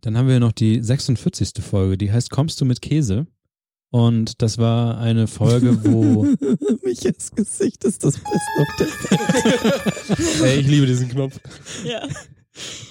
Dann 0.00 0.16
haben 0.16 0.28
wir 0.28 0.40
noch 0.40 0.52
die 0.52 0.80
46. 0.80 1.52
Folge, 1.60 1.98
die 1.98 2.12
heißt 2.12 2.30
Kommst 2.30 2.60
du 2.60 2.64
mit 2.64 2.80
Käse? 2.80 3.26
Und 3.90 4.42
das 4.42 4.58
war 4.58 4.98
eine 4.98 5.26
Folge, 5.26 5.82
wo. 5.84 6.24
Michas 6.84 7.30
Gesicht 7.32 7.84
ist 7.84 8.04
das 8.04 8.14
Beste 8.18 8.30
auf 8.60 8.68
der 8.78 8.86
Welt. 8.86 10.42
Ey, 10.42 10.60
ich 10.60 10.66
liebe 10.66 10.86
diesen 10.86 11.08
Knopf. 11.08 11.40
Ja. 11.84 12.06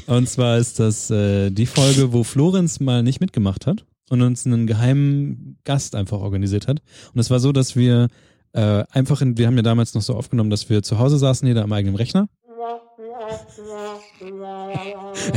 Und 0.08 0.28
zwar 0.28 0.58
ist 0.58 0.80
das 0.80 1.12
äh, 1.12 1.52
die 1.52 1.66
Folge, 1.66 2.14
wo 2.14 2.24
Florenz 2.24 2.80
mal 2.80 3.04
nicht 3.04 3.22
mitgemacht 3.22 3.68
hat 3.68 3.86
und 4.10 4.22
uns 4.22 4.46
einen 4.46 4.66
geheimen 4.66 5.60
Gast 5.66 5.96
einfach 5.96 6.20
organisiert 6.20 6.68
hat. 6.68 6.82
Und 7.14 7.20
es 7.20 7.30
war 7.30 7.40
so, 7.40 7.52
dass 7.52 7.76
wir 7.76 8.08
äh, 8.54 8.84
einfach, 8.90 9.22
in, 9.22 9.38
wir 9.38 9.48
haben 9.48 9.58
ja 9.58 9.64
damals 9.64 9.94
noch 9.94 10.02
so 10.02 10.16
aufgenommen, 10.16 10.50
dass 10.50 10.70
wir 10.70 10.82
zu 10.82 10.98
Hause 10.98 11.18
saßen, 11.18 11.48
jeder 11.48 11.64
am 11.64 11.74
eigenen 11.74 11.96
Rechner. 11.96 12.28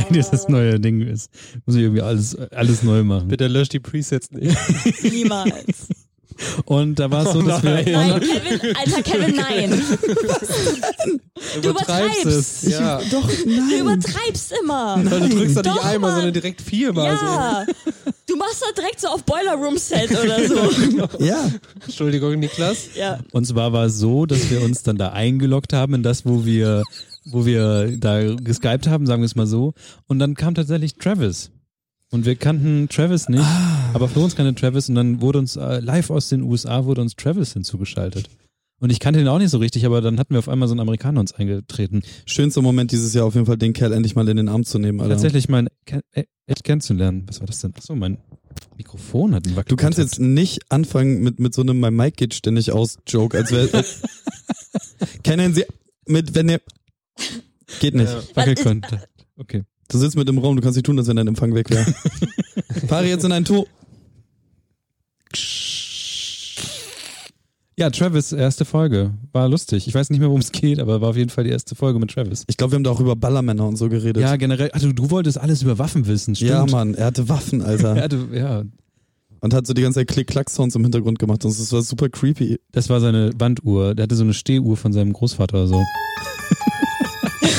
Dieses 0.09 0.47
neue 0.47 0.79
Ding 0.79 1.01
ist, 1.01 1.29
muss 1.65 1.75
ich 1.75 1.83
irgendwie 1.83 2.01
alles, 2.01 2.35
alles 2.51 2.83
neu 2.83 3.03
machen. 3.03 3.27
Bitte 3.27 3.47
lösch 3.47 3.69
die 3.69 3.79
Presets 3.79 4.31
nicht. 4.31 4.57
Niemals. 5.03 5.87
Und 6.65 6.97
da 6.97 7.11
war 7.11 7.25
es 7.25 7.33
so, 7.33 7.41
dass 7.43 7.61
wir. 7.61 7.83
Nein, 7.83 8.19
Kevin, 8.19 8.75
alter 8.75 9.03
Kevin, 9.03 9.35
nein. 9.35 9.81
Du 11.61 11.69
übertreibst. 11.69 12.25
es. 12.25 12.61
Ja. 12.63 12.99
Doch, 13.11 13.27
Du 13.27 13.49
nein. 13.49 13.79
übertreibst 13.81 14.53
immer. 14.61 14.99
Weil 15.03 15.21
du 15.21 15.29
drückst 15.29 15.57
doch 15.57 15.63
nicht 15.63 15.75
Doch, 15.77 15.83
einmal, 15.85 16.11
Mann. 16.11 16.15
sondern 16.15 16.33
direkt 16.33 16.61
viermal. 16.61 17.05
Ja. 17.13 17.65
Du 18.27 18.35
machst 18.37 18.61
da 18.61 18.71
direkt 18.79 19.01
so 19.01 19.07
auf 19.09 19.23
Boiler 19.23 19.55
Room 19.55 19.77
Set 19.77 20.09
oder 20.11 20.47
so. 20.47 20.55
Ja, 21.19 21.43
So. 21.43 21.51
Entschuldigung, 21.85 22.39
Niklas. 22.39 22.89
Ja. 22.95 23.19
Und 23.33 23.45
zwar 23.45 23.73
war 23.73 23.85
es 23.87 23.97
so, 23.97 24.25
dass 24.25 24.49
wir 24.49 24.61
uns 24.63 24.83
dann 24.83 24.97
da 24.97 25.09
eingeloggt 25.09 25.73
haben 25.73 25.95
in 25.95 26.03
das, 26.03 26.25
wo 26.25 26.45
wir, 26.45 26.83
wo 27.25 27.45
wir 27.45 27.97
da 27.97 28.35
geskypt 28.35 28.87
haben, 28.87 29.05
sagen 29.05 29.21
wir 29.21 29.25
es 29.25 29.35
mal 29.35 29.47
so. 29.47 29.73
Und 30.07 30.19
dann 30.19 30.35
kam 30.35 30.55
tatsächlich 30.55 30.95
Travis. 30.95 31.51
Und 32.09 32.25
wir 32.25 32.35
kannten 32.35 32.89
Travis 32.89 33.29
nicht, 33.29 33.45
aber 33.93 34.09
für 34.09 34.19
uns 34.19 34.35
kannte 34.35 34.53
Travis 34.53 34.89
und 34.89 34.95
dann 34.95 35.21
wurde 35.21 35.39
uns 35.39 35.55
äh, 35.55 35.79
live 35.79 36.09
aus 36.09 36.27
den 36.27 36.41
USA 36.41 36.83
wurde 36.83 37.01
uns 37.01 37.15
Travis 37.15 37.53
hinzugeschaltet. 37.53 38.29
Und 38.81 38.89
ich 38.89 38.99
kannte 38.99 39.21
ihn 39.21 39.27
auch 39.27 39.37
nicht 39.37 39.51
so 39.51 39.59
richtig, 39.59 39.85
aber 39.85 40.01
dann 40.01 40.19
hatten 40.19 40.33
wir 40.33 40.39
auf 40.39 40.49
einmal 40.49 40.67
so 40.67 40.73
einen 40.73 40.81
Amerikaner 40.81 41.19
uns 41.19 41.33
eingetreten. 41.33 42.01
schönster 42.25 42.61
Moment 42.61 42.91
dieses 42.91 43.13
Jahr 43.13 43.25
auf 43.25 43.35
jeden 43.35 43.45
Fall, 43.45 43.57
den 43.57 43.73
Kerl 43.73 43.93
endlich 43.93 44.15
mal 44.15 44.27
in 44.27 44.37
den 44.37 44.49
Arm 44.49 44.65
zu 44.65 44.79
nehmen, 44.79 44.99
Alter. 44.99 45.13
Tatsächlich 45.13 45.47
mein 45.47 45.67
äh, 45.85 46.23
echt 46.47 46.63
kennenzulernen. 46.63 47.23
Was 47.27 47.39
war 47.39 47.47
das 47.47 47.59
denn? 47.59 47.73
Achso, 47.75 47.95
mein 47.95 48.17
Mikrofon 48.75 49.35
hat 49.35 49.45
einen 49.45 49.55
Wackel. 49.55 49.69
Du 49.69 49.75
kannst 49.75 49.99
jetzt 49.99 50.19
nicht 50.19 50.69
anfangen 50.69 51.21
mit, 51.21 51.39
mit 51.39 51.53
so 51.53 51.61
einem 51.61 51.79
mein 51.79 51.95
Mic 51.95 52.17
geht 52.17 52.33
ständig 52.33 52.71
aus 52.71 52.97
Joke, 53.07 53.37
als 53.37 53.51
wäre 53.51 53.69
kennen 55.23 55.53
Sie 55.53 55.63
mit 56.07 56.33
wenn 56.35 56.49
ihr 56.49 56.61
geht 57.79 57.95
nicht. 57.95 58.35
Wackelkontakt. 58.35 59.07
Okay. 59.37 59.63
Du 59.89 59.97
sitzt 59.97 60.15
mit 60.15 60.29
im 60.29 60.37
Raum, 60.37 60.55
du 60.55 60.61
kannst 60.61 60.77
nicht 60.77 60.85
tun, 60.85 60.97
als 60.97 61.07
wenn 61.07 61.17
dein 61.17 61.27
Empfang 61.27 61.53
weg 61.53 61.69
wäre. 61.69 61.85
Fahre 62.87 63.07
jetzt 63.07 63.25
in 63.25 63.31
ein 63.31 63.43
Tor. 63.43 63.65
Ja, 67.77 67.89
Travis, 67.89 68.31
erste 68.31 68.63
Folge. 68.63 69.11
War 69.31 69.49
lustig. 69.49 69.87
Ich 69.87 69.93
weiß 69.93 70.09
nicht 70.11 70.19
mehr, 70.19 70.27
worum 70.27 70.41
es 70.41 70.51
geht, 70.51 70.79
aber 70.79 71.01
war 71.01 71.09
auf 71.09 71.17
jeden 71.17 71.29
Fall 71.29 71.45
die 71.45 71.49
erste 71.49 71.73
Folge 71.73 71.99
mit 71.99 72.11
Travis. 72.11 72.43
Ich 72.47 72.57
glaube, 72.57 72.73
wir 72.73 72.75
haben 72.75 72.83
da 72.83 72.91
auch 72.91 72.99
über 72.99 73.15
Ballermänner 73.15 73.67
und 73.67 73.75
so 73.77 73.89
geredet. 73.89 74.21
Ja, 74.21 74.35
generell. 74.35 74.69
Also 74.71 74.91
du 74.91 75.09
wolltest 75.09 75.39
alles 75.39 75.63
über 75.63 75.79
Waffen 75.79 76.05
wissen, 76.05 76.35
stimmt. 76.35 76.51
ja 76.51 76.65
Mann, 76.67 76.93
er 76.93 77.07
hatte 77.07 77.27
Waffen, 77.27 77.61
Alter. 77.61 77.95
Ja, 78.01 78.07
du, 78.07 78.27
ja, 78.33 78.63
Und 79.39 79.53
hat 79.53 79.65
so 79.65 79.73
die 79.73 79.81
ganze 79.81 80.01
Zeit 80.01 80.09
Klick-Klack-Sounds 80.09 80.75
im 80.75 80.83
Hintergrund 80.83 81.17
gemacht 81.17 81.43
und 81.43 81.57
das 81.57 81.71
war 81.71 81.81
super 81.81 82.09
creepy. 82.09 82.59
das 82.71 82.89
war 82.89 82.99
seine 82.99 83.31
Wanduhr. 83.37 83.95
Der 83.95 84.03
hatte 84.03 84.15
so 84.15 84.23
eine 84.23 84.33
Stehuhr 84.33 84.77
von 84.77 84.93
seinem 84.93 85.13
Großvater 85.13 85.57
oder 85.57 85.67
so. 85.67 85.81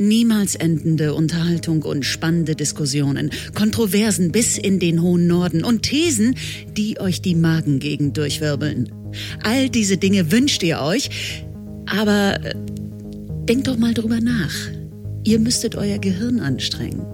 Niemals 0.00 0.54
endende 0.54 1.12
Unterhaltung 1.12 1.82
und 1.82 2.06
spannende 2.06 2.56
Diskussionen, 2.56 3.30
Kontroversen 3.54 4.32
bis 4.32 4.56
in 4.56 4.78
den 4.78 5.02
hohen 5.02 5.26
Norden 5.26 5.62
und 5.62 5.82
Thesen, 5.82 6.36
die 6.74 6.98
euch 6.98 7.20
die 7.20 7.34
Magengegend 7.34 8.16
durchwirbeln. 8.16 8.90
All 9.42 9.68
diese 9.68 9.98
Dinge 9.98 10.32
wünscht 10.32 10.62
ihr 10.62 10.80
euch, 10.80 11.10
aber 11.84 12.42
äh, 12.42 12.54
denkt 13.44 13.68
doch 13.68 13.76
mal 13.76 13.92
drüber 13.92 14.20
nach. 14.20 14.54
Ihr 15.22 15.38
müsstet 15.38 15.76
euer 15.76 15.98
Gehirn 15.98 16.40
anstrengen. 16.40 17.04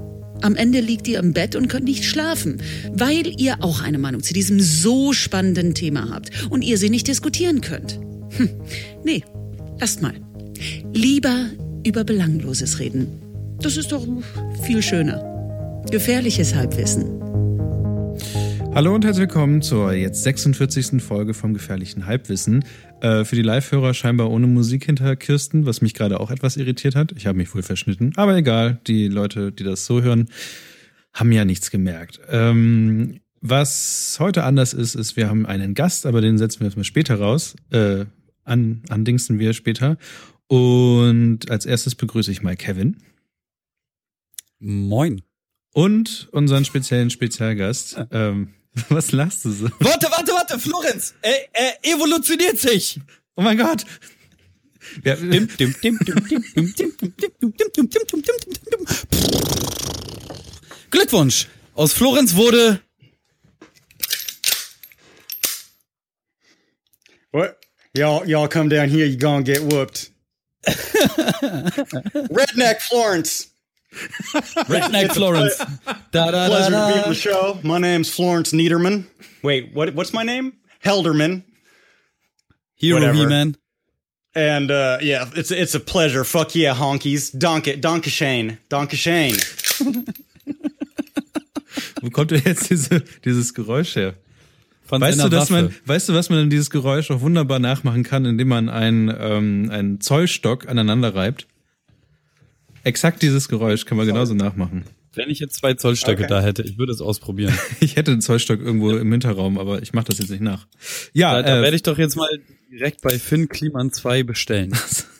Am 0.42 0.54
Ende 0.54 0.78
liegt 0.78 1.08
ihr 1.08 1.18
im 1.18 1.32
Bett 1.32 1.56
und 1.56 1.66
könnt 1.66 1.86
nicht 1.86 2.04
schlafen, 2.04 2.62
weil 2.92 3.26
ihr 3.40 3.64
auch 3.64 3.80
eine 3.80 3.98
Meinung 3.98 4.22
zu 4.22 4.32
diesem 4.32 4.60
so 4.60 5.12
spannenden 5.12 5.74
Thema 5.74 6.10
habt 6.10 6.30
und 6.50 6.62
ihr 6.62 6.78
sie 6.78 6.90
nicht 6.90 7.08
diskutieren 7.08 7.62
könnt. 7.62 7.98
Hm, 8.36 8.50
nee, 9.02 9.24
lasst 9.78 10.02
mal. 10.02 10.14
Lieber 10.92 11.46
über 11.86 12.04
Belangloses 12.04 12.78
reden. 12.78 13.08
Das 13.60 13.76
ist 13.76 13.92
doch 13.92 14.06
viel 14.62 14.82
schöner. 14.82 15.84
Gefährliches 15.90 16.54
Halbwissen. 16.54 17.12
Hallo 18.74 18.94
und 18.94 19.04
herzlich 19.04 19.28
willkommen 19.28 19.62
zur 19.62 19.92
jetzt 19.92 20.22
46. 20.22 21.02
Folge 21.02 21.32
vom 21.32 21.54
Gefährlichen 21.54 22.06
Halbwissen. 22.06 22.64
Äh, 23.00 23.24
für 23.24 23.36
die 23.36 23.42
Live-Hörer 23.42 23.94
scheinbar 23.94 24.30
ohne 24.30 24.46
Musik 24.46 24.84
hinter 24.84 25.16
Kirsten, 25.16 25.64
was 25.64 25.80
mich 25.80 25.94
gerade 25.94 26.20
auch 26.20 26.30
etwas 26.30 26.56
irritiert 26.56 26.94
hat. 26.94 27.12
Ich 27.12 27.26
habe 27.26 27.38
mich 27.38 27.54
wohl 27.54 27.62
verschnitten, 27.62 28.12
aber 28.16 28.36
egal. 28.36 28.78
Die 28.86 29.08
Leute, 29.08 29.52
die 29.52 29.64
das 29.64 29.86
so 29.86 30.02
hören, 30.02 30.28
haben 31.14 31.32
ja 31.32 31.46
nichts 31.46 31.70
gemerkt. 31.70 32.20
Ähm, 32.28 33.20
was 33.40 34.16
heute 34.20 34.44
anders 34.44 34.74
ist, 34.74 34.94
ist, 34.94 35.16
wir 35.16 35.30
haben 35.30 35.46
einen 35.46 35.72
Gast, 35.72 36.04
aber 36.04 36.20
den 36.20 36.36
setzen 36.36 36.60
wir 36.60 36.66
jetzt 36.66 36.76
mal 36.76 36.84
später 36.84 37.16
raus. 37.16 37.56
Äh, 37.70 38.04
an, 38.46 38.82
andingsen 38.88 39.38
wir 39.38 39.52
später. 39.52 39.98
Und 40.48 41.50
als 41.50 41.66
erstes 41.66 41.94
begrüße 41.94 42.30
ich 42.30 42.42
mal 42.42 42.56
Kevin 42.56 42.96
Moin. 44.58 45.22
und 45.72 46.28
unseren 46.32 46.64
speziellen 46.64 47.10
Spezialgast. 47.10 47.98
Ähm, 48.10 48.54
was 48.88 49.12
lachst 49.12 49.44
du 49.44 49.50
so? 49.50 49.68
Warte, 49.80 50.06
warte, 50.10 50.32
warte, 50.32 50.58
Florenz! 50.58 51.14
Er, 51.22 51.34
er 51.52 51.84
evolutioniert 51.84 52.58
sich! 52.58 53.00
Oh 53.34 53.42
mein 53.42 53.58
Gott! 53.58 53.84
Ja, 55.04 55.16
Glückwunsch! 60.90 61.48
Aus 61.74 61.92
Florenz 61.92 62.34
wurde 62.34 62.80
What? 67.32 67.65
Y'all, 67.96 68.26
y'all 68.26 68.46
come 68.46 68.68
down 68.68 68.90
here, 68.90 69.06
you 69.06 69.16
gonna 69.16 69.42
get 69.42 69.62
whooped. 69.62 70.10
Redneck 70.66 72.82
Florence. 72.82 73.48
Redneck 74.68 75.12
Florence. 75.12 75.56
Da, 75.56 75.64
da, 76.12 76.30
da, 76.30 76.46
Pleasure 76.48 76.70
to 76.70 76.92
be 76.92 77.00
on 77.00 77.08
the 77.08 77.14
show. 77.14 77.58
My 77.62 77.78
name's 77.78 78.12
Florence 78.12 78.52
Niederman. 78.52 79.06
Wait, 79.42 79.72
what? 79.72 79.94
What's 79.94 80.12
my 80.12 80.24
name? 80.24 80.52
Helderman. 80.84 81.44
Hero 82.74 83.00
Whatever. 83.00 83.18
He-Man. 83.18 83.56
And 84.34 84.70
uh, 84.70 84.98
yeah, 85.00 85.30
it's 85.34 85.50
it's 85.50 85.74
a 85.74 85.80
pleasure. 85.80 86.22
Fuck 86.24 86.54
yeah, 86.54 86.74
honkies. 86.74 87.36
Donk 87.36 87.66
it, 87.66 87.80
Donka 87.80 88.10
Shane, 88.10 88.58
Donka 88.68 88.96
Shane. 88.96 89.36
wo 92.02 92.10
kommt 92.10 92.30
denn 92.30 92.42
jetzt 92.44 92.68
diese, 92.68 93.00
dieses 93.24 93.54
Geräusch 93.54 93.96
her? 93.96 94.14
Von 94.86 95.00
Weißt 95.00 95.22
du, 95.22 95.28
dass 95.28 95.50
man, 95.50 95.66
Waffe. 95.66 95.74
weißt 95.84 96.08
du, 96.08 96.14
was 96.14 96.30
man 96.30 96.38
denn 96.38 96.50
dieses 96.50 96.70
Geräusch 96.70 97.10
auch 97.10 97.20
wunderbar 97.20 97.58
nachmachen 97.58 98.04
kann, 98.04 98.24
indem 98.24 98.48
man 98.48 98.68
einen, 98.68 99.12
ähm, 99.18 99.68
einen 99.70 100.00
Zollstock 100.00 100.68
aneinander 100.68 101.14
reibt? 101.14 101.46
Exakt 102.84 103.20
dieses 103.22 103.48
Geräusch 103.48 103.84
kann 103.84 103.98
man 103.98 104.06
genauso 104.06 104.34
nachmachen. 104.34 104.84
Wenn 105.14 105.28
ich 105.28 105.40
jetzt 105.40 105.56
zwei 105.56 105.74
Zollstöcke 105.74 106.24
Okay. 106.24 106.28
da 106.28 106.40
hätte, 106.40 106.62
ich 106.62 106.78
würde 106.78 106.92
es 106.92 107.00
ausprobieren. 107.00 107.52
Ich 107.80 107.96
hätte 107.96 108.12
einen 108.12 108.20
Zollstock 108.20 108.60
irgendwo 108.60 108.92
im 108.92 109.10
Hinterraum, 109.10 109.58
aber 109.58 109.82
ich 109.82 109.92
mache 109.92 110.06
das 110.06 110.18
jetzt 110.18 110.30
nicht 110.30 110.42
nach. 110.42 110.66
Ja, 111.12 111.34
Da, 111.36 111.42
da 111.42 111.58
äh, 111.58 111.62
werde 111.62 111.74
ich 111.76 111.82
doch 111.82 111.98
jetzt 111.98 112.16
mal 112.16 112.28
direkt 112.70 113.00
bei 113.02 113.18
Finn 113.18 113.48
Kliman 113.48 113.92
2 113.92 114.22
bestellen. 114.22 114.72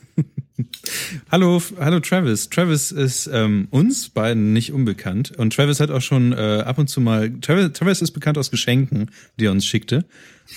Hallo, 1.31 1.63
hallo 1.79 2.01
Travis. 2.01 2.49
Travis 2.49 2.93
ist 2.93 3.29
ähm, 3.33 3.69
uns 3.71 4.09
beiden 4.09 4.53
nicht 4.53 4.73
unbekannt 4.73 5.33
und 5.37 5.55
Travis 5.55 5.81
hat 5.81 5.91
auch 5.91 6.01
schon 6.01 6.33
äh, 6.33 6.63
ab 6.65 6.79
und 6.79 6.89
zu 6.89 7.01
mal. 7.01 7.31
Travis, 7.41 7.73
Travis 7.73 8.03
ist 8.03 8.13
bekannt 8.13 8.39
aus 8.39 8.51
Geschenken, 8.51 9.11
die 9.39 9.47
er 9.47 9.53
uns 9.53 9.67
schickte. 9.67 10.05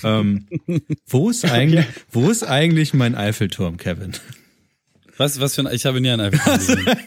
Ähm, 0.04 0.46
wo 1.06 1.30
ist 1.30 1.44
eigentlich, 1.50 1.86
wo 2.10 2.30
ist 2.30 2.44
eigentlich 2.44 2.94
mein 2.94 3.14
Eiffelturm, 3.14 3.76
Kevin? 3.76 4.12
Was, 5.16 5.40
was 5.40 5.54
für 5.54 5.66
ein, 5.66 5.74
ich 5.74 5.84
habe 5.86 6.00
nie 6.00 6.10
einen 6.10 6.32
iPhone 6.32 6.58
gesehen. 6.58 6.86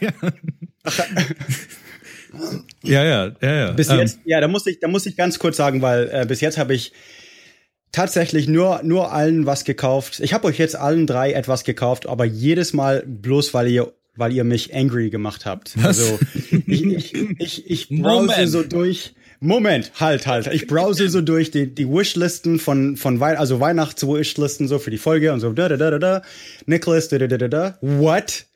Ja, 2.82 3.04
ja, 3.04 3.32
ja, 3.40 3.54
ja. 3.54 3.70
Bis 3.70 3.88
Ähm, 3.88 4.00
jetzt, 4.00 4.18
ja, 4.24 4.40
da 4.40 4.48
muss 4.48 4.66
ich, 4.66 4.80
da 4.80 4.88
muss 4.88 5.06
ich 5.06 5.16
ganz 5.16 5.38
kurz 5.38 5.56
sagen, 5.56 5.82
weil 5.82 6.10
äh, 6.12 6.26
bis 6.26 6.40
jetzt 6.40 6.58
habe 6.58 6.74
ich 6.74 6.92
tatsächlich 7.94 8.48
nur 8.48 8.80
nur 8.82 9.12
allen 9.12 9.46
was 9.46 9.64
gekauft. 9.64 10.20
Ich 10.20 10.34
habe 10.34 10.46
euch 10.48 10.58
jetzt 10.58 10.76
allen 10.76 11.06
drei 11.06 11.32
etwas 11.32 11.64
gekauft, 11.64 12.06
aber 12.06 12.24
jedes 12.24 12.72
Mal 12.72 13.04
bloß 13.06 13.54
weil 13.54 13.68
ihr 13.68 13.92
weil 14.16 14.32
ihr 14.32 14.44
mich 14.44 14.74
angry 14.74 15.10
gemacht 15.10 15.46
habt. 15.46 15.74
Also 15.82 16.18
ich 16.66 16.84
ich 16.84 17.14
ich, 17.38 17.70
ich 17.70 17.88
browse 18.02 18.26
Moment. 18.26 18.50
so 18.50 18.62
durch. 18.62 19.14
Moment, 19.40 19.92
halt, 20.00 20.26
halt. 20.26 20.46
Ich 20.46 20.66
browse 20.66 21.08
so 21.10 21.20
durch 21.20 21.50
die, 21.50 21.66
die 21.66 21.86
Wishlisten 21.86 22.58
von, 22.58 22.96
von 22.96 23.20
Wei 23.20 23.36
also 23.38 23.60
Weihnachts-Wishlisten 23.60 24.68
so 24.68 24.78
für 24.78 24.90
die 24.90 24.96
Folge 24.96 25.32
und 25.34 25.40
so 25.40 25.52
da 25.52 25.68
da 25.68 25.76
da 25.76 25.90
da 25.90 25.98
da. 25.98 26.22
Nicholas, 26.66 27.08
da 27.08 27.18
da 27.18 27.26
da 27.26 27.36
da 27.36 27.48
da. 27.48 27.78
What? 27.82 28.46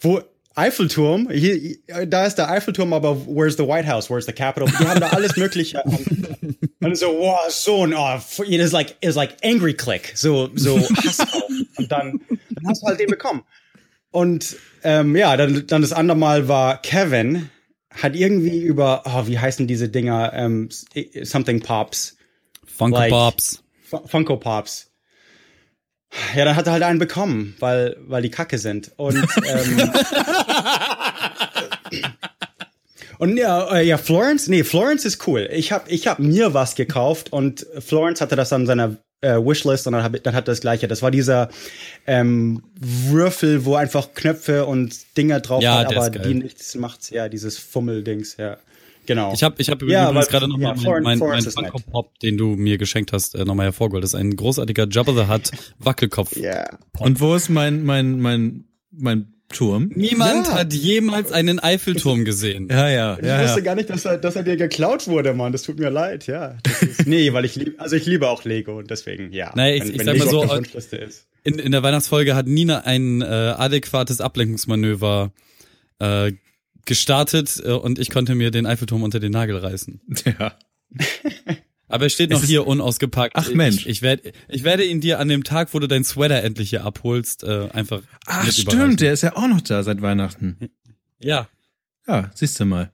Wo? 0.00 0.20
Eiffelturm, 0.56 1.28
hier, 1.30 1.76
da 2.06 2.26
ist 2.26 2.36
der 2.36 2.50
Eiffelturm, 2.50 2.92
aber 2.92 3.14
where's 3.26 3.56
the 3.56 3.62
White 3.66 3.86
House, 3.86 4.08
where's 4.10 4.24
the 4.26 4.32
Capitol? 4.32 4.68
Die 4.68 4.86
haben 4.86 5.00
da 5.00 5.08
alles 5.10 5.36
Mögliche. 5.36 5.82
Und 6.80 6.96
so, 6.96 7.08
wow, 7.08 7.38
so 7.50 7.84
ein, 7.86 7.92
oh, 7.94 8.18
it 8.44 8.60
is 8.60 8.72
like, 8.72 8.96
is 9.02 9.14
like 9.16 9.36
angry 9.44 9.74
click, 9.74 10.12
so, 10.14 10.48
so 10.54 10.78
Hass 10.78 11.20
auf. 11.20 11.42
Und 11.76 11.92
dann, 11.92 12.20
dann 12.50 12.66
hast 12.68 12.82
du 12.82 12.86
halt 12.86 12.98
den 13.00 13.08
bekommen. 13.08 13.42
Und 14.10 14.56
ähm, 14.82 15.14
ja, 15.14 15.36
dann, 15.36 15.66
dann 15.66 15.82
das 15.82 15.92
andere 15.92 16.16
Mal 16.16 16.48
war 16.48 16.80
Kevin, 16.80 17.50
hat 17.90 18.16
irgendwie 18.16 18.60
über, 18.62 19.02
oh, 19.04 19.26
wie 19.26 19.38
heißen 19.38 19.66
diese 19.66 19.88
Dinger, 19.90 20.32
ähm, 20.34 20.70
something 21.22 21.60
Pops, 21.60 22.16
Funko 22.64 22.96
Like- 22.98 23.10
Pops. 23.10 23.62
Fu- 23.82 24.06
Funko 24.06 24.36
Pops. 24.38 24.90
Ja, 26.34 26.44
dann 26.44 26.56
hat 26.56 26.66
er 26.66 26.72
halt 26.72 26.82
einen 26.82 26.98
bekommen, 26.98 27.54
weil, 27.58 27.96
weil 28.06 28.22
die 28.22 28.30
Kacke 28.30 28.58
sind. 28.58 28.92
Und, 28.96 29.16
ähm, 29.16 29.90
und 33.18 33.36
ja, 33.36 33.76
äh, 33.76 33.86
ja, 33.86 33.98
Florence, 33.98 34.48
nee, 34.48 34.64
Florence 34.64 35.04
ist 35.04 35.26
cool. 35.26 35.48
Ich 35.52 35.72
hab, 35.72 35.90
ich 35.90 36.06
hab 36.06 36.18
mir 36.18 36.54
was 36.54 36.74
gekauft 36.74 37.32
und 37.32 37.66
Florence 37.78 38.20
hatte 38.20 38.36
das 38.36 38.52
an 38.52 38.66
seiner 38.66 38.96
äh, 39.20 39.36
Wishlist 39.36 39.86
und 39.86 39.94
dann, 39.94 40.02
hab, 40.02 40.22
dann 40.22 40.34
hat 40.34 40.44
er 40.44 40.52
das 40.52 40.60
gleiche. 40.60 40.88
Das 40.88 41.02
war 41.02 41.10
dieser 41.10 41.48
ähm, 42.06 42.62
Würfel, 42.78 43.64
wo 43.64 43.74
einfach 43.74 44.14
Knöpfe 44.14 44.66
und 44.66 45.16
Dinger 45.16 45.40
drauf 45.40 45.62
Ja, 45.62 45.78
hat, 45.78 45.96
aber 45.96 46.10
die 46.10 46.34
nichts 46.34 46.74
macht. 46.74 47.10
Ja, 47.10 47.28
dieses 47.28 47.58
Fummeldings, 47.58 48.36
ja. 48.36 48.58
Genau. 49.06 49.32
Ich 49.32 49.42
habe 49.42 49.54
ich 49.58 49.70
hab 49.70 49.82
Ja, 49.82 50.10
übrigens 50.10 50.28
gerade 50.28 50.48
noch 50.48 50.58
ja, 50.58 50.68
mal 50.74 50.76
Florence- 50.76 50.84
mein, 50.84 51.02
mein, 51.02 51.04
mein 51.04 51.18
Florence 51.18 51.46
ist 51.46 51.54
Funko 51.54 51.78
nett. 51.78 51.86
Pop, 51.92 52.18
den 52.20 52.36
du 52.36 52.56
mir 52.56 52.78
geschenkt 52.78 53.12
hast, 53.12 53.34
äh, 53.34 53.44
nochmal 53.44 53.66
hervorgeholt. 53.66 54.02
Das 54.04 54.10
ist 54.14 54.20
ein 54.20 54.34
großartiger 54.36 54.86
Jabba 54.90 55.12
the 55.12 55.32
Hutt 55.32 55.50
Wackelkopf. 55.78 56.36
ja. 56.36 56.64
Und 56.98 57.20
wo 57.20 57.34
ist 57.34 57.48
mein, 57.48 57.84
mein, 57.84 58.20
mein, 58.20 58.64
mein 58.90 59.32
Turm? 59.48 59.90
Niemand 59.94 60.48
Ja. 60.48 60.54
hat 60.54 60.72
jemals 60.74 61.30
einen 61.30 61.60
Eiffelturm 61.60 62.24
gesehen. 62.24 62.66
Ja, 62.68 62.88
ja, 62.90 63.16
Ich 63.20 63.24
ja. 63.26 63.42
wusste 63.44 63.60
ja. 63.60 63.64
gar 63.64 63.74
nicht, 63.76 63.88
dass 63.90 64.04
er, 64.04 64.18
dass 64.18 64.34
er 64.34 64.42
dir 64.42 64.56
geklaut 64.56 65.06
wurde, 65.06 65.34
Mann. 65.34 65.52
Das 65.52 65.62
tut 65.62 65.78
mir 65.78 65.88
leid, 65.90 66.26
ja. 66.26 66.56
Das 66.64 66.82
ist, 66.82 67.06
nee, 67.06 67.32
weil 67.32 67.44
ich 67.44 67.54
liebe, 67.54 67.78
also 67.78 67.94
ich 67.94 68.06
liebe 68.06 68.28
auch 68.28 68.44
Lego 68.44 68.76
und 68.78 68.90
deswegen, 68.90 69.32
ja. 69.32 69.52
Naja, 69.54 69.76
ich- 69.84 69.94
ich 69.94 70.02
sag 70.02 70.18
mal 70.18 70.28
so, 70.28 70.42
äh. 70.42 70.62
In, 71.44 71.60
in 71.60 71.70
der 71.70 71.84
Weihnachtsfolge 71.84 72.34
hat 72.34 72.48
Nina 72.48 72.80
ein 72.80 73.22
äh, 73.22 73.24
adäquates 73.24 74.20
Ablenkungsmanöver 74.20 75.30
äh, 76.00 76.32
gestartet 76.86 77.60
äh, 77.64 77.72
und 77.72 77.98
ich 77.98 78.10
konnte 78.10 78.34
mir 78.34 78.50
den 78.50 78.66
Eiffelturm 78.66 79.02
unter 79.02 79.20
den 79.20 79.32
Nagel 79.32 79.58
reißen. 79.58 80.00
ja. 80.38 80.56
Aber 81.88 82.04
er 82.04 82.10
steht 82.10 82.30
noch 82.30 82.42
hier 82.42 82.66
unausgepackt. 82.66 83.36
Ach, 83.36 83.48
Mensch. 83.52 83.82
Ich, 83.82 83.86
ich, 83.86 84.02
werd, 84.02 84.22
ich 84.48 84.64
werde 84.64 84.84
ihn 84.84 85.00
dir 85.00 85.20
an 85.20 85.28
dem 85.28 85.44
Tag, 85.44 85.72
wo 85.72 85.78
du 85.78 85.86
dein 85.86 86.02
Sweater 86.02 86.42
endlich 86.42 86.70
hier 86.70 86.84
abholst, 86.84 87.44
äh, 87.44 87.68
einfach 87.72 88.02
Ach, 88.26 88.50
stimmt, 88.50 89.00
der 89.00 89.12
ist 89.12 89.22
ja 89.22 89.36
auch 89.36 89.46
noch 89.46 89.60
da 89.60 89.82
seit 89.84 90.02
Weihnachten. 90.02 90.70
Ja, 91.20 91.48
Ja, 92.08 92.30
siehst 92.34 92.58
du 92.58 92.64
mal. 92.64 92.90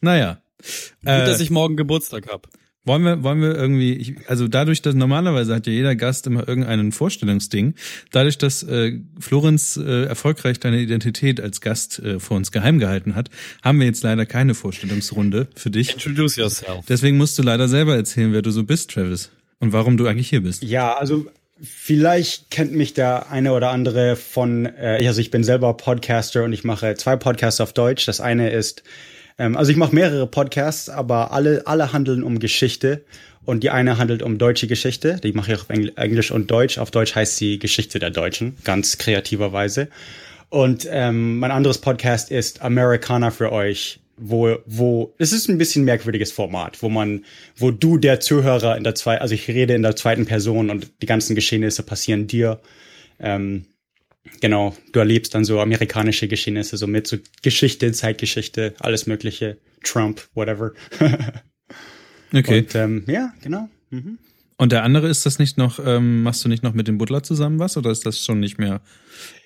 Naja. 0.00 0.42
gut, 0.58 1.08
Äh, 1.08 1.24
dass 1.24 1.40
ich 1.40 1.50
morgen 1.50 1.76
Geburtstag 1.76 2.28
hab. 2.28 2.48
Wollen 2.86 3.02
wir, 3.02 3.22
wollen 3.24 3.42
wir 3.42 3.54
irgendwie, 3.54 3.94
ich, 3.94 4.14
also 4.28 4.46
dadurch, 4.46 4.80
dass 4.80 4.94
normalerweise 4.94 5.54
hat 5.54 5.66
ja 5.66 5.72
jeder 5.72 5.96
Gast 5.96 6.26
immer 6.28 6.46
irgendeinen 6.46 6.92
Vorstellungsding, 6.92 7.74
dadurch, 8.12 8.38
dass 8.38 8.62
äh, 8.62 9.00
Florenz 9.18 9.76
äh, 9.76 10.04
erfolgreich 10.04 10.60
deine 10.60 10.78
Identität 10.78 11.40
als 11.40 11.60
Gast 11.60 11.98
äh, 11.98 12.20
vor 12.20 12.36
uns 12.36 12.52
geheim 12.52 12.78
gehalten 12.78 13.16
hat, 13.16 13.28
haben 13.62 13.80
wir 13.80 13.86
jetzt 13.86 14.04
leider 14.04 14.24
keine 14.24 14.54
Vorstellungsrunde 14.54 15.48
für 15.56 15.70
dich. 15.70 15.94
Introduce 15.94 16.36
yourself. 16.36 16.86
Deswegen 16.88 17.16
musst 17.16 17.36
du 17.38 17.42
leider 17.42 17.66
selber 17.66 17.96
erzählen, 17.96 18.32
wer 18.32 18.42
du 18.42 18.52
so 18.52 18.62
bist, 18.62 18.92
Travis. 18.92 19.30
Und 19.58 19.72
warum 19.72 19.96
du 19.96 20.06
eigentlich 20.06 20.28
hier 20.28 20.42
bist. 20.42 20.62
Ja, 20.62 20.96
also 20.96 21.26
vielleicht 21.60 22.50
kennt 22.50 22.72
mich 22.72 22.94
der 22.94 23.30
eine 23.30 23.52
oder 23.52 23.70
andere 23.70 24.14
von, 24.16 24.66
äh, 24.66 25.02
also 25.04 25.20
ich 25.20 25.30
bin 25.30 25.42
selber 25.44 25.74
Podcaster 25.74 26.44
und 26.44 26.52
ich 26.52 26.62
mache 26.62 26.94
zwei 26.94 27.16
Podcasts 27.16 27.60
auf 27.60 27.72
Deutsch. 27.72 28.06
Das 28.06 28.20
eine 28.20 28.50
ist, 28.50 28.82
ähm, 29.38 29.56
also 29.56 29.70
ich 29.70 29.76
mache 29.76 29.94
mehrere 29.94 30.26
Podcasts, 30.26 30.88
aber 30.88 31.32
alle, 31.32 31.66
alle 31.66 31.92
handeln 31.92 32.22
um 32.22 32.38
Geschichte. 32.38 33.04
Und 33.44 33.62
die 33.62 33.70
eine 33.70 33.96
handelt 33.96 34.22
um 34.22 34.38
deutsche 34.38 34.66
Geschichte, 34.66 35.20
die 35.22 35.32
mache 35.32 35.52
ich 35.52 35.60
auf 35.60 35.70
Engl 35.70 35.92
Englisch 35.94 36.32
und 36.32 36.50
Deutsch. 36.50 36.78
Auf 36.78 36.90
Deutsch 36.90 37.14
heißt 37.14 37.36
sie 37.36 37.60
Geschichte 37.60 38.00
der 38.00 38.10
Deutschen, 38.10 38.56
ganz 38.64 38.98
kreativerweise. 38.98 39.88
Und 40.48 40.86
ähm, 40.90 41.38
mein 41.38 41.52
anderes 41.52 41.78
Podcast 41.78 42.32
ist 42.32 42.62
Americana 42.62 43.30
für 43.30 43.52
euch, 43.52 44.00
wo, 44.16 44.56
wo, 44.66 45.14
es 45.18 45.32
ist 45.32 45.48
ein 45.48 45.58
bisschen 45.58 45.84
merkwürdiges 45.84 46.32
Format, 46.32 46.82
wo 46.82 46.88
man, 46.88 47.24
wo 47.56 47.70
du 47.70 47.98
der 47.98 48.18
Zuhörer 48.18 48.76
in 48.76 48.82
der 48.82 48.96
zwei, 48.96 49.20
also 49.20 49.34
ich 49.34 49.46
rede 49.46 49.74
in 49.74 49.82
der 49.82 49.94
zweiten 49.94 50.26
Person 50.26 50.68
und 50.68 50.90
die 51.00 51.06
ganzen 51.06 51.36
Geschehnisse 51.36 51.84
passieren 51.84 52.26
dir. 52.26 52.60
Ähm, 53.20 53.66
genau, 54.40 54.76
du 54.92 54.98
erlebst 54.98 55.34
dann 55.34 55.44
so 55.44 55.60
amerikanische 55.60 56.28
Geschehnisse, 56.28 56.76
so 56.76 56.86
mit 56.86 57.06
so 57.06 57.18
Geschichte, 57.42 57.92
Zeitgeschichte, 57.92 58.74
alles 58.80 59.06
Mögliche, 59.06 59.58
Trump, 59.82 60.28
whatever. 60.34 60.72
Okay. 62.32 62.58
Und 62.58 62.74
ähm, 62.74 63.04
ja, 63.06 63.32
genau. 63.42 63.68
Mhm. 63.90 64.18
Und 64.58 64.72
der 64.72 64.82
andere 64.84 65.08
ist 65.08 65.26
das 65.26 65.38
nicht 65.38 65.58
noch, 65.58 65.78
ähm, 65.84 66.22
machst 66.22 66.44
du 66.44 66.48
nicht 66.48 66.62
noch 66.62 66.72
mit 66.72 66.88
dem 66.88 66.98
Butler 66.98 67.22
zusammen 67.22 67.58
was 67.58 67.76
oder 67.76 67.90
ist 67.90 68.06
das 68.06 68.24
schon 68.24 68.40
nicht 68.40 68.58
mehr? 68.58 68.80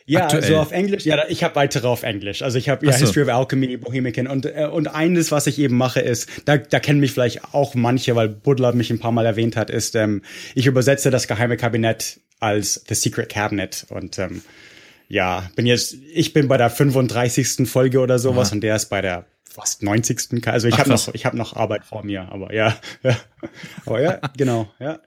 Ja, 0.06 0.24
Aktuell. 0.24 0.42
also 0.42 0.56
auf 0.56 0.72
Englisch, 0.72 1.04
ja, 1.04 1.22
ich 1.28 1.44
habe 1.44 1.54
weitere 1.56 1.86
auf 1.86 2.02
Englisch. 2.02 2.42
Also 2.42 2.58
ich 2.58 2.68
habe 2.68 2.86
ja 2.86 2.92
so. 2.92 3.00
History 3.00 3.24
of 3.24 3.28
Alchemy, 3.28 3.76
Bohemican 3.76 4.26
und 4.26 4.46
äh, 4.46 4.68
und 4.72 4.88
eines, 4.88 5.30
was 5.30 5.46
ich 5.46 5.58
eben 5.58 5.76
mache, 5.76 6.00
ist, 6.00 6.28
da, 6.46 6.56
da 6.56 6.80
kennen 6.80 7.00
mich 7.00 7.12
vielleicht 7.12 7.44
auch 7.52 7.74
manche, 7.74 8.16
weil 8.16 8.28
Budler 8.28 8.72
mich 8.72 8.90
ein 8.90 8.98
paar 8.98 9.12
Mal 9.12 9.26
erwähnt 9.26 9.56
hat, 9.56 9.70
ist, 9.70 9.94
ähm, 9.94 10.22
ich 10.54 10.66
übersetze 10.66 11.10
das 11.10 11.28
geheime 11.28 11.56
Kabinett 11.56 12.20
als 12.40 12.84
The 12.88 12.94
Secret 12.94 13.28
Cabinet 13.28 13.86
und 13.90 14.18
ähm, 14.18 14.42
ja, 15.10 15.50
bin 15.56 15.66
jetzt, 15.66 15.94
ich 16.14 16.32
bin 16.32 16.46
bei 16.46 16.56
der 16.56 16.70
35. 16.70 17.68
Folge 17.68 17.98
oder 17.98 18.20
sowas 18.20 18.52
und 18.52 18.60
der 18.60 18.76
ist 18.76 18.86
bei 18.86 19.00
der 19.00 19.26
fast 19.44 19.82
90. 19.82 20.46
Also 20.46 20.68
ich 20.68 20.78
habe 20.78 20.88
noch, 20.88 21.12
ich 21.12 21.26
habe 21.26 21.36
noch 21.36 21.56
Arbeit 21.56 21.84
vor 21.84 22.04
mir, 22.04 22.30
aber 22.30 22.54
ja, 22.54 22.76
ja, 23.02 23.16
aber 23.84 24.00
ja, 24.00 24.20
genau, 24.36 24.70
ja. 24.78 25.00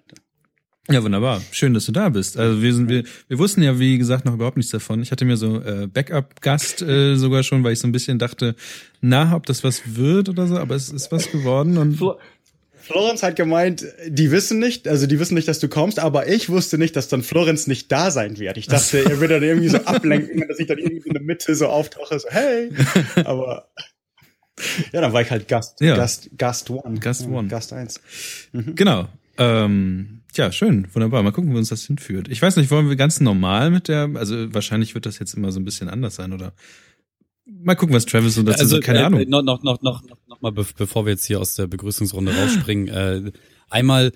Ja, 0.89 1.01
wunderbar. 1.01 1.41
Schön, 1.51 1.73
dass 1.73 1.85
du 1.85 1.93
da 1.93 2.09
bist. 2.09 2.37
Also 2.37 2.61
wir 2.61 2.73
sind, 2.73 2.89
wir, 2.89 3.05
wir 3.29 3.39
wussten 3.39 3.63
ja, 3.63 3.79
wie 3.79 3.97
gesagt, 3.97 4.25
noch 4.25 4.33
überhaupt 4.33 4.57
nichts 4.57 4.73
davon. 4.73 5.01
Ich 5.01 5.13
hatte 5.13 5.23
mir 5.23 5.37
so 5.37 5.61
äh, 5.61 5.87
Backup-Gast 5.87 6.81
äh, 6.81 7.15
sogar 7.15 7.43
schon, 7.43 7.63
weil 7.63 7.71
ich 7.71 7.79
so 7.79 7.87
ein 7.87 7.93
bisschen 7.93 8.19
dachte, 8.19 8.55
na, 8.99 9.33
ob 9.33 9.45
das 9.45 9.63
was 9.63 9.95
wird 9.95 10.27
oder 10.27 10.45
so, 10.47 10.57
aber 10.57 10.75
es 10.75 10.89
ist 10.89 11.13
was 11.13 11.31
geworden 11.31 11.77
und 11.77 12.01
Florenz 12.83 13.23
hat 13.23 13.37
gemeint, 13.37 13.85
die 14.07 14.29
wissen 14.31 14.59
nicht, 14.59 14.89
also 14.89 15.07
die 15.07 15.17
wissen 15.17 15.35
nicht, 15.35 15.47
dass 15.47 15.59
du 15.59 15.69
kommst, 15.69 15.99
aber 15.99 16.27
ich 16.27 16.49
wusste 16.49 16.77
nicht, 16.77 16.95
dass 16.97 17.07
dann 17.07 17.23
Florenz 17.23 17.65
nicht 17.65 17.89
da 17.91 18.11
sein 18.11 18.37
wird. 18.39 18.57
Ich 18.57 18.67
dachte, 18.67 18.99
er 19.05 19.21
wird 19.21 19.31
dann 19.31 19.41
irgendwie 19.41 19.69
so 19.69 19.77
ablenken, 19.85 20.45
dass 20.47 20.59
ich 20.59 20.67
dann 20.67 20.79
irgendwie 20.79 21.07
in 21.07 21.13
der 21.13 21.23
Mitte 21.23 21.55
so 21.55 21.67
auftauche, 21.67 22.19
so 22.19 22.27
hey. 22.29 22.71
Aber 23.23 23.69
ja, 24.91 24.99
dann 24.99 25.13
war 25.13 25.21
ich 25.21 25.31
halt 25.31 25.47
Gast, 25.47 25.79
Ja. 25.79 25.95
Gast, 25.95 26.29
Gast 26.37 26.69
One. 26.69 26.99
Gast 26.99 27.25
One. 27.25 27.47
Gast 27.47 27.71
eins. 27.71 28.01
genau. 28.51 29.07
Ähm, 29.37 30.21
ja, 30.35 30.51
schön, 30.51 30.87
wunderbar. 30.93 31.23
Mal 31.23 31.31
gucken, 31.31 31.53
wo 31.53 31.57
uns 31.57 31.69
das 31.69 31.83
hinführt. 31.85 32.27
Ich 32.27 32.41
weiß 32.41 32.57
nicht, 32.57 32.69
wollen 32.69 32.89
wir 32.89 32.95
ganz 32.97 33.19
normal 33.19 33.69
mit 33.71 33.87
der, 33.87 34.09
also 34.15 34.53
wahrscheinlich 34.53 34.93
wird 34.93 35.05
das 35.05 35.19
jetzt 35.19 35.35
immer 35.35 35.51
so 35.51 35.59
ein 35.59 35.65
bisschen 35.65 35.89
anders 35.89 36.15
sein, 36.15 36.33
oder? 36.33 36.53
Mal 37.45 37.75
gucken, 37.75 37.95
was 37.95 38.05
Travis 38.05 38.35
so 38.35 38.43
dazu 38.43 38.61
also, 38.61 38.75
sagt. 38.75 38.85
Keine 38.85 38.99
äh, 38.99 39.03
Ahnung. 39.03 39.27
Noch, 39.27 39.41
noch, 39.43 39.63
noch, 39.63 39.81
noch, 39.81 40.03
noch, 40.27 40.41
mal, 40.41 40.51
be 40.51 40.65
bevor 40.77 41.05
wir 41.05 41.11
jetzt 41.11 41.25
hier 41.25 41.39
aus 41.41 41.55
der 41.55 41.67
Begrüßungsrunde 41.67 42.33
rausspringen, 42.35 42.87
äh, 42.87 43.31
einmal 43.69 44.11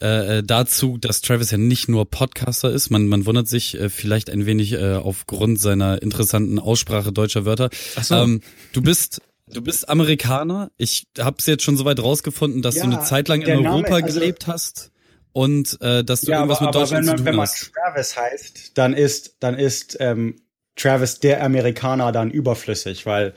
äh, 0.00 0.42
dazu, 0.42 0.96
dass 0.96 1.20
Travis 1.20 1.50
ja 1.50 1.58
nicht 1.58 1.88
nur 1.88 2.08
Podcaster 2.08 2.70
ist. 2.70 2.90
Man, 2.90 3.08
man 3.08 3.26
wundert 3.26 3.48
sich 3.48 3.78
äh, 3.78 3.88
vielleicht 3.90 4.30
ein 4.30 4.46
wenig 4.46 4.72
äh, 4.72 4.94
aufgrund 4.94 5.60
seiner 5.60 6.00
interessanten 6.00 6.58
Aussprache 6.58 7.12
deutscher 7.12 7.44
Wörter. 7.44 7.70
Ach 7.96 8.04
so. 8.04 8.14
Ähm, 8.14 8.40
du 8.72 8.82
bist 8.82 9.20
Du 9.52 9.62
bist 9.62 9.88
Amerikaner. 9.88 10.70
Ich 10.76 11.08
habe 11.18 11.38
es 11.40 11.46
jetzt 11.46 11.64
schon 11.64 11.76
soweit 11.76 11.98
rausgefunden, 12.00 12.62
dass 12.62 12.76
Ja, 12.76 12.84
du 12.86 12.92
eine 12.92 13.02
Zeit 13.02 13.26
lang 13.26 13.40
in 13.40 13.46
der 13.46 13.60
Name- 13.60 13.78
Europa 13.78 13.96
also- 13.96 14.20
gelebt 14.20 14.46
hast 14.46 14.92
und 15.32 15.76
äh, 15.80 16.04
dass 16.04 16.20
du 16.20 16.30
Ja, 16.30 16.38
irgendwas 16.38 16.58
aber, 16.58 16.66
mit 16.68 16.76
aber 16.76 16.84
Deutschland 16.84 17.00
wenn 17.00 17.04
zu 17.04 17.10
man, 17.10 17.16
tun 17.16 17.26
wenn 17.26 17.34
man 17.36 17.46
hast. 17.48 17.72
Travis 17.74 18.16
heißt, 18.16 18.78
dann 18.78 18.92
ist, 18.94 19.36
dann 19.40 19.58
ist 19.58 19.96
ähm, 19.98 20.36
Travis 20.76 21.20
der 21.20 21.42
Amerikaner 21.42 22.12
dann 22.12 22.30
überflüssig, 22.30 23.06
weil 23.06 23.34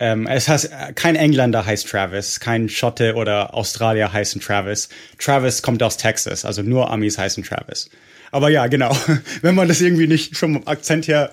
ähm, 0.00 0.26
es 0.26 0.48
heißt, 0.48 0.70
kein 0.96 1.16
Engländer 1.16 1.64
heißt 1.64 1.88
Travis, 1.88 2.40
kein 2.40 2.68
Schotte 2.68 3.14
oder 3.14 3.54
Australier 3.54 4.12
heißen 4.12 4.40
Travis. 4.40 4.88
Travis 5.18 5.62
kommt 5.62 5.82
aus 5.82 5.96
Texas, 5.96 6.44
also 6.44 6.62
nur 6.62 6.90
Amis 6.90 7.16
heißen 7.16 7.44
Travis. 7.44 7.90
Aber 8.32 8.48
ja, 8.48 8.66
genau. 8.66 8.96
Wenn 9.42 9.54
man 9.54 9.68
das 9.68 9.80
irgendwie 9.80 10.08
nicht 10.08 10.36
vom 10.36 10.66
Akzent 10.66 11.06
her 11.06 11.32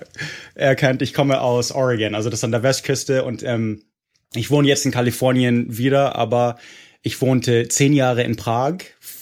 erkennt, 0.53 1.01
ich 1.01 1.13
komme 1.13 1.41
aus 1.41 1.71
Oregon, 1.71 2.13
also 2.13 2.29
das 2.29 2.43
an 2.43 2.51
der 2.51 2.61
Westküste 2.61 3.23
und 3.23 3.41
ähm, 3.43 3.83
ich 4.35 4.51
wohne 4.51 4.67
jetzt 4.67 4.85
in 4.85 4.91
Kalifornien 4.91 5.77
wieder, 5.77 6.15
aber 6.15 6.57
ich 7.01 7.19
wohnte 7.19 7.67
zehn 7.67 7.93
Jahre 7.93 8.21
in 8.23 8.35
Prag, 8.35 8.75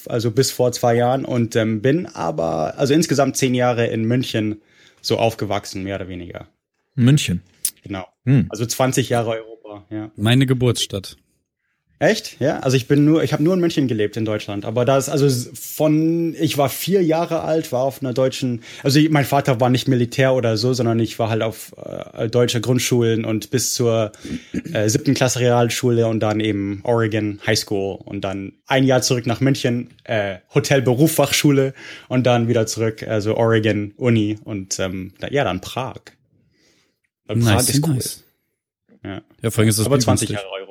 also 0.08 0.32
bis 0.32 0.52
vor 0.52 0.74
zwei 0.74 0.96
Jahren 0.96 1.24
und 1.24 1.56
ähm, 1.56 1.82
bin 1.82 2.06
aber, 2.06 2.78
also 2.78 2.94
insgesamt 2.94 3.38
zehn 3.38 3.56
Jahre 3.56 3.88
in 3.88 4.04
München 4.04 4.62
so 5.02 5.18
aufgewachsen, 5.18 5.84
mehr 5.84 5.96
oder 5.96 6.08
weniger. 6.08 6.48
München. 6.96 7.42
Genau. 7.84 8.08
Hm. 8.26 8.48
Also 8.50 8.66
20 8.66 9.10
Jahre 9.10 9.32
Europa, 9.32 9.86
ja. 9.90 10.12
Meine 10.16 10.46
Geburtsstadt. 10.46 11.18
Echt? 12.02 12.40
Ja, 12.40 12.60
also 12.60 12.78
ich 12.78 12.88
bin 12.88 13.04
nur, 13.04 13.24
ich 13.24 13.34
habe 13.34 13.44
nur 13.44 13.54
in 13.54 13.60
München 13.60 13.90
gelebt 13.90 14.16
in 14.16 14.24
Deutschland, 14.24 14.64
aber 14.64 14.86
da 14.86 14.98
ist 14.98 15.10
also 15.10 15.28
von, 15.54 16.34
ich 16.40 16.58
war 16.58 16.70
vier 16.70 17.04
Jahre 17.04 17.42
alt, 17.42 17.74
war 17.74 17.82
auf 17.82 18.02
einer 18.02 18.14
deutschen, 18.14 18.64
also 18.84 19.00
ich, 19.00 19.10
mein 19.10 19.26
Vater 19.26 19.60
war 19.60 19.70
nicht 19.70 19.90
Militär 19.90 20.34
oder 20.34 20.56
so, 20.56 20.72
sondern 20.74 20.98
ich 21.00 21.20
war 21.20 21.30
halt 21.30 21.42
auf 21.42 21.76
äh, 22.14 22.30
deutsche 22.30 22.62
Grundschulen 22.62 23.26
und 23.26 23.50
bis 23.50 23.74
zur 23.74 24.14
äh, 24.72 24.88
siebten 24.88 25.14
Klasse 25.14 25.42
Realschule 25.42 26.08
und 26.08 26.22
dann 26.22 26.40
eben 26.40 26.80
Oregon 26.84 27.42
High 27.46 27.60
School 27.60 28.00
und 28.06 28.22
dann 28.22 28.54
ein 28.66 28.86
Jahr 28.86 29.02
zurück 29.02 29.26
nach 29.26 29.42
München, 29.42 29.90
äh, 30.06 30.38
Hotel 30.56 30.82
Berufsfachschule 30.82 31.74
und 32.08 32.26
dann 32.26 32.48
wieder 32.48 32.66
zurück, 32.66 33.04
also 33.04 33.36
Oregon 33.36 33.94
Uni 33.98 34.40
und 34.46 34.80
ähm, 34.80 35.12
da, 35.20 35.28
ja 35.28 35.44
dann 35.44 35.60
Prag. 35.60 36.00
Weil 37.26 37.40
Prag 37.40 37.60
ist 37.60 37.86
cool. 37.86 37.96
nice. 37.96 38.24
Ja. 39.04 39.22
Ja, 39.42 39.52
vor 39.52 39.62
allem 39.62 39.70
ist 39.70 39.80
das 39.80 39.86
Aber 39.86 39.98
Bier 39.98 40.04
20 40.04 40.30
günstig. 40.30 40.46
Jahre 40.46 40.62
Europa. 40.62 40.69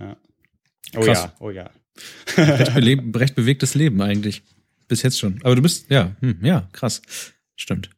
Ja. 0.00 0.16
Oh 0.96 1.00
Krass. 1.00 1.22
ja, 1.24 1.32
oh 1.40 1.50
ja. 1.50 1.70
Recht, 2.36 2.74
recht 3.14 3.34
bewegtes 3.34 3.74
Leben 3.74 4.00
eigentlich. 4.00 4.42
Bis 4.88 5.02
jetzt 5.02 5.18
schon. 5.18 5.38
Aber 5.44 5.54
du 5.54 5.62
bist, 5.62 5.88
ja, 5.90 6.16
hm, 6.20 6.38
ja, 6.42 6.68
krass. 6.72 7.00
Stimmt. 7.54 7.90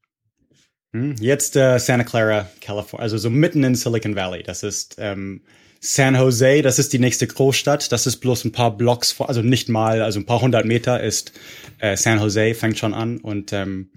Hm, 0.93 1.15
Jetzt 1.21 1.57
äh, 1.57 1.79
Santa 1.79 2.05
Clara, 2.05 2.51
California, 2.61 3.03
also 3.03 3.17
so 3.17 3.31
mitten 3.31 3.65
in 3.65 3.75
Silicon 3.75 4.15
Valley. 4.15 4.43
Das 4.43 4.63
ist 4.63 4.97
ähm, 4.99 5.41
San 5.81 6.15
Jose, 6.15 6.61
das 6.63 6.79
ist 6.79 6.93
die 6.93 6.99
nächste 6.99 7.27
Großstadt. 7.27 7.91
Das 7.93 8.07
ist 8.07 8.19
bloß 8.19 8.45
ein 8.45 8.53
paar 8.53 8.77
Blocks, 8.77 9.11
vor, 9.13 9.29
also 9.29 9.41
nicht 9.41 9.69
mal, 9.69 10.03
also 10.03 10.21
ein 10.21 10.27
paar 10.27 10.43
hundert 10.43 10.67
Meter 10.67 11.03
ist 11.03 11.33
äh, 11.79 11.97
San 11.97 12.19
Jose, 12.19 12.55
fängt 12.55 12.79
schon 12.79 12.93
an. 12.93 13.19
Und 13.19 13.53
ähm, 13.55 13.91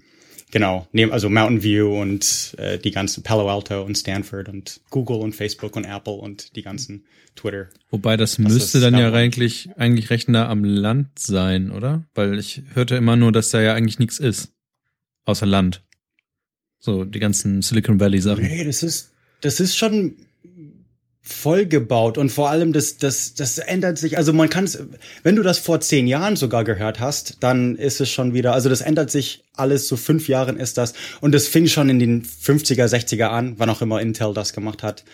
genau, 0.50 0.86
also 1.10 1.28
Mountain 1.28 1.62
View 1.62 2.00
und 2.00 2.54
äh, 2.58 2.78
die 2.78 2.90
ganzen 2.90 3.22
Palo 3.22 3.48
Alto 3.48 3.82
und 3.82 3.96
Stanford 3.96 4.48
und 4.48 4.80
Google 4.90 5.18
und 5.18 5.34
Facebook 5.34 5.76
und 5.76 5.84
Apple 5.84 6.14
und 6.14 6.56
die 6.56 6.62
ganzen 6.62 7.04
Twitter. 7.34 7.68
Wobei 7.90 8.16
das, 8.16 8.36
Das 8.36 8.38
müsste 8.38 8.80
dann 8.80 8.96
ja 8.96 9.12
eigentlich, 9.12 9.70
eigentlich 9.76 10.10
recht 10.10 10.28
nah 10.28 10.48
am 10.48 10.64
Land 10.64 11.18
sein, 11.18 11.70
oder? 11.70 12.04
Weil 12.14 12.38
ich 12.38 12.62
hörte 12.74 12.96
immer 12.96 13.16
nur, 13.16 13.32
dass 13.32 13.50
da 13.50 13.60
ja 13.60 13.74
eigentlich 13.74 13.98
nichts 13.98 14.18
ist. 14.18 14.52
Außer 15.24 15.46
Land. 15.46 15.82
So, 16.78 17.04
die 17.04 17.18
ganzen 17.18 17.62
Silicon 17.62 18.00
Valley 18.00 18.20
Sachen. 18.20 18.44
Nee, 18.44 18.64
das 18.64 18.82
ist, 18.82 19.12
das 19.40 19.60
ist 19.60 19.76
schon 19.76 20.16
vollgebaut 21.28 22.18
und 22.18 22.30
vor 22.30 22.50
allem 22.50 22.72
das, 22.72 22.98
das, 22.98 23.34
das 23.34 23.58
ändert 23.58 23.98
sich. 23.98 24.16
Also 24.16 24.32
man 24.32 24.48
kann 24.48 24.62
es, 24.62 24.78
wenn 25.24 25.34
du 25.34 25.42
das 25.42 25.58
vor 25.58 25.80
zehn 25.80 26.06
Jahren 26.06 26.36
sogar 26.36 26.62
gehört 26.62 27.00
hast, 27.00 27.38
dann 27.40 27.74
ist 27.74 28.00
es 28.00 28.08
schon 28.08 28.32
wieder, 28.32 28.52
also 28.52 28.68
das 28.68 28.80
ändert 28.80 29.10
sich 29.10 29.42
alles, 29.54 29.88
so 29.88 29.96
fünf 29.96 30.28
Jahren 30.28 30.56
ist 30.56 30.78
das 30.78 30.94
und 31.20 31.34
das 31.34 31.48
fing 31.48 31.66
schon 31.66 31.88
in 31.88 31.98
den 31.98 32.22
50er, 32.24 32.86
60er 32.86 33.26
an, 33.26 33.54
wann 33.56 33.70
auch 33.70 33.82
immer 33.82 34.00
Intel 34.00 34.34
das 34.34 34.52
gemacht 34.52 34.84
hat. 34.84 35.04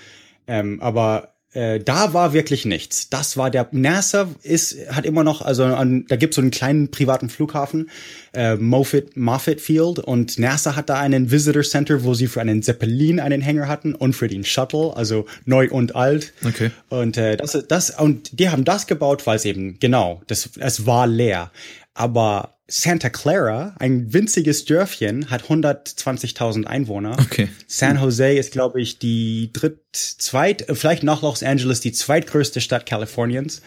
Ähm, 0.47 0.83
aber 0.83 1.32
äh, 1.55 1.81
da 1.81 2.15
war 2.15 2.33
wirklich 2.33 2.65
nichts. 2.65 3.11
Das 3.11 3.37
war 3.37 3.51
der 3.51 3.69
NASA 3.73 4.29
ist 4.43 4.77
hat 4.89 5.05
immer 5.05 5.23
noch 5.23 5.43
also 5.43 5.65
an, 5.65 6.07
da 6.09 6.17
gibt's 6.17 6.37
so 6.37 6.43
einen 6.43 6.51
kleinen 6.51 6.91
privaten 6.91 7.29
Flughafen 7.29 7.91
äh, 8.33 8.57
Moffett 8.57 9.17
Moffett 9.17 9.61
Field 9.61 9.99
und 9.99 10.39
NASA 10.39 10.77
hat 10.77 10.89
da 10.89 10.99
einen 10.99 11.31
Visitor 11.31 11.63
Center, 11.63 12.05
wo 12.05 12.15
sie 12.15 12.27
für 12.27 12.41
einen 12.41 12.63
Zeppelin 12.63 13.21
einen 13.21 13.43
Hänger 13.43 13.69
hatten 13.69 13.95
und 13.95 14.15
für 14.15 14.29
den 14.29 14.45
Shuttle, 14.45 14.97
also 14.97 15.27
neu 15.45 15.69
und 15.71 15.95
alt. 15.95 16.33
Okay. 16.45 16.71
Und 16.89 17.17
äh, 17.17 17.37
das 17.37 17.59
das 17.69 17.91
und 17.99 18.39
die 18.39 18.49
haben 18.49 18.65
das 18.65 18.87
gebaut, 18.87 19.27
weil 19.27 19.37
es 19.37 19.45
eben 19.45 19.79
genau, 19.79 20.23
das 20.27 20.51
es 20.59 20.87
war 20.87 21.07
leer. 21.07 21.51
Aber 21.95 22.57
Santa 22.75 23.11
Clara, 23.11 23.75
ein 23.81 24.15
winziges 24.15 24.65
Dörfchen, 24.65 25.29
hat 25.29 25.43
120.000 25.43 26.65
Einwohner. 26.65 27.19
Okay. 27.21 27.51
San 27.67 28.01
Jose 28.01 28.33
ist, 28.33 28.51
glaube 28.51 28.81
ich, 28.81 28.99
die 28.99 29.51
dritt, 29.53 29.79
zweit, 29.93 30.71
äh, 30.71 30.75
vielleicht 30.75 31.03
nach 31.03 31.21
Los 31.21 31.43
Angeles 31.43 31.81
die 31.81 31.93
zweitgrößte 31.93 32.63
Stadt 32.63 32.87
Kaliforniens. 32.87 33.61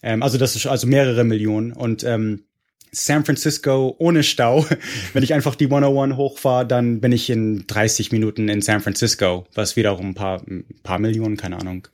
Ähm, 0.00 0.22
also 0.22 0.38
das 0.38 0.54
ist 0.54 0.68
also 0.68 0.86
mehrere 0.86 1.24
Millionen. 1.24 1.72
Und 1.72 2.04
ähm, 2.04 2.44
San 2.92 3.24
Francisco 3.24 3.96
ohne 3.98 4.22
Stau. 4.22 4.64
Wenn 5.12 5.24
ich 5.24 5.34
einfach 5.34 5.56
die 5.56 5.64
101 5.64 6.14
hochfahre, 6.14 6.64
dann 6.68 7.00
bin 7.00 7.10
ich 7.10 7.28
in 7.28 7.66
30 7.66 8.12
Minuten 8.12 8.48
in 8.48 8.62
San 8.62 8.80
Francisco, 8.80 9.48
was 9.54 9.74
wiederum 9.74 10.10
ein 10.10 10.14
paar, 10.14 10.40
ein 10.46 10.66
paar 10.84 11.00
Millionen, 11.00 11.36
keine 11.36 11.58
Ahnung. 11.58 11.88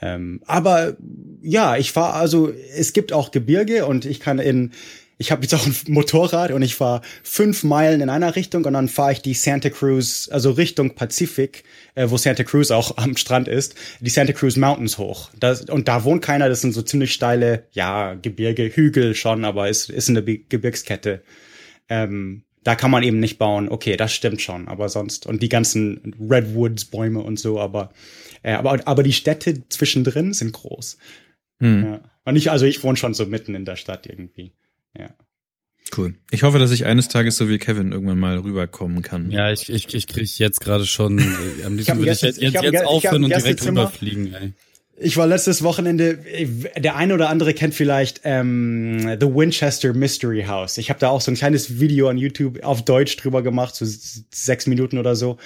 Ähm, 0.00 0.40
aber 0.44 0.96
ja, 1.40 1.76
ich 1.76 1.92
fahre 1.92 2.14
also, 2.14 2.52
es 2.76 2.92
gibt 2.92 3.12
auch 3.12 3.30
Gebirge 3.30 3.86
und 3.86 4.06
ich 4.06 4.18
kann 4.18 4.40
in, 4.40 4.72
ich 5.18 5.32
habe 5.32 5.42
jetzt 5.42 5.54
auch 5.54 5.66
ein 5.66 5.74
Motorrad 5.88 6.52
und 6.52 6.62
ich 6.62 6.76
fahre 6.76 7.02
fünf 7.24 7.64
Meilen 7.64 8.00
in 8.00 8.08
einer 8.08 8.36
Richtung 8.36 8.64
und 8.64 8.72
dann 8.74 8.88
fahre 8.88 9.12
ich 9.12 9.20
die 9.20 9.34
Santa 9.34 9.68
Cruz, 9.68 10.28
also 10.32 10.52
Richtung 10.52 10.94
Pazifik, 10.94 11.64
äh, 11.96 12.08
wo 12.08 12.16
Santa 12.16 12.44
Cruz 12.44 12.70
auch 12.70 12.96
am 12.96 13.16
Strand 13.16 13.48
ist, 13.48 13.74
die 14.00 14.10
Santa 14.10 14.32
Cruz 14.32 14.56
Mountains 14.56 14.96
hoch. 14.96 15.30
Das, 15.38 15.62
und 15.62 15.88
da 15.88 16.04
wohnt 16.04 16.22
keiner, 16.22 16.48
das 16.48 16.60
sind 16.60 16.72
so 16.72 16.82
ziemlich 16.82 17.12
steile, 17.12 17.64
ja, 17.72 18.14
Gebirge, 18.14 18.70
Hügel 18.74 19.14
schon, 19.14 19.44
aber 19.44 19.68
es 19.68 19.88
ist 19.88 20.08
eine 20.08 20.22
Be- 20.22 20.38
Gebirgskette. 20.48 21.22
Ähm, 21.88 22.44
da 22.64 22.74
kann 22.74 22.90
man 22.90 23.02
eben 23.02 23.18
nicht 23.18 23.38
bauen. 23.38 23.68
Okay, 23.68 23.96
das 23.96 24.12
stimmt 24.12 24.42
schon, 24.42 24.68
aber 24.68 24.88
sonst 24.88 25.26
und 25.26 25.42
die 25.42 25.48
ganzen 25.48 26.14
Redwoods 26.30 26.84
Bäume 26.84 27.20
und 27.20 27.38
so, 27.38 27.58
aber 27.58 27.92
äh, 28.42 28.52
aber 28.52 28.78
aber 28.86 29.02
die 29.02 29.12
Städte 29.12 29.66
zwischendrin 29.68 30.32
sind 30.34 30.52
groß. 30.52 30.98
Hm, 31.60 31.84
Ja. 31.84 32.00
Und 32.24 32.36
ich 32.36 32.50
also 32.50 32.66
ich 32.66 32.82
wohne 32.84 32.96
schon 32.96 33.14
so 33.14 33.24
mitten 33.26 33.54
in 33.54 33.64
der 33.64 33.76
Stadt 33.76 34.06
irgendwie. 34.06 34.52
Ja. 34.98 35.10
Cool. 35.96 36.14
Ich 36.30 36.42
hoffe, 36.42 36.58
dass 36.58 36.70
ich 36.70 36.84
eines 36.84 37.08
Tages 37.08 37.36
so 37.36 37.48
wie 37.48 37.58
Kevin 37.58 37.92
irgendwann 37.92 38.18
mal 38.18 38.38
rüberkommen 38.38 39.02
kann. 39.02 39.30
Ja, 39.30 39.50
ich, 39.50 39.70
ich, 39.70 39.94
ich 39.94 40.06
krieg 40.06 40.38
jetzt 40.38 40.60
gerade 40.60 40.84
schon, 40.84 41.18
äh, 41.18 41.64
am 41.64 41.76
liebsten 41.76 41.98
würde 41.98 42.12
ich 42.12 42.20
jetzt, 42.20 42.40
jetzt, 42.40 42.62
jetzt 42.62 42.84
aufhören 42.84 43.24
und 43.24 43.30
direkt 43.30 43.64
rüberfliegen, 43.64 44.34
ey. 44.34 44.52
Ich 45.00 45.16
war 45.16 45.28
letztes 45.28 45.62
Wochenende, 45.62 46.18
der 46.76 46.96
eine 46.96 47.14
oder 47.14 47.28
andere 47.28 47.54
kennt 47.54 47.72
vielleicht 47.72 48.22
ähm, 48.24 49.16
The 49.20 49.26
Winchester 49.26 49.94
Mystery 49.94 50.46
House. 50.48 50.76
Ich 50.76 50.90
habe 50.90 50.98
da 50.98 51.10
auch 51.10 51.20
so 51.20 51.30
ein 51.30 51.36
kleines 51.36 51.78
Video 51.78 52.08
an 52.08 52.18
YouTube 52.18 52.64
auf 52.64 52.84
Deutsch 52.84 53.16
drüber 53.16 53.42
gemacht, 53.42 53.76
so 53.76 53.86
sechs 53.86 54.66
Minuten 54.66 54.98
oder 54.98 55.14
so. 55.14 55.38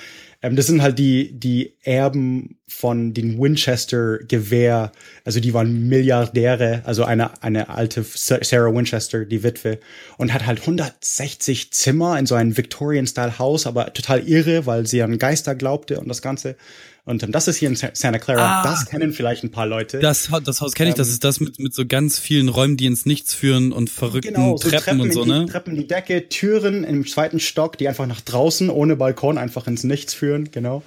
Ähm, 0.43 0.57
das 0.57 0.67
sind 0.67 0.83
halt 0.83 0.99
die, 0.99 1.33
die 1.39 1.77
Erben 1.83 2.59
von 2.67 3.15
den 3.15 3.41
Winchester 3.41 4.19
Gewehr. 4.19 4.93
Also 5.25 5.41
die 5.41 5.55
waren 5.55 5.89
Milliardäre, 5.89 6.83
also 6.85 7.05
eine, 7.05 7.43
eine 7.43 7.69
alte 7.69 8.05
Sarah 8.05 8.75
Winchester, 8.75 9.25
die 9.25 9.43
Witwe. 9.43 9.79
Und 10.19 10.35
hat 10.35 10.47
halt 10.47 10.61
160 10.61 11.73
Zimmer 11.73 12.19
in 12.19 12.27
so 12.27 12.35
einem 12.35 12.57
Victorian-Style-Haus, 12.57 13.67
aber 13.67 13.93
total 13.93 14.27
irre, 14.29 14.67
weil 14.67 14.87
sie 14.87 15.03
an 15.03 15.19
Geister 15.19 15.55
glaubte 15.55 16.01
und 16.01 16.09
das 16.09 16.23
Ganze. 16.23 16.57
Und 17.05 17.23
ähm, 17.25 17.33
das 17.33 17.49
ist 17.49 17.57
hier 17.57 17.69
in 17.69 17.75
Sa- 17.75 17.91
Santa 17.95 18.19
Clara. 18.19 18.61
Ah. 18.61 18.63
das 18.63 18.87
kennen 18.87 19.13
vielleicht 19.13 19.43
ein 19.43 19.51
paar 19.51 19.67
Leute. 19.67 19.99
Das, 19.99 20.31
das 20.45 20.61
Haus 20.61 20.75
kenne 20.75 20.91
ich, 20.91 20.95
das 20.97 21.09
ist 21.09 21.25
das 21.25 21.41
mit, 21.41 21.59
mit 21.59 21.75
so 21.75 21.85
ganz 21.85 22.19
vielen 22.19 22.49
Räumen, 22.49 22.77
die 22.77 22.87
ins 22.87 23.07
Nichts 23.07 23.35
führen 23.35 23.73
und 23.73 23.91
verrückten 23.91 24.35
Genau, 24.35 24.57
so 24.57 24.69
Treppen, 24.69 25.01
und 25.01 25.13
so, 25.13 25.23
in 25.23 25.29
die, 25.29 25.33
ne? 25.33 25.47
Treppen, 25.47 25.75
die 25.75 25.87
Decke, 25.87 26.29
Türen 26.29 26.85
im 26.85 27.07
zweiten 27.07 27.41
Stock, 27.41 27.77
die 27.77 27.89
einfach 27.89 28.07
nach 28.07 28.21
draußen 28.21 28.71
ohne 28.71 28.95
Balkon 28.95 29.37
einfach 29.37 29.67
ins 29.67 29.83
Nichts 29.83 30.15
führen, 30.15 30.51
genau. 30.53 30.83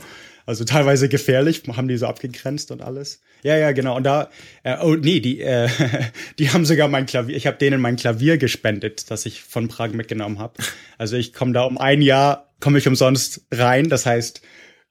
Also 0.45 0.63
teilweise 0.63 1.10
gefährlich, 1.10 1.63
haben 1.75 1.88
die 1.88 1.98
so 1.98 2.05
abgegrenzt 2.05 2.72
und 2.72 2.81
alles. 2.81 3.22
Ja, 3.43 3.57
ja, 3.57 3.72
genau. 3.74 3.98
Und 3.98 4.03
da, 4.03 4.29
äh, 4.63 4.77
oh 4.81 4.95
nee, 4.95 5.19
die, 5.19 5.41
äh, 5.41 5.67
die 6.39 6.50
haben 6.51 6.65
sogar 6.65 6.88
mein 6.88 7.07
Klavier, 7.07 7.36
ich 7.36 7.48
habe 7.48 7.57
denen 7.57 7.81
mein 7.81 7.95
Klavier 7.95 8.38
gespendet, 8.38 9.10
das 9.12 9.25
ich 9.25 9.41
von 9.41 9.67
Prag 9.67 9.89
mitgenommen 9.89 10.39
habe. 10.39 10.53
Also 10.98 11.17
ich 11.17 11.34
komme 11.34 11.51
da 11.53 11.63
um 11.63 11.77
ein 11.77 12.01
Jahr, 12.01 12.53
komme 12.60 12.77
ich 12.77 12.88
umsonst 12.88 13.41
rein. 13.51 13.89
Das 13.89 14.05
heißt, 14.05 14.41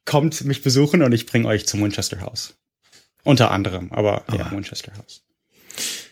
kommt 0.04 0.44
mich 0.44 0.62
besuchen 0.62 1.02
und 1.02 1.12
ich 1.12 1.26
bringe 1.26 1.48
euch 1.48 1.66
zum 1.66 1.82
Winchester 1.82 2.20
House. 2.20 2.54
Unter 3.24 3.50
anderem, 3.50 3.90
aber 3.90 4.24
ja, 4.32 4.50
Winchester 4.50 4.92
House. 4.96 5.22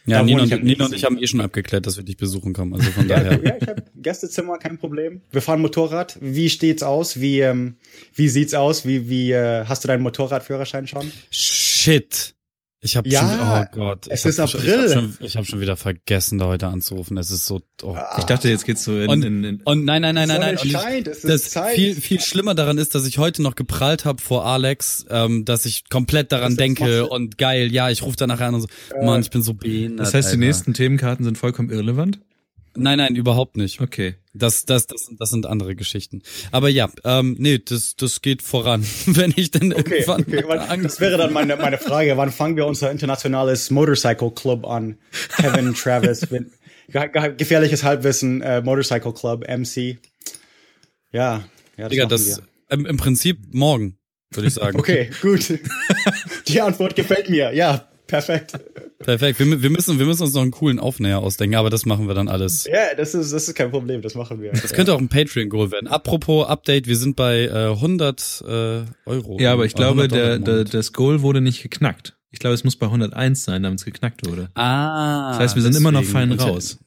Ja, 0.07 0.21
Da 0.21 0.27
ich 0.27 0.35
und, 0.35 0.53
am 0.53 0.61
Nino 0.63 0.85
und 0.87 0.95
ich 0.95 1.05
haben 1.05 1.19
eh 1.19 1.27
schon 1.27 1.41
abgeklärt, 1.41 1.87
dass 1.87 1.97
wir 1.97 2.05
dich 2.05 2.17
besuchen 2.17 2.53
kommen. 2.53 2.75
Also 2.75 2.91
von 2.91 3.07
daher. 3.07 3.41
ja 3.45 3.57
ich 3.61 3.69
habe 3.69 3.85
Gästezimmer, 3.95 4.59
kein 4.59 4.79
Problem. 4.79 5.21
Wir 5.31 5.43
fahren 5.43 5.61
Motorrad. 5.61 6.19
Wie 6.21 6.51
steht's 6.51 6.83
aus? 6.83 7.21
Wie 7.21 7.41
ähm, 7.41 7.77
wie 8.15 8.29
sieht's 8.29 8.55
aus? 8.55 8.85
Wie 8.87 9.09
wie 9.09 9.31
äh, 9.33 9.65
hast 9.67 9.85
du 9.85 9.89
deinen 9.89 10.03
Motorradführerschein 10.03 10.87
schon? 10.89 11.13
Shit. 11.31 12.35
Ich 12.85 12.97
habe 12.97 13.09
Ja, 13.09 13.21
schon, 13.21 13.81
oh 13.81 13.85
Gott. 13.87 14.07
es 14.09 14.21
ich 14.25 14.31
ist 14.31 14.39
hab 14.41 14.49
schon- 14.51 14.61
April. 14.61 14.75
Ich 14.87 14.97
habe 14.97 15.07
schon, 15.13 15.17
ich 15.21 15.37
hab 15.37 15.47
schon 15.47 15.61
wieder 15.61 15.77
vergessen, 15.77 16.39
da 16.39 16.47
heute 16.47 16.67
anzurufen. 16.67 17.17
Es 17.17 17.31
ist 17.31 17.47
so, 17.47 17.61
oh 17.85 17.93
Gott. 17.95 18.03
Ich 18.19 18.25
dachte, 18.25 18.49
jetzt 18.49 18.65
geht's 18.67 18.83
so 18.83 18.99
in, 18.99 19.09
Und, 19.09 19.25
in, 19.25 19.45
in 19.45 19.61
und 19.63 19.85
nein, 19.85 20.03
nein, 20.03 20.17
nein, 20.17 20.27
nein, 20.27 20.41
nein. 20.41 20.57
Und 20.57 20.65
ich, 20.65 20.73
scheint, 20.73 21.07
es 21.07 21.23
ist 21.23 21.53
Zeit. 21.53 21.77
viel, 21.77 21.95
viel 21.95 22.21
schlimmer 22.21 22.57
daran 22.57 22.79
ist, 22.79 22.97
dass 22.97 23.07
ich 23.07 23.19
heute 23.19 23.41
noch 23.41 23.55
geprahlt 23.55 24.05
habe 24.05 24.21
vor 24.21 24.45
Alex, 24.47 25.07
ähm, 25.11 25.45
dass 25.45 25.65
ich 25.65 25.89
komplett 25.91 26.33
daran 26.33 26.57
denke 26.57 27.09
und 27.09 27.39
geil, 27.39 27.71
ja, 27.73 27.89
ich 27.89 28.03
rufe 28.03 28.17
danach 28.17 28.41
an 28.41 28.57
und 28.57 28.63
so, 28.63 28.69
Mann, 29.01 29.21
ich 29.23 29.31
bin 29.31 29.43
so 29.43 29.55
behindert. 29.55 30.01
Das 30.09 30.15
heißt, 30.15 30.31
die 30.31 30.35
Alter. 30.35 30.39
nächsten 30.47 30.75
Themenkarten 30.75 31.25
sind 31.25 31.39
vollkommen 31.39 31.71
irrelevant? 31.71 32.19
Nein, 32.75 32.99
nein, 32.99 33.17
überhaupt 33.17 33.57
nicht. 33.57 33.81
Okay. 33.81 34.15
Das, 34.35 34.65
das, 34.65 34.87
das, 34.87 35.11
das 35.19 35.31
sind 35.31 35.45
andere 35.47 35.75
Geschichten. 35.77 36.23
Aber 36.53 36.69
ja, 36.71 36.89
ähm, 37.05 37.37
nee, 37.39 37.59
das, 37.59 37.97
das 37.97 38.23
geht 38.23 38.41
voran, 38.43 38.85
wenn 39.07 39.33
ich 39.37 39.51
dann 39.51 39.73
Okay, 39.75 40.05
irgendwann 40.07 40.21
okay. 40.23 40.45
wann- 40.47 40.83
Das 40.83 41.01
wäre 41.01 41.19
dann 41.19 41.33
meine, 41.33 41.57
meine 41.57 41.77
Frage. 41.79 42.17
Wann 42.17 42.33
fangen 42.33 42.57
wir 42.57 42.67
unser 42.67 42.91
internationales 42.91 43.71
Motorcycle 43.71 44.31
Club 44.31 44.67
an? 44.67 44.99
Kevin, 45.37 45.75
Travis, 45.77 46.31
wenn, 46.31 46.51
ge 46.89 47.09
ge 47.09 47.35
gefährliches 47.37 47.85
Halbwissen, 47.85 48.41
äh, 48.41 48.63
Motorcycle 48.63 49.13
Club, 49.13 49.47
MC. 49.49 49.99
Ja, 51.13 51.45
ja, 51.77 51.85
das 51.85 51.91
Digga, 51.91 52.07
das 52.07 52.43
im, 52.71 52.87
im 52.87 52.97
Prinzip 52.97 53.39
morgen, 53.53 53.99
würde 54.31 54.49
ich 54.49 54.55
sagen. 54.55 54.79
Okay, 54.79 55.11
gut. 55.21 55.59
Die 56.49 56.61
Antwort 56.61 56.97
gefällt 56.97 57.29
mir. 57.29 57.53
Ja, 57.55 57.87
Perfekt. 58.13 58.53
Perfekt. 58.99 59.39
Wir, 59.39 59.63
wir, 59.63 59.71
müssen, 59.71 59.99
wir 59.99 60.05
müssen 60.05 60.23
uns 60.23 60.35
noch 60.35 60.43
einen 60.43 60.51
coolen 60.51 60.79
Aufnäher 60.79 61.21
ausdenken, 61.21 61.57
aber 61.57 61.71
das 61.71 61.87
machen 61.87 62.09
wir 62.09 62.15
dann 62.15 62.29
alles. 62.29 62.67
Ja, 62.67 62.95
das 62.95 63.15
ist, 63.15 63.33
das 63.33 63.49
ist 63.49 63.55
kein 63.55 63.71
Problem, 63.71 64.03
das 64.03 64.15
machen 64.15 64.43
wir. 64.43 64.53
Das 64.53 64.75
könnte 64.75 64.93
auch 64.95 64.99
ein 64.99 65.09
Patreon-Goal 65.09 65.71
werden. 65.73 65.87
Apropos 65.87 66.47
Update, 66.47 66.87
wir 66.87 66.97
sind 66.97 67.17
bei 67.17 67.47
äh, 67.47 67.71
100 67.71 68.45
äh, 68.47 68.83
Euro. 69.07 69.39
Ja, 69.41 69.55
aber 69.55 69.65
ich 69.65 69.73
Äh, 69.73 69.77
glaube, 69.77 70.03
100 70.03 70.13
Dollar 70.13 70.39
der, 70.39 70.65
der, 70.65 70.65
das 70.65 70.93
Goal 70.93 71.23
wurde 71.23 71.41
nicht 71.41 71.63
geknackt. 71.63 72.15
Ich 72.31 72.39
glaube, 72.39 72.53
es 72.53 72.65
muss 72.65 72.77
bei 72.77 72.85
101 72.87 73.45
sein, 73.45 73.63
damit 73.63 73.79
es 73.79 73.87
geknackt 73.87 74.27
wurde. 74.29 74.51
Ah. 74.57 75.31
Das 75.31 75.39
heißt, 75.39 75.55
wir 75.55 75.63
sind 75.63 75.75
immer 75.75 75.91
noch 75.91 76.05
fein 76.05 76.31
raus. 76.33 76.79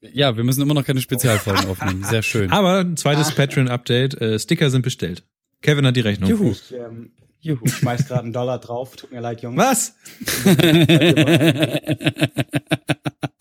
Ja, 0.00 0.36
wir 0.36 0.42
müssen 0.42 0.62
immer 0.62 0.74
noch 0.74 0.84
keine 0.84 1.00
Spezialfolgen 1.00 1.66
aufnehmen. 1.66 2.02
Sehr 2.04 2.22
schön. 2.22 2.50
Aber 2.50 2.80
ein 2.80 2.96
zweites 2.96 3.30
Patreon-Update, 3.32 4.20
äh, 4.20 4.38
Sticker 4.40 4.68
sind 4.70 4.82
bestellt. 4.82 5.22
Kevin 5.62 5.86
hat 5.86 5.94
die 5.94 6.00
Rechnung. 6.00 6.28
Juhu. 6.28 6.50
Ich, 6.50 6.74
ähm, 6.74 7.12
ich 7.44 7.74
schmeiß 7.74 8.08
gerade 8.08 8.24
einen 8.24 8.32
Dollar 8.32 8.58
drauf, 8.58 8.96
tut 8.96 9.12
mir 9.12 9.20
leid, 9.20 9.42
Jungs. 9.42 9.56
Was? 9.56 9.94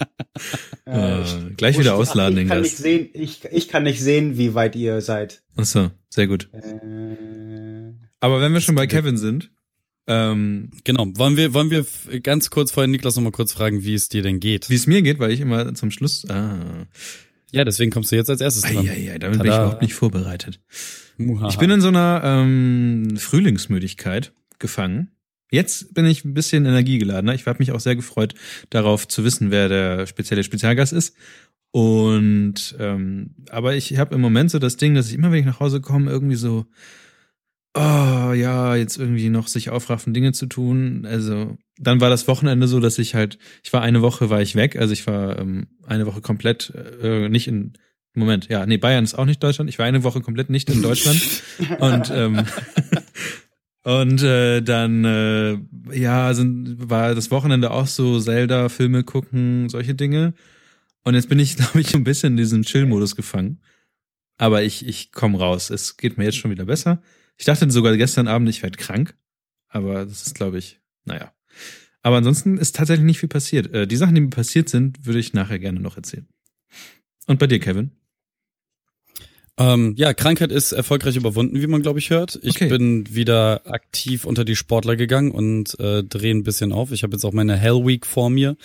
Äh, 0.85 1.21
Äh, 1.21 1.23
gleich 1.55 1.79
wieder 1.79 1.95
ausladen, 1.95 2.35
den 2.35 2.43
ich 2.45 2.49
kann 2.49 2.61
nicht 2.61 2.71
Gast. 2.71 2.83
sehen, 2.83 3.09
ich, 3.13 3.39
ich 3.51 3.67
kann 3.69 3.83
nicht 3.83 4.01
sehen, 4.01 4.37
wie 4.37 4.53
weit 4.53 4.75
ihr 4.75 4.99
seid. 5.01 5.41
Achso, 5.55 5.91
sehr 6.09 6.27
gut. 6.27 6.49
Äh, 6.53 7.93
Aber 8.19 8.41
wenn 8.41 8.53
wir 8.53 8.61
schon 8.61 8.75
bei 8.75 8.87
Kevin 8.87 9.17
sind, 9.17 9.51
ähm, 10.07 10.71
Genau. 10.83 11.05
Wollen 11.15 11.37
wir, 11.37 11.53
wollen 11.53 11.69
wir 11.71 11.85
ganz 12.21 12.49
kurz 12.49 12.71
vorhin 12.71 12.91
Niklas 12.91 13.15
noch 13.15 13.23
mal 13.23 13.31
kurz 13.31 13.53
fragen, 13.53 13.83
wie 13.83 13.93
es 13.93 14.09
dir 14.09 14.21
denn 14.21 14.39
geht? 14.41 14.69
wie 14.69 14.75
es 14.75 14.85
mir 14.85 15.01
geht, 15.01 15.19
weil 15.19 15.31
ich 15.31 15.39
immer 15.39 15.73
zum 15.75 15.91
Schluss. 15.91 16.27
Ah, 16.29 16.85
Ja, 17.53 17.63
deswegen 17.63 17.91
kommst 17.91 18.11
du 18.11 18.15
jetzt 18.15 18.29
als 18.29 18.41
erstes 18.41 18.63
dran. 18.63 18.77
Eieiei, 18.79 19.19
damit 19.19 19.37
bin 19.37 19.45
ich 19.45 19.51
Tada. 19.51 19.63
überhaupt 19.65 19.81
nicht 19.83 19.93
vorbereitet. 19.93 20.59
Muhaha. 21.17 21.49
Ich 21.49 21.59
bin 21.59 21.69
in 21.69 21.81
so 21.81 21.89
einer 21.89 22.21
ähm, 22.23 23.15
Frühlingsmüdigkeit 23.17 24.33
gefangen. 24.57 25.11
Jetzt 25.51 25.93
bin 25.93 26.05
ich 26.05 26.25
ein 26.25 26.33
bisschen 26.33 26.65
energiegeladener. 26.65 27.35
Ich 27.35 27.45
habe 27.45 27.59
mich 27.59 27.71
auch 27.71 27.79
sehr 27.79 27.95
gefreut, 27.95 28.33
darauf 28.71 29.07
zu 29.07 29.23
wissen, 29.23 29.51
wer 29.51 29.69
der 29.69 30.07
spezielle 30.07 30.43
Spezialgast 30.43 30.93
ist. 30.93 31.15
Und 31.69 32.75
ähm, 32.79 33.35
aber 33.51 33.75
ich 33.75 33.97
habe 33.99 34.15
im 34.15 34.21
Moment 34.21 34.49
so 34.49 34.57
das 34.57 34.77
Ding, 34.77 34.95
dass 34.95 35.09
ich 35.09 35.13
immer, 35.13 35.31
wenn 35.31 35.39
ich 35.39 35.45
nach 35.45 35.59
Hause 35.59 35.79
komme, 35.79 36.09
irgendwie 36.09 36.35
so, 36.35 36.65
oh 37.75 38.33
ja, 38.33 38.75
jetzt 38.75 38.97
irgendwie 38.97 39.29
noch 39.29 39.47
sich 39.47 39.69
aufraffen, 39.69 40.13
Dinge 40.13 40.31
zu 40.31 40.45
tun. 40.45 41.05
Also 41.05 41.57
dann 41.77 42.01
war 42.01 42.09
das 42.09 42.27
Wochenende 42.27 42.67
so, 42.67 42.79
dass 42.79 42.99
ich 42.99 43.15
halt, 43.15 43.39
ich 43.63 43.73
war 43.73 43.81
eine 43.81 44.01
Woche 44.01 44.29
war 44.29 44.41
ich 44.41 44.55
weg, 44.55 44.75
also 44.75 44.93
ich 44.93 45.07
war 45.07 45.39
ähm, 45.39 45.67
eine 45.85 46.05
Woche 46.05 46.21
komplett 46.21 46.71
äh, 47.01 47.29
nicht 47.29 47.47
in 47.47 47.73
Moment, 48.15 48.47
ja, 48.47 48.65
nee, 48.67 48.77
Bayern 48.77 49.03
ist 49.03 49.15
auch 49.15 49.25
nicht 49.25 49.41
Deutschland. 49.41 49.71
Ich 49.71 49.79
war 49.79 49.87
eine 49.87 50.03
Woche 50.03 50.21
komplett 50.21 50.51
nicht 50.51 50.69
in 50.69 50.83
Deutschland. 50.83 51.19
und 51.79 52.11
ähm, 52.11 52.45
und 53.83 54.21
äh, 54.23 54.61
dann 54.61 55.03
äh, 55.03 55.57
ja 55.91 56.33
sind 56.33 56.89
war 56.89 57.15
das 57.15 57.31
Wochenende 57.31 57.71
auch 57.71 57.87
so 57.87 58.19
Zelda 58.19 58.69
Filme 58.69 59.03
gucken 59.03 59.67
solche 59.69 59.93
Dinge 59.93 60.33
und 61.03 61.15
jetzt 61.15 61.27
bin 61.27 61.39
ich 61.39 61.57
glaube 61.57 61.81
ich 61.81 61.93
ein 61.93 62.03
bisschen 62.03 62.33
in 62.33 62.37
diesen 62.37 62.63
Chill 62.63 62.85
Modus 62.85 63.15
gefangen 63.15 63.59
aber 64.37 64.63
ich 64.63 64.87
ich 64.87 65.11
komme 65.11 65.37
raus 65.37 65.69
es 65.69 65.97
geht 65.97 66.17
mir 66.17 66.23
jetzt 66.23 66.37
schon 66.37 66.51
wieder 66.51 66.65
besser 66.65 67.01
ich 67.37 67.45
dachte 67.45 67.69
sogar 67.71 67.95
gestern 67.97 68.27
Abend 68.27 68.49
ich 68.49 68.61
werde 68.63 68.77
krank 68.77 69.15
aber 69.67 70.05
das 70.05 70.25
ist 70.27 70.35
glaube 70.35 70.57
ich 70.57 70.79
naja 71.05 71.33
aber 72.01 72.17
ansonsten 72.17 72.57
ist 72.57 72.75
tatsächlich 72.75 73.05
nicht 73.05 73.19
viel 73.19 73.29
passiert 73.29 73.73
äh, 73.73 73.87
die 73.87 73.95
Sachen 73.95 74.15
die 74.15 74.21
mir 74.21 74.29
passiert 74.29 74.69
sind 74.69 75.05
würde 75.05 75.19
ich 75.19 75.33
nachher 75.33 75.59
gerne 75.59 75.79
noch 75.79 75.97
erzählen 75.97 76.27
und 77.27 77.39
bei 77.39 77.47
dir 77.47 77.59
Kevin 77.59 77.91
Ähm, 79.55 79.93
ja, 79.97 80.15
Krankheit 80.15 80.51
ist 80.51 80.71
erfolgreich 80.71 81.15
überwunden, 81.15 81.61
wie 81.61 81.67
man 81.67 81.83
glaube 81.83 81.99
ich 81.99 82.09
hört. 82.09 82.39
Ich 82.41 82.55
Okay. 82.55 82.69
bin 82.69 83.13
wieder 83.13 83.61
aktiv 83.65 84.25
unter 84.25 84.45
die 84.45 84.55
Sportler 84.55 84.95
gegangen 84.95 85.29
und 85.31 85.79
äh, 85.79 86.03
drehe 86.03 86.33
ein 86.33 86.43
bisschen 86.43 86.71
auf. 86.73 86.91
Ich 86.91 87.03
habe 87.03 87.13
jetzt 87.13 87.23
auch 87.23 87.33
meine 87.33 87.55
Hell 87.55 87.85
Week 87.85 88.05
vor 88.07 88.31
mir. 88.31 88.57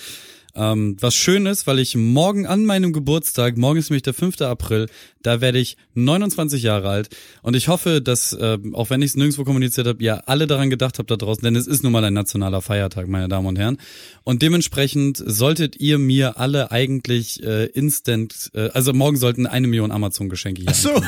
Ähm, 0.58 0.96
was 0.98 1.14
schön 1.14 1.46
ist, 1.46 1.68
weil 1.68 1.78
ich 1.78 1.94
morgen 1.94 2.44
an 2.46 2.66
meinem 2.66 2.92
Geburtstag, 2.92 3.56
morgen 3.56 3.78
ist 3.78 3.90
nämlich 3.90 4.02
der 4.02 4.12
5. 4.12 4.40
April, 4.40 4.88
da 5.22 5.40
werde 5.40 5.60
ich 5.60 5.76
29 5.94 6.64
Jahre 6.64 6.88
alt 6.88 7.10
und 7.42 7.54
ich 7.54 7.68
hoffe, 7.68 8.02
dass, 8.02 8.32
äh, 8.32 8.58
auch 8.72 8.90
wenn 8.90 9.00
ich 9.00 9.10
es 9.10 9.16
nirgendwo 9.16 9.44
kommuniziert 9.44 9.86
habe, 9.86 10.02
ihr 10.02 10.28
alle 10.28 10.48
daran 10.48 10.68
gedacht 10.68 10.98
habt 10.98 11.12
da 11.12 11.16
draußen, 11.16 11.44
denn 11.44 11.54
es 11.54 11.68
ist 11.68 11.84
nun 11.84 11.92
mal 11.92 12.04
ein 12.04 12.12
nationaler 12.12 12.60
Feiertag, 12.60 13.06
meine 13.06 13.28
Damen 13.28 13.46
und 13.46 13.56
Herren. 13.56 13.78
Und 14.24 14.42
dementsprechend 14.42 15.22
solltet 15.24 15.76
ihr 15.76 15.98
mir 15.98 16.38
alle 16.38 16.72
eigentlich 16.72 17.40
äh, 17.44 17.66
instant, 17.66 18.50
äh, 18.54 18.70
also 18.70 18.92
morgen 18.92 19.16
sollten 19.16 19.46
eine 19.46 19.68
Million 19.68 19.92
Amazon-Geschenke 19.92 20.62
hier 20.62 20.72
Ach 20.72 20.74
so. 20.74 21.00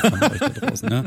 draußen, 0.61 0.89
ja. 0.89 1.03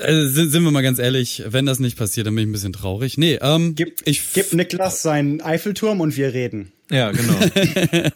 Also, 0.00 0.28
sind, 0.28 0.50
sind 0.50 0.64
wir 0.64 0.70
mal 0.70 0.82
ganz 0.82 0.98
ehrlich, 0.98 1.42
wenn 1.46 1.66
das 1.66 1.78
nicht 1.78 1.96
passiert, 1.96 2.26
dann 2.26 2.34
bin 2.34 2.44
ich 2.44 2.48
ein 2.48 2.52
bisschen 2.52 2.72
traurig. 2.72 3.18
Nee, 3.18 3.38
ähm, 3.40 3.74
Gib, 3.74 4.00
ich 4.04 4.22
gib 4.34 4.52
Niklas 4.52 5.02
seinen 5.02 5.40
Eiffelturm 5.40 6.00
und 6.00 6.16
wir 6.16 6.32
reden. 6.32 6.72
ja 6.90 7.10
genau 7.12 7.34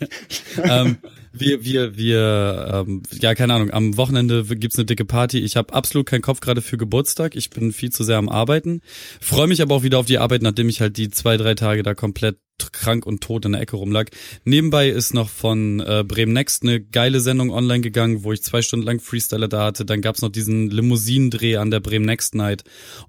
ähm, 0.65 0.99
wir, 1.37 1.65
wir, 1.65 1.97
wir, 1.97 2.85
ähm, 2.87 3.03
ja, 3.21 3.35
keine 3.35 3.55
Ahnung, 3.55 3.71
am 3.73 3.97
Wochenende 3.97 4.45
gibt's 4.45 4.79
eine 4.79 4.87
dicke 4.87 5.05
Party. 5.05 5.41
Ich 5.41 5.57
habe 5.57 5.75
absolut 5.75 6.07
keinen 6.07 6.23
Kopf 6.23 6.41
gerade 6.41 6.63
für 6.63 6.77
Geburtstag. 6.77 7.35
Ich 7.35 7.51
bin 7.51 7.73
viel 7.73 7.91
zu 7.91 8.05
sehr 8.05 8.19
am 8.19 8.29
Arbeiten. 8.29 8.81
Freue 9.21 9.49
mich 9.49 9.61
aber 9.61 9.75
auch 9.75 9.83
wieder 9.83 9.99
auf 9.99 10.07
die 10.07 10.19
Arbeit, 10.19 10.43
nachdem 10.43 10.69
ich 10.69 10.81
halt 10.81 10.97
die 10.97 11.11
zwei, 11.11 11.37
drei 11.37 11.55
Tage 11.55 11.83
da 11.83 11.95
komplett 11.95 12.37
krank 12.73 13.07
und 13.07 13.23
tot 13.23 13.45
in 13.45 13.53
der 13.53 13.61
Ecke 13.61 13.77
rumlag. 13.77 14.11
Nebenbei 14.45 14.89
ist 14.89 15.15
noch 15.15 15.29
von 15.29 15.81
äh, 15.81 16.05
Bremen 16.07 16.33
Next 16.33 16.63
eine 16.63 16.81
geile 16.81 17.21
Sendung 17.21 17.51
online 17.51 17.81
gegangen, 17.81 18.25
wo 18.25 18.33
ich 18.33 18.43
zwei 18.43 18.63
Stunden 18.63 18.87
lang 18.87 19.01
Freestyler 19.01 19.49
da 19.49 19.65
hatte. 19.65 19.85
Dann 19.85 20.01
gab's 20.01 20.23
noch 20.23 20.31
diesen 20.31 20.71
Limousinendreh 20.71 21.57
an 21.57 21.71
der 21.71 21.81
Bremen 21.81 22.05
Next 22.05 22.35
Night. 22.35 22.65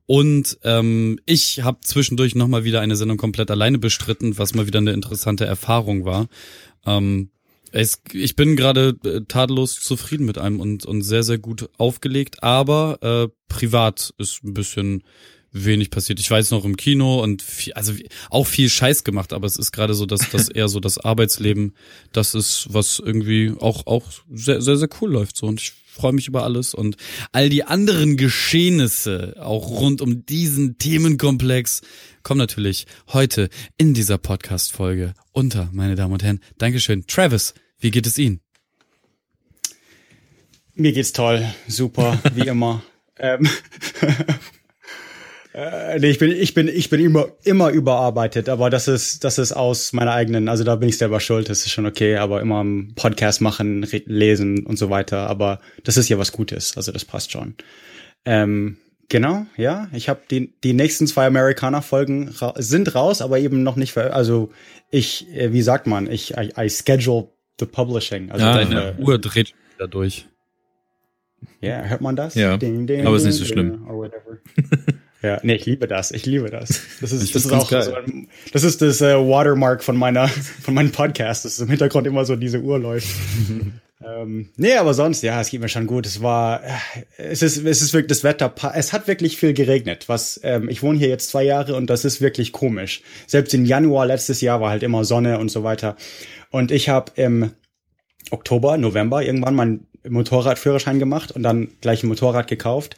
Und 0.05 0.57
ähm, 0.63 1.19
ich 1.25 1.61
habe 1.63 1.79
zwischendurch 1.81 2.35
nochmal 2.35 2.63
wieder 2.63 2.81
eine 2.81 2.95
Sendung 2.95 3.17
komplett 3.17 3.51
alleine 3.51 3.77
bestritten, 3.77 4.37
was 4.37 4.53
mal 4.53 4.67
wieder 4.67 4.79
eine 4.79 4.93
interessante 4.93 5.45
Erfahrung 5.45 6.05
war. 6.05 6.27
Ähm, 6.85 7.29
es, 7.71 8.01
ich 8.13 8.37
bin 8.37 8.55
gerade 8.55 8.97
äh, 9.03 9.21
tadellos 9.27 9.75
zufrieden 9.75 10.25
mit 10.25 10.37
einem 10.37 10.61
und, 10.61 10.85
und 10.85 11.01
sehr, 11.01 11.23
sehr 11.23 11.37
gut 11.37 11.69
aufgelegt, 11.77 12.41
aber 12.41 12.99
äh, 13.01 13.27
privat 13.49 14.13
ist 14.17 14.43
ein 14.43 14.53
bisschen 14.53 15.03
wenig 15.55 15.89
passiert. 15.89 16.19
Ich 16.19 16.29
jetzt 16.29 16.51
noch 16.51 16.65
im 16.65 16.75
Kino 16.77 17.23
und 17.23 17.41
viel, 17.41 17.73
also 17.73 17.93
auch 18.29 18.45
viel 18.45 18.69
Scheiß 18.69 19.03
gemacht, 19.03 19.33
aber 19.33 19.47
es 19.47 19.57
ist 19.57 19.71
gerade 19.71 19.93
so, 19.93 20.05
dass 20.05 20.29
das 20.29 20.49
eher 20.49 20.67
so 20.67 20.79
das 20.79 20.97
Arbeitsleben, 20.97 21.73
das 22.11 22.35
ist, 22.35 22.67
was 22.69 22.99
irgendwie 22.99 23.53
auch, 23.59 23.87
auch 23.87 24.03
sehr, 24.31 24.61
sehr, 24.61 24.77
sehr 24.77 24.89
cool 25.01 25.11
läuft 25.11 25.37
so 25.37 25.47
und 25.47 25.61
ich 25.61 25.71
freue 25.71 26.11
mich 26.11 26.27
über 26.27 26.43
alles 26.43 26.73
und 26.73 26.97
all 27.31 27.49
die 27.49 27.63
anderen 27.63 28.17
Geschehnisse 28.17 29.37
auch 29.39 29.69
rund 29.69 30.01
um 30.01 30.25
diesen 30.25 30.77
Themenkomplex 30.77 31.81
kommen 32.21 32.39
natürlich 32.39 32.85
heute 33.13 33.49
in 33.77 33.93
dieser 33.93 34.17
Podcast-Folge 34.17 35.13
unter, 35.31 35.69
meine 35.71 35.95
Damen 35.95 36.13
und 36.13 36.23
Herren. 36.23 36.41
Dankeschön. 36.57 37.07
Travis, 37.07 37.53
wie 37.79 37.91
geht 37.91 38.07
es 38.07 38.17
Ihnen? 38.17 38.41
Mir 40.73 40.91
geht's 40.91 41.13
toll, 41.13 41.47
super, 41.67 42.19
wie 42.33 42.47
immer. 42.47 42.83
ähm, 43.17 43.47
äh, 45.55 45.99
nee, 45.99 46.09
ich 46.09 46.19
bin, 46.19 46.31
ich 46.31 46.53
bin, 46.53 46.67
ich 46.67 46.89
bin 46.89 46.99
immer, 46.99 47.27
immer 47.43 47.69
überarbeitet, 47.69 48.49
aber 48.49 48.69
das 48.69 48.87
ist, 48.89 49.23
das 49.23 49.37
ist 49.37 49.53
aus 49.53 49.93
meiner 49.93 50.11
eigenen, 50.11 50.49
also 50.49 50.63
da 50.65 50.75
bin 50.75 50.89
ich 50.89 50.97
selber 50.97 51.19
schuld, 51.21 51.49
das 51.49 51.59
ist 51.59 51.71
schon 51.71 51.85
okay, 51.85 52.17
aber 52.17 52.41
immer 52.41 52.57
am 52.57 52.91
Podcast 52.95 53.39
machen, 53.41 53.87
lesen 54.05 54.65
und 54.65 54.77
so 54.77 54.89
weiter, 54.89 55.29
aber 55.29 55.59
das 55.83 55.95
ist 55.97 56.09
ja 56.09 56.17
was 56.17 56.31
Gutes, 56.33 56.75
also 56.75 56.91
das 56.91 57.05
passt 57.05 57.31
schon. 57.31 57.55
Ähm, 58.25 58.77
genau, 59.07 59.45
ja, 59.55 59.87
ich 59.93 60.09
habe 60.09 60.21
die, 60.29 60.53
die 60.63 60.73
nächsten 60.73 61.07
zwei 61.07 61.27
Amerikaner-Folgen 61.27 62.29
ra 62.29 62.53
sind 62.57 62.93
raus, 62.93 63.21
aber 63.21 63.39
eben 63.39 63.63
noch 63.63 63.77
nicht, 63.77 63.97
also 63.97 64.51
ich, 64.91 65.25
äh, 65.33 65.53
wie 65.53 65.61
sagt 65.61 65.87
man, 65.87 66.11
ich, 66.11 66.35
I, 66.35 66.51
I 66.57 66.69
schedule 66.69 67.29
the 67.59 67.65
publishing. 67.65 68.29
Also 68.29 68.45
Ah, 68.45 68.53
deine, 68.55 68.75
Deine 68.75 68.99
Uhr 68.99 69.17
dreht 69.19 69.53
wieder 69.75 69.87
durch. 69.87 70.27
ja, 71.61 71.81
hört 71.83 72.01
man 72.01 72.17
das? 72.17 72.35
Ja, 72.35 72.57
Ding, 72.57 72.87
ding, 72.87 73.07
aber 73.07 73.15
ist 73.15 73.23
nicht 73.23 73.35
so 73.35 73.45
schlimm. 73.45 73.87
Ja, 75.25 75.39
nee, 75.41 75.55
ich 75.55 75.65
liebe 75.65 75.87
das. 75.87 76.11
Ich 76.11 76.27
liebe 76.27 76.51
das. 76.51 76.81
Das 77.01 77.11
ist, 77.11 77.33
das 77.33 77.45
ist 77.45 77.51
auch 77.51 77.67
ganz 77.67 77.85
so 77.85 77.91
geil. 77.93 78.03
ein, 78.05 78.27
das 78.53 78.63
ist 78.63 78.79
das 78.83 79.01
äh, 79.01 79.15
Watermark 79.15 79.83
von 79.83 79.97
meiner, 79.97 80.27
von 80.61 80.75
meinem 80.75 80.91
Podcast, 80.91 81.45
dass 81.45 81.59
im 81.59 81.67
Hintergrund 81.67 82.05
immer 82.05 82.25
so 82.25 82.35
diese 82.35 82.61
Uhr 82.61 82.77
läuft. 82.77 83.07
ähm, 84.05 84.49
nee, 84.55 84.75
aber 84.75 84.93
sonst, 84.93 85.23
ja, 85.23 85.41
es 85.41 85.49
geht 85.49 85.61
mir 85.61 85.67
schon 85.67 85.87
gut. 85.87 86.05
Es 86.05 86.21
war, 86.21 86.63
äh, 86.63 86.69
es 87.17 87.41
ist, 87.41 87.57
es 87.65 87.81
ist 87.81 87.93
wirklich 87.93 88.09
das 88.09 88.23
Wetter, 88.23 88.53
es 88.75 88.93
hat 88.93 89.07
wirklich 89.07 89.37
viel 89.37 89.53
geregnet. 89.53 90.07
Was, 90.07 90.39
ähm, 90.43 90.69
ich 90.69 90.83
wohne 90.83 90.99
hier 90.99 91.09
jetzt 91.09 91.29
zwei 91.29 91.43
Jahre 91.43 91.73
und 91.73 91.89
das 91.89 92.05
ist 92.05 92.21
wirklich 92.21 92.51
komisch. 92.51 93.01
Selbst 93.25 93.51
im 93.55 93.65
Januar 93.65 94.05
letztes 94.05 94.41
Jahr 94.41 94.61
war 94.61 94.69
halt 94.69 94.83
immer 94.83 95.05
Sonne 95.05 95.39
und 95.39 95.49
so 95.49 95.63
weiter. 95.63 95.95
Und 96.51 96.71
ich 96.71 96.87
habe 96.87 97.13
im 97.15 97.49
Oktober, 98.29 98.77
November 98.77 99.23
irgendwann 99.23 99.55
meinen 99.55 99.87
Motorradführerschein 100.07 100.99
gemacht 100.99 101.31
und 101.31 101.41
dann 101.41 101.69
gleich 101.81 102.03
ein 102.03 102.09
Motorrad 102.09 102.47
gekauft. 102.47 102.95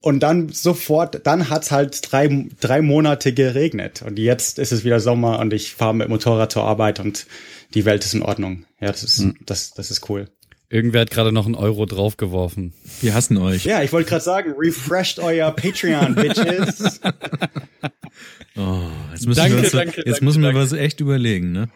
Und 0.00 0.20
dann 0.20 0.50
sofort, 0.50 1.26
dann 1.26 1.48
hat's 1.50 1.70
halt 1.70 2.12
drei, 2.12 2.46
drei 2.60 2.82
Monate 2.82 3.32
geregnet. 3.32 4.02
Und 4.02 4.18
jetzt 4.18 4.58
ist 4.58 4.72
es 4.72 4.84
wieder 4.84 5.00
Sommer 5.00 5.38
und 5.40 5.52
ich 5.52 5.74
fahre 5.74 5.94
mit 5.94 6.06
dem 6.08 6.10
Motorrad 6.10 6.52
zur 6.52 6.64
Arbeit 6.64 7.00
und 7.00 7.26
die 7.74 7.84
Welt 7.84 8.04
ist 8.04 8.14
in 8.14 8.22
Ordnung. 8.22 8.64
Ja, 8.80 8.88
das 8.88 9.02
ist, 9.02 9.26
das, 9.44 9.72
das 9.72 9.90
ist 9.90 10.08
cool. 10.08 10.28
Irgendwer 10.68 11.02
hat 11.02 11.10
gerade 11.10 11.30
noch 11.30 11.46
einen 11.46 11.54
Euro 11.54 11.86
draufgeworfen. 11.86 12.72
Wir 13.00 13.14
hassen 13.14 13.36
euch. 13.36 13.64
Ja, 13.64 13.82
ich 13.82 13.92
wollte 13.92 14.08
gerade 14.10 14.24
sagen, 14.24 14.54
refreshed 14.58 15.20
euer 15.20 15.50
Patreon, 15.52 16.14
Bitches. 16.16 17.00
Oh, 18.56 18.80
jetzt 19.12 19.26
müssen 19.26 19.38
Danke, 19.38 19.56
wir 19.56 19.62
uns, 19.62 19.70
danke, 19.72 19.96
jetzt 19.98 20.06
danke, 20.06 20.24
müssen 20.24 20.42
wir 20.42 20.52
danke. 20.52 20.60
was 20.60 20.72
echt 20.72 21.00
überlegen, 21.00 21.52
ne? 21.52 21.68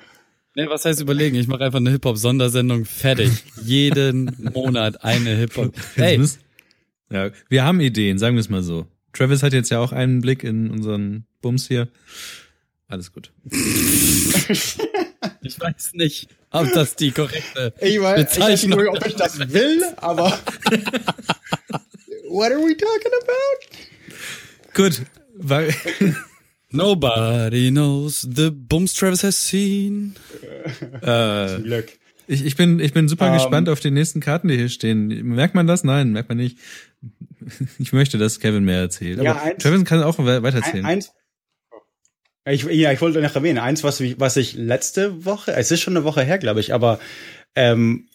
Nee, 0.57 0.67
was 0.69 0.85
heißt 0.85 1.01
überlegen? 1.01 1.37
Ich 1.37 1.47
mache 1.47 1.65
einfach 1.65 1.79
eine 1.79 1.91
Hip-Hop-Sondersendung 1.91 2.85
fertig. 2.85 3.31
Jeden 3.63 4.37
Monat 4.53 5.05
eine 5.05 5.37
Hip-Hop. 5.37 5.73
Hey, 5.95 6.21
ja, 7.11 7.31
wir 7.49 7.65
haben 7.65 7.81
Ideen, 7.81 8.19
sagen 8.19 8.37
wir 8.37 8.41
es 8.41 8.49
mal 8.49 8.63
so. 8.63 8.87
Travis 9.13 9.43
hat 9.43 9.53
jetzt 9.53 9.71
ja 9.71 9.81
auch 9.81 9.93
einen 9.93 10.21
Blick 10.21 10.45
in 10.45 10.71
unseren 10.71 11.27
Bums 11.41 11.67
hier. 11.69 11.89
Alles 12.87 13.13
gut. 13.13 13.33
ich 13.51 14.79
weiß 15.61 15.93
nicht, 15.95 16.29
ob 16.51 16.73
das 16.73 16.97
die 16.97 17.13
korrekte 17.13 17.73
Ich 17.81 18.01
weiß, 18.01 18.21
ich 18.21 18.41
weiß 18.41 18.63
Bezeichnung 18.63 18.81
nicht, 18.81 18.89
ob 18.89 19.07
ich 19.07 19.15
das 19.15 19.39
will, 19.53 19.83
aber 19.97 20.31
what 22.29 22.51
are 22.51 22.61
we 22.61 22.77
talking 22.77 23.13
about? 23.23 23.67
Gut, 24.75 25.03
weil, 25.35 25.75
Nobody 26.73 27.71
knows 27.71 28.21
the 28.23 28.51
bums 28.53 28.95
Travis 28.95 29.23
has 29.25 29.37
seen. 29.37 30.15
äh, 31.03 31.59
Glück. 31.61 31.99
Ich, 32.31 32.45
ich 32.47 32.57
bin, 32.57 32.81
ich 32.81 32.93
bin 32.93 33.09
super 33.09 33.27
Ähm. 33.29 33.35
gespannt 33.35 33.69
auf 33.69 33.81
die 33.81 33.91
nächsten 33.91 34.21
Karten, 34.21 34.49
die 34.49 34.57
hier 34.57 34.69
stehen. 34.69 35.09
Merkt 35.27 35.55
man 35.55 35.67
das? 35.67 35.85
Nein, 35.85 36.13
merkt 36.13 36.29
man 36.29 36.39
nicht. 36.39 36.59
Ich 37.79 37.93
möchte, 37.93 38.19
dass 38.19 38.39
Kevin 38.41 38.65
mehr 38.65 38.81
erzählt. 38.81 39.21
Ja, 39.23 39.33
Aber 39.33 39.43
eins- 39.43 39.63
Travis 39.63 39.85
kann 39.85 40.03
auch 40.03 40.19
we- 40.19 40.43
weitererzählen. 40.43 40.85
Ein, 40.85 40.93
eins, 40.97 41.13
ich, 42.47 42.65
ja, 42.65 42.93
ich 42.93 43.01
wollte 43.01 43.21
noch 43.21 43.35
erwähnen, 43.35 43.59
eins, 43.59 43.83
was, 43.85 44.01
ich- 44.01 44.19
was 44.21 44.37
ich 44.37 44.55
letzte 44.55 45.25
Woche, 45.25 45.53
es 45.55 45.71
ist 45.71 45.81
schon 45.81 45.97
eine 45.97 46.05
Woche 46.05 46.23
her, 46.23 46.39
glaube 46.39 46.61
ich, 46.61 46.73
aber 46.75 46.99
ähm, 47.55 48.09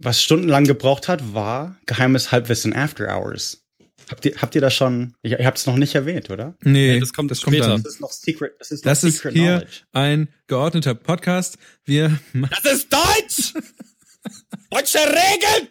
was 0.00 0.22
stundenlang 0.22 0.64
gebraucht 0.64 1.06
hat, 1.08 1.34
war 1.34 1.76
geheimes 1.86 2.32
Halbwissen 2.32 2.74
After 2.74 3.06
Hours. 3.16 3.63
Habt 4.10 4.24
ihr, 4.26 4.34
habt 4.36 4.54
ihr 4.54 4.60
das 4.60 4.74
schon? 4.74 5.14
Ich, 5.22 5.32
ihr 5.32 5.44
habt 5.46 5.58
es 5.58 5.66
noch 5.66 5.76
nicht 5.76 5.94
erwähnt, 5.94 6.30
oder? 6.30 6.54
nee, 6.62 6.94
Nee, 6.94 7.00
das 7.00 7.12
kommt 7.12 7.34
später. 7.36 7.68
dann. 7.68 7.82
Das 7.82 7.94
ist 7.94 8.00
noch 8.00 8.12
Secret. 8.12 8.52
Das 8.58 8.70
ist 8.70 8.84
noch 8.84 8.90
Das 8.90 9.04
ist 9.04 9.16
Secret 9.16 9.32
hier 9.34 9.50
Knowledge. 9.58 9.80
ein 9.92 10.28
geordneter 10.46 10.94
Podcast. 10.94 11.56
Wir 11.84 12.18
Das 12.62 12.72
ist 12.72 12.92
Deutsch! 12.92 13.54
Deutsche 14.70 14.98
Regeln! 14.98 15.68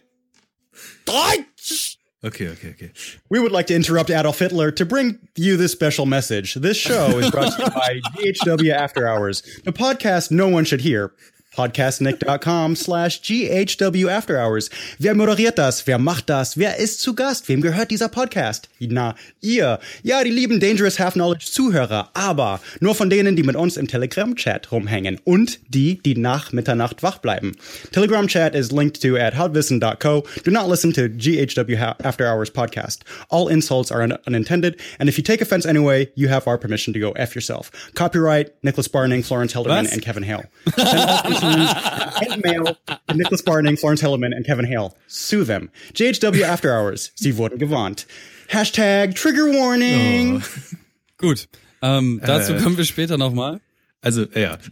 Deutsch! 1.04 1.98
Okay, 2.22 2.48
okay, 2.48 2.70
okay. 2.74 2.90
We 3.28 3.38
would 3.40 3.52
like 3.52 3.66
to 3.66 3.74
interrupt 3.74 4.10
Adolf 4.10 4.38
Hitler 4.38 4.70
to 4.72 4.86
bring 4.86 5.18
you 5.36 5.58
this 5.58 5.72
special 5.72 6.06
message. 6.06 6.54
This 6.54 6.78
show 6.78 7.18
is 7.18 7.30
brought 7.30 7.52
to 7.54 7.62
you 7.64 7.70
by 7.70 8.00
GHW 8.16 8.72
After 8.72 9.06
Hours, 9.06 9.42
the 9.64 9.72
podcast 9.72 10.30
no 10.30 10.48
one 10.48 10.64
should 10.64 10.80
hear. 10.80 11.12
Podcastnick.com 11.54 12.76
slash 12.76 13.20
GHW 13.22 14.08
After 14.10 14.38
Hours. 14.44 14.70
Wer 14.98 15.14
moderiert 15.14 15.58
das? 15.58 15.86
Wer 15.86 15.98
macht 15.98 16.28
das? 16.28 16.58
Wer 16.58 16.78
ist 16.78 17.00
zu 17.00 17.14
Gast? 17.14 17.48
Wem 17.48 17.60
gehört 17.60 17.90
dieser 17.90 18.08
Podcast? 18.08 18.68
Na, 18.80 19.14
ihr. 19.40 19.78
Ja, 20.02 20.22
die 20.24 20.30
lieben 20.30 20.60
Dangerous 20.60 20.98
Half 20.98 21.14
Knowledge 21.14 21.46
Zuhörer, 21.50 22.10
aber 22.14 22.60
nur 22.80 22.94
von 22.94 23.08
denen, 23.10 23.36
die 23.36 23.42
mit 23.42 23.56
uns 23.56 23.76
im 23.76 23.88
Telegram-Chat 23.88 24.70
rumhängen 24.72 25.20
und 25.24 25.60
die, 25.68 26.00
die 26.02 26.16
nach 26.16 26.52
Mitternacht 26.52 27.02
wach 27.02 27.18
bleiben. 27.18 27.52
Telegram-Chat 27.92 28.54
is 28.54 28.70
linked 28.72 29.00
to 29.02 29.16
at 29.16 29.36
howtwissen.co. 29.36 30.24
Do 30.44 30.50
not 30.50 30.68
listen 30.68 30.92
to 30.92 31.08
GHW 31.08 31.76
After 32.02 32.26
Hours 32.32 32.50
podcast. 32.50 33.00
All 33.30 33.48
insults 33.48 33.90
are 33.92 34.02
un- 34.02 34.18
unintended, 34.26 34.76
and 34.98 35.08
if 35.08 35.16
you 35.18 35.24
take 35.24 35.40
offense 35.40 35.66
anyway, 35.68 36.10
you 36.14 36.28
have 36.28 36.46
our 36.46 36.58
permission 36.58 36.92
to 36.92 37.00
go 37.00 37.12
F 37.12 37.34
yourself. 37.34 37.70
Copyright 37.94 38.52
Nicholas 38.62 38.88
Barning, 38.88 39.22
Florence 39.22 39.52
Helderman, 39.54 39.84
Was? 39.84 39.92
and 39.92 40.02
Kevin 40.02 40.22
Hale. 40.24 40.44
And 42.30 42.42
mail 42.44 42.64
to 43.08 43.14
Nicholas 43.14 43.42
Barning, 43.42 43.76
Florence 43.76 44.02
Helderman, 44.02 44.32
and 44.34 44.44
Kevin 44.46 44.66
Hale. 44.66 44.94
Sue 45.06 45.44
them. 45.44 45.70
GHW 45.94 46.44
After 46.44 46.70
Hours. 46.72 47.12
Sie 47.14 47.36
wurden 47.36 47.58
gewarnt. 47.58 48.06
Hashtag 48.48 49.14
Trigger 49.14 49.46
Warning. 49.52 50.42
Gut, 51.18 51.48
ähm, 51.82 52.20
dazu 52.24 52.54
Äh. 52.54 52.58
kommen 52.60 52.76
wir 52.76 52.84
später 52.84 53.16
nochmal. 53.18 53.60
Also, 54.00 54.26
ja. 54.34 54.58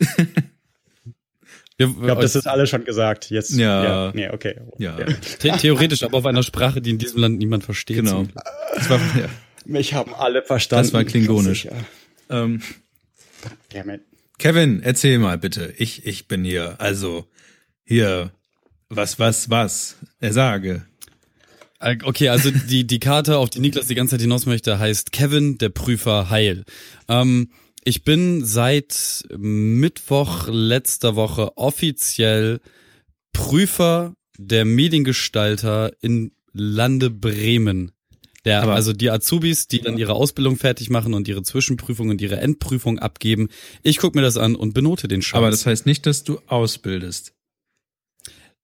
Wir, 1.78 1.88
Ich 1.88 2.00
glaube, 2.02 2.20
das 2.22 2.37
ist 2.37 2.46
alles 2.46 2.68
schon 2.70 2.85
gesagt. 2.85 3.30
Jetzt. 3.30 3.52
Ja. 3.52 4.12
Nee, 4.14 4.28
okay. 4.28 4.56
Ja, 4.78 4.96
The 5.40 5.50
theoretisch, 5.52 6.02
aber 6.02 6.18
auf 6.18 6.26
einer 6.26 6.42
Sprache, 6.42 6.80
die 6.82 6.90
in 6.90 6.98
diesem 6.98 7.18
Land 7.20 7.38
niemand 7.38 7.64
versteht. 7.64 7.96
genau. 7.96 8.26
Das 8.74 8.90
war, 8.90 8.98
ja. 9.18 9.26
Mich 9.64 9.94
haben 9.94 10.14
alle 10.14 10.42
verstanden. 10.42 10.85
Das 10.85 10.92
war 10.92 11.02
klingonisch. 11.04 11.64
Ja. 11.64 11.72
ähm, 12.28 12.61
Damn 13.70 13.90
it. 13.90 14.02
Kevin, 14.38 14.83
erzähl 14.83 15.18
mal 15.18 15.38
bitte. 15.38 15.75
Ich, 15.79 16.07
ich 16.07 16.29
bin 16.29 16.45
hier. 16.45 16.81
Also, 16.81 17.29
hier. 17.85 18.33
Was, 18.88 19.18
was, 19.18 19.51
was? 19.51 19.97
Er 20.21 20.33
sage. 20.33 20.87
Okay, 22.05 22.29
also 22.29 22.51
die, 22.51 22.87
die 22.87 23.01
Karte, 23.01 23.38
auf 23.38 23.51
die 23.51 23.59
Niklas 23.59 23.88
die 23.88 23.97
ganze 23.97 24.12
Zeit 24.12 24.21
hinaus 24.21 24.47
möchte, 24.47 24.79
heißt 24.79 25.11
Kevin, 25.11 25.59
der 25.59 25.71
Prüfer 25.71 26.31
Heil. 26.31 26.64
Ähm, 27.09 27.51
ich 27.85 28.05
bin 28.05 28.45
seit 28.45 29.25
Mittwoch 29.37 30.47
letzter 30.47 31.16
Woche 31.16 31.57
offiziell 31.57 32.61
Prüfer 33.33 34.14
der 34.38 34.64
Mediengestalter 34.64 35.92
in 36.01 36.33
Lande 36.53 37.11
Bremen. 37.11 37.90
Der, 38.44 38.62
Aber- 38.62 38.74
also 38.74 38.92
die 38.92 39.11
Azubis, 39.11 39.68
die 39.68 39.81
dann 39.81 39.98
ihre 39.98 40.14
Ausbildung 40.14 40.57
fertig 40.57 40.90
machen 40.90 41.14
und 41.14 41.28
ihre 41.28 41.42
Zwischenprüfung 41.42 42.09
und 42.09 42.20
ihre 42.20 42.38
Endprüfung 42.40 42.98
abgeben. 42.98 43.48
Ich 43.83 43.98
gucke 43.98 44.18
mir 44.18 44.22
das 44.22 44.37
an 44.37 44.57
und 44.57 44.74
benote 44.74 45.07
den 45.09 45.22
Scheiß. 45.22 45.38
Aber 45.38 45.50
das 45.50 45.64
heißt 45.66 45.87
nicht, 45.87 46.07
dass 46.07 46.24
du 46.24 46.40
ausbildest. 46.48 47.35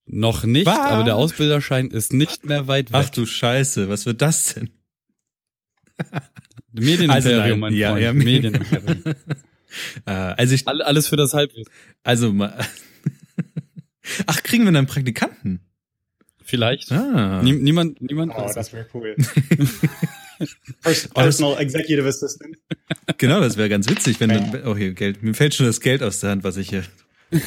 Noch 0.05 0.43
nicht, 0.43 0.65
Was? 0.65 0.79
aber 0.79 1.03
der 1.03 1.15
Ausbilderschein 1.15 1.91
ist 1.91 2.13
nicht 2.13 2.43
mehr 2.45 2.67
weit 2.67 2.91
weg. 2.91 3.01
Ach 3.05 3.09
du 3.09 3.25
Scheiße, 3.25 3.89
was 3.89 4.05
wird 4.05 4.21
das 4.21 4.55
denn? 4.55 4.69
Medienimperium, 6.71 7.11
Also 7.11 7.29
nein, 7.29 7.59
mein 7.59 7.73
ja, 7.73 7.89
Freund. 7.91 8.03
ja, 8.03 8.13
Medienimperium. 8.13 9.03
Äh, 10.07 10.11
also 10.11 10.55
ich, 10.55 10.67
All- 10.67 10.81
Alles 10.81 11.07
für 11.09 11.15
das 11.15 11.35
Halbwissen. 11.35 11.71
also 12.01 12.33
mal. 12.33 12.57
Ach, 14.25 14.41
kriegen 14.41 14.65
wir 14.65 14.71
dann 14.71 14.87
Praktikanten? 14.87 15.59
Vielleicht. 16.49 16.91
Ah. 16.91 17.41
Nie, 17.43 17.53
niemand, 17.53 18.01
niemand 18.01 18.33
Oh, 18.35 18.41
weiß 18.43 18.55
das 18.55 18.73
wäre 18.73 18.87
cool. 18.93 19.15
Pers- 20.83 21.07
Personal 21.13 21.59
Executive 21.61 22.07
Assistant. 22.07 22.55
Genau, 23.17 23.39
das 23.41 23.55
wäre 23.57 23.69
ganz 23.69 23.89
witzig, 23.89 24.19
wenn 24.19 24.29
dann, 24.29 24.63
oh 24.65 24.75
hier 24.75 24.93
Geld, 24.93 25.21
mir 25.21 25.33
fällt 25.33 25.53
schon 25.53 25.65
das 25.65 25.79
Geld 25.81 26.01
aus 26.01 26.21
der 26.21 26.31
Hand, 26.31 26.43
was 26.43 26.57
ich 26.57 26.69
hier, 26.69 26.83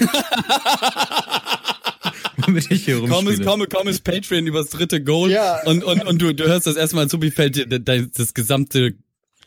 womit 2.37 2.71
ich 2.71 2.85
hier 2.85 2.99
Komm 2.99 3.07
es, 3.11 3.13
rumspiele. 3.39 3.45
komm, 3.45 3.65
komm 3.71 3.89
es 3.89 4.01
Patreon 4.01 4.47
übers 4.47 4.69
dritte 4.71 5.03
Goal 5.03 5.31
Ja. 5.31 5.63
und, 5.65 5.83
und, 5.85 6.05
und 6.07 6.21
du, 6.23 6.35
du 6.35 6.45
hörst 6.45 6.67
das 6.67 6.77
erstmal 6.77 7.09
zu, 7.09 7.21
wie 7.23 7.31
fällt 7.31 7.57
dir 7.57 7.67
de- 7.67 8.09
das 8.15 8.35
gesamte 8.35 8.95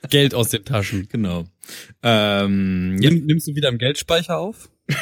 Geld 0.10 0.34
aus 0.36 0.50
den 0.50 0.66
Taschen. 0.66 1.08
Genau. 1.10 1.46
Ähm, 2.04 2.98
ja, 3.02 3.10
Nimm, 3.10 3.26
nimmst 3.26 3.48
du 3.48 3.56
wieder 3.56 3.70
im 3.70 3.78
Geldspeicher 3.78 4.38
auf? 4.38 4.70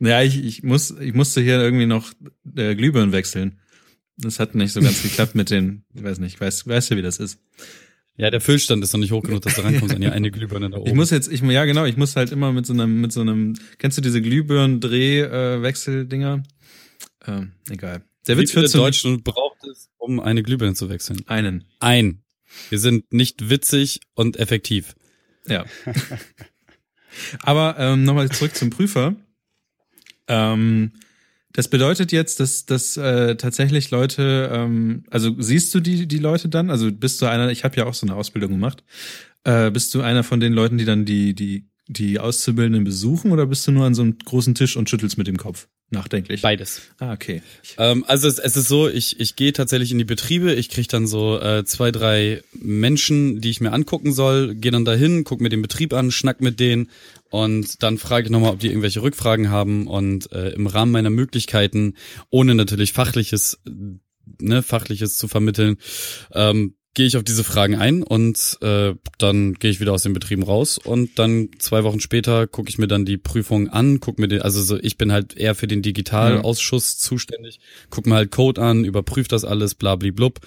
ja 0.00 0.22
ich, 0.22 0.44
ich 0.44 0.62
muss, 0.62 0.90
ich 0.90 1.14
musste 1.14 1.40
hier 1.40 1.58
irgendwie 1.60 1.86
noch 1.86 2.12
äh, 2.56 2.74
Glühbirnen 2.74 3.12
wechseln. 3.12 3.60
Das 4.16 4.40
hat 4.40 4.54
nicht 4.54 4.72
so 4.72 4.80
ganz 4.80 5.02
geklappt 5.02 5.34
mit 5.34 5.50
den, 5.50 5.84
ich 5.94 6.02
weiß 6.02 6.18
nicht, 6.18 6.40
weiß, 6.40 6.66
weißt 6.66 6.90
du, 6.90 6.96
wie 6.96 7.02
das 7.02 7.18
ist. 7.18 7.38
Ja, 8.16 8.30
der 8.32 8.40
Füllstand 8.40 8.82
ist 8.82 8.92
noch 8.92 8.98
nicht 8.98 9.12
hoch 9.12 9.22
genug, 9.22 9.42
dass 9.42 9.54
du 9.54 9.60
rankommst 9.60 9.94
an 9.94 10.00
die 10.00 10.08
eine 10.08 10.32
Glühbirne 10.32 10.70
da 10.70 10.78
oben. 10.78 10.88
Ich 10.88 10.94
muss 10.94 11.10
jetzt, 11.10 11.30
ich, 11.30 11.40
ja 11.40 11.64
genau, 11.66 11.84
ich 11.84 11.96
muss 11.96 12.16
halt 12.16 12.32
immer 12.32 12.52
mit 12.52 12.66
so 12.66 12.72
einem, 12.72 13.00
mit 13.00 13.12
so 13.12 13.20
einem, 13.20 13.54
kennst 13.78 13.96
du 13.96 14.02
diese 14.02 14.20
Glühbirnen-Dreh-Wechseldinger? 14.20 16.42
ähm, 17.28 17.52
egal. 17.70 18.02
Der 18.26 18.36
Witz 18.36 18.50
zum 18.50 18.64
Deutschen 18.64 19.22
braucht 19.22 19.62
es, 19.70 19.88
um 19.98 20.18
eine 20.18 20.42
Glühbirne 20.42 20.74
zu 20.74 20.88
wechseln? 20.88 21.22
einen. 21.28 21.62
Ein. 21.78 22.24
Wir 22.70 22.80
sind 22.80 23.12
nicht 23.12 23.50
witzig 23.50 24.00
und 24.14 24.36
effektiv. 24.36 24.96
Ja. 25.46 25.64
Aber 27.42 27.76
ähm, 27.78 28.02
nochmal 28.02 28.28
zurück 28.30 28.56
zum 28.56 28.70
Prüfer. 28.70 29.14
Ähm, 30.28 30.92
das 31.52 31.68
bedeutet 31.68 32.12
jetzt, 32.12 32.40
dass, 32.40 32.66
dass 32.66 32.96
äh, 32.96 33.36
tatsächlich 33.36 33.90
Leute, 33.90 34.50
ähm, 34.52 35.04
also 35.10 35.34
siehst 35.38 35.74
du 35.74 35.80
die, 35.80 36.06
die 36.06 36.18
Leute 36.18 36.48
dann? 36.48 36.70
Also 36.70 36.92
bist 36.92 37.20
du 37.20 37.26
einer, 37.26 37.50
ich 37.50 37.64
habe 37.64 37.76
ja 37.76 37.86
auch 37.86 37.94
so 37.94 38.06
eine 38.06 38.14
Ausbildung 38.14 38.50
gemacht, 38.50 38.84
äh, 39.44 39.70
bist 39.70 39.94
du 39.94 40.02
einer 40.02 40.22
von 40.22 40.40
den 40.40 40.52
Leuten, 40.52 40.78
die 40.78 40.84
dann 40.84 41.04
die, 41.04 41.34
die, 41.34 41.66
die 41.88 42.20
Auszubildenden 42.20 42.84
besuchen 42.84 43.32
oder 43.32 43.46
bist 43.46 43.66
du 43.66 43.72
nur 43.72 43.86
an 43.86 43.94
so 43.94 44.02
einem 44.02 44.18
großen 44.18 44.54
Tisch 44.54 44.76
und 44.76 44.88
schüttelst 44.88 45.18
mit 45.18 45.26
dem 45.26 45.38
Kopf? 45.38 45.68
Nachdenklich. 45.90 46.42
Beides. 46.42 46.82
Ah, 46.98 47.14
okay. 47.14 47.40
Ähm, 47.78 48.04
also 48.06 48.28
es, 48.28 48.38
es 48.38 48.58
ist 48.58 48.68
so, 48.68 48.88
ich, 48.88 49.18
ich 49.20 49.36
gehe 49.36 49.54
tatsächlich 49.54 49.90
in 49.90 49.96
die 49.96 50.04
Betriebe, 50.04 50.52
ich 50.52 50.68
krieg 50.68 50.86
dann 50.88 51.06
so 51.06 51.40
äh, 51.40 51.64
zwei, 51.64 51.90
drei 51.90 52.42
Menschen, 52.52 53.40
die 53.40 53.48
ich 53.48 53.62
mir 53.62 53.72
angucken 53.72 54.12
soll, 54.12 54.54
gehe 54.54 54.70
dann 54.70 54.84
dahin, 54.84 55.24
guck 55.24 55.40
mir 55.40 55.48
den 55.48 55.62
Betrieb 55.62 55.94
an, 55.94 56.10
schnack 56.10 56.42
mit 56.42 56.60
denen 56.60 56.90
und 57.30 57.82
dann 57.82 57.96
frage 57.96 58.26
ich 58.26 58.30
nochmal, 58.30 58.52
ob 58.52 58.58
die 58.58 58.68
irgendwelche 58.68 59.00
Rückfragen 59.00 59.48
haben 59.48 59.86
und 59.86 60.30
äh, 60.32 60.50
im 60.50 60.66
Rahmen 60.66 60.92
meiner 60.92 61.10
Möglichkeiten, 61.10 61.94
ohne 62.28 62.54
natürlich 62.54 62.92
fachliches, 62.92 63.58
ne, 64.40 64.62
fachliches 64.62 65.16
zu 65.16 65.26
vermitteln, 65.26 65.78
ähm, 66.32 66.74
gehe 66.94 67.06
ich 67.06 67.16
auf 67.16 67.22
diese 67.22 67.44
Fragen 67.44 67.76
ein 67.76 68.02
und 68.02 68.58
äh, 68.60 68.94
dann 69.18 69.54
gehe 69.54 69.70
ich 69.70 69.80
wieder 69.80 69.92
aus 69.92 70.02
den 70.02 70.14
Betrieben 70.14 70.42
raus 70.42 70.78
und 70.78 71.18
dann 71.18 71.50
zwei 71.58 71.84
Wochen 71.84 72.00
später 72.00 72.46
gucke 72.46 72.68
ich 72.70 72.78
mir 72.78 72.88
dann 72.88 73.04
die 73.04 73.18
Prüfung 73.18 73.68
an, 73.68 74.00
guck 74.00 74.18
mir 74.18 74.26
den, 74.28 74.42
also 74.42 74.60
so, 74.62 74.78
ich 74.80 74.96
bin 74.98 75.12
halt 75.12 75.36
eher 75.36 75.54
für 75.54 75.66
den 75.68 75.82
Digitalausschuss 75.82 76.98
zuständig, 76.98 77.60
guck 77.90 78.06
mir 78.06 78.16
halt 78.16 78.30
Code 78.30 78.60
an, 78.60 78.84
überprüfe 78.84 79.28
das 79.28 79.44
alles, 79.44 79.74
bla 79.74 79.96
bli 79.96 80.10
blub. 80.10 80.40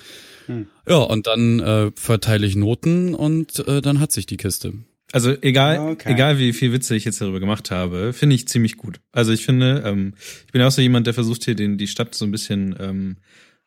Hm. 0.47 0.67
Ja, 0.87 0.97
und 0.97 1.27
dann 1.27 1.59
äh, 1.59 1.91
verteile 1.95 2.45
ich 2.45 2.55
Noten 2.55 3.15
und 3.15 3.65
äh, 3.67 3.81
dann 3.81 3.99
hat 3.99 4.11
sich 4.11 4.25
die 4.25 4.37
Kiste. 4.37 4.73
Also 5.13 5.35
egal, 5.41 5.79
Okay. 5.79 6.13
egal 6.13 6.39
wie 6.39 6.53
viel 6.53 6.71
Witze 6.71 6.95
ich 6.95 7.05
jetzt 7.05 7.19
darüber 7.21 7.39
gemacht 7.39 7.69
habe, 7.71 8.13
finde 8.13 8.35
ich 8.35 8.47
ziemlich 8.47 8.77
gut. 8.77 8.99
Also 9.11 9.31
ich 9.33 9.45
finde, 9.45 9.83
ähm, 9.85 10.13
ich 10.45 10.51
bin 10.53 10.61
auch 10.61 10.71
so 10.71 10.81
jemand, 10.81 11.05
der 11.05 11.13
versucht 11.13 11.43
hier 11.43 11.55
den, 11.55 11.77
die 11.77 11.87
Stadt 11.87 12.15
so 12.15 12.25
ein 12.25 12.31
bisschen 12.31 12.75
ähm, 12.79 13.17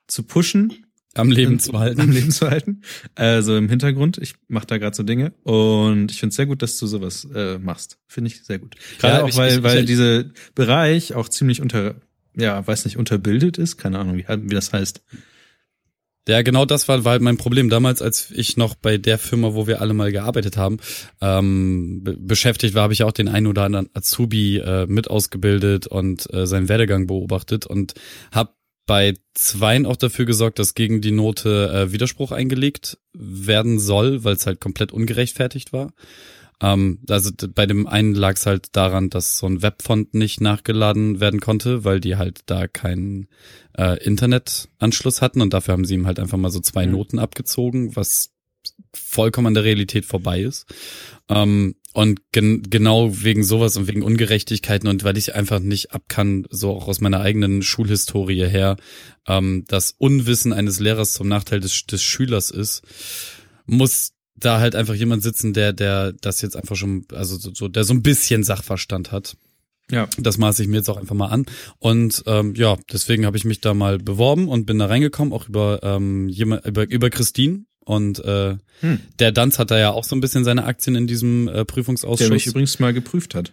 zu 0.06 0.22
pushen, 0.22 0.83
Am 1.14 1.30
Leben 1.30 1.58
zu 1.60 1.78
halten. 1.78 2.00
am 2.00 2.10
Leben 2.10 2.30
zu 2.30 2.50
halten. 2.50 2.82
Also 3.14 3.56
im 3.56 3.68
Hintergrund. 3.68 4.18
Ich 4.18 4.34
mache 4.48 4.66
da 4.66 4.78
gerade 4.78 4.96
so 4.96 5.02
Dinge 5.02 5.32
und 5.44 6.10
ich 6.10 6.18
finde 6.20 6.30
es 6.30 6.36
sehr 6.36 6.46
gut, 6.46 6.62
dass 6.62 6.78
du 6.78 6.86
sowas 6.86 7.26
äh, 7.34 7.58
machst. 7.58 7.98
Finde 8.08 8.28
ich 8.30 8.42
sehr 8.44 8.58
gut. 8.58 8.74
Gerade 8.98 9.14
Ja, 9.18 9.22
auch, 9.24 9.28
ich- 9.28 9.36
weil, 9.36 9.52
ich- 9.58 9.62
weil 9.62 9.78
ich- 9.80 9.86
dieser 9.86 10.24
Bereich 10.54 11.14
auch 11.14 11.28
ziemlich 11.28 11.60
unter, 11.62 11.94
ja, 12.36 12.66
weiß 12.66 12.84
nicht, 12.84 12.96
unterbildet 12.96 13.58
ist. 13.58 13.76
Keine 13.76 13.98
Ahnung, 14.00 14.16
wie, 14.16 14.24
wie 14.28 14.54
das 14.54 14.72
heißt. 14.72 15.02
Ja, 16.26 16.40
genau 16.40 16.64
das 16.64 16.88
war, 16.88 17.04
war 17.04 17.12
halt 17.12 17.22
mein 17.22 17.36
Problem. 17.36 17.68
Damals, 17.68 18.00
als 18.00 18.30
ich 18.30 18.56
noch 18.56 18.74
bei 18.76 18.96
der 18.96 19.18
Firma, 19.18 19.52
wo 19.52 19.66
wir 19.66 19.82
alle 19.82 19.92
mal 19.92 20.10
gearbeitet 20.10 20.56
haben, 20.56 20.78
ähm, 21.20 22.00
be 22.02 22.16
beschäftigt 22.16 22.74
war, 22.74 22.84
habe 22.84 22.94
ich 22.94 23.02
auch 23.02 23.12
den 23.12 23.28
einen 23.28 23.46
oder 23.46 23.64
anderen 23.64 23.90
Azubi 23.92 24.56
äh, 24.56 24.86
mit 24.86 25.10
ausgebildet 25.10 25.86
und 25.86 26.32
äh, 26.32 26.46
seinen 26.46 26.70
Werdegang 26.70 27.06
beobachtet 27.06 27.66
und 27.66 27.92
habe 28.32 28.54
bei 28.86 29.14
zweien 29.34 29.86
auch 29.86 29.96
dafür 29.96 30.26
gesorgt, 30.26 30.58
dass 30.58 30.74
gegen 30.74 31.00
die 31.00 31.10
Note 31.10 31.70
äh, 31.72 31.92
Widerspruch 31.92 32.32
eingelegt 32.32 32.98
werden 33.12 33.78
soll, 33.78 34.24
weil 34.24 34.34
es 34.34 34.46
halt 34.46 34.60
komplett 34.60 34.92
ungerechtfertigt 34.92 35.72
war. 35.72 35.92
Ähm, 36.60 37.00
also 37.08 37.30
bei 37.54 37.66
dem 37.66 37.86
einen 37.86 38.14
lag 38.14 38.34
es 38.36 38.46
halt 38.46 38.76
daran, 38.76 39.10
dass 39.10 39.38
so 39.38 39.46
ein 39.46 39.62
Webfont 39.62 40.14
nicht 40.14 40.40
nachgeladen 40.40 41.20
werden 41.20 41.40
konnte, 41.40 41.84
weil 41.84 42.00
die 42.00 42.16
halt 42.16 42.40
da 42.46 42.68
keinen 42.68 43.28
äh, 43.76 44.02
Internetanschluss 44.04 45.20
hatten 45.20 45.40
und 45.40 45.52
dafür 45.52 45.72
haben 45.72 45.84
sie 45.84 45.94
ihm 45.94 46.06
halt 46.06 46.18
einfach 46.20 46.38
mal 46.38 46.50
so 46.50 46.60
zwei 46.60 46.86
Mhm. 46.86 46.92
Noten 46.92 47.18
abgezogen, 47.18 47.96
was 47.96 48.32
vollkommen 48.92 49.48
an 49.48 49.54
der 49.54 49.64
Realität 49.64 50.04
vorbei 50.04 50.42
ist. 50.42 50.66
Ähm, 51.28 51.74
und 51.94 52.20
gen 52.32 52.62
genau 52.68 53.22
wegen 53.22 53.44
sowas 53.44 53.76
und 53.76 53.86
wegen 53.86 54.02
Ungerechtigkeiten 54.02 54.88
und 54.88 55.04
weil 55.04 55.16
ich 55.16 55.36
einfach 55.36 55.60
nicht 55.60 55.92
ab 55.92 56.02
kann, 56.08 56.44
so 56.50 56.72
auch 56.72 56.88
aus 56.88 57.00
meiner 57.00 57.20
eigenen 57.20 57.62
Schulhistorie 57.62 58.46
her, 58.46 58.76
ähm, 59.28 59.64
das 59.68 59.94
Unwissen 59.96 60.52
eines 60.52 60.80
Lehrers 60.80 61.12
zum 61.12 61.28
Nachteil 61.28 61.60
des, 61.60 61.86
des 61.86 62.02
Schülers 62.02 62.50
ist, 62.50 62.82
muss 63.64 64.10
da 64.34 64.58
halt 64.58 64.74
einfach 64.74 64.94
jemand 64.94 65.22
sitzen, 65.22 65.52
der, 65.54 65.72
der 65.72 66.12
das 66.12 66.42
jetzt 66.42 66.56
einfach 66.56 66.74
schon, 66.74 67.06
also 67.12 67.38
so, 67.38 67.54
so 67.54 67.68
der 67.68 67.84
so 67.84 67.94
ein 67.94 68.02
bisschen 68.02 68.42
Sachverstand 68.42 69.12
hat. 69.12 69.36
Ja. 69.88 70.08
Das 70.18 70.36
maße 70.36 70.62
ich 70.62 70.68
mir 70.68 70.78
jetzt 70.78 70.88
auch 70.88 70.96
einfach 70.96 71.14
mal 71.14 71.28
an. 71.28 71.46
Und 71.78 72.24
ähm, 72.26 72.54
ja, 72.56 72.76
deswegen 72.92 73.24
habe 73.24 73.36
ich 73.36 73.44
mich 73.44 73.60
da 73.60 73.72
mal 73.72 73.98
beworben 73.98 74.48
und 74.48 74.66
bin 74.66 74.80
da 74.80 74.86
reingekommen, 74.86 75.32
auch 75.32 75.48
über 75.48 75.78
ähm, 75.84 76.28
jemand, 76.28 76.66
über, 76.66 76.90
über 76.90 77.10
Christine. 77.10 77.66
Und 77.84 78.18
äh, 78.24 78.56
Hm. 78.80 79.00
der 79.18 79.32
Danz 79.32 79.58
hat 79.58 79.70
da 79.70 79.78
ja 79.78 79.90
auch 79.92 80.04
so 80.04 80.16
ein 80.16 80.20
bisschen 80.20 80.44
seine 80.44 80.64
Aktien 80.64 80.96
in 80.96 81.06
diesem 81.06 81.48
äh, 81.48 81.52
Der 81.52 81.64
Prüfungsausschuss. 81.64 82.30
mich 82.30 82.46
übrigens 82.46 82.78
mal 82.78 82.92
geprüft 82.92 83.34
hat. 83.34 83.52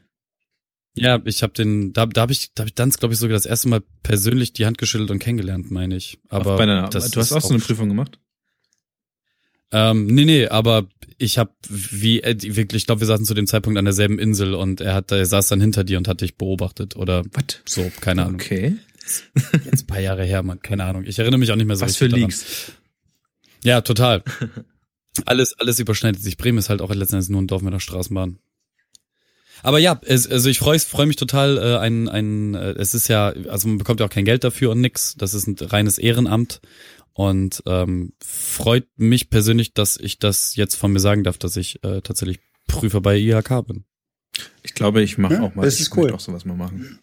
ja, 0.96 1.22
ich 1.26 1.44
habe 1.44 1.54
den, 1.54 1.94
da, 1.94 2.06
da 2.06 2.22
habe 2.22 2.32
ich, 2.32 2.54
da 2.54 2.62
habe 2.62 2.70
ich 2.70 2.76
Danz, 2.76 2.98
glaube 2.98 3.14
ich, 3.14 3.20
sogar 3.20 3.36
das 3.36 3.46
erste 3.46 3.68
Mal 3.70 3.82
persönlich 4.04 4.54
die 4.54 4.66
Hand 4.66 4.78
geschüttelt 4.78 5.12
und 5.12 5.20
kennengelernt, 5.20 5.70
meine 5.72 5.96
ich. 5.96 6.20
Aber 6.30 6.58
deiner, 6.58 6.90
das 6.90 7.12
du 7.12 7.20
hast 7.20 7.32
auch 7.34 7.42
so 7.42 7.50
eine 7.54 7.60
Prüfung 7.60 7.88
gemacht? 7.90 8.20
Ähm, 9.74 10.08
nee, 10.08 10.26
nee, 10.26 10.48
aber 10.48 10.88
ich 11.18 11.38
habe 11.38 11.52
wie 11.70 12.22
äh, 12.22 12.36
wirklich, 12.56 12.82
ich 12.84 12.86
glaube, 12.88 13.02
wir 13.02 13.08
saßen 13.08 13.26
zu 13.26 13.34
dem 13.34 13.48
Zeitpunkt 13.48 13.80
an 13.80 13.86
derselben 13.86 14.20
Insel 14.20 14.54
und 14.54 14.82
er 14.82 14.94
hat, 14.96 15.12
er 15.12 15.26
saß 15.26 15.48
dann 15.48 15.62
hinter 15.62 15.86
dir 15.86 15.98
und 15.98 16.10
hat 16.10 16.20
dich 16.22 16.36
beobachtet 16.36 16.98
oder 16.98 17.24
Was? 17.32 17.62
so, 17.66 17.90
keine 18.02 18.24
Ahnung. 18.26 18.36
Okay. 18.36 18.76
Jetzt 19.66 19.84
ein 19.84 19.88
paar 19.88 20.02
Jahre 20.02 20.26
her, 20.26 20.44
man, 20.44 20.60
keine 20.62 20.84
Ahnung. 20.84 21.04
Ich 21.06 21.20
erinnere 21.20 21.40
mich 21.40 21.52
auch 21.52 21.56
nicht 21.56 21.68
mehr 21.68 21.76
so 21.78 21.86
Was 21.86 21.96
für 21.96 22.06
richtig 22.06 22.20
daran. 22.20 22.30
Leaks? 22.32 22.72
Ja, 23.64 23.82
total. 23.82 24.24
alles, 25.26 25.54
alles 25.60 25.80
überschneidet 25.80 26.22
sich. 26.22 26.38
Bremen 26.38 26.58
ist 26.58 26.70
halt 26.70 26.82
auch 26.82 26.94
letztendlich 26.94 27.30
nur 27.30 27.42
ein 27.42 27.48
Dorf 27.48 27.62
mit 27.62 27.72
einer 27.74 27.80
Straßenbahn. 27.80 28.40
Aber 29.64 29.78
ja, 29.78 30.00
es, 30.06 30.28
also 30.28 30.50
ich 30.50 30.58
freue 30.60 30.80
freu 30.80 31.06
mich 31.06 31.18
total. 31.18 31.58
Äh, 31.58 31.78
ein, 31.78 32.10
ein, 32.10 32.56
äh, 32.56 32.72
es 32.72 32.94
ist 32.96 33.08
ja, 33.08 33.28
also 33.28 33.68
man 33.68 33.78
bekommt 33.78 34.00
ja 34.00 34.06
auch 34.08 34.12
kein 34.12 34.26
Geld 34.26 34.44
dafür 34.44 34.72
und 34.72 34.82
nix. 34.82 35.16
Das 35.18 35.34
ist 35.36 35.48
ein 35.48 35.56
reines 35.60 35.98
Ehrenamt 36.00 36.62
und 37.14 37.62
ähm, 37.68 38.14
freut 38.24 38.88
mich 38.96 39.30
persönlich, 39.30 39.74
dass 39.74 39.98
ich 39.98 40.18
das 40.18 40.56
jetzt 40.56 40.76
von 40.76 40.92
mir 40.92 41.00
sagen 41.00 41.24
darf, 41.24 41.38
dass 41.38 41.58
ich 41.58 41.84
äh, 41.84 42.02
tatsächlich 42.02 42.40
Prüfer 42.68 43.02
bei 43.02 43.18
IHK 43.18 43.68
bin. 43.68 43.86
Ich 44.64 44.74
glaube, 44.74 45.04
ich 45.04 45.18
mache 45.18 45.36
Ja, 45.36 45.42
auch 45.44 45.54
mal. 45.54 45.64
das 45.64 45.76
ich 45.76 45.82
ist 45.82 45.92
cool. 45.96 46.04
möchte 46.04 46.16
auch 46.16 46.20
sowas 46.22 46.46
mal 46.46 46.56
machen. 46.56 47.00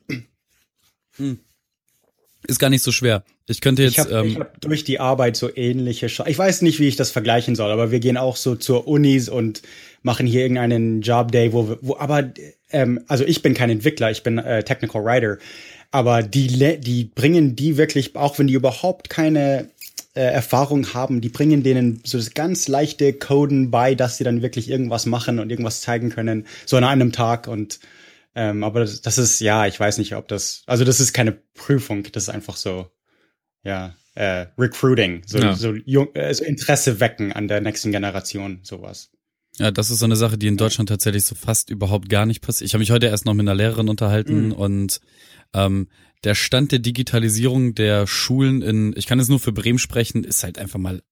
Ist 2.47 2.59
gar 2.59 2.71
nicht 2.71 2.83
so 2.83 2.91
schwer. 2.91 3.23
Ich 3.49 3.61
könnte 3.61 3.83
jetzt, 3.83 3.93
Ich 3.93 3.99
habe 3.99 4.11
ähm, 4.15 4.39
hab 4.39 4.61
durch 4.61 4.85
die 4.85 5.01
Arbeit 5.01 5.37
so 5.37 5.49
ähnliche. 5.55 6.09
Sch 6.09 6.23
ich 6.27 6.39
weiß 6.39 6.63
nicht, 6.63 6.79
wie 6.81 6.87
ich 6.89 6.97
das 6.97 7.11
vergleichen 7.11 7.55
soll, 7.57 7.71
aber 7.71 7.91
wir 7.91 8.01
gehen 8.01 8.17
auch 8.17 8.37
so 8.37 8.55
zur 8.55 8.87
Unis 8.87 9.29
und 9.29 9.63
machen 10.03 10.27
hier 10.27 10.43
irgendeinen 10.43 11.01
Job 11.01 11.33
Day, 11.33 11.53
wo, 11.53 11.69
wir- 11.69 11.79
wo 11.81 11.97
aber 11.97 12.31
ähm, 12.71 13.01
also 13.09 13.25
ich 13.25 13.43
bin 13.43 13.55
kein 13.55 13.71
Entwickler, 13.71 14.11
ich 14.11 14.23
bin 14.23 14.39
äh, 14.39 14.63
Technical 14.63 15.03
Writer, 15.05 15.39
aber 15.91 16.23
die 16.23 16.49
die 16.81 17.05
bringen 17.05 17.57
die 17.57 17.77
wirklich, 17.79 18.15
auch 18.15 18.39
wenn 18.39 18.47
die 18.47 18.55
überhaupt 18.55 19.09
keine 19.09 19.71
äh, 20.15 20.21
Erfahrung 20.21 20.93
haben, 20.95 21.21
die 21.23 21.31
bringen 21.31 21.63
denen 21.63 22.01
so 22.05 22.19
das 22.19 22.35
ganz 22.35 22.69
leichte 22.69 23.13
Coden 23.15 23.71
bei, 23.71 23.95
dass 23.95 24.19
sie 24.19 24.25
dann 24.25 24.43
wirklich 24.43 24.69
irgendwas 24.69 25.07
machen 25.07 25.39
und 25.39 25.51
irgendwas 25.51 25.81
zeigen 25.81 26.11
können, 26.11 26.47
so 26.67 26.77
an 26.77 26.85
einem 26.85 27.13
Tag 27.13 27.49
und 27.49 27.81
ähm, 28.35 28.63
aber 28.63 28.81
das, 28.81 29.01
das 29.01 29.17
ist 29.19 29.41
ja, 29.41 29.67
ich 29.67 29.81
weiß 29.81 29.97
nicht, 29.99 30.15
ob 30.15 30.29
das, 30.29 30.63
also 30.67 30.85
das 30.85 31.01
ist 31.01 31.13
keine 31.15 31.33
Prüfung, 31.55 32.05
das 32.13 32.25
ist 32.25 32.29
einfach 32.29 32.57
so 32.57 32.87
ja, 33.65 33.95
äh, 34.15 34.47
Recruiting, 34.59 35.23
so, 35.27 35.39
Ja. 35.39 35.55
so, 35.55 35.75
jung, 35.85 36.15
äh, 36.15 36.33
so 36.35 36.45
Interesse 36.45 37.01
wecken 37.01 37.33
an 37.33 37.49
der 37.49 37.61
nächsten 37.61 37.93
Generation, 37.93 38.61
sowas. 38.63 39.11
Ja, 39.59 39.71
das 39.71 39.91
ist 39.91 39.99
so 39.99 40.05
eine 40.05 40.17
Sache, 40.17 40.39
die 40.39 40.47
in 40.47 40.57
Deutschland 40.57 40.89
tatsächlich 40.89 41.25
so 41.25 41.35
fast 41.35 41.71
überhaupt 41.71 42.09
gar 42.09 42.27
nicht 42.27 42.41
passiert. 42.43 42.67
Ich 42.67 42.75
habe 42.75 42.81
mich 42.81 42.91
heute 42.91 43.07
erst 43.07 43.27
noch 43.27 43.35
mit 43.35 43.45
einer 43.45 43.55
Lehrerin 43.57 43.89
unterhalten 43.89 44.47
Mhm. 44.47 44.53
und 44.53 45.01
ähm, 45.55 45.89
der 46.25 46.35
Stand 46.35 46.73
der 46.73 46.79
Digitalisierung 46.81 47.75
der 47.75 48.07
Schulen 48.07 48.63
in, 48.63 48.93
ich 48.97 49.07
kann 49.07 49.19
jetzt 49.19 49.29
nur 49.29 49.41
für 49.41 49.53
Bremen 49.53 49.79
sprechen, 49.79 50.25
ist 50.25 50.43
halt 50.45 50.59
einfach 50.59 50.79
mal 50.79 51.03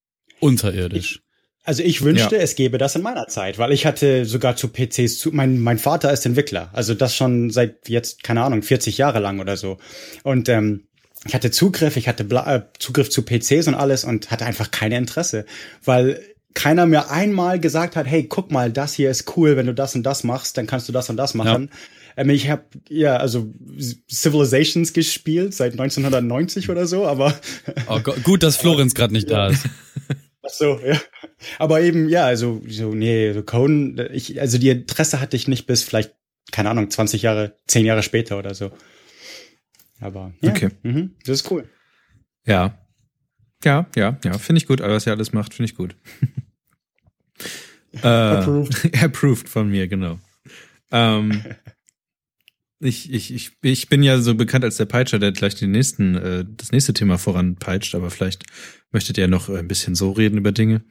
unterirdisch. 0.40 1.22
Also 1.64 1.82
ich 1.82 2.02
wünschte, 2.02 2.36
es 2.38 2.54
gäbe 2.54 2.78
das 2.78 2.94
in 2.94 3.02
meiner 3.02 3.26
Zeit, 3.26 3.58
weil 3.58 3.72
ich 3.72 3.86
hatte 3.86 4.24
sogar 4.24 4.54
zu 4.54 4.68
PCs 4.68 5.18
zu, 5.18 5.32
mein, 5.32 5.58
mein 5.58 5.78
Vater 5.78 6.12
ist 6.12 6.24
Entwickler, 6.24 6.70
also 6.72 6.94
das 6.94 7.16
schon 7.16 7.50
seit 7.50 7.88
jetzt, 7.88 8.22
keine 8.22 8.42
Ahnung, 8.42 8.62
40 8.62 8.98
Jahre 8.98 9.18
lang 9.18 9.40
oder 9.40 9.56
so. 9.56 9.78
Und 10.22 10.48
ähm, 10.48 10.85
ich 11.26 11.34
hatte 11.34 11.50
Zugriff, 11.50 11.96
ich 11.96 12.08
hatte 12.08 12.24
Bla 12.24 12.54
äh, 12.56 12.62
Zugriff 12.78 13.10
zu 13.10 13.22
PCs 13.22 13.68
und 13.68 13.74
alles 13.74 14.04
und 14.04 14.30
hatte 14.30 14.44
einfach 14.46 14.70
keine 14.70 14.96
Interesse, 14.98 15.44
weil 15.84 16.20
keiner 16.54 16.86
mir 16.86 17.10
einmal 17.10 17.60
gesagt 17.60 17.96
hat, 17.96 18.06
hey, 18.06 18.24
guck 18.24 18.50
mal, 18.50 18.72
das 18.72 18.94
hier 18.94 19.10
ist 19.10 19.36
cool, 19.36 19.56
wenn 19.56 19.66
du 19.66 19.74
das 19.74 19.94
und 19.94 20.04
das 20.04 20.24
machst, 20.24 20.56
dann 20.56 20.66
kannst 20.66 20.88
du 20.88 20.92
das 20.92 21.10
und 21.10 21.16
das 21.18 21.34
machen. 21.34 21.70
Ähm, 22.16 22.30
ich 22.30 22.48
habe 22.48 22.62
ja 22.88 23.16
also 23.18 23.52
Civilizations 24.10 24.92
gespielt 24.92 25.54
seit 25.54 25.72
1990 25.72 26.70
oder 26.70 26.86
so, 26.86 27.06
aber 27.06 27.34
Oh, 27.88 28.00
Go- 28.00 28.14
gut, 28.22 28.42
dass 28.42 28.56
Florenz 28.58 28.94
gerade 28.94 29.12
nicht 29.12 29.30
da 29.30 29.48
ist. 29.48 29.64
Ach 30.42 30.50
so, 30.50 30.78
ja. 30.84 30.98
Aber 31.58 31.80
eben, 31.80 32.08
ja, 32.08 32.24
also, 32.24 32.62
so, 32.68 32.94
nee, 32.94 33.32
so 33.32 33.42
Coden, 33.42 34.00
ich, 34.12 34.40
also 34.40 34.58
die 34.58 34.70
Interesse 34.70 35.20
hatte 35.20 35.36
ich 35.36 35.48
nicht 35.48 35.66
bis 35.66 35.82
vielleicht, 35.82 36.12
keine 36.52 36.70
Ahnung, 36.70 36.88
20 36.88 37.22
Jahre, 37.22 37.54
10 37.66 37.84
Jahre 37.84 38.02
später 38.04 38.38
oder 38.38 38.54
so. 38.54 38.70
Aber, 40.00 40.32
ja, 40.40 40.50
Okay. 40.50 40.70
mhm, 40.82 41.14
das 41.24 41.40
ist 41.40 41.50
cool. 41.50 41.68
Ja. 42.46 42.78
Ja, 43.64 43.86
ja, 43.96 44.18
ja, 44.22 44.38
finde 44.38 44.58
ich 44.58 44.66
gut. 44.66 44.80
Was 44.80 45.06
er 45.06 45.14
alles 45.14 45.32
macht, 45.32 45.54
finde 45.54 45.70
ich 45.70 45.76
gut. 45.76 45.96
äh, 48.02 48.06
Approved. 48.06 48.94
approved 49.02 49.48
von 49.48 49.68
mir, 49.68 49.88
genau. 49.88 50.20
Ähm, 50.92 51.42
ich, 52.80 53.12
ich, 53.12 53.32
ich, 53.34 53.52
ich 53.62 53.88
bin 53.88 54.02
ja 54.02 54.20
so 54.20 54.34
bekannt 54.34 54.64
als 54.64 54.76
der 54.76 54.84
Peitscher, 54.84 55.18
der 55.18 55.32
gleich 55.32 55.54
die 55.54 55.66
nächsten, 55.66 56.14
äh, 56.14 56.44
das 56.46 56.70
nächste 56.72 56.92
Thema 56.92 57.18
voranpeitscht, 57.18 57.94
aber 57.94 58.10
vielleicht 58.10 58.44
möchtet 58.92 59.18
ihr 59.18 59.28
noch 59.28 59.48
ein 59.48 59.68
bisschen 59.68 59.94
so 59.94 60.12
reden 60.12 60.38
über 60.38 60.52
Dinge. 60.52 60.84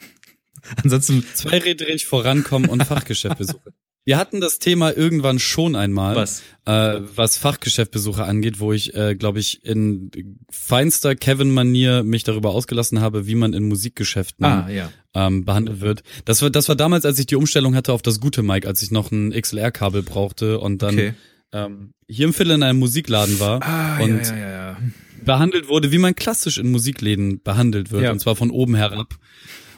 Ansonsten, 0.83 1.23
Zweirädrig 1.35 2.07
vorankommen 2.07 2.69
und 2.69 2.83
Fachgeschäftbesuche. 2.83 3.73
Wir 4.07 4.17
hatten 4.19 4.39
das 4.39 4.59
Thema 4.59 4.95
irgendwann 4.95 5.39
schon 5.39 5.75
einmal, 5.75 6.15
was? 6.15 6.43
äh, 6.65 6.99
was 7.15 7.37
Fachgeschäftbesuche 7.37 8.23
angeht, 8.23 8.59
wo 8.59 8.71
ich, 8.71 8.93
äh, 8.93 9.15
glaube 9.15 9.39
ich, 9.39 9.65
in 9.65 10.11
feinster 10.51 11.15
Kevin-Manier 11.15 12.03
mich 12.03 12.23
darüber 12.23 12.51
ausgelassen 12.51 13.01
habe, 13.01 13.25
wie 13.25 13.33
man 13.33 13.53
in 13.53 13.67
Musikgeschäften 13.67 14.45
Ah, 14.45 14.69
ja. 14.69 14.91
ähm, 15.15 15.43
behandelt 15.43 15.81
wird. 15.81 16.03
Das 16.23 16.43
war, 16.43 16.51
das 16.51 16.69
war 16.69 16.75
damals, 16.75 17.03
als 17.03 17.17
ich 17.17 17.25
die 17.25 17.35
Umstellung 17.35 17.73
hatte 17.75 17.93
auf 17.93 18.03
das 18.03 18.19
gute 18.19 18.43
Mic, 18.43 18.67
als 18.67 18.83
ich 18.83 18.91
noch 18.91 19.11
ein 19.11 19.31
XLR-Kabel 19.31 20.03
brauchte 20.03 20.59
und 20.59 20.83
dann 20.83 20.93
Okay. 20.93 21.13
ähm, 21.51 21.93
hier 22.07 22.27
im 22.27 22.33
Viertel 22.33 22.51
in 22.53 22.61
einem 22.63 22.77
Musikladen 22.77 23.39
war 23.39 23.63
Ah, 23.63 23.97
und 24.03 24.23
ja, 24.23 24.35
ja, 24.35 24.37
ja, 24.37 24.49
ja. 24.71 24.77
behandelt 25.25 25.67
wurde, 25.67 25.91
wie 25.91 25.97
man 25.97 26.13
klassisch 26.13 26.59
in 26.59 26.69
Musikläden 26.69 27.41
behandelt 27.41 27.89
wird, 27.89 28.03
Ja. 28.03 28.11
und 28.11 28.19
zwar 28.19 28.35
von 28.35 28.51
oben 28.51 28.75
herab. 28.75 29.15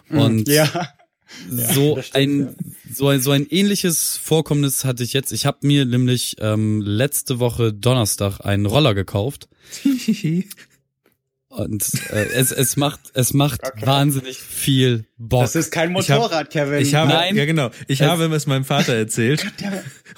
Und 0.09 0.49
Ja. 0.49 0.67
So 1.49 2.01
stimmt, 2.01 2.15
ein 2.15 2.55
so 2.93 3.07
ein 3.09 3.21
so 3.21 3.31
ein 3.31 3.45
ähnliches 3.49 4.17
Vorkommnis 4.17 4.85
hatte 4.85 5.03
ich 5.03 5.13
jetzt. 5.13 5.31
Ich 5.31 5.45
habe 5.45 5.59
mir 5.65 5.85
nämlich 5.85 6.35
ähm, 6.39 6.81
letzte 6.81 7.39
Woche 7.39 7.73
Donnerstag 7.73 8.39
einen 8.45 8.65
Roller 8.65 8.93
gekauft 8.93 9.47
und 11.49 11.83
äh, 12.11 12.25
es 12.33 12.51
es 12.51 12.77
macht 12.77 12.99
es 13.13 13.33
macht 13.33 13.61
wahnsinnig 13.81 14.37
viel 14.37 15.05
Bock. 15.17 15.41
Das 15.41 15.55
ist 15.55 15.71
kein 15.71 15.95
Ich 15.97 16.09
hab- 16.11 16.19
Motorrad, 16.19 16.49
Kevin. 16.49 16.81
Ich 16.81 16.95
habe, 16.95 17.11
Nein. 17.11 17.35
ja 17.35 17.45
genau, 17.45 17.71
ich 17.87 18.01
Es- 18.01 18.07
habe 18.07 18.33
es 18.33 18.45
meinem 18.47 18.65
Vater 18.65 18.93
erzählt 18.93 19.45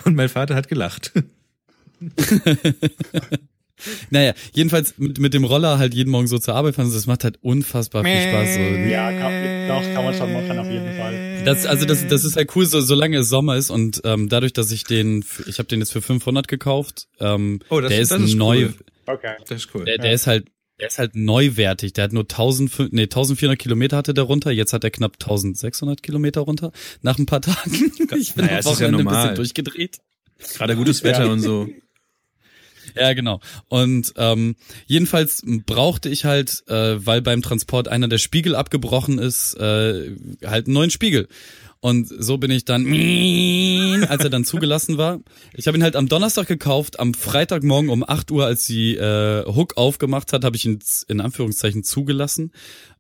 und 0.06 0.16
mein 0.16 0.30
Vater 0.30 0.56
hat 0.56 0.68
gelacht. 0.68 1.12
naja, 4.10 4.34
jedenfalls 4.54 4.98
mit, 4.98 5.20
mit 5.20 5.34
dem 5.34 5.44
Roller 5.44 5.78
halt 5.80 5.94
jeden 5.94 6.10
Morgen 6.12 6.28
so 6.28 6.38
zur 6.40 6.56
Arbeit 6.56 6.76
fahren, 6.76 6.92
das 6.92 7.06
macht 7.08 7.24
halt 7.24 7.38
unfassbar 7.42 8.04
viel 8.04 8.22
Spaß. 8.22 8.54
So. 8.56 8.60
ja, 8.60 9.12
kann, 9.12 9.68
doch, 9.68 9.94
kann 9.94 10.04
man 10.06 10.14
schon 10.16 10.34
machen, 10.34 10.60
auf 10.60 10.70
jeden 10.70 10.98
Fall. 10.98 11.44
Das, 11.46 11.66
also 11.66 11.86
das, 11.86 12.08
das 12.08 12.26
ist 12.26 12.36
halt 12.36 12.56
cool, 12.56 12.66
so, 12.66 12.82
solange 12.82 13.18
es 13.18 13.30
Sommer 13.30 13.56
ist 13.56 13.70
und 13.70 14.02
ähm, 14.04 14.30
dadurch, 14.30 14.54
dass 14.54 14.72
ich 14.72 14.84
den, 14.84 15.24
ich 15.48 15.58
habe 15.60 15.68
den 15.68 15.80
jetzt 15.80 15.92
für 15.94 16.02
500 16.02 16.48
gekauft, 16.48 17.08
ähm, 17.20 17.60
Oh, 17.70 17.80
das- 17.80 17.90
der 17.90 18.00
ist, 18.02 18.12
das 18.12 18.22
ist 18.22 18.36
neu, 18.36 18.66
cool. 18.66 18.74
Okay. 19.06 19.34
Das 19.48 19.64
ist 19.64 19.70
cool. 19.74 19.86
der, 19.86 19.98
der 19.98 20.12
ist 20.14 20.28
halt, 20.28 20.48
der 20.80 20.88
ist 20.88 20.98
halt 21.00 21.16
neuwertig. 21.16 21.92
Der 21.94 22.06
hat 22.06 22.14
nur 22.14 22.24
1000, 22.24 22.94
nee, 22.94 23.02
1400 23.04 23.60
Kilometer 23.60 23.98
hatte 23.98 24.14
der 24.14 24.24
runter. 24.24 24.50
Jetzt 24.52 24.72
hat 24.72 24.84
er 24.86 24.92
knapp 24.92 25.14
1600 25.20 26.02
Kilometer 26.04 26.42
runter 26.42 26.72
nach 27.02 27.18
ein 27.18 27.26
paar 27.26 27.42
Tagen. 27.42 27.92
Ich 28.18 28.34
bin 28.36 28.46
Naja, 28.46 28.54
am 28.54 28.60
ist 28.60 28.66
ja 28.66 28.72
Wochenende 28.72 29.00
ein 29.00 29.04
normal. 29.04 29.22
bisschen 29.24 29.36
durchgedreht. 29.36 29.98
Gerade 30.56 30.76
gutes 30.78 31.04
Wetter 31.04 31.30
und 31.32 31.42
so. 31.42 31.68
Ja, 32.96 33.14
genau. 33.14 33.40
Und 33.68 34.14
ähm, 34.18 34.56
jedenfalls 34.86 35.44
brauchte 35.66 36.10
ich 36.10 36.26
halt, 36.26 36.64
äh, 36.68 37.06
weil 37.06 37.22
beim 37.22 37.42
Transport 37.42 37.88
einer 37.88 38.08
der 38.08 38.18
Spiegel 38.18 38.56
abgebrochen 38.56 39.20
ist, 39.20 39.56
äh, 39.56 40.16
halt 40.46 40.68
einen 40.68 40.74
neuen 40.74 40.92
Spiegel. 40.92 41.28
Und 41.82 42.10
so 42.10 42.38
bin 42.38 42.52
ich 42.52 42.66
dann, 42.66 42.86
als 44.10 44.24
er 44.24 44.30
dann 44.30 44.44
zugelassen 44.44 44.98
war. 44.98 45.22
Ich 45.54 45.68
habe 45.68 45.78
ihn 45.78 45.84
halt 45.84 45.96
am 45.96 46.10
Donnerstag 46.10 46.48
gekauft, 46.48 47.00
am 47.00 47.14
Freitagmorgen 47.14 47.90
um 47.90 48.04
8 48.08 48.32
Uhr, 48.32 48.46
als 48.46 48.66
die 48.66 48.98
äh, 48.98 49.46
Hook 49.46 49.78
aufgemacht 49.78 50.34
hat, 50.34 50.44
habe 50.44 50.58
ich 50.58 50.66
ihn 50.66 50.80
in 51.08 51.22
Anführungszeichen 51.22 51.84
zugelassen. 51.84 52.52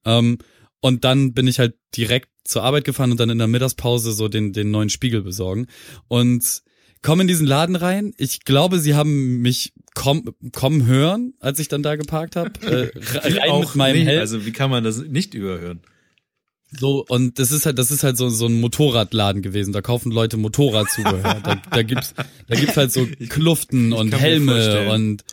Ähm, 0.05 0.37
und 0.81 1.03
dann 1.03 1.33
bin 1.33 1.47
ich 1.47 1.59
halt 1.59 1.75
direkt 1.95 2.29
zur 2.45 2.63
Arbeit 2.63 2.85
gefahren 2.85 3.11
und 3.11 3.19
dann 3.19 3.29
in 3.29 3.37
der 3.37 3.47
Mittagspause 3.47 4.13
so 4.13 4.29
den, 4.29 4.53
den 4.53 4.71
neuen 4.71 4.89
Spiegel 4.89 5.23
besorgen. 5.23 5.67
Und 6.07 6.63
komme 7.01 7.21
in 7.23 7.27
diesen 7.27 7.47
Laden 7.47 7.75
rein. 7.75 8.13
Ich 8.17 8.41
glaube, 8.41 8.79
sie 8.79 8.95
haben 8.95 9.37
mich 9.41 9.73
kommen 9.95 10.33
kommen 10.51 10.85
hören, 10.85 11.33
als 11.39 11.59
ich 11.59 11.67
dann 11.67 11.83
da 11.83 11.95
geparkt 11.95 12.35
habe. 12.35 12.51
Äh, 12.61 12.91
re- 12.97 13.37
rein 13.41 13.59
mit 13.61 13.75
meinem 13.75 13.97
nicht. 13.99 14.07
Helm. 14.07 14.19
Also 14.19 14.45
wie 14.45 14.51
kann 14.51 14.69
man 14.69 14.83
das 14.83 14.97
nicht 14.99 15.33
überhören? 15.33 15.81
So, 16.71 17.03
und 17.09 17.39
das 17.39 17.51
ist 17.51 17.65
halt, 17.65 17.79
das 17.79 17.89
ist 17.89 18.03
halt 18.03 18.15
so, 18.17 18.29
so 18.29 18.45
ein 18.45 18.59
Motorradladen 18.61 19.41
gewesen. 19.41 19.73
Da 19.73 19.81
kaufen 19.81 20.11
Leute 20.11 20.37
Motorradzubehör. 20.37 21.41
da, 21.43 21.55
da 21.71 21.81
gibt's, 21.81 22.13
da 22.47 22.55
gibt's 22.55 22.77
halt 22.77 22.91
so 22.91 23.07
Kluften 23.29 23.91
und 23.91 24.11
Helme 24.15 24.91
und, 24.91 25.23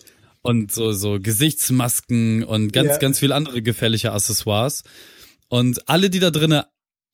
und 0.40 0.72
so, 0.72 0.92
so 0.92 1.18
Gesichtsmasken 1.20 2.42
und 2.42 2.72
ganz, 2.72 2.88
Ja. 2.92 2.96
ganz 2.98 3.18
viel 3.18 3.32
andere 3.32 3.60
gefährliche 3.60 4.12
Accessoires. 4.12 4.82
Und 5.48 5.88
alle, 5.90 6.08
die 6.08 6.20
da 6.20 6.30
drinnen 6.30 6.62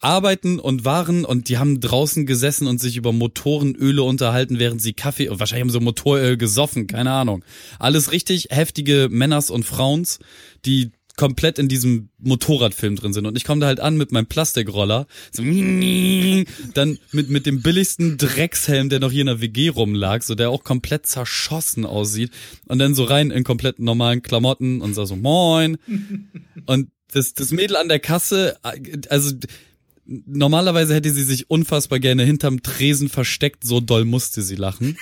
arbeiten 0.02 0.58
und 0.58 0.84
waren 0.84 1.24
und 1.24 1.48
die 1.48 1.58
haben 1.58 1.80
draußen 1.80 2.26
gesessen 2.26 2.66
und 2.66 2.80
sich 2.80 2.96
über 2.96 3.12
Motorenöle 3.12 4.02
unterhalten, 4.02 4.58
während 4.58 4.82
sie 4.82 4.92
Kaffee, 4.92 5.28
wahrscheinlich 5.30 5.62
haben 5.62 5.70
sie 5.70 5.80
Motoröl 5.80 6.36
gesoffen, 6.36 6.86
keine 6.86 7.12
Ahnung. 7.12 7.44
Alles 7.78 8.12
richtig 8.12 8.48
heftige 8.50 9.08
Männers 9.10 9.50
und 9.50 9.64
Frauens, 9.64 10.18
die 10.64 10.92
komplett 11.16 11.58
in 11.58 11.68
diesem 11.68 12.08
Motorradfilm 12.18 12.96
drin 12.96 13.12
sind. 13.12 13.26
Und 13.26 13.36
ich 13.36 13.44
komme 13.44 13.60
da 13.60 13.66
halt 13.66 13.80
an 13.80 13.96
mit 13.96 14.12
meinem 14.12 14.26
Plastikroller, 14.26 15.06
so 15.30 15.42
dann 16.74 16.98
mit, 17.12 17.28
mit 17.28 17.46
dem 17.46 17.62
billigsten 17.62 18.16
Dreckshelm, 18.16 18.88
der 18.88 19.00
noch 19.00 19.12
hier 19.12 19.20
in 19.20 19.26
der 19.26 19.40
WG 19.40 19.68
rumlag, 19.68 20.22
so 20.22 20.34
der 20.34 20.50
auch 20.50 20.64
komplett 20.64 21.06
zerschossen 21.06 21.84
aussieht. 21.84 22.30
Und 22.66 22.78
dann 22.78 22.94
so 22.94 23.04
rein 23.04 23.30
in 23.30 23.44
komplett 23.44 23.78
normalen 23.78 24.22
Klamotten 24.22 24.80
und 24.80 24.94
sag 24.94 25.06
so, 25.06 25.16
moin. 25.16 25.76
Und 26.66 26.88
das, 27.12 27.34
das 27.34 27.52
Mädel 27.52 27.76
an 27.76 27.88
der 27.88 28.00
Kasse, 28.00 28.56
also 29.10 29.34
normalerweise 30.04 30.94
hätte 30.94 31.10
sie 31.10 31.22
sich 31.22 31.50
unfassbar 31.50 32.00
gerne 32.00 32.24
hinterm 32.24 32.62
Tresen 32.62 33.08
versteckt, 33.08 33.64
so 33.64 33.80
doll 33.80 34.04
musste 34.04 34.42
sie 34.42 34.56
lachen. 34.56 34.96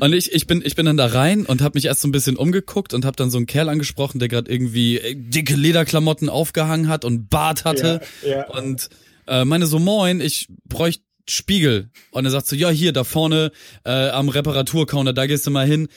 Und 0.00 0.12
ich, 0.12 0.32
ich 0.32 0.46
bin, 0.46 0.62
ich 0.64 0.74
bin 0.74 0.86
dann 0.86 0.96
da 0.96 1.06
rein 1.06 1.46
und 1.46 1.62
habe 1.62 1.76
mich 1.76 1.84
erst 1.84 2.00
so 2.00 2.08
ein 2.08 2.12
bisschen 2.12 2.36
umgeguckt 2.36 2.94
und 2.94 3.04
habe 3.04 3.16
dann 3.16 3.30
so 3.30 3.36
einen 3.36 3.46
Kerl 3.46 3.68
angesprochen, 3.68 4.18
der 4.18 4.28
gerade 4.28 4.50
irgendwie 4.50 4.98
äh, 4.98 5.14
dicke 5.14 5.54
Lederklamotten 5.54 6.28
aufgehangen 6.28 6.88
hat 6.88 7.04
und 7.04 7.28
Bart 7.30 7.64
hatte 7.64 8.00
Ja, 8.22 8.28
ja. 8.28 8.46
und 8.48 8.88
äh, 9.26 9.44
meine 9.44 9.66
so 9.66 9.78
moin, 9.78 10.20
ich 10.20 10.48
bräuchte 10.64 11.02
Spiegel 11.28 11.90
und 12.12 12.24
er 12.24 12.30
sagt 12.30 12.46
so 12.46 12.54
ja 12.54 12.70
hier 12.70 12.92
da 12.92 13.02
vorne 13.02 13.50
äh, 13.84 14.08
am 14.10 14.28
Reparaturcounter, 14.28 15.12
da 15.12 15.26
gehst 15.26 15.46
du 15.46 15.50
mal 15.50 15.66
hin. 15.66 15.88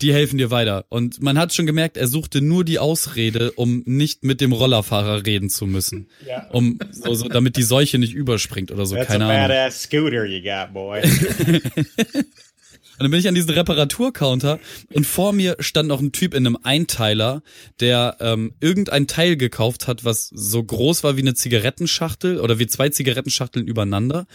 Die 0.00 0.12
helfen 0.12 0.38
dir 0.38 0.50
weiter. 0.50 0.84
Und 0.88 1.22
man 1.22 1.38
hat 1.38 1.54
schon 1.54 1.66
gemerkt, 1.66 1.96
er 1.96 2.08
suchte 2.08 2.40
nur 2.40 2.64
die 2.64 2.78
Ausrede, 2.78 3.52
um 3.52 3.82
nicht 3.86 4.24
mit 4.24 4.40
dem 4.40 4.52
Rollerfahrer 4.52 5.24
reden 5.24 5.50
zu 5.50 5.66
müssen. 5.66 6.08
Ja. 6.26 6.48
Um 6.50 6.78
so, 6.90 7.14
so, 7.14 7.28
damit 7.28 7.56
die 7.56 7.62
Seuche 7.62 7.98
nicht 7.98 8.12
überspringt 8.14 8.72
oder 8.72 8.86
so, 8.86 8.96
That's 8.96 9.08
keine 9.08 9.26
a 9.26 9.28
Ahnung. 9.28 9.48
badass 9.48 9.82
scooter 9.84 10.24
you 10.24 10.42
got, 10.42 10.72
boy. 10.74 11.02
Und 12.98 13.04
dann 13.04 13.10
bin 13.10 13.20
ich 13.20 13.28
an 13.28 13.34
diesen 13.34 13.50
Reparaturcounter 13.50 14.60
und 14.92 15.06
vor 15.06 15.32
mir 15.32 15.56
stand 15.58 15.88
noch 15.88 16.00
ein 16.00 16.12
Typ 16.12 16.32
in 16.32 16.46
einem 16.46 16.58
Einteiler, 16.62 17.42
der 17.80 18.16
ähm, 18.20 18.54
irgendein 18.60 19.06
Teil 19.06 19.36
gekauft 19.36 19.88
hat, 19.88 20.04
was 20.04 20.28
so 20.32 20.62
groß 20.62 21.02
war 21.02 21.16
wie 21.16 21.22
eine 21.22 21.34
Zigarettenschachtel 21.34 22.38
oder 22.38 22.58
wie 22.58 22.66
zwei 22.66 22.88
Zigarettenschachteln 22.90 23.66
übereinander 23.66 24.26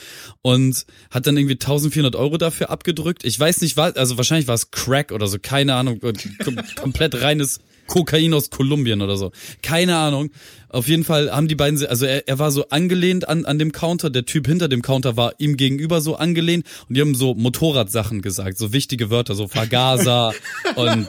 und 0.42 0.86
hat 1.10 1.26
dann 1.26 1.38
irgendwie 1.38 1.54
1400 1.54 2.16
Euro 2.16 2.38
dafür 2.38 2.70
abgedrückt. 2.70 3.24
Ich 3.24 3.40
weiß 3.40 3.62
nicht, 3.62 3.78
was, 3.78 3.96
also 3.96 4.18
wahrscheinlich 4.18 4.48
war 4.48 4.56
es 4.56 4.72
Crack 4.72 5.12
oder 5.12 5.28
so, 5.28 5.38
keine 5.42 5.76
Ahnung, 5.76 6.00
kom 6.44 6.58
komplett 6.76 7.22
reines 7.22 7.60
Kokain 7.90 8.34
aus 8.34 8.50
Kolumbien 8.50 9.02
oder 9.02 9.18
so. 9.18 9.32
Keine 9.62 9.98
Ahnung. 9.98 10.32
Auf 10.70 10.88
jeden 10.88 11.04
Fall 11.04 11.32
haben 11.32 11.48
die 11.48 11.56
beiden, 11.56 11.84
also 11.88 12.06
er, 12.06 12.28
er 12.28 12.40
war 12.40 12.52
so 12.52 12.70
angelehnt 12.70 13.28
an, 13.28 13.46
an 13.46 13.60
dem 13.60 13.72
Counter, 13.72 14.10
der 14.10 14.26
Typ 14.26 14.48
hinter 14.48 14.68
dem 14.68 14.82
Counter 14.82 15.18
war 15.18 15.34
ihm 15.40 15.58
gegenüber 15.58 16.00
so 16.00 16.16
angelehnt 16.16 16.66
und 16.88 16.96
die 16.96 17.02
haben 17.02 17.16
so 17.16 17.34
Motorradsachen 17.34 18.22
gesagt, 18.22 18.58
so 18.58 18.72
wichtige 18.72 19.10
Wörter, 19.10 19.34
so 19.36 19.48
Vergaser 19.48 20.34
und 20.76 21.08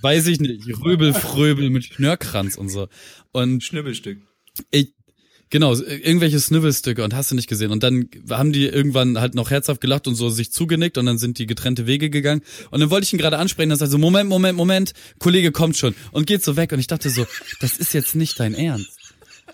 weiß 0.00 0.28
ich 0.28 0.40
nicht, 0.40 0.64
Röbel, 0.82 1.12
Fröbel 1.12 1.70
mit 1.70 1.84
Schnörkranz 1.84 2.56
und 2.56 2.68
so. 2.68 2.88
Und 3.32 3.62
Schnibbelstück. 3.62 4.18
ich, 4.70 4.94
genau, 5.50 5.74
so 5.74 5.84
irgendwelche 5.84 6.40
Snivelstücke 6.40 7.04
und 7.04 7.14
hast 7.14 7.30
du 7.30 7.34
nicht 7.34 7.48
gesehen. 7.48 7.70
Und 7.70 7.82
dann 7.82 8.08
haben 8.30 8.52
die 8.52 8.66
irgendwann 8.66 9.20
halt 9.20 9.34
noch 9.34 9.50
herzhaft 9.50 9.80
gelacht 9.80 10.06
und 10.06 10.14
so 10.14 10.30
sich 10.30 10.52
zugenickt 10.52 10.96
und 10.96 11.06
dann 11.06 11.18
sind 11.18 11.38
die 11.38 11.46
getrennte 11.46 11.86
Wege 11.86 12.08
gegangen. 12.08 12.42
Und 12.70 12.80
dann 12.80 12.90
wollte 12.90 13.04
ich 13.04 13.12
ihn 13.12 13.18
gerade 13.18 13.38
ansprechen, 13.38 13.70
sagt 13.70 13.82
er 13.82 13.88
so, 13.88 13.98
Moment, 13.98 14.28
Moment, 14.28 14.56
Moment, 14.56 14.92
Kollege 15.18 15.52
kommt 15.52 15.76
schon 15.76 15.94
und 16.12 16.26
geht 16.26 16.42
so 16.44 16.56
weg. 16.56 16.72
Und 16.72 16.78
ich 16.78 16.86
dachte 16.86 17.10
so, 17.10 17.26
das 17.60 17.76
ist 17.76 17.92
jetzt 17.92 18.14
nicht 18.14 18.40
dein 18.40 18.54
Ernst. 18.54 18.98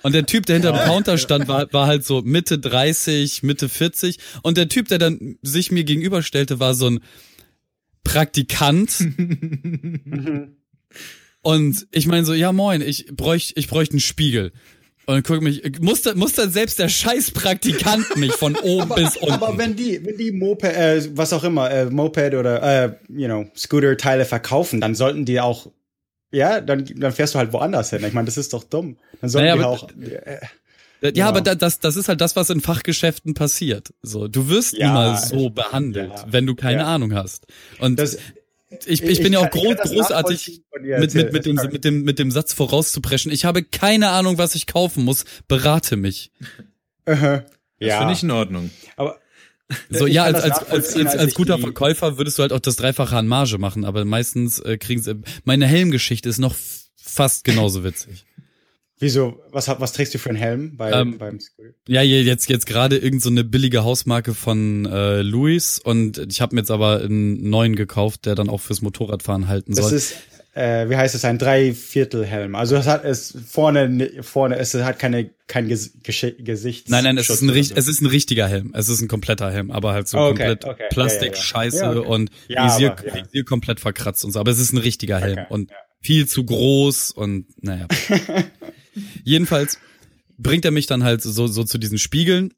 Und 0.03 0.15
der 0.15 0.27
Typ, 0.27 0.47
der 0.47 0.57
hinter 0.57 0.73
dem 0.73 0.83
Counter 0.83 1.19
stand, 1.19 1.49
war, 1.49 1.73
war 1.73 1.87
halt 1.87 2.05
so 2.05 2.23
Mitte 2.23 2.59
30, 2.59 3.43
Mitte 3.43 3.69
40. 3.69 4.19
Und 4.43 4.57
der 4.57 4.69
Typ, 4.69 4.89
der 4.89 4.99
dann 4.99 5.37
sich 5.43 5.73
mir 5.73 5.85
gegenüberstellte, 5.85 6.61
war 6.61 6.75
so 6.75 6.91
ein 6.91 7.01
Praktikant. 8.05 8.95
Und 11.43 11.87
ich 11.93 12.07
meine 12.07 12.27
so, 12.27 12.35
ja 12.35 12.53
moin, 12.53 12.83
ich 12.83 13.07
bräuchte 13.07 13.55
ich 13.57 13.69
bräuchte 13.69 13.95
einen 13.95 14.01
Spiegel. 14.01 14.53
Und 15.09 15.15
dann 15.15 15.23
guck 15.23 15.41
mich, 15.41 15.63
musste, 15.81 16.17
musste 16.17 16.49
selbst 16.51 16.81
der 16.81 16.89
scheiß 16.89 17.31
Praktikant 17.31 18.17
mich 18.17 18.33
von 18.33 18.57
oben 18.63 18.89
bis 18.97 19.17
unten. 19.17 19.33
Aber 19.35 19.57
wenn 19.57 19.77
die, 19.77 20.05
wenn 20.05 20.17
die 20.19 20.33
Moped, 20.33 20.65
äh, 20.65 21.01
was 21.17 21.33
auch 21.33 21.45
immer, 21.45 21.71
äh, 21.71 21.87
Moped 21.87 22.35
oder, 22.35 22.63
äh, 22.85 22.93
you 23.09 23.27
know, 23.27 23.47
Scooter-Teile 23.57 24.25
verkaufen, 24.25 24.81
dann 24.81 24.97
sollten 24.97 25.25
die 25.25 25.41
auch, 25.41 25.69
ja, 26.33 26.61
dann, 26.61 26.85
dann 26.97 27.13
fährst 27.13 27.35
du 27.35 27.39
halt 27.39 27.53
woanders 27.53 27.91
hin. 27.91 28.03
Ich 28.05 28.13
meine, 28.15 28.27
das 28.27 28.37
ist 28.37 28.53
doch 28.53 28.65
dumm. 28.65 28.97
Dann 29.21 29.31
sollten 29.31 29.47
Naja, 29.47 29.57
die 29.57 29.63
aber- 29.65 29.71
auch, 29.73 29.89
äh, 29.91 30.41
ja, 31.03 31.11
ja. 31.15 31.29
aber 31.29 31.41
da, 31.41 31.55
das, 31.55 31.79
das 31.79 31.95
ist 31.95 32.09
halt 32.09 32.21
das, 32.21 32.35
was 32.35 32.51
in 32.51 32.61
Fachgeschäften 32.61 33.35
passiert. 33.35 33.93
So, 34.03 34.27
du 34.29 34.49
wirst 34.49 34.77
Ja, 34.77 34.89
niemals 34.89 35.29
so 35.29 35.51
behandelt, 35.51 36.11
ja, 36.17 36.25
wenn 36.29 36.47
du 36.47 36.55
keine. 36.57 36.85
Ahnung 36.87 37.15
hast. 37.15 37.47
Und 37.79 37.99
das, 38.01 38.17
ich, 38.85 39.03
ich 39.03 39.23
bin 39.23 39.33
ja 39.33 39.41
auch 39.41 39.51
groß, 39.51 39.77
großartig 39.77 40.63
mit, 40.81 41.15
mit, 41.15 41.33
mit, 41.33 41.47
dem, 41.47 41.55
mit, 41.55 41.85
dem, 41.85 42.03
mit 42.03 42.19
dem 42.19 42.31
Satz 42.31 42.53
vorauszupreschen. 42.53 43.31
Ich 43.31 43.45
habe 43.45 43.63
keine 43.63 44.11
Ahnung, 44.11 44.39
was 44.39 44.55
ich 44.55 44.67
kaufen 44.67 45.05
muss. 45.05 45.25
Berate 45.47 45.97
mich. 45.97 46.33
Das 47.79 47.89
Ja, 47.89 47.99
finde 47.99 48.15
ich 48.15 48.23
in 48.23 48.31
Ordnung. 48.31 48.71
aber 48.97 49.21
So, 49.91 50.07
Ich 50.07 50.15
ja, 50.15 50.25
als, 50.25 50.41
als, 50.41 50.59
als, 50.69 50.97
als, 50.97 51.17
als 51.17 51.29
ich 51.31 51.35
guter 51.35 51.59
Verkäufer 51.59 52.19
würdest 52.19 52.39
du 52.39 52.43
halt 52.43 52.53
auch 52.53 52.61
das 52.61 52.77
Dreifache 52.77 53.17
an 53.17 53.29
Marge 53.29 53.59
machen, 53.59 53.85
aber 53.85 54.05
meistens 54.05 54.59
äh, 54.59 54.79
kriegen 54.79 55.03
sie. 55.03 55.21
Meine 55.45 55.67
Helmgeschichte 55.67 56.29
ist 56.29 56.39
noch 56.39 56.55
fast 56.97 57.45
genauso 57.45 57.85
witzig. 57.85 58.26
Wieso, 58.99 59.41
was, 59.51 59.69
hat- 59.69 59.81
was 59.81 59.93
trägst 59.93 60.15
du 60.15 60.19
für 60.19 60.31
einen 60.31 60.39
Helm 60.39 60.77
bei, 60.77 60.91
Ähm, 60.93 61.19
beim? 61.19 61.39
Ja, 61.89 62.03
je- 62.03 62.23
jetzt 62.23 62.49
jetzt 62.49 62.67
gerade 62.67 62.97
irgend 62.99 63.23
so 63.23 63.31
eine 63.31 63.45
billige 63.45 63.85
Hausmarke 63.85 64.35
von 64.35 64.87
äh, 64.87 65.23
Louis 65.23 65.79
und 65.79 66.19
ich 66.31 66.41
habe 66.41 66.55
mir 66.55 66.61
jetzt 66.63 66.71
aber 66.71 67.01
einen 67.03 67.49
neuen 67.49 67.77
gekauft, 67.77 68.27
der 68.27 68.35
dann 68.35 68.49
auch 68.49 68.61
fürs 68.61 68.83
Motorradfahren 68.83 69.49
halten 69.49 69.75
Das 69.75 69.89
soll. 69.89 69.97
ist, 69.99 70.15
äh, 70.55 70.89
wie 70.89 70.97
heißt 70.97 71.15
es, 71.15 71.25
ein 71.27 71.39
Dreiviertelhelm. 71.39 72.55
Also 72.55 72.77
es 72.77 72.87
hat 72.87 73.05
es 73.05 73.37
vorne, 73.47 74.11
vorne, 74.23 74.57
es 74.57 74.73
hat 74.75 74.99
keine, 74.99 75.31
kein 75.47 75.69
Ges 75.69 75.93
Gesch 76.03 76.27
Gesichts. 76.39 76.91
Nein, 76.91 77.05
nein, 77.05 77.19
es 77.19 77.29
ist, 77.29 77.43
ein, 77.43 77.51
oder 77.51 77.59
es 77.59 77.71
ist 77.89 78.01
ein 78.01 78.07
richtiger 78.07 78.49
Helm. 78.49 78.73
Es 78.75 78.89
ist 78.89 79.03
ein 79.03 79.09
kompletter 79.09 79.51
Helm, 79.53 79.71
aber 79.71 79.93
halt 79.93 80.09
so 80.09 80.17
Okay, 80.19 80.29
komplett 80.29 80.65
okay. 80.65 80.83
Ja, 80.85 80.89
Plastik, 80.89 81.33
ja, 81.33 81.37
ja. 81.37 81.43
Scheiße 81.43 81.77
Ja, 81.85 81.91
und 82.01 82.31
Visier, 82.49 82.93
aber. 82.93 83.05
Visier 83.05 83.45
komplett 83.45 83.81
verkratzt 83.81 84.25
und 84.25 84.33
so. 84.33 84.41
Aber 84.41 84.51
es 84.51 84.59
ist 84.59 84.73
ein 84.73 84.79
richtiger 84.79 85.19
Helm 85.21 85.41
Okay, 85.41 85.47
und 85.51 85.71
viel 86.01 86.27
zu 86.27 86.45
groß 86.45 87.11
und 87.11 87.47
naja. 87.63 87.87
Jedenfalls 89.25 89.79
bringt 90.39 90.65
er 90.65 90.71
mich 90.71 90.87
dann 90.87 91.05
halt 91.05 91.23
so, 91.23 91.47
so 91.47 91.65
zu 91.65 91.79
diesen 91.79 91.99
Spiegeln 91.99 92.53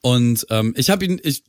und 0.00 0.46
ähm, 0.50 0.74
ich 0.76 0.90
habe 0.90 1.04
ihn, 1.04 1.20
ich 1.22 1.42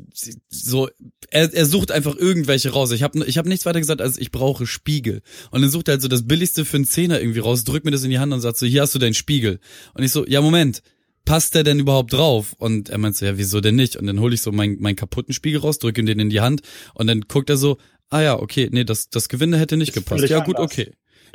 so, 0.49 0.89
er, 1.29 1.53
er 1.53 1.65
sucht 1.65 1.91
einfach 1.91 2.15
irgendwelche 2.15 2.69
raus. 2.69 2.91
Ich 2.91 3.03
habe 3.03 3.23
ich 3.25 3.37
hab 3.37 3.45
nichts 3.45 3.65
weiter 3.65 3.79
gesagt, 3.79 4.01
als 4.01 4.17
ich 4.17 4.31
brauche 4.31 4.67
Spiegel. 4.67 5.21
Und 5.51 5.61
dann 5.61 5.69
sucht 5.69 5.87
er 5.87 5.93
halt 5.93 6.01
so 6.01 6.07
das 6.07 6.27
Billigste 6.27 6.65
für 6.65 6.77
einen 6.77 6.85
Zehner 6.85 7.19
irgendwie 7.19 7.39
raus, 7.39 7.63
drückt 7.63 7.85
mir 7.85 7.91
das 7.91 8.03
in 8.03 8.09
die 8.09 8.19
Hand 8.19 8.33
und 8.33 8.41
sagt 8.41 8.57
so, 8.57 8.65
hier 8.65 8.81
hast 8.81 8.95
du 8.95 8.99
deinen 8.99 9.13
Spiegel. 9.13 9.59
Und 9.93 10.03
ich 10.03 10.11
so, 10.11 10.25
ja 10.25 10.41
Moment, 10.41 10.81
passt 11.23 11.55
der 11.55 11.63
denn 11.63 11.79
überhaupt 11.79 12.13
drauf? 12.13 12.53
Und 12.57 12.89
er 12.89 12.97
meint 12.97 13.15
so, 13.15 13.25
ja 13.25 13.37
wieso 13.37 13.61
denn 13.61 13.75
nicht? 13.75 13.95
Und 13.95 14.07
dann 14.07 14.19
hole 14.19 14.33
ich 14.33 14.41
so 14.41 14.51
meinen 14.51 14.81
meinen 14.81 14.95
kaputten 14.95 15.33
Spiegel 15.33 15.61
raus, 15.61 15.79
drücke 15.79 16.01
ihm 16.01 16.05
den 16.05 16.19
in 16.19 16.29
die 16.29 16.41
Hand 16.41 16.61
und 16.93 17.07
dann 17.07 17.21
guckt 17.21 17.49
er 17.49 17.57
so, 17.57 17.77
ah 18.09 18.21
ja, 18.21 18.39
okay, 18.39 18.69
nee, 18.71 18.83
das 18.83 19.09
das 19.09 19.29
Gewinde 19.29 19.57
hätte 19.57 19.77
nicht 19.77 19.93
gepasst. 19.93 20.29
Ja 20.29 20.43
gut, 20.43 20.57
anders. 20.57 20.71
okay. 20.71 20.91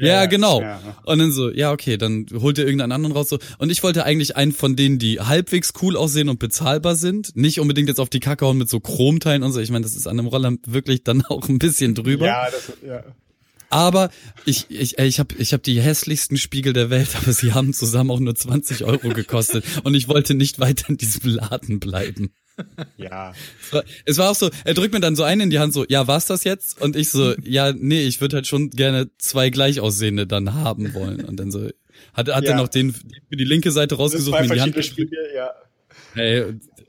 Ja, 0.07 0.26
genau. 0.26 0.61
ja. 0.61 0.80
Und 1.05 1.18
dann 1.18 1.32
so, 1.32 1.51
ja, 1.51 1.72
okay, 1.72 1.96
dann 1.96 2.26
holt 2.34 2.59
er 2.59 2.64
irgendeinen 2.64 2.92
anderen 2.92 3.16
raus. 3.16 3.28
So. 3.28 3.38
Und 3.59 3.70
ich 3.70 3.82
wollte 3.82 4.05
eigentlich 4.05 4.36
einen 4.36 4.53
von 4.53 4.76
denen, 4.76 4.98
die 4.98 5.20
halbwegs 5.20 5.72
cool 5.82 5.96
aussehen 5.96 6.28
und 6.28 6.38
bezahlbar 6.38 6.96
sind. 6.96 7.36
Nicht 7.36 7.61
unbedingt 7.61 7.88
jetzt 7.88 8.01
auf 8.01 8.11
die 8.11 8.20
Kacke 8.20 8.46
hauen 8.46 8.59
mit 8.59 8.68
so 8.68 8.80
Chromteilen 8.80 9.42
und 9.42 9.53
so. 9.53 9.61
Ich 9.61 9.70
meine, 9.70 9.82
das 9.82 9.94
ist 9.94 10.07
an 10.07 10.18
einem 10.18 10.28
Roller 10.28 10.55
wirklich 10.66 11.05
dann 11.05 11.22
auch 11.28 11.48
ein 11.48 11.59
bisschen 11.59 11.94
drüber. 11.94 12.26
Ja, 12.26 12.48
das, 12.51 12.72
ja. 12.86 13.05
Aber 13.70 14.11
ich, 14.44 14.66
ich, 14.68 14.98
ich 14.98 15.20
habe 15.20 15.34
ich 15.38 15.53
hab 15.53 15.62
die 15.62 15.80
hässlichsten 15.80 16.36
Spiegel 16.36 16.72
der 16.72 16.90
Welt, 16.90 17.11
aber 17.22 17.32
sie 17.32 17.53
haben 17.53 17.72
zusammen 17.72 18.11
auch 18.11 18.20
nur 18.20 18.34
20 18.34 18.84
Euro 18.84 19.11
gekostet. 19.11 19.64
Und 19.84 19.94
ich 19.94 20.09
wollte 20.09 20.34
nicht 20.34 20.59
weiter 20.59 20.88
in 20.88 20.96
diesem 20.96 21.30
Laden 21.30 21.80
bleiben. 21.80 22.32
ja. 22.96 23.32
Es 24.04 24.18
war- 24.18 24.30
auch 24.30 24.34
so, 24.34 24.50
er 24.64 24.74
drückt 24.74 24.92
mir 24.94 25.00
dann 25.00 25.16
so 25.16 25.22
einen 25.22 25.42
in 25.42 25.50
die 25.50 25.58
Hand, 25.58 25.72
so, 25.72 25.84
ja, 25.88 26.06
war's 26.06 26.26
das 26.26 26.44
jetzt? 26.44 26.80
Und 26.80 26.96
ich 26.96 27.11
so, 27.11 27.34
ja, 27.44 27.72
nee, 27.72 28.02
ich 28.02 28.20
würde 28.20 28.36
halt 28.36 28.46
schon 28.46 28.70
gerne 28.70 29.08
zwei 29.18 29.50
gleich 29.50 29.80
aussehende 29.80 30.26
dann 30.26 30.54
haben 30.54 30.94
wollen. 30.94 31.24
Und 31.24 31.36
dann 31.38 31.50
so, 31.50 31.68
hat, 32.14 32.28
hat 32.28 32.44
Ja. 32.44 32.50
er 32.50 32.56
noch 32.56 32.68
den 32.68 32.92
für 32.92 33.36
die 33.36 33.44
linke 33.44 33.70
Seite 33.70 33.96
rausgesucht, 33.96 34.38
mir 34.40 34.46
in 34.46 34.52
die 34.52 34.61
Hand. 34.61 34.84
Spiele, 34.84 35.34
ja. 35.34 35.50
Ey, 36.14 36.42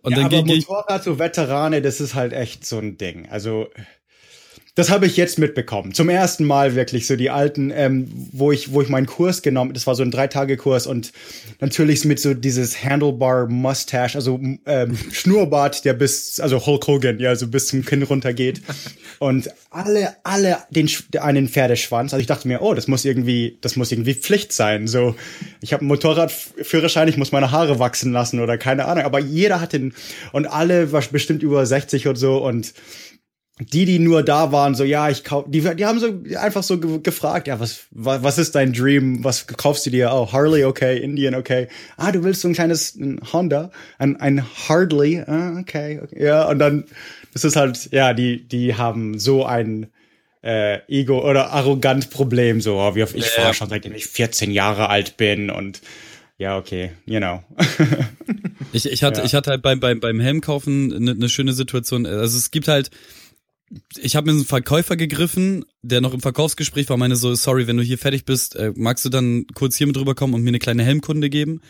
und 0.03 0.11
ja, 0.11 0.17
dann 0.17 0.25
aber 0.25 0.43
Motorrad, 0.45 1.03
so 1.03 1.19
Veterane, 1.19 1.81
das 1.81 2.01
ist 2.01 2.15
halt 2.15 2.33
echt 2.33 2.65
so 2.65 2.79
ein 2.79 2.97
Ding. 2.97 3.27
Also, 3.29 3.67
das 4.75 4.89
habe 4.89 5.05
ich 5.05 5.17
jetzt 5.17 5.37
mitbekommen. 5.37 5.93
Zum 5.93 6.07
ersten 6.07 6.45
Mal 6.45 6.75
wirklich 6.75 7.05
so 7.05 7.17
die 7.17 7.29
alten, 7.29 7.71
ähm, 7.75 8.07
wo 8.31 8.53
ich, 8.53 8.71
wo 8.71 8.81
ich 8.81 8.87
meinen 8.87 9.05
Kurs 9.05 9.41
genommen, 9.41 9.73
das 9.73 9.85
war 9.85 9.95
so 9.95 10.03
ein 10.03 10.11
Drei-Tage-Kurs 10.11 10.87
und 10.87 11.11
natürlich 11.59 12.05
mit 12.05 12.21
so 12.21 12.33
dieses 12.33 12.81
Handlebar 12.81 13.47
Mustache, 13.47 14.15
also 14.15 14.39
ähm, 14.65 14.97
Schnurrbart, 15.11 15.83
der 15.83 15.93
bis, 15.93 16.39
also 16.39 16.65
Hulk 16.65 16.87
Hogan, 16.87 17.19
ja, 17.19 17.35
so 17.35 17.47
bis 17.47 17.67
zum 17.67 17.83
Kinn 17.83 18.03
runtergeht. 18.03 18.61
Und 19.19 19.51
alle, 19.69 20.15
alle 20.23 20.57
den 20.71 20.89
einen 21.19 21.47
Pferdeschwanz. 21.47 22.11
Also 22.11 22.21
ich 22.21 22.27
dachte 22.27 22.47
mir, 22.47 22.63
oh, 22.63 22.73
das 22.73 22.87
muss 22.87 23.05
irgendwie, 23.05 23.59
das 23.61 23.75
muss 23.75 23.91
irgendwie 23.91 24.15
Pflicht 24.15 24.51
sein. 24.51 24.87
So, 24.87 25.15
ich 25.61 25.73
habe 25.73 25.81
einen 25.81 25.89
Motorradführerschein, 25.89 27.07
ich 27.07 27.17
muss 27.17 27.31
meine 27.31 27.51
Haare 27.51 27.77
wachsen 27.77 28.13
lassen 28.13 28.39
oder 28.39 28.57
keine 28.57 28.85
Ahnung. 28.85 29.03
Aber 29.03 29.19
jeder 29.19 29.61
hat 29.61 29.73
den 29.73 29.93
und 30.31 30.47
alle 30.47 30.91
war 30.91 31.03
bestimmt 31.11 31.43
über 31.43 31.63
60 31.63 32.07
und 32.07 32.15
so 32.15 32.37
und 32.43 32.73
die, 33.61 33.85
die 33.85 33.99
nur 33.99 34.23
da 34.23 34.51
waren, 34.51 34.73
so, 34.73 34.83
ja, 34.83 35.09
ich 35.09 35.23
kauf, 35.23 35.45
die, 35.47 35.61
die 35.75 35.85
haben 35.85 35.99
so 35.99 36.07
einfach 36.39 36.63
so 36.63 36.79
ge 36.79 36.99
gefragt, 37.03 37.47
ja, 37.47 37.59
was, 37.59 37.81
was, 37.91 38.23
was 38.23 38.37
ist 38.37 38.55
dein 38.55 38.73
Dream? 38.73 39.23
Was 39.23 39.45
kaufst 39.45 39.85
du 39.85 39.91
dir? 39.91 40.09
Oh, 40.11 40.31
Harley, 40.31 40.65
okay, 40.65 40.97
Indian, 40.97 41.35
okay. 41.35 41.67
Ah, 41.97 42.11
du 42.11 42.23
willst 42.23 42.41
so 42.41 42.47
ein 42.47 42.53
kleines 42.53 42.95
ein 42.95 43.19
Honda, 43.31 43.69
ein, 43.99 44.15
ein 44.19 44.43
Hardley, 44.67 45.21
ah, 45.27 45.57
okay, 45.59 45.99
okay. 46.03 46.23
Ja, 46.25 46.47
und 46.49 46.59
dann, 46.59 46.85
das 47.33 47.43
ist 47.43 47.55
halt, 47.55 47.89
ja, 47.91 48.13
die, 48.13 48.47
die 48.47 48.75
haben 48.75 49.19
so 49.19 49.45
ein, 49.45 49.87
äh, 50.43 50.79
Ego 50.87 51.27
oder 51.29 51.51
arrogant 51.51 52.09
Problem, 52.09 52.61
so, 52.61 52.79
oh, 52.79 52.95
wie 52.95 53.03
oft 53.03 53.15
ich 53.15 53.25
Ja. 53.25 53.43
fahre 53.43 53.53
schon 53.53 53.69
seitdem 53.69 53.93
ich 53.93 54.07
14 54.07 54.49
Jahre 54.51 54.89
alt 54.89 55.17
bin 55.17 55.51
und, 55.51 55.81
ja, 56.39 56.57
okay, 56.57 56.91
you 57.05 57.19
know. 57.19 57.43
Ich, 58.73 58.85
ich 58.89 59.03
hatte, 59.03 59.19
Ja. 59.19 59.25
ich 59.25 59.35
hatte 59.35 59.51
halt 59.51 59.61
beim, 59.61 59.81
beim, 59.81 59.99
beim 59.99 60.19
Helmkaufen 60.21 60.93
eine 60.93 61.13
ne 61.15 61.27
schöne 61.27 61.51
Situation. 61.51 62.05
Also 62.05 62.37
es 62.37 62.51
gibt 62.51 62.69
halt, 62.69 62.89
ich 63.97 64.15
habe 64.15 64.31
mir 64.31 64.37
einen 64.37 64.45
Verkäufer 64.45 64.95
gegriffen, 64.95 65.65
der 65.81 66.01
noch 66.01 66.13
im 66.13 66.19
Verkaufsgespräch 66.19 66.89
war, 66.89 66.97
meine 66.97 67.15
so, 67.15 67.33
sorry, 67.35 67.67
wenn 67.67 67.77
du 67.77 67.83
hier 67.83 67.97
fertig 67.97 68.25
bist, 68.25 68.55
äh, 68.55 68.73
magst 68.75 69.05
du 69.05 69.09
dann 69.09 69.45
kurz 69.53 69.75
hier 69.75 69.87
mit 69.87 69.97
rüberkommen 69.97 70.35
und 70.35 70.41
mir 70.41 70.49
eine 70.49 70.59
kleine 70.59 70.83
Helmkunde 70.83 71.29
geben? 71.29 71.61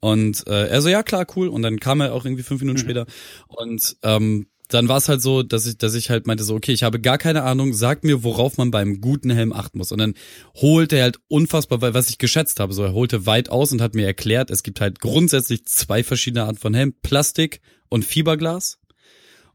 Und 0.00 0.46
äh, 0.46 0.68
er 0.68 0.80
so, 0.80 0.88
ja 0.88 1.02
klar, 1.02 1.26
cool. 1.36 1.48
Und 1.48 1.62
dann 1.62 1.80
kam 1.80 2.00
er 2.00 2.14
auch 2.14 2.24
irgendwie 2.24 2.44
fünf 2.44 2.60
Minuten 2.60 2.78
später. 2.78 3.06
Und 3.48 3.96
ähm, 4.02 4.46
dann 4.68 4.88
war 4.88 4.98
es 4.98 5.08
halt 5.08 5.22
so, 5.22 5.42
dass 5.42 5.66
ich, 5.66 5.78
dass 5.78 5.94
ich 5.94 6.10
halt 6.10 6.26
meinte 6.26 6.44
so, 6.44 6.54
okay, 6.54 6.72
ich 6.72 6.82
habe 6.82 7.00
gar 7.00 7.18
keine 7.18 7.42
Ahnung, 7.42 7.72
sag 7.72 8.04
mir, 8.04 8.22
worauf 8.22 8.58
man 8.58 8.70
beim 8.70 9.00
guten 9.00 9.30
Helm 9.30 9.52
achten 9.52 9.78
muss. 9.78 9.92
Und 9.92 9.98
dann 9.98 10.14
holte 10.54 10.96
er 10.96 11.04
halt 11.04 11.18
unfassbar, 11.28 11.80
weil 11.80 11.94
was 11.94 12.10
ich 12.10 12.18
geschätzt 12.18 12.60
habe, 12.60 12.74
so 12.74 12.84
er 12.84 12.92
holte 12.92 13.26
weit 13.26 13.48
aus 13.48 13.72
und 13.72 13.80
hat 13.80 13.94
mir 13.94 14.06
erklärt, 14.06 14.50
es 14.50 14.62
gibt 14.62 14.80
halt 14.80 15.00
grundsätzlich 15.00 15.64
zwei 15.64 16.04
verschiedene 16.04 16.44
Arten 16.44 16.58
von 16.58 16.74
Helm, 16.74 16.94
Plastik 17.02 17.60
und 17.88 18.04
Fiberglas. 18.04 18.78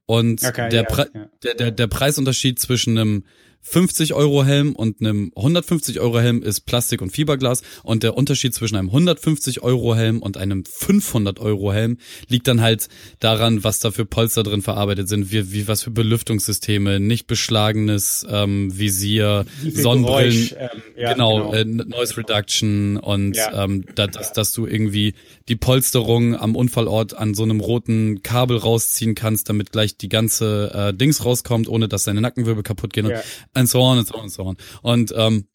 Und 0.05 0.43
Okay, 0.43 0.69
der, 0.69 0.81
ja, 0.83 0.89
Pre 0.89 1.09
ja. 1.13 1.29
Der, 1.43 1.53
der, 1.55 1.71
der 1.71 1.87
Preisunterschied 1.87 2.59
zwischen 2.59 2.97
einem 2.97 3.23
50 3.65 4.13
Euro 4.13 4.43
Helm 4.43 4.75
und 4.75 4.99
einem 4.99 5.31
150 5.37 6.01
Euro 6.01 6.19
Helm 6.19 6.43
ist 6.43 6.65
Plastik 6.65 7.01
und 7.01 7.11
Fiberglas 7.11 7.61
und 7.83 8.03
der 8.03 8.17
Unterschied 8.17 8.53
zwischen 8.53 8.75
einem 8.75 8.89
150 8.89 9.63
Euro 9.63 9.95
Helm 9.95 10.21
und 10.21 10.35
einem 10.35 10.65
500 10.65 11.39
Euro 11.39 11.71
Helm 11.71 11.97
liegt 12.27 12.49
dann 12.49 12.59
halt 12.59 12.89
daran, 13.19 13.63
was 13.63 13.79
da 13.79 13.91
für 13.91 14.05
Polster 14.05 14.43
drin 14.43 14.61
verarbeitet 14.61 15.07
sind, 15.07 15.31
wie, 15.31 15.53
wie 15.53 15.67
was 15.69 15.81
für 15.81 15.91
Belüftungssysteme, 15.91 16.99
nicht 16.99 17.25
beschlagenes 17.25 18.25
ähm, 18.29 18.77
Visier, 18.77 19.45
Sonnenbrillen, 19.61 20.49
Geräusch, 20.49 20.55
ähm, 20.59 20.81
ja, 20.97 21.13
genau, 21.13 21.51
genau. 21.51 21.53
Äh, 21.53 21.85
Noise 21.85 22.17
Reduction 22.17 22.97
und 22.97 23.37
Ja. 23.37 23.63
ähm, 23.63 23.85
da, 23.95 24.07
dass, 24.07 24.33
dass 24.33 24.51
du 24.51 24.67
irgendwie 24.67 25.13
die 25.47 25.55
Polsterung 25.55 26.35
am 26.35 26.55
Unfallort 26.55 27.15
an 27.15 27.33
so 27.33 27.43
einem 27.43 27.59
roten 27.59 28.23
Kabel 28.23 28.57
rausziehen 28.57 29.15
kannst, 29.15 29.49
damit 29.49 29.71
gleich 29.71 29.97
die 29.97 30.09
ganze 30.09 30.71
äh, 30.73 30.93
Dings 30.93 31.25
rauskommt, 31.25 31.67
ohne 31.67 31.87
dass 31.87 32.03
deine 32.03 32.21
Nackenwirbel 32.21 32.63
kaputt 32.63 32.93
gehen 32.93 33.11
und 33.53 33.69
so 33.69 33.81
on 33.81 33.99
und 33.99 34.07
so 34.07 34.15
on 34.15 34.21
und 34.23 34.31
so 34.31 34.43
on. 34.43 34.57
Und 34.81 35.13
ähm, 35.15 35.47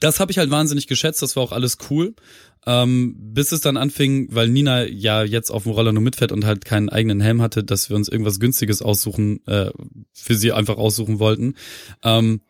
das 0.00 0.20
habe 0.20 0.32
ich 0.32 0.38
halt 0.38 0.50
wahnsinnig 0.50 0.86
geschätzt, 0.86 1.22
das 1.22 1.36
war 1.36 1.42
auch 1.42 1.52
alles 1.52 1.78
cool. 1.90 2.14
Ähm, 2.66 3.14
bis 3.18 3.52
es 3.52 3.60
dann 3.60 3.76
anfing, 3.76 4.28
weil 4.30 4.48
Nina 4.48 4.86
ja 4.86 5.22
jetzt 5.22 5.50
auf 5.50 5.64
dem 5.64 5.72
Roller 5.72 5.92
nur 5.92 6.02
mitfährt 6.02 6.32
und 6.32 6.46
halt 6.46 6.64
keinen 6.64 6.88
eigenen 6.88 7.20
Helm 7.20 7.42
hatte, 7.42 7.62
dass 7.62 7.90
wir 7.90 7.96
uns 7.96 8.08
irgendwas 8.08 8.40
Günstiges 8.40 8.80
aussuchen, 8.80 9.46
äh, 9.46 9.70
für 10.12 10.34
sie 10.34 10.52
einfach 10.52 10.78
aussuchen 10.78 11.18
wollten. 11.18 11.56
Ähm, 12.02 12.40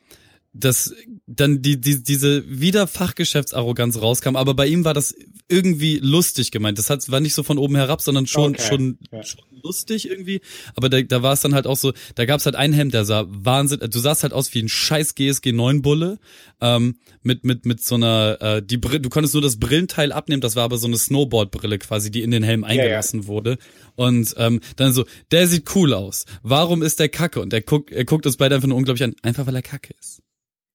dass 0.53 0.95
dann 1.27 1.63
die, 1.63 1.81
die, 1.81 2.03
diese 2.03 2.45
wieder 2.49 2.87
Fachgeschäftsarroganz 2.87 4.01
rauskam, 4.01 4.37
aber 4.37 4.55
bei 4.55 4.67
ihm 4.67 4.85
war 4.85 4.93
das 4.93 5.15
irgendwie 5.49 5.99
lustig 5.99 6.51
gemeint. 6.51 6.79
Das 6.79 6.91
hat, 6.91 7.11
war 7.11 7.21
nicht 7.21 7.35
so 7.35 7.43
von 7.43 7.59
oben 7.59 7.77
herab, 7.77 8.03
sondern 8.03 8.27
schon, 8.27 8.53
Okay, 8.53 8.63
schon, 8.63 8.99
ja. 9.11 9.23
schon 9.23 9.45
lustig 9.63 10.09
irgendwie. 10.09 10.41
Aber 10.75 10.89
da, 10.89 11.01
da 11.03 11.23
war 11.23 11.33
es 11.33 11.41
dann 11.41 11.55
halt 11.55 11.67
auch 11.67 11.77
so, 11.77 11.93
da 12.15 12.27
gab 12.27 12.41
es 12.41 12.47
halt 12.47 12.57
einen 12.57 12.75
Helm, 12.75 12.91
der 12.91 13.05
sah 13.05 13.25
Wahnsinn, 13.29 13.81
du 13.81 13.99
sahst 13.99 14.23
halt 14.23 14.33
aus 14.33 14.53
wie 14.55 14.61
ein 14.61 14.69
scheiß 14.69 15.15
GSG 15.15 15.53
9 15.53 15.83
Bulle, 15.83 16.19
ähm, 16.61 16.97
mit, 17.23 17.45
mit, 17.45 17.65
mit 17.65 17.83
so 17.83 17.95
einer, 17.95 18.39
äh, 18.41 18.63
die 18.63 18.77
Brille, 18.77 19.01
du 19.01 19.09
konntest 19.09 19.35
nur 19.35 19.43
das 19.43 19.59
Brillenteil 19.59 20.13
abnehmen, 20.13 20.43
das 20.43 20.57
war 20.57 20.65
aber 20.65 20.77
so 20.77 20.87
eine 20.87 20.99
Snowboard-Brille 20.99 21.79
quasi, 21.79 22.11
die 22.11 22.23
in 22.23 22.31
den 22.31 22.43
Helm 22.43 22.65
eingelassen 22.65 23.27
wurde. 23.27 23.57
Und 23.97 24.35
ähm, 24.37 24.61
dann 24.77 24.93
so, 24.93 25.05
der 25.31 25.47
sieht 25.47 25.75
cool 25.75 25.95
aus. 25.95 26.27
Warum 26.43 26.83
ist 26.83 27.01
der 27.01 27.09
Kacke? 27.09 27.41
Und 27.41 27.53
er 27.53 27.63
guckt, 27.63 27.91
er 27.91 28.05
guckt 28.05 28.27
uns 28.27 28.37
beide 28.37 28.55
einfach 28.55 28.69
nur 28.69 28.77
unglaublich 28.77 29.05
an, 29.05 29.15
einfach 29.23 29.47
weil 29.47 29.57
er 29.57 29.63
Kacke 29.63 29.95
ist. 29.99 30.21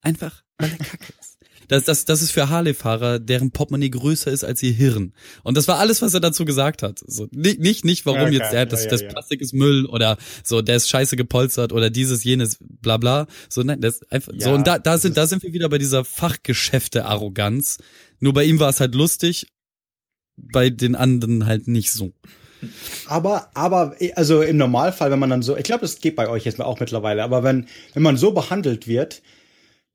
Einfach, 0.01 0.43
weil 0.57 0.71
er 0.71 0.77
kacke 0.77 1.13
ist. 1.19 1.39
Das, 1.69 1.83
das, 1.83 2.03
das 2.05 2.23
ist 2.23 2.31
für 2.31 2.49
Harley-Fahrer, 2.49 3.19
deren 3.19 3.51
Portemonnaie 3.51 3.91
größer 3.91 4.31
ist 4.31 4.43
als 4.43 4.63
ihr 4.63 4.71
Hirn. 4.71 5.13
Und 5.43 5.55
das 5.55 5.67
war 5.67 5.77
alles, 5.77 6.01
was 6.01 6.15
er 6.15 6.19
dazu 6.19 6.43
gesagt 6.43 6.81
hat. 6.81 6.99
So, 7.05 7.27
nicht, 7.31 7.59
nicht, 7.59 7.85
nicht 7.85 8.07
warum 8.07 8.21
Ja, 8.21 8.25
okay. 8.25 8.37
jetzt, 8.37 8.53
der, 8.53 8.65
das, 8.65 8.79
Ja, 8.79 8.85
ja, 8.85 8.89
das 8.89 9.01
ja. 9.01 9.09
Plastik 9.09 9.39
ist 9.39 9.53
Müll 9.53 9.85
oder 9.85 10.17
so, 10.43 10.63
der 10.63 10.77
ist 10.77 10.89
scheiße 10.89 11.15
gepolstert 11.15 11.71
oder 11.71 11.91
dieses, 11.91 12.23
jenes, 12.23 12.57
bla 12.59 12.97
bla. 12.97 13.27
So, 13.49 13.61
nein, 13.61 13.81
das 13.81 13.97
ist 13.97 14.11
einfach, 14.11 14.33
so, 14.35 14.49
Ja, 14.49 14.55
und 14.55 14.65
da, 14.65 14.79
da 14.79 14.97
sind, 14.97 15.15
da 15.15 15.27
sind 15.27 15.43
wir 15.43 15.53
wieder 15.53 15.69
bei 15.69 15.77
dieser 15.77 16.03
Fachgeschäfte-Arroganz. 16.03 17.77
Nur 18.19 18.33
bei 18.33 18.45
ihm 18.45 18.59
war 18.59 18.69
es 18.69 18.79
halt 18.79 18.95
lustig, 18.95 19.45
bei 20.37 20.71
den 20.71 20.95
anderen 20.95 21.45
halt 21.45 21.67
nicht 21.67 21.91
so. 21.91 22.13
Aber, 23.05 23.51
aber, 23.53 23.95
also 24.15 24.41
im 24.41 24.57
Normalfall, 24.57 25.11
wenn 25.11 25.19
man 25.19 25.29
dann 25.29 25.43
so, 25.43 25.55
ich 25.55 25.63
glaube, 25.63 25.81
das 25.81 25.99
geht 25.99 26.15
bei 26.15 26.27
euch 26.27 26.45
jetzt 26.45 26.59
auch 26.59 26.79
mittlerweile, 26.79 27.23
aber 27.23 27.43
wenn, 27.43 27.67
wenn 27.93 28.03
man 28.03 28.17
so 28.17 28.31
behandelt 28.31 28.87
wird, 28.87 29.21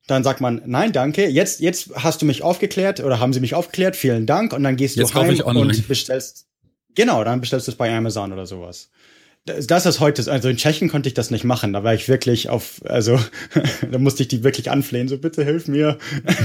dann 0.07 0.23
sagt 0.23 0.41
man, 0.41 0.61
nein, 0.65 0.91
danke, 0.91 1.27
jetzt, 1.27 1.59
jetzt 1.61 1.89
hast 1.95 2.21
du 2.21 2.25
mich 2.25 2.43
aufgeklärt 2.43 2.99
oder 2.99 3.19
haben 3.19 3.33
sie 3.33 3.39
mich 3.39 3.55
aufgeklärt, 3.55 3.95
vielen 3.95 4.25
Dank, 4.25 4.53
und 4.53 4.63
dann 4.63 4.75
gehst 4.75 4.95
Jetzt 4.95 5.15
du 5.15 5.19
heim 5.19 5.39
und 5.39 5.87
bestellst, 5.87 6.45
genau, 6.93 7.23
dann 7.23 7.41
bestellst 7.41 7.67
du 7.67 7.71
es 7.71 7.77
bei 7.77 7.95
Amazon 7.95 8.31
oder 8.31 8.45
sowas. 8.45 8.89
das, 9.45 9.67
das 9.67 9.85
ist 9.85 9.99
heute, 9.99 10.29
also 10.31 10.49
in 10.49 10.57
Tschechien 10.57 10.89
konnte 10.89 11.07
ich 11.07 11.13
das 11.13 11.31
nicht 11.31 11.43
machen. 11.43 11.73
Da 11.73 11.83
war 11.83 11.93
ich 11.93 12.07
wirklich 12.07 12.49
auf, 12.49 12.81
also 12.85 13.19
da 13.91 13.97
musste 13.97 14.23
ich 14.23 14.27
die 14.27 14.43
wirklich 14.43 14.69
anflehen, 14.71 15.07
so 15.07 15.17
bitte 15.17 15.43
hilf 15.43 15.67
mir. 15.67 15.97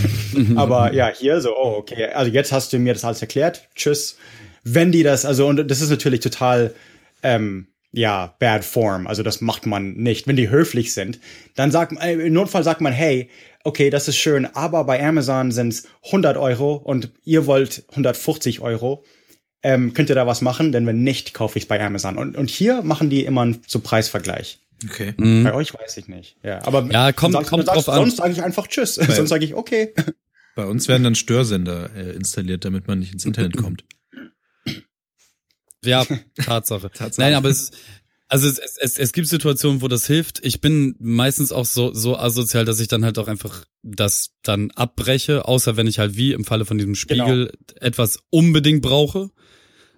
Aber 0.56 0.92
ja, 0.92 1.10
hier 1.14 1.40
so, 1.40 1.56
oh, 1.56 1.76
okay, 1.78 2.06
also 2.06 2.30
jetzt 2.30 2.52
hast 2.52 2.72
du 2.72 2.78
mir 2.78 2.94
das 2.94 3.04
alles 3.04 3.20
erklärt. 3.20 3.68
Tschüss. 3.74 4.16
Wenn 4.62 4.92
die 4.92 5.02
das, 5.02 5.24
also 5.24 5.46
und 5.46 5.70
das 5.70 5.80
ist 5.80 5.90
natürlich 5.90 6.20
total, 6.20 6.74
ähm, 7.22 7.66
ja, 7.92 8.34
bad 8.38 8.64
form. 8.64 9.06
Also 9.06 9.22
das 9.22 9.40
macht 9.40 9.66
man 9.66 9.94
nicht. 9.94 10.26
Wenn 10.26 10.36
die 10.36 10.50
höflich 10.50 10.92
sind, 10.92 11.18
dann 11.56 11.70
sagt 11.70 11.92
man, 11.92 12.02
im 12.20 12.32
Notfall 12.32 12.62
sagt 12.64 12.80
man, 12.80 12.92
hey, 12.92 13.28
okay, 13.64 13.90
das 13.90 14.08
ist 14.08 14.16
schön, 14.16 14.46
aber 14.46 14.84
bei 14.84 15.04
Amazon 15.04 15.50
sind's 15.52 15.86
100 16.06 16.36
Euro 16.36 16.74
und 16.76 17.10
ihr 17.24 17.46
wollt 17.46 17.84
150 17.90 18.60
Euro 18.60 19.04
ähm, 19.62 19.92
könnt 19.92 20.08
ihr 20.08 20.14
da 20.14 20.26
was 20.26 20.40
machen? 20.40 20.72
Denn 20.72 20.86
wenn 20.86 21.02
nicht, 21.02 21.34
kaufe 21.34 21.58
ich 21.58 21.64
es 21.64 21.68
bei 21.68 21.78
Amazon. 21.84 22.16
Und, 22.16 22.34
und 22.36 22.48
hier 22.48 22.82
machen 22.82 23.10
die 23.10 23.24
immer 23.26 23.42
einen 23.42 23.60
so 23.66 23.80
Preisvergleich. 23.80 24.58
Okay. 24.88 25.12
Mhm. 25.18 25.44
Bei 25.44 25.52
euch 25.52 25.74
weiß 25.74 25.98
ich 25.98 26.08
nicht. 26.08 26.36
Ja, 26.42 26.64
aber 26.64 26.88
Ja, 26.90 27.12
kommt- 27.12 27.34
sonst, 27.34 27.50
kommt 27.50 27.66
sonst, 27.66 27.76
drauf 27.86 27.88
an. 27.90 27.96
sonst 28.00 28.16
sage 28.16 28.32
ich 28.32 28.42
einfach 28.42 28.66
Tschüss. 28.68 28.94
sonst 28.94 29.28
sage 29.28 29.44
ich 29.44 29.54
okay. 29.54 29.92
Bei 30.56 30.64
uns 30.64 30.88
werden 30.88 31.04
dann 31.04 31.14
Störsender 31.14 31.90
äh, 31.94 32.12
installiert, 32.12 32.64
damit 32.64 32.88
man 32.88 33.00
nicht 33.00 33.12
ins 33.12 33.26
Internet 33.26 33.58
kommt. 33.58 33.84
Ja, 35.84 36.04
Tatsache. 36.36 36.90
Tatsache. 36.94 37.20
Nein, 37.20 37.34
aber 37.34 37.48
es, 37.48 37.70
also 38.28 38.46
es, 38.48 38.58
es, 38.58 38.98
es, 38.98 39.12
gibt 39.12 39.28
Situationen, 39.28 39.82
wo 39.82 39.88
das 39.88 40.06
hilft. 40.06 40.44
Ich 40.44 40.60
bin 40.60 40.94
meistens 41.00 41.52
auch 41.52 41.64
so, 41.64 41.92
so 41.94 42.16
asozial, 42.16 42.64
dass 42.64 42.78
ich 42.80 42.88
dann 42.88 43.04
halt 43.04 43.18
auch 43.18 43.28
einfach 43.28 43.64
das 43.82 44.32
dann 44.42 44.70
abbreche, 44.72 45.46
außer 45.46 45.76
wenn 45.76 45.86
ich 45.86 45.98
halt 45.98 46.16
wie 46.16 46.32
im 46.32 46.44
Falle 46.44 46.64
von 46.64 46.78
diesem 46.78 46.94
Spiegel 46.94 47.52
etwas 47.80 48.18
unbedingt 48.30 48.82
brauche. 48.82 49.30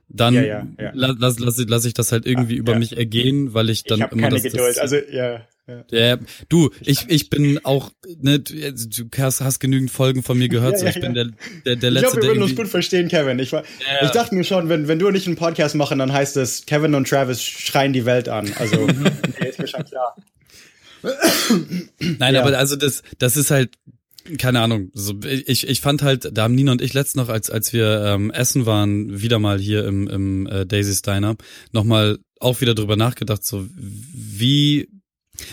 Dann 0.09 0.35
Ja, 0.35 0.43
ja, 0.43 0.66
ja. 0.78 0.91
la- 0.95 1.14
lass, 1.18 1.39
lass, 1.39 1.57
lass 1.66 1.85
ich 1.85 1.95
das 1.95 2.12
halt 2.12 2.26
irgendwie 2.26 2.57
Ah, 2.57 2.59
über 2.59 2.78
mich 2.78 2.97
ergehen, 2.97 3.55
weil 3.55 3.70
ich 3.70 3.85
dann 3.85 4.01
ich 4.01 4.12
immer 4.12 4.22
keine 4.22 4.35
das, 4.35 4.43
Geduld. 4.43 4.68
das 4.76 4.78
also 4.78 4.97
ja. 4.97 5.47
Ja. 5.69 5.85
ja, 5.91 6.19
du, 6.49 6.71
ich, 6.81 7.09
ich 7.09 7.31
bin 7.31 7.61
auch, 7.65 7.93
ne, 8.21 8.41
du 8.41 8.73
du 8.73 9.05
hast, 9.19 9.41
hast 9.41 9.61
genügend 9.61 9.91
Folgen 9.91 10.23
von 10.23 10.37
mir 10.39 10.49
gehört, 10.49 10.79
so 10.79 10.87
ich 10.87 11.01
bin 11.01 11.15
der, 11.15 11.31
der, 11.65 11.77
der 11.77 11.89
Ich 11.91 11.95
Letzte, 11.95 12.01
glaube, 12.01 12.17
wir 12.23 12.29
würden 12.31 12.43
uns 12.43 12.57
gut 12.57 12.69
verstehen, 12.69 13.09
Kevin. 13.09 13.39
Ich, 13.39 13.53
war, 13.53 13.63
Ja. 13.63 14.05
ich 14.07 14.11
dachte 14.11 14.35
mir 14.35 14.45
schon, 14.45 14.69
wenn, 14.69 14.89
wenn 14.89 14.99
du 14.99 15.07
und 15.09 15.15
ich 15.15 15.27
einen 15.27 15.37
Podcast 15.37 15.75
machen, 15.75 15.99
dann 15.99 16.13
heißt 16.13 16.37
es, 16.37 16.67
Kevin 16.67 16.95
und 16.95 17.09
Travis 17.09 17.43
schreien 17.43 17.93
die 17.93 18.05
Welt 18.05 18.29
an. 18.29 18.53
Also, 18.59 18.87
nee, 19.41 19.49
ist 19.49 19.59
mir 19.59 19.69
schon 19.69 19.85
klar. 19.85 20.17
Nein, 21.99 22.35
Ja. 22.35 22.43
aber 22.43 22.57
also 22.59 22.77
das, 22.77 23.03
das 23.19 23.37
ist 23.37 23.51
halt, 23.51 23.71
keine 24.39 24.61
Ahnung. 24.61 24.91
So, 24.95 25.15
ich, 25.25 25.67
ich 25.69 25.81
fand 25.81 26.03
halt, 26.03 26.31
da 26.37 26.45
haben 26.45 26.55
Nina 26.55 26.73
und 26.73 26.83
ich 26.83 26.95
letztens 26.95 27.27
noch, 27.27 27.29
als, 27.33 27.51
als 27.51 27.73
wir 27.73 28.05
ähm, 28.07 28.31
essen 28.31 28.67
waren, 28.67 29.21
wieder 29.21 29.39
mal 29.39 29.59
hier 29.59 29.85
im, 29.85 30.07
im 30.09 30.47
äh, 30.47 30.65
Daisy's 30.67 31.03
Diner, 31.03 31.37
nochmal 31.73 32.19
auch 32.39 32.61
wieder 32.61 32.75
drüber 32.75 32.97
nachgedacht, 32.97 33.45
so 33.45 33.67
wie, 33.77 34.89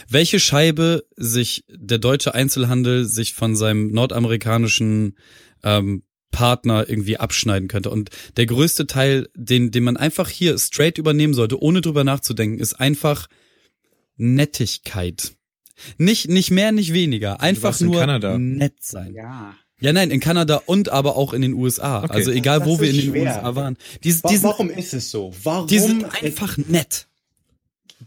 welche 0.07 0.39
Scheibe 0.39 1.05
sich 1.15 1.63
der 1.69 1.97
deutsche 1.97 2.33
Einzelhandel 2.33 3.05
sich 3.05 3.33
von 3.33 3.55
seinem 3.55 3.91
nordamerikanischen 3.91 5.17
ähm, 5.63 6.03
Partner 6.31 6.87
irgendwie 6.87 7.17
abschneiden 7.17 7.67
könnte. 7.67 7.89
Und 7.89 8.11
der 8.37 8.45
größte 8.45 8.87
Teil, 8.87 9.29
den, 9.35 9.71
den 9.71 9.83
man 9.83 9.97
einfach 9.97 10.29
hier 10.29 10.57
straight 10.59 10.97
übernehmen 10.97 11.33
sollte, 11.33 11.61
ohne 11.61 11.81
drüber 11.81 12.03
nachzudenken, 12.03 12.59
ist 12.59 12.73
einfach 12.73 13.27
Nettigkeit. 14.15 15.33
Nicht, 15.97 16.29
nicht 16.29 16.51
mehr, 16.51 16.71
nicht 16.71 16.93
weniger. 16.93 17.41
Einfach 17.41 17.79
nur 17.79 17.99
Kanada. 17.99 18.37
nett 18.37 18.75
sein. 18.81 19.13
Ja. 19.13 19.55
Ja, 19.81 19.93
nein, 19.93 20.11
in 20.11 20.19
Kanada 20.19 20.61
und 20.65 20.89
aber 20.89 21.15
auch 21.15 21.31
in 21.31 21.41
den 21.41 21.53
USA. 21.53 22.03
Okay. 22.03 22.11
Also 22.13 22.31
egal, 22.31 22.59
Das 22.59 22.67
wo 22.67 22.81
wir 22.81 22.89
in 22.89 22.97
den 22.97 23.09
schwer. 23.11 23.23
USA 23.23 23.55
waren. 23.55 23.77
Die, 24.03 24.09
die, 24.09 24.11
sind, 24.11 24.43
Warum 24.43 24.69
ist 24.69 24.93
es 24.93 25.09
so? 25.09 25.33
Warum? 25.43 25.67
die 25.67 25.79
sind 25.79 26.03
einfach 26.21 26.57
nett. 26.57 27.07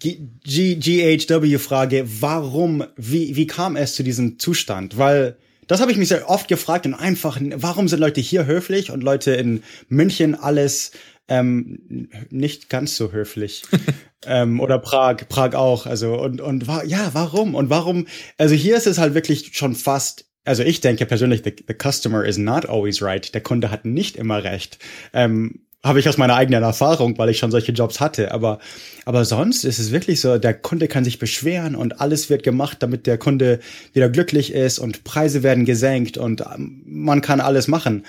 G 0.03 0.19
G 0.45 0.75
GHW-Frage, 0.75 2.05
warum, 2.21 2.85
wie, 2.97 3.37
wie 3.37 3.47
kam 3.47 3.77
es 3.77 3.95
zu 3.95 4.03
diesem 4.03 4.41
Zustand? 4.41 4.99
Weil 4.99 5.37
das 5.69 5.81
habe 5.81 5.93
ich 5.93 5.97
mich 5.97 6.09
sehr 6.09 6.29
oft 6.29 6.49
gefragt 6.49 6.87
und 6.87 6.95
einfach, 6.95 7.39
warum 7.55 7.87
sind 7.87 8.01
Leute 8.01 8.21
hier 8.21 8.47
höflich 8.47 8.91
und 8.91 9.05
Leute 9.05 9.33
in 9.33 9.63
München 9.89 10.35
alles 10.35 10.91
ähm, 11.29 12.09
nicht 12.31 12.69
ganz 12.69 12.97
so 12.97 13.13
höflich? 13.13 13.63
ähm, 14.27 14.59
oder 14.59 14.81
Prag, 14.81 15.29
Prag 15.29 15.55
auch. 15.55 15.87
Also 15.87 16.21
und 16.21 16.41
und 16.41 16.67
wa 16.67 16.83
ja, 16.83 17.11
warum 17.13 17.55
und 17.55 17.71
warum? 17.71 18.09
Also 18.39 18.57
hier 18.57 18.77
ist 18.77 18.89
es 18.89 18.99
halt 18.99 19.15
wirklich 19.15 19.57
schon 19.57 19.77
fast. 19.77 20.27
Also 20.45 20.65
ich 20.65 20.81
denke 20.81 21.07
persönlich, 21.07 21.43
the, 21.45 21.55
the 21.69 21.75
customer 21.81 22.25
is 22.25 22.39
not 22.39 22.69
always 22.69 23.01
right. 23.01 23.33
Der 23.33 23.41
Kunde 23.41 23.71
hat 23.71 23.85
nicht 23.85 24.17
immer 24.17 24.43
recht. 24.43 24.81
Ähm, 25.13 25.61
habe 25.85 25.99
ich 25.99 26.09
aus 26.09 26.17
meiner 26.17 26.37
eigenen 26.37 26.63
Erfahrung, 26.63 27.19
weil 27.19 27.31
ich 27.31 27.39
schon 27.39 27.51
solche 27.51 27.73
Jobs 27.73 28.01
hatte. 28.01 28.33
Aber, 28.33 28.59
aber 29.05 29.25
sonst 29.25 29.65
ist 29.65 29.79
es 29.79 29.91
wirklich 29.91 30.21
so, 30.21 30.39
der 30.39 30.55
Kunde 30.55 30.87
kann 30.87 31.05
sich 31.05 31.19
beschweren 31.19 31.75
und 31.75 32.01
alles 32.01 32.31
wird 32.31 32.45
gemacht, 32.45 32.79
damit 32.81 33.07
der 33.07 33.19
Kunde 33.19 33.59
wieder 33.93 34.09
glücklich 34.09 34.53
ist 34.53 34.79
und 34.79 35.05
Preise 35.05 35.43
werden 35.43 35.65
gesenkt 35.65 36.17
und 36.17 36.43
ähm, 36.43 36.83
man 36.87 37.21
kann 37.21 37.41
alles 37.41 37.67
machen. 37.67 38.05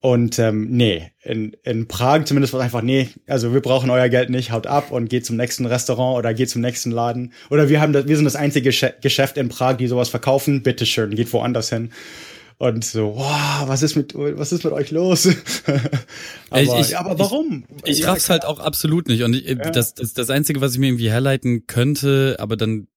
Und 0.00 0.38
ähm, 0.38 0.68
nee, 0.70 1.10
in, 1.24 1.56
in 1.64 1.88
Prag 1.88 2.24
zumindest 2.24 2.54
war 2.54 2.60
einfach, 2.60 2.82
nee, 2.82 3.08
also 3.26 3.52
wir 3.52 3.60
brauchen 3.60 3.90
euer 3.90 4.08
Geld 4.08 4.30
nicht, 4.30 4.52
haut 4.52 4.68
ab 4.68 4.92
und 4.92 5.10
geht 5.10 5.26
zum 5.26 5.36
nächsten 5.36 5.66
Restaurant 5.66 6.16
oder 6.18 6.34
geht 6.34 6.50
zum 6.50 6.62
nächsten 6.62 6.92
Laden. 6.92 7.32
Oder 7.50 7.68
wir 7.68 7.80
haben 7.80 7.92
das, 7.92 8.06
wir 8.06 8.14
sind 8.14 8.24
das 8.24 8.36
einzige 8.36 8.70
Geschäft 9.00 9.36
in 9.36 9.48
Prag, 9.48 9.76
die 9.76 9.88
sowas 9.88 10.08
verkaufen, 10.08 10.62
bitteschön, 10.62 11.16
geht 11.16 11.32
woanders 11.32 11.70
hin. 11.70 11.90
Und 12.58 12.84
so, 12.84 13.14
wow, 13.14 13.68
was 13.68 13.82
ist 13.82 13.94
mit, 13.94 14.14
was 14.16 14.50
ist 14.52 14.64
mit 14.64 14.72
euch 14.72 14.90
los? 14.90 15.28
aber, 16.50 16.60
Ich- 16.60 16.88
ich- 16.90 16.98
aber 16.98 17.18
warum? 17.18 17.64
Ich 17.84 18.00
Ja, 18.00 18.10
raff's 18.12 18.28
halt 18.30 18.44
auch 18.44 18.58
absolut 18.58 19.06
nicht. 19.08 19.22
Und 19.22 19.34
ich, 19.34 19.56
das, 19.72 19.94
das, 19.94 20.12
das 20.12 20.28
Einzige, 20.30 20.60
was 20.60 20.72
ich 20.72 20.78
mir 20.78 20.88
irgendwie 20.88 21.10
herleiten 21.10 21.66
könnte, 21.68 22.36
aber 22.40 22.56
dann, 22.56 22.88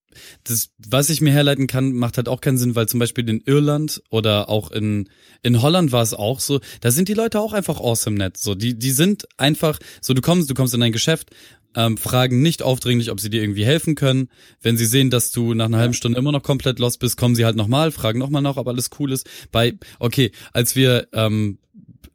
das, 0.44 0.72
was 0.90 1.10
ich 1.12 1.22
mir 1.22 1.32
herleiten 1.32 1.68
kann, 1.68 1.94
macht 1.94 2.18
halt 2.18 2.28
auch 2.28 2.42
keinen 2.42 2.58
Sinn, 2.58 2.76
weil 2.76 2.88
zum 2.88 3.00
Beispiel 3.00 3.30
in 3.30 3.42
Irland 3.46 4.02
oder 4.10 4.50
auch 4.50 4.72
in, 4.72 5.10
in 5.44 5.62
Holland 5.62 5.92
war 5.92 6.02
es 6.02 6.14
auch 6.16 6.40
so, 6.40 6.60
da 6.82 6.90
sind 6.92 7.08
die 7.08 7.14
Leute 7.14 7.40
auch 7.40 7.54
einfach 7.54 7.80
awesome 7.80 8.18
nett. 8.18 8.38
So, 8.38 8.56
die, 8.56 8.78
die 8.78 8.92
sind 8.92 9.28
einfach, 9.38 9.78
so 10.02 10.14
du 10.16 10.22
kommst, 10.22 10.50
du 10.50 10.54
kommst 10.56 10.74
in 10.74 10.80
dein 10.82 10.92
Geschäft, 10.92 11.30
ähm, 11.76 11.98
fragen 11.98 12.42
nicht 12.42 12.64
aufdringlich, 12.64 13.12
ob 13.12 13.20
sie 13.20 13.30
dir 13.30 13.42
irgendwie 13.42 13.66
helfen 13.66 13.96
können. 13.96 14.30
Wenn 14.62 14.78
sie 14.78 14.86
sehen, 14.86 15.10
dass 15.10 15.32
du 15.32 15.54
nach 15.54 15.66
einer 15.66 15.78
halben 15.78 15.94
Stunde 15.94 16.18
immer 16.18 16.32
noch 16.32 16.44
komplett 16.44 16.80
lost 16.80 17.00
bist, 17.00 17.18
kommen 17.18 17.36
sie 17.36 17.46
halt 17.46 17.56
nochmal, 17.56 17.92
fragen 17.92 18.20
nochmal 18.20 18.42
nach, 18.42 18.58
ob 18.58 18.68
alles 18.68 18.90
cool 19.00 19.12
ist. 19.12 19.30
Bei, 19.52 19.74
okay, 20.00 20.32
als 20.54 20.76
wir 20.76 21.08
ähm, 21.14 21.58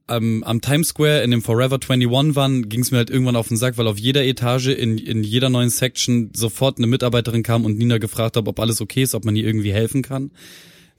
am, 0.06 0.42
am 0.44 0.60
Times 0.60 0.88
Square 0.88 1.22
in 1.22 1.30
dem 1.30 1.42
Forever 1.42 1.78
21 1.82 2.36
waren, 2.36 2.68
ging 2.68 2.80
es 2.80 2.90
mir 2.90 2.98
halt 2.98 3.10
irgendwann 3.10 3.36
auf 3.36 3.48
den 3.48 3.56
Sack, 3.56 3.78
weil 3.78 3.86
auf 3.86 3.98
jeder 3.98 4.24
Etage, 4.24 4.68
in, 4.68 4.98
in 4.98 5.22
jeder 5.24 5.48
neuen 5.48 5.70
Section 5.70 6.30
sofort 6.34 6.78
eine 6.78 6.86
Mitarbeiterin 6.86 7.42
kam 7.42 7.64
und 7.64 7.78
Nina 7.78 7.98
gefragt 7.98 8.36
hat, 8.36 8.46
ob 8.46 8.60
alles 8.60 8.80
okay 8.80 9.02
ist, 9.02 9.14
ob 9.14 9.24
man 9.24 9.36
ihr 9.36 9.44
irgendwie 9.44 9.72
helfen 9.72 10.02
kann. 10.02 10.30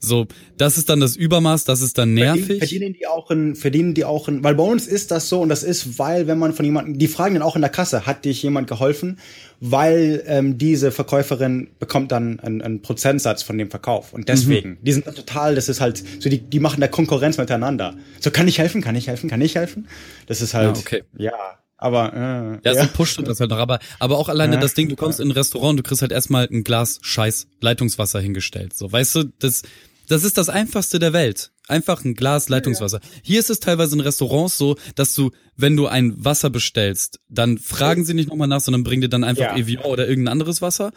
So, 0.00 0.26
das 0.56 0.78
ist 0.78 0.88
dann 0.88 1.00
das 1.00 1.16
Übermaß, 1.16 1.64
das 1.64 1.80
ist 1.82 1.98
dann 1.98 2.14
nervig. 2.14 2.46
Verdienen, 2.46 2.58
verdienen 2.60 2.92
die 2.94 3.06
auch 3.08 3.30
in, 3.32 3.56
verdienen 3.56 3.94
die 3.94 4.04
auch 4.04 4.28
in, 4.28 4.44
weil 4.44 4.54
bei 4.54 4.62
uns 4.62 4.86
ist 4.86 5.10
das 5.10 5.28
so 5.28 5.40
und 5.40 5.48
das 5.48 5.64
ist, 5.64 5.98
weil 5.98 6.26
wenn 6.28 6.38
man 6.38 6.52
von 6.52 6.64
jemandem, 6.64 6.98
die 6.98 7.08
fragen 7.08 7.34
dann 7.34 7.42
auch 7.42 7.56
in 7.56 7.62
der 7.62 7.70
Kasse, 7.70 8.06
hat 8.06 8.24
dich 8.24 8.40
jemand 8.42 8.68
geholfen? 8.68 9.18
Weil 9.60 10.22
ähm, 10.26 10.56
diese 10.56 10.92
Verkäuferin 10.92 11.70
bekommt 11.80 12.12
dann 12.12 12.38
einen, 12.38 12.62
einen 12.62 12.80
Prozentsatz 12.82 13.42
von 13.42 13.58
dem 13.58 13.70
Verkauf 13.70 14.12
und 14.12 14.28
deswegen, 14.28 14.70
Mhm. 14.70 14.78
die 14.82 14.92
sind 14.92 15.04
total, 15.04 15.56
das 15.56 15.68
ist 15.68 15.80
halt, 15.80 16.02
so 16.20 16.30
die, 16.30 16.38
die 16.38 16.60
machen 16.60 16.80
da 16.80 16.86
Konkurrenz 16.86 17.38
miteinander. 17.38 17.94
So 18.20 18.30
kann 18.30 18.46
ich 18.46 18.58
helfen, 18.58 18.82
kann 18.82 18.94
ich 18.94 19.08
helfen, 19.08 19.28
kann 19.28 19.40
ich 19.40 19.56
helfen? 19.56 19.88
Das 20.26 20.40
ist 20.40 20.54
halt, 20.54 20.76
Ja, 20.76 20.80
okay. 20.80 21.02
ja, 21.16 21.32
aber 21.76 22.60
äh, 22.64 22.68
Ja, 22.68 22.82
so 22.84 22.88
pusht 22.92 23.20
das 23.24 23.40
halt 23.40 23.50
noch, 23.50 23.58
aber, 23.58 23.80
aber 23.98 24.16
auch 24.18 24.28
alleine 24.28 24.54
Ja. 24.54 24.60
das 24.60 24.74
Ding, 24.74 24.88
du 24.88 24.94
kommst 24.96 25.18
in 25.18 25.28
ein 25.28 25.32
Restaurant, 25.32 25.76
du 25.78 25.82
kriegst 25.82 26.02
halt 26.02 26.12
erstmal 26.12 26.46
ein 26.50 26.62
Glas 26.62 26.98
Scheiß 27.02 27.48
Leitungswasser 27.60 28.20
hingestellt. 28.20 28.74
So, 28.76 28.90
weißt 28.92 29.14
du, 29.16 29.24
das, 29.40 29.62
das 30.08 30.24
ist 30.24 30.38
das 30.38 30.48
einfachste 30.48 30.98
der 30.98 31.12
Welt. 31.12 31.52
Einfach 31.68 32.02
ein 32.04 32.14
Glas 32.14 32.48
Leitungswasser. 32.48 33.00
Hier 33.22 33.38
ist 33.38 33.50
es 33.50 33.60
teilweise 33.60 33.94
in 33.94 34.00
Restaurants 34.00 34.56
so, 34.56 34.76
dass 34.94 35.14
du, 35.14 35.32
wenn 35.56 35.76
du 35.76 35.86
ein 35.86 36.14
Wasser 36.24 36.48
bestellst, 36.48 37.20
dann 37.28 37.58
fragen 37.58 38.06
sie 38.06 38.14
nicht 38.14 38.30
nochmal 38.30 38.48
nach, 38.48 38.60
sondern 38.60 38.84
bringen 38.84 39.02
dir 39.02 39.10
dann 39.10 39.22
einfach 39.22 39.42
Ja. 39.42 39.56
Evian 39.56 39.84
oder 39.84 40.08
irgendein 40.08 40.32
anderes 40.32 40.62
Wasser. 40.62 40.92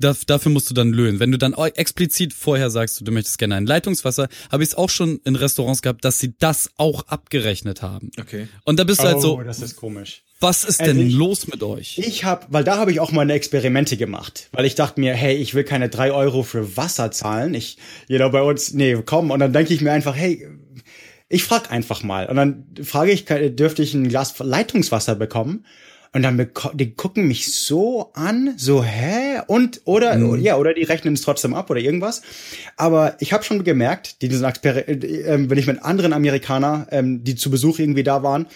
Da, 0.00 0.16
dafür 0.26 0.50
musst 0.50 0.70
du 0.70 0.74
dann 0.74 0.90
löhnen. 0.92 1.20
Wenn 1.20 1.30
du 1.30 1.36
dann 1.38 1.52
explizit 1.52 2.32
vorher 2.32 2.70
sagst, 2.70 3.06
du 3.06 3.12
möchtest 3.12 3.38
gerne 3.38 3.56
ein 3.56 3.66
Leitungswasser, 3.66 4.28
habe 4.50 4.62
ich 4.62 4.70
es 4.70 4.74
auch 4.74 4.88
schon 4.88 5.20
in 5.24 5.36
Restaurants 5.36 5.82
gehabt, 5.82 6.04
dass 6.04 6.18
sie 6.18 6.34
das 6.38 6.70
auch 6.78 7.06
abgerechnet 7.08 7.82
haben. 7.82 8.10
Okay. 8.18 8.48
Und 8.64 8.78
da 8.78 8.84
bist 8.84 9.00
du 9.00 9.04
halt 9.04 9.16
oh, 9.16 9.20
so, 9.20 9.42
das 9.42 9.60
ist 9.60 9.76
komisch. 9.76 10.22
was 10.40 10.64
ist 10.64 10.80
Also 10.80 10.92
denn 10.94 11.06
ich- 11.06 11.12
los 11.14 11.46
mit 11.48 11.62
euch? 11.62 11.98
Ich 11.98 12.24
habe, 12.24 12.46
weil 12.48 12.64
da 12.64 12.78
habe 12.78 12.90
ich 12.92 13.00
auch 13.00 13.12
meine 13.12 13.34
Experimente 13.34 13.96
gemacht, 13.98 14.48
weil 14.52 14.64
ich 14.64 14.74
dachte 14.74 14.98
mir, 15.00 15.12
hey, 15.14 15.36
ich 15.36 15.54
will 15.54 15.64
keine 15.64 15.90
drei 15.90 16.12
Euro 16.12 16.42
für 16.42 16.76
Wasser 16.78 17.10
zahlen. 17.10 17.52
Ich, 17.52 17.76
jeder 18.08 18.30
bei 18.30 18.42
uns, 18.42 18.72
nee, 18.72 18.96
komm. 19.04 19.30
Und 19.30 19.40
dann 19.40 19.52
denke 19.52 19.74
ich 19.74 19.82
mir 19.82 19.92
einfach, 19.92 20.16
hey, 20.16 20.48
ich 21.28 21.44
frag 21.44 21.70
einfach 21.70 22.02
mal. 22.02 22.26
Und 22.26 22.36
dann 22.36 22.64
frage 22.82 23.12
ich, 23.12 23.26
dürfte 23.26 23.82
ich 23.82 23.94
ein 23.94 24.08
Glas 24.08 24.34
Leitungswasser 24.38 25.14
bekommen? 25.14 25.64
Und 26.12 26.22
dann 26.22 26.50
die 26.74 26.94
gucken 26.94 27.28
mich 27.28 27.52
so 27.52 28.10
an, 28.14 28.54
so 28.56 28.82
hä 28.82 29.42
und 29.46 29.82
oder 29.84 30.16
ja 30.38 30.56
oder 30.56 30.74
die 30.74 30.82
rechnen 30.82 31.14
es 31.14 31.22
trotzdem 31.22 31.54
ab 31.54 31.70
oder 31.70 31.80
irgendwas. 31.80 32.22
Aber 32.76 33.16
ich 33.20 33.32
habe 33.32 33.44
schon 33.44 33.62
gemerkt, 33.62 34.20
die 34.22 34.28
diesen 34.28 34.44
Exper 34.44 34.88
äh, 34.88 34.92
äh, 34.92 35.48
wenn 35.48 35.58
ich 35.58 35.68
mit 35.68 35.82
anderen 35.82 36.12
Amerikaner, 36.12 36.88
ähm, 36.90 37.22
die 37.22 37.36
zu 37.36 37.50
Besuch 37.50 37.78
irgendwie 37.78 38.02
da 38.02 38.22
waren, 38.24 38.46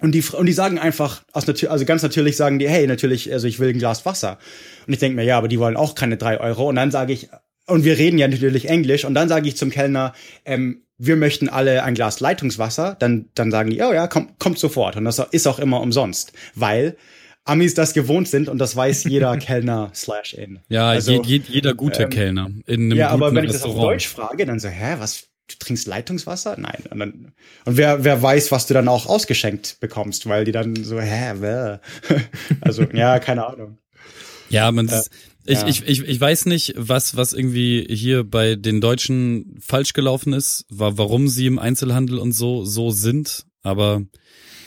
Und 0.00 0.12
die, 0.14 0.22
und 0.32 0.46
die 0.46 0.52
sagen 0.52 0.78
einfach, 0.78 1.22
also 1.32 1.84
ganz 1.84 2.02
natürlich 2.02 2.36
sagen 2.36 2.58
die, 2.58 2.68
hey, 2.68 2.86
natürlich, 2.86 3.32
also 3.32 3.46
ich 3.46 3.60
will 3.60 3.70
ein 3.70 3.78
Glas 3.78 4.04
Wasser. 4.04 4.38
Und 4.86 4.92
ich 4.92 4.98
denke 4.98 5.16
mir, 5.16 5.24
ja, 5.24 5.38
aber 5.38 5.48
die 5.48 5.58
wollen 5.58 5.76
auch 5.76 5.94
keine 5.94 6.16
drei 6.16 6.40
Euro. 6.40 6.68
Und 6.68 6.76
dann 6.76 6.90
sage 6.90 7.12
ich, 7.12 7.28
und 7.66 7.84
wir 7.84 7.98
reden 7.98 8.18
ja 8.18 8.26
natürlich 8.26 8.68
Englisch, 8.68 9.04
und 9.04 9.14
dann 9.14 9.28
sage 9.28 9.46
ich 9.46 9.56
zum 9.56 9.70
Kellner, 9.70 10.12
ähm, 10.44 10.82
wir 11.04 11.16
möchten 11.16 11.48
alle 11.48 11.82
ein 11.82 11.94
Glas 11.94 12.20
Leitungswasser. 12.20 12.96
Dann, 12.98 13.26
dann 13.34 13.50
sagen 13.50 13.70
die, 13.70 13.82
oh 13.82 13.92
ja, 13.92 14.06
komm, 14.06 14.30
kommt 14.38 14.58
sofort. 14.58 14.96
Und 14.96 15.04
das 15.04 15.18
ist 15.32 15.48
auch 15.48 15.58
immer 15.58 15.80
umsonst, 15.80 16.32
weil 16.54 16.96
Amis 17.44 17.74
das 17.74 17.92
gewohnt 17.92 18.28
sind 18.28 18.48
und 18.48 18.58
das 18.58 18.76
weiß 18.76 19.04
jeder 19.04 19.36
Kellner 19.38 19.90
slash 19.94 20.34
in. 20.34 20.60
Ja, 20.68 20.90
Also, 20.90 21.10
je, 21.10 21.38
je, 21.38 21.42
jeder 21.48 21.74
gute 21.74 22.04
ähm, 22.04 22.10
Kellner 22.10 22.50
in 22.66 22.84
einem 22.84 22.98
ja, 22.98 23.08
aber 23.08 23.34
wenn 23.34 23.44
ich 23.44 23.50
das 23.50 23.62
auf 23.62 23.70
Restaurant. 23.70 23.94
Deutsch 23.94 24.08
frage, 24.08 24.46
dann 24.46 24.60
so, 24.60 24.68
hä, 24.68 24.94
was, 24.98 25.24
du 25.48 25.56
trinkst 25.58 25.88
Leitungswasser? 25.88 26.54
Nein. 26.56 26.84
Und, 26.90 26.98
dann, 27.00 27.32
und 27.64 27.76
wer, 27.76 28.04
wer 28.04 28.22
weiß, 28.22 28.52
was 28.52 28.68
du 28.68 28.74
dann 28.74 28.86
auch 28.86 29.06
ausgeschenkt 29.06 29.78
bekommst, 29.80 30.28
weil 30.28 30.44
die 30.44 30.52
dann 30.52 30.84
so, 30.84 31.00
hä, 31.00 31.32
wer? 31.40 31.80
also, 32.60 32.84
ja, 32.92 33.18
keine 33.18 33.44
Ahnung. 33.44 33.78
Ja, 34.50 34.70
man 34.70 34.86
ist, 34.86 35.10
ich, 35.46 35.60
ja. 35.60 35.66
ich, 35.68 35.86
ich, 35.86 36.02
ich 36.08 36.20
weiß 36.20 36.46
nicht, 36.46 36.74
was, 36.76 37.16
was 37.16 37.32
irgendwie 37.32 37.86
hier 37.88 38.24
bei 38.24 38.54
den 38.56 38.80
Deutschen 38.80 39.56
falsch 39.60 39.92
gelaufen 39.92 40.32
ist, 40.32 40.64
war, 40.70 40.98
warum 40.98 41.28
sie 41.28 41.46
im 41.46 41.58
Einzelhandel 41.58 42.18
und 42.18 42.32
so, 42.32 42.64
so 42.64 42.90
sind, 42.90 43.44
aber 43.62 44.02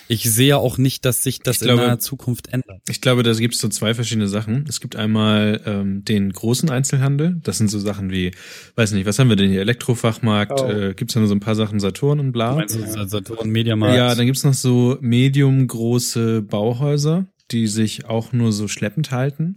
ich 0.08 0.30
sehe 0.30 0.56
auch 0.58 0.78
nicht, 0.78 1.04
dass 1.04 1.24
sich 1.24 1.40
das 1.40 1.60
glaube- 1.62 1.82
in 1.82 1.88
naher 1.88 1.98
Zukunft 2.00 2.54
ändert. 2.54 2.80
Ich 2.88 3.02
glaube, 3.02 3.24
da 3.24 3.34
gibt 3.34 3.56
es 3.56 3.60
so 3.60 3.70
zwei 3.70 3.96
verschiedene 3.96 4.28
Sachen. 4.28 4.66
Es 4.70 4.80
gibt 4.80 4.96
einmal 4.96 5.62
ähm, 5.66 6.06
den 6.06 6.32
großen 6.32 6.70
Einzelhandel. 6.70 7.38
Das 7.42 7.58
sind 7.58 7.70
so 7.72 7.80
Sachen 7.80 8.12
wie, 8.12 8.30
weiß 8.76 8.92
nicht, 8.92 9.08
was 9.08 9.18
haben 9.18 9.30
wir 9.30 9.36
denn 9.36 9.50
hier? 9.50 9.62
Elektrofachmarkt, 9.62 10.62
Oh. 10.62 10.70
äh, 10.70 10.94
gibt's 10.94 11.16
da 11.16 11.22
nur 11.22 11.28
so 11.30 11.34
ein 11.34 11.40
paar 11.40 11.56
Sachen, 11.56 11.80
Saturn 11.80 12.20
und 12.20 12.34
bla. 12.34 12.54
Meinst 12.54 12.76
du 12.76 13.08
Saturn 13.08 13.50
Mediamarkt? 13.50 13.98
Ja, 13.98 14.14
dann 14.14 14.28
gibt's 14.28 14.44
noch 14.44 14.54
so 14.54 14.98
medium 15.02 15.66
große 15.66 16.44
Bauhäuser, 16.44 17.26
die 17.50 17.66
sich 17.66 18.06
auch 18.06 18.32
nur 18.32 18.52
so 18.52 18.68
schleppend 18.68 19.10
halten. 19.10 19.56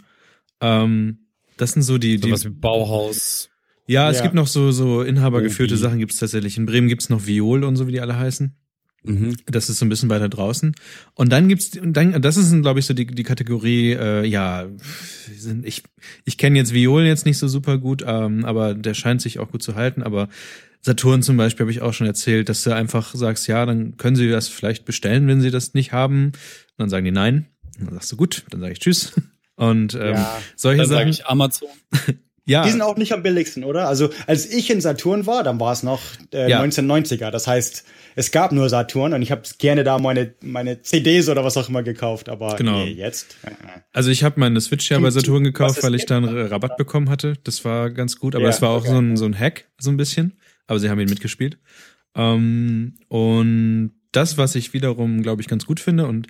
Ähm, 0.61 1.19
das 1.57 1.73
sind 1.73 1.83
so 1.83 1.99
die, 1.99 2.19
die 2.19 2.29
sowas 2.29 2.45
wie 2.45 2.51
Bauhaus. 2.51 3.51
ja, 3.87 4.11
es 4.11 4.19
Ja. 4.19 4.23
gibt 4.25 4.35
noch 4.35 4.47
so 4.47 4.71
so 4.73 5.03
inhabergeführte 5.03 5.75
Obi. 5.75 5.81
Sachen 5.83 5.99
gibt's 5.99 6.19
tatsächlich. 6.19 6.57
In 6.57 6.67
Bremen 6.67 6.89
gibt's 6.89 7.09
noch 7.09 7.27
Viol 7.27 7.65
und 7.65 7.77
so 7.77 7.87
wie 7.87 7.93
die 7.93 8.01
alle 8.01 8.17
heißen. 8.17 8.55
Mhm. 9.05 9.37
Das 9.47 9.71
ist 9.71 9.79
so 9.79 9.87
ein 9.87 9.89
bisschen 9.89 10.09
weiter 10.11 10.29
draußen. 10.29 10.75
Und 11.15 11.31
dann 11.31 11.49
gibt's 11.49 11.77
und 11.79 11.93
dann 11.97 12.21
das 12.21 12.37
ist 12.37 12.53
glaube 12.63 12.81
ich 12.81 12.87
so 12.87 12.95
die 12.95 13.07
die 13.07 13.23
Kategorie 13.23 13.93
äh, 13.93 14.27
ja 14.27 14.67
sind 15.37 15.65
ich 15.65 15.85
ich 16.25 16.37
kenne 16.37 16.59
jetzt 16.59 16.75
Violen 16.75 17.07
jetzt 17.07 17.25
nicht 17.25 17.39
so 17.39 17.47
super 17.49 17.79
gut, 17.79 18.03
ähm, 18.07 18.45
aber 18.45 18.75
der 18.75 18.95
scheint 18.95 19.23
sich 19.23 19.39
auch 19.39 19.51
gut 19.53 19.63
zu 19.63 19.77
halten, 19.77 20.03
aber 20.03 20.29
Saturn 20.81 21.23
zum 21.23 21.37
Beispiel 21.37 21.65
habe 21.65 21.71
ich 21.73 21.81
auch 21.81 21.93
schon 21.93 22.07
erzählt, 22.09 22.49
dass 22.49 22.63
du 22.63 22.73
einfach 22.75 23.15
sagst, 23.15 23.47
ja, 23.49 23.67
dann 23.67 23.97
können 23.97 24.17
sie 24.17 24.29
das 24.29 24.49
vielleicht 24.49 24.85
bestellen, 24.85 25.27
wenn 25.29 25.41
sie 25.41 25.51
das 25.51 25.75
nicht 25.75 25.93
haben. 25.93 26.27
Und 26.27 26.35
dann 26.79 26.89
sagen 26.89 27.05
die 27.05 27.11
nein. 27.11 27.47
Und 27.81 27.87
dann 27.87 27.95
sagst 27.95 28.13
du 28.13 28.17
gut, 28.17 28.45
dann 28.51 28.61
sage 28.61 28.73
ich 28.73 28.79
tschüss. 28.81 29.13
Und 29.59 29.95
ähm, 29.95 30.15
Ja. 30.15 30.41
solche 30.57 30.83
Dann 30.83 30.89
Sachen. 30.91 31.09
ich 31.09 31.27
Amazon. 31.27 31.69
ja, 32.47 32.63
Die 32.63 32.71
sind 32.71 32.81
auch 32.81 32.97
nicht 32.97 33.13
am 33.13 33.23
billigsten, 33.23 33.65
oder? 33.65 33.89
Also, 33.89 34.11
als 34.27 34.47
ich 34.47 34.71
in 34.71 34.81
Saturn 34.81 35.27
war, 35.27 35.43
dann 35.43 35.59
war 35.61 35.73
es 35.73 35.83
noch 35.83 36.01
äh, 36.33 36.49
Ja. 36.49 36.63
1990er. 36.63 37.31
Das 37.31 37.47
heißt, 37.47 37.85
es 38.15 38.31
gab 38.31 38.53
nur 38.53 38.69
Saturn 38.69 39.13
und 39.15 39.21
ich 39.23 39.31
habe 39.33 39.43
gerne 39.59 39.83
da 39.85 39.99
meine, 39.99 40.33
meine 40.43 40.81
CDs 40.83 41.29
oder 41.29 41.45
was 41.45 41.57
auch 41.57 41.69
immer 41.69 41.83
gekauft, 41.83 42.29
aber 42.29 42.55
Genau. 42.57 42.85
nee, 42.85 42.93
jetzt. 42.93 43.37
äh, 43.45 43.51
äh. 43.51 43.55
Also 43.93 44.11
ich 44.11 44.23
habe 44.25 44.39
meine 44.41 44.61
Switch 44.61 44.89
ja 44.91 44.99
bei 45.01 45.11
Saturn 45.11 45.43
gekauft, 45.45 45.83
weil 45.83 45.95
ich 45.95 46.03
gibt, 46.03 46.11
da 46.13 46.17
einen 46.19 46.47
Rabatt 46.47 46.77
bekommen 46.77 47.11
hatte. 47.11 47.35
Das 47.45 47.65
war 47.65 47.91
ganz 47.91 48.19
gut, 48.19 48.35
aber 48.37 48.45
Ja, 48.45 48.51
es 48.51 48.63
war 48.63 48.71
auch 48.71 48.83
okay. 48.83 48.91
so 48.91 48.99
ein, 48.99 49.17
so 49.17 49.25
ein 49.27 49.39
Hack, 49.39 49.65
so 49.79 49.91
ein 49.91 49.97
bisschen. 49.97 50.39
Aber 50.69 50.79
sie 50.79 50.89
haben 50.91 51.01
ihn 51.01 51.09
mitgespielt. 51.09 51.59
Ähm, 52.15 52.95
und 53.09 53.93
das, 54.13 54.39
was 54.39 54.55
ich 54.55 54.73
wiederum, 54.73 55.23
glaube 55.23 55.43
ich, 55.43 55.49
ganz 55.49 55.67
gut 55.67 55.81
finde, 55.81 56.07
und 56.07 56.29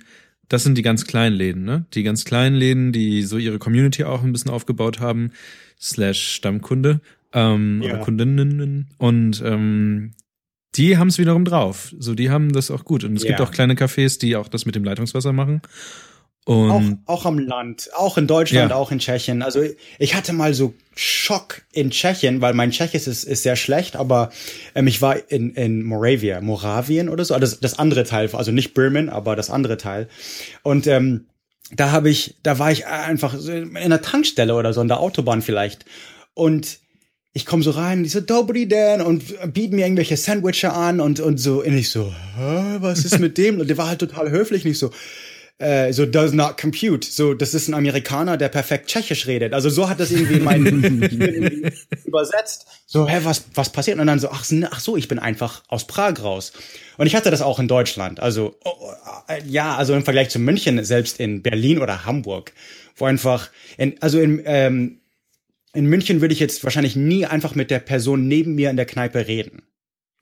das 0.49 0.63
sind 0.63 0.77
die 0.77 0.81
ganz 0.81 1.05
kleinen 1.05 1.35
Läden, 1.35 1.63
ne? 1.63 1.85
Die 1.93 2.03
ganz 2.03 2.25
kleinen 2.25 2.55
Läden, 2.55 2.91
die 2.91 3.21
so 3.23 3.37
ihre 3.37 3.59
Community 3.59 4.03
auch 4.03 4.23
ein 4.23 4.31
bisschen 4.31 4.51
aufgebaut 4.51 4.99
haben, 4.99 5.31
slash 5.79 6.33
Stammkunde 6.35 7.01
ähm, 7.33 7.81
Ja. 7.81 7.93
oder 7.93 7.99
Kundinnen. 8.03 8.87
Und 8.97 9.41
ähm, 9.45 10.11
die 10.75 10.97
haben 10.97 11.07
es 11.07 11.17
wiederum 11.17 11.45
drauf. 11.45 11.93
So, 11.97 12.13
die 12.15 12.29
haben 12.29 12.51
das 12.51 12.69
auch 12.71 12.83
gut. 12.85 13.03
Und 13.03 13.15
es 13.15 13.23
gibt 13.23 13.39
Ja. 13.39 13.45
auch 13.45 13.51
kleine 13.51 13.73
Cafés, 13.75 14.19
die 14.19 14.35
auch 14.35 14.47
das 14.47 14.65
mit 14.65 14.75
dem 14.75 14.83
Leitungswasser 14.83 15.33
machen. 15.33 15.61
Auch, 16.45 16.75
Und 16.77 16.99
auch 17.05 17.25
am 17.25 17.37
Land, 17.37 17.89
auch 17.95 18.17
in 18.17 18.25
Deutschland, 18.25 18.71
Ja. 18.71 18.75
auch 18.75 18.91
in 18.91 18.99
Tschechien. 18.99 19.43
Also 19.43 19.61
ich 19.99 20.15
hatte 20.15 20.33
mal 20.33 20.53
so 20.55 20.73
Schock 20.95 21.61
in 21.71 21.91
Tschechien, 21.91 22.41
weil 22.41 22.53
mein 22.55 22.71
Tschechisch 22.71 23.05
ist, 23.07 23.23
ist 23.23 23.43
sehr 23.43 23.55
schlecht, 23.55 23.95
aber 23.95 24.31
ähm, 24.73 24.87
ich 24.87 25.01
war 25.01 25.15
in, 25.31 25.53
in 25.53 25.83
Moravia, 25.83 26.41
Moravien 26.41 27.07
oder 27.09 27.23
so, 27.23 27.35
also 27.35 27.41
das, 27.45 27.59
das 27.59 27.77
andere 27.77 28.03
Teil, 28.03 28.29
also 28.33 28.51
nicht 28.51 28.73
Birmen, 28.73 29.09
aber 29.09 29.35
das 29.35 29.49
andere 29.51 29.77
Teil. 29.77 30.07
Und 30.63 30.87
ähm, 30.87 31.27
da 31.71 31.91
habe 31.91 32.09
ich, 32.09 32.37
da 32.41 32.57
war 32.57 32.71
ich 32.71 32.87
einfach 32.87 33.35
in 33.45 33.77
einer 33.77 34.01
Tankstelle 34.01 34.55
oder 34.55 34.73
so, 34.73 34.81
an 34.81 34.87
der 34.87 34.99
Autobahn 35.01 35.43
vielleicht. 35.43 35.85
Und 36.33 36.79
ich 37.31 37.45
komme 37.45 37.61
so 37.61 37.69
rein, 37.71 38.01
die 38.01 38.09
so, 38.09 38.21
Dobry 38.21 38.67
Dan 38.67 39.01
und 39.03 39.23
bieten 39.53 39.75
mir 39.75 39.85
irgendwelche 39.85 40.17
Sandwiches 40.17 40.71
an 40.71 40.99
und, 40.99 41.19
und 41.19 41.37
so, 41.37 41.63
und 41.63 41.77
ich 41.77 41.89
so, 41.91 42.11
Hä, 42.37 42.77
was 42.79 43.05
ist 43.05 43.19
mit 43.19 43.37
dem? 43.37 43.59
Und 43.59 43.69
der 43.69 43.77
war 43.77 43.87
halt 43.87 43.99
total 43.99 44.31
höflich, 44.31 44.65
nicht 44.65 44.79
so, 44.79 44.89
äh, 45.59 45.93
so 45.93 46.05
does 46.05 46.33
not 46.33 46.57
compute. 46.59 47.05
So, 47.05 47.33
das 47.33 47.53
ist 47.53 47.67
ein 47.67 47.73
Amerikaner, 47.73 48.37
der 48.37 48.49
perfekt 48.49 48.87
Tschechisch 48.87 49.27
redet. 49.27 49.53
Also 49.53 49.69
so 49.69 49.87
hat 49.89 49.99
das 49.99 50.09
irgendwie 50.11 50.39
mein 50.39 50.65
übersetzt. 52.05 52.65
So, 52.85 53.07
hä, 53.07 53.19
was, 53.23 53.43
was 53.53 53.69
passiert? 53.71 53.99
Und 53.99 54.07
dann 54.07 54.19
so, 54.19 54.29
ach, 54.31 54.41
s- 54.43 54.63
ach 54.71 54.79
so, 54.79 54.97
ich 54.97 55.07
bin 55.07 55.19
einfach 55.19 55.63
aus 55.67 55.85
Prag 55.85 56.21
raus. 56.23 56.53
Und 56.97 57.07
ich 57.07 57.15
hatte 57.15 57.29
das 57.31 57.41
auch 57.41 57.59
in 57.59 57.67
Deutschland. 57.67 58.19
Also, 58.19 58.55
oh, 58.63 58.69
oh, 58.81 58.93
äh, 59.27 59.41
ja, 59.47 59.75
also 59.75 59.93
im 59.93 60.03
Vergleich 60.03 60.29
zu 60.29 60.39
München, 60.39 60.83
selbst 60.83 61.19
in 61.19 61.41
Berlin 61.41 61.79
oder 61.79 62.05
Hamburg, 62.05 62.53
wo 62.95 63.05
einfach, 63.05 63.49
in, 63.77 63.95
also 64.01 64.19
in, 64.19 64.41
ähm, 64.45 64.99
in 65.73 65.85
München 65.85 66.21
würde 66.21 66.33
ich 66.33 66.39
jetzt 66.39 66.63
wahrscheinlich 66.63 66.95
nie 66.95 67.25
einfach 67.25 67.53
mit 67.53 67.69
der 67.69 67.79
Person 67.79 68.27
neben 68.27 68.55
mir 68.55 68.69
in 68.69 68.75
der 68.77 68.85
Kneipe 68.87 69.27
reden. 69.27 69.61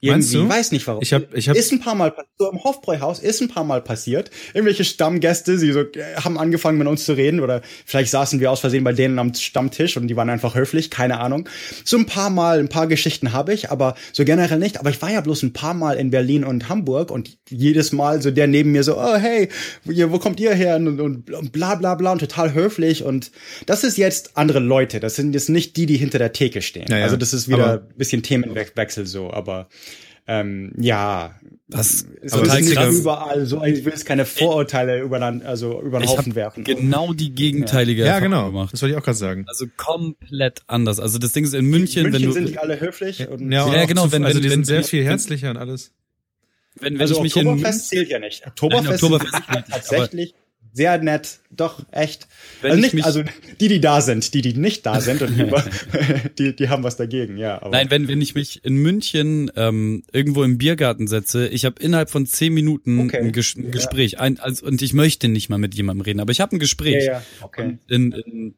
Irgendwie, 0.00 0.34
du? 0.36 0.48
weiß 0.48 0.70
nicht 0.70 0.86
warum. 0.86 1.02
Ich 1.02 1.12
hab- 1.12 1.34
ich 1.34 1.48
hab- 1.48 1.56
ist 1.56 1.72
ein 1.72 1.80
paar 1.80 1.96
Mal 1.96 2.14
so 2.38 2.50
im 2.52 2.62
Hofbräuhaus 2.62 3.18
ist 3.18 3.40
ein 3.40 3.48
paar 3.48 3.64
Mal 3.64 3.80
passiert. 3.82 4.30
Irgendwelche 4.54 4.84
Stammgäste, 4.84 5.58
sie 5.58 5.72
so 5.72 5.80
äh, 5.80 6.14
haben 6.22 6.38
angefangen 6.38 6.78
mit 6.78 6.86
uns 6.86 7.04
zu 7.04 7.14
reden 7.14 7.40
oder 7.40 7.62
vielleicht 7.84 8.10
saßen 8.12 8.38
wir 8.38 8.52
aus 8.52 8.60
Versehen 8.60 8.84
bei 8.84 8.92
denen 8.92 9.18
am 9.18 9.34
Stammtisch 9.34 9.96
und 9.96 10.06
die 10.06 10.14
waren 10.14 10.30
einfach 10.30 10.54
höflich, 10.54 10.90
keine 10.90 11.18
Ahnung. 11.18 11.48
So 11.84 11.96
ein 11.98 12.06
paar 12.06 12.30
Mal, 12.30 12.60
ein 12.60 12.68
paar 12.68 12.86
Geschichten 12.86 13.32
habe 13.32 13.52
ich, 13.52 13.70
aber 13.70 13.96
so 14.12 14.24
generell 14.24 14.58
nicht. 14.60 14.78
Aber 14.78 14.90
ich 14.90 15.02
war 15.02 15.10
ja 15.10 15.20
bloß 15.20 15.42
ein 15.42 15.52
paar 15.52 15.74
Mal 15.74 15.96
in 15.96 16.10
Berlin 16.10 16.44
und 16.44 16.68
Hamburg 16.68 17.10
und 17.10 17.36
jedes 17.50 17.90
Mal 17.90 18.22
so 18.22 18.30
der 18.30 18.46
neben 18.46 18.70
mir 18.70 18.84
so, 18.84 18.96
oh 18.98 19.16
hey, 19.16 19.48
wo, 19.84 20.18
kommt 20.20 20.38
ihr 20.38 20.54
her 20.54 20.76
und, 20.76 21.00
und, 21.00 21.30
und 21.30 21.50
bla 21.52 21.74
bla 21.74 21.96
bla 21.96 22.12
und 22.12 22.20
total 22.20 22.54
höflich 22.54 23.02
und 23.02 23.32
das 23.66 23.82
ist 23.82 23.98
jetzt 23.98 24.36
andere 24.36 24.60
Leute. 24.60 25.00
Das 25.00 25.16
sind 25.16 25.32
jetzt 25.34 25.48
nicht 25.48 25.76
die, 25.76 25.86
die 25.86 25.96
hinter 25.96 26.18
der 26.18 26.32
Theke 26.32 26.62
stehen. 26.62 26.86
Ja, 26.88 26.98
ja. 26.98 27.04
Also 27.04 27.16
das 27.16 27.32
ist 27.34 27.48
wieder 27.48 27.64
Aber- 27.64 27.82
ein 27.82 27.96
bisschen 27.96 28.22
Themenwechsel 28.22 29.04
so, 29.06 29.32
aber 29.32 29.68
ähm, 30.28 30.72
ja, 30.78 31.34
Das 31.68 32.06
es 32.22 32.32
Aber 32.32 32.42
ist 32.42 32.48
total 32.48 32.60
nicht 32.62 32.72
krass. 32.74 32.94
überall 33.00 33.46
so, 33.46 33.62
ich 33.64 33.84
will 33.84 33.92
jetzt 33.92 34.06
keine 34.06 34.24
Vorurteile 34.26 35.00
über, 35.00 35.20
also 35.44 35.82
über 35.82 35.98
den 35.98 36.04
ich 36.04 36.10
Haufen 36.16 36.34
werfen. 36.34 36.64
genau 36.64 37.12
die 37.12 37.34
gegenteilige 37.34 38.02
ja, 38.02 38.08
Erfahrung 38.14 38.30
genau. 38.30 38.46
gemacht. 38.46 38.72
Das 38.72 38.80
wollte 38.82 38.94
ich 38.94 38.98
auch 39.00 39.04
gerade 39.04 39.18
sagen. 39.18 39.44
Also 39.48 39.66
komplett 39.76 40.62
anders. 40.66 41.00
Also 41.00 41.18
das 41.18 41.32
Ding 41.32 41.44
ist 41.44 41.54
in 41.54 41.66
München, 41.66 42.02
München 42.04 42.12
wenn 42.22 42.26
du 42.28 42.32
sind 42.32 42.48
die 42.50 42.58
alle 42.58 42.78
höflich. 42.80 43.26
und 43.28 43.50
Ja, 43.52 43.66
Ja, 43.74 43.84
genau, 43.86 44.04
zu- 44.06 44.12
wenn- 44.12 44.24
also 44.24 44.36
wenn- 44.36 44.42
die 44.42 44.48
wenn- 44.50 44.64
sind 44.64 44.66
sehr 44.66 44.84
viel 44.84 45.04
herzlicher 45.04 45.50
und 45.50 45.56
alles. 45.56 45.92
wenn, 46.80 46.94
wenn 46.94 47.00
also 47.00 47.16
ich 47.16 47.20
mich 47.22 47.36
in 47.36 47.46
Oktoberfest 47.48 47.88
zählt 47.88 48.08
ja 48.08 48.18
nicht. 48.18 48.46
Oktoberfest, 48.46 49.02
Oktoberfest 49.02 49.34
ist 49.34 49.50
nicht, 49.50 49.68
tatsächlich 49.70 50.34
sehr 50.78 50.98
nett, 51.02 51.40
doch 51.50 51.84
echt. 51.90 52.28
Wenn 52.62 52.70
also 52.72 52.86
ich 52.86 52.92
nicht, 52.94 53.04
also 53.04 53.22
die, 53.60 53.68
die 53.68 53.80
da 53.80 54.00
sind, 54.00 54.32
die, 54.32 54.42
die 54.42 54.54
nicht 54.54 54.86
da 54.86 55.00
sind 55.00 55.20
und 55.22 55.36
lieber, 55.36 55.62
die, 56.38 56.54
die 56.54 56.68
haben 56.68 56.82
was 56.84 56.96
dagegen, 56.96 57.36
ja. 57.36 57.60
Aber 57.60 57.70
Nein, 57.70 57.90
wenn, 57.90 58.08
wenn 58.08 58.20
ich 58.20 58.34
mich 58.34 58.64
in 58.64 58.76
München 58.76 59.50
ähm, 59.56 60.04
irgendwo 60.12 60.44
im 60.44 60.56
Biergarten 60.56 61.08
setze, 61.08 61.48
ich 61.48 61.64
habe 61.64 61.82
innerhalb 61.82 62.10
von 62.10 62.26
zehn 62.26 62.54
Minuten 62.54 63.00
Okay. 63.00 63.18
ein, 63.18 63.32
Ges 63.32 63.56
ein 63.56 63.64
Ja. 63.64 63.70
Gespräch. 63.70 64.18
Ein, 64.20 64.38
also, 64.38 64.64
und 64.66 64.80
ich 64.80 64.92
möchte 64.92 65.28
nicht 65.28 65.48
mal 65.48 65.58
mit 65.58 65.74
jemandem 65.74 66.02
reden, 66.04 66.20
aber 66.20 66.30
ich 66.32 66.40
habe 66.40 66.56
ein 66.56 66.58
Gespräch. 66.60 67.04
ja, 67.04 67.12
ja, 67.14 67.22
okay. 67.42 67.78
In, 67.88 68.12
in, 68.12 68.54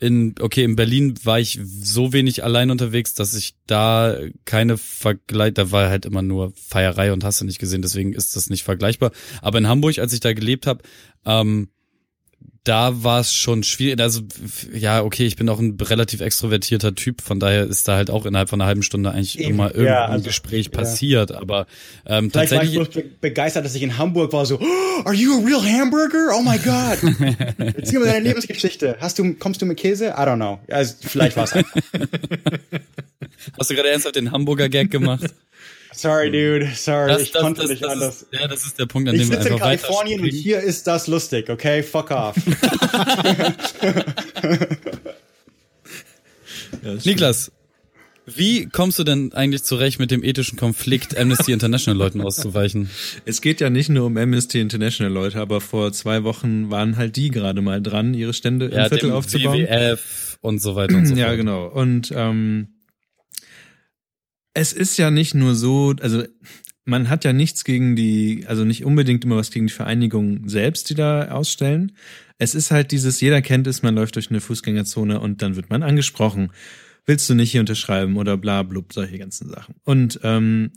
in, 0.00 0.34
okay, 0.40 0.64
in 0.64 0.76
Berlin 0.76 1.14
war 1.24 1.38
ich 1.38 1.60
so 1.62 2.14
wenig 2.14 2.42
allein 2.42 2.70
unterwegs, 2.70 3.12
dass 3.12 3.34
ich 3.34 3.54
da 3.66 4.16
keine 4.46 4.78
Vergleich, 4.78 5.54
da 5.54 5.70
war 5.70 5.90
halt 5.90 6.06
immer 6.06 6.22
nur 6.22 6.52
Feierei 6.56 7.12
und 7.12 7.22
hast 7.22 7.42
du 7.42 7.44
nicht 7.44 7.58
gesehen, 7.58 7.82
deswegen 7.82 8.14
ist 8.14 8.34
das 8.34 8.48
nicht 8.48 8.64
vergleichbar. 8.64 9.12
Aber 9.42 9.58
in 9.58 9.68
Hamburg, 9.68 9.98
als 9.98 10.14
ich 10.14 10.20
da 10.20 10.32
gelebt 10.32 10.66
habe, 10.66 10.82
ähm, 11.26 11.68
da 12.64 13.02
war 13.02 13.20
es 13.20 13.32
schon 13.32 13.62
schwierig. 13.62 14.00
Also 14.00 14.20
ja, 14.72 15.02
okay, 15.02 15.26
ich 15.26 15.36
bin 15.36 15.48
auch 15.48 15.58
ein 15.58 15.78
relativ 15.80 16.20
extrovertierter 16.20 16.94
Typ, 16.94 17.22
von 17.22 17.40
daher 17.40 17.64
ist 17.64 17.88
da 17.88 17.96
halt 17.96 18.10
auch 18.10 18.26
innerhalb 18.26 18.50
von 18.50 18.60
einer 18.60 18.68
halben 18.68 18.82
Stunde 18.82 19.10
eigentlich 19.10 19.38
Eben, 19.38 19.50
immer 19.50 19.68
ja, 19.68 19.76
irgendein 19.76 20.10
also, 20.10 20.24
Gespräch 20.26 20.66
ja. 20.66 20.72
passiert. 20.72 21.32
Aber 21.32 21.66
ähm, 22.06 22.30
Vielleicht 22.30 22.52
war 22.52 22.62
ich 22.62 22.74
tatsächlich, 22.74 22.92
bloß 22.92 23.04
be 23.04 23.10
begeistert, 23.20 23.64
dass 23.64 23.74
ich 23.74 23.82
in 23.82 23.96
Hamburg 23.96 24.32
war, 24.32 24.44
so, 24.44 24.60
oh, 24.60 25.02
are 25.04 25.14
you 25.14 25.40
a 25.40 25.44
real 25.44 25.62
hamburger? 25.62 26.32
Oh 26.34 26.42
my 26.42 26.58
God. 26.58 26.98
Erzähl 27.76 28.00
mir 28.00 28.06
deine 28.06 28.20
Lebensgeschichte. 28.20 28.96
Hast 29.00 29.18
du, 29.18 29.34
kommst 29.34 29.62
du 29.62 29.66
mit 29.66 29.78
Käse? 29.78 30.08
I 30.08 30.20
don't 30.20 30.36
know. 30.36 30.60
Also, 30.68 30.96
vielleicht 31.00 31.36
war 31.36 31.44
es 31.44 31.54
hast 33.58 33.70
du 33.70 33.74
gerade 33.74 33.88
ernsthaft 33.88 34.16
den 34.16 34.32
Hamburger 34.32 34.68
Gag 34.68 34.90
gemacht? 34.90 35.30
sorry, 36.00 36.30
dude, 36.30 36.68
sorry, 36.74 37.08
Das, 37.08 37.22
ich 37.22 37.32
das, 37.32 37.42
konnte 37.42 37.60
das, 37.62 37.70
nicht 37.70 37.82
das, 37.82 37.92
anders. 37.92 38.22
ist, 38.22 38.32
ja, 38.32 38.48
das 38.48 38.64
ist 38.66 38.78
der 38.78 38.86
Punkt, 38.86 39.08
an 39.08 39.14
Ich 39.14 39.22
dem 39.22 39.30
wir 39.30 39.36
sitze 39.36 39.48
in 39.48 39.54
einfach 39.54 39.66
Kalifornien 39.66 40.20
und 40.20 40.28
hier 40.28 40.60
ist 40.60 40.86
das 40.86 41.06
lustig, 41.06 41.48
okay? 41.50 41.82
Fuck 41.82 42.10
off. 42.10 42.36
Ja, 46.82 46.94
Niklas, 47.04 47.52
wie 48.26 48.66
kommst 48.66 48.98
du 48.98 49.04
denn 49.04 49.32
eigentlich 49.32 49.64
zurecht 49.64 49.98
mit 49.98 50.10
dem 50.10 50.22
ethischen 50.22 50.58
Konflikt, 50.58 51.16
Amnesty 51.16 51.52
International 51.52 51.98
Leuten 51.98 52.20
auszuweichen? 52.20 52.90
Es 53.24 53.40
geht 53.40 53.60
ja 53.60 53.70
nicht 53.70 53.88
nur 53.88 54.06
um 54.06 54.16
Amnesty 54.16 54.60
International 54.60 55.12
Leute, 55.12 55.40
aber 55.40 55.60
vor 55.60 55.92
zwei 55.92 56.22
Wochen 56.24 56.70
waren 56.70 56.96
halt 56.96 57.16
die 57.16 57.30
gerade 57.30 57.60
mal 57.60 57.82
dran, 57.82 58.14
ihre 58.14 58.32
Stände 58.32 58.66
im 58.66 58.72
Viertel 58.72 58.98
dem 58.98 59.12
aufzubauen. 59.12 59.58
WWF 59.58 60.38
und 60.40 60.62
so 60.62 60.76
weiter 60.76 60.96
und 60.96 61.06
so 61.06 61.14
fort. 61.16 61.18
Ja, 61.18 61.34
genau. 61.34 61.66
Und 61.66 62.12
ähm, 62.14 62.68
es 64.54 64.72
ist 64.72 64.96
ja 64.96 65.10
nicht 65.10 65.34
nur 65.34 65.54
so, 65.54 65.94
also 66.00 66.24
man 66.84 67.08
hat 67.08 67.24
ja 67.24 67.32
nichts 67.32 67.64
gegen 67.64 67.94
die, 67.94 68.44
also 68.46 68.64
nicht 68.64 68.84
unbedingt 68.84 69.24
immer 69.24 69.36
was 69.36 69.50
gegen 69.50 69.68
die 69.68 69.72
Vereinigung 69.72 70.48
selbst, 70.48 70.90
die 70.90 70.94
da 70.94 71.30
ausstellen. 71.30 71.92
Es 72.38 72.54
ist 72.54 72.70
halt 72.70 72.90
dieses, 72.90 73.20
jeder 73.20 73.42
kennt 73.42 73.66
es, 73.66 73.82
man 73.82 73.94
läuft 73.94 74.16
durch 74.16 74.30
eine 74.30 74.40
Fußgängerzone 74.40 75.20
und 75.20 75.42
dann 75.42 75.56
wird 75.56 75.70
man 75.70 75.82
angesprochen. 75.82 76.52
Willst 77.06 77.28
du 77.30 77.34
nicht 77.34 77.52
hier 77.52 77.60
unterschreiben 77.60 78.16
oder 78.16 78.36
bla 78.36 78.62
blub, 78.62 78.92
solche 78.92 79.18
ganzen 79.18 79.48
Sachen. 79.48 79.74
Und 79.84 80.20
ähm, 80.22 80.72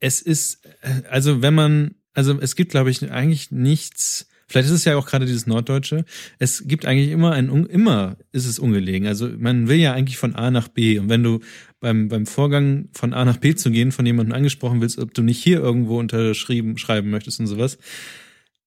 es 0.00 0.20
ist, 0.20 0.60
also 1.08 1.40
wenn 1.40 1.54
man, 1.54 1.94
also 2.12 2.38
es 2.40 2.56
gibt, 2.56 2.72
glaube 2.72 2.90
ich, 2.90 3.10
eigentlich 3.10 3.50
nichts, 3.50 4.28
vielleicht 4.46 4.66
ist 4.66 4.74
es 4.74 4.84
ja 4.84 4.96
auch 4.96 5.06
gerade 5.06 5.26
dieses 5.26 5.46
Norddeutsche, 5.46 6.04
es 6.38 6.66
gibt 6.66 6.84
eigentlich 6.84 7.10
immer 7.10 7.32
ein, 7.32 7.48
immer 7.66 8.16
ist 8.32 8.46
es 8.46 8.58
ungelegen. 8.58 9.06
Also 9.06 9.30
man 9.38 9.68
will 9.68 9.78
ja 9.78 9.92
eigentlich 9.92 10.18
von 10.18 10.34
A 10.34 10.50
nach 10.50 10.68
B 10.68 10.98
und 10.98 11.08
wenn 11.08 11.22
du 11.22 11.40
beim, 11.84 12.08
beim 12.08 12.24
Vorgang 12.24 12.88
von 12.92 13.12
A 13.12 13.26
nach 13.26 13.36
B 13.36 13.54
zu 13.54 13.70
gehen, 13.70 13.92
von 13.92 14.06
jemandem 14.06 14.34
angesprochen 14.34 14.80
willst, 14.80 14.98
ob 14.98 15.12
du 15.12 15.22
nicht 15.22 15.42
hier 15.42 15.60
irgendwo 15.60 15.98
unterschrieben 15.98 16.78
schreiben 16.78 17.10
möchtest 17.10 17.40
und 17.40 17.46
sowas. 17.46 17.76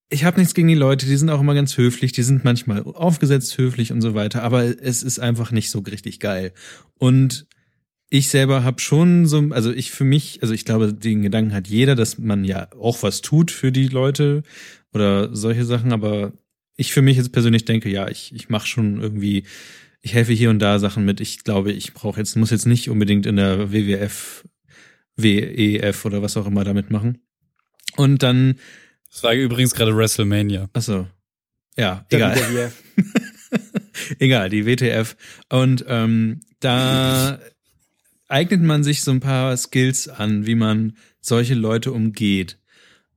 Ich 0.09 0.23
habe 0.23 0.39
nichts 0.39 0.53
gegen 0.53 0.67
die 0.67 0.75
Leute, 0.75 1.07
die 1.07 1.17
sind 1.17 1.31
auch 1.31 1.41
immer 1.41 1.55
ganz 1.55 1.75
höflich, 1.77 2.11
die 2.11 2.21
sind 2.21 2.45
manchmal 2.45 2.83
aufgesetzt 2.83 3.57
höflich 3.57 3.91
und 3.91 4.01
so 4.01 4.13
weiter, 4.13 4.43
aber 4.43 4.63
es 4.63 5.01
ist 5.01 5.19
einfach 5.19 5.51
nicht 5.51 5.71
so 5.71 5.79
richtig 5.79 6.19
geil. 6.19 6.53
Und 6.93 7.47
ich 8.09 8.29
selber 8.29 8.63
habe 8.63 8.79
schon 8.79 9.25
so, 9.25 9.49
also 9.49 9.73
ich 9.73 9.89
für 9.89 10.05
mich, 10.05 10.43
also 10.43 10.53
ich 10.53 10.63
glaube, 10.63 10.93
den 10.93 11.23
Gedanken 11.23 11.53
hat 11.53 11.67
jeder, 11.67 11.95
dass 11.95 12.19
man 12.19 12.45
ja 12.45 12.69
auch 12.79 13.01
was 13.01 13.21
tut 13.21 13.49
für 13.49 13.71
die 13.71 13.87
Leute 13.87 14.43
oder 14.93 15.35
solche 15.35 15.65
Sachen, 15.65 15.91
aber 15.91 16.33
ich 16.75 16.93
für 16.93 17.01
mich 17.01 17.17
jetzt 17.17 17.31
persönlich 17.31 17.65
denke, 17.65 17.89
ja, 17.89 18.07
ich, 18.07 18.31
ich 18.33 18.47
mache 18.47 18.67
schon 18.67 19.01
irgendwie, 19.01 19.43
ich 20.07 20.13
helfe 20.13 20.31
hier 20.31 20.49
und 20.49 20.59
da 20.59 20.79
Sachen 20.79 21.03
mit. 21.03 21.19
Ich 21.19 21.43
glaube, 21.43 21.73
ich 21.73 21.93
brauche 21.93 22.17
jetzt, 22.17 22.37
muss 22.37 22.49
jetzt 22.49 22.65
nicht 22.65 22.89
unbedingt 22.89 23.25
in 23.25 23.35
der 23.35 23.73
WWF, 23.73 24.47
WEF 25.17 26.05
oder 26.05 26.21
was 26.21 26.37
auch 26.37 26.47
immer 26.47 26.63
damit 26.63 26.91
machen. 26.91 27.17
Und 27.97 28.23
dann, 28.23 28.55
Das 29.11 29.23
war 29.23 29.33
übrigens 29.33 29.75
gerade 29.75 29.95
WrestleMania. 29.97 30.69
achso, 30.71 31.07
ja, 31.75 32.05
egal. 32.09 32.37
WWF. 32.37 32.83
Egal, 34.19 34.49
die 34.49 34.65
WTF. 34.65 35.15
Und 35.49 35.83
ähm, 35.87 36.39
da 36.59 37.39
eignet 38.27 38.61
man 38.61 38.83
sich 38.83 39.01
so 39.01 39.11
ein 39.11 39.19
paar 39.19 39.57
Skills 39.57 40.07
an, 40.07 40.45
wie 40.45 40.55
man 40.55 40.95
solche 41.19 41.55
Leute 41.55 41.91
umgeht. 41.91 42.59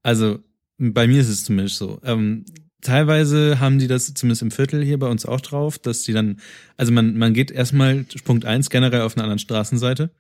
Also 0.03 0.41
bei 0.79 1.07
mir 1.07 1.21
ist 1.21 1.29
es 1.29 1.45
zumindest 1.45 1.77
so. 1.77 2.01
Ähm, 2.05 2.45
teilweise 2.83 3.61
haben 3.61 3.79
die 3.79 3.87
das 3.87 4.13
zumindest 4.15 4.43
im 4.43 4.51
Viertel 4.51 4.83
hier 4.83 4.99
bei 4.99 5.09
uns 5.09 5.27
auch 5.27 5.41
drauf, 5.41 5.79
dass 5.79 6.03
die 6.03 6.13
dann, 6.13 6.41
also 6.77 6.93
man, 6.93 7.17
man 7.17 7.35
geht 7.35 7.51
erstmal 7.51 8.05
Punkt 8.25 8.45
eins 8.45 8.71
generell 8.71 9.03
auf 9.03 9.17
einer 9.17 9.25
anderen 9.25 9.39
Straßenseite. 9.39 10.11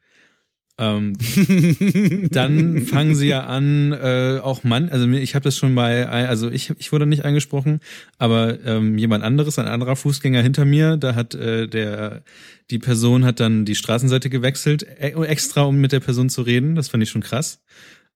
Ähm, 0.78 1.12
dann 2.30 2.80
fangen 2.86 3.14
sie 3.14 3.28
ja 3.28 3.44
an, 3.44 3.92
äh, 3.92 4.40
auch 4.42 4.64
Mann, 4.64 4.88
also 4.88 5.06
ich 5.10 5.34
habe 5.34 5.42
das 5.42 5.58
schon 5.58 5.74
bei, 5.74 6.08
also 6.08 6.50
ich, 6.50 6.72
ich 6.78 6.90
wurde 6.90 7.04
nicht 7.04 7.26
angesprochen, 7.26 7.80
aber 8.16 8.64
ähm, 8.64 8.96
jemand 8.96 9.22
anderes, 9.22 9.58
ein 9.58 9.66
anderer 9.66 9.94
Fußgänger 9.94 10.40
hinter 10.40 10.64
mir, 10.64 10.96
da 10.96 11.14
hat 11.14 11.34
äh, 11.34 11.66
der, 11.66 12.22
die 12.70 12.78
Person 12.78 13.26
hat 13.26 13.40
dann 13.40 13.66
die 13.66 13.74
Straßenseite 13.74 14.30
gewechselt, 14.30 14.82
e 14.82 15.12
extra 15.24 15.62
um 15.62 15.80
mit 15.80 15.92
der 15.92 16.00
Person 16.00 16.30
zu 16.30 16.40
reden. 16.40 16.76
Das 16.76 16.88
fand 16.88 17.02
ich 17.02 17.10
schon 17.10 17.22
krass. 17.22 17.62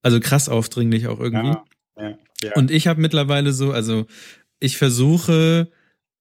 Also 0.01 0.21
krass 0.21 0.49
aufdringlich 0.49 1.07
auch 1.09 1.21
irgendwie. 1.21 1.49
Ja, 1.49 1.65
ja, 1.99 2.19
ja. 2.43 2.53
Und 2.57 2.71
ich 2.71 2.87
habe 2.87 3.01
mittlerweile 3.01 3.53
so, 3.53 3.73
also 3.73 4.07
ich 4.61 4.77
versuche, 4.77 5.71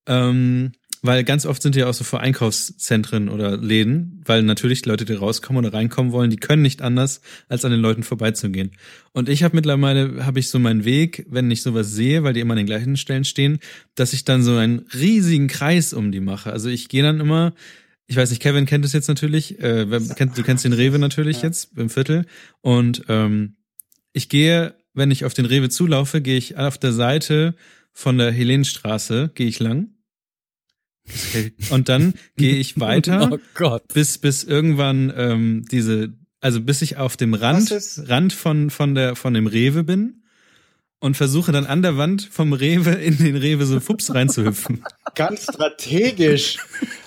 ähm, 0.06 0.72
weil 1.02 1.22
ganz 1.22 1.44
oft 1.44 1.60
sind 1.60 1.76
ja 1.76 1.86
auch 1.86 1.92
so 1.94 2.02
vor 2.02 2.20
Einkaufszentren 2.20 3.28
oder 3.28 3.58
Läden, 3.58 4.22
weil 4.24 4.42
natürlich 4.42 4.82
die 4.82 4.88
Leute, 4.88 5.04
die 5.04 5.12
rauskommen 5.12 5.62
oder 5.62 5.76
reinkommen 5.76 6.12
wollen, 6.12 6.30
die 6.30 6.38
können 6.38 6.62
nicht 6.62 6.80
anders, 6.80 7.20
als 7.48 7.64
an 7.66 7.72
den 7.72 7.80
Leuten 7.80 8.02
vorbeizugehen. 8.02 8.70
Und 9.12 9.28
ich 9.28 9.42
habe 9.42 9.54
mittlerweile, 9.54 10.24
habe 10.24 10.40
ich 10.40 10.48
so 10.48 10.58
meinen 10.58 10.86
Weg, 10.86 11.26
wenn 11.28 11.50
ich 11.50 11.62
sowas 11.62 11.90
sehe, 11.90 12.22
weil 12.22 12.32
die 12.32 12.40
immer 12.40 12.52
an 12.54 12.58
den 12.58 12.66
gleichen 12.66 12.96
Stellen 12.96 13.24
stehen, 13.24 13.58
dass 13.94 14.14
ich 14.14 14.24
dann 14.24 14.42
so 14.42 14.56
einen 14.56 14.86
riesigen 14.94 15.48
Kreis 15.48 15.92
um 15.92 16.10
die 16.10 16.20
mache. 16.20 16.50
Also 16.50 16.70
ich 16.70 16.88
gehe 16.88 17.02
dann 17.02 17.20
immer, 17.20 17.52
ich 18.06 18.16
weiß 18.16 18.30
nicht, 18.30 18.40
Kevin 18.40 18.64
kennt 18.64 18.86
es 18.86 18.94
jetzt 18.94 19.08
natürlich, 19.08 19.60
äh, 19.62 19.84
du 19.84 20.42
kennst 20.42 20.64
den 20.64 20.72
Rewe 20.72 20.98
natürlich 20.98 21.38
Ja. 21.38 21.44
jetzt 21.44 21.76
im 21.76 21.90
Viertel. 21.90 22.24
Und 22.62 23.04
ähm, 23.08 23.56
ich 24.14 24.30
gehe, 24.30 24.74
wenn 24.94 25.10
ich 25.10 25.24
auf 25.24 25.34
den 25.34 25.46
Rewe 25.46 25.68
zulaufe, 25.68 26.20
gehe 26.20 26.38
ich 26.38 26.56
auf 26.56 26.78
der 26.78 26.92
Seite 26.92 27.54
von 27.92 28.18
der 28.18 28.32
Helenstraße, 28.32 29.30
gehe 29.34 29.46
ich 29.46 29.60
lang. 29.60 29.90
Und 31.70 31.88
dann 31.88 32.14
gehe 32.36 32.56
ich 32.56 32.80
weiter 32.80 33.30
Oh 33.60 33.78
bis 33.92 34.18
bis 34.18 34.42
irgendwann 34.42 35.12
ähm, 35.14 35.64
diese 35.70 36.14
also 36.40 36.60
bis 36.60 36.80
ich 36.82 36.96
auf 36.96 37.16
dem 37.16 37.34
Rand 37.34 37.70
Rand 38.06 38.32
von 38.32 38.70
von 38.70 38.94
der 38.94 39.14
von 39.14 39.34
dem 39.34 39.46
Rewe 39.46 39.84
bin 39.84 40.23
und 41.04 41.16
versuche 41.18 41.52
dann 41.52 41.66
an 41.66 41.82
der 41.82 41.98
Wand 41.98 42.28
vom 42.32 42.52
Rewe 42.54 42.92
in 42.92 43.18
den 43.18 43.36
Rewe 43.36 43.66
so 43.66 43.78
fups 43.78 44.14
reinzuhüpfen. 44.14 44.82
Ganz 45.14 45.42
strategisch. 45.44 46.56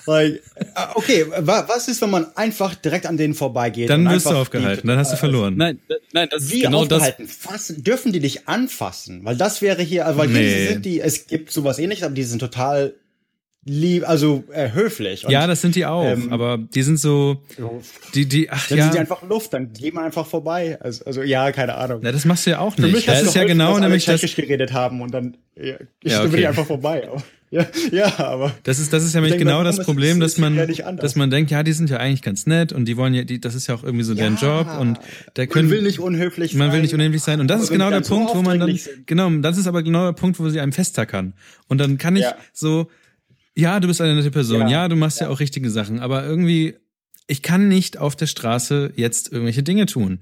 like, 0.05 0.41
ah, 0.75 0.91
okay, 0.95 1.25
wa- 1.39 1.65
was 1.67 1.87
ist, 1.87 2.01
wenn 2.01 2.11
man 2.11 2.27
einfach 2.37 2.75
direkt 2.75 3.05
an 3.07 3.17
denen 3.17 3.33
vorbeigeht? 3.33 3.89
Dann 3.89 4.05
und 4.07 4.13
wirst 4.13 4.27
du 4.27 4.35
aufgehalten, 4.35 4.81
die- 4.83 4.87
dann 4.87 4.97
hast 4.99 5.11
du 5.11 5.15
äh, 5.15 5.19
verloren. 5.19 5.55
Nein, 5.57 5.79
nein, 6.13 6.27
das 6.31 6.43
ist 6.43 6.51
Wie 6.53 6.61
genau 6.61 6.85
das. 6.85 6.99
aufgehalten? 7.01 7.27
Fassen, 7.27 7.83
dürfen 7.83 8.13
die 8.13 8.19
dich 8.19 8.47
anfassen? 8.47 9.25
Weil 9.25 9.35
das 9.35 9.61
wäre 9.61 9.81
hier, 9.81 10.05
also 10.05 10.19
weil 10.19 10.27
Nee. 10.29 10.47
hier 10.47 10.67
sind 10.73 10.85
die, 10.85 11.01
es 11.01 11.25
gibt 11.27 11.51
sowas 11.51 11.79
ähnliches, 11.79 12.03
aber 12.05 12.13
die 12.15 12.23
sind 12.23 12.39
total 12.39 12.93
lieb, 13.69 14.07
also 14.07 14.43
äh, 14.51 14.71
höflich. 14.71 15.25
Und, 15.25 15.31
ja, 15.31 15.45
das 15.47 15.61
sind 15.61 15.75
die 15.75 15.85
auch, 15.85 16.03
ähm, 16.05 16.31
aber 16.33 16.57
die 16.57 16.83
sind 16.83 16.99
so 16.99 17.41
die 18.15 18.25
die 18.25 18.49
ach 18.49 18.67
Dann 18.67 18.77
ja. 18.77 18.83
sind 18.85 18.93
die 18.95 18.99
einfach 18.99 19.21
Luft, 19.23 19.53
dann 19.53 19.73
geht 19.73 19.93
man 19.93 20.05
einfach 20.05 20.25
vorbei. 20.25 20.77
Also, 20.81 21.05
also 21.05 21.21
ja, 21.23 21.51
keine 21.51 21.75
Ahnung. 21.75 21.99
Na, 22.03 22.11
das 22.11 22.25
machst 22.25 22.45
du 22.45 22.51
ja 22.51 22.59
auch 22.59 22.75
Für 22.75 22.81
nicht. 22.81 22.93
mich 22.95 23.05
Das 23.05 23.17
hat's 23.19 23.27
ist 23.29 23.35
ja 23.35 23.41
geholfen, 23.43 23.57
genau 23.59 23.71
dass 23.73 23.81
nämlich 23.81 24.05
das 24.05 24.21
Tschechisch 24.21 24.35
geredet 24.35 24.73
haben 24.73 25.01
und 25.01 25.13
dann 25.13 25.37
ja, 25.55 25.75
ich 26.03 26.11
Ja, 26.11 26.21
bin 26.21 26.31
okay. 26.31 26.39
ich 26.41 26.47
einfach 26.47 26.65
vorbei. 26.65 27.07
Aber, 27.09 27.23
ja, 27.49 27.65
ja, 27.91 28.19
aber 28.19 28.53
Das 28.63 28.77
ist, 28.77 28.91
das 28.91 29.05
ist 29.05 29.15
ja 29.15 29.21
nämlich 29.21 29.39
genau 29.39 29.63
das 29.63 29.81
Problem, 29.81 30.19
dass 30.19 30.37
man, 30.37 30.55
ja 30.69 30.91
dass 30.91 31.15
man 31.15 31.29
denkt, 31.29 31.49
ja, 31.49 31.63
die 31.63 31.71
sind 31.71 31.89
ja 31.89 31.95
eigentlich 31.97 32.21
ganz 32.21 32.45
nett 32.45 32.73
und 32.73 32.85
die 32.85 32.97
wollen 32.97 33.13
ja, 33.13 33.23
die, 33.23 33.39
das 33.39 33.55
ist 33.55 33.67
ja 33.67 33.75
auch 33.75 33.83
irgendwie 33.83 34.03
so 34.03 34.13
deren 34.13 34.35
Ja. 34.35 34.59
Job 34.61 34.79
und 34.81 34.99
der 35.37 35.45
man 35.45 35.49
können, 35.49 35.69
will 35.69 35.81
nicht 35.81 35.99
unhöflich 35.99 36.51
sein. 36.51 36.59
man 36.59 36.73
will 36.73 36.81
nicht 36.81 36.93
unendlich 36.93 37.21
sein 37.23 37.39
und 37.39 37.47
das 37.47 37.61
ist 37.61 37.69
genau 37.71 37.89
der 37.89 38.01
dann 38.01 38.09
Punkt, 38.09 38.35
wo 38.35 38.41
man 38.41 38.59
dann, 38.59 38.75
sind- 38.75 39.07
genau, 39.07 39.29
das 39.29 39.57
ist 39.57 39.65
aber 39.67 39.81
genau 39.81 40.05
der 40.07 40.11
Punkt, 40.13 40.37
wo 40.39 40.49
sie 40.49 40.59
einem 40.59 40.73
festtackern 40.73 41.33
und 41.69 41.77
dann 41.79 41.97
kann 41.97 42.17
ich 42.17 42.23
Ja. 42.23 42.35
so, 42.51 42.89
ja, 43.57 43.79
du 43.79 43.87
bist 43.87 43.99
eine 44.01 44.15
nette 44.15 44.31
Person, 44.31 44.61
ja, 44.61 44.69
Ja. 44.69 44.87
du 44.87 44.95
machst 44.95 45.19
ja. 45.19 45.25
Ja. 45.27 45.31
auch 45.33 45.39
richtige 45.39 45.69
Sachen, 45.69 45.99
aber 45.99 46.25
irgendwie, 46.25 46.75
ich 47.27 47.41
kann 47.41 47.67
nicht 47.67 47.97
auf 47.97 48.15
der 48.15 48.27
Straße 48.27 48.93
jetzt 48.95 49.31
irgendwelche 49.31 49.63
Dinge 49.63 49.85
tun. 49.87 50.19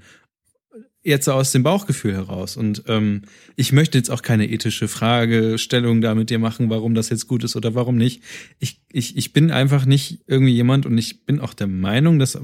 Jetzt 1.04 1.26
so 1.26 1.34
aus 1.34 1.52
dem 1.52 1.62
Bauchgefühl 1.62 2.14
heraus. 2.16 2.58
Und 2.58 2.84
ähm, 2.88 3.22
ich 3.56 3.72
möchte 3.72 3.96
jetzt 3.96 4.10
auch 4.10 4.24
keine 4.24 4.50
ethische 4.50 4.88
Fragestellung 4.88 6.02
da 6.02 6.16
mit 6.16 6.32
dir 6.32 6.40
machen, 6.40 6.72
warum 6.72 6.96
das 6.96 7.10
jetzt 7.10 7.28
gut 7.28 7.44
ist 7.44 7.56
oder 7.56 7.76
warum 7.76 7.96
nicht. 7.96 8.24
Ich, 8.58 8.82
ich, 8.92 9.16
ich 9.16 9.32
bin 9.32 9.52
einfach 9.52 9.86
nicht 9.86 10.24
irgendwie 10.26 10.54
jemand 10.54 10.88
und 10.88 10.98
ich 10.98 11.24
bin 11.28 11.40
auch 11.40 11.54
der 11.54 11.68
Meinung, 11.68 12.18
dass, 12.18 12.40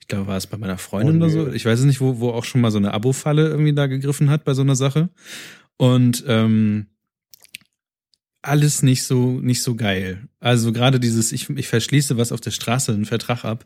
ich 0.00 0.08
glaube, 0.08 0.26
war 0.26 0.38
es 0.38 0.46
bei 0.46 0.56
meiner 0.56 0.78
Freundin 0.78 1.16
Oh, 1.16 1.26
oder 1.26 1.28
so, 1.30 1.52
ich 1.52 1.66
weiß 1.66 1.80
es 1.80 1.84
nicht, 1.84 2.00
wo, 2.00 2.18
wo 2.18 2.30
auch 2.30 2.44
schon 2.44 2.62
mal 2.62 2.70
so 2.70 2.78
eine 2.78 2.94
Abo-Falle 2.94 3.48
irgendwie 3.50 3.74
da 3.74 3.86
gegriffen 3.88 4.30
hat 4.30 4.44
bei 4.44 4.54
so 4.54 4.62
einer 4.62 4.76
Sache. 4.76 5.10
Und 5.76 6.24
ähm, 6.26 6.86
alles 8.42 8.82
nicht 8.82 9.04
so 9.04 9.40
nicht 9.40 9.62
so 9.62 9.74
geil. 9.74 10.28
Also 10.40 10.72
gerade 10.72 11.00
dieses 11.00 11.32
ich 11.32 11.48
ich 11.50 11.68
verschließe 11.68 12.16
was 12.16 12.32
auf 12.32 12.40
der 12.40 12.50
Straße 12.50 12.92
einen 12.92 13.04
Vertrag 13.04 13.44
ab 13.44 13.64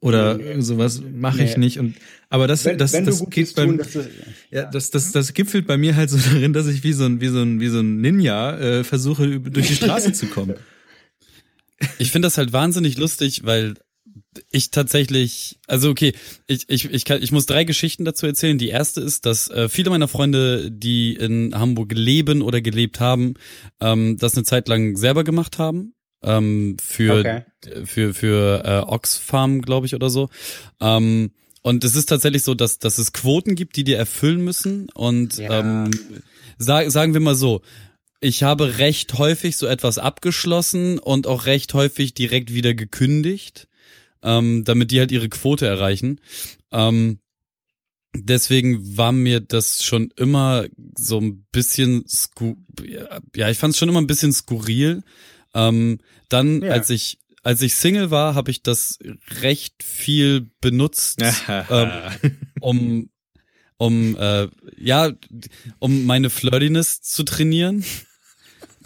oder 0.00 0.36
Nee, 0.38 0.60
sowas 0.60 1.02
mache 1.12 1.42
ich 1.42 1.56
Nee. 1.56 1.64
nicht 1.64 1.78
und 1.78 1.94
aber 2.28 2.46
das 2.46 2.64
wenn, 2.64 2.78
das 2.78 2.92
wenn 2.92 3.04
das 3.06 3.24
geht 3.30 3.54
beim 3.56 3.78
tun, 3.78 3.86
du, 3.92 4.08
ja, 4.50 4.64
das, 4.66 4.90
das, 4.90 5.12
das 5.12 5.32
gipfelt 5.34 5.66
bei 5.66 5.76
mir 5.76 5.96
halt 5.96 6.10
so 6.10 6.18
darin, 6.32 6.52
dass 6.52 6.66
ich 6.66 6.84
wie 6.84 6.92
so 6.92 7.04
ein, 7.04 7.20
wie 7.20 7.28
so 7.28 7.40
ein, 7.40 7.60
wie 7.60 7.68
so 7.68 7.80
ein 7.80 8.00
Ninja 8.00 8.56
äh, 8.58 8.84
versuche, 8.84 9.40
durch 9.40 9.68
die 9.68 9.74
Straße 9.74 10.12
zu 10.12 10.26
kommen. 10.26 10.54
Ich 11.98 12.10
finde 12.12 12.26
das 12.26 12.38
halt 12.38 12.52
wahnsinnig 12.52 12.98
lustig, 12.98 13.42
weil 13.44 13.74
ich 14.50 14.70
tatsächlich, 14.70 15.58
also 15.66 15.90
okay, 15.90 16.12
ich, 16.46 16.68
ich, 16.68 16.86
ich, 16.90 17.04
kann, 17.04 17.22
ich 17.22 17.32
muss 17.32 17.46
drei 17.46 17.64
Geschichten 17.64 18.04
dazu 18.04 18.26
erzählen. 18.26 18.58
Die 18.58 18.68
erste 18.68 19.00
ist, 19.00 19.26
dass 19.26 19.50
äh, 19.50 19.68
viele 19.68 19.90
meiner 19.90 20.08
Freunde, 20.08 20.70
die 20.70 21.14
in 21.14 21.54
Hamburg 21.54 21.92
leben 21.92 22.42
oder 22.42 22.60
gelebt 22.60 23.00
haben, 23.00 23.34
ähm, 23.80 24.16
das 24.18 24.34
eine 24.34 24.44
Zeit 24.44 24.68
lang 24.68 24.96
selber 24.96 25.24
gemacht 25.24 25.58
haben. 25.58 25.94
Ähm, 26.22 26.76
für, 26.82 27.20
Okay. 27.20 27.42
für, 27.84 28.12
für 28.14 28.62
äh, 28.64 28.90
Oxfam, 28.90 29.62
glaube 29.62 29.86
ich, 29.86 29.94
oder 29.94 30.10
so. 30.10 30.28
Ähm, 30.80 31.30
und 31.62 31.84
es 31.84 31.94
ist 31.94 32.06
tatsächlich 32.06 32.42
so, 32.44 32.54
dass, 32.54 32.78
dass 32.78 32.98
es 32.98 33.12
Quoten 33.12 33.54
gibt, 33.54 33.76
die 33.76 33.84
dir 33.84 33.98
erfüllen 33.98 34.42
müssen. 34.42 34.88
Und 34.94 35.36
Ja. 35.38 35.60
ähm, 35.60 35.90
sag, 36.58 36.90
sagen 36.90 37.14
wir 37.14 37.20
mal 37.20 37.34
so, 37.34 37.62
ich 38.20 38.42
habe 38.42 38.78
recht 38.78 39.16
häufig 39.18 39.56
so 39.56 39.66
etwas 39.66 39.98
abgeschlossen 39.98 40.98
und 40.98 41.26
auch 41.28 41.46
recht 41.46 41.72
häufig 41.74 42.14
direkt 42.14 42.52
wieder 42.52 42.74
gekündigt, 42.74 43.67
ähm, 44.22 44.64
damit 44.64 44.90
die 44.90 44.98
halt 45.00 45.12
ihre 45.12 45.28
Quote 45.28 45.66
erreichen. 45.66 46.20
Ähm, 46.72 47.18
deswegen 48.14 48.96
war 48.96 49.12
mir 49.12 49.40
das 49.40 49.84
schon 49.84 50.10
immer 50.16 50.66
so 50.98 51.20
ein 51.20 51.46
bisschen 51.52 52.04
sku 52.08 52.56
ja, 53.34 53.48
ich 53.50 53.58
fand 53.58 53.74
es 53.74 53.78
schon 53.78 53.88
immer 53.88 54.00
ein 54.00 54.06
bisschen 54.06 54.32
skurril. 54.32 55.02
Ähm, 55.54 55.98
dann, 56.28 56.62
Ja. 56.62 56.72
als 56.72 56.90
ich 56.90 57.18
als 57.42 57.62
ich 57.62 57.74
Single 57.76 58.10
war, 58.10 58.34
habe 58.34 58.50
ich 58.50 58.62
das 58.62 58.98
recht 59.40 59.82
viel 59.82 60.50
benutzt, 60.60 61.22
ähm, 61.70 61.90
um 62.60 63.10
um 63.76 64.16
äh, 64.18 64.48
ja 64.76 65.12
um 65.78 66.04
meine 66.04 66.30
Flirtiness 66.30 67.00
zu 67.00 67.22
trainieren. 67.22 67.84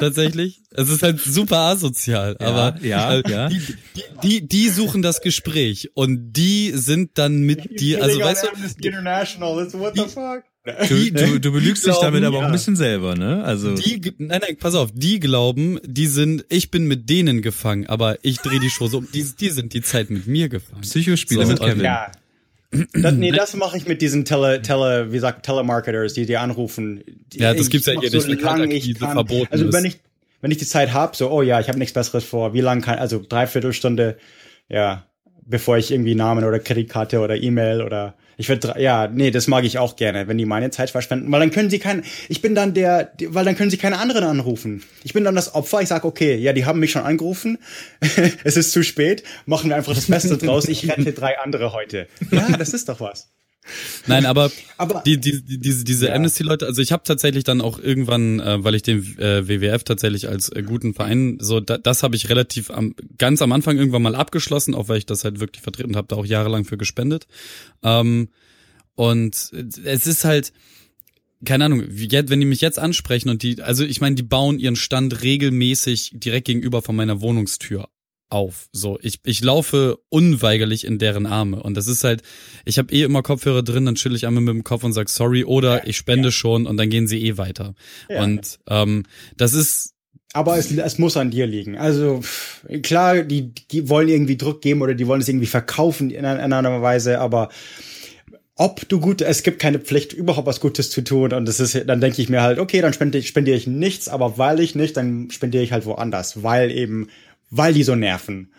Tatsächlich. 0.02 0.62
Es 0.72 0.88
ist 0.88 1.02
halt 1.02 1.20
super 1.20 1.58
asozial, 1.58 2.36
aber 2.38 2.76
ja, 2.82 3.18
äh, 3.18 3.22
ja. 3.30 3.48
Die, 3.48 3.60
die, 3.94 4.02
die, 4.22 4.48
die 4.48 4.68
suchen 4.68 5.00
das 5.00 5.20
Gespräch 5.20 5.90
und 5.94 6.32
die 6.32 6.72
sind 6.74 7.18
dann 7.18 7.42
mit 7.42 7.78
dir, 7.80 8.02
also 8.02 8.18
weißt 8.18 8.44
du, 8.44 8.86
International, 8.88 9.62
that's 9.62 9.74
what 9.74 9.94
the 9.94 10.02
fuck? 10.02 10.42
Du, 10.88 11.10
du, 11.10 11.40
du 11.40 11.52
belügst 11.52 11.86
dich 11.86 11.96
damit 12.00 12.22
aber 12.22 12.38
auch 12.38 12.42
ja. 12.42 12.46
ein 12.46 12.52
bisschen 12.52 12.76
selber, 12.76 13.16
ne? 13.16 13.42
Also 13.44 13.74
die, 13.74 14.00
nein, 14.18 14.40
nein, 14.46 14.56
pass 14.58 14.76
auf, 14.76 14.90
die 14.94 15.18
glauben, 15.18 15.80
die 15.84 16.06
sind, 16.06 16.44
ich 16.48 16.70
bin 16.70 16.86
mit 16.86 17.10
denen 17.10 17.42
gefangen, 17.42 17.86
aber 17.86 18.18
ich 18.22 18.38
drehe 18.38 18.60
die 18.60 18.70
Show 18.70 18.86
so 18.86 18.98
um, 18.98 19.08
die, 19.12 19.24
die 19.38 19.50
sind 19.50 19.72
die 19.72 19.82
Zeit 19.82 20.10
mit 20.10 20.26
mir 20.26 20.48
gefangen. 20.48 20.82
Psychospiele 20.82 21.46
So, 21.46 21.52
mit 21.52 21.60
Kevin. 21.60 21.84
Ja. 21.84 22.12
Das, 22.94 23.14
nee, 23.14 23.30
das 23.30 23.54
mache 23.54 23.76
ich 23.76 23.86
mit 23.86 24.00
diesen 24.00 24.24
Tele, 24.24 24.62
Tele, 24.62 25.12
wie 25.12 25.18
sagt, 25.18 25.44
Telemarketers, 25.44 26.14
die 26.14 26.24
dir 26.26 26.40
anrufen. 26.40 27.02
Die- 27.32 27.38
Ja, 27.40 27.52
das 27.54 27.68
gibt's 27.68 27.86
ja 27.86 27.92
hier 28.00 28.10
nicht, 28.10 28.24
eine 28.24 28.36
lange 28.40 28.74
ich 28.74 28.94
kann. 28.98 29.12
verboten 29.12 29.48
Also 29.52 29.72
wenn 29.72 29.84
ich, 29.84 29.98
wenn 30.40 30.50
ich 30.50 30.56
die 30.58 30.66
Zeit 30.66 30.92
hab, 30.94 31.14
so, 31.14 31.30
oh 31.30 31.42
ja, 31.42 31.60
ich 31.60 31.68
habe 31.68 31.78
nichts 31.78 31.92
Besseres 31.92 32.24
vor, 32.24 32.54
wie 32.54 32.60
lang 32.62 32.80
kann, 32.80 32.98
also 32.98 33.22
dreiviertel 33.26 33.72
Stunde, 33.72 34.16
ja, 34.68 35.06
bevor 35.44 35.76
ich 35.78 35.90
irgendwie 35.90 36.14
Namen 36.14 36.44
oder 36.44 36.58
Kreditkarte 36.58 37.20
oder 37.20 37.36
E-Mail 37.36 37.82
oder 37.82 38.14
ich 38.36 38.48
würde 38.48 38.74
ja, 38.78 39.08
nee, 39.08 39.30
das 39.30 39.46
mag 39.46 39.64
ich 39.64 39.78
auch 39.78 39.96
gerne, 39.96 40.26
wenn 40.26 40.38
die 40.38 40.46
meine 40.46 40.70
Zeit 40.70 40.90
verschwenden, 40.90 41.30
weil 41.30 41.40
dann 41.40 41.50
können 41.50 41.70
sie 41.70 41.78
kein 41.78 42.02
ich 42.28 42.40
bin 42.40 42.54
dann 42.54 42.74
der 42.74 43.12
weil 43.28 43.44
dann 43.44 43.56
können 43.56 43.70
sie 43.70 43.76
keine 43.76 43.98
anderen 43.98 44.24
anrufen. 44.24 44.82
Ich 45.04 45.12
bin 45.12 45.24
dann 45.24 45.34
das 45.34 45.54
Opfer, 45.54 45.82
ich 45.82 45.88
sag 45.88 46.04
okay, 46.04 46.36
ja, 46.36 46.52
die 46.52 46.64
haben 46.64 46.80
mich 46.80 46.92
schon 46.92 47.02
angerufen. 47.02 47.58
es 48.44 48.56
ist 48.56 48.72
zu 48.72 48.82
spät, 48.82 49.22
machen 49.46 49.70
wir 49.70 49.76
einfach 49.76 49.94
das 49.94 50.06
Beste 50.06 50.38
draus, 50.38 50.68
ich 50.68 50.90
rette 50.90 51.12
drei 51.12 51.38
andere 51.38 51.72
heute. 51.72 52.08
Ja, 52.30 52.48
das 52.56 52.72
ist 52.72 52.88
doch 52.88 53.00
was. 53.00 53.30
Nein, 54.06 54.26
aber, 54.26 54.50
Aber- 54.76 55.02
die, 55.06 55.18
die, 55.20 55.42
die, 55.42 55.58
diese, 55.58 55.84
diese 55.84 56.06
Ja. 56.08 56.14
Amnesty-Leute, 56.14 56.66
also 56.66 56.82
ich 56.82 56.92
habe 56.92 57.02
tatsächlich 57.04 57.44
dann 57.44 57.60
auch 57.60 57.78
irgendwann, 57.78 58.40
äh, 58.40 58.62
weil 58.64 58.74
ich 58.74 58.82
den 58.82 58.98
äh, 59.18 59.46
WWF 59.48 59.84
tatsächlich 59.84 60.28
als 60.28 60.48
äh, 60.48 60.62
guten 60.62 60.94
Verein, 60.94 61.38
so 61.40 61.60
da, 61.60 61.78
das 61.78 62.02
habe 62.02 62.16
ich 62.16 62.28
relativ 62.28 62.70
am, 62.70 62.94
ganz 63.18 63.40
am 63.42 63.52
Anfang 63.52 63.78
irgendwann 63.78 64.02
mal 64.02 64.14
abgeschlossen, 64.14 64.74
auch 64.74 64.88
weil 64.88 64.98
ich 64.98 65.06
das 65.06 65.24
halt 65.24 65.40
wirklich 65.40 65.62
vertreten 65.62 65.96
habe, 65.96 66.08
da 66.08 66.16
auch 66.16 66.26
jahrelang 66.26 66.64
für 66.64 66.76
gespendet. 66.76 67.26
Ähm, 67.82 68.28
und 68.94 69.34
es 69.84 70.06
ist 70.06 70.24
halt, 70.24 70.52
keine 71.44 71.64
Ahnung, 71.64 71.84
wie 71.88 72.08
jetzt, 72.08 72.30
wenn 72.30 72.40
die 72.40 72.46
mich 72.46 72.60
jetzt 72.60 72.78
ansprechen 72.78 73.28
und 73.28 73.42
die, 73.42 73.62
also 73.62 73.84
ich 73.84 74.00
meine, 74.00 74.14
die 74.16 74.22
bauen 74.22 74.58
ihren 74.58 74.76
Stand 74.76 75.22
regelmäßig 75.22 76.12
direkt 76.14 76.46
gegenüber 76.46 76.82
von 76.82 76.94
meiner 76.94 77.20
Wohnungstür 77.20 77.88
auf. 78.32 78.68
So, 78.72 78.98
ich, 79.02 79.20
ich 79.24 79.42
laufe 79.42 79.98
unweigerlich 80.08 80.86
in 80.86 80.98
deren 80.98 81.26
Arme. 81.26 81.62
Und 81.62 81.76
das 81.76 81.86
ist 81.86 82.04
halt, 82.04 82.22
ich 82.64 82.78
habe 82.78 82.92
eh 82.92 83.02
immer 83.02 83.22
Kopfhörer 83.22 83.62
drin, 83.62 83.86
dann 83.86 83.94
chill 83.94 84.14
ich 84.14 84.26
einmal 84.26 84.42
mit 84.42 84.54
dem 84.54 84.64
Kopf 84.64 84.84
und 84.84 84.92
sag 84.92 85.08
sorry 85.08 85.44
oder 85.44 85.86
ich 85.86 85.96
spende 85.96 86.32
schon 86.32 86.66
und 86.66 86.76
dann 86.76 86.90
gehen 86.90 87.06
sie 87.06 87.24
eh 87.24 87.36
weiter. 87.38 87.74
Ja. 88.08 88.22
Und 88.22 88.58
ähm, 88.68 89.04
das 89.36 89.54
ist 89.54 89.94
Aber 90.32 90.56
es, 90.56 90.72
es 90.72 90.98
muss 90.98 91.16
an 91.16 91.30
dir 91.30 91.46
liegen. 91.46 91.76
Also 91.76 92.22
klar, 92.82 93.22
die, 93.22 93.52
die 93.70 93.88
wollen 93.88 94.08
irgendwie 94.08 94.36
Druck 94.36 94.62
geben 94.62 94.82
oder 94.82 94.94
die 94.94 95.06
wollen 95.06 95.20
es 95.20 95.28
irgendwie 95.28 95.46
verkaufen 95.46 96.10
in 96.10 96.24
einer, 96.24 96.42
in 96.44 96.52
einer 96.52 96.82
Weise, 96.82 97.20
aber 97.20 97.50
ob 98.54 98.86
du 98.88 99.00
gut, 99.00 99.22
es 99.22 99.42
gibt 99.42 99.58
keine 99.58 99.78
Pflicht, 99.78 100.12
überhaupt 100.12 100.46
was 100.46 100.60
Gutes 100.60 100.90
zu 100.90 101.02
tun 101.02 101.32
und 101.32 101.46
das 101.46 101.58
ist, 101.58 101.88
dann 101.88 102.00
denke 102.00 102.20
ich 102.20 102.28
mir 102.28 102.42
halt, 102.42 102.58
okay, 102.58 102.80
dann 102.80 102.92
spende 102.92 103.18
ich, 103.18 103.28
spendiere 103.28 103.56
ich 103.56 103.66
nichts, 103.66 104.08
aber 104.08 104.38
weil 104.38 104.60
ich 104.60 104.74
nicht, 104.74 104.96
dann 104.96 105.30
spendiere 105.30 105.64
ich 105.64 105.72
halt 105.72 105.86
woanders, 105.86 106.42
weil 106.42 106.70
eben, 106.70 107.08
weil 107.52 107.72
die 107.74 107.84
so 107.84 107.94
nerven. 107.94 108.50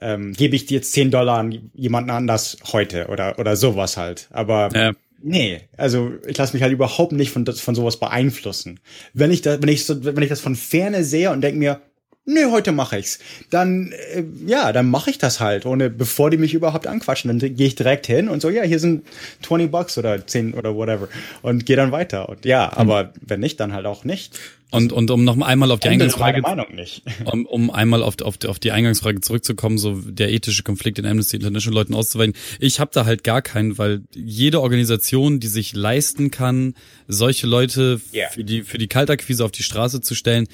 Ähm, 0.00 0.32
gebe 0.34 0.54
ich 0.54 0.66
dir 0.66 0.76
jetzt 0.76 0.92
10 0.92 1.10
Dollar 1.10 1.38
an 1.38 1.70
jemanden 1.74 2.10
anders 2.10 2.58
heute 2.72 3.06
oder, 3.08 3.38
oder 3.38 3.56
sowas 3.56 3.96
halt. 3.96 4.28
Aber 4.30 4.68
Ja. 4.74 4.92
Nee, 5.26 5.62
also 5.78 6.12
ich 6.26 6.36
lasse 6.36 6.52
mich 6.54 6.62
halt 6.62 6.72
überhaupt 6.72 7.12
nicht 7.12 7.30
von, 7.30 7.46
das- 7.46 7.60
von 7.60 7.74
sowas 7.74 7.98
beeinflussen. 7.98 8.78
Wenn 9.14 9.30
ich, 9.30 9.40
da, 9.40 9.62
wenn, 9.62 9.70
ich 9.70 9.86
so, 9.86 10.04
wenn 10.04 10.22
ich 10.22 10.28
das 10.28 10.40
von 10.40 10.54
ferne 10.54 11.02
sehe 11.02 11.30
und 11.30 11.40
denke 11.40 11.58
mir, 11.58 11.80
nö, 12.26 12.50
heute 12.50 12.72
mache 12.72 12.98
ich's, 12.98 13.20
dann 13.48 13.92
äh, 14.14 14.22
ja, 14.46 14.70
dann 14.72 14.90
mache 14.90 15.08
ich 15.08 15.16
das 15.16 15.40
halt, 15.40 15.64
ohne 15.64 15.88
bevor 15.88 16.28
die 16.30 16.36
mich 16.36 16.52
überhaupt 16.52 16.86
anquatschen. 16.86 17.28
Dann 17.38 17.54
gehe 17.56 17.66
ich 17.66 17.74
direkt 17.74 18.06
hin 18.06 18.28
und 18.28 18.42
so, 18.42 18.50
ja, 18.50 18.64
hier 18.64 18.78
sind 18.78 19.06
20 19.42 19.70
Bucks 19.70 19.96
oder 19.96 20.26
10 20.26 20.52
oder 20.52 20.74
whatever 20.74 21.08
und 21.40 21.64
gehe 21.64 21.76
dann 21.76 21.90
weiter. 21.92 22.28
Und 22.28 22.44
ja, 22.44 22.70
aber 22.76 23.14
wenn 23.22 23.40
nicht, 23.40 23.58
dann 23.60 23.72
halt 23.72 23.86
auch 23.86 24.04
nicht. 24.04 24.38
Und 24.70 24.92
und 24.92 25.10
um 25.10 25.22
noch 25.24 25.40
einmal 25.40 25.70
auf 25.70 25.78
die 25.80 25.88
Eingangsfrage 25.88 26.40
Meinung 26.40 26.74
nicht. 26.74 27.02
um, 27.24 27.46
um 27.46 27.70
einmal 27.70 28.02
auf, 28.02 28.20
auf, 28.22 28.36
auf 28.46 28.58
die 28.58 28.72
Eingangsfrage 28.72 29.20
zurückzukommen, 29.20 29.78
so 29.78 29.94
der 30.00 30.32
ethische 30.32 30.62
Konflikt 30.64 30.98
in 30.98 31.06
Amnesty 31.06 31.36
International 31.36 31.74
Leuten 31.80 31.94
auszuweichen. 31.94 32.34
Ich 32.58 32.80
habe 32.80 32.90
da 32.92 33.04
halt 33.04 33.22
gar 33.22 33.40
keinen, 33.42 33.78
weil 33.78 34.02
jede 34.14 34.60
Organisation, 34.60 35.38
die 35.38 35.46
sich 35.46 35.74
leisten 35.74 36.30
kann, 36.32 36.74
solche 37.06 37.46
Leute 37.46 38.00
Ja. 38.12 38.28
für 38.30 38.42
die 38.42 38.62
für 38.62 38.78
die 38.78 38.88
Kaltakquise 38.88 39.44
auf 39.44 39.52
die 39.52 39.62
Straße 39.62 40.00
zu 40.00 40.14
stellen, 40.14 40.48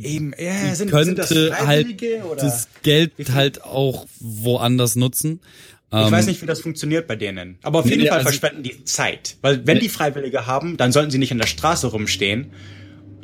Eben, 0.00 0.32
ja, 0.38 0.74
sind, 0.74 0.90
könnte 0.90 1.06
sind 1.06 1.18
das 1.18 1.30
halt 1.30 1.52
Freiwillige 1.86 2.22
oder? 2.30 2.42
das 2.42 2.68
Geld 2.82 3.12
halt 3.32 3.62
auch 3.64 4.06
woanders 4.20 4.96
nutzen. 4.96 5.40
Ich 5.92 5.98
Ähm, 6.00 6.10
weiß 6.10 6.26
nicht, 6.26 6.42
wie 6.42 6.46
das 6.46 6.60
funktioniert 6.60 7.06
bei 7.06 7.14
denen. 7.14 7.58
Aber 7.62 7.78
auf 7.80 7.86
jeden 7.88 8.02
Nee, 8.02 8.08
Fall 8.08 8.18
also- 8.18 8.30
verschwenden 8.30 8.62
die 8.64 8.82
Zeit. 8.84 9.36
Weil 9.42 9.64
wenn 9.66 9.78
die 9.78 9.88
Freiwillige 9.88 10.46
haben, 10.46 10.76
dann 10.76 10.90
sollten 10.90 11.10
sie 11.12 11.18
nicht 11.18 11.30
in 11.30 11.38
der 11.38 11.46
Straße 11.46 11.86
rumstehen 11.88 12.50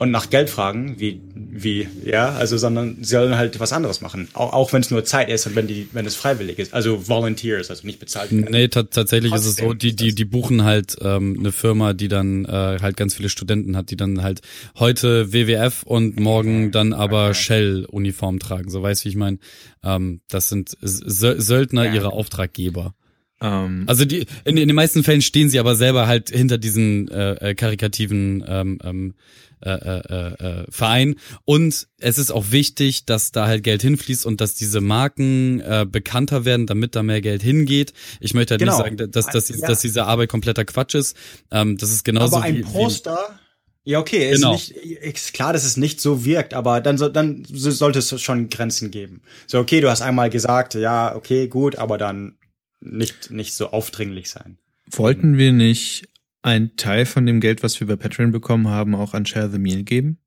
und 0.01 0.11
nach 0.11 0.31
Geld 0.31 0.49
fragen, 0.49 0.99
wie, 0.99 1.21
wie, 1.35 1.87
ja, 2.07 2.31
also, 2.31 2.57
sondern 2.57 2.97
sie 3.03 3.11
sollen 3.11 3.37
halt 3.37 3.61
was 3.61 3.75
anderes 3.75 4.01
machen. 4.01 4.29
Auch, 4.33 4.55
auch 4.55 4.73
wenn 4.73 4.81
es 4.81 4.91
nur 4.91 5.05
Zeit 5.05 5.29
ist 5.29 5.47
und 5.47 5.57
wenn 5.57 5.67
die, 5.67 5.89
wenn 5.93 6.07
es 6.07 6.17
freiwillig 6.17 6.59
ist. 6.59 6.73
Also 6.73 7.07
Volunteers, 7.07 7.69
also 7.69 7.87
nicht 7.87 8.01
bezahlt. 8.01 8.33
Nee, 8.33 8.69
ta 8.69 8.85
tatsächlich 8.85 9.35
ist 9.35 9.45
es 9.45 9.57
so, 9.57 9.67
Trotzdem 9.67 9.79
die, 9.79 9.97
die, 9.97 10.15
die 10.15 10.25
buchen 10.25 10.65
halt 10.65 10.97
ähm, 11.03 11.37
eine 11.39 11.53
Firma, 11.53 11.93
die 11.93 12.09
dann 12.09 12.47
äh, 12.47 12.79
halt 12.81 12.97
ganz 12.97 13.15
viele 13.15 13.29
Studenten 13.29 13.77
hat, 13.77 13.91
die 13.91 13.97
dann 13.97 14.23
halt 14.23 14.41
heute 14.79 15.35
WWF 15.35 15.83
und 15.83 16.19
morgen 16.19 16.73
dann 16.73 16.95
aber 16.95 17.35
Shell-Uniform 17.35 18.39
tragen. 18.39 18.71
So 18.71 18.83
weißt 18.83 19.05
wie 19.05 19.11
ich 19.11 19.17
meine. 19.17 19.37
Ähm, 19.85 20.23
das 20.31 20.49
sind 20.49 20.79
Sö 20.81 21.39
Söldner 21.39 21.85
Ja. 21.85 21.93
ihrer 21.93 22.15
Auftraggeber. 22.15 22.95
Ähm, 23.41 23.85
Also 23.87 24.05
die 24.05 24.27
in, 24.45 24.57
in 24.57 24.69
den 24.69 24.75
meisten 24.77 25.03
Fällen 25.05 25.23
stehen 25.23 25.49
sie 25.51 25.59
aber 25.59 25.75
selber 25.77 26.07
halt 26.07 26.31
hinter 26.31 26.59
diesen 26.59 27.09
äh, 27.09 27.51
äh, 27.51 27.55
karikativen 27.55 28.45
ähm, 28.47 28.79
ähm, 28.85 29.15
äh, 29.63 29.71
äh, 29.73 30.61
äh, 30.63 30.65
Verein 30.71 31.17
und 31.45 31.87
es 31.99 32.17
ist 32.19 32.31
auch 32.31 32.51
wichtig, 32.51 33.05
dass 33.05 33.31
da 33.31 33.47
halt 33.47 33.63
Geld 33.63 33.83
hinfließt 33.83 34.25
und 34.25 34.41
dass 34.41 34.55
diese 34.55 34.81
Marken 34.81 35.61
äh, 35.61 35.87
bekannter 35.87 36.47
werden, 36.47 36.67
damit 36.67 36.97
da 36.97 37.03
mehr 37.03 37.21
Geld 37.21 37.43
hingeht. 37.43 37.93
Ich 38.21 38.33
möchte 38.33 38.55
halt 38.55 38.61
Genau. 38.61 38.73
nicht 38.79 38.99
sagen, 38.99 39.11
dass, 39.13 39.27
dass, 39.27 39.49
Ja. 39.51 39.67
dass 39.69 39.81
diese 39.83 40.05
Arbeit 40.07 40.31
kompletter 40.31 40.65
Quatsch 40.65 40.95
ist. 40.95 41.15
Ähm, 41.51 41.77
das 41.77 41.91
ist 41.93 42.05
genauso 42.05 42.37
aber 42.37 42.45
ein 42.47 42.55
wie, 42.55 42.59
wie 42.61 42.63
Poster, 42.73 43.39
ja, 43.85 43.99
okay, 43.99 44.31
ist 44.31 44.37
Genau. 44.41 44.53
nicht, 44.53 44.71
ist 44.71 45.35
klar, 45.35 45.53
dass 45.53 45.65
es 45.65 45.77
nicht 45.77 46.01
so 46.01 46.25
wirkt, 46.25 46.55
aber 46.55 46.81
dann, 46.81 46.97
so, 46.97 47.09
dann 47.11 47.45
so- 47.51 47.71
sollte 47.71 47.99
es 47.99 48.19
schon 48.23 48.49
Grenzen 48.49 48.91
geben. 48.91 49.21
So, 49.47 49.59
okay, 49.59 49.83
du 49.83 49.91
hast 49.91 50.01
einmal 50.01 50.31
gesagt, 50.31 50.73
ja, 50.75 51.15
okay, 51.15 51.49
gut, 51.49 51.77
aber 51.77 51.99
dann 51.99 52.37
nicht, 52.81 53.31
nicht 53.31 53.55
so 53.55 53.71
aufdringlich 53.71 54.31
sein. 54.31 54.59
wollten 54.91 55.37
wir 55.37 55.53
nicht 55.53 56.09
einen 56.43 56.77
Teil 56.77 57.07
von 57.07 57.27
dem 57.27 57.41
Geld, 57.41 57.63
was 57.63 57.79
wir 57.81 57.87
bei 57.87 57.97
Patreon 57.97 58.33
bekommen 58.33 58.69
haben, 58.69 58.95
auch 58.95 59.15
an 59.15 59.27
Share 59.27 59.51
the 59.51 59.59
Meal 59.59 59.83
geben? 59.83 60.19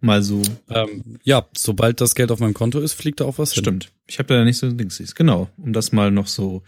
Mal 0.00 0.22
so. 0.22 0.42
ähm, 0.68 1.18
ja, 1.24 1.48
sobald 1.56 2.00
das 2.00 2.14
Geld 2.14 2.30
auf 2.30 2.38
meinem 2.38 2.54
Konto 2.54 2.80
ist, 2.80 2.92
fliegt 2.92 3.20
da 3.20 3.24
auch 3.24 3.38
was 3.38 3.54
hin. 3.54 3.64
Stimmt. 3.64 3.92
Ich 4.06 4.18
habe 4.18 4.34
da 4.34 4.44
nicht 4.44 4.58
so 4.58 4.70
Dings. 4.70 5.14
Genau, 5.14 5.48
um 5.56 5.72
das 5.72 5.92
mal 5.92 6.10
noch 6.10 6.26
so 6.26 6.62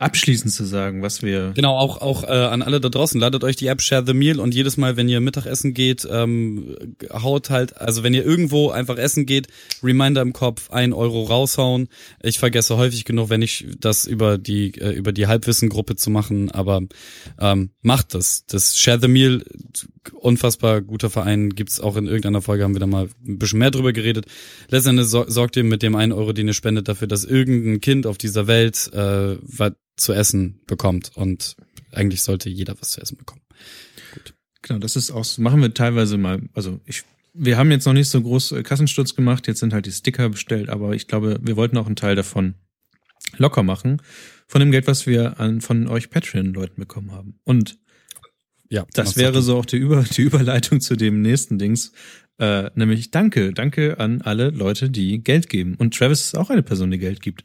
abschließend 0.00 0.52
zu 0.52 0.64
sagen, 0.64 1.02
was 1.02 1.22
wir. 1.22 1.52
Genau, 1.54 1.76
auch 1.76 2.00
auch 2.00 2.24
äh, 2.24 2.28
an 2.28 2.62
alle 2.62 2.80
da 2.80 2.88
draußen, 2.88 3.20
ladet 3.20 3.44
euch 3.44 3.54
die 3.56 3.68
App 3.68 3.80
Share 3.80 4.04
the 4.04 4.14
Meal 4.14 4.40
und 4.40 4.54
jedes 4.54 4.76
Mal, 4.76 4.96
wenn 4.96 5.08
ihr 5.08 5.20
Mittagessen 5.20 5.74
geht, 5.74 6.08
ähm, 6.10 6.76
haut 7.12 7.50
halt, 7.50 7.76
also 7.76 8.02
wenn 8.02 8.14
ihr 8.14 8.24
irgendwo 8.24 8.70
einfach 8.70 8.96
essen 8.96 9.26
geht, 9.26 9.48
Reminder 9.82 10.22
im 10.22 10.32
Kopf, 10.32 10.70
ein 10.70 10.92
Euro 10.92 11.24
raushauen. 11.24 11.88
Ich 12.22 12.38
vergesse 12.38 12.76
häufig 12.76 13.04
genug, 13.04 13.30
wenn 13.30 13.42
ich 13.42 13.66
das 13.78 14.06
über 14.06 14.38
die 14.38 14.74
äh, 14.80 14.90
über 14.92 15.12
die 15.12 15.26
Halbwissengruppe 15.26 15.96
zu 15.96 16.10
machen, 16.10 16.50
aber 16.50 16.80
ähm, 17.38 17.70
macht 17.82 18.14
das. 18.14 18.46
Das 18.46 18.78
Share 18.78 18.98
the 19.00 19.08
Meal, 19.08 19.44
unfassbar 20.14 20.80
guter 20.80 21.10
Verein, 21.10 21.50
gibt's 21.50 21.78
auch 21.78 21.96
in 21.96 22.06
irgendeiner 22.06 22.40
Folge, 22.42 22.64
haben 22.64 22.74
wir 22.74 22.80
da 22.80 22.86
mal 22.86 23.08
ein 23.26 23.38
bisschen 23.38 23.58
mehr 23.58 23.70
drüber 23.70 23.92
geredet. 23.92 24.24
Letztendlich 24.68 25.06
sor- 25.08 25.30
sorgt 25.30 25.56
ihr 25.56 25.64
mit 25.64 25.82
dem 25.82 25.94
einen 25.94 26.12
Euro, 26.12 26.32
den 26.32 26.48
ihr 26.48 26.54
spendet, 26.54 26.88
dafür, 26.88 27.06
dass 27.06 27.24
irgendein 27.24 27.80
Kind 27.80 28.06
auf 28.06 28.16
dieser 28.16 28.46
Welt, 28.46 28.90
äh, 28.94 29.36
zu 30.00 30.12
essen 30.12 30.60
bekommt. 30.66 31.12
Und 31.14 31.56
eigentlich 31.92 32.22
sollte 32.22 32.48
jeder 32.50 32.74
was 32.80 32.90
zu 32.90 33.00
essen 33.00 33.16
bekommen. 33.16 33.42
Genau, 34.62 34.78
das 34.78 34.96
ist 34.96 35.10
auch, 35.10 35.24
so- 35.24 35.40
machen 35.42 35.60
wir 35.62 35.72
teilweise 35.74 36.18
mal, 36.18 36.42
also 36.54 36.80
ich, 36.84 37.02
wir 37.32 37.56
haben 37.56 37.70
jetzt 37.70 37.86
noch 37.86 37.92
nicht 37.92 38.08
so 38.08 38.20
groß 38.20 38.52
äh, 38.52 38.62
Kassensturz 38.62 39.14
gemacht, 39.14 39.46
jetzt 39.46 39.60
sind 39.60 39.72
halt 39.72 39.86
die 39.86 39.92
Sticker 39.92 40.28
bestellt, 40.28 40.68
aber 40.68 40.94
ich 40.94 41.06
glaube, 41.06 41.38
wir 41.42 41.56
wollten 41.56 41.76
auch 41.78 41.86
einen 41.86 41.96
Teil 41.96 42.14
davon 42.16 42.54
locker 43.38 43.62
machen, 43.62 44.02
von 44.46 44.60
dem 44.60 44.70
Geld, 44.70 44.86
was 44.86 45.06
wir 45.06 45.38
an, 45.40 45.60
von 45.60 45.86
euch 45.88 46.10
Patreon-Leuten 46.10 46.80
bekommen 46.80 47.12
haben. 47.12 47.38
Und 47.44 47.78
Ja, 48.68 48.84
das 48.92 49.16
wäre 49.16 49.40
so 49.42 49.56
auch 49.56 49.64
die, 49.66 49.76
Über 49.76 50.02
die 50.02 50.22
Überleitung 50.22 50.80
zu 50.80 50.96
dem 50.96 51.22
nächsten 51.22 51.58
Dings, 51.58 51.92
äh, 52.38 52.70
nämlich 52.74 53.10
Danke, 53.10 53.52
danke 53.52 53.98
an 53.98 54.22
alle 54.22 54.50
Leute, 54.50 54.90
die 54.90 55.22
Geld 55.22 55.48
geben. 55.48 55.74
Und 55.76 55.94
Travis 55.96 56.20
ist 56.20 56.36
auch 56.36 56.50
eine 56.50 56.62
Person, 56.62 56.90
die 56.90 56.98
Geld 56.98 57.20
gibt. 57.22 57.44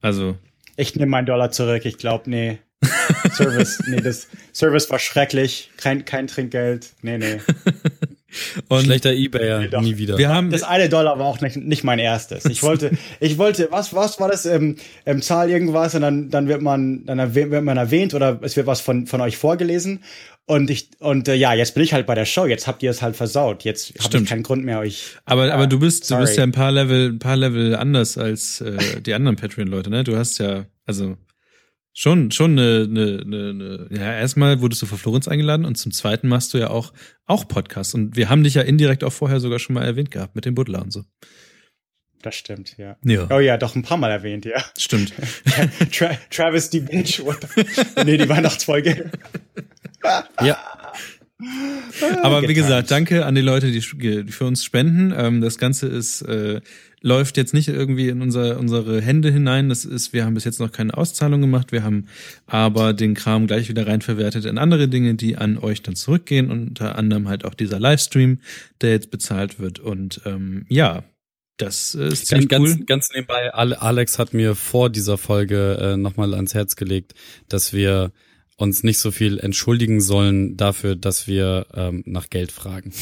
Also, 0.00 0.36
Ich 0.76 0.94
nehme 0.96 1.10
meinen 1.10 1.26
Dollar 1.26 1.50
zurück. 1.50 1.84
Ich 1.84 1.98
glaube, 1.98 2.28
nee. 2.30 2.58
Service, 3.32 3.82
nee, 3.86 4.00
das 4.00 4.28
Service 4.52 4.90
war 4.90 4.98
schrecklich. 4.98 5.70
Kein, 5.76 6.04
kein 6.04 6.26
Trinkgeld. 6.26 6.90
Nee, 7.02 7.18
nee. 7.18 7.40
und 8.68 8.84
Schlechter 8.84 9.12
Ebayer, 9.12 9.68
doch. 9.68 9.80
nie 9.80 9.96
wieder. 9.96 10.18
wir 10.18 10.28
haben, 10.28 10.50
Das 10.50 10.62
eine 10.62 10.88
Dollar 10.88 11.18
war 11.18 11.26
auch 11.26 11.40
nicht, 11.40 11.56
nicht 11.56 11.84
mein 11.84 11.98
erstes. 11.98 12.44
Ich 12.46 12.62
wollte, 12.62 12.90
ich 13.20 13.38
wollte, 13.38 13.68
was, 13.70 13.94
was 13.94 14.20
war 14.20 14.28
das? 14.28 14.46
Ähm, 14.46 14.76
ähm, 15.06 15.22
Zahl 15.22 15.50
irgendwas 15.50 15.94
und 15.94 16.02
dann, 16.02 16.30
dann 16.30 16.48
wird 16.48 16.62
man, 16.62 17.04
dann 17.06 17.34
wird 17.34 17.64
man 17.64 17.76
erwähnt 17.76 18.14
oder 18.14 18.38
es 18.42 18.56
wird 18.56 18.66
was 18.66 18.80
von, 18.80 19.06
von 19.06 19.20
euch 19.20 19.36
vorgelesen. 19.36 20.02
Und 20.46 20.68
ich, 20.68 20.90
und 21.00 21.26
äh, 21.28 21.34
ja, 21.34 21.54
jetzt 21.54 21.74
bin 21.74 21.82
ich 21.82 21.94
halt 21.94 22.06
bei 22.06 22.14
der 22.14 22.26
Show. 22.26 22.44
Jetzt 22.44 22.66
habt 22.66 22.82
ihr 22.82 22.90
es 22.90 23.00
halt 23.00 23.16
versaut. 23.16 23.64
Jetzt 23.64 23.94
habe 23.94 24.04
Stimmt. 24.04 24.24
ich 24.24 24.28
keinen 24.28 24.42
Grund 24.42 24.64
mehr, 24.64 24.78
euch. 24.80 25.16
Aber, 25.24 25.52
aber 25.52 25.66
du 25.66 25.78
bist, 25.78 26.10
du 26.10 26.18
bist 26.18 26.34
sorry. 26.34 26.36
ja 26.36 26.42
ein 26.42 26.52
paar 26.52 26.70
Level, 26.70 27.12
ein 27.12 27.18
paar 27.18 27.36
Level 27.36 27.74
anders 27.76 28.18
als 28.18 28.60
äh, 28.60 29.00
die 29.00 29.14
anderen 29.14 29.36
Patreon-Leute, 29.36 29.88
ne? 29.88 30.04
Du 30.04 30.16
hast 30.16 30.38
ja, 30.38 30.66
also 30.84 31.16
schon, 31.94 32.30
schon 32.30 32.58
eine, 32.58 32.86
eine, 32.90 33.22
eine, 33.24 33.50
eine 33.50 33.88
ja, 33.90 34.18
erstmal 34.18 34.60
wurdest 34.60 34.82
du 34.82 34.86
von 34.86 34.98
Florenz 34.98 35.28
eingeladen 35.28 35.64
und 35.64 35.76
zum 35.76 35.92
zweiten 35.92 36.28
machst 36.28 36.52
du 36.52 36.58
ja 36.58 36.68
auch, 36.68 36.92
auch 37.24 37.48
Podcasts. 37.48 37.94
Und 37.94 38.14
wir 38.14 38.28
haben 38.28 38.44
dich 38.44 38.52
ja 38.52 38.62
indirekt 38.62 39.02
auch 39.02 39.12
vorher 39.14 39.40
sogar 39.40 39.58
schon 39.58 39.74
mal 39.74 39.84
erwähnt 39.84 40.10
gehabt 40.10 40.34
mit 40.34 40.44
dem 40.44 40.54
Butler 40.54 40.82
und 40.82 40.92
so. 40.92 41.04
Das 42.20 42.34
stimmt, 42.34 42.76
ja. 42.76 42.96
Ja. 43.04 43.28
Oh 43.30 43.38
ja, 43.38 43.56
doch 43.56 43.74
ein 43.76 43.82
paar 43.82 43.98
Mal 43.98 44.10
erwähnt, 44.10 44.44
ja. 44.44 44.62
Stimmt. 44.78 45.12
Tra 45.92 46.10
Travis 46.30 46.70
die 46.70 46.80
the 46.80 48.02
nee, 48.04 48.16
die 48.16 48.28
Weihnachtsfolge. 48.28 49.10
Ja, 50.40 50.58
Aber 52.22 52.42
wie 52.48 52.54
gesagt, 52.54 52.90
danke 52.90 53.26
an 53.26 53.34
die 53.34 53.40
Leute, 53.40 53.70
die, 53.70 53.80
für 53.80 54.44
uns 54.44 54.64
spenden. 54.64 55.12
Ähm, 55.16 55.40
das 55.40 55.58
Ganze 55.58 55.88
ist 55.88 56.22
äh, 56.22 56.60
läuft 57.00 57.36
jetzt 57.36 57.52
nicht 57.52 57.68
irgendwie 57.68 58.08
in 58.08 58.22
unser, 58.22 58.58
unsere 58.58 59.00
Hände 59.02 59.30
hinein. 59.30 59.68
Das 59.68 59.84
ist, 59.84 60.12
wir 60.12 60.24
haben 60.24 60.34
bis 60.34 60.44
jetzt 60.44 60.60
noch 60.60 60.72
keine 60.72 60.96
Auszahlung 60.96 61.40
gemacht. 61.40 61.70
Wir 61.72 61.82
haben 61.82 62.06
aber 62.46 62.94
den 62.94 63.14
Kram 63.14 63.46
gleich 63.46 63.68
wieder 63.68 63.86
reinverwertet 63.86 64.44
in 64.46 64.56
andere 64.58 64.88
Dinge, 64.88 65.14
die 65.16 65.36
an 65.36 65.58
euch 65.58 65.82
dann 65.82 65.96
zurückgehen. 65.96 66.50
Unter 66.50 66.96
anderem 66.96 67.28
halt 67.28 67.44
auch 67.44 67.54
dieser 67.54 67.78
Livestream, 67.80 68.38
der 68.80 68.92
jetzt 68.92 69.10
bezahlt 69.10 69.58
wird. 69.58 69.80
Und 69.80 70.22
ähm, 70.24 70.64
ja, 70.68 71.02
das 71.58 71.94
ist 71.94 72.10
Ganz, 72.10 72.24
ziemlich 72.26 72.48
ganz, 72.48 72.70
cool. 72.70 72.84
ganz 72.86 73.08
nebenbei, 73.12 73.52
Ale- 73.52 73.82
Alex 73.82 74.18
hat 74.18 74.32
mir 74.34 74.54
vor 74.54 74.88
dieser 74.88 75.18
Folge 75.18 75.78
äh, 75.80 75.96
nochmal 75.96 76.32
ans 76.32 76.54
Herz 76.54 76.74
gelegt, 76.76 77.12
dass 77.48 77.72
wir 77.72 78.12
uns 78.56 78.82
nicht 78.82 78.98
so 78.98 79.10
viel 79.10 79.38
entschuldigen 79.38 80.00
sollen 80.00 80.56
dafür, 80.56 80.96
dass 80.96 81.26
wir 81.26 81.66
ähm, 81.74 82.02
nach 82.06 82.30
Geld 82.30 82.52
fragen. 82.52 82.92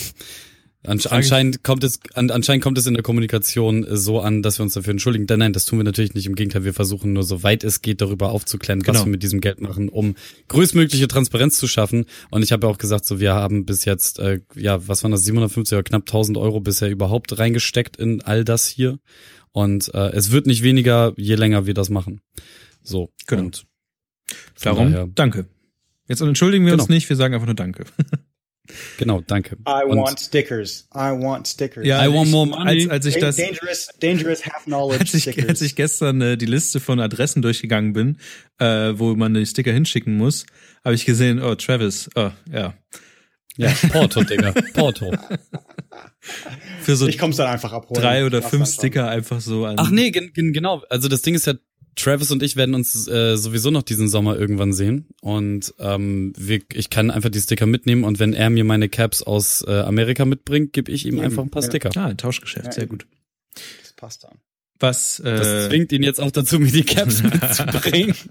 Ansch 0.85 1.07
anscheinend 1.07 1.63
kommt 1.63 1.85
es 1.85 2.01
an, 2.15 2.33
anscheinend 2.33 2.65
kommt 2.65 2.77
es 2.77 2.89
in 2.89 2.95
der 2.95 3.05
Kommunikation 3.05 3.85
äh, 3.85 3.97
so 3.97 4.21
an, 4.21 4.43
dass 4.43 4.59
wir 4.59 4.65
uns 4.65 4.75
dafür 4.75 4.91
entschuldigen. 4.91 5.27
Nein, 5.29 5.39
nein, 5.39 5.53
das 5.53 5.65
tun 5.65 5.79
wir 5.79 5.85
natürlich 5.85 6.15
nicht. 6.15 6.27
Im 6.27 6.35
Gegenteil, 6.35 6.65
wir 6.65 6.75
versuchen 6.75 7.13
nur 7.13 7.23
so 7.23 7.45
weit 7.45 7.63
es 7.63 7.83
geht 7.83 8.01
darüber 8.01 8.31
aufzuklären, 8.31 8.81
Genau. 8.81 8.99
was 8.99 9.07
wir 9.07 9.11
mit 9.11 9.23
diesem 9.23 9.41
Geld 9.41 9.61
machen, 9.61 9.89
um 9.89 10.17
größtmögliche 10.49 11.07
Transparenz 11.07 11.57
zu 11.57 11.69
schaffen. 11.69 12.07
Und 12.31 12.43
ich 12.43 12.51
habe 12.51 12.67
ja 12.67 12.73
auch 12.73 12.79
gesagt, 12.79 13.05
so 13.05 13.21
wir 13.21 13.33
haben 13.33 13.65
bis 13.65 13.85
jetzt 13.85 14.19
äh, 14.19 14.41
ja 14.57 14.89
was 14.89 15.05
waren 15.05 15.13
das 15.13 15.23
750 15.23 15.77
oder 15.77 15.85
knapp 15.85 16.03
1000 16.03 16.37
Euro 16.37 16.59
bisher 16.61 16.91
überhaupt 16.91 17.39
reingesteckt 17.39 17.97
in 17.97 18.21
all 18.23 18.45
das 18.45 18.67
hier. 18.67 18.99
Und 19.53 19.95
äh, 19.95 20.11
es 20.13 20.33
wird 20.33 20.47
nicht 20.49 20.65
weniger, 20.65 21.13
je 21.17 21.37
länger 21.37 21.65
wir 21.67 21.75
das 21.75 21.91
machen. 21.91 22.23
So 22.83 23.11
Genau. 23.29 23.43
und 23.45 23.67
Darum, 24.63 24.93
daher- 24.93 25.09
danke. 25.15 25.47
Jetzt 26.09 26.21
entschuldigen 26.21 26.67
wir 26.67 26.73
uns 26.75 26.87
Genau. 26.87 26.95
nicht, 26.95 27.09
wir 27.09 27.17
sagen 27.17 27.35
einfach 27.35 27.47
nur 27.47 27.55
Danke. 27.55 27.85
genau, 28.99 29.21
danke. 29.21 29.57
I 29.69 29.85
Und- 29.89 29.99
want 29.99 30.21
stickers. 30.21 30.89
I 30.95 31.11
want 31.19 31.47
stickers. 31.49 31.87
Ja, 31.87 32.05
I 32.05 32.13
want 32.13 32.27
ich- 32.27 32.33
more 32.33 32.47
money. 32.47 32.83
Als, 32.83 32.91
als 32.91 33.07
ich 33.07 33.15
Da- 33.15 33.21
das, 33.27 33.37
dangerous, 33.37 33.89
dangerous 34.01 34.47
half 34.47 34.65
knowledge 34.65 35.01
als 35.01 35.15
ich, 35.15 35.23
stickers. 35.23 35.49
als 35.49 35.61
ich 35.63 35.77
gestern 35.77 36.21
äh, 36.21 36.37
die 36.37 36.47
Liste 36.47 36.81
von 36.81 37.01
Adressen 37.01 37.41
durchgegangen 37.43 37.93
bin, 37.93 38.19
äh, 38.59 38.93
wo 38.97 39.15
man 39.15 39.35
die 39.35 39.47
Sticker 39.47 39.73
hinschicken 39.73 40.17
muss, 40.17 40.45
habe 40.85 40.95
ich 40.95 41.05
gesehen, 41.05 41.41
oh, 41.43 41.55
Travis, 41.55 42.09
oh, 42.15 42.31
ja. 42.53 42.75
Ja, 43.59 43.71
Porto, 43.91 44.23
Digga, 44.25 44.53
Porto. 44.73 45.13
Für 46.81 46.97
so 46.97 47.07
ich 47.07 47.19
komm's 47.19 47.37
dann 47.37 47.49
einfach 47.49 47.73
abholen. 47.73 48.01
drei 48.01 48.25
oder 48.25 48.41
fünf. 48.43 48.67
Sticker 48.69 49.09
einfach 49.09 49.41
so 49.41 49.67
an. 49.67 49.77
Ach 49.79 49.91
nee, 49.91 50.11
gen 50.11 50.33
gen 50.33 50.53
genau. 50.53 50.83
Also 50.89 51.09
das 51.09 51.21
Ding 51.23 51.35
ist 51.35 51.47
ja, 51.47 51.55
Travis 51.97 52.31
und 52.31 52.43
ich 52.43 52.57
werden 52.57 52.75
uns 52.75 53.07
äh, 53.07 53.37
sowieso 53.37 53.71
noch 53.71 53.83
diesen 53.83 54.09
Sommer 54.09 54.39
irgendwann 54.39 54.73
sehen. 54.73 55.07
Und 55.21 55.75
ähm, 55.79 56.33
wir, 56.37 56.61
ich 56.73 56.91
kann 56.91 57.11
einfach 57.11 57.31
die 57.31 57.41
Sticker 57.41 57.67
mitnehmen 57.67 58.05
und 58.05 58.19
wenn 58.19 58.33
er 58.33 58.51
mir 58.51 58.65
meine 58.65 58.89
Caps 58.89 59.23
aus 59.23 59.65
äh, 59.67 59.81
Amerika 59.81 60.25
mitbringt, 60.25 60.73
gebe 60.73 60.91
ich 60.91 61.07
ihm 61.07 61.17
Eben, 61.17 61.25
einfach 61.25 61.43
ein 61.43 61.51
paar 61.51 61.63
ja. 61.63 61.69
Sticker. 61.69 61.91
Ah, 61.97 62.07
ein 62.07 62.17
Tauschgeschäft, 62.17 62.67
Ja, 62.67 62.73
sehr 62.73 62.87
gut. 62.87 63.07
Das 63.83 63.93
passt 63.93 64.25
dann. 64.25 64.39
Was, 64.79 65.21
äh, 65.21 65.37
Das 65.37 65.69
zwingt 65.69 65.93
ihn 65.93 66.03
jetzt 66.03 66.21
auch 66.21 66.31
dazu, 66.31 66.59
mir 66.59 66.73
die 66.73 66.85
Caps 66.85 67.23
mitzubringen. 67.23 68.15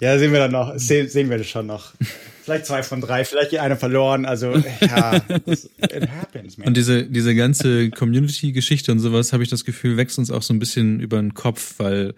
Ja, 0.00 0.18
sehen 0.18 0.32
wir 0.32 0.38
dann 0.38 0.52
noch. 0.52 0.78
Sehen, 0.78 1.08
sehen 1.08 1.28
wir 1.28 1.38
das 1.38 1.48
schon 1.48 1.66
noch. 1.66 1.94
Vielleicht 2.44 2.66
zwei 2.66 2.82
von 2.82 3.02
drei, 3.02 3.26
vielleicht 3.26 3.50
geht 3.50 3.60
einer 3.60 3.76
verloren. 3.76 4.24
Also, 4.24 4.56
ja, 4.80 5.20
das, 5.44 5.68
it 5.82 6.08
happens, 6.08 6.56
man. 6.56 6.68
und 6.68 6.78
diese, 6.78 7.04
diese 7.04 7.34
ganze 7.34 7.90
Community-Geschichte 7.90 8.90
und 8.90 9.00
sowas, 9.00 9.34
habe 9.34 9.42
ich 9.42 9.50
das 9.50 9.66
Gefühl, 9.66 9.98
wächst 9.98 10.18
uns 10.18 10.30
auch 10.30 10.40
so 10.40 10.54
ein 10.54 10.58
bisschen 10.58 10.98
über 10.98 11.18
den 11.18 11.34
Kopf, 11.34 11.74
weil 11.76 12.14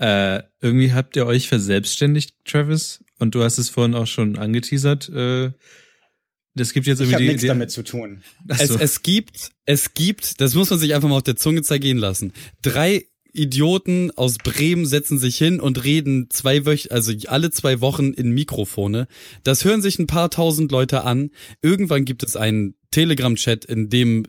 äh, 0.00 0.42
irgendwie 0.60 0.92
habt 0.92 1.14
ihr 1.14 1.26
euch 1.26 1.46
verselbstständigt, 1.46 2.34
Travis, 2.44 3.04
und 3.20 3.36
du 3.36 3.44
hast 3.44 3.58
es 3.58 3.68
vorhin 3.68 3.94
auch 3.94 4.08
schon 4.08 4.36
angeteasert. 4.36 5.10
Äh, 5.10 5.52
das 6.54 6.72
gibt 6.72 6.88
jetzt 6.88 6.98
ich 6.98 7.06
irgendwie 7.06 7.14
habe 7.14 7.24
die, 7.24 7.28
nichts 7.28 7.46
damit 7.46 7.70
zu 7.70 7.84
tun. 7.84 8.22
Ach 8.48 8.58
Es, 8.58 8.68
so. 8.70 8.78
es 8.80 9.02
gibt, 9.02 9.50
es 9.64 9.94
gibt, 9.94 10.40
das 10.40 10.54
muss 10.54 10.70
man 10.70 10.80
sich 10.80 10.92
einfach 10.92 11.08
mal 11.08 11.18
auf 11.18 11.22
der 11.22 11.36
Zunge 11.36 11.62
zergehen 11.62 11.98
lassen. 11.98 12.32
Drei 12.62 13.04
Idioten 13.32 14.10
aus 14.12 14.38
Bremen 14.38 14.86
setzen 14.86 15.18
sich 15.18 15.36
hin 15.36 15.60
und 15.60 15.84
reden 15.84 16.28
zwei 16.30 16.66
Wöch 16.66 16.90
also 16.90 17.12
alle 17.26 17.50
zwei 17.50 17.80
Wochen 17.80 18.12
in 18.12 18.30
Mikrofone. 18.30 19.06
Das 19.44 19.64
hören 19.64 19.82
sich 19.82 19.98
ein 19.98 20.06
paar 20.06 20.30
tausend 20.30 20.72
Leute 20.72 21.04
an. 21.04 21.30
Irgendwann 21.62 22.04
gibt 22.04 22.22
es 22.22 22.36
einen 22.36 22.74
Telegram-Chat, 22.90 23.64
in 23.64 23.90
dem 23.90 24.24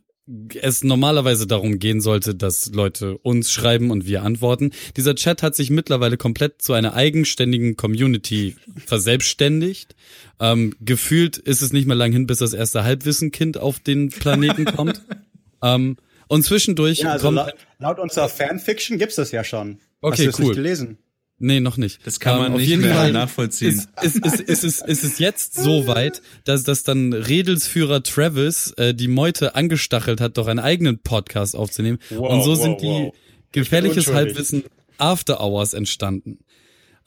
es 0.62 0.84
normalerweise 0.84 1.48
darum 1.48 1.80
gehen 1.80 2.02
sollte, 2.02 2.36
dass 2.36 2.72
Leute 2.74 3.18
uns 3.18 3.52
schreiben 3.52 3.90
und 3.90 4.06
wir 4.06 4.22
antworten. 4.24 4.72
Dieser 4.96 5.16
Chat 5.16 5.42
hat 5.42 5.56
sich 5.56 5.72
mittlerweile 5.72 6.18
komplett 6.18 6.62
zu 6.62 6.74
einer 6.74 6.94
eigenständigen 6.94 7.78
Community 7.78 8.56
verselbstständigt. 8.86 9.96
Ähm, 10.40 10.76
gefühlt 10.82 11.38
ist 11.38 11.64
es 11.64 11.74
nicht 11.74 11.88
mehr 11.88 11.96
lang 11.96 12.12
hin, 12.12 12.28
bis 12.28 12.38
das 12.40 12.54
erste 12.54 12.84
Halbwissenkind 12.84 13.58
auf 13.58 13.80
den 13.80 14.10
Planeten 14.10 14.66
kommt. 14.66 15.02
ähm, 15.64 15.98
und 16.30 16.44
zwischendurch 16.44 17.00
Ja, 17.00 17.12
also 17.12 17.28
kommt. 17.28 17.36
laut, 17.36 17.54
laut 17.80 18.00
unserer 18.00 18.30
Fanfiction 18.30 18.98
gibt's 18.98 19.16
das 19.16 19.32
ja 19.32 19.44
schon. 19.44 19.80
Okay, 20.00 20.14
Hast 20.14 20.20
du 20.22 20.26
das 20.28 20.40
cool. 20.40 20.46
nicht 20.46 20.56
gelesen? 20.56 20.98
Nee, 21.42 21.62
noch 21.62 21.78
nicht. 21.78 22.06
Das 22.06 22.20
kann 22.20 22.38
man 22.38 22.48
Ähm, 22.48 22.54
auf 22.54 22.60
nicht 22.60 22.70
jeden 22.70 22.82
mehr 22.82 22.96
Fall 22.96 23.12
nachvollziehen. 23.14 23.70
Ist, 23.70 23.90
ist, 24.02 24.26
ist, 24.26 24.40
ist, 24.42 24.64
ist, 24.66 24.88
ist 24.88 25.04
es 25.06 25.20
jetzt 25.20 25.56
so 25.56 25.88
weit, 25.88 26.22
dass, 26.44 26.64
dass 26.64 26.84
dann 26.84 27.14
Redelsführer 27.14 28.04
Travis 28.04 28.72
äh, 28.78 28.94
die 28.94 29.08
Meute 29.08 29.56
angestachelt 29.56 30.20
hat, 30.20 30.38
doch 30.38 30.48
einen 30.48 30.60
eigenen 30.60 31.00
Podcast 31.00 31.56
aufzunehmen. 31.56 32.00
Wow, 32.10 32.30
Und 32.32 32.44
so 32.44 32.52
wow, 32.52 32.62
sind 32.62 32.82
die 32.82 32.88
wow. 32.88 33.14
gefährliches. 33.54 34.08
Halbwissen 34.08 34.64
After 34.98 35.40
Hours 35.40 35.74
entstanden. 35.74 36.40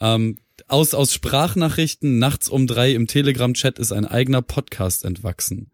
Ähm, 0.01 0.39
aus, 0.67 0.95
aus 0.95 1.13
Sprachnachrichten 1.13 2.19
nachts 2.19 2.49
um 2.49 2.67
drei 2.67 2.93
im 2.93 3.07
Telegram-Chat 3.07 3.79
ist 3.79 3.93
ein 3.93 4.07
eigener 4.07 4.41
Podcast 4.41 5.05
entwachsen. 5.05 5.71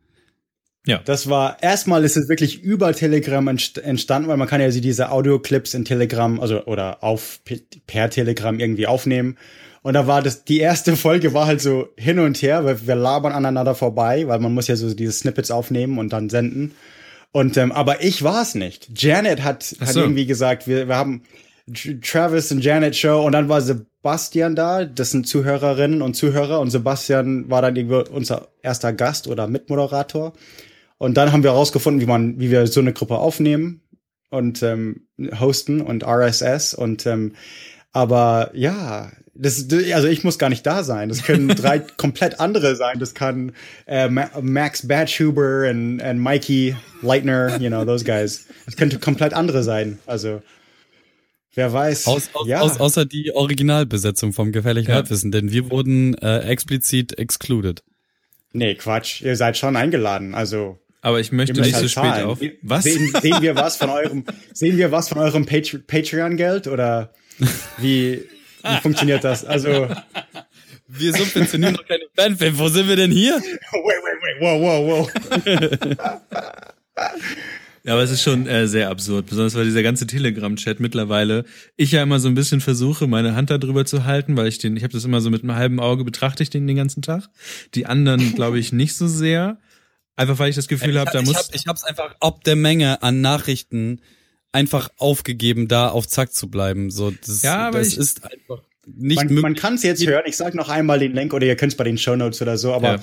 Das 1.05 1.29
war, 1.29 1.63
erstmal 1.63 2.03
ist 2.05 2.17
es 2.17 2.29
wirklich 2.29 2.63
über 2.63 2.93
Telegram 2.95 3.47
entst- 3.49 3.81
entstanden, 3.81 4.29
weil 4.29 4.39
man 4.39 4.49
kann 4.49 4.61
ja 4.61 4.69
diese 4.71 5.11
Audioclips 5.11 5.75
in 5.75 5.85
Telegram, 5.85 6.41
also, 6.41 6.65
oder 6.65 7.05
auf, 7.05 7.41
per 7.87 8.09
Telegram 8.11 8.59
irgendwie 8.59 8.87
aufnehmen. 8.87 9.37
Und 9.83 9.95
da 9.95 10.07
war 10.07 10.23
das, 10.23 10.45
die 10.45 10.59
erste 10.61 10.97
Folge 10.97 11.35
war 11.35 11.47
halt 11.47 11.61
so 11.61 11.89
hin 11.97 12.19
und 12.19 12.41
her, 12.43 12.65
weil 12.65 12.87
wir 12.87 12.95
labern 12.95 13.33
aneinander 13.33 13.75
vorbei, 13.75 14.27
weil 14.27 14.39
man 14.39 14.53
muss 14.55 14.67
ja 14.67 14.77
so 14.77 14.93
diese 14.93 15.13
Snippets 15.13 15.51
aufnehmen 15.51 15.99
und 15.99 16.13
dann 16.13 16.31
senden. 16.31 16.73
Und, 17.33 17.57
ähm, 17.59 17.71
aber 17.73 18.03
ich 18.03 18.23
war 18.23 18.43
es 18.43 18.55
nicht. 18.55 18.89
Janet 19.01 19.45
hat, 19.45 19.77
Ach 19.81 19.87
hat 19.87 19.95
so. 19.95 20.01
irgendwie 20.01 20.27
gesagt, 20.27 20.67
wir, 20.67 20.89
wir 20.89 20.97
haben 20.97 21.23
Tr- 21.71 22.01
Travis 22.03 22.51
und 22.51 22.65
Janet 22.65 22.97
Show 22.97 23.23
und 23.25 23.33
dann 23.33 23.49
war 23.49 23.61
Sebastian 23.61 24.57
da, 24.57 24.85
das 24.85 25.11
sind 25.11 25.29
Zuhörerinnen 25.29 26.01
und 26.01 26.15
Zuhörer 26.15 26.61
und 26.61 26.71
Sebastian 26.71 27.51
war 27.51 27.61
dann 27.61 27.77
irgendwie 27.77 28.11
unser 28.11 28.49
erster 28.63 28.93
Gast 28.95 29.29
oder 29.29 29.47
Mitmoderator. 29.47 30.33
Und 30.99 31.15
dann 31.17 31.33
haben 31.33 31.43
wir 31.43 31.53
herausgefunden, 31.53 32.01
wie 32.01 32.07
man, 32.07 32.39
wie 32.41 32.51
wir 32.51 32.67
so 32.67 32.81
eine 32.81 32.93
Gruppe 32.93 33.19
aufnehmen 33.19 33.83
und 34.31 34.63
ähm, 34.63 35.07
hosten 35.39 35.81
und 35.81 36.05
RSS 36.05 36.75
und 36.75 37.07
ähm, 37.07 37.35
Aber 37.93 38.51
ja, 38.55 39.11
das, 39.35 39.67
also 39.95 40.09
ich 40.09 40.25
muss 40.25 40.39
gar 40.39 40.51
nicht 40.51 40.67
da 40.67 40.83
sein. 40.83 41.09
Das 41.09 41.23
können 41.23 41.49
drei 41.57 41.79
komplett 41.79 42.41
andere 42.41 42.77
sein. 42.77 42.99
Das 42.99 43.15
kann 43.15 43.53
äh, 43.87 44.09
Ma 44.09 44.29
Max 44.43 44.87
Batchhuber 44.87 45.71
und, 45.71 46.01
und 46.01 46.19
Mikey 46.19 46.77
Leitner, 47.03 47.61
you 47.61 47.69
know, 47.69 47.85
those 47.85 48.05
guys. 48.05 48.47
Das 48.67 48.77
könnte 48.77 48.99
komplett 48.99 49.33
andere 49.33 49.63
sein. 49.63 49.99
Also 50.07 50.43
wer 51.55 51.73
weiß. 51.73 52.09
Aus, 52.09 52.31
aus, 52.35 52.47
ja. 52.49 52.61
aus, 52.61 52.81
außer 52.81 53.07
die 53.07 53.33
Originalbesetzung 53.33 54.33
vom 54.33 54.51
gefährlichen 54.53 54.91
Ja. 54.91 54.97
Halbwissen, 54.97 55.31
denn 55.31 55.53
wir 55.53 55.71
wurden 55.71 56.15
äh, 56.19 56.41
explizit 56.41 57.17
excluded. 57.19 57.83
nee, 58.53 58.75
Quatsch. 58.75 59.23
Ihr 59.23 59.37
seid 59.37 59.57
schon 59.57 59.77
eingeladen. 59.77 60.35
Also 60.35 60.79
Aber 61.01 61.21
ich 61.21 61.33
möchte 61.33 61.61
nicht 61.61 61.75
so 61.75 61.81
halt 61.81 61.91
spät 61.91 62.05
zahlen. 62.05 62.27
auf. 62.27 62.39
Was? 62.63 62.85
Sehen, 62.85 63.13
sehen 63.21 63.41
wir 63.41 63.55
was 63.55 63.77
von 63.77 63.91
eurem, 63.91 64.25
sehen 64.53 64.77
wir 64.77 64.91
was 64.91 65.09
von 65.09 65.19
eurem 65.19 65.47
Patre 65.47 65.79
Patreon-Geld 65.79 66.67
oder 66.67 67.13
wie, 67.79 68.25
wie 68.63 68.81
funktioniert 68.83 69.23
das? 69.23 69.45
Also, 69.45 69.69
wait, 69.69 69.97
Wir 70.89 71.13
subventionieren 71.13 71.75
doch 71.75 71.87
keine 71.87 72.05
Fanfilme. 72.17 72.59
Wo 72.59 72.69
sind 72.69 72.89
wir 72.89 72.97
denn 72.97 73.13
hier? 73.13 73.35
wait, 73.41 73.45
wait, 73.73 74.41
wow, 74.41 74.61
wow, 74.61 75.09
wow. 75.09 76.69
Ja, 77.85 77.95
aber 77.95 78.03
es 78.03 78.11
ist 78.11 78.23
schon 78.23 78.47
äh, 78.47 78.67
sehr 78.67 78.91
absurd, 78.91 79.27
besonders 79.27 79.55
weil 79.55 79.65
dieser 79.65 79.83
ganze 79.83 80.07
Telegram-Chat 80.07 80.79
mittlerweile 80.79 81.45
ich 81.77 81.93
ja 81.93 82.03
immer 82.03 82.21
so 82.21 82.29
ein 82.29 82.35
bisschen 82.35 82.61
versuche, 82.61 83.07
meine 83.07 83.35
Hand 83.35 83.49
da 83.49 83.57
drüber 83.57 83.87
zu 83.87 84.05
halten, 84.05 84.37
weil 84.37 84.49
ich 84.49 84.59
den, 84.59 84.77
ich 84.77 84.83
habe 84.83 84.93
das 84.93 85.05
immer 85.07 85.21
so 85.21 85.31
mit 85.31 85.43
einem 85.43 85.55
halben 85.55 85.81
Auge 85.81 86.05
betrachte 86.05 86.43
ich 86.43 86.51
den 86.51 86.67
den 86.67 86.77
ganzen 86.77 87.01
Tag. 87.01 87.31
Die 87.75 87.87
anderen, 87.87 88.35
glaube 88.35 88.59
ich, 88.59 88.73
nicht 88.73 88.95
so 88.95 89.07
sehr. 89.07 89.59
Einfach 90.19 90.39
weil 90.39 90.51
ich 90.51 90.57
das 90.57 90.69
Gefühl 90.69 90.99
habe, 90.99 91.11
da 91.13 91.21
ich 91.21 91.27
muss. 91.27 91.37
hab, 91.37 91.55
ich 91.55 91.67
hab's 91.67 91.85
einfach 91.85 92.15
ob 92.21 92.45
der 92.45 92.57
Menge 92.57 93.03
an 93.03 93.21
Nachrichten 93.21 94.01
einfach 94.53 94.89
aufgegeben, 94.97 95.69
da 95.69 95.89
auf 95.89 96.09
Zack 96.09 96.33
zu 96.33 96.51
bleiben. 96.51 96.91
So, 96.91 97.11
das, 97.11 97.43
Ja, 97.43 97.69
aber 97.69 97.79
das 97.79 97.89
ich- 97.89 97.99
ist 97.99 98.25
einfach 98.25 98.63
nicht 98.87 99.17
Man, 99.17 99.27
möglich. 99.27 99.43
man 99.43 99.55
kann 99.55 99.75
es 99.75 99.83
jetzt 99.83 100.05
hören. 100.07 100.25
Ich 100.27 100.37
sage 100.37 100.57
noch 100.57 100.69
einmal 100.71 100.99
den 100.99 101.13
Link 101.13 101.33
oder 101.35 101.47
ihr 101.47 101.57
könnt 101.57 101.73
es 101.73 101.77
bei 101.77 101.85
den 101.85 101.99
Show 101.99 102.17
Notes 102.17 102.41
oder 102.43 102.57
so, 102.59 102.73
aber 102.75 102.95
Ja. 102.97 103.03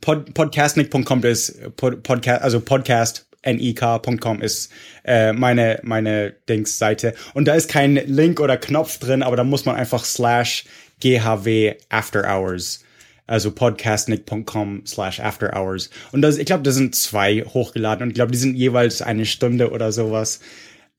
pod, 0.00 0.32
podcastnik.com 0.34 1.22
ist 1.24 1.76
pod, 1.76 2.02
podcast, 2.02 2.42
also 2.42 2.60
podcast 2.60 3.26
nik.com 3.44 4.42
ist 4.42 4.70
äh, 5.04 5.32
meine 5.32 5.80
meine 5.82 6.32
Dings-Seite 6.48 7.14
und 7.34 7.46
da 7.46 7.54
ist 7.54 7.70
kein 7.70 7.94
Link 7.96 8.38
oder 8.40 8.56
Knopf 8.58 8.98
drin, 8.98 9.22
aber 9.22 9.36
da 9.36 9.44
muss 9.44 9.64
man 9.64 9.76
einfach 9.76 10.04
slash 10.04 10.64
GHW 11.00 11.74
After 11.88 12.22
Hours 12.24 12.84
also 13.30 13.52
podcastnik.com 13.52 14.82
slash 14.86 15.20
after 15.20 15.54
hours. 15.54 15.88
Und 16.10 16.22
das, 16.22 16.36
ich 16.36 16.46
glaube, 16.46 16.64
da 16.64 16.72
sind 16.72 16.96
zwei 16.96 17.42
hochgeladen 17.42 18.02
und 18.02 18.08
ich 18.10 18.14
glaube, 18.16 18.32
die 18.32 18.38
sind 18.38 18.56
jeweils 18.56 19.02
eine 19.02 19.24
Stunde 19.24 19.70
oder 19.70 19.92
sowas. 19.92 20.40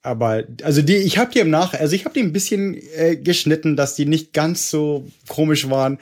Aber 0.01 0.43
also 0.63 0.81
die, 0.81 0.95
ich 0.95 1.17
habe 1.17 1.31
die 1.31 1.39
im 1.39 1.49
Nach, 1.49 1.73
also 1.73 1.93
ich 1.93 2.05
habe 2.05 2.13
die 2.13 2.21
ein 2.21 2.31
bisschen 2.31 2.81
äh, 2.95 3.17
geschnitten, 3.17 3.75
dass 3.75 3.95
die 3.95 4.05
nicht 4.05 4.31
ganz 4.31 4.69
so 4.69 5.07
komisch 5.27 5.69
waren. 5.69 5.99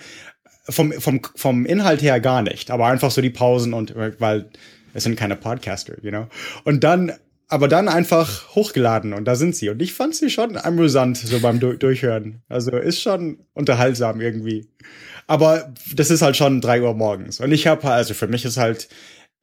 Vom, 0.70 0.92
vom, 0.94 1.22
vom 1.36 1.66
Inhalt 1.66 2.04
her 2.04 2.20
gar 2.20 2.44
nicht, 2.44 2.70
aber 2.70 2.86
einfach 2.86 3.10
so 3.10 3.22
die 3.22 3.32
Pausen 3.32 3.74
und 3.74 3.96
weil 3.96 4.52
es 4.94 5.04
sind 5.04 5.18
keine 5.18 5.36
Podcaster, 5.36 5.96
you 6.04 6.12
know. 6.12 6.28
Und 6.64 6.84
dann, 6.84 7.14
aber 7.50 7.68
dann 7.68 7.90
einfach 7.90 8.56
hochgeladen 8.56 9.14
und 9.14 9.26
da 9.26 9.36
sind 9.36 9.56
sie. 9.56 9.70
Und 9.70 9.82
ich 9.82 9.94
fand 9.94 10.16
sie 10.16 10.30
schon 10.30 10.56
amüsant, 10.56 11.18
so 11.18 11.40
beim 11.40 11.60
du 11.60 11.74
Durchhören. 11.74 12.44
Also 12.48 12.72
ist 12.78 13.02
schon 13.02 13.40
unterhaltsam 13.54 14.22
irgendwie. 14.22 14.70
Aber 15.26 15.74
das 15.94 16.12
ist 16.12 16.22
halt 16.22 16.38
schon 16.38 16.62
drei 16.62 16.82
Uhr 16.82 16.94
morgens. 16.94 17.40
Und 17.40 17.52
ich 17.52 17.68
habe 17.68 17.90
also 17.90 18.14
für 18.14 18.28
mich 18.28 18.46
ist 18.46 18.58
halt 18.58 18.88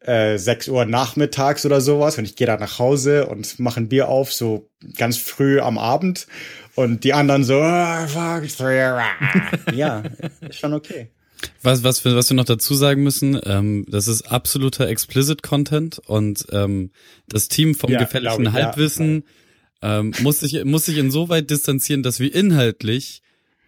äh, 0.00 0.38
6 0.38 0.68
Uhr 0.68 0.84
nachmittags 0.84 1.66
oder 1.66 1.80
sowas 1.80 2.16
und 2.16 2.24
ich 2.24 2.36
gehe 2.36 2.46
da 2.46 2.56
nach 2.56 2.78
Hause 2.78 3.26
und 3.26 3.58
mache 3.58 3.80
ein 3.80 3.88
Bier 3.88 4.08
auf, 4.08 4.32
so 4.32 4.70
ganz 4.96 5.16
früh 5.16 5.60
am 5.60 5.76
Abend. 5.76 6.28
Und 6.76 7.02
die 7.04 7.12
anderen 7.12 7.42
so, 7.42 7.60
ah, 7.60 8.06
fuck, 8.06 8.48
three, 8.48 8.82
ah. 8.82 9.04
ja, 9.74 10.04
ist 10.48 10.60
schon 10.60 10.74
okay. 10.74 11.10
Was, 11.62 11.82
was, 11.84 12.04
wir, 12.04 12.16
was 12.16 12.30
wir 12.30 12.36
noch 12.36 12.44
dazu 12.44 12.74
sagen 12.74 13.02
müssen, 13.02 13.38
ähm, 13.44 13.84
das 13.88 14.08
ist 14.08 14.22
absoluter 14.22 14.88
explicit 14.88 15.42
Content 15.42 15.98
und 16.06 16.46
ähm, 16.52 16.90
das 17.28 17.48
Team 17.48 17.74
vom 17.74 17.90
Ja, 17.90 17.98
gefährlichen 18.00 18.42
ich, 18.42 18.46
ja. 18.46 18.52
Halbwissen 18.52 19.24
ähm, 19.82 20.12
muss 20.22 20.40
sich 20.40 20.64
muss 20.64 20.86
sich 20.86 20.96
insoweit 20.98 21.50
distanzieren, 21.50 22.02
dass 22.02 22.18
wir 22.20 22.34
inhaltlich 22.34 23.20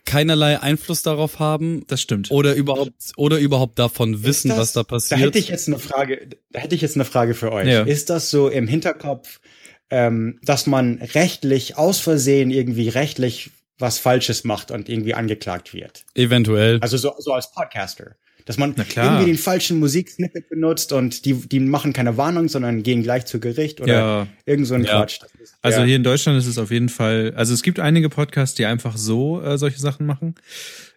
keinerlei 0.06 0.58
Einfluss 0.60 1.02
darauf 1.02 1.38
haben 1.38 1.84
das 1.86 2.00
stimmt. 2.00 2.30
oder 2.30 2.54
überhaupt 2.54 2.92
oder 3.18 3.38
überhaupt 3.38 3.78
davon 3.78 4.24
wissen, 4.24 4.48
das- 4.48 4.58
was 4.58 4.72
da 4.72 4.82
passiert. 4.84 5.20
Da 5.20 5.24
hätte 5.26 5.38
ich 5.38 5.48
jetzt 5.48 5.68
eine 5.68 5.78
Frage, 5.78 6.28
da 6.50 6.60
hätte 6.60 6.74
ich 6.74 6.80
jetzt 6.80 6.94
eine 6.96 7.04
Frage 7.04 7.34
für 7.34 7.52
euch. 7.52 7.68
Ja. 7.68 7.82
Ist 7.82 8.08
das 8.08 8.30
so 8.30 8.48
im 8.48 8.66
Hinterkopf, 8.66 9.40
ähm, 9.90 10.38
dass 10.42 10.66
man 10.66 10.94
rechtlich 11.14 11.76
aus 11.76 11.98
Versehen 12.00 12.50
irgendwie 12.50 12.88
rechtlich 12.88 13.50
was 13.78 13.98
Falsches 13.98 14.44
macht 14.44 14.70
und 14.70 14.88
irgendwie 14.88 15.14
angeklagt 15.14 15.72
wird? 15.72 16.04
Eventuell. 16.14 16.78
Also 16.80 16.96
so, 16.96 17.14
so 17.18 17.32
als 17.32 17.52
Podcaster. 17.52 18.16
Dass 18.48 18.56
man 18.58 18.74
irgendwie 18.76 19.26
den 19.26 19.36
falschen 19.36 19.78
Musiksnippet 19.78 20.48
benutzt 20.48 20.92
und 20.94 21.24
die, 21.26 21.34
die 21.34 21.60
machen 21.60 21.92
keine 21.92 22.16
Warnung, 22.16 22.48
sondern 22.48 22.82
gehen 22.82 23.02
gleich 23.02 23.26
zu 23.26 23.38
Gericht 23.40 23.80
oder 23.80 23.92
Ja. 23.92 24.26
irgend 24.46 24.66
so 24.66 24.74
ein 24.74 24.82
Ja. 24.84 24.98
Quatsch. 25.00 25.20
Ist- 25.40 25.54
Also 25.60 25.80
ja. 25.80 25.84
hier 25.86 25.96
in 25.96 26.02
Deutschland 26.02 26.38
ist 26.38 26.46
es 26.46 26.56
auf 26.58 26.70
jeden 26.70 26.88
Fall, 26.88 27.34
also 27.36 27.52
es 27.52 27.62
gibt 27.62 27.78
einige 27.78 28.08
Podcasts, 28.08 28.54
die 28.56 28.64
einfach 28.64 28.96
so 28.96 29.40
äh, 29.42 29.58
solche 29.58 29.78
Sachen 29.80 30.06
machen. 30.06 30.34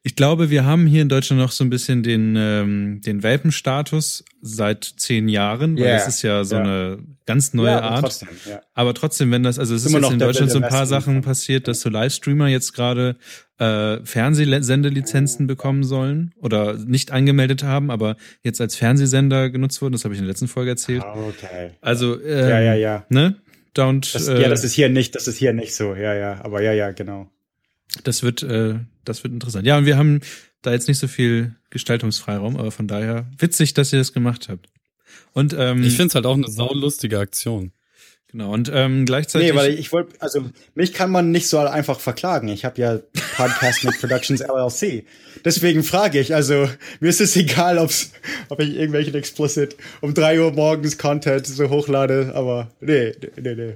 Ich 0.04 0.16
glaube, 0.16 0.50
wir 0.50 0.66
haben 0.66 0.88
hier 0.88 1.02
in 1.04 1.10
Deutschland 1.10 1.40
noch 1.42 1.52
so 1.52 1.64
ein 1.64 1.70
bisschen 1.70 2.02
den, 2.04 2.36
ähm, 2.38 3.02
den 3.06 3.22
Welpenstatus 3.22 4.24
seit 4.42 4.84
zehn 4.84 5.28
Jahren, 5.28 5.76
weil 5.78 5.86
Ja, 5.86 5.92
das 5.98 6.08
ist 6.08 6.22
ja 6.22 6.44
so 6.44 6.56
ja. 6.56 6.62
eine 6.64 7.00
ganz 7.26 7.54
neue 7.54 7.68
ja, 7.72 7.82
Art. 7.82 8.02
Trotzdem, 8.02 8.30
ja. 8.50 8.62
Aber 8.74 8.94
trotzdem, 8.94 9.30
wenn 9.32 9.44
das, 9.44 9.60
also 9.60 9.76
es 9.76 9.82
ist 9.84 9.90
Immer 9.90 9.98
jetzt 10.00 10.04
noch 10.08 10.14
in 10.14 10.20
Deutschland 10.20 10.52
so 10.52 10.58
ein 10.60 10.68
paar. 10.70 10.86
Sachen 10.88 11.22
passiert, 11.22 11.68
dass 11.68 11.82
so 11.82 11.90
Livestreamer 11.90 12.48
jetzt 12.48 12.74
gerade 12.74 13.16
äh, 13.62 14.04
Fernsehsendelizenzen 14.04 15.46
bekommen 15.46 15.84
sollen 15.84 16.34
oder 16.38 16.74
nicht 16.74 17.12
angemeldet 17.12 17.64
haben, 17.64 17.92
aber 17.92 18.18
jetzt 18.42 18.60
als 18.60 18.76
Fernsehsender 18.76 19.52
genutzt 19.52 19.82
wurden. 19.84 19.94
Das 19.94 20.04
habe 20.04 20.16
ich 20.16 20.20
in 20.20 20.26
der 20.26 20.32
letzten 20.32 20.48
Folge 20.48 20.72
erzählt. 20.72 21.04
Okay. 21.04 21.72
Also, 21.80 22.20
ähm, 22.20 22.50
Ja, 22.50 22.60
ja, 22.60 22.74
ja. 22.74 23.06
ne? 23.10 23.36
Don't, 23.76 24.14
Das, 24.14 24.28
äh, 24.28 24.42
ja, 24.42 24.50
das 24.50 24.64
ist 24.64 24.74
hier 24.74 24.90
nicht, 24.90 25.14
das 25.14 25.28
ist 25.28 25.38
hier 25.38 25.54
nicht 25.54 25.76
so. 25.76 25.94
Ja, 25.94 26.16
ja. 26.16 26.44
Aber 26.44 26.64
ja, 26.64 26.74
ja, 26.74 26.92
genau. 26.92 27.30
Das 28.04 28.24
wird, 28.24 28.42
äh, 28.42 28.80
das 29.06 29.24
wird 29.24 29.34
interessant. 29.34 29.68
Ja, 29.68 29.78
und 29.78 29.86
wir 29.86 29.96
haben 29.96 30.22
da 30.64 30.72
jetzt 30.72 30.88
nicht 30.88 30.98
so 30.98 31.08
viel 31.08 31.56
Gestaltungsfreiraum, 31.70 32.58
aber 32.58 32.72
von 32.72 32.88
daher 32.88 33.28
witzig, 33.38 33.76
dass 33.76 33.94
ihr 33.94 34.00
das 34.00 34.12
gemacht 34.12 34.50
habt. 34.50 34.68
Und 35.34 35.56
ähm, 35.58 35.84
ich 35.84 35.96
finde 35.96 36.08
es 36.08 36.16
halt 36.16 36.26
auch 36.26 36.36
eine 36.36 36.50
saulustige 36.50 37.20
Aktion. 37.20 37.72
Genau 38.32 38.54
und 38.54 38.72
ähm, 38.74 39.06
gleichzeitig 39.06 39.52
Nee, 39.52 39.56
weil 39.56 39.74
ich 39.74 39.92
wollte, 39.92 40.20
also 40.20 40.50
mich 40.76 40.94
kann 40.94 41.12
man 41.12 41.32
nicht 41.32 41.48
so 41.48 41.60
einfach 41.60 42.00
verklagen. 42.00 42.48
Ich 42.50 42.66
habe 42.66 42.80
ja 42.82 43.00
Podcast 43.36 43.84
mit 43.84 44.00
Productions 44.00 44.42
LLC. 44.42 45.06
Deswegen 45.46 45.84
frage 45.84 46.20
ich, 46.20 46.34
also 46.34 46.70
mir 47.00 47.10
ist 47.10 47.22
es 47.22 47.36
egal, 47.36 47.78
ob's, 47.78 48.12
ob 48.50 48.60
ich 48.60 48.76
irgendwelchen 48.76 49.16
explicit 49.16 49.76
um 50.02 50.14
drei 50.14 50.40
Uhr 50.40 50.52
morgens 50.52 50.98
Content 50.98 51.48
so 51.48 51.70
hochlade, 51.70 52.32
aber 52.34 52.72
nee, 52.80 53.14
nee, 53.22 53.42
nee, 53.42 53.56
nee. 53.56 53.74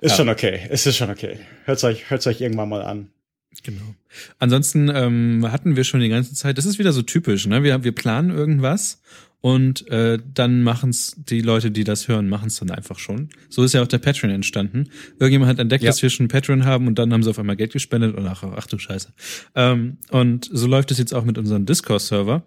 Ist 0.00 0.16
schon 0.16 0.28
okay. 0.28 0.60
Es 0.68 0.86
ist 0.86 0.96
schon 0.96 1.10
okay. 1.10 1.38
Hört's 1.64 1.82
euch, 1.82 2.10
hört's 2.10 2.26
euch 2.26 2.40
irgendwann 2.40 2.68
mal 2.68 2.82
an. 2.82 3.08
Genau. 3.62 3.94
Ansonsten 4.38 4.90
ähm, 4.94 5.50
hatten 5.50 5.76
wir 5.76 5.84
schon 5.84 6.00
die 6.00 6.08
ganze 6.08 6.34
Zeit, 6.34 6.58
das 6.58 6.66
ist 6.66 6.78
wieder 6.78 6.92
so 6.92 7.02
typisch, 7.02 7.46
ne? 7.46 7.62
Wir, 7.62 7.84
wir 7.84 7.92
planen 7.92 8.30
irgendwas 8.30 9.00
und 9.44 9.86
äh, 9.90 10.18
dann 10.32 10.62
machen's 10.62 11.16
die 11.18 11.42
Leute, 11.42 11.70
die 11.70 11.84
das 11.84 12.08
hören, 12.08 12.30
machen's 12.30 12.56
dann 12.60 12.70
einfach 12.70 12.98
schon. 12.98 13.28
So 13.50 13.62
ist 13.62 13.74
ja 13.74 13.82
auch 13.82 13.86
der 13.86 13.98
Patreon 13.98 14.32
entstanden. 14.32 14.88
Irgendjemand 15.20 15.50
hat 15.50 15.58
entdeckt, 15.58 15.84
Ja. 15.84 15.90
dass 15.90 16.00
wir 16.02 16.08
schon 16.08 16.24
einen 16.24 16.28
Patreon 16.28 16.64
haben 16.64 16.86
und 16.86 16.98
dann 16.98 17.12
haben 17.12 17.22
sie 17.22 17.28
auf 17.28 17.38
einmal 17.38 17.54
Geld 17.56 17.74
gespendet 17.74 18.16
und 18.16 18.26
ach, 18.26 18.42
ach 18.42 18.66
du 18.66 18.78
Scheiße. 18.78 19.12
Ähm, 19.54 19.98
und 20.10 20.48
so 20.50 20.66
läuft 20.66 20.92
es 20.92 20.96
jetzt 20.98 21.12
auch 21.12 21.24
mit 21.26 21.36
unserem 21.36 21.66
Discord-Server. 21.66 22.46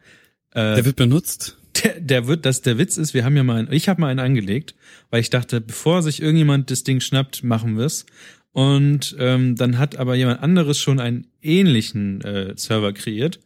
Äh, 0.55 0.73
Der 0.73 0.85
wird 0.85 0.95
benutzt. 0.95 1.59
der, 1.83 1.99
der 1.99 2.25
wird, 2.25 2.47
das 2.47 2.63
der 2.63 2.79
Witz 2.79 2.97
ist, 2.97 3.13
wir 3.13 3.23
haben 3.23 3.37
ja 3.37 3.43
mal 3.43 3.57
einen, 3.59 3.71
ich 3.71 3.89
habe 3.89 4.01
mal 4.01 4.07
einen 4.07 4.19
angelegt, 4.19 4.73
weil 5.11 5.21
ich 5.21 5.29
dachte, 5.29 5.61
bevor 5.61 6.01
sich 6.01 6.19
irgendjemand 6.19 6.71
das 6.71 6.83
Ding 6.83 6.99
schnappt, 6.99 7.43
machen 7.43 7.77
wir's. 7.77 8.07
Und 8.53 9.15
ähm, 9.19 9.55
dann 9.55 9.77
hat 9.77 9.97
aber 9.97 10.15
jemand 10.15 10.41
anderes 10.41 10.79
schon 10.79 10.99
einen 10.99 11.27
ähnlichen 11.43 12.21
äh, 12.21 12.53
Server 12.57 12.91
kreiert. 12.91 13.39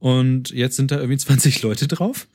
Und 0.00 0.50
jetzt 0.50 0.74
sind 0.74 0.90
da 0.90 0.96
irgendwie 0.96 1.18
20 1.18 1.62
Leute 1.62 1.86
drauf. 1.86 2.26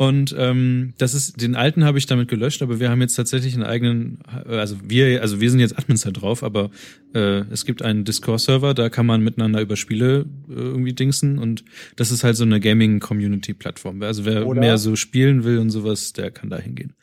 Und 0.00 0.32
ähm, 0.38 0.94
das 0.98 1.12
ist, 1.12 1.42
den 1.42 1.56
alten 1.56 1.84
habe 1.84 1.98
ich 1.98 2.06
damit 2.06 2.28
gelöscht, 2.28 2.62
aber 2.62 2.78
wir 2.78 2.88
haben 2.88 3.00
jetzt 3.00 3.16
tatsächlich 3.16 3.54
einen 3.54 3.64
eigenen, 3.64 4.20
also 4.46 4.76
wir, 4.84 5.20
also 5.20 5.40
wir 5.40 5.50
sind 5.50 5.58
jetzt 5.58 5.76
Admins 5.76 6.02
da 6.02 6.12
drauf, 6.12 6.44
aber 6.44 6.70
äh, 7.14 7.40
es 7.50 7.64
gibt 7.64 7.82
einen 7.82 8.04
Discord-Server, 8.04 8.74
da 8.74 8.90
kann 8.90 9.06
man 9.06 9.22
miteinander 9.22 9.60
über 9.60 9.74
Spiele 9.76 10.24
äh, 10.48 10.52
irgendwie 10.52 10.92
dingsen 10.92 11.40
und 11.40 11.64
das 11.96 12.12
ist 12.12 12.22
halt 12.22 12.36
so 12.36 12.44
eine 12.44 12.60
Gaming-Community-Plattform. 12.60 14.00
Also 14.04 14.24
wer 14.24 14.46
Oder- 14.46 14.60
mehr 14.60 14.78
so 14.78 14.94
spielen 14.94 15.42
will 15.42 15.58
und 15.58 15.70
sowas, 15.70 16.12
der 16.12 16.30
kann 16.30 16.48
da 16.48 16.58
hingehen. 16.58 16.94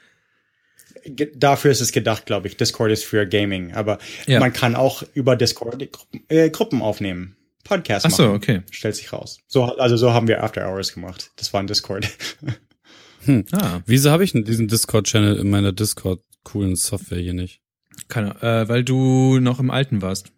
Ge- 1.06 1.34
Dafür 1.36 1.72
ist 1.72 1.82
es 1.82 1.92
gedacht, 1.92 2.26
glaube 2.26 2.48
ich. 2.48 2.56
Discord 2.56 2.92
ist 2.94 3.04
für 3.04 3.28
Gaming, 3.28 3.74
aber 3.74 3.98
Ja. 4.26 4.40
man 4.40 4.54
kann 4.54 4.74
auch 4.74 5.04
über 5.14 5.36
Discord 5.36 5.80
Gruppen, 5.92 6.22
äh, 6.30 6.50
Gruppen 6.50 6.82
aufnehmen. 6.82 7.36
Podcast 7.66 8.06
Ach 8.06 8.12
so, 8.12 8.24
machen. 8.24 8.36
okay. 8.36 8.62
Stellt 8.72 8.96
sich 8.96 9.12
raus. 9.12 9.40
So, 9.48 9.64
also 9.66 9.98
so 9.98 10.14
haben 10.14 10.28
wir 10.30 10.44
After 10.44 10.66
Hours 10.70 10.94
gemacht. 10.94 11.32
Das 11.36 11.52
war 11.52 11.60
ein 11.62 11.68
Discord. 11.68 12.10
Ah, 13.52 13.82
Wieso 13.86 14.12
habe 14.12 14.24
ich 14.24 14.32
denn 14.34 14.44
diesen 14.44 14.68
Discord-Channel 14.68 15.38
in 15.38 15.50
meiner 15.50 15.72
Discord-coolen 15.72 16.76
Software 16.76 17.20
hier 17.20 17.34
nicht? 17.34 17.62
keine, 18.10 18.42
äh, 18.44 18.68
weil 18.68 18.84
du 18.84 19.40
noch 19.40 19.60
im 19.60 19.72
alten 19.72 20.02
warst. 20.02 20.32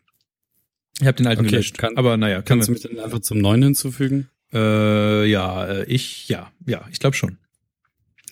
Ich 0.99 1.07
habe 1.07 1.18
den 1.18 1.27
alten 1.27 1.41
Okay, 1.41 1.49
gelöscht. 1.51 1.77
kann- 1.77 1.97
aber 1.97 2.15
naja, 2.18 2.38
kann 2.41 2.59
Kannst 2.59 2.68
du 2.68 2.72
mich 2.73 2.81
dann 2.81 2.99
einfach 2.99 3.19
zum 3.19 3.39
neuen 3.39 3.64
hinzufügen? 3.64 4.30
äh, 4.53 5.26
ja, 5.26 5.65
äh, 5.65 5.84
ich, 5.85 6.30
ja, 6.30 6.51
ja, 6.65 6.85
ich 6.91 6.99
glaube 6.99 7.15
schon. 7.15 7.38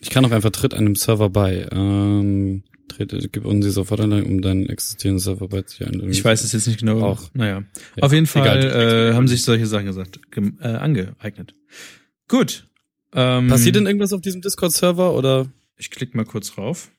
Ich 0.02 0.10
kann 0.12 0.24
auch 0.26 0.32
einfach 0.32 0.52
tritt 0.52 0.74
einem 0.74 0.96
Server 0.96 1.30
bei. 1.30 1.68
Ähm, 1.72 2.64
tritt, 2.88 3.12
gib 3.32 3.46
uns 3.46 3.66
die 3.66 3.72
Sofortanleitung, 3.72 4.30
um 4.32 4.42
deinen 4.42 4.68
existierenden 4.70 5.20
Server 5.20 5.48
beizufügen. 5.48 6.08
Ich 6.12 6.24
weiß 6.24 6.44
es 6.44 6.52
jetzt 6.54 6.68
nicht 6.68 6.80
genau. 6.80 7.02
Auch. 7.02 7.30
Naja. 7.34 7.64
Ja, 7.96 8.04
Auf 8.04 8.14
jeden 8.14 8.28
Fall 8.28 8.44
egal. 8.64 9.10
äh, 9.12 9.14
haben 9.16 9.28
sich 9.28 9.44
solche 9.44 9.66
Sachen 9.66 9.88
gesagt, 9.88 10.20
äh, 10.62 10.68
angeeignet. 10.68 11.54
Gut. 12.28 12.68
Ähm, 13.16 13.48
Passiert 13.48 13.76
denn 13.76 13.86
irgendwas 13.88 14.14
auf 14.14 14.22
diesem 14.22 14.42
Discord-Server 14.42 15.14
oder? 15.16 15.48
Ich 15.78 15.90
klicke 15.90 16.16
mal 16.18 16.26
kurz 16.26 16.58
rauf. 16.58 16.92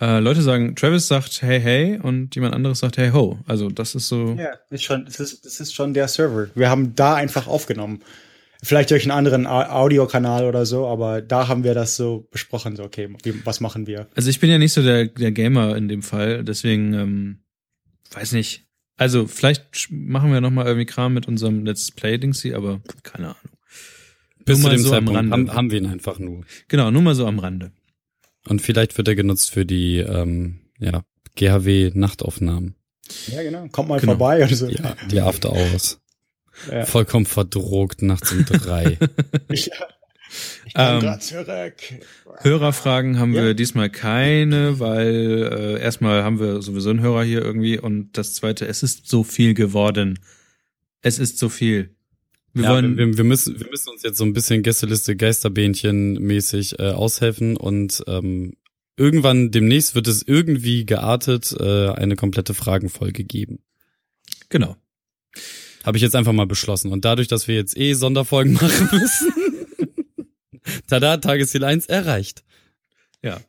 Äh, 0.00 0.20
Leute 0.20 0.42
sagen, 0.42 0.76
Travis 0.76 1.08
sagt 1.08 1.42
hey 1.42 1.60
hey 1.60 1.98
und 2.00 2.34
jemand 2.36 2.54
anderes 2.54 2.78
sagt 2.78 2.96
hey 2.98 3.10
ho. 3.10 3.38
Also 3.46 3.68
das 3.68 3.94
ist 3.94 4.08
so. 4.08 4.36
Ja, 4.38 4.52
ist 4.70 4.84
schon, 4.84 5.04
das 5.04 5.18
ist, 5.18 5.44
das 5.44 5.60
ist 5.60 5.74
schon 5.74 5.92
der 5.92 6.06
Server. 6.08 6.48
Wir 6.54 6.70
haben 6.70 6.94
da 6.94 7.14
einfach 7.14 7.46
aufgenommen. 7.48 8.00
Vielleicht 8.62 8.90
durch 8.90 9.04
einen 9.04 9.12
anderen 9.12 9.46
Au- 9.46 9.68
Audiokanal 9.70 10.44
oder 10.44 10.66
so, 10.66 10.86
aber 10.86 11.20
da 11.22 11.46
haben 11.48 11.62
wir 11.64 11.74
das 11.74 11.96
so 11.96 12.26
besprochen, 12.32 12.74
so, 12.74 12.82
okay, 12.82 13.08
wie, 13.22 13.46
was 13.46 13.60
machen 13.60 13.86
wir? 13.86 14.08
Also 14.16 14.30
ich 14.30 14.40
bin 14.40 14.50
ja 14.50 14.58
nicht 14.58 14.72
so 14.72 14.82
der, 14.82 15.06
der 15.06 15.30
Gamer 15.30 15.76
in 15.76 15.86
dem 15.88 16.02
Fall, 16.02 16.42
deswegen 16.42 16.92
ähm, 16.94 17.38
weiß 18.12 18.32
nicht. 18.32 18.66
Also 18.96 19.28
vielleicht 19.28 19.88
machen 19.92 20.32
wir 20.32 20.40
noch 20.40 20.50
mal 20.50 20.66
irgendwie 20.66 20.86
Kram 20.86 21.14
mit 21.14 21.28
unserem 21.28 21.64
Let's 21.64 21.92
Play 21.92 22.18
Dingsy, 22.18 22.52
aber 22.54 22.80
keine 23.04 23.26
Ahnung. 23.28 23.57
Bis 24.48 24.58
Nur 24.58 24.62
zu 24.62 24.62
mal 24.68 24.76
dem 24.76 24.82
so 24.82 24.88
am 24.88 24.92
Zeitpunkt 25.06 25.16
Rande. 25.18 25.32
haben, 25.32 25.54
haben 25.56 25.70
wir 25.70 25.78
ihn 25.78 25.86
einfach 25.86 26.18
nur. 26.18 26.44
Genau, 26.68 26.90
nur 26.90 27.02
mal 27.02 27.14
so 27.14 27.26
am 27.26 27.38
Rande. 27.38 27.70
Und 28.48 28.62
vielleicht 28.62 28.96
wird 28.98 29.06
er 29.08 29.14
genutzt 29.14 29.50
für 29.50 29.64
die 29.66 29.98
ähm, 29.98 30.60
ja, 30.78 31.02
GHW-Nachtaufnahmen. 31.36 32.74
Ja, 33.28 33.42
genau. 33.42 33.68
Kommt 33.68 33.88
mal 33.88 34.00
Genau. 34.00 34.12
vorbei 34.12 34.44
oder 34.44 34.54
so. 34.54 34.68
Ja, 34.68 34.96
die 35.10 35.20
After 35.20 35.52
Hours. 35.52 36.00
Ja. 36.72 36.84
Vollkommen 36.86 37.24
verdrogt 37.24 38.02
nachts 38.02 38.32
um 38.32 38.44
drei. 38.44 38.98
Ich, 39.48 39.70
ich 40.66 40.74
komm 40.74 41.04
Ähm. 41.04 41.18
Hörerfragen 42.40 43.18
haben 43.20 43.32
Ja. 43.32 43.44
wir 43.44 43.54
diesmal 43.54 43.90
keine, 43.90 44.80
weil 44.80 45.76
äh, 45.78 45.80
erstmal 45.80 46.24
haben 46.24 46.40
wir 46.40 46.60
sowieso 46.60 46.90
einen 46.90 47.00
Hörer 47.00 47.22
hier 47.22 47.42
irgendwie 47.42 47.78
und 47.78 48.18
das 48.18 48.34
zweite, 48.34 48.66
es 48.66 48.82
ist 48.82 49.08
so 49.08 49.22
viel 49.22 49.54
geworden. 49.54 50.18
Es 51.00 51.20
ist 51.20 51.38
so 51.38 51.48
viel. 51.48 51.94
Wir 52.58 52.64
ja, 52.64 52.72
wollen, 52.72 52.96
wir, 52.96 53.16
wir, 53.16 53.24
müssen, 53.24 53.60
wir 53.60 53.70
müssen 53.70 53.90
uns 53.90 54.02
jetzt 54.02 54.18
so 54.18 54.24
ein 54.24 54.32
bisschen 54.32 54.64
Gästeliste 54.64 55.14
Geisterbähnchen 55.14 56.14
mäßig 56.14 56.80
äh, 56.80 56.90
aushelfen 56.90 57.56
und 57.56 58.02
ähm, 58.08 58.54
irgendwann 58.96 59.52
demnächst 59.52 59.94
wird 59.94 60.08
es 60.08 60.26
irgendwie 60.26 60.84
geartet 60.84 61.54
äh, 61.58 61.90
eine 61.90 62.16
komplette 62.16 62.54
Fragenfolge 62.54 63.22
geben. 63.22 63.60
genau. 64.48 64.76
Habe 65.84 65.96
ich 65.96 66.02
jetzt 66.02 66.16
einfach 66.16 66.32
mal 66.32 66.48
beschlossen. 66.48 66.90
Und 66.90 67.04
dadurch, 67.04 67.28
dass 67.28 67.46
wir 67.46 67.54
jetzt 67.54 67.78
eh 67.78 67.94
Sonderfolgen 67.94 68.52
machen 68.60 68.88
müssen, 68.90 69.32
tada, 70.88 71.18
Tagesziel 71.18 71.62
1 71.62 71.86
erreicht. 71.86 72.42
Ja. 73.22 73.40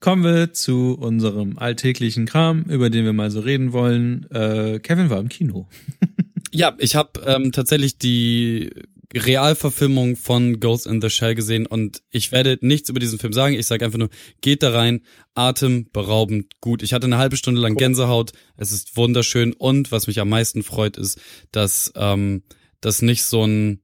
Kommen 0.00 0.24
wir 0.24 0.52
zu 0.52 0.98
unserem 0.98 1.56
alltäglichen 1.56 2.26
Kram, 2.26 2.64
über 2.64 2.90
den 2.90 3.04
wir 3.04 3.12
mal 3.12 3.30
so 3.30 3.38
reden 3.38 3.72
wollen. 3.72 4.28
Äh, 4.32 4.80
Kevin 4.80 5.08
war 5.08 5.20
im 5.20 5.28
Kino. 5.28 5.68
Ja, 6.54 6.72
ich 6.78 6.94
habe 6.94 7.20
ähm, 7.26 7.50
tatsächlich 7.50 7.98
die 7.98 8.70
Realverfilmung 9.12 10.14
von 10.14 10.60
Ghost 10.60 10.86
in 10.86 11.02
the 11.02 11.10
Shell 11.10 11.34
gesehen 11.34 11.66
und 11.66 12.02
ich 12.12 12.30
werde 12.30 12.58
nichts 12.60 12.88
über 12.88 13.00
diesen 13.00 13.18
Film 13.18 13.32
sagen. 13.32 13.56
Ich 13.56 13.66
sage 13.66 13.84
einfach 13.84 13.98
nur, 13.98 14.08
geht 14.40 14.62
da 14.62 14.70
rein, 14.70 15.00
atemberaubend 15.34 16.60
gut. 16.60 16.84
Ich 16.84 16.92
hatte 16.92 17.06
eine 17.06 17.18
halbe 17.18 17.36
Stunde 17.36 17.60
lang 17.60 17.74
Gänsehaut. 17.74 18.30
Es 18.56 18.70
ist 18.70 18.96
wunderschön 18.96 19.52
und 19.52 19.90
was 19.90 20.06
mich 20.06 20.20
am 20.20 20.28
meisten 20.28 20.62
freut, 20.62 20.96
ist, 20.96 21.20
dass 21.50 21.92
ähm, 21.96 22.44
das 22.80 23.02
nicht 23.02 23.24
so 23.24 23.44
ein 23.44 23.80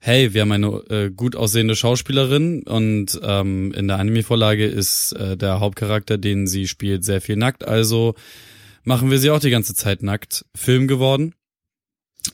Hey, 0.00 0.32
wir 0.32 0.42
haben 0.42 0.52
eine 0.52 0.68
äh, 0.88 1.10
gut 1.10 1.36
aussehende 1.36 1.76
Schauspielerin 1.76 2.62
und 2.62 3.20
ähm, 3.22 3.70
in 3.72 3.86
der 3.86 3.98
Anime-Vorlage 3.98 4.64
ist 4.64 5.12
äh, 5.12 5.36
der 5.36 5.60
Hauptcharakter, 5.60 6.16
den 6.16 6.46
sie 6.46 6.68
spielt, 6.68 7.04
sehr 7.04 7.20
viel 7.20 7.36
nackt. 7.36 7.68
Also 7.68 8.14
machen 8.82 9.10
wir 9.10 9.18
sie 9.18 9.30
auch 9.30 9.40
die 9.40 9.50
ganze 9.50 9.74
Zeit 9.74 10.02
nackt. 10.02 10.46
Film 10.54 10.88
geworden. 10.88 11.34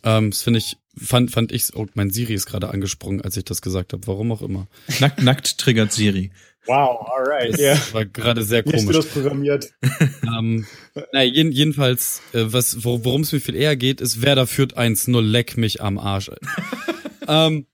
Ähm, 0.04 0.30
das 0.30 0.42
finde 0.42 0.58
ich, 0.58 0.76
fand, 0.96 1.30
fand 1.30 1.52
ich, 1.52 1.74
oh, 1.74 1.86
mein 1.94 2.10
Siri 2.10 2.34
ist 2.34 2.46
gerade 2.46 2.70
angesprungen, 2.70 3.20
als 3.22 3.36
ich 3.36 3.44
das 3.44 3.62
gesagt 3.62 3.92
habe, 3.92 4.06
warum 4.06 4.32
auch 4.32 4.42
immer. 4.42 4.66
Nackt, 5.00 5.22
nackt 5.22 5.58
triggert 5.58 5.92
Siri. 5.92 6.30
Wow, 6.66 7.06
alright. 7.16 7.54
Das 7.54 7.60
Ja. 7.60 7.78
war 7.92 8.04
gerade 8.04 8.42
sehr 8.42 8.64
Wie 8.66 8.72
hast 8.72 8.82
du 8.82 8.86
komisch. 8.92 8.96
das 9.04 9.06
programmiert? 9.12 9.70
ähm, 10.24 10.66
naja, 11.12 11.30
jeden, 11.32 11.52
jedenfalls, 11.52 12.20
äh, 12.34 12.42
was, 12.46 12.84
wor- 12.84 13.04
worum 13.04 13.22
es 13.22 13.32
mir 13.32 13.40
viel 13.40 13.54
eher 13.56 13.76
geht, 13.76 14.00
ist, 14.00 14.20
wer 14.22 14.34
da 14.34 14.44
führt 14.46 14.76
1-0, 14.76 15.20
leck 15.22 15.56
mich 15.56 15.80
am 15.82 15.98
Arsch. 15.98 16.30
ähm, 17.28 17.66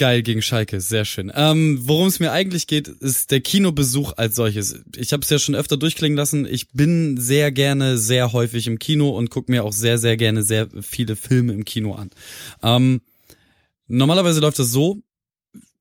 geil 0.00 0.22
gegen 0.22 0.40
Schalke, 0.40 0.80
sehr 0.80 1.04
schön. 1.04 1.30
Ähm, 1.34 1.78
worum 1.82 2.08
es 2.08 2.20
mir 2.20 2.32
eigentlich 2.32 2.66
geht, 2.66 2.88
ist 2.88 3.30
der 3.30 3.42
Kinobesuch 3.42 4.14
als 4.16 4.34
solches. 4.34 4.82
Ich 4.96 5.12
habe 5.12 5.22
es 5.22 5.28
ja 5.28 5.38
schon 5.38 5.54
öfter 5.54 5.76
durchklingen 5.76 6.16
lassen. 6.16 6.46
Ich 6.50 6.70
bin 6.70 7.18
sehr 7.18 7.52
gerne, 7.52 7.98
sehr 7.98 8.32
häufig 8.32 8.66
im 8.66 8.78
Kino 8.78 9.10
und 9.10 9.28
gucke 9.28 9.52
mir 9.52 9.62
auch 9.62 9.74
sehr, 9.74 9.98
sehr 9.98 10.16
gerne 10.16 10.42
sehr 10.42 10.68
viele 10.80 11.16
Filme 11.16 11.52
im 11.52 11.66
Kino 11.66 11.92
an. 11.92 12.08
Ähm, 12.62 13.02
normalerweise 13.88 14.40
läuft 14.40 14.58
das 14.58 14.72
so, 14.72 15.02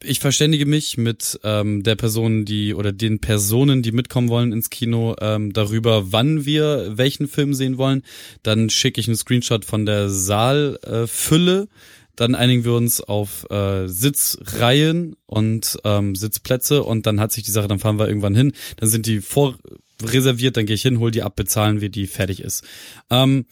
ich 0.03 0.19
verständige 0.19 0.65
mich 0.65 0.97
mit 0.97 1.39
ähm, 1.45 1.83
der 1.83 1.95
Person, 1.95 2.43
die 2.43 2.73
oder 2.73 2.91
den 2.91 3.19
Personen, 3.19 3.81
die 3.83 3.93
mitkommen 3.93 4.27
wollen 4.27 4.51
ins 4.51 4.69
Kino, 4.69 5.15
ähm, 5.21 5.53
darüber, 5.53 6.11
wann 6.11 6.43
wir 6.43 6.97
welchen 6.97 7.29
Film 7.29 7.53
sehen 7.53 7.77
wollen. 7.77 8.03
Dann 8.43 8.69
schicke 8.69 8.99
ich 8.99 9.07
einen 9.07 9.15
Screenshot 9.15 9.63
von 9.63 9.85
der 9.85 10.09
Saalfülle. 10.09 11.61
Äh. 11.63 11.98
Dann 12.19 12.35
einigen 12.35 12.65
wir 12.65 12.73
uns 12.73 13.01
auf 13.01 13.49
äh, 13.49 13.87
Sitzreihen 13.87 15.15
und 15.25 15.77
ähm, 15.83 16.15
Sitzplätze 16.15 16.83
und 16.83 17.05
dann 17.05 17.19
hat 17.19 17.31
sich 17.31 17.43
die 17.43 17.51
Sache, 17.51 17.67
dann 17.67 17.79
fahren 17.79 17.97
wir 17.97 18.07
irgendwann 18.07 18.35
hin. 18.35 18.53
Dann 18.77 18.89
sind 18.89 19.05
die 19.05 19.21
vorreserviert, 19.21 20.57
dann 20.57 20.65
gehe 20.65 20.75
ich 20.75 20.81
hin, 20.81 20.99
hol 20.99 21.11
die 21.11 21.23
ab, 21.23 21.35
bezahlen 21.35 21.81
wir 21.81 21.89
die, 21.89 22.07
fertig 22.07 22.41
ist. 22.41 22.63
Ähm, 23.09 23.45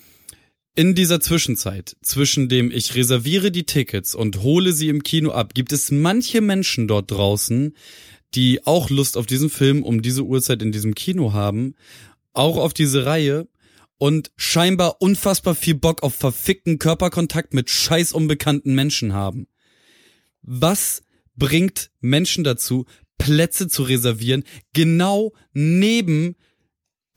in 0.76 0.94
dieser 0.94 1.19
Zwischenzeit, 1.19 1.95
zwischen 2.02 2.49
dem 2.49 2.69
ich 2.69 2.94
reserviere 2.94 3.52
die 3.52 3.65
Tickets 3.65 4.14
und 4.14 4.44
hole 4.44 4.73
sie 4.73 4.89
im 4.89 5.02
Kino 5.02 5.31
ab, 5.31 5.53
gibt 5.53 5.72
es 5.72 5.89
manche 5.89 6.41
Menschen 6.41 6.88
dort 6.88 7.10
draußen, 7.10 7.73
die 8.35 8.65
auch 8.68 8.89
Lust 8.89 9.18
auf 9.18 9.26
diesen 9.26 9.49
Film 9.49 9.81
um 9.81 10.02
diese 10.02 10.23
Uhrzeit 10.23 10.61
in 10.61 10.72
diesem 10.72 10.94
Kino 10.94 11.34
haben, 11.34 11.73
auch 12.34 12.57
auf 12.57 12.73
diese 12.73 13.06
Reihe 13.06 13.48
und 13.98 14.32
scheinbar 14.36 15.02
unfassbar 15.02 15.56
viel 15.56 15.76
Bock 15.76 16.03
auf 16.03 16.15
verfickten 16.15 16.80
Körperkontakt 16.80 17.53
mit 17.53 17.69
scheiß 17.69 18.14
unbekannten 18.14 18.76
Menschen 18.76 19.14
haben. 19.14 19.48
Was 20.41 21.03
bringt 21.36 21.91
Menschen 21.99 22.44
dazu, 22.44 22.86
Plätze 23.18 23.68
zu 23.68 23.84
reservieren, 23.84 24.44
genau 24.74 25.34
neben 25.53 26.36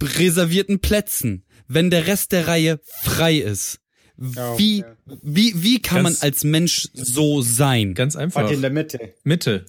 reservierten 0.02 0.80
Plätzen, 0.80 1.44
wenn 1.68 1.90
der 1.90 2.06
Rest 2.06 2.32
der 2.32 2.48
Reihe 2.48 2.80
frei 2.84 3.36
ist? 3.36 3.80
Wie, 4.16 4.84
wie, 5.22 5.62
wie 5.62 5.80
kann 5.80 6.04
Ganz- 6.04 6.20
man 6.20 6.28
als 6.28 6.44
Mensch 6.44 6.88
so 6.92 7.40
sein? 7.40 7.94
Ganz 7.94 8.16
einfach. 8.16 8.50
In 8.50 8.60
der 8.60 8.70
Mitte. 8.70 9.14
Mitte. 9.24 9.64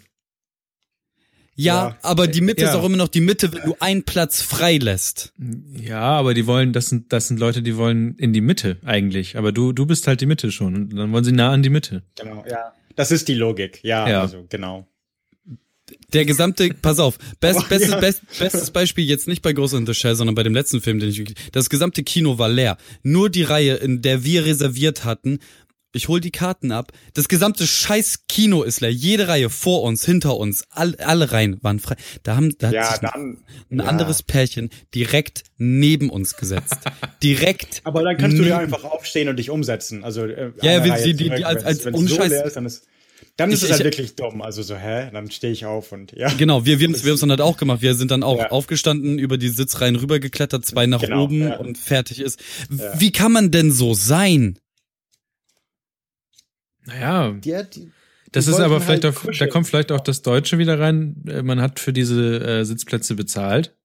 Ja, 1.55 1.89
Ja. 1.89 1.97
aber 2.01 2.27
die 2.27 2.41
Mitte 2.41 2.61
Ja. 2.63 2.69
ist 2.69 2.75
auch 2.75 2.85
immer 2.85 2.97
noch 2.97 3.09
die 3.09 3.21
Mitte, 3.21 3.51
wenn 3.53 3.61
du 3.63 3.75
einen 3.79 4.03
Platz 4.03 4.41
frei 4.41 4.77
lässt. 4.77 5.33
Ja, 5.79 6.01
aber 6.01 6.33
die 6.33 6.47
wollen, 6.47 6.71
das 6.73 6.87
sind, 6.87 7.11
das 7.13 7.27
sind 7.27 7.39
Leute, 7.39 7.61
die 7.61 7.75
wollen 7.77 8.15
in 8.17 8.33
die 8.33 8.41
Mitte 8.41 8.77
eigentlich. 8.85 9.37
Aber 9.37 9.51
du, 9.51 9.73
du 9.73 9.85
bist 9.85 10.07
halt 10.07 10.21
die 10.21 10.25
Mitte 10.25 10.51
schon. 10.51 10.75
Und 10.75 10.95
dann 10.95 11.11
wollen 11.11 11.23
sie 11.25 11.33
nah 11.33 11.51
an 11.51 11.61
die 11.63 11.69
Mitte. 11.69 12.03
Genau, 12.19 12.43
ja. 12.49 12.71
Das 12.95 13.11
ist 13.11 13.27
die 13.27 13.35
Logik. 13.35 13.79
Ja, 13.83 14.07
Ja. 14.09 14.21
also 14.21 14.45
genau. 14.49 14.87
Der 16.13 16.23
gesamte, 16.25 16.69
pass 16.81 16.99
auf, 16.99 17.17
best, 17.41 17.59
ja. 17.69 17.99
best, 17.99 18.21
bestes 18.39 18.71
Beispiel 18.71 19.03
jetzt 19.05 19.27
nicht 19.27 19.41
bei 19.41 19.51
Ghost 19.51 19.73
in 19.73 19.85
the 19.85 19.93
Shell, 19.93 20.15
sondern 20.15 20.35
bei 20.35 20.43
dem 20.43 20.53
letzten 20.53 20.79
Film, 20.81 20.99
den 20.99 21.09
ich, 21.09 21.33
das 21.51 21.69
gesamte 21.69 22.03
Kino 22.03 22.37
war 22.37 22.47
leer. 22.49 22.77
Nur 23.03 23.29
die 23.29 23.43
Reihe, 23.43 23.75
in 23.75 24.01
der 24.01 24.23
wir 24.23 24.45
reserviert 24.45 25.03
hatten, 25.03 25.39
ich 25.93 26.07
hol 26.07 26.19
die 26.21 26.31
Karten 26.31 26.71
ab, 26.71 26.91
das 27.13 27.27
gesamte 27.27 27.67
scheiß 27.67 28.25
Kino 28.27 28.63
ist 28.63 28.81
leer. 28.81 28.91
Jede 28.91 29.27
Reihe 29.27 29.49
vor 29.49 29.83
uns, 29.83 30.05
hinter 30.05 30.37
uns, 30.37 30.63
all, 30.69 30.95
alle 30.97 31.31
Reihen 31.31 31.57
waren 31.61 31.79
frei. 31.79 31.95
Da 32.23 32.35
haben, 32.35 32.55
da 32.59 32.67
hat 32.67 32.73
Ja, 32.73 32.91
sich 32.93 33.01
ein, 33.03 33.09
dann. 33.13 33.37
ein 33.69 33.79
ja. 33.79 33.85
anderes 33.85 34.23
Pärchen 34.23 34.69
direkt 34.95 35.43
neben 35.57 36.09
uns 36.09 36.35
gesetzt. 36.37 36.77
direkt. 37.23 37.81
Aber 37.83 38.03
dann 38.03 38.17
kannst 38.17 38.37
du 38.37 38.43
dir 38.43 38.49
neben- 38.57 38.61
einfach 38.73 38.83
aufstehen 38.83 39.27
und 39.29 39.37
dich 39.37 39.49
umsetzen. 39.49 40.03
Also 40.03 40.25
äh, 40.25 40.51
Ja, 40.61 40.83
wenn 40.83 40.91
Reihe 40.91 41.03
sie 41.03 41.13
die- 41.13 41.29
die 41.29 41.45
als- 41.45 41.63
als 41.63 41.85
ohne 41.87 42.07
so 42.07 42.21
ist, 42.21 42.55
dann 42.55 42.65
ist, 42.65 42.83
dann 43.37 43.51
ist 43.51 43.59
Ich- 43.59 43.65
es 43.65 43.71
halt 43.71 43.81
ich- 43.81 43.85
wirklich 43.85 44.15
dumm. 44.15 44.41
Also 44.41 44.61
so, 44.63 44.75
hä? 44.75 45.09
Dann 45.11 45.29
stehe 45.31 45.51
ich 45.53 45.65
auf 45.65 45.91
und 45.91 46.11
ja. 46.13 46.29
Genau, 46.37 46.65
wir, 46.65 46.79
wir 46.79 46.87
haben 46.87 46.93
es 46.95 47.03
wir 47.05 47.15
dann 47.15 47.29
halt 47.31 47.41
auch 47.41 47.57
gemacht. 47.57 47.81
Wir 47.81 47.95
sind 47.95 48.11
dann 48.11 48.23
auch 48.23 48.37
Ja. 48.39 48.51
aufgestanden, 48.51 49.19
über 49.19 49.37
die 49.37 49.49
Sitzreihen 49.49 49.95
rübergeklettert, 49.95 50.65
zwei 50.65 50.85
nach 50.85 51.01
Genau, 51.01 51.23
oben 51.25 51.41
ja. 51.41 51.57
und 51.57 51.77
fertig 51.77 52.19
ist. 52.21 52.39
Ja. 52.75 52.99
Wie 52.99 53.11
kann 53.11 53.31
man 53.31 53.51
denn 53.51 53.71
so 53.71 53.93
sein? 53.93 54.57
Naja, 56.85 57.35
Ja, 57.43 57.63
die, 57.63 57.91
das 58.31 58.45
die 58.45 58.51
ist 58.51 58.59
aber 58.59 58.75
wollten 58.75 58.85
vielleicht 58.85 59.03
halt 59.03 59.15
auch, 59.17 59.21
da 59.21 59.27
kuscheln. 59.27 59.49
kommt 59.51 59.67
vielleicht 59.67 59.91
auch 59.91 59.99
das 59.99 60.21
Deutsche 60.21 60.57
wieder 60.57 60.79
rein. 60.79 61.23
Äh, 61.27 61.41
Man 61.43 61.61
hat 61.61 61.79
für 61.79 61.93
diese 61.93 62.39
äh, 62.39 62.63
Sitzplätze 62.65 63.15
bezahlt. 63.15 63.75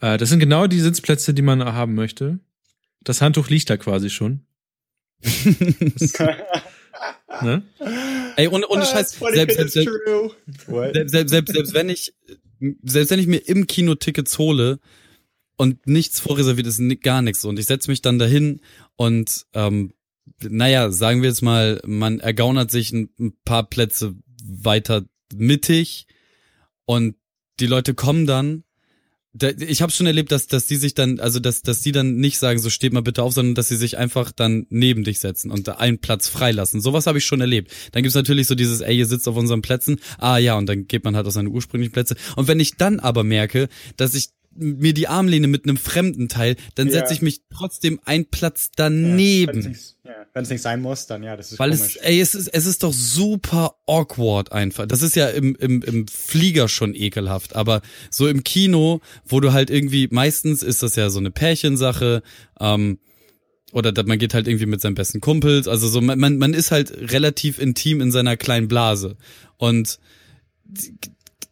Äh, 0.00 0.18
das 0.18 0.28
sind 0.28 0.38
genau 0.40 0.66
die 0.66 0.80
Sitzplätze, 0.80 1.34
die 1.34 1.42
man 1.42 1.64
haben 1.64 1.94
möchte. 1.94 2.38
Das 3.02 3.20
Handtuch 3.20 3.48
liegt 3.48 3.68
da 3.70 3.76
quasi 3.76 4.10
schon. 4.10 4.46
Das, 5.22 6.12
ne? 7.42 7.62
Ey, 8.36 8.48
ohne, 8.48 8.66
ohne 8.68 8.84
Scheiß, 8.84 9.12
selbst, 9.18 9.56
selbst, 9.56 9.72
selbst, 9.74 9.74
selbst, 9.74 11.10
selbst, 11.10 11.30
selbst, 11.30 11.52
selbst 11.54 11.74
wenn 11.74 11.88
ich, 11.88 12.14
selbst 12.82 13.10
wenn 13.10 13.18
ich 13.18 13.26
mir 13.26 13.38
im 13.48 13.66
Kino 13.66 13.94
Tickets 13.94 14.38
hole 14.38 14.78
und 15.56 15.86
nichts 15.86 16.20
vorreserviert 16.20 16.66
ist, 16.66 16.80
gar 17.02 17.22
nichts 17.22 17.44
und 17.44 17.58
ich 17.58 17.66
setze 17.66 17.90
mich 17.90 18.02
dann 18.02 18.18
dahin 18.18 18.60
und 18.96 19.46
ähm, 19.54 19.92
naja, 20.40 20.90
sagen 20.90 21.22
wir 21.22 21.28
jetzt 21.28 21.42
mal, 21.42 21.80
man 21.84 22.20
ergaunert 22.20 22.70
sich 22.70 22.92
ein, 22.92 23.10
ein 23.18 23.32
paar 23.44 23.68
Plätze 23.68 24.14
weiter 24.44 25.04
mittig 25.34 26.06
und 26.84 27.16
die 27.60 27.66
Leute 27.66 27.94
kommen 27.94 28.26
dann. 28.26 28.64
Da, 29.34 29.48
ich 29.48 29.80
habe 29.80 29.90
schon 29.90 30.06
erlebt, 30.06 30.30
dass 30.30 30.46
dass 30.46 30.66
die 30.66 30.76
sich 30.76 30.92
dann, 30.92 31.18
also 31.18 31.40
dass 31.40 31.62
dass 31.62 31.80
die 31.80 31.92
dann 31.92 32.16
nicht 32.16 32.38
sagen, 32.38 32.58
so 32.58 32.68
steht 32.68 32.92
mal 32.92 33.00
bitte 33.00 33.22
auf, 33.22 33.32
sondern 33.32 33.54
dass 33.54 33.68
sie 33.68 33.76
sich 33.76 33.96
einfach 33.96 34.30
dann 34.30 34.66
neben 34.68 35.04
dich 35.04 35.20
setzen 35.20 35.50
und 35.50 35.68
da 35.68 35.76
einen 35.76 36.00
Platz 36.00 36.28
freilassen. 36.28 36.82
Sowas 36.82 37.06
habe 37.06 37.16
ich 37.16 37.24
schon 37.24 37.40
erlebt. 37.40 37.72
Dann 37.92 38.02
gibt's 38.02 38.14
natürlich 38.14 38.46
so 38.46 38.54
dieses, 38.54 38.82
ey, 38.82 38.98
ihr 38.98 39.06
sitzt 39.06 39.26
auf 39.28 39.36
unseren 39.36 39.62
Plätzen. 39.62 40.00
Ah 40.18 40.36
ja, 40.36 40.58
und 40.58 40.66
dann 40.66 40.86
geht 40.86 41.04
man 41.04 41.16
halt 41.16 41.26
auf 41.26 41.32
seine 41.32 41.48
ursprünglichen 41.48 41.92
Plätze. 41.92 42.14
Und 42.36 42.46
wenn 42.46 42.60
ich 42.60 42.76
dann 42.76 43.00
aber 43.00 43.24
merke, 43.24 43.68
dass 43.96 44.14
ich 44.14 44.28
mir 44.54 44.92
die 44.94 45.08
Armlehne 45.08 45.46
mit 45.46 45.64
einem 45.64 45.76
fremden 45.76 46.28
Teil, 46.28 46.56
dann 46.74 46.88
Ja. 46.88 46.94
setze 46.94 47.14
ich 47.14 47.22
mich 47.22 47.40
trotzdem 47.54 48.00
einen 48.04 48.26
Platz 48.26 48.70
Wenn 48.76 49.02
daneben. 49.02 49.58
es 49.60 49.66
nicht, 49.66 49.96
ja, 50.04 50.26
wenn's 50.34 50.50
nicht 50.50 50.62
sein 50.62 50.80
muss, 50.82 51.06
dann 51.06 51.22
ja, 51.22 51.36
das 51.36 51.52
ist 51.52 51.58
Weil 51.58 51.70
komisch. 51.70 51.96
es, 51.96 52.02
ey, 52.02 52.20
es 52.20 52.34
ist, 52.34 52.48
es 52.48 52.66
ist 52.66 52.82
doch 52.82 52.92
super 52.92 53.76
awkward 53.86 54.52
einfach. 54.52 54.86
Das 54.86 55.02
ist 55.02 55.16
ja 55.16 55.28
im, 55.28 55.54
im, 55.56 55.82
im 55.82 56.06
Flieger 56.08 56.68
schon 56.68 56.94
ekelhaft, 56.94 57.56
aber 57.56 57.80
so 58.10 58.28
im 58.28 58.44
Kino, 58.44 59.00
wo 59.26 59.40
du 59.40 59.52
halt 59.52 59.70
irgendwie, 59.70 60.08
meistens 60.10 60.62
ist 60.62 60.82
das 60.82 60.96
ja 60.96 61.08
so 61.10 61.18
eine 61.18 61.30
Pärchensache, 61.30 62.22
ähm, 62.60 62.98
oder 63.72 63.92
man 64.04 64.18
geht 64.18 64.34
halt 64.34 64.48
irgendwie 64.48 64.66
mit 64.66 64.82
seinen 64.82 64.96
besten 64.96 65.20
Kumpels, 65.22 65.66
also 65.66 65.88
so, 65.88 66.02
man, 66.02 66.18
man, 66.18 66.36
man 66.36 66.52
ist 66.52 66.70
halt 66.72 66.92
relativ 67.10 67.58
intim 67.58 68.02
in 68.02 68.12
seiner 68.12 68.36
kleinen 68.36 68.68
Blase. 68.68 69.16
Und 69.56 69.98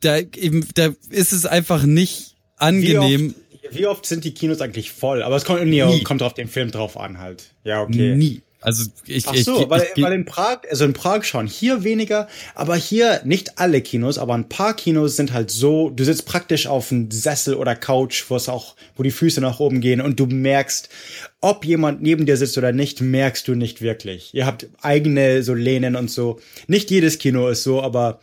da 0.00 0.18
eben, 0.18 0.66
da 0.74 0.94
ist 1.10 1.32
es 1.32 1.46
einfach 1.46 1.84
nicht 1.84 2.29
wie, 2.60 2.96
angenehm, 2.96 3.34
oft, 3.62 3.76
wie 3.76 3.86
oft 3.86 4.06
sind 4.06 4.24
die 4.24 4.34
Kinos 4.34 4.60
eigentlich 4.60 4.90
voll? 4.92 5.22
Aber 5.22 5.36
es 5.36 5.44
kommt, 5.44 5.64
nee, 5.64 5.84
Nie. 5.84 6.02
kommt 6.02 6.22
auf 6.22 6.34
den 6.34 6.48
Film 6.48 6.70
drauf 6.70 6.96
an 6.96 7.18
halt. 7.18 7.52
Ja, 7.64 7.82
okay. 7.82 8.14
nie. 8.14 8.42
Also 8.62 8.90
ich, 9.06 9.26
Ach 9.26 9.32
ich, 9.32 9.44
so, 9.44 9.62
ich, 9.62 9.70
weil, 9.70 9.86
ich, 9.94 10.02
weil 10.02 10.12
in 10.12 10.26
Prag, 10.26 10.60
also 10.68 10.84
in 10.84 10.92
Prag 10.92 11.24
schon, 11.24 11.46
hier 11.46 11.82
weniger, 11.82 12.28
aber 12.54 12.76
hier 12.76 13.22
nicht 13.24 13.58
alle 13.58 13.80
Kinos, 13.80 14.18
aber 14.18 14.34
ein 14.34 14.50
paar 14.50 14.74
Kinos 14.74 15.16
sind 15.16 15.32
halt 15.32 15.50
so, 15.50 15.88
du 15.88 16.04
sitzt 16.04 16.26
praktisch 16.26 16.66
auf 16.66 16.92
einem 16.92 17.10
Sessel 17.10 17.54
oder 17.54 17.74
Couch, 17.74 18.24
wo 18.28 18.36
es 18.36 18.50
auch, 18.50 18.76
wo 18.96 19.02
die 19.02 19.10
Füße 19.10 19.40
nach 19.40 19.60
oben 19.60 19.80
gehen 19.80 20.02
und 20.02 20.20
du 20.20 20.26
merkst, 20.26 20.90
ob 21.40 21.64
jemand 21.64 22.02
neben 22.02 22.26
dir 22.26 22.36
sitzt 22.36 22.58
oder 22.58 22.72
nicht, 22.72 23.00
merkst 23.00 23.48
du 23.48 23.54
nicht 23.54 23.80
wirklich. 23.80 24.34
Ihr 24.34 24.44
habt 24.44 24.68
eigene 24.82 25.42
so 25.42 25.54
Lehnen 25.54 25.96
und 25.96 26.10
so. 26.10 26.38
Nicht 26.66 26.90
jedes 26.90 27.18
Kino 27.18 27.48
ist 27.48 27.62
so, 27.62 27.80
aber 27.80 28.20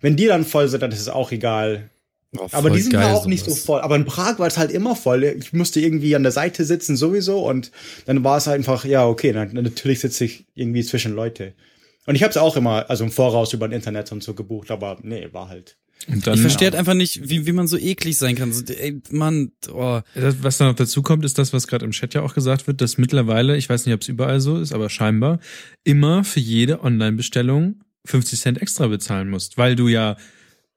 wenn 0.00 0.16
die 0.16 0.26
dann 0.26 0.44
voll 0.44 0.66
sind, 0.66 0.82
dann 0.82 0.90
ist 0.90 1.00
es 1.00 1.08
auch 1.08 1.30
egal. 1.30 1.90
Oh, 2.38 2.48
Aber 2.52 2.70
die 2.70 2.80
sind 2.80 2.92
ja 2.92 3.12
auch 3.12 3.26
nicht 3.26 3.44
so 3.44 3.54
voll. 3.54 3.80
Aber 3.80 3.96
in 3.96 4.04
Prag 4.04 4.38
war 4.38 4.46
es 4.46 4.58
halt 4.58 4.70
immer 4.70 4.96
voll. 4.96 5.24
Ich 5.24 5.52
musste 5.52 5.80
irgendwie 5.80 6.14
an 6.16 6.22
der 6.22 6.32
Seite 6.32 6.64
sitzen 6.64 6.96
sowieso 6.96 7.46
und 7.46 7.70
dann 8.06 8.24
war 8.24 8.38
es 8.38 8.46
halt 8.46 8.58
einfach, 8.58 8.84
ja, 8.84 9.06
okay, 9.06 9.32
dann, 9.32 9.52
natürlich 9.52 10.00
sitze 10.00 10.24
ich 10.24 10.46
irgendwie 10.54 10.84
zwischen 10.84 11.14
Leute. 11.14 11.54
Und 12.06 12.14
ich 12.14 12.22
habe 12.22 12.30
es 12.30 12.36
auch 12.36 12.56
immer, 12.56 12.88
also 12.88 13.04
im 13.04 13.10
Voraus 13.10 13.52
über 13.52 13.68
das 13.68 13.74
Internet 13.74 14.12
und 14.12 14.22
so 14.22 14.34
gebucht, 14.34 14.70
aber 14.70 14.98
nee, 15.02 15.28
war 15.32 15.48
halt. 15.48 15.76
Und 16.08 16.26
dann, 16.26 16.34
Ich 16.34 16.40
verstehe 16.40 16.66
halt 16.66 16.76
einfach 16.76 16.94
nicht, 16.94 17.28
wie, 17.28 17.46
wie 17.46 17.52
man 17.52 17.66
so 17.66 17.76
eklig 17.76 18.16
sein 18.16 18.36
kann. 18.36 18.52
So, 18.52 18.62
ey, 18.72 19.00
Mann, 19.10 19.52
oh. 19.72 20.00
Das, 20.14 20.36
was 20.42 20.58
dann 20.58 20.68
noch 20.68 20.76
dazu 20.76 21.02
kommt, 21.02 21.24
ist 21.24 21.38
das, 21.38 21.52
was 21.52 21.66
gerade 21.66 21.84
im 21.84 21.90
Chat 21.90 22.14
ja 22.14 22.22
auch 22.22 22.34
gesagt 22.34 22.66
wird, 22.66 22.80
dass 22.80 22.98
mittlerweile, 22.98 23.56
ich 23.56 23.68
weiß 23.68 23.86
nicht, 23.86 23.94
ob 23.94 24.02
es 24.02 24.08
überall 24.08 24.40
so 24.40 24.58
ist, 24.58 24.72
aber 24.72 24.88
scheinbar 24.88 25.40
immer 25.84 26.22
für 26.22 26.40
jede 26.40 26.82
Online-Bestellung 26.82 27.80
50 28.04 28.40
Cent 28.40 28.62
extra 28.62 28.86
bezahlen 28.86 29.28
musst, 29.28 29.58
weil 29.58 29.74
du 29.74 29.88
ja 29.88 30.16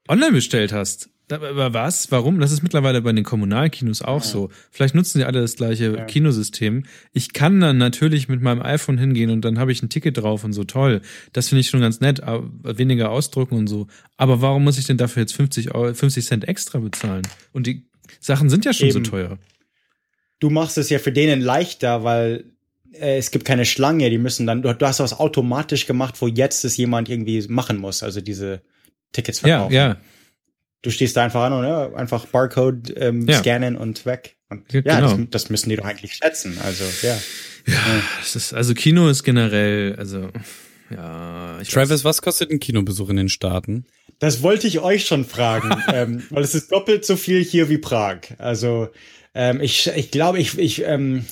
online 0.08 0.32
bestellt 0.32 0.72
hast. 0.72 1.10
Aber 1.32 1.72
was? 1.74 2.10
Warum? 2.10 2.40
Das 2.40 2.52
ist 2.52 2.62
mittlerweile 2.62 3.02
bei 3.02 3.12
den 3.12 3.24
Kommunalkinos 3.24 4.02
auch 4.02 4.22
so. 4.22 4.50
Vielleicht 4.70 4.94
nutzen 4.94 5.18
die 5.18 5.24
alle 5.24 5.40
das 5.40 5.56
gleiche 5.56 5.96
Ja. 5.96 6.04
Kinosystem. 6.04 6.84
Ich 7.12 7.32
kann 7.32 7.60
dann 7.60 7.78
natürlich 7.78 8.28
mit 8.28 8.40
meinem 8.42 8.62
iPhone 8.62 8.98
hingehen 8.98 9.30
und 9.30 9.44
dann 9.44 9.58
habe 9.58 9.72
ich 9.72 9.82
ein 9.82 9.88
Ticket 9.88 10.16
drauf 10.18 10.44
und 10.44 10.52
so 10.52 10.64
toll. 10.64 11.00
Das 11.32 11.48
finde 11.48 11.60
ich 11.60 11.68
schon 11.68 11.80
ganz 11.80 12.00
nett, 12.00 12.22
aber 12.22 12.50
weniger 12.78 13.10
ausdrucken 13.10 13.54
und 13.56 13.66
so. 13.68 13.86
Aber 14.16 14.40
warum 14.42 14.64
muss 14.64 14.78
ich 14.78 14.86
denn 14.86 14.96
dafür 14.96 15.22
jetzt 15.22 15.34
50, 15.34 15.74
Euro, 15.74 15.94
50 15.94 16.24
Cent 16.26 16.48
extra 16.48 16.78
bezahlen? 16.78 17.22
Und 17.52 17.66
die 17.66 17.86
Sachen 18.20 18.50
sind 18.50 18.64
ja 18.64 18.72
schon 18.72 18.88
Eben. 18.88 19.04
so 19.04 19.10
teuer. 19.10 19.38
Du 20.40 20.50
machst 20.50 20.78
es 20.78 20.90
ja 20.90 20.98
für 20.98 21.12
denen 21.12 21.40
leichter, 21.40 22.02
weil 22.02 22.44
äh, 22.92 23.18
es 23.18 23.30
gibt 23.30 23.44
keine 23.44 23.64
Schlange, 23.64 24.08
die 24.10 24.18
müssen 24.18 24.46
dann, 24.46 24.62
du, 24.62 24.74
hast 24.80 25.00
was 25.00 25.18
automatisch 25.20 25.86
gemacht, 25.86 26.16
wo 26.20 26.26
jetzt 26.26 26.64
es 26.64 26.76
jemand 26.76 27.08
irgendwie 27.08 27.46
machen 27.48 27.76
muss, 27.76 28.02
also 28.02 28.20
diese 28.20 28.62
Tickets 29.12 29.42
Ja, 29.42 29.48
verkaufen. 29.68 29.74
ja. 29.74 29.96
Du 30.82 30.90
stehst 30.90 31.16
da 31.16 31.24
einfach 31.24 31.42
an 31.42 31.52
und 31.52 31.64
ja, 31.64 31.92
einfach 31.94 32.26
Barcode 32.26 32.92
ähm, 32.96 33.28
Ja. 33.28 33.38
scannen 33.38 33.76
und 33.76 34.06
weg. 34.06 34.36
Und 34.48 34.72
Ja, 34.72 34.80
ja, 34.84 34.96
genau. 35.00 35.16
das, 35.16 35.26
das 35.30 35.50
müssen 35.50 35.68
die 35.70 35.76
doch 35.76 35.84
eigentlich 35.84 36.14
schätzen. 36.14 36.58
Also, 36.64 36.84
ja. 37.02 37.16
Das 38.18 38.34
ist, 38.36 38.54
also 38.54 38.74
Kino 38.74 39.08
ist 39.08 39.22
generell, 39.22 39.94
also 39.96 40.30
ja. 40.90 41.58
Ich 41.60 41.68
Travis, 41.68 42.04
was 42.04 42.22
kostet 42.22 42.50
ein 42.50 42.58
Kinobesuch 42.58 43.10
in 43.10 43.16
den 43.16 43.28
Staaten? 43.28 43.84
Das 44.18 44.42
wollte 44.42 44.66
ich 44.66 44.80
euch 44.80 45.06
schon 45.06 45.24
fragen, 45.24 45.70
ähm, 45.92 46.22
weil 46.30 46.42
es 46.42 46.54
ist 46.54 46.72
doppelt 46.72 47.04
so 47.04 47.16
viel 47.16 47.44
hier 47.44 47.68
wie 47.68 47.78
Prag. 47.78 48.20
Also 48.38 48.88
ähm, 49.34 49.60
ich, 49.60 49.86
ich 49.94 50.10
glaube, 50.10 50.38
ich, 50.40 50.58
ich 50.58 50.82
ähm, 50.84 51.24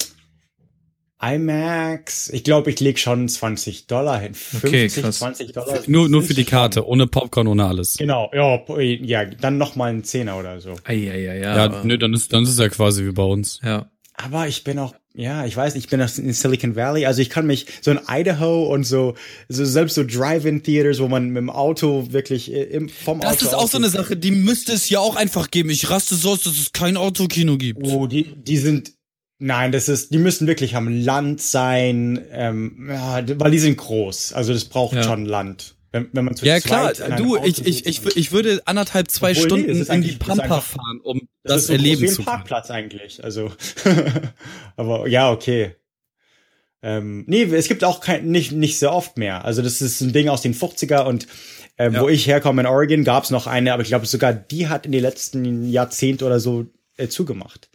IMAX, 1.20 2.28
ich 2.30 2.44
glaube, 2.44 2.70
ich 2.70 2.80
leg 2.80 2.98
schon 2.98 3.28
20 3.28 3.86
Dollar 3.86 4.20
hin. 4.20 4.34
50, 4.34 4.68
Okay, 4.68 4.88
krass. 5.02 5.18
20 5.18 5.52
Dollar. 5.52 5.78
Nur, 5.86 6.08
nur 6.08 6.22
für 6.22 6.34
die 6.34 6.44
Karte, 6.44 6.80
schon- 6.80 6.88
ohne 6.88 7.06
Popcorn, 7.06 7.46
ohne 7.46 7.66
alles. 7.66 7.96
Genau, 7.96 8.30
ja, 8.32 8.60
ja, 9.02 9.24
dann 9.24 9.58
noch 9.58 9.76
mal 9.76 9.90
ein 9.92 10.04
Zehner 10.04 10.38
oder 10.38 10.60
so. 10.60 10.74
Ei, 10.84 11.10
ei, 11.10 11.30
ei, 11.30 11.40
ja. 11.40 11.66
Ja, 11.66 11.80
nö, 11.84 11.98
dann 11.98 12.14
ist, 12.14 12.32
dann 12.32 12.44
ist 12.44 12.50
es 12.50 12.58
ja 12.58 12.68
quasi 12.68 13.04
wie 13.06 13.12
bei 13.12 13.22
uns. 13.24 13.60
ja. 13.64 13.90
Aber 14.20 14.48
ich 14.48 14.64
bin 14.64 14.80
auch, 14.80 14.96
ja, 15.14 15.46
ich 15.46 15.56
weiß, 15.56 15.76
nicht, 15.76 15.84
ich 15.84 15.90
bin 15.90 16.02
auch 16.02 16.08
in 16.18 16.32
Silicon 16.32 16.74
Valley, 16.74 17.06
also 17.06 17.22
ich 17.22 17.30
kann 17.30 17.46
mich 17.46 17.66
so 17.80 17.92
in 17.92 18.00
Idaho 18.08 18.64
und 18.66 18.82
so, 18.82 19.14
so 19.48 19.64
selbst 19.64 19.94
so 19.94 20.02
Drive-in-Theaters, 20.04 20.98
wo 20.98 21.06
man 21.06 21.28
mit 21.28 21.36
dem 21.36 21.50
Auto 21.50 22.10
wirklich 22.10 22.52
äh, 22.52 22.64
im, 22.64 22.88
vom 22.88 23.20
Auto 23.20 23.30
Das 23.30 23.42
ist 23.42 23.54
auch 23.54 23.68
so 23.68 23.78
eine 23.78 23.90
Sache, 23.90 24.16
die 24.16 24.32
müsste 24.32 24.72
es 24.72 24.90
ja 24.90 24.98
auch 24.98 25.14
einfach 25.14 25.52
geben. 25.52 25.70
Ich 25.70 25.88
raste 25.88 26.16
so 26.16 26.30
aus, 26.30 26.40
dass 26.40 26.58
es 26.58 26.72
kein 26.72 26.96
Autokino 26.96 27.56
gibt. 27.58 27.80
Oh, 27.86 28.08
die, 28.08 28.24
die 28.24 28.56
sind, 28.56 28.90
nein, 29.38 29.72
das 29.72 29.88
ist, 29.88 30.12
die 30.12 30.18
müssen 30.18 30.46
wirklich 30.46 30.76
am 30.76 30.88
Land 30.88 31.40
sein, 31.40 32.24
ähm, 32.32 32.88
ja, 32.90 33.22
weil 33.40 33.50
die 33.50 33.58
sind 33.58 33.76
groß. 33.76 34.32
Also 34.32 34.52
das 34.52 34.64
braucht 34.66 34.94
Ja. 34.96 35.02
schon 35.02 35.24
Land. 35.26 35.74
Wenn, 35.90 36.08
wenn 36.12 36.26
man 36.26 36.36
zu 36.36 36.44
Ja 36.44 36.60
klar, 36.60 36.92
du, 37.16 37.36
Auto 37.38 37.46
ich, 37.46 37.64
ich, 37.66 37.86
ich, 37.86 38.04
ich 38.16 38.30
würde 38.32 38.60
anderthalb, 38.66 39.10
zwei 39.10 39.30
Obwohl, 39.30 39.42
nee, 39.42 39.46
Stunden 39.64 39.68
ist 39.70 39.88
in 39.90 40.02
die 40.02 40.12
Pampa 40.12 40.42
einfach- 40.42 40.62
fahren, 40.62 41.00
um 41.02 41.20
das 41.42 41.54
das, 41.54 41.56
ist 41.62 41.66
so 41.68 41.72
groß 41.72 41.78
erleben 41.78 42.00
wie 42.02 42.06
ein 42.06 42.10
zu 42.10 42.16
können. 42.16 42.26
Parkplatz 42.26 42.70
eigentlich. 42.70 43.24
Also, 43.24 43.52
aber 44.76 45.08
ja, 45.08 45.30
okay. 45.30 45.74
Ähm, 46.82 47.24
nee, 47.26 47.42
es 47.42 47.68
gibt 47.68 47.82
auch 47.84 48.00
kein, 48.00 48.26
nicht, 48.30 48.52
nicht 48.52 48.78
sehr 48.78 48.92
oft 48.92 49.18
mehr. 49.18 49.44
Also 49.44 49.62
das 49.62 49.80
ist 49.80 50.00
ein 50.00 50.12
Ding 50.12 50.28
aus 50.28 50.42
den 50.42 50.54
50er 50.54 51.04
und 51.04 51.26
äh, 51.76 51.90
Ja. 51.90 52.00
wo 52.02 52.08
ich 52.08 52.26
herkomme 52.26 52.60
in 52.62 52.66
Oregon 52.66 53.02
gab 53.04 53.24
es 53.24 53.30
noch 53.30 53.46
eine, 53.46 53.72
aber 53.72 53.82
ich 53.82 53.88
glaube 53.88 54.06
sogar 54.06 54.32
die 54.32 54.68
hat 54.68 54.86
in 54.86 54.92
den 54.92 55.02
letzten 55.02 55.68
Jahrzehnt 55.70 56.22
oder 56.22 56.38
so 56.38 56.66
äh, 56.96 57.08
zugemacht. 57.08 57.68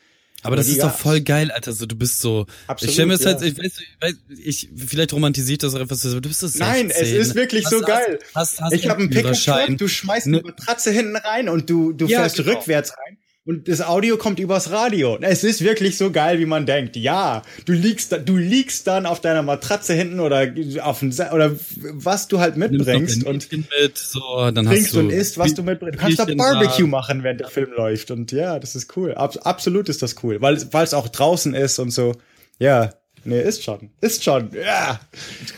Aber 0.44 0.56
das 0.56 0.68
ist 0.68 0.84
doch 0.84 0.96
voll 0.96 1.22
geil, 1.22 1.52
Alter. 1.52 1.74
So, 1.74 1.86
du 1.86 1.96
bist 1.96 2.20
so. 2.20 2.46
Absolut, 2.68 2.90
ich 2.90 2.94
stell 2.96 3.06
mir 3.06 3.14
das 3.14 3.24
ja. 3.24 3.32
halt, 3.32 3.42
ich 3.42 3.58
weiß, 3.58 3.80
ich 3.80 3.98
weiß, 4.02 4.14
ich, 4.44 4.70
vielleicht 4.88 5.14
romantisiert 5.14 5.64
das 5.64 5.74
auch 5.76 5.80
etwas, 5.80 6.06
aber 6.06 6.22
du 6.22 6.30
bist 6.30 6.42
so 6.42 6.48
16. 6.48 6.68
Nein, 6.68 6.90
es 6.90 7.10
ist 7.12 7.36
wirklich 7.36 7.68
so 7.68 7.78
Hast- 7.82 7.88
geil. 7.88 8.20
Hast, 8.36 8.62
hast, 8.62 8.74
Ich 8.74 8.88
habe 8.88 9.00
einen 9.00 9.10
Pickup 9.10 9.24
Führerschein. 9.24 9.68
Truck, 9.68 9.78
du 9.80 9.88
schmeißt 9.88 10.28
Ne- 10.28 10.40
eine 10.40 10.48
Matratze 10.48 10.92
hinten 10.92 11.16
rein 11.16 11.50
und 11.50 11.70
du, 11.70 11.94
du 11.94 12.06
Ja, 12.08 12.20
fährst 12.20 12.38
genau. 12.38 12.52
rückwärts 12.52 12.92
rein 12.92 13.18
und 13.46 13.68
das 13.68 13.82
Audio 13.82 14.16
kommt 14.16 14.40
übers 14.40 14.72
Radio. 14.72 15.18
Es 15.20 15.44
ist 15.44 15.62
wirklich 15.62 15.98
so 15.98 16.12
geil, 16.12 16.40
wie 16.40 16.46
man 16.46 16.66
denkt. 16.66 16.96
Ja, 16.96 17.42
du 17.66 17.74
liegst, 17.74 18.16
du 18.26 18.38
liegst 18.38 18.88
dann 18.88 19.06
auf 19.06 19.20
deiner 19.20 19.42
Matratze 19.42 19.94
hinten 19.94 20.22
oder 20.22 20.54
auf 20.82 21.00
dem, 21.00 21.12
Se- 21.12 21.30
oder 21.34 21.54
was 21.92 22.30
du 22.30 22.40
halt 22.40 22.56
mitbringst 22.56 23.26
und 23.26 23.52
mit, 23.52 23.98
so, 23.98 24.20
dann 24.52 24.66
trinkst 24.66 24.86
hast 24.86 24.94
du 24.94 25.00
und 25.00 25.10
isst, 25.10 25.38
was 25.38 25.54
du 25.54 25.64
mitbringst. 25.64 26.00
Du 26.00 26.02
kannst 26.02 26.20
da 26.20 26.26
Barbecue 26.26 26.84
da. 26.84 26.88
machen, 26.88 27.24
während 27.24 27.42
der 27.42 27.50
Film 27.50 27.72
läuft 27.76 28.12
und 28.12 28.32
ja, 28.32 28.60
das 28.60 28.76
ist 28.76 28.96
cool. 28.96 29.14
Abs 29.14 29.38
absolut 29.38 29.90
ist 29.90 30.02
das 30.02 30.16
cool, 30.24 30.42
weil 30.42 30.56
es 30.56 30.94
auch 30.94 31.10
draußen 31.10 31.54
ist 31.54 31.80
und 31.80 31.92
so. 31.92 32.16
Ja, 32.60 32.94
nee, 33.26 33.42
ist 33.42 33.62
schon, 33.64 33.90
ist 34.00 34.24
schon. 34.24 34.52
Ja, 34.54 35.02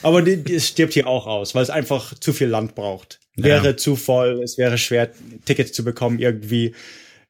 aber 0.01 0.23
die, 0.23 0.37
die, 0.37 0.55
es 0.55 0.69
stirbt 0.69 0.93
hier 0.93 1.05
auch 1.05 1.27
aus, 1.27 1.53
weil 1.53 1.61
es 1.61 1.69
einfach 1.69 2.15
zu 2.19 2.33
viel 2.33 2.47
Land 2.47 2.73
braucht. 2.73 3.19
Wäre 3.35 3.75
zu 3.75 3.95
voll, 3.95 4.41
es 4.43 4.57
wäre 4.57 4.77
schwer 4.79 5.11
Tickets 5.45 5.73
zu 5.73 5.83
bekommen 5.83 6.17
irgendwie. 6.17 6.73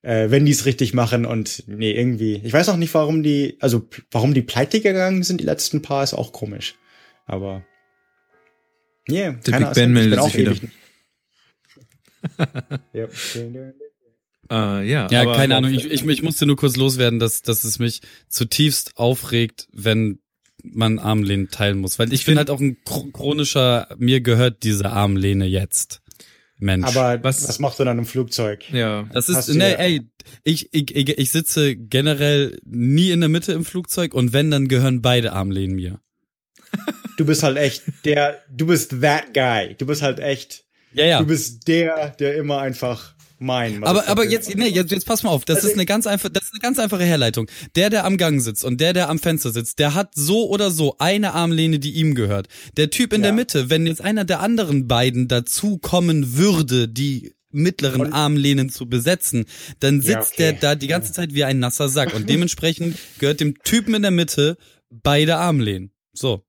Äh, 0.06 0.30
wenn 0.30 0.46
die 0.46 0.52
es 0.52 0.66
richtig 0.68 0.94
machen 0.94 1.26
und 1.26 1.64
nee, 1.68 1.92
irgendwie. 1.92 2.40
Ich 2.44 2.54
weiß 2.54 2.70
auch 2.70 2.78
nicht, 2.78 2.94
warum 2.94 3.24
die, 3.24 3.58
also 3.60 3.88
warum 4.12 4.36
die 4.36 4.44
pleite 4.44 4.80
gegangen 4.80 5.24
sind, 5.24 5.42
die 5.42 5.46
letzten 5.46 5.82
paar, 5.82 6.04
ist 6.04 6.14
auch 6.14 6.32
komisch. 6.32 6.76
Aber. 7.26 7.66
Yeah, 9.10 9.34
Der 9.34 9.52
keine 9.54 9.66
Big 9.66 9.74
Ben 9.76 9.94
meldet 9.94 10.20
auch 10.20 10.30
sich 10.30 10.38
wieder. 10.38 10.56
Yep. 12.94 13.14
Äh, 14.52 14.88
ja, 14.88 15.08
Ja, 15.10 15.22
aber, 15.24 15.36
keine 15.38 15.56
Ahnung. 15.56 15.74
Ich, 15.74 15.86
ich, 15.90 16.06
ich 16.06 16.22
musste 16.22 16.46
nur 16.46 16.56
kurz 16.56 16.76
loswerden, 16.76 17.18
dass, 17.18 17.42
dass 17.42 17.64
es 17.64 17.80
mich 17.80 18.02
zutiefst 18.30 18.96
aufregt, 18.96 19.68
wenn 19.74 20.20
man 20.64 21.00
Armlehnen 21.00 21.50
teilen 21.50 21.80
muss. 21.80 21.98
Weil 21.98 22.14
ich, 22.14 22.20
Ich 22.22 22.26
bin 22.28 22.38
halt 22.38 22.52
auch 22.52 22.60
ein 22.60 22.78
chro- 22.86 23.12
chronischer, 23.12 23.88
mir 23.98 24.22
gehört 24.22 24.62
diese 24.62 24.92
Armlehne 24.92 25.46
jetzt. 25.48 26.04
Mensch. 26.58 26.88
Aber 26.88 27.22
Was- 27.24 27.48
was, 27.48 27.60
machst 27.60 27.80
du 27.80 27.84
dann 27.84 27.98
im 28.00 28.06
Flugzeug? 28.06 28.64
Ja. 28.72 29.04
das 29.12 29.28
ist, 29.30 29.50
ne, 29.50 29.72
ja- 29.72 29.78
ey, 29.78 30.02
ich, 30.44 30.74
ich, 30.74 30.96
ich, 30.96 31.10
ich 31.18 31.30
sitze 31.32 31.76
generell 31.76 32.58
nie 32.66 33.12
in 33.12 33.20
der 33.20 33.30
Mitte 33.30 33.52
im 33.54 33.66
Flugzeug 33.66 34.14
und 34.14 34.32
wenn, 34.34 34.52
dann 34.52 34.68
gehören 34.68 35.02
beide 35.02 35.34
Armlehnen 35.34 35.76
mir. 35.76 36.00
Du 37.18 37.26
bist 37.26 37.44
halt 37.44 37.58
echt 37.58 37.84
der, 38.04 38.42
du 38.52 38.68
bist 38.68 39.02
that 39.02 39.34
guy. 39.34 39.76
Du 39.78 39.86
bist 39.86 40.02
halt 40.02 40.20
echt, 40.20 40.66
Ja, 40.94 41.06
ja. 41.06 41.20
du 41.20 41.26
bist 41.26 41.68
der, 41.68 42.10
der 42.12 42.36
immer 42.36 42.60
einfach 42.60 43.15
mein. 43.38 43.84
Aber, 43.84 44.08
aber 44.08 44.26
jetzt, 44.30 44.54
nee, 44.56 44.68
jetzt, 44.68 44.92
jetzt 44.92 45.06
pass 45.06 45.24
mal 45.24 45.30
auf, 45.32 45.46
das 45.46 45.58
Also 45.58 45.68
ist 45.70 45.74
eine 45.76 45.86
ganz 45.86 46.08
einfache, 46.08 46.32
das 46.32 46.44
ist 46.46 46.54
eine 46.54 46.62
ganz 46.62 46.80
einfache 46.80 47.04
Herleitung. 47.04 47.50
Der, 47.76 47.90
der 47.90 48.06
am 48.06 48.18
Gang 48.18 48.42
sitzt 48.42 48.64
und 48.64 48.80
der, 48.82 48.94
der 48.94 49.10
am 49.10 49.20
Fenster 49.20 49.52
sitzt, 49.52 49.80
der 49.80 49.94
hat 49.94 50.12
so 50.16 50.50
oder 50.50 50.72
so 50.72 50.96
eine 51.00 51.34
Armlehne, 51.34 51.80
die 51.80 51.92
ihm 51.94 52.16
gehört. 52.16 52.48
Der 52.78 52.90
Typ 52.90 53.14
in 53.14 53.22
Ja. 53.22 53.28
der 53.28 53.34
Mitte, 53.34 53.70
wenn 53.70 53.88
jetzt 53.88 54.02
einer 54.02 54.26
der 54.26 54.40
anderen 54.40 54.88
beiden 54.88 55.28
dazu 55.28 55.78
kommen 55.78 56.36
würde, 56.38 56.88
die 56.88 57.34
mittleren 57.52 58.02
Und- 58.02 58.14
Armlehnen 58.14 58.70
zu 58.70 58.88
besetzen, 58.90 59.46
dann 59.80 60.02
Ja, 60.02 60.22
sitzt 60.22 60.34
okay. 60.34 60.52
der 60.52 60.54
da 60.54 60.76
die 60.76 60.88
ganze 60.88 61.14
Zeit 61.14 61.34
wie 61.34 61.44
ein 61.46 61.60
nasser 61.60 61.88
Sack 61.90 62.14
und 62.14 62.30
dementsprechend 62.30 62.98
gehört 63.20 63.40
dem 63.40 63.58
Typen 63.64 63.94
in 63.94 64.02
der 64.02 64.12
Mitte 64.12 64.58
beide 64.90 65.38
Armlehnen. 65.38 65.92
So. 66.14 66.44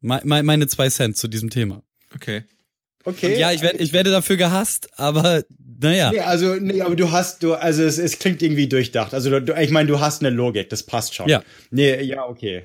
Me- 0.00 0.20
me- 0.24 0.42
Meine 0.44 0.68
zwei 0.68 0.88
Cent 0.88 1.16
zu 1.16 1.26
diesem 1.26 1.50
Thema. 1.50 1.82
Okay. 2.14 2.44
Okay. 3.06 3.34
Und 3.34 3.38
ja, 3.38 3.52
ich 3.52 3.62
werde, 3.62 3.78
ich 3.78 3.92
werde 3.92 4.10
dafür 4.10 4.36
gehasst, 4.36 4.88
aber 4.96 5.42
naja. 5.80 6.10
Nee, 6.10 6.20
also, 6.20 6.54
nee, 6.56 6.80
aber 6.80 6.96
du 6.96 7.10
hast, 7.10 7.42
du, 7.42 7.54
also 7.54 7.82
es, 7.82 7.98
es 7.98 8.18
klingt 8.18 8.42
irgendwie 8.42 8.68
durchdacht. 8.68 9.14
Also 9.14 9.40
du, 9.40 9.54
ich 9.54 9.70
meine, 9.70 9.88
du 9.88 10.00
hast 10.00 10.22
eine 10.22 10.30
Logik, 10.30 10.70
das 10.70 10.82
passt 10.82 11.14
schon. 11.14 11.28
Ja. 11.28 11.42
Nee, 11.70 12.02
ja, 12.02 12.26
okay. 12.26 12.64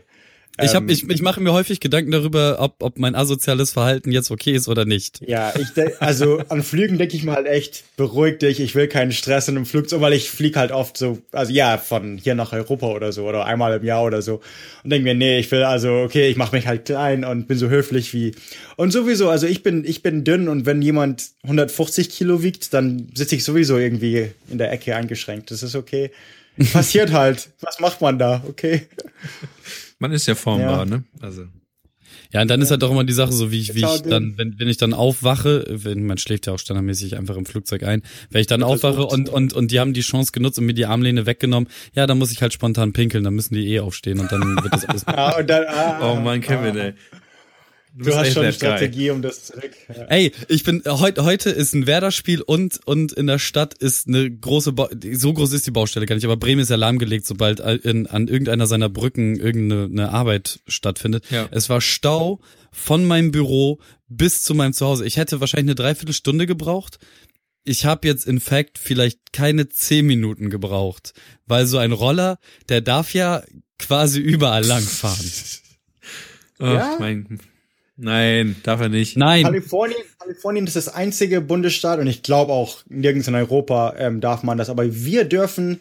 Ich, 0.60 0.76
hab, 0.76 0.84
Ähm, 0.84 0.90
ich, 0.90 1.10
ich 1.10 1.22
mache 1.22 1.40
mir 1.40 1.54
häufig 1.54 1.80
Gedanken 1.80 2.12
darüber, 2.12 2.58
ob, 2.60 2.84
ob 2.84 3.00
mein 3.00 3.16
asoziales 3.16 3.72
Verhalten 3.72 4.12
jetzt 4.12 4.32
okay 4.32 4.52
ist 4.52 4.68
oder 4.68 4.84
nicht. 4.84 5.22
Ja, 5.26 5.54
ich 5.58 6.02
also 6.02 6.40
an 6.50 6.62
Flügen 6.62 6.98
denke 6.98 7.16
ich 7.16 7.24
mal 7.24 7.36
halt 7.36 7.48
echt, 7.48 7.84
beruhig 7.96 8.40
dich, 8.40 8.60
ich 8.60 8.76
will 8.76 8.88
keinen 8.88 9.14
Stress 9.14 9.48
in 9.48 9.56
einem 9.56 9.66
Flugzeug, 9.66 10.02
weil 10.02 10.14
ich 10.14 10.30
flieg 10.30 10.58
halt 10.58 10.72
oft 10.72 10.98
so, 10.98 11.20
also 11.32 11.54
ja, 11.54 11.78
von 11.78 12.18
hier 12.18 12.36
nach 12.36 12.52
Europa 12.52 12.88
oder 12.88 13.14
so 13.14 13.26
oder 13.26 13.46
einmal 13.46 13.78
im 13.78 13.86
Jahr 13.86 14.04
oder 14.04 14.22
so 14.22 14.42
und 14.84 14.90
denke 14.90 15.06
mir, 15.06 15.16
nee, 15.16 15.40
ich 15.40 15.50
will 15.52 15.64
also, 15.64 16.02
okay, 16.02 16.30
ich 16.30 16.36
mache 16.36 16.56
mich 16.56 16.68
halt 16.68 16.86
klein 16.86 17.24
und 17.24 17.48
bin 17.48 17.58
so 17.58 17.70
höflich 17.70 18.14
wie 18.14 18.34
und 18.76 18.92
sowieso, 18.92 19.30
also 19.30 19.48
ich 19.48 19.64
bin 19.64 19.86
ich 19.86 20.04
bin 20.04 20.26
dünn 20.26 20.50
und 20.50 20.66
wenn 20.66 20.82
jemand 20.82 21.30
150 21.44 22.10
Kilo 22.10 22.44
wiegt, 22.44 22.74
dann 22.74 23.10
sitze 23.16 23.36
ich 23.36 23.46
sowieso 23.46 23.78
irgendwie 23.78 24.32
in 24.50 24.58
der 24.58 24.72
Ecke 24.72 24.96
eingeschränkt, 24.96 25.52
das 25.52 25.64
ist 25.64 25.76
okay. 25.76 26.12
Passiert 26.74 27.12
halt, 27.14 27.50
was 27.62 27.80
macht 27.80 28.02
man 28.02 28.20
da, 28.20 28.44
okay? 28.50 28.88
Man 30.02 30.12
ist 30.12 30.26
ja 30.26 30.34
formbar, 30.36 30.80
Ja. 30.80 30.86
ne? 30.86 31.04
Also. 31.22 31.44
Ja, 32.34 32.42
und 32.42 32.48
dann 32.50 32.62
ist 32.62 32.72
halt 32.72 32.82
doch 32.82 32.90
immer 32.92 33.04
die 33.04 33.14
Sache 33.14 33.32
so, 33.34 33.52
wie 33.52 33.60
ich, 33.60 33.76
wie 33.76 33.84
ich 33.86 34.02
dann, 34.02 34.38
wenn, 34.38 34.58
wenn 34.58 34.68
ich 34.68 34.78
dann 34.78 34.94
aufwache, 34.94 35.66
wenn, 35.70 36.06
man 36.06 36.18
schläft 36.18 36.48
ja 36.48 36.54
auch 36.54 36.60
standardmäßig 36.60 37.18
einfach 37.18 37.36
im 37.38 37.46
Flugzeug 37.46 37.84
ein, 37.84 38.02
wenn 38.30 38.42
ich 38.42 38.48
dann 38.48 38.64
aufwache 38.64 39.06
und, 39.06 39.30
und, 39.30 39.54
und 39.54 39.70
die 39.72 39.80
haben 39.80 39.94
die 39.94 40.02
Chance 40.02 40.32
genutzt 40.32 40.58
und 40.58 40.66
mir 40.66 40.74
die 40.74 40.86
Armlehne 40.86 41.26
weggenommen, 41.26 41.70
ja, 41.94 42.08
dann 42.08 42.18
muss 42.18 42.32
ich 42.32 42.42
halt 42.42 42.52
spontan 42.54 42.94
pinkeln, 42.94 43.24
dann 43.24 43.34
müssen 43.36 43.54
die 43.54 43.68
eh 43.68 43.80
aufstehen 43.82 44.20
und 44.20 44.32
dann 44.32 44.42
wird 44.42 44.74
das 44.74 44.86
alles. 44.90 45.06
Ah, 45.08 45.38
und 45.40 45.50
dann, 45.50 45.66
ah, 45.68 46.12
Oh 46.12 46.20
Mann, 46.20 46.42
Kevin, 46.42 46.78
ah, 46.78 46.84
ey. 46.86 46.94
Du, 47.94 48.16
hast 48.16 48.34
schon 48.34 48.44
eine. 48.44 48.54
Strategie, 48.54 49.10
um 49.10 49.22
das 49.22 49.48
zurück. 49.48 49.72
Ja. 49.90 50.04
Ey, 50.06 50.32
ich 50.48 50.64
bin 50.64 50.82
heute 50.86 51.26
heute 51.26 51.50
ist 51.50 51.74
ein 51.74 51.88
Werder-Spiel 51.88 52.42
und 52.42 52.80
und 52.86 53.12
in 53.12 53.28
der 53.28 53.38
Stadt 53.40 53.74
ist 53.74 54.08
eine 54.08 54.32
große 54.32 54.72
ba 54.72 54.90
so 55.14 55.34
groß 55.34 55.52
ist 55.52 55.68
die 55.68 55.72
Baustelle 55.72 56.06
gar 56.06 56.16
nicht, 56.16 56.24
aber 56.24 56.38
Bremen 56.38 56.62
ist 56.62 56.70
ja 56.70 56.78
lahmgelegt, 56.78 57.26
sobald 57.26 57.60
in, 57.60 58.08
an 58.08 58.30
irgendeiner 58.30 58.66
seiner 58.66 58.88
Brücken 58.88 59.36
irgendeine 59.38 59.86
eine 59.86 60.12
Arbeit 60.14 60.62
stattfindet. 60.68 61.26
Ja. 61.32 61.50
Es 61.52 61.68
war 61.70 61.82
Stau 61.82 62.40
von 62.72 63.04
meinem 63.06 63.32
Büro 63.32 63.82
bis 64.08 64.44
zu 64.44 64.56
meinem 64.56 64.72
Zuhause. 64.74 65.06
Ich 65.06 65.18
hätte 65.18 65.42
wahrscheinlich 65.42 65.72
eine 65.72 65.76
Dreiviertelstunde 65.76 66.48
gebraucht. 66.48 66.98
Ich 67.66 67.86
habe 67.86 68.08
jetzt 68.08 68.26
in 68.26 68.40
fact 68.40 68.78
vielleicht 68.80 69.34
keine 69.34 69.68
zehn 69.68 70.06
Minuten 70.06 70.50
gebraucht, 70.50 71.14
weil 71.46 71.66
so 71.66 71.78
ein 71.78 71.92
Roller, 71.92 72.40
der 72.70 72.80
darf 72.80 73.14
ja 73.14 73.44
quasi 73.78 74.20
überall 74.20 74.64
langfahren. 74.66 75.32
Ach, 76.60 76.74
Ja? 76.74 76.96
mein. 77.00 77.40
Nein, 77.98 78.56
darf 78.64 78.82
er 78.82 78.90
nicht. 78.90 79.18
Nein, 79.18 79.44
Kalifornien, 79.44 80.02
Kalifornien 80.18 80.66
ist 80.66 80.76
das 80.76 80.88
einzige 80.88 81.42
Bundesstaat 81.42 82.00
und 82.00 82.08
ich 82.08 82.24
glaube 82.24 82.54
auch 82.54 82.80
nirgends 82.88 83.28
in 83.28 83.36
Europa 83.36 83.96
ähm, 83.98 84.22
darf 84.22 84.44
man 84.44 84.58
das, 84.58 84.70
aber 84.70 84.94
wir 84.94 85.26
dürfen 85.26 85.80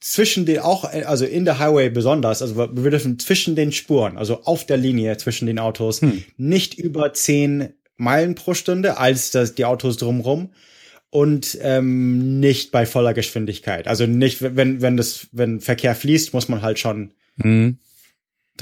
zwischen 0.00 0.46
den 0.46 0.60
auch 0.60 0.92
äh, 0.92 1.04
also 1.04 1.24
in 1.24 1.44
der 1.44 1.58
Highway 1.58 1.90
besonders, 1.90 2.42
also 2.42 2.56
wir 2.56 2.90
dürfen 2.90 3.18
zwischen 3.18 3.54
den 3.54 3.72
Spuren, 3.72 4.16
also 4.16 4.42
auf 4.44 4.66
der 4.66 4.78
Linie 4.78 5.16
zwischen 5.18 5.46
den 5.46 5.58
Autos 5.58 6.00
nicht 6.36 6.78
über 6.78 7.12
10 7.12 7.74
Meilen 7.96 8.34
pro 8.34 8.54
Stunde 8.54 8.96
als 8.96 9.30
das 9.30 9.54
die 9.54 9.66
Autos 9.66 9.98
drumrum 9.98 10.50
und 11.10 11.58
ähm, 11.60 12.40
nicht 12.40 12.70
bei 12.72 12.86
voller 12.86 13.14
Geschwindigkeit. 13.14 13.86
Also 13.86 14.06
nicht 14.06 14.40
wenn 14.40 14.80
wenn 14.80 14.96
das 14.96 15.28
wenn 15.32 15.60
Verkehr 15.60 15.94
fließt, 15.94 16.32
muss 16.32 16.48
man 16.48 16.62
halt 16.62 16.78
schon 16.78 17.12
hm. 17.40 17.78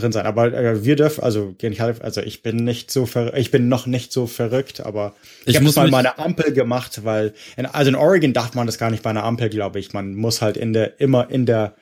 Drin 0.00 0.12
sein. 0.12 0.26
Aber 0.26 0.52
äh, 0.52 0.84
wir 0.84 0.96
dürfen, 0.96 1.22
also 1.22 1.54
also 2.00 2.20
ich 2.20 2.42
bin 2.42 2.56
nicht 2.56 2.90
so 2.90 3.08
ich 3.34 3.50
bin 3.50 3.68
noch 3.68 3.86
nicht 3.86 4.12
so 4.12 4.26
verrückt, 4.26 4.80
aber 4.80 5.14
ich, 5.44 5.56
Ich 5.60 5.76
habe 5.76 5.90
mal 5.90 5.98
einer 6.00 6.18
Ampel 6.18 6.52
gemacht, 6.52 7.04
weil 7.04 7.34
in, 7.56 7.66
also 7.66 7.88
in 7.90 7.94
Oregon 7.94 8.32
darf 8.32 8.54
man 8.54 8.66
das 8.66 8.78
gar 8.78 8.90
nicht 8.90 9.02
bei 9.02 9.10
einer 9.10 9.24
Ampel, 9.24 9.48
glaube 9.48 9.78
ich. 9.78 9.92
Man 9.92 10.14
muss 10.14 10.42
halt 10.42 10.56
in 10.56 10.72
der 10.72 11.00
immer 11.00 11.30
in 11.30 11.46
der 11.46 11.74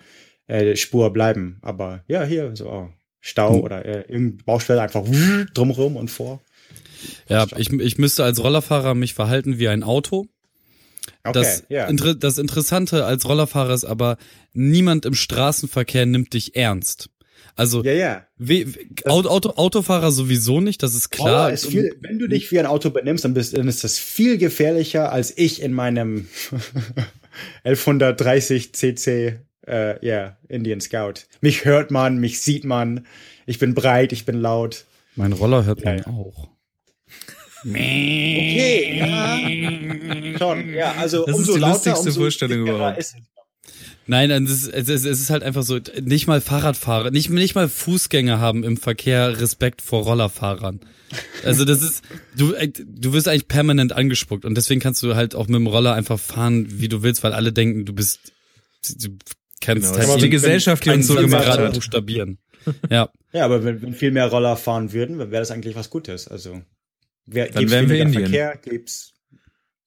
äh, 0.47 0.77
Spur 0.77 1.13
bleiben. 1.13 1.59
Aber 1.63 2.05
ja, 2.09 2.25
hier 2.25 2.55
so 2.55 2.69
oh, 2.69 2.89
Stau 3.21 3.55
Hm. 3.55 3.61
oder 3.61 3.85
äh, 3.85 4.01
irgendeine 4.03 4.45
Baustelle 4.45 4.83
einfach 4.83 5.05
drumherum 5.55 5.97
und 5.97 6.11
vor. 6.11 6.41
ja, 7.29 7.47
ich, 7.57 7.73
ich 7.73 7.99
müsste 7.99 8.25
als 8.25 8.43
Rollerfahrer 8.43 8.95
mich 8.95 9.15
verhalten 9.15 9.59
wie 9.59 9.69
ein 9.69 9.83
Auto. 9.83 10.27
Okay, 11.25 11.33
Das, 11.33 11.65
ja. 11.69 11.87
Inter 11.87 12.15
das 12.15 12.39
Interessante 12.39 13.05
als 13.05 13.29
Rollerfahrer 13.29 13.75
ist 13.75 13.85
aber, 13.85 14.17
niemand 14.53 15.05
im 15.07 15.15
Straßenverkehr 15.15 16.07
nimmt 16.07 16.35
dich 16.35 16.57
ernst. 16.57 17.11
Also 17.59 17.83
Ja, 17.83 17.93
ja. 17.93 18.27
we- 18.37 18.67
Auto, 19.07 19.29
Auto, 19.31 19.51
Autofahrer 19.57 20.11
sowieso 20.13 20.61
nicht, 20.61 20.83
das 20.83 20.95
ist 20.95 21.09
klar. 21.11 21.45
Roller 21.45 21.53
ist 21.55 21.67
viel, 21.67 21.97
wenn 22.03 22.19
du 22.19 22.29
dich 22.29 22.53
wie 22.53 22.59
ein 22.61 22.67
Auto 22.67 22.91
benimmst, 22.91 23.25
dann, 23.25 23.33
bist, 23.35 23.57
dann 23.57 23.67
ist 23.67 23.83
das 23.83 23.99
viel 23.99 24.37
gefährlicher 24.39 25.11
als 25.11 25.33
ich 25.37 25.63
in 25.63 25.73
meinem 25.73 26.29
1130 27.65 28.73
cc 28.75 29.39
äh, 29.67 30.07
ja, 30.07 30.37
Indian 30.49 30.81
Scout. 30.81 31.15
Mich 31.41 31.65
hört 31.65 31.91
man, 31.91 32.19
mich 32.19 32.41
sieht 32.41 32.65
man. 32.65 33.07
Ich 33.47 33.59
bin 33.59 33.75
breit, 33.75 34.13
ich 34.13 34.25
bin 34.25 34.37
laut. 34.41 34.85
mein 35.17 35.33
Roller 35.33 35.65
hört 35.65 35.85
man 35.85 35.99
Ja, 35.99 36.07
auch. 36.07 36.49
Okay, 37.69 38.99
ja. 38.99 40.39
Schon, 40.39 40.73
ja, 40.75 40.93
also 40.99 41.25
Das 41.27 41.35
ist 41.35 41.39
umso 41.41 41.55
die 41.55 41.61
lauter, 41.61 41.73
lustigste 41.75 42.09
umso 42.09 42.21
Vorstellung 42.21 42.61
überhaupt. 42.67 42.99
Ist 42.99 43.15
es. 43.17 43.23
Nein, 44.09 44.31
es 44.31 44.67
ist, 44.67 44.89
es, 44.89 45.05
ist, 45.05 45.31
halt 45.31 45.43
einfach 45.43 45.63
so, 45.63 45.81
nicht 46.01 46.29
mal 46.29 46.41
Fahrradfahrer, 46.41 47.11
nicht, 47.11 47.29
nicht 47.31 47.55
mal 47.57 47.69
Fußgänger 47.69 48.39
haben 48.39 48.63
im 48.63 48.77
Verkehr 48.77 49.41
Respekt 49.41 49.83
vor 49.83 50.05
Rollerfahrern. 50.05 50.81
Also 51.45 51.65
das 51.65 51.83
ist, 51.83 52.03
du, 52.37 52.53
äh, 52.53 52.69
du 52.69 53.13
wirst 53.13 53.27
eigentlich 53.29 53.49
permanent 53.49 53.93
angespuckt 53.93 54.45
und 54.45 54.55
deswegen 54.57 54.81
kannst 54.81 55.03
du 55.03 55.15
halt 55.17 55.35
auch 55.35 55.49
mit 55.49 55.57
dem 55.57 55.67
Roller 55.67 55.95
einfach 55.95 56.19
fahren, 56.19 56.67
wie 56.69 56.89
du 56.89 57.03
willst, 57.03 57.25
weil 57.25 57.33
alle 57.33 57.53
denken, 57.53 57.85
du 57.85 57.93
bist, 57.93 58.33
du 58.89 59.11
kannst 59.61 59.95
Genau, 59.95 60.09
halt 60.09 60.23
die 60.23 60.31
Gesellschaft, 60.31 60.87
uns 60.87 61.07
so 61.07 61.17
gemacht 61.17 61.45
gerade 61.45 61.67
hat. 61.67 61.75
buchstabieren. 61.75 62.39
Ja. 62.91 63.11
Ja, 63.33 63.45
aber 63.45 63.65
wenn, 63.65 63.83
wenn 63.83 63.95
viel 63.95 64.11
mehr 64.11 64.27
Roller 64.27 64.57
fahren 64.57 64.93
würden, 64.93 65.19
wäre 65.19 65.31
das 65.31 65.51
eigentlich 65.51 65.77
was 65.77 65.91
Gutes. 65.91 66.27
Also 66.29 66.63
wär, 67.27 67.47
Dann 67.47 67.61
gibt's 67.61 67.73
wären 67.73 67.89
wir 67.89 68.01
Indien. 68.01 68.23
Verkehr, 68.23 68.57
gibt's 68.63 69.15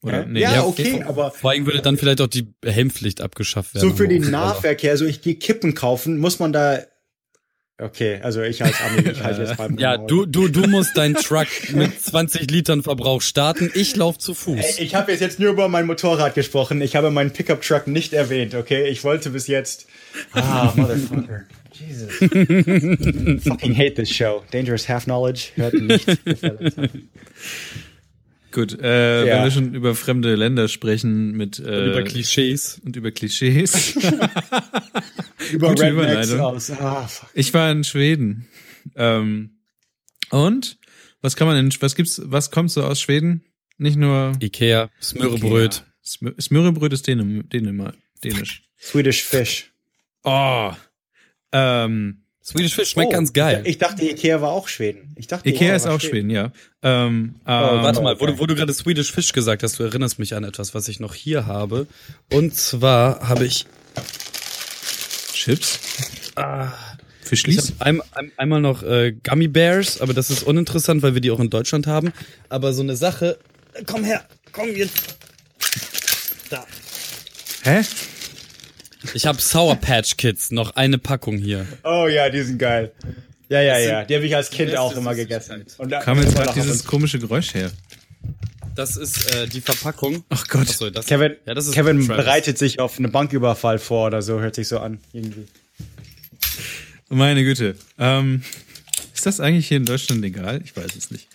Oder? 0.02 0.20
ja, 0.22 0.26
Nee. 0.26 0.40
ja, 0.42 0.54
Ja, 0.56 0.64
okay, 0.64 1.04
aber 1.06 1.32
Vor 1.32 1.52
allem 1.52 1.66
würde 1.66 1.82
dann 1.82 1.98
vielleicht 1.98 2.22
auch 2.22 2.28
die 2.28 2.48
Helmpflicht 2.66 3.22
abgeschafft 3.22 3.76
werden. 3.76 3.90
so 3.90 3.96
für 3.96 4.08
den 4.08 4.24
Aber- 4.24 4.32
Nahverkehr, 4.32 4.96
so 4.98 5.06
ich 5.06 5.22
gehe 5.22 5.36
Kippen 5.36 5.74
kaufen, 5.74 6.18
muss 6.20 6.40
man 6.40 6.54
da 6.54 6.80
Okay, 7.82 8.20
also 8.22 8.42
ich 8.42 8.62
als 8.62 8.76
Ami, 8.82 9.10
ich 9.10 9.24
halte 9.24 9.42
jetzt 9.42 9.56
beim 9.56 9.78
Ja, 9.80 9.96
du, 9.98 10.26
du, 10.26 10.50
du 10.50 10.68
musst 10.68 10.98
deinen 10.98 11.16
Truck 11.16 11.48
mit 11.72 11.98
20 12.04 12.52
Litern 12.52 12.84
Verbrauch 12.84 13.22
starten. 13.22 13.72
Ich 13.74 13.96
lauf 13.96 14.18
zu 14.18 14.34
Fuß. 14.34 14.80
Ich 14.80 14.96
habe 14.96 15.14
jetzt 15.14 15.40
nur 15.40 15.52
über 15.52 15.70
mein 15.70 15.86
Motorrad 15.86 16.36
gesprochen. 16.36 16.82
Ich 16.82 16.98
habe 16.98 17.10
meinen 17.10 17.32
Pickup 17.32 17.62
Truck 17.62 17.88
nicht 17.88 18.12
erwähnt, 18.12 18.54
okay? 18.54 18.90
Ich 18.90 19.06
wollte 19.06 19.30
bis 19.30 19.48
jetzt. 19.48 19.86
Ah, 20.34 20.74
motherfucker. 20.76 21.44
Jesus. 21.72 22.12
Fucking 23.48 23.74
hate 23.78 23.94
this 23.94 24.10
show. 24.10 24.44
Dangerous 24.52 24.90
Half 24.90 25.06
Knowledge. 25.06 25.52
Hört 25.56 25.74
nicht. 25.76 26.06
Gut, 28.52 28.80
äh, 28.82 29.28
Ja. 29.28 29.36
wenn 29.38 29.44
wir 29.44 29.52
schon 29.52 29.74
über 29.76 29.94
fremde 29.96 30.36
Länder 30.36 30.68
sprechen 30.68 31.32
mit 31.32 31.60
äh, 31.60 31.92
Über 31.92 32.04
Klischees. 32.04 32.82
und 32.84 32.96
über 32.96 33.12
Klischees. 33.12 33.96
über 35.52 35.70
Gute 35.70 35.84
Rednecks 35.84 36.32
Überleitung. 36.32 36.40
aus. 36.40 36.72
Ah, 36.72 37.08
fuck. 37.08 37.30
ich 37.34 37.54
war 37.54 37.72
in 37.72 37.84
Schweden. 37.84 38.48
Ähm, 38.96 39.60
und 40.32 40.78
was 41.22 41.36
kann 41.36 41.48
man 41.48 41.56
denn, 41.58 41.82
was 41.82 41.96
gibt's, 41.96 42.22
was 42.24 42.50
kommt 42.52 42.72
so 42.72 42.84
aus 42.84 43.02
Schweden? 43.02 43.44
Nicht 43.78 43.98
nur 43.98 44.34
Ikea, 44.42 44.90
Smörrebröt. 45.02 45.84
Smö 46.04 46.32
ist 46.92 47.08
Dänem, 47.08 47.48
Dänemark, 47.50 47.96
dänisch. 48.24 48.64
Swedish 48.82 49.24
Fish. 49.24 49.72
Oh. 50.24 50.72
Ähm, 51.52 52.24
Swedish 52.50 52.76
Fish 52.76 52.90
schmeckt 52.90 53.10
Oh, 53.10 53.12
ganz 53.12 53.32
geil. 53.34 53.62
Ich 53.66 53.78
dachte, 53.78 54.04
Ikea 54.04 54.42
war 54.42 54.50
auch 54.52 54.68
Schweden. 54.68 55.14
Ich 55.16 55.28
dachte, 55.28 55.48
Ikea 55.50 55.76
ist 55.76 55.86
war 55.86 55.94
auch 55.94 56.02
Schweden, 56.02 56.30
ja. 56.30 56.52
Ähm, 56.82 57.36
Oh, 57.46 57.48
warte 57.48 58.00
ähm, 58.00 58.04
mal, 58.04 58.20
wo, 58.20 58.24
okay. 58.24 58.34
du- 58.34 58.40
wo 58.40 58.46
du 58.48 58.56
gerade 58.56 58.74
Swedish 58.74 59.12
Fish 59.12 59.32
gesagt 59.34 59.62
hast, 59.64 59.78
du 59.80 59.84
erinnerst 59.84 60.18
mich 60.20 60.34
an 60.36 60.44
etwas, 60.44 60.74
was 60.74 60.88
ich 60.88 61.00
noch 61.00 61.14
hier 61.14 61.46
habe. 61.46 61.86
Und 62.34 62.56
zwar 62.56 63.28
habe 63.30 63.46
ich, 63.46 63.66
Chips? 65.34 65.80
ah, 66.36 66.72
ich 67.22 67.28
Fischlis? 67.30 67.74
hab 67.80 67.86
ein, 67.88 68.02
ein, 68.14 68.32
einmal 68.38 68.62
noch 68.62 68.82
äh, 68.84 69.14
Gummy 69.24 69.48
Bears, 69.48 70.02
aber 70.02 70.14
das 70.14 70.30
ist 70.30 70.44
uninteressant, 70.44 71.02
weil 71.04 71.14
wir 71.14 71.22
die 71.22 71.32
auch 71.32 71.40
in 71.40 71.50
Deutschland 71.50 71.86
haben. 71.88 72.12
Aber 72.50 72.74
so 72.74 72.82
eine 72.82 72.96
Sache, 72.96 73.38
komm 73.86 74.04
her, 74.04 74.26
komm 74.52 74.76
jetzt. 74.76 75.18
Da. 76.50 76.66
Hä? 77.64 77.82
Ich 79.14 79.26
habe 79.26 79.42
Sour 79.42 79.76
Patch 79.76 80.18
Kids, 80.18 80.52
noch 80.52 80.76
eine 80.76 80.98
Packung 80.98 81.38
hier. 81.38 81.66
Oh 81.84 82.08
ja, 82.08 82.30
die 82.30 82.42
sind 82.42 82.58
geil. 82.58 82.92
Ja, 83.48 83.62
ja, 83.62 83.80
ja. 83.80 84.06
Die 84.06 84.16
habe 84.16 84.26
ich 84.26 84.36
als 84.36 84.50
Kind 84.50 84.78
auch 84.78 84.96
immer 84.96 85.16
gegessen. 85.16 85.66
Und 85.78 85.90
da 85.90 86.02
Kam 86.02 86.22
jetzt 86.22 86.36
gerade 86.36 86.54
dieses 86.54 86.86
komische 86.86 87.18
Geräusch 87.18 87.54
her. 87.54 87.72
Das 88.76 88.96
ist 88.96 89.34
äh, 89.36 89.48
die 89.48 89.62
Verpackung. 89.62 90.24
Ach 90.30 90.48
Gott. 90.48 90.70
Achso, 90.70 90.90
das, 90.90 91.08
Kevin, 91.08 91.36
ja, 91.46 91.54
das 91.54 91.68
ist 91.68 91.74
Kevin 91.74 92.08
bereitet 92.08 92.58
sich 92.58 92.80
auf 92.80 92.98
einen 92.98 93.12
Banküberfall 93.12 93.80
vor 93.80 94.08
oder 94.08 94.22
so, 94.22 94.40
hört 94.40 94.56
sich 94.56 94.68
so 94.68 94.80
an. 94.80 95.00
Irgendwie. 95.12 95.48
Meine 97.10 97.44
Güte. 97.44 97.76
Ähm, 97.98 98.44
ist 99.14 99.26
das 99.26 99.40
eigentlich 99.40 99.68
hier 99.68 99.78
in 99.78 99.86
Deutschland 99.86 100.22
legal? 100.22 100.62
Ich 100.64 100.78
weiß 100.78 100.96
es 100.96 101.12
nicht. 101.12 101.28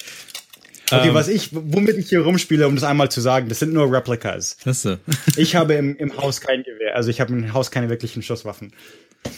Okay, 0.91 1.09
Ähm. 1.09 1.15
was 1.15 1.29
ich, 1.29 1.49
womit 1.53 1.97
ich 1.97 2.09
hier 2.11 2.21
rumspiele, 2.21 2.67
um 2.69 2.75
das 2.75 2.85
einmal 2.85 3.11
zu 3.11 3.21
sagen, 3.21 3.49
das 3.49 3.59
sind 3.61 3.73
nur 3.73 3.91
Replicas. 3.91 4.57
Das 4.65 4.83
so. 4.83 4.97
Ich 5.37 5.57
habe 5.57 5.75
im, 5.75 5.97
im 5.97 6.17
Haus 6.17 6.41
kein 6.41 6.63
Gewehr, 6.63 6.95
also 6.95 7.09
ich 7.11 7.21
habe 7.21 7.33
im 7.33 7.53
Haus 7.55 7.71
keine 7.71 7.89
wirklichen 7.89 8.23
Schusswaffen. 8.23 8.73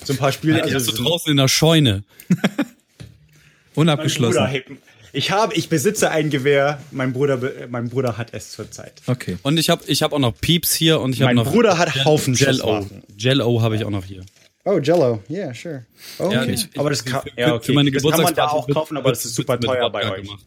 So 0.04 0.12
ein 0.12 0.16
paar 0.16 0.32
Spiele, 0.32 0.54
Die 0.56 0.62
also 0.62 0.76
hast 0.76 0.98
du 0.98 1.04
draußen 1.04 1.30
in 1.30 1.36
der 1.36 1.48
Scheune. 1.48 2.02
mein 2.28 2.66
Unabgeschlossen. 3.74 4.44
Bruder, 4.44 4.60
ich 5.12 5.30
habe, 5.30 5.54
ich 5.54 5.68
besitze 5.68 6.10
ein 6.10 6.30
Gewehr, 6.30 6.80
mein 6.90 7.12
Bruder, 7.12 7.38
mein 7.68 7.88
Bruder 7.88 8.18
hat 8.18 8.34
es 8.34 8.50
zurzeit. 8.52 8.94
Okay. 9.06 9.38
Und 9.42 9.58
ich 9.58 9.70
habe 9.70 9.82
ich 9.86 10.02
hab 10.02 10.12
auch 10.12 10.18
noch 10.18 10.34
Pieps 10.38 10.74
hier 10.74 11.00
und 11.00 11.12
ich 11.14 11.22
habe 11.22 11.34
Mein 11.34 11.44
noch 11.44 11.52
Bruder 11.52 11.78
hat 11.78 12.04
Haufen 12.04 12.34
Jello. 12.34 12.52
Schusswaffen. 12.52 13.02
Jello 13.16 13.62
habe 13.62 13.76
ich 13.76 13.84
auch 13.84 13.90
noch 13.90 14.04
hier. 14.04 14.22
Oh, 14.64 14.78
Jello, 14.78 15.22
yeah, 15.30 15.54
sure. 15.54 15.86
Oh, 16.18 16.30
Ja, 16.32 16.42
okay. 16.42 16.52
ich- 16.54 16.68
ich- 16.72 16.80
aber 16.80 16.90
das 16.90 17.04
kann, 17.04 17.22
für- 17.22 17.40
ja, 17.40 17.54
okay. 17.54 17.66
für 17.66 17.72
meine 17.72 17.92
das 17.92 18.02
kann 18.02 18.20
man 18.22 18.34
da 18.34 18.48
auch 18.48 18.68
kaufen, 18.68 18.96
aber 18.96 19.10
das 19.10 19.24
ist 19.24 19.36
super 19.36 19.58
teuer 19.60 19.88
bei 19.90 20.10
euch. 20.10 20.22
gemacht. 20.24 20.44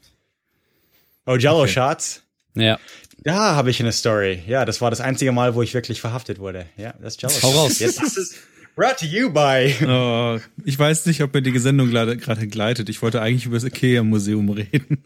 Oh, 1.31 1.35
Jello 1.35 1.68
Shots? 1.68 2.23
Ja. 2.56 2.80
Da 3.19 3.56
habe 3.56 3.69
ich 3.69 3.80
eine 3.80 3.91
Story. 3.91 4.41
Ja, 4.47 4.65
das 4.65 4.81
war 4.81 4.89
das 4.89 4.99
einzige 4.99 5.31
Mal, 5.31 5.53
wo 5.53 5.61
ich 5.61 5.76
wirklich 5.76 6.01
verhaftet 6.01 6.39
wurde. 6.39 6.65
Ja, 6.76 6.95
das 6.99 7.18
ist 7.18 7.22
Jello 7.22 7.35
Hau 7.43 7.51
raus. 7.51 7.77
Jetzt 7.77 8.01
ist 8.01 8.18
es 8.18 8.35
brought 8.76 8.97
to 8.97 9.06
you 9.06 9.30
by. 9.30 9.76
Oh, 9.85 10.39
ich 10.65 10.80
weiß 10.80 11.06
nicht, 11.06 11.22
ob 11.22 11.31
mir 11.35 11.43
die 11.43 11.56
Sendung 11.60 11.91
gerade 11.91 12.47
gleitet. 12.47 12.89
Ich 12.89 13.03
wollte 13.03 13.22
eigentlich 13.22 13.45
über 13.45 13.57
das 13.57 13.64
Ikea-Museum 13.64 14.49
reden. 14.49 15.03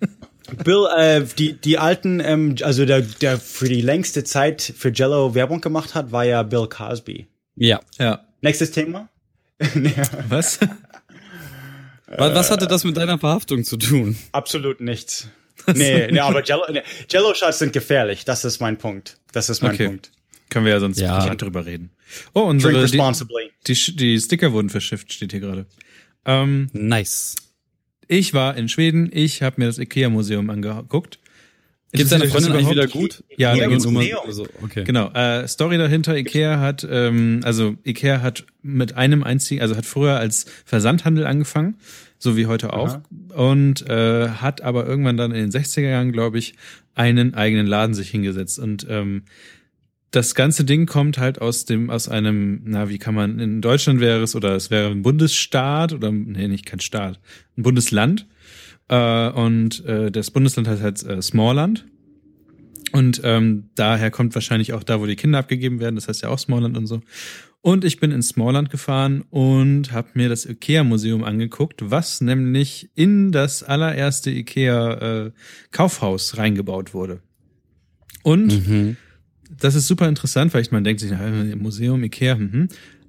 Bill, 0.63 0.87
äh, 0.95 1.23
die, 1.37 1.59
die 1.59 1.77
alten, 1.77 2.21
ähm, 2.21 2.55
also 2.61 2.85
der, 2.85 3.01
der 3.01 3.37
für 3.37 3.67
die 3.67 3.81
längste 3.81 4.23
Zeit 4.23 4.61
für 4.61 4.93
Jello 4.93 5.35
Werbung 5.35 5.59
gemacht 5.59 5.93
hat, 5.93 6.13
war 6.13 6.23
ja 6.23 6.41
Bill 6.43 6.67
Cosby. 6.69 7.27
Ja. 7.57 7.81
Ja. 7.99 8.23
Nächstes 8.39 8.71
Thema? 8.71 9.09
Was, 10.29 10.59
was 12.15 12.51
hatte 12.51 12.67
das 12.67 12.83
mit 12.85 12.95
deiner 12.95 13.17
Verhaftung 13.17 13.63
zu 13.63 13.75
tun? 13.75 14.15
Absolut 14.31 14.79
nichts. 14.79 15.27
Nee, 15.73 16.09
nee, 16.11 16.19
aber 16.19 16.43
Jello, 16.43 16.63
nee, 16.71 16.81
Jello 17.09 17.33
Shots 17.33 17.59
sind 17.59 17.73
gefährlich. 17.73 18.25
Das 18.25 18.43
ist 18.45 18.59
mein 18.59 18.77
Punkt. 18.77 19.17
Das 19.31 19.49
ist 19.49 19.61
mein 19.61 19.73
Okay. 19.73 19.87
Punkt. 19.87 20.11
Können 20.49 20.65
wir 20.65 20.73
ja 20.73 20.79
sonst 20.79 20.99
Ja. 20.99 21.23
nicht 21.25 21.41
drüber 21.41 21.65
reden. 21.65 21.91
Oh, 22.33 22.41
Drink 22.41 22.49
unsere, 22.51 22.73
die, 22.73 22.79
responsibly. 22.79 23.51
die, 23.67 23.95
die 23.95 24.19
Sticker 24.19 24.51
wurden 24.51 24.69
verschifft, 24.69 25.11
steht 25.13 25.31
hier 25.31 25.39
gerade. 25.39 25.65
Ähm, 26.25 26.69
Nice. 26.73 27.35
ich 28.07 28.33
war 28.33 28.55
in 28.55 28.69
Schweden, 28.69 29.09
ich 29.13 29.41
habe 29.41 29.55
mir 29.61 29.67
das 29.67 29.79
Ikea-Museum 29.79 30.49
angeguckt. 30.49 31.19
Interessiert 31.91 32.23
euch 32.23 32.29
Freundin 32.31 32.51
das 32.53 32.59
eigentlich 32.59 32.71
wieder 32.71 32.87
gut? 32.87 33.23
Ja, 33.37 33.53
Ja, 33.53 33.63
da 33.65 33.69
geht's 33.69 33.85
um. 33.85 33.93
Museum. 33.93 34.19
Also, 34.25 34.47
okay. 34.63 34.83
Genau. 34.83 35.11
Äh, 35.13 35.47
Story 35.47 35.77
dahinter, 35.77 36.15
Ikea 36.17 36.59
hat, 36.59 36.85
ähm, 36.89 37.41
also 37.43 37.75
Ikea 37.85 38.21
hat 38.21 38.45
mit 38.63 38.95
einem 38.95 39.23
einzigen, 39.23 39.61
also 39.61 39.75
hat 39.75 39.85
früher 39.85 40.17
als 40.17 40.45
Versandhandel 40.65 41.25
angefangen, 41.27 41.75
so 42.23 42.37
wie 42.37 42.47
heute 42.47 42.73
auch, 42.73 42.99
und 43.35 43.87
äh, 43.89 44.29
hat 44.29 44.61
aber 44.61 44.87
irgendwann 44.87 45.17
dann 45.17 45.31
in 45.31 45.49
den 45.49 45.51
60er 45.51 45.89
Jahren, 45.89 46.11
glaube 46.13 46.39
ich, 46.39 46.55
einen 46.95 47.33
eigenen 47.33 47.67
Laden 47.67 47.93
sich 47.93 48.09
hingesetzt. 48.09 48.59
Und 48.59 48.87
ähm, 48.89 49.23
das 50.11 50.33
ganze 50.33 50.63
Ding 50.63 50.85
kommt 50.85 51.17
halt 51.17 51.41
aus 51.41 51.65
dem, 51.65 51.89
aus 51.89 52.07
einem, 52.07 52.61
na, 52.63 52.87
wie 52.87 52.97
kann 52.97 53.13
man, 53.13 53.39
in 53.39 53.61
Deutschland 53.61 53.99
wäre 53.99 54.21
es, 54.23 54.35
oder 54.35 54.55
es 54.55 54.71
wäre 54.71 54.89
ein 54.89 55.01
Bundesstaat, 55.01 55.91
oder, 55.91 56.11
nee, 56.11 56.47
nicht 56.47 56.65
kein 56.65 56.79
Staat, 56.79 57.19
ein 57.57 57.63
Bundesland. 57.63 58.25
Äh, 58.87 59.29
und 59.29 59.83
äh, 59.85 60.09
das 60.09 60.31
Bundesland 60.31 60.67
heißt 60.69 60.81
halt 60.81 61.03
äh, 61.03 61.21
Smallland. 61.21 61.85
Und 62.93 63.21
ähm, 63.23 63.69
daher 63.75 64.11
kommt 64.11 64.33
wahrscheinlich 64.35 64.71
auch 64.71 64.83
da, 64.83 65.01
wo 65.01 65.07
die 65.07 65.15
Kinder 65.15 65.39
abgegeben 65.39 65.79
werden, 65.79 65.95
das 65.95 66.07
heißt 66.07 66.21
ja 66.21 66.29
auch 66.29 66.39
Smallland 66.39 66.77
und 66.77 66.87
so. 66.87 67.01
Und 67.65 67.85
ich 67.85 68.01
bin 68.01 68.11
in 68.11 68.21
Smallland 68.21 68.69
gefahren 68.69 69.23
und 69.29 69.93
habe 69.93 70.09
mir 70.15 70.27
das 70.27 70.45
IKEA-Museum 70.45 71.23
angeguckt, 71.23 71.89
was 71.89 72.19
nämlich 72.19 72.89
in 72.93 73.31
das 73.31 73.63
allererste 73.63 74.31
IKEA-Kaufhaus 74.31 76.37
reingebaut 76.37 76.93
wurde. 76.93 77.21
Und 78.21 78.67
Mhm. 78.67 78.97
das 79.49 79.75
ist 79.75 79.87
super 79.87 80.09
interessant, 80.09 80.53
weil 80.53 80.61
ich, 80.61 80.71
man 80.71 80.83
denkt 80.83 80.99
sich, 80.99 81.11
na, 81.11 81.55
Museum, 81.55 82.03
Ikea, 82.03 82.35
mhm. 82.35 82.67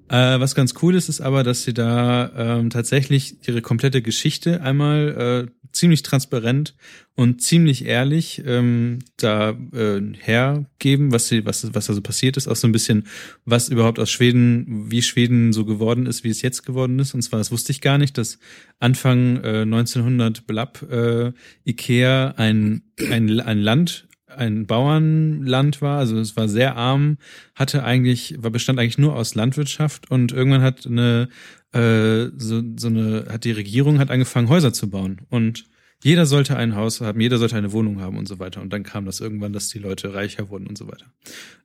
Äh, 0.08 0.38
was 0.38 0.54
ganz 0.54 0.74
cool 0.82 0.94
ist, 0.94 1.08
ist 1.08 1.22
aber, 1.22 1.42
dass 1.42 1.62
sie 1.64 1.72
da 1.72 2.30
ähm, 2.36 2.68
tatsächlich 2.70 3.36
ihre 3.48 3.62
komplette 3.62 4.02
Geschichte 4.02 4.60
einmal 4.60 5.48
äh, 5.48 5.63
ziemlich 5.74 6.02
transparent 6.02 6.74
und 7.14 7.42
ziemlich 7.42 7.84
ehrlich 7.84 8.42
ähm, 8.46 9.00
da 9.16 9.50
äh, 9.72 10.00
hergeben, 10.18 11.12
was 11.12 11.28
sie, 11.28 11.44
was, 11.44 11.74
was 11.74 11.86
da 11.86 11.92
so 11.92 12.00
passiert 12.00 12.36
ist, 12.36 12.48
auch 12.48 12.56
so 12.56 12.66
ein 12.66 12.72
bisschen, 12.72 13.06
was 13.44 13.68
überhaupt 13.68 13.98
aus 13.98 14.10
Schweden, 14.10 14.90
wie 14.90 15.02
Schweden 15.02 15.52
so 15.52 15.64
geworden 15.64 16.06
ist, 16.06 16.24
wie 16.24 16.30
es 16.30 16.42
jetzt 16.42 16.64
geworden 16.64 16.98
ist. 16.98 17.14
Und 17.14 17.22
zwar, 17.22 17.38
das 17.38 17.52
wusste 17.52 17.72
ich 17.72 17.80
gar 17.80 17.98
nicht, 17.98 18.16
dass 18.18 18.38
Anfang 18.78 19.42
äh, 19.42 19.62
1900 19.62 20.46
Blapp 20.46 20.82
äh, 20.90 21.32
Ikea 21.64 22.34
ein, 22.36 22.82
ein, 23.10 23.40
ein 23.40 23.58
Land 23.58 24.06
ein 24.36 24.66
Bauernland 24.66 25.80
war, 25.80 25.98
also 25.98 26.18
es 26.18 26.36
war 26.36 26.48
sehr 26.48 26.76
arm, 26.76 27.18
hatte 27.54 27.84
eigentlich, 27.84 28.36
war 28.38 28.50
bestand 28.50 28.78
eigentlich 28.78 28.98
nur 28.98 29.14
aus 29.14 29.34
Landwirtschaft. 29.34 30.10
Und 30.10 30.32
irgendwann 30.32 30.62
hat 30.62 30.86
eine 30.86 31.28
äh, 31.74 32.30
so, 32.36 32.62
so 32.76 32.86
eine, 32.88 33.26
hat 33.28 33.44
die 33.44 33.52
Regierung 33.52 33.98
hat 33.98 34.10
angefangen, 34.10 34.48
Häuser 34.48 34.72
zu 34.72 34.88
bauen 34.88 35.22
und 35.28 35.64
jeder 36.02 36.26
sollte 36.26 36.56
ein 36.56 36.76
Haus 36.76 37.00
haben, 37.00 37.20
jeder 37.20 37.38
sollte 37.38 37.56
eine 37.56 37.72
Wohnung 37.72 38.00
haben 38.00 38.18
und 38.18 38.28
so 38.28 38.38
weiter. 38.38 38.60
Und 38.60 38.74
dann 38.74 38.82
kam 38.82 39.06
das 39.06 39.20
irgendwann, 39.20 39.54
dass 39.54 39.68
die 39.68 39.78
Leute 39.78 40.12
reicher 40.12 40.50
wurden 40.50 40.66
und 40.66 40.76
so 40.76 40.86
weiter. 40.86 41.06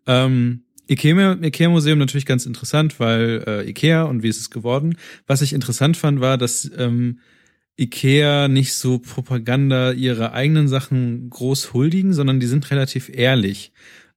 Ähm, 0.08 0.64
Ikea, 0.90 1.38
Ikea 1.44 1.70
Museum 1.70 2.00
natürlich 2.00 2.26
ganz 2.26 2.46
interessant, 2.46 3.00
weil 3.02 3.44
äh, 3.46 3.70
Ikea 3.70 4.04
und 4.04 4.24
wie 4.24 4.30
ist 4.30 4.40
es 4.40 4.50
geworden. 4.50 4.98
Was 5.28 5.42
ich 5.42 5.52
interessant 5.52 5.98
fand, 5.98 6.22
war, 6.22 6.38
dass 6.38 6.72
ähm, 6.78 7.20
Ikea 7.78 8.48
nicht 8.48 8.74
so 8.74 9.00
Propaganda 9.00 9.92
ihrer 9.92 10.34
eigenen 10.34 10.70
Sachen 10.70 11.30
groß 11.30 11.74
huldigen, 11.74 12.14
sondern 12.14 12.40
die 12.40 12.48
sind 12.48 12.72
relativ 12.72 13.10
ehrlich 13.14 13.74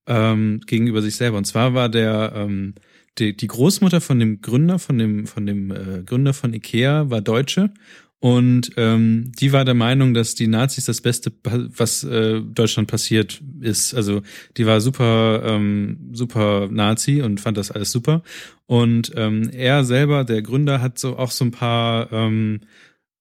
ähm, 0.07 0.61
gegenüber 0.67 1.03
sich 1.03 1.17
selber. 1.17 1.39
Und 1.39 1.47
zwar 1.47 1.75
war 1.75 1.89
der 1.89 2.33
ähm, 2.35 2.75
die, 3.19 3.37
die 3.37 3.47
Großmutter 3.47 4.01
von 4.01 4.19
dem 4.19 4.41
Gründer, 4.41 4.79
von 4.79 4.99
dem 4.99 5.27
von 5.27 5.47
dem 5.47 5.71
äh, 5.71 6.03
Gründer 6.05 6.33
von 6.33 6.55
Ikea, 6.55 7.11
war 7.11 7.21
Deutsche 7.21 7.71
und 8.23 8.71
ähm, 8.77 9.33
die 9.41 9.53
war 9.53 9.65
der 9.65 9.75
Meinung, 9.75 10.15
dass 10.15 10.37
die 10.37 10.47
Nazis 10.47 10.85
das 10.85 11.01
Beste, 11.01 11.33
was 11.43 12.05
äh, 12.05 12.41
Deutschland 12.41 12.89
passiert 12.89 13.43
ist. 13.61 13.95
Also 13.95 14.23
die 14.57 14.65
war 14.65 14.81
super, 14.81 15.43
ähm, 15.45 16.11
super 16.13 16.69
Nazi 16.71 17.21
und 17.21 17.41
fand 17.41 17.57
das 17.57 17.73
alles 17.73 17.91
super. 17.91 18.23
Und 18.67 19.11
ähm, 19.17 19.51
er 19.53 19.83
selber, 19.83 20.23
der 20.23 20.41
Gründer, 20.41 20.81
hat 20.81 21.01
so 21.01 21.19
auch 21.19 21.33
so 21.33 21.45
ein 21.45 21.51
paar 21.51 22.13
ähm, 22.13 22.61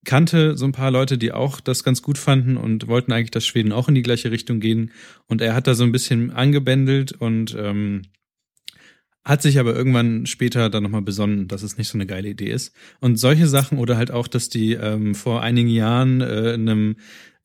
kannte 0.05 0.55
so 0.55 0.65
ein 0.65 0.72
paar 0.72 0.91
Leute, 0.91 1.18
die 1.18 1.31
auch 1.31 1.61
das 1.61 1.84
ganz 1.84 2.03
gut 2.03 2.19
fanden 2.19 2.55
und 2.55 2.88
wollten 2.88 3.11
eigentlich, 3.11 3.31
dass 3.31 3.43
Schweden 3.43 3.72
auch 3.72 3.88
in 3.88 3.95
die 3.95 4.03
gleiche 4.03 4.30
Richtung 4.30 4.59
gehen. 4.59 4.91
Und 5.26 5.41
er 5.41 5.55
hat 5.55 5.65
da 5.65 5.73
so 5.73 5.84
ein 5.84 5.91
bisschen 5.91 6.30
angebändelt 6.30 7.11
und 7.11 7.55
ähm, 7.57 8.03
hat 9.23 9.41
sich 9.41 9.60
aber 9.60 9.76
irgendwann 9.76 10.26
später 10.26 10.69
dann 10.69 10.84
nochmal 10.84 11.02
besonnen, 11.03 11.48
dass 11.48 11.61
es 11.64 11.77
nicht 11.77 11.88
so 11.89 11.98
eine 11.98 12.06
geile 12.07 12.30
Idee 12.30 12.52
ist. 12.52 12.73
Und 12.99 13.18
solche 13.18 13.48
Sachen 13.48 13.77
oder 13.77 13.95
halt 13.98 14.11
auch, 14.11 14.27
dass 14.27 14.49
die 14.49 14.73
ähm, 14.73 15.14
vor 15.15 15.41
einigen 15.43 15.69
Jahren 15.69 16.22
äh, 16.22 16.53
in 16.53 16.68
einem, 16.68 16.95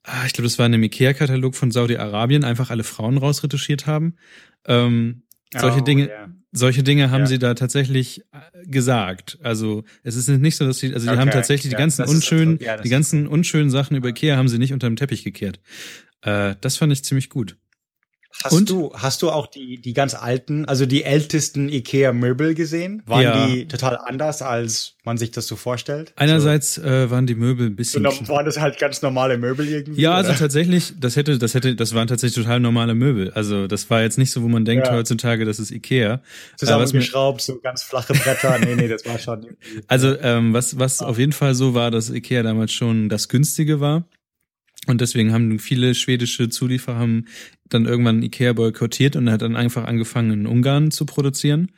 ah, 0.02 0.24
ich 0.26 0.32
glaube, 0.32 0.46
das 0.48 0.58
war 0.58 0.66
in 0.66 0.72
einem 0.74 0.82
Ikea-Katalog 0.84 1.54
von 1.54 1.70
Saudi-Arabien, 1.70 2.44
einfach 2.44 2.70
alle 2.70 2.82
Frauen 2.84 3.18
rausretuschiert 3.18 3.86
haben. 3.86 4.14
Ähm, 4.66 5.22
solche 5.54 5.80
Oh, 5.80 5.84
Dinge, 5.84 6.08
ja. 6.08 6.28
solche 6.52 6.82
Dinge 6.82 7.10
haben 7.10 7.20
Ja. 7.20 7.26
sie 7.26 7.38
da 7.38 7.54
tatsächlich 7.54 8.20
äh, 8.32 8.66
gesagt. 8.66 9.38
Also 9.42 9.84
es 10.02 10.16
ist 10.16 10.28
nicht 10.28 10.56
so, 10.56 10.66
dass 10.66 10.78
sie, 10.78 10.94
also 10.94 11.00
sie 11.06 11.10
Okay, 11.10 11.18
haben 11.20 11.30
tatsächlich 11.30 11.72
ja, 11.72 11.76
die 11.76 11.82
ganzen 11.82 12.04
unschönen. 12.06 12.58
Ja, 12.60 12.78
die 12.78 12.88
ganzen 12.88 13.26
unschönen 13.26 13.68
Sachen 13.70 13.96
über 13.96 14.08
Ikea 14.08 14.36
haben 14.36 14.48
sie 14.48 14.58
nicht 14.58 14.72
unter 14.72 14.88
den 14.88 14.96
Teppich 14.96 15.24
gekehrt. 15.24 15.60
Äh, 16.22 16.54
das 16.60 16.78
fand 16.78 16.92
ich 16.92 17.04
ziemlich 17.04 17.28
gut. 17.28 17.56
Hast 18.44 18.52
Und? 18.52 18.70
du, 18.70 18.92
hast 18.94 19.22
du 19.22 19.30
auch 19.30 19.46
die, 19.46 19.78
die 19.80 19.92
ganz 19.94 20.14
alten, 20.14 20.64
also 20.66 20.86
die 20.86 21.04
ältesten 21.04 21.68
Ikea-Möbel 21.68 22.54
gesehen? 22.54 23.02
Waren 23.06 23.22
Ja. 23.22 23.46
die 23.46 23.66
total 23.66 23.96
anders, 23.98 24.42
als 24.42 24.94
man 25.04 25.16
sich 25.18 25.30
das 25.30 25.46
so 25.46 25.56
vorstellt? 25.56 26.12
Einerseits 26.16 26.78
äh, 26.78 27.10
waren 27.10 27.26
die 27.26 27.34
Möbel 27.34 27.66
ein 27.66 27.70
So, 27.70 27.76
bisschen. 27.76 28.02
so, 28.10 28.28
waren 28.28 28.44
das 28.44 28.60
halt 28.60 28.78
ganz 28.78 29.00
normale 29.02 29.38
Möbel 29.38 29.66
irgendwie? 29.68 30.00
ja, 30.00 30.12
also 30.14 30.30
oder? 30.30 30.38
tatsächlich, 30.38 30.92
das 31.00 31.16
hätte, 31.16 31.38
das 31.38 31.54
hätte, 31.54 31.74
das 31.76 31.94
waren 31.94 32.08
tatsächlich 32.08 32.44
total 32.44 32.60
normale 32.60 32.94
Möbel. 32.94 33.30
Also 33.32 33.66
das 33.66 33.88
war 33.90 34.02
jetzt 34.02 34.18
nicht 34.18 34.30
so, 34.30 34.42
wo 34.42 34.48
man 34.48 34.64
denkt 34.64 34.86
Ja. 34.86 34.92
heutzutage, 34.94 35.44
das 35.44 35.58
ist 35.58 35.70
Ikea. 35.70 36.20
Zusammengeschraubt, 36.56 37.40
so 37.40 37.58
ganz 37.60 37.82
flache 37.82 38.12
Bretter. 38.14 38.58
nee, 38.58 38.74
nee, 38.74 38.88
das 38.88 39.04
war 39.06 39.18
schon. 39.18 39.46
Also 39.88 40.16
ähm, 40.20 40.52
was, 40.52 40.78
was 40.78 41.00
auf 41.00 41.18
jeden 41.18 41.32
Fall 41.32 41.54
so 41.54 41.74
war, 41.74 41.90
dass 41.90 42.10
Ikea 42.10 42.42
damals 42.42 42.72
schon 42.72 43.08
das 43.08 43.28
günstige 43.28 43.80
war. 43.80 44.04
Und 44.86 45.00
deswegen 45.00 45.32
haben 45.32 45.58
viele 45.58 45.94
schwedische 45.94 46.48
Zulieferer 46.48 46.96
haben 46.96 47.26
dann 47.68 47.86
irgendwann 47.86 48.22
Ikea 48.22 48.52
boykottiert 48.52 49.16
und 49.16 49.30
hat 49.30 49.42
dann 49.42 49.56
einfach 49.56 49.84
angefangen 49.84 50.30
in 50.32 50.46
Ungarn 50.46 50.90
zu 50.90 51.06
produzieren, 51.06 51.72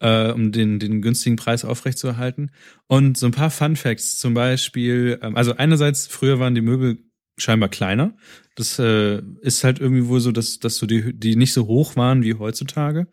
äh, 0.00 0.30
um 0.30 0.52
den, 0.52 0.78
den 0.78 1.00
günstigen 1.00 1.36
Preis 1.36 1.64
aufrechtzuerhalten. 1.64 2.50
Und 2.86 3.16
so 3.16 3.26
ein 3.26 3.32
paar 3.32 3.50
Fun 3.50 3.76
Facts, 3.76 4.18
zum 4.18 4.34
Beispiel, 4.34 5.18
ähm, 5.22 5.36
also 5.36 5.56
einerseits, 5.56 6.06
früher 6.06 6.38
waren 6.38 6.54
die 6.54 6.60
Möbel 6.60 6.98
scheinbar 7.38 7.70
kleiner. 7.70 8.14
Das 8.54 8.78
äh, 8.78 9.22
ist 9.40 9.64
halt 9.64 9.80
irgendwie 9.80 10.06
wohl 10.08 10.20
so, 10.20 10.32
dass, 10.32 10.58
dass 10.58 10.76
so 10.76 10.86
die, 10.86 11.18
die 11.18 11.36
nicht 11.36 11.54
so 11.54 11.66
hoch 11.66 11.96
waren 11.96 12.22
wie 12.22 12.34
heutzutage. 12.34 13.06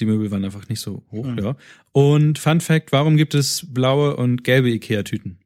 Die 0.00 0.06
Möbel 0.06 0.30
waren 0.30 0.44
einfach 0.44 0.68
nicht 0.68 0.80
so 0.80 1.04
hoch, 1.12 1.26
Mhm. 1.26 1.38
ja. 1.38 1.56
Und 1.92 2.38
Fun 2.38 2.60
Fact, 2.60 2.90
warum 2.90 3.16
gibt 3.16 3.34
es 3.34 3.66
blaue 3.72 4.16
und 4.16 4.42
gelbe 4.42 4.70
Ikea-Tüten? 4.70 5.38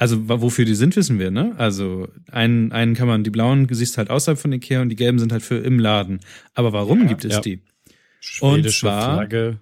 Also 0.00 0.28
wofür 0.28 0.64
die 0.64 0.74
sind, 0.76 0.94
wissen 0.96 1.18
wir, 1.18 1.30
ne? 1.32 1.54
Also 1.58 2.08
einen, 2.30 2.70
einen 2.72 2.94
kann 2.94 3.08
man, 3.08 3.24
die 3.24 3.30
blauen 3.30 3.66
siehst 3.70 3.98
halt 3.98 4.10
außerhalb 4.10 4.38
von 4.38 4.52
Ikea 4.52 4.80
und 4.80 4.88
die 4.90 4.96
gelben 4.96 5.18
sind 5.18 5.32
halt 5.32 5.42
für 5.42 5.56
im 5.56 5.78
Laden. 5.80 6.20
Aber 6.54 6.72
warum 6.72 7.00
Ja. 7.02 7.06
gibt 7.08 7.24
es 7.24 7.34
Ja. 7.34 7.40
die? 7.40 7.60
Schwedische 8.20 8.80
zwar- 8.80 9.14
Flagge. 9.16 9.58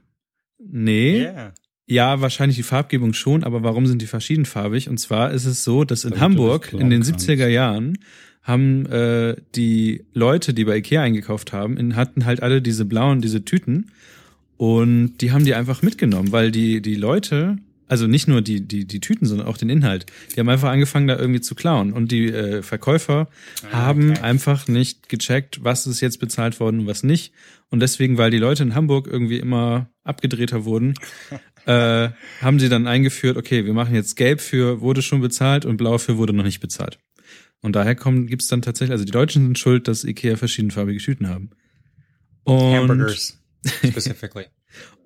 Nee, 0.58 1.20
Yeah. 1.22 1.54
ja, 1.86 2.20
wahrscheinlich 2.20 2.56
die 2.56 2.62
Farbgebung 2.64 3.12
schon, 3.14 3.44
aber 3.44 3.62
warum 3.62 3.86
sind 3.86 4.02
die 4.02 4.06
verschiedenfarbig? 4.06 4.88
Und 4.88 4.98
zwar 4.98 5.30
ist 5.30 5.46
es 5.46 5.64
so, 5.64 5.84
dass 5.84 6.04
in 6.04 6.10
Damit 6.10 6.22
Hamburg 6.22 6.72
in 6.72 6.78
den 6.90 7.00
glauben 7.00 7.04
kannst. 7.12 7.28
70er 7.28 7.48
Jahren 7.48 7.98
haben 8.42 8.86
äh, 8.86 9.36
die 9.54 10.04
Leute, 10.12 10.52
die 10.54 10.64
bei 10.64 10.76
Ikea 10.76 11.02
eingekauft 11.02 11.52
haben, 11.52 11.76
in, 11.78 11.96
hatten 11.96 12.24
halt 12.26 12.42
alle 12.42 12.60
diese 12.62 12.84
blauen, 12.84 13.20
diese 13.20 13.44
Tüten 13.44 13.90
und 14.56 15.14
die 15.20 15.32
haben 15.32 15.44
die 15.44 15.54
einfach 15.54 15.82
mitgenommen, 15.82 16.32
weil 16.32 16.50
die 16.50 16.80
die 16.80 16.94
Leute, 16.94 17.56
also 17.88 18.06
nicht 18.06 18.28
nur 18.28 18.42
die 18.42 18.66
die 18.66 18.86
die 18.86 19.00
Tüten, 19.00 19.26
sondern 19.26 19.46
auch 19.46 19.56
den 19.56 19.68
Inhalt, 19.68 20.06
die 20.34 20.40
haben 20.40 20.48
einfach 20.48 20.70
angefangen 20.70 21.06
da 21.06 21.18
irgendwie 21.18 21.40
zu 21.40 21.54
klauen 21.54 21.92
und 21.92 22.12
die 22.12 22.32
äh, 22.32 22.62
Verkäufer 22.62 23.28
haben 23.70 24.12
okay. 24.12 24.20
einfach 24.20 24.68
nicht 24.68 25.08
gecheckt, 25.08 25.62
was 25.62 25.86
ist 25.86 26.00
jetzt 26.00 26.18
bezahlt 26.18 26.60
worden 26.60 26.80
und 26.80 26.86
was 26.86 27.02
nicht 27.02 27.32
und 27.70 27.80
deswegen, 27.80 28.16
weil 28.16 28.30
die 28.30 28.38
Leute 28.38 28.62
in 28.62 28.74
Hamburg 28.74 29.06
irgendwie 29.06 29.38
immer 29.38 29.90
abgedrehter 30.04 30.64
wurden, 30.64 30.94
äh, 31.66 32.10
haben 32.40 32.60
sie 32.60 32.68
dann 32.68 32.86
eingeführt, 32.86 33.36
okay, 33.36 33.64
wir 33.64 33.74
machen 33.74 33.94
jetzt 33.94 34.16
gelb 34.16 34.40
für 34.40 34.80
wurde 34.80 35.02
schon 35.02 35.20
bezahlt 35.20 35.64
und 35.64 35.76
blau 35.76 35.98
für 35.98 36.16
wurde 36.16 36.32
noch 36.32 36.44
nicht 36.44 36.60
bezahlt. 36.60 36.98
Und 37.62 37.74
daher 37.74 37.96
kommen, 37.96 38.26
gibt's 38.26 38.46
dann 38.46 38.62
tatsächlich, 38.62 38.92
also 38.92 39.04
die 39.04 39.12
Deutschen 39.12 39.44
sind 39.44 39.58
schuld, 39.58 39.88
dass 39.88 40.04
Ikea 40.04 40.36
verschiedenfarbige 40.36 41.00
Tüten 41.00 41.28
haben. 41.28 41.50
Und, 42.44 42.74
Hamburgers. 42.74 43.40
Specifically. 43.64 44.46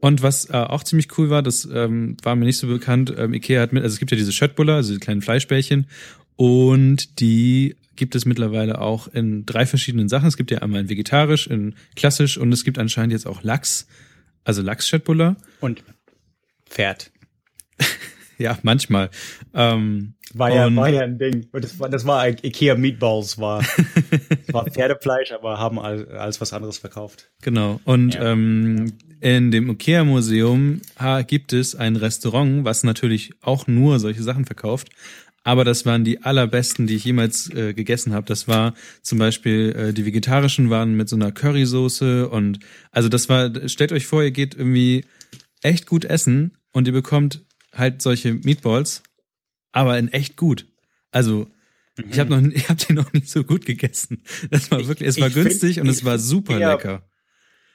Und 0.00 0.22
was 0.22 0.48
äh, 0.50 0.54
auch 0.54 0.82
ziemlich 0.82 1.16
cool 1.18 1.30
war, 1.30 1.42
das 1.42 1.68
ähm, 1.72 2.16
war 2.22 2.34
mir 2.36 2.46
nicht 2.46 2.58
so 2.58 2.66
bekannt, 2.66 3.12
ähm, 3.16 3.34
Ikea 3.34 3.60
hat 3.60 3.72
mit, 3.72 3.82
also 3.82 3.94
es 3.94 3.98
gibt 3.98 4.10
ja 4.10 4.16
diese 4.16 4.32
Schöttbuller, 4.32 4.76
also 4.76 4.90
diese 4.90 5.00
kleinen 5.00 5.22
Fleischbällchen, 5.22 5.86
und 6.36 7.20
die 7.20 7.76
gibt 7.96 8.14
es 8.14 8.24
mittlerweile 8.24 8.80
auch 8.80 9.08
in 9.08 9.44
drei 9.44 9.66
verschiedenen 9.66 10.08
Sachen. 10.08 10.26
Es 10.26 10.38
gibt 10.38 10.50
ja 10.50 10.60
einmal 10.60 10.80
in 10.80 10.88
vegetarisch, 10.88 11.46
in 11.46 11.74
klassisch 11.96 12.38
und 12.38 12.50
es 12.50 12.64
gibt 12.64 12.78
anscheinend 12.78 13.12
jetzt 13.12 13.26
auch 13.26 13.42
Lachs, 13.42 13.86
also 14.42 14.62
Lachs-Schöttbuller. 14.62 15.36
Und 15.60 15.84
Pferd. 16.64 17.10
Ja, 18.44 18.58
manchmal. 18.62 19.10
Ähm, 19.54 20.14
War 20.32 20.50
ja, 20.54 20.74
war 20.74 20.88
ja 20.88 21.02
ein 21.02 21.18
Ding. 21.18 21.46
Das 21.52 21.78
war, 21.78 21.88
das 21.90 22.06
war 22.06 22.26
Ikea 22.26 22.74
Meatballs, 22.74 23.38
war, 23.38 23.62
war 24.52 24.64
Pferdefleisch, 24.70 25.32
aber 25.32 25.58
haben 25.58 25.78
all- 25.78 26.08
alles 26.08 26.40
was 26.40 26.52
anderes 26.52 26.78
verkauft. 26.78 27.30
Genau. 27.42 27.80
Und 27.84 28.14
Ja. 28.14 28.32
ähm, 28.32 28.92
in 29.20 29.50
dem 29.50 29.68
IKEA-Museum 29.70 30.80
ha, 30.98 31.20
gibt 31.22 31.52
es 31.52 31.74
ein 31.74 31.96
Restaurant, 31.96 32.64
was 32.64 32.82
natürlich 32.84 33.32
auch 33.42 33.66
nur 33.66 33.98
solche 33.98 34.22
Sachen 34.22 34.46
verkauft. 34.46 34.88
Aber 35.42 35.64
das 35.64 35.84
waren 35.86 36.04
die 36.04 36.22
allerbesten, 36.22 36.86
die 36.86 36.96
ich 36.96 37.04
jemals 37.04 37.50
äh, 37.54 37.72
gegessen 37.74 38.12
habe. 38.14 38.26
Das 38.26 38.46
war 38.48 38.74
zum 39.02 39.18
Beispiel, 39.18 39.74
äh, 39.76 39.92
die 39.92 40.04
vegetarischen 40.06 40.68
waren 40.70 40.94
mit 40.94 41.08
so 41.08 41.16
einer 41.16 41.32
Currysoße 41.32 42.28
und 42.28 42.58
also 42.92 43.08
das 43.08 43.28
war, 43.28 43.50
stellt 43.68 43.92
euch 43.92 44.06
vor, 44.06 44.22
ihr 44.22 44.30
geht 44.32 44.54
irgendwie 44.54 45.04
echt 45.62 45.86
gut 45.86 46.04
essen 46.04 46.56
und 46.72 46.86
ihr 46.86 46.92
bekommt 46.92 47.42
halt 47.74 48.02
solche 48.02 48.34
Meatballs, 48.34 49.02
aber 49.72 49.98
in 49.98 50.08
echt 50.08 50.36
gut. 50.36 50.66
Also 51.10 51.48
ich 52.10 52.18
habe 52.18 52.30
noch, 52.30 52.50
ich 52.52 52.68
habe 52.68 52.80
die 52.84 52.92
noch 52.92 53.12
nicht 53.12 53.28
so 53.28 53.44
gut 53.44 53.66
gegessen. 53.66 54.22
Das 54.50 54.70
war 54.70 54.80
Ich- 54.80 54.88
wirklich, 54.88 55.08
es 55.08 55.20
war 55.20 55.28
ich 55.28 55.34
find- 55.34 55.46
günstig 55.48 55.80
und 55.80 55.88
es 55.88 55.98
ich 55.98 56.04
war 56.04 56.18
super 56.18 56.58
eher- 56.58 56.72
lecker. 56.72 57.06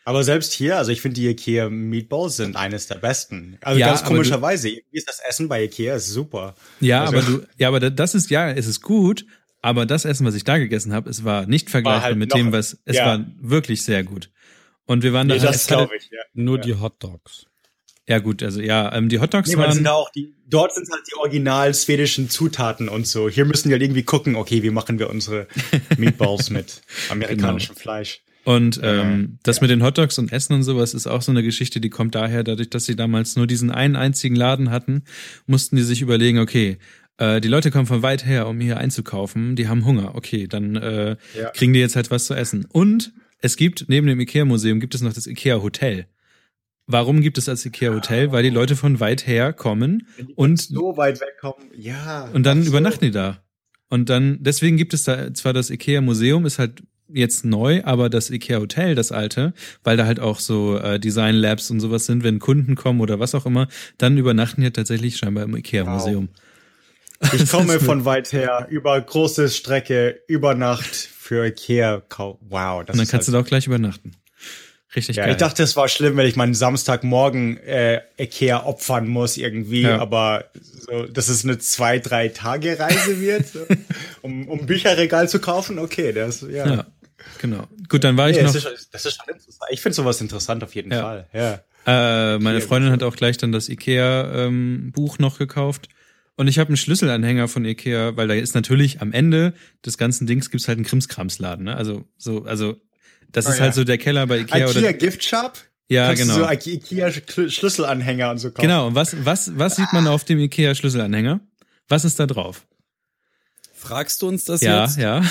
Aber 0.08 0.24
selbst 0.24 0.54
hier, 0.54 0.78
also 0.78 0.92
ich 0.92 1.02
finde 1.02 1.16
die 1.20 1.28
Ikea 1.30 1.68
Meatballs 1.70 2.36
sind 2.36 2.56
eines 2.56 2.86
der 2.86 2.96
besten. 2.96 3.58
Also 3.62 3.80
Ja, 3.80 3.88
ganz 3.88 4.02
du- 4.04 4.08
komischerweise, 4.10 4.70
irgendwie 4.70 4.98
ist 4.98 5.10
das 5.10 5.20
Essen 5.28 5.48
bei 5.48 5.64
Ikea 5.64 5.96
ist 5.96 6.10
super. 6.10 6.54
Ja, 6.80 7.06
Also- 7.06 7.18
aber 7.18 7.26
du, 7.26 7.48
ja, 7.58 7.68
aber 7.70 7.80
da- 7.80 7.90
das 7.90 8.14
ist 8.14 8.30
ja, 8.30 8.52
es 8.52 8.68
ist 8.68 8.82
gut, 8.82 9.26
aber 9.64 9.88
das 9.88 10.06
Essen, 10.06 10.24
was 10.28 10.36
ich 10.36 10.44
da 10.44 10.60
gegessen 10.60 10.94
habe, 10.94 11.10
es 11.10 11.24
war 11.24 11.48
nicht 11.48 11.72
vergleichbar 11.72 12.04
halt 12.04 12.18
mit 12.18 12.30
noch- 12.30 12.38
dem, 12.38 12.52
was 12.52 12.78
es 12.86 12.98
ja. 12.98 13.06
war 13.08 13.26
wirklich 13.42 13.82
sehr 13.84 14.04
gut. 14.04 14.30
Und 14.86 15.02
wir 15.02 15.12
waren 15.12 15.28
da 15.28 15.34
Nee, 15.36 15.42
halt, 15.42 15.50
das 15.56 15.64
hatte- 15.72 15.76
glaube 15.86 15.96
ich, 15.98 16.04
ja. 16.12 16.20
Nur 16.36 16.58
ja. 16.58 16.62
die 16.64 16.76
Hot 16.76 17.02
Dogs. 17.04 17.48
Ja 18.07 18.19
gut, 18.19 18.44
also 18.44 18.61
ja, 18.61 18.94
ähm, 18.95 19.10
die 19.10 19.19
Hotdogs 19.19 19.49
Nee, 19.49 19.57
waren 19.57 19.72
sind 19.73 19.88
auch 19.88 20.10
die, 20.11 20.34
dort 20.48 20.73
sind 20.76 20.88
halt 20.91 21.02
die 21.11 21.15
original 21.18 21.73
schwedischen 21.73 22.30
Zutaten 22.30 22.88
und 22.90 23.07
so. 23.07 23.30
Hier 23.30 23.45
müssen 23.45 23.69
wir 23.69 23.76
halt 23.76 23.82
irgendwie 23.84 24.03
gucken, 24.03 24.36
okay, 24.36 24.61
wie 24.64 24.69
machen 24.69 24.99
wir 24.99 25.10
unsere 25.10 25.48
Meatballs 25.98 26.49
mit 26.49 26.82
amerikanischem 27.10 27.73
Genau. 27.76 27.82
Fleisch. 27.82 28.22
und 28.44 28.80
ähm, 28.84 29.40
das 29.44 29.61
mit 29.61 29.69
den 29.72 29.82
Hotdogs 29.84 30.19
und 30.19 30.32
Essen 30.32 30.53
und 30.53 30.64
sowas 30.64 30.94
ist 30.94 31.07
auch 31.07 31.22
so 31.23 31.32
eine 31.32 31.41
Geschichte, 31.44 31.82
die 31.82 31.90
kommt 31.90 32.14
daher, 32.15 32.44
dadurch, 32.44 32.69
dass 32.69 32.86
sie 32.86 32.95
damals 32.95 33.36
nur 33.36 33.48
diesen 33.48 33.72
einen 33.72 33.95
einzigen 33.95 34.36
Laden 34.36 34.69
hatten, 34.69 35.03
mussten 35.48 35.76
die 35.76 35.82
sich 35.84 36.02
überlegen, 36.02 36.38
okay, 36.40 36.77
äh, 37.18 37.41
die 37.41 37.48
Leute 37.48 37.72
kommen 37.72 37.88
von 37.88 38.03
weit 38.03 38.23
her, 38.26 38.48
um 38.48 38.60
hier 38.60 38.77
einzukaufen, 38.77 39.56
die 39.56 39.68
haben 39.68 39.84
Hunger, 39.86 40.14
okay, 40.15 40.45
dann 40.48 40.76
äh, 40.76 41.15
Ja. 41.36 41.49
kriegen 41.52 41.73
die 41.73 41.80
jetzt 41.80 41.95
halt 41.95 42.11
was 42.11 42.26
zu 42.26 42.36
essen. 42.36 42.65
Und 42.69 43.14
es 43.41 43.56
gibt, 43.57 43.86
neben 43.88 44.06
dem 44.06 44.19
Ikea-Museum 44.19 44.80
gibt 44.80 44.94
es 44.95 45.02
noch 45.02 45.14
das 45.14 45.26
Ikea-Hotel. 45.26 46.06
Warum 46.88 47.22
gibt 47.22 47.38
es 47.38 47.45
das 47.45 47.66
Ikea-Hotel? 47.66 48.32
Weil 48.32 48.44
die 48.44 48.49
Leute 48.49 48.76
von 48.76 48.99
weit 48.99 49.26
her 49.26 49.53
kommen 49.53 50.07
und, 50.36 50.62
So 50.62 50.98
weit 50.98 51.20
wegkommen, 51.20 51.70
ja. 51.74 52.30
und 52.34 52.45
dann 52.45 52.64
so. 52.64 52.70
übernachten 52.70 53.06
die 53.06 53.12
da. 53.12 53.44
Und 53.90 54.10
dann, 54.10 54.38
deswegen 54.41 54.78
gibt 54.78 54.94
es 54.94 55.03
da 55.03 55.34
zwar 55.34 55.53
das 55.53 55.70
Ikea-Museum, 55.70 56.45
ist 56.45 56.60
halt 56.60 56.84
jetzt 57.07 57.45
neu, 57.45 57.84
aber 57.84 58.10
das 58.10 58.30
Ikea-Hotel, 58.30 58.95
das 58.95 59.12
alte, 59.12 59.53
weil 59.84 59.98
da 59.98 60.06
halt 60.06 60.20
auch 60.20 60.40
so 60.40 60.78
äh, 60.78 60.99
Design-Labs 60.99 61.70
und 61.72 61.80
sowas 61.80 62.06
sind, 62.06 62.24
wenn 62.24 62.40
Kunden 62.40 62.76
kommen 62.76 63.02
oder 63.02 63.20
was 63.20 63.36
auch 63.36 63.45
immer, 63.45 63.68
dann 63.98 64.18
übernachten 64.18 64.62
die 64.62 64.72
tatsächlich 64.72 65.18
scheinbar 65.18 65.44
im 65.44 65.56
Ikea-Museum. 65.56 66.30
Ich 67.34 67.49
komme 67.52 67.80
von 67.80 68.06
weit 68.06 68.34
her, 68.34 68.68
über 68.70 68.99
große 68.99 69.49
Strecke, 69.49 70.20
über 70.28 70.56
Nacht 70.56 70.94
für 70.94 71.45
Ikea. 71.45 72.03
Wow, 72.10 72.40
das 72.41 72.49
Und 72.49 72.88
dann 72.90 72.99
ist 72.99 73.12
kannst 73.12 73.28
du 73.28 73.34
halt, 73.34 73.41
da 73.41 73.45
auch 73.45 73.48
gleich 73.48 73.68
übernachten. 73.68 74.12
Richtig 74.96 75.18
ja, 75.18 75.24
geil. 75.24 75.32
ich 75.34 75.38
dachte, 75.38 75.64
es 75.64 75.76
war 75.76 75.88
schlimm, 75.90 76.16
wenn 76.18 76.26
ich 76.28 76.36
meinen 76.36 76.54
Samstagmorgen 76.54 77.58
äh, 77.58 78.02
Ikea 78.18 78.64
opfern 78.66 79.08
muss 79.08 79.38
irgendwie, 79.38 79.82
Ja. 79.82 80.00
aber 80.00 80.46
so, 80.54 81.06
dass 81.06 81.28
es 81.30 81.44
eine 81.44 81.58
zwei, 81.58 82.00
drei 82.00 82.30
Tage 82.30 82.80
Reise 82.80 83.20
wird, 83.20 83.48
so, 83.48 83.60
um, 84.22 84.48
um 84.48 84.66
Bücherregal 84.66 85.28
zu 85.28 85.40
kaufen, 85.40 85.80
okay, 85.80 86.14
das, 86.14 86.42
ja. 86.42 86.66
ja, 86.68 86.86
genau. 87.42 87.68
Gut, 87.90 88.04
dann 88.04 88.16
war 88.18 88.30
ich 88.30 88.38
Nee, 88.38 88.44
noch. 88.44 88.54
das, 88.54 88.66
ist, 88.66 88.90
das 88.94 89.06
ist 89.06 89.16
schon 89.18 89.28
interessant. 89.34 89.70
Ich 89.72 89.82
finde 89.82 89.96
sowas 89.96 90.22
interessant 90.22 90.64
auf 90.64 90.76
jeden. 90.76 90.92
Fall, 90.92 91.28
ja. 91.34 91.60
Äh, 91.88 92.40
meine 92.40 92.62
Freundin 92.62 92.92
hat 92.92 93.04
auch 93.04 93.16
gleich 93.16 93.38
dann 93.38 93.52
das 93.52 93.70
Ikea-Buch 93.70 95.20
noch 95.20 95.38
gekauft. 95.38 95.90
Und 96.38 96.48
ich 96.48 96.60
habe 96.60 96.70
einen 96.70 96.78
Schlüsselanhänger 96.78 97.48
von 97.48 97.64
Ikea, 97.64 98.18
weil 98.18 98.28
da 98.28 98.34
ist 98.34 98.56
natürlich 98.56 99.02
am 99.02 99.14
Ende 99.14 99.54
des 99.86 99.98
ganzen 99.98 100.28
Dings 100.28 100.50
gibt's 100.52 100.68
halt 100.68 100.78
einen 100.78 100.86
Krimskramsladen. 100.86 101.66
Ne? 101.66 101.76
Also 101.78 102.06
so, 102.18 102.44
also 102.44 102.76
das 103.36 103.45
Oh, 103.45 103.49
ist 103.49 103.57
ja. 103.57 103.64
halt 103.66 103.74
so 103.76 103.84
der 103.84 103.98
Keller 103.98 104.26
bei 104.28 104.40
Ikea. 104.40 104.68
Ikea 104.68 104.70
oder, 104.82 104.94
Gift 104.94 105.24
Shop? 105.24 105.53
ja, 105.90 106.07
Kannst 106.07 106.22
genau. 106.24 106.36
du 106.38 106.44
so 106.62 106.70
Ikea 106.72 107.07
Schl- 107.10 107.49
Schlüsselanhänger 107.49 108.32
und 108.32 108.38
so 108.40 108.49
kaufen. 108.49 108.62
genau. 108.62 108.88
Und 108.88 108.95
was, 108.95 109.16
was, 109.26 109.52
was 109.57 109.76
sieht 109.76 109.91
man 109.94 110.07
auf 110.07 110.24
dem 110.24 110.40
Ikea-Schlüsselanhänger? 110.40 111.40
Was 111.88 112.06
ist 112.06 112.20
da 112.20 112.26
drauf? 112.26 112.66
Fragst 113.74 114.22
du 114.22 114.28
uns 114.30 114.45
das 114.45 114.62
ja, 114.62 114.84
jetzt? 114.86 114.98
ja. 114.98 115.22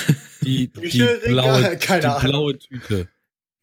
Die, 0.41 0.67
die, 0.67 0.67
Bücherregal? 0.67 1.27
blaue, 1.29 1.77
Keine 1.77 2.15
die 2.21 2.27
blaue 2.27 2.57
Tüte. 2.59 3.09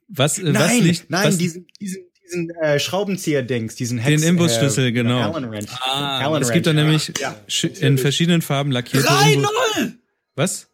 Was, 0.08 0.38
äh, 0.38 0.46
was 0.46 0.52
Nein, 0.52 0.82
liegt, 0.82 1.08
nein, 1.10 1.28
was, 1.28 1.38
diesen, 1.38 1.66
diesen, 1.80 2.02
diesen 2.22 2.50
äh, 2.60 2.78
Schraubenzieher-Dings, 2.78 3.76
diesen 3.76 3.96
Den 3.98 4.04
Hex, 4.04 4.22
Imbusschlüssel, 4.24 4.86
äh, 4.86 4.92
genau. 4.92 5.32
Allen 5.32 5.50
Wrench. 5.50 5.70
Ah, 5.80 6.18
Allen 6.26 6.42
es 6.42 6.50
gibt 6.52 6.66
da 6.66 6.72
nämlich 6.74 7.12
ja. 7.20 7.34
in 7.80 7.96
verschiedenen 7.96 8.42
Farben 8.42 8.70
lackierte 8.72 9.06
Drei 9.06 9.34
Imbus- 9.34 9.48
Null! 9.76 9.94
Was? 10.34 10.68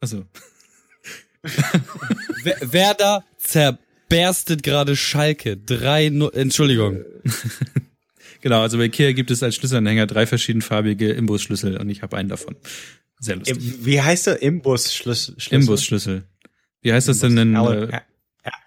Also 0.00 0.24
Wer- 0.34 0.42
Werder 2.60 3.24
zerberstet 3.38 4.62
gerade 4.62 4.96
Schalke. 4.96 5.56
Drei, 5.56 6.08
Nu- 6.08 6.28
Entschuldigung. 6.28 7.00
Genau, 8.42 8.60
also 8.60 8.76
bei 8.76 8.86
Ikea 8.86 9.12
gibt 9.12 9.30
es 9.30 9.40
als 9.44 9.54
Schlüsselanhänger 9.54 10.08
drei 10.08 10.26
verschiedenfarbige 10.26 11.12
Imbusschlüssel 11.12 11.76
und 11.76 11.88
ich 11.88 12.02
habe 12.02 12.16
einen 12.16 12.28
davon. 12.28 12.56
Sehr 13.20 13.36
lustig. 13.36 13.56
Wie 13.84 14.02
heißt 14.02 14.26
der 14.26 14.42
Imbus-Schlüssel? 14.42 15.36
Imbusschlüssel. 15.50 16.24
Wie 16.80 16.92
heißt 16.92 17.06
das 17.06 17.20
denn 17.20 17.38
in 17.38 17.54
äh, 17.54 18.00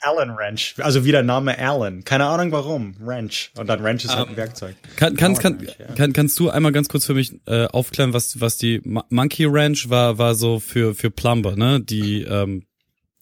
Allen 0.02 0.36
Wrench. 0.38 0.76
Also 0.78 1.04
wie 1.04 1.12
der 1.12 1.24
Name 1.24 1.58
Allen. 1.58 2.04
Keine 2.06 2.26
Ahnung 2.26 2.52
warum. 2.52 2.96
Wrench. 3.00 3.52
Und 3.58 3.68
dann 3.68 3.84
Wrench 3.84 4.06
ist 4.06 4.16
halt 4.16 4.30
ein 4.30 4.38
Werkzeug. 4.38 4.76
Kann, 4.96 5.16
kann, 5.18 5.36
kann, 5.36 5.58
Ranch, 5.58 5.76
ja. 5.78 5.94
kann, 5.96 6.14
kannst 6.14 6.40
du 6.40 6.50
einmal 6.50 6.72
ganz 6.72 6.88
kurz 6.88 7.06
für 7.06 7.14
mich 7.14 7.34
äh, 7.46 7.66
aufklären, 7.66 8.14
was, 8.14 8.40
was 8.40 8.58
die 8.58 8.82
Mo- 8.86 9.04
Monkey 9.10 9.46
Ranch 9.46 9.90
war, 9.90 10.18
war 10.18 10.36
so 10.36 10.60
für, 10.60 10.96
für 10.96 11.12
Plumber, 11.12 11.56
ne? 11.56 11.82
Die, 11.82 12.22
ähm, 12.24 12.64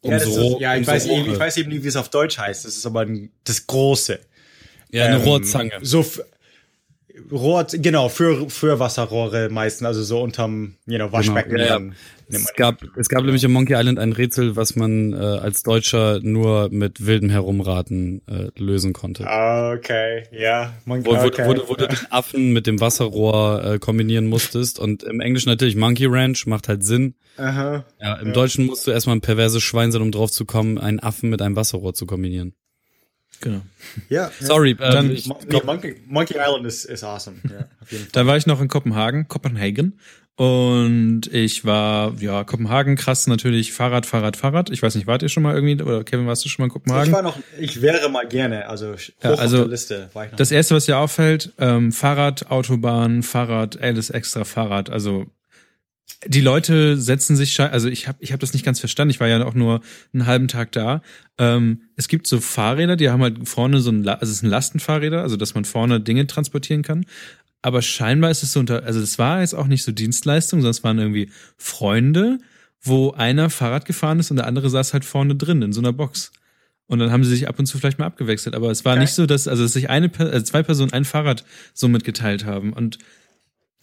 um 0.01 0.11
Ja, 0.11 0.19
so, 0.19 0.55
ist, 0.55 0.61
ja 0.61 0.73
ich, 0.73 0.79
um 0.79 0.85
so 0.85 0.91
weiß 0.91 1.05
eben, 1.05 1.21
Rohre. 1.21 1.33
ich 1.33 1.39
weiß 1.39 1.57
eben 1.57 1.69
nicht, 1.69 1.83
wie 1.83 1.87
es 1.87 1.95
auf 1.95 2.09
Deutsch 2.09 2.37
heißt. 2.37 2.65
Das 2.65 2.75
ist 2.77 2.85
aber 2.85 3.01
ein, 3.01 3.31
das 3.45 3.65
Große. 3.65 4.19
Ja, 4.91 5.05
eine 5.05 5.15
Ähm, 5.15 5.21
Rohrzange. 5.23 5.71
So 5.81 6.05
Rohr, 7.31 7.65
genau, 7.71 8.09
für, 8.09 8.49
für 8.49 8.79
Wasserrohre 8.79 9.49
meistens, 9.49 9.85
also 9.85 10.01
so 10.03 10.21
unterm, 10.21 10.75
you 10.87 10.97
know, 10.97 11.11
Waschbecken. 11.11 11.51
Genau, 11.51 11.63
ja, 11.63 11.77
ja. 11.79 11.91
Es 12.29 12.53
gab, 12.55 12.81
es 12.97 13.09
gab 13.09 13.23
nämlich 13.23 13.43
im 13.43 13.51
Monkey 13.51 13.73
Island 13.75 13.99
ein 13.99 14.13
Rätsel, 14.13 14.55
was 14.55 14.75
man 14.75 15.13
äh, 15.13 15.17
als 15.17 15.61
Deutscher 15.61 16.19
nur 16.23 16.69
mit 16.71 17.05
wildem 17.05 17.29
Herumraten 17.29 18.21
äh, 18.27 18.49
lösen 18.59 18.93
konnte. 18.93 19.27
Ah, 19.27 19.73
okay, 19.73 20.23
ja. 20.31 20.73
Man, 20.85 21.05
Wo, 21.05 21.11
wo, 21.11 21.17
okay. 21.17 21.43
wo, 21.45 21.53
du- 21.53 21.67
wo 21.69 21.75
du 21.75 21.87
den 21.87 21.99
Affen 22.09 22.51
mit 22.53 22.65
dem 22.65 22.79
Wasserrohr 22.81 23.63
äh, 23.63 23.79
kombinieren 23.79 24.25
musstest. 24.25 24.79
Und 24.79 25.03
im 25.03 25.19
Englischen 25.19 25.49
natürlich 25.49 25.75
Monkey 25.75 26.07
Ranch, 26.07 26.47
macht 26.47 26.67
halt 26.67 26.83
Sinn. 26.83 27.13
Aha. 27.37 27.85
Ja, 28.01 28.15
Im 28.15 28.33
Deutschen 28.33 28.65
musst 28.65 28.87
du 28.87 28.91
erstmal 28.91 29.15
ein 29.17 29.21
perverses 29.21 29.61
Schwein 29.61 29.91
sein, 29.91 30.01
um 30.01 30.11
drauf 30.11 30.31
zu 30.31 30.45
kommen, 30.45 30.79
einen 30.79 30.99
Affen 30.99 31.29
mit 31.29 31.41
einem 31.43 31.55
Wasserrohr 31.55 31.93
zu 31.93 32.05
kombinieren. 32.07 32.53
Genau. 33.43 33.61
Ja. 34.09 34.31
Sorry, 34.39 34.71
äh, 34.71 34.75
Dann- 34.91 35.11
ich, 35.11 35.27
Monkey, 35.27 35.95
Monkey 36.07 36.35
Island 36.37 36.65
ist, 36.65 36.85
ist 36.85 37.03
awesome. 37.03 37.37
Ja. 37.43 37.65
Da 38.11 38.25
war 38.25 38.37
ich 38.37 38.47
noch 38.47 38.59
in 38.61 38.67
Kopenhagen, 38.67 39.27
Kopenhagen. 39.27 39.99
Und 40.35 41.27
ich 41.31 41.63
war, 41.63 42.15
ja, 42.19 42.43
Kopenhagen, 42.43 42.95
krass 42.95 43.27
natürlich, 43.27 43.71
Fahrrad, 43.71 44.07
Fahrrad, 44.07 44.35
Fahrrad. 44.35 44.71
Ich 44.71 44.81
weiß 44.81 44.95
nicht, 44.95 45.05
wart 45.05 45.21
ihr 45.21 45.29
schon 45.29 45.43
mal 45.43 45.53
irgendwie, 45.53 45.79
oder 45.83 46.03
Kevin, 46.03 46.25
warst 46.25 46.43
du 46.43 46.49
schon 46.49 46.63
mal 46.63 46.65
in 46.65 46.69
Ich 46.69 46.73
Kopenhagen? 46.73 47.13
war 47.13 47.21
noch, 47.21 47.37
ich 47.59 47.83
wäre 47.83 48.09
mal 48.09 48.27
gerne, 48.27 48.67
also 48.67 48.93
hoch 48.93 48.97
Ja, 49.23 49.35
also 49.35 49.57
auf 49.57 49.63
der 49.65 49.69
Liste 49.71 50.09
war 50.13 50.25
ich 50.25 50.31
noch. 50.31 50.37
Das 50.37 50.49
erste, 50.51 50.73
was 50.73 50.85
dir 50.85 50.97
auffällt, 50.97 51.53
ähm, 51.59 51.91
Fahrrad, 51.91 52.49
Autobahn, 52.49 53.21
Fahrrad, 53.21 53.79
alles 53.79 54.09
extra 54.09 54.43
Fahrrad. 54.43 54.89
Also 54.89 55.27
die 56.27 56.41
Leute 56.41 56.97
setzen 56.97 57.35
sich, 57.35 57.59
also 57.59 57.89
ich 57.89 58.07
habe 58.07 58.17
ich 58.21 58.31
hab 58.31 58.39
das 58.39 58.53
nicht 58.53 58.63
ganz 58.65 58.79
verstanden. 58.79 59.11
Ich 59.11 59.19
war 59.19 59.27
ja 59.27 59.43
auch 59.45 59.53
nur 59.55 59.81
einen 60.13 60.25
halben 60.25 60.47
Tag 60.47 60.71
da. 60.71 61.01
Ähm, 61.37 61.81
es 61.95 62.07
gibt 62.07 62.27
so 62.27 62.39
Fahrräder, 62.39 62.95
die 62.95 63.09
haben 63.09 63.21
halt 63.21 63.47
vorne 63.47 63.79
so 63.81 63.91
ein, 63.91 64.07
also 64.07 64.31
es 64.31 64.39
sind 64.39 64.49
Lastenfahrräder, 64.49 65.21
also 65.21 65.35
dass 65.35 65.53
man 65.55 65.65
vorne 65.65 65.99
Dinge 65.99 66.25
transportieren 66.27 66.81
kann. 66.81 67.05
Aber 67.61 67.81
scheinbar 67.81 68.31
ist 68.31 68.43
es 68.43 68.53
so 68.53 68.59
unter, 68.59 68.83
also 68.83 68.99
es 68.99 69.17
war 69.19 69.41
jetzt 69.41 69.53
auch 69.55 69.67
nicht 69.67 69.83
so 69.83 69.91
Dienstleistung, 69.91 70.59
sondern 70.61 70.71
es 70.71 70.83
waren 70.83 70.99
irgendwie 70.99 71.29
Freunde, 71.57 72.39
wo 72.81 73.11
einer 73.11 73.49
Fahrrad 73.49 73.85
gefahren 73.85 74.19
ist 74.19 74.31
und 74.31 74.37
der 74.37 74.47
andere 74.47 74.69
saß 74.69 74.93
halt 74.93 75.05
vorne 75.05 75.35
drin 75.35 75.61
in 75.61 75.71
so 75.73 75.79
einer 75.79 75.93
Box. 75.93 76.31
Und 76.87 76.99
dann 76.99 77.11
haben 77.11 77.23
sie 77.23 77.29
sich 77.29 77.47
ab 77.47 77.57
und 77.57 77.65
zu 77.65 77.77
vielleicht 77.77 77.97
mal 77.97 78.05
abgewechselt. 78.05 78.55
Aber 78.55 78.69
es 78.69 78.83
war 78.83 78.93
Okay. 78.93 79.01
nicht 79.01 79.13
so, 79.13 79.25
dass, 79.25 79.47
also 79.47 79.63
dass 79.63 79.73
sich 79.73 79.89
eine, 79.89 80.11
also 80.19 80.43
zwei 80.43 80.63
Personen 80.63 80.91
ein 80.91 81.05
Fahrrad 81.05 81.45
so 81.73 81.87
mitgeteilt 81.87 82.45
haben. 82.45 82.73
Und 82.73 82.97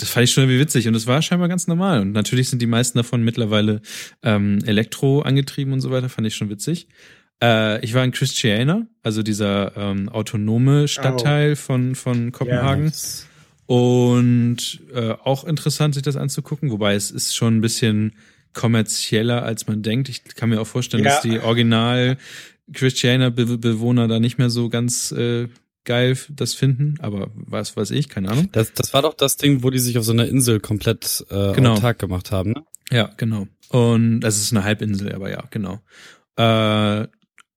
das 0.01 0.11
fand 0.11 0.25
ich 0.25 0.33
schon 0.33 0.45
irgendwie 0.45 0.61
witzig. 0.61 0.87
Und 0.87 0.95
das 0.95 1.07
war 1.07 1.21
scheinbar 1.23 1.49
ganz 1.49 1.67
normal. 1.67 2.01
Und 2.01 2.13
natürlich 2.13 2.49
sind 2.49 2.61
die 2.63 2.67
meisten 2.67 2.99
davon 2.99 3.23
mittlerweile 3.23 3.83
ähm, 4.23 4.59
Elektro 4.65 5.23
angetrieben 5.23 5.73
und 5.73 5.81
so 5.81 5.91
weiter. 5.91 6.09
Fand 6.09 6.27
ich 6.27 6.35
schon 6.35 6.49
witzig. 6.51 6.89
Äh, 7.43 7.85
ich 7.85 7.95
war 7.95 8.05
in 8.05 8.11
Christiana, 8.13 8.87
also 9.03 9.23
dieser 9.23 9.77
ähm, 9.77 10.09
autonome 10.09 10.89
Stadtteil 10.89 11.55
von, 11.57 11.95
von 11.95 12.33
Kopenhagen. 12.33 12.93
Und 13.67 14.81
äh, 14.93 15.11
auch 15.23 15.45
interessant, 15.45 15.95
sich 15.95 16.03
das 16.03 16.17
anzugucken, 16.17 16.71
wobei 16.71 16.95
es 16.95 17.11
ist 17.11 17.37
schon 17.37 17.59
ein 17.59 17.61
bisschen 17.61 18.15
kommerzieller, 18.53 19.45
als 19.45 19.69
man 19.69 19.83
denkt. 19.83 20.09
Ich 20.09 20.25
kann 20.35 20.49
mir 20.49 20.61
auch 20.61 20.67
vorstellen, 20.67 21.05
Ja. 21.05 21.11
dass 21.11 21.23
die 21.23 21.39
Original 21.39 22.17
Christiana-Bewohner 22.73 24.09
da 24.09 24.19
nicht 24.19 24.39
mehr 24.39 24.51
so 24.51 24.69
ganz 24.69 25.13
äh, 25.13 25.49
geil 25.91 26.17
das 26.31 26.55
finden, 26.55 26.95
aber 27.01 27.31
was 27.35 27.77
weiß 27.77 27.91
ich, 27.91 28.09
keine 28.09 28.31
Ahnung. 28.31 28.49
das, 28.53 28.73
das 28.75 28.93
war 28.95 29.03
doch 29.03 29.15
das 29.15 29.37
Ding, 29.37 29.63
wo 29.65 29.71
die 29.71 29.79
sich 29.81 29.99
auf 29.99 30.05
so 30.05 30.13
einer 30.13 30.27
Insel 30.29 30.61
komplett 30.61 31.25
äh, 31.31 31.53
Genau. 31.53 31.75
autark 31.75 31.99
gemacht 31.99 32.31
haben, 32.31 32.53
ne? 32.53 32.65
Ja, 32.93 33.11
genau. 33.17 33.47
Und 33.69 34.23
es 34.25 34.39
ist 34.39 34.53
eine 34.53 34.65
Halbinsel, 34.65 35.13
aber 35.13 35.31
ja, 35.31 35.45
genau. 35.51 35.81
Äh, 36.37 37.09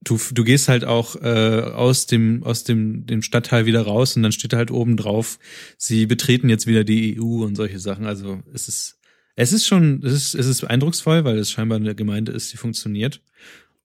du, 0.04 0.20
du 0.32 0.44
gehst 0.44 0.68
halt 0.68 0.84
auch 0.86 1.16
äh, 1.22 1.62
aus 1.62 2.06
dem 2.08 2.44
aus 2.44 2.64
dem 2.64 3.06
dem 3.06 3.22
Stadtteil 3.22 3.66
wieder 3.66 3.82
raus 3.84 4.16
und 4.18 4.24
dann 4.24 4.32
steht 4.32 4.54
halt 4.54 4.72
oben 4.72 4.98
drauf, 4.98 5.40
sie 5.78 6.06
betreten 6.06 6.50
jetzt 6.50 6.68
wieder 6.68 6.84
die 6.84 7.20
EU 7.20 7.44
und 7.46 7.56
solche 7.56 7.80
Sachen. 7.80 8.06
Also 8.06 8.42
es 8.54 8.68
ist 8.68 9.00
es 9.36 9.54
ist 9.54 9.66
schon 9.66 10.02
es 10.04 10.14
ist 10.14 10.34
es 10.36 10.48
ist 10.48 10.64
eindrucksvoll, 10.64 11.24
weil 11.24 11.38
es 11.38 11.52
scheinbar 11.52 11.78
eine 11.80 11.96
Gemeinde 11.96 12.32
ist, 12.32 12.52
die 12.54 12.58
funktioniert. 12.58 13.22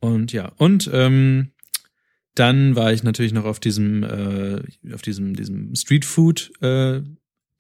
Und 0.01 0.33
ja 0.33 0.53
und 0.57 0.91
ähm, 0.93 1.53
dann 2.39 2.77
war 2.77 2.93
ich 2.93 3.03
natürlich 3.03 3.33
noch 3.33 3.45
auf 3.45 3.61
diesem 3.61 4.03
äh, 4.03 4.93
auf 4.93 5.03
diesem 5.03 5.35
diesem 5.35 5.75
Streetfood 5.75 6.53
äh, 6.63 7.01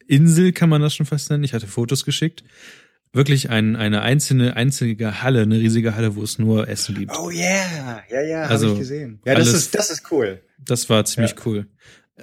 Insel 0.06 0.52
kann 0.52 0.70
man 0.70 0.80
das 0.80 0.94
schon 0.94 1.06
fast 1.06 1.30
nennen. 1.30 1.44
Ich 1.44 1.52
hatte 1.54 1.66
Fotos 1.66 2.04
geschickt 2.04 2.44
wirklich 3.12 3.50
ein, 3.50 3.76
eine 3.76 4.02
einzelne, 4.02 4.56
einzige 4.56 5.22
Halle, 5.22 5.42
eine 5.42 5.58
riesige 5.58 5.94
Halle, 5.94 6.16
wo 6.16 6.22
es 6.22 6.38
nur 6.38 6.68
Essen 6.68 6.94
gibt. 6.94 7.12
Oh 7.18 7.30
yeah, 7.30 8.02
ja, 8.10 8.22
ja, 8.22 8.42
Also, 8.44 8.66
habe 8.66 8.74
ich 8.74 8.80
gesehen. 8.80 9.20
Ja, 9.24 9.34
das 9.34 9.48
alles- 9.48 9.60
ist, 9.62 9.74
das 9.74 9.90
ist 9.90 10.12
cool. 10.12 10.42
Das 10.58 10.88
war 10.90 11.04
ziemlich 11.04 11.34
cool. 11.46 11.66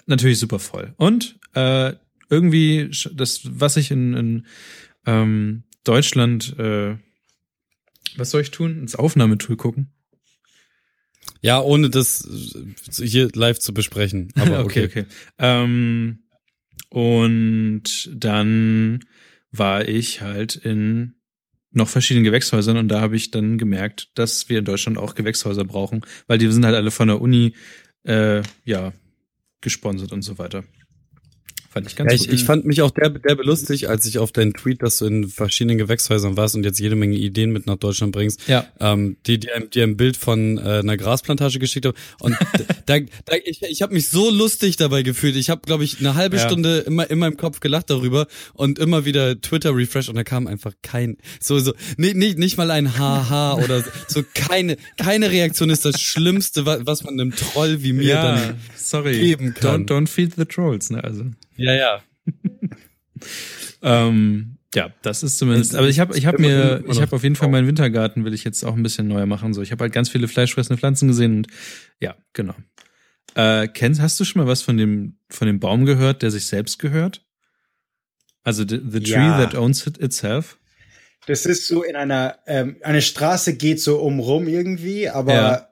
Natürlich 0.06 0.40
super 0.40 0.60
voll. 0.60 0.94
Und 0.98 1.40
äh, 1.54 1.94
irgendwie 2.30 2.92
das, 3.14 3.42
was 3.46 3.78
ich 3.78 3.92
in, 3.92 4.14
in 4.14 4.46
ähm, 5.06 5.64
Deutschland, 5.84 6.58
äh, 6.60 6.98
was 8.18 8.32
soll 8.32 8.42
ich 8.42 8.52
tun? 8.52 8.78
Ins 8.80 8.96
Aufnahmetool 8.96 9.56
gucken. 9.56 9.92
Ja, 11.46 11.62
ohne 11.62 11.92
das 11.92 12.28
äh, 13.00 13.06
hier 13.06 13.30
live 13.36 13.60
zu 13.60 13.72
besprechen. 13.72 14.32
Aber 14.36 14.66
okay. 14.66 14.86
okay, 14.86 15.02
okay. 15.02 15.06
Ähm, 15.38 16.24
und 16.90 18.10
dann 18.12 19.06
war 19.52 19.88
ich 19.88 20.22
halt 20.22 20.56
in 20.56 21.14
noch 21.70 21.88
verschiedenen 21.88 22.24
Gewächshäusern 22.24 22.78
und 22.78 22.88
da 22.88 23.00
habe 23.00 23.16
ich 23.16 23.30
dann 23.30 23.60
gemerkt, 23.60 24.10
dass 24.16 24.50
wir 24.50 24.58
in 24.58 24.66
Deutschland 24.66 24.98
auch 24.98 25.14
Gewächshäuser 25.14 25.66
brauchen, 25.66 26.02
weil 26.26 26.40
die 26.40 26.52
sind 26.52 26.66
halt 26.66 26.76
alle 26.76 26.90
von 26.90 27.10
der 27.10 27.22
Uni 27.22 27.54
äh, 28.08 28.42
ja 28.64 28.94
gesponsert 29.62 30.14
und 30.14 30.24
so 30.24 30.40
weiter. 30.40 30.64
Fand 31.76 31.88
ich 31.88 31.98
ganz 31.98 32.10
Ja, 32.10 32.16
ich, 32.16 32.30
ich 32.30 32.46
fand 32.46 32.64
mich 32.64 32.82
auch 32.82 32.92
derbe, 32.92 33.20
derbe 33.20 33.44
lustig, 33.44 33.90
als 33.90 34.06
ich 34.06 34.18
auf 34.18 34.32
deinen 34.32 34.54
Tweet, 34.54 34.82
dass 34.82 35.00
du 35.00 35.08
in 35.08 35.28
verschiedenen 35.28 35.78
Gewächshäusern 35.78 36.38
warst 36.38 36.56
und 36.56 36.64
jetzt 36.64 36.80
jede 36.80 36.96
Menge 36.96 37.18
Ideen 37.18 37.52
mit 37.52 37.68
nach 37.68 37.76
Deutschland 37.76 38.14
bringst, 38.14 38.48
ja, 38.48 38.66
ähm, 38.80 39.18
die 39.26 39.42
dir 39.42 39.52
die 39.74 39.82
ein 39.82 39.98
Bild 39.98 40.16
von 40.16 40.58
äh, 40.58 40.80
einer 40.80 40.96
Grasplantage 40.96 41.60
geschickt 41.60 41.86
habe. 41.86 41.98
Und 42.22 42.38
da, 42.86 43.00
da, 43.26 43.36
ich, 43.44 43.62
ich 43.62 43.82
habe 43.82 43.94
mich 43.94 44.08
so 44.08 44.30
lustig 44.30 44.78
dabei 44.78 45.02
gefühlt. 45.02 45.36
Ich 45.36 45.50
habe, 45.50 45.64
glaube 45.66 45.84
ich, 45.84 46.00
eine 46.00 46.16
halbe 46.16 46.38
Ja. 46.38 46.46
Stunde 46.48 46.78
immer 46.80 47.10
in 47.10 47.20
meinem 47.20 47.36
Kopf 47.36 47.60
gelacht 47.60 47.90
darüber 47.90 48.28
und 48.54 48.80
immer 48.80 49.04
wieder 49.04 49.42
Twitter 49.42 49.76
refresh 49.76 50.08
und 50.08 50.16
da 50.16 50.24
kam 50.24 50.48
einfach 50.48 50.72
kein 50.82 51.18
so 51.42 51.60
so 51.60 51.74
nicht 51.98 52.16
nicht, 52.16 52.38
nicht 52.38 52.58
mal 52.58 52.72
ein 52.72 52.98
Haha 52.98 53.56
oder 53.64 53.84
so 54.08 54.24
keine 54.34 54.78
keine 54.98 55.30
Reaktion 55.30 55.70
ist 55.70 55.84
das 55.84 56.00
Schlimmste, 56.00 56.66
was, 56.66 56.86
was 56.86 57.04
man 57.04 57.20
einem 57.20 57.36
Troll 57.36 57.84
wie 57.84 57.92
mir 57.92 58.06
ja, 58.06 58.36
dann 58.36 58.56
sorry. 58.78 59.20
geben 59.20 59.54
kann. 59.54 59.86
Don't, 59.86 60.06
don't 60.06 60.08
feed 60.08 60.36
the 60.38 60.46
trolls, 60.46 60.90
ne? 60.90 61.04
Also 61.04 61.26
ja 61.58 61.74
ja 61.74 62.04
Ähm, 63.82 64.58
ja, 64.74 64.92
das 65.04 65.24
ist 65.24 65.38
zumindest. 65.38 65.72
Es- 65.72 65.78
Aber 65.78 65.88
ich 65.88 66.00
habe, 66.00 66.18
ich 66.18 66.26
habe 66.26 66.38
immer- 66.38 66.48
mir, 66.48 66.84
ich 66.90 67.02
habe 67.02 67.16
auf 67.16 67.24
jeden 67.24 67.36
Fall 67.36 67.50
meinen 67.50 67.68
Wintergarten 67.68 68.26
will 68.26 68.34
ich 68.34 68.44
jetzt 68.44 68.64
auch 68.66 68.76
ein 68.76 68.84
bisschen 68.84 69.08
neuer 69.08 69.26
machen. 69.26 69.54
So, 69.54 69.62
ich 69.62 69.72
habe 69.72 69.84
halt 69.84 69.94
ganz 69.94 70.10
viele 70.10 70.28
fleischfressende 70.28 70.78
Pflanzen 70.80 71.08
gesehen 71.08 71.38
und 71.38 71.48
ja, 72.02 72.16
genau. 72.34 72.56
Äh, 73.36 73.68
kennst, 73.68 74.02
hast 74.02 74.20
du 74.20 74.26
schon 74.26 74.42
mal 74.42 74.48
was 74.48 74.62
von 74.62 74.78
dem 74.78 75.18
von 75.30 75.48
dem 75.48 75.60
Baum 75.60 75.86
gehört, 75.86 76.22
der 76.22 76.32
sich 76.32 76.46
selbst 76.48 76.80
gehört? 76.80 77.26
Also 78.44 78.64
the, 78.68 78.80
the 78.88 79.00
tree 79.00 79.12
Ja. 79.14 79.38
that 79.44 79.56
owns 79.56 79.86
it 79.88 79.98
itself. 79.98 80.58
Das 81.28 81.46
ist 81.46 81.68
so 81.68 81.84
in 81.84 81.96
einer, 81.96 82.38
ähm, 82.46 82.78
eine 82.82 83.02
Straße 83.02 83.56
geht 83.58 83.82
so 83.82 84.00
umrum 84.00 84.48
irgendwie, 84.48 85.10
aber 85.10 85.34
Ja. 85.34 85.70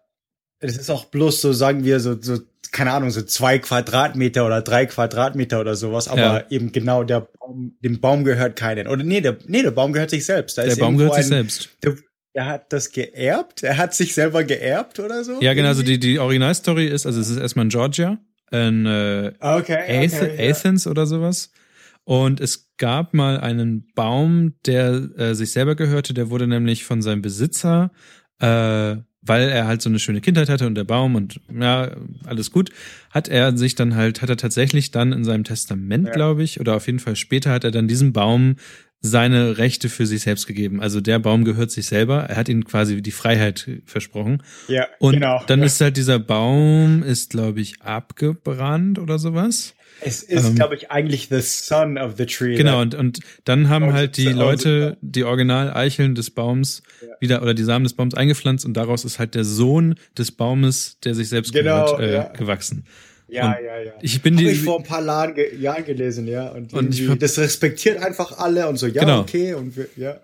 es 0.59 0.77
ist 0.77 0.89
auch 0.89 1.05
bloß 1.05 1.41
so, 1.41 1.53
sagen 1.53 1.83
wir, 1.83 1.99
so, 1.99 2.19
so, 2.21 2.39
keine 2.73 2.91
Ahnung, 2.91 3.09
so 3.11 3.21
zwei 3.21 3.59
Quadratmeter 3.59 4.45
oder 4.45 4.61
drei 4.61 4.85
Quadratmeter 4.85 5.61
oder 5.61 5.75
sowas, 5.75 6.07
aber 6.09 6.19
Ja. 6.21 6.43
eben 6.49 6.71
genau 6.73 7.03
der 7.03 7.21
Baum, 7.21 7.77
dem 7.79 8.01
Baum 8.01 8.23
gehört 8.25 8.57
keinen. 8.57 8.87
Oder 8.87 9.03
nee, 9.03 9.21
der, 9.21 9.37
nee, 9.47 9.61
der 9.61 9.71
Baum 9.71 9.93
gehört 9.93 10.09
sich 10.09 10.25
selbst. 10.25 10.57
Da 10.57 10.65
Der 10.65 10.75
Baum 10.75 10.97
gehört 10.97 11.13
sich 11.15 11.25
ein- 11.25 11.29
selbst. 11.29 11.69
Der, 11.83 11.95
der 12.35 12.45
hat 12.47 12.73
das 12.73 12.91
geerbt? 12.91 13.63
Er 13.63 13.77
hat 13.77 13.93
sich 13.93 14.13
selber 14.13 14.43
geerbt 14.43 14.99
oder 14.99 15.23
so? 15.23 15.39
Ja, 15.39 15.53
genau. 15.53 15.69
Also 15.69 15.83
die 15.83 15.99
die 15.99 16.19
Originalstory 16.19 16.87
ist, 16.87 17.05
also 17.05 17.21
es 17.21 17.29
ist 17.29 17.37
erstmal 17.37 17.65
in 17.65 17.69
Georgia, 17.69 18.17
in 18.51 18.85
äh, 18.87 19.31
Okay. 19.39 20.05
Ath 20.05 20.13
okay 20.21 20.43
ja. 20.45 20.49
Athens 20.51 20.87
oder 20.87 21.05
sowas. 21.05 21.51
Und 22.05 22.41
es 22.41 22.71
gab 22.77 23.13
mal 23.13 23.39
einen 23.39 23.87
Baum, 23.95 24.55
der 24.65 25.09
äh, 25.17 25.35
sich 25.35 25.51
selber 25.53 25.75
gehörte, 25.75 26.13
der 26.13 26.29
wurde 26.31 26.47
nämlich 26.47 26.83
von 26.83 27.01
seinem 27.01 27.21
Besitzer 27.21 27.91
äh, 28.41 28.95
weil 29.25 29.49
er 29.49 29.67
halt 29.67 29.81
so 29.81 29.89
eine 29.89 29.99
schöne 29.99 30.21
Kindheit 30.21 30.49
hatte 30.49 30.67
und 30.67 30.75
der 30.75 30.83
Baum 30.83 31.15
und 31.15 31.39
ja, 31.57 31.91
alles 32.25 32.51
gut, 32.51 32.69
hat 33.09 33.27
er 33.27 33.57
sich 33.57 33.75
dann 33.75 33.95
halt, 33.95 34.21
hat 34.21 34.29
er 34.29 34.37
tatsächlich 34.37 34.91
dann 34.91 35.11
in 35.13 35.23
seinem 35.23 35.43
Testament, 35.43 36.07
Ja. 36.07 36.13
glaube 36.13 36.43
ich, 36.43 36.59
oder 36.59 36.75
auf 36.75 36.87
jeden 36.87 36.99
Fall 36.99 37.15
später 37.15 37.51
hat 37.51 37.63
er 37.63 37.71
dann 37.71 37.87
diesem 37.87 38.13
Baum 38.13 38.55
seine 39.05 39.57
Rechte 39.57 39.89
für 39.89 40.05
sich 40.05 40.21
selbst 40.21 40.47
gegeben. 40.47 40.79
Also 40.81 41.01
der 41.01 41.19
Baum 41.19 41.43
gehört 41.43 41.71
sich 41.71 41.87
selber. 41.87 42.21
Er 42.23 42.37
hat 42.37 42.47
ihm 42.47 42.63
quasi 42.63 43.01
die 43.01 43.11
Freiheit 43.11 43.69
versprochen. 43.85 44.41
Ja, 44.69 44.87
Und 44.99 45.15
genau. 45.15 45.43
dann 45.45 45.59
ja. 45.59 45.65
ist 45.65 45.81
halt 45.81 45.97
dieser 45.97 46.19
Baum, 46.19 47.03
ist 47.03 47.31
glaube 47.31 47.59
ich 47.59 47.81
abgebrannt 47.81 48.99
oder 48.99 49.19
sowas. 49.19 49.73
Es 50.05 50.23
ist, 50.23 50.45
ähm, 50.49 50.55
glaube 50.55 50.75
ich, 50.75 50.91
eigentlich 50.91 51.27
the 51.29 51.41
son 51.41 51.97
of 51.97 52.13
the 52.17 52.25
tree. 52.25 52.55
Genau, 52.55 52.81
und, 52.81 52.95
und 52.95 53.19
dann 53.45 53.69
haben 53.69 53.87
Und 53.89 53.93
halt 53.93 54.17
die 54.17 54.27
Leute 54.29 54.97
die 55.01 55.23
Original-Eicheln 55.23 56.15
des 56.15 56.31
Baums 56.31 56.83
Ja. 57.01 57.07
wieder 57.19 57.41
oder 57.41 57.53
die 57.53 57.63
Samen 57.63 57.83
des 57.83 57.93
Baums 57.93 58.13
eingepflanzt 58.15 58.65
und 58.65 58.73
daraus 58.75 59.05
ist 59.05 59.19
halt 59.19 59.35
der 59.35 59.43
Sohn 59.43 59.95
des 60.17 60.31
Baumes, 60.31 60.99
der 61.03 61.15
sich 61.15 61.29
selbst 61.29 61.53
Genau, 61.53 61.85
gehört, 61.95 62.01
äh, 62.01 62.13
ja. 62.13 62.23
gewachsen. 62.33 62.85
ja, 63.27 63.47
und 63.47 63.65
ja, 63.65 63.79
ja. 63.81 63.91
Ich 64.01 64.21
bin 64.21 64.37
die, 64.37 64.47
ich 64.49 64.61
vor 64.61 64.77
ein 64.79 64.83
paar 64.85 65.03
Jahren, 65.03 65.33
ge 65.33 65.55
Jahren 65.57 65.85
gelesen, 65.85 66.27
ja. 66.27 66.49
Und, 66.49 66.73
Und 66.73 66.97
ich 66.99 67.09
das 67.19 67.37
respektiert 67.39 67.97
einfach 68.03 68.37
alle 68.37 68.67
und 68.67 68.77
so, 68.77 68.87
ja, 68.87 69.01
Genau. 69.01 69.21
okay, 69.21 69.53
und 69.53 69.75
wir, 69.77 69.87
ja. 69.95 70.19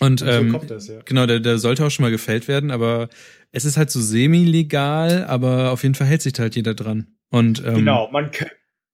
und 0.00 0.08
Und 0.10 0.20
so 0.20 0.26
ähm, 0.26 0.52
kommt 0.52 0.70
das, 0.70 0.88
ja. 0.88 1.00
genau, 1.04 1.26
der, 1.26 1.40
der 1.40 1.58
sollte 1.58 1.84
auch 1.84 1.90
schon 1.90 2.04
mal 2.04 2.10
gefällt 2.10 2.48
werden, 2.48 2.70
aber 2.70 3.08
es 3.52 3.64
ist 3.64 3.76
halt 3.76 3.90
so 3.90 4.00
semi-legal, 4.00 5.24
aber 5.26 5.72
auf 5.72 5.82
jeden 5.82 5.94
Fall 5.94 6.06
hält 6.06 6.22
sich 6.22 6.32
da 6.32 6.42
halt 6.44 6.56
jeder 6.56 6.74
dran. 6.74 7.06
Und 7.30 7.62
ähm, 7.66 7.74
Genau, 7.76 8.08
man, 8.10 8.30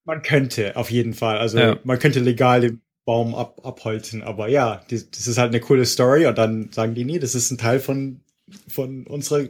man 0.06 0.22
könnte 0.22 0.74
auf 0.76 0.90
jeden 0.90 1.12
Fall. 1.12 1.36
Also 1.38 1.58
Ja. 1.58 1.78
man 1.84 1.98
könnte 1.98 2.20
legal 2.20 2.62
den 2.62 2.80
Baum 3.04 3.34
ab, 3.34 3.60
abholzen, 3.64 4.22
aber 4.22 4.48
ja, 4.48 4.82
die, 4.90 5.00
das 5.10 5.26
ist 5.26 5.36
halt 5.38 5.50
eine 5.52 5.60
coole 5.60 5.84
Story 5.84 6.26
und 6.26 6.38
dann 6.38 6.70
sagen 6.72 6.94
die, 6.94 7.04
nee, 7.04 7.18
das 7.18 7.34
ist 7.34 7.50
ein 7.50 7.58
Teil 7.58 7.78
von, 7.80 8.20
von 8.68 9.06
unserer 9.06 9.44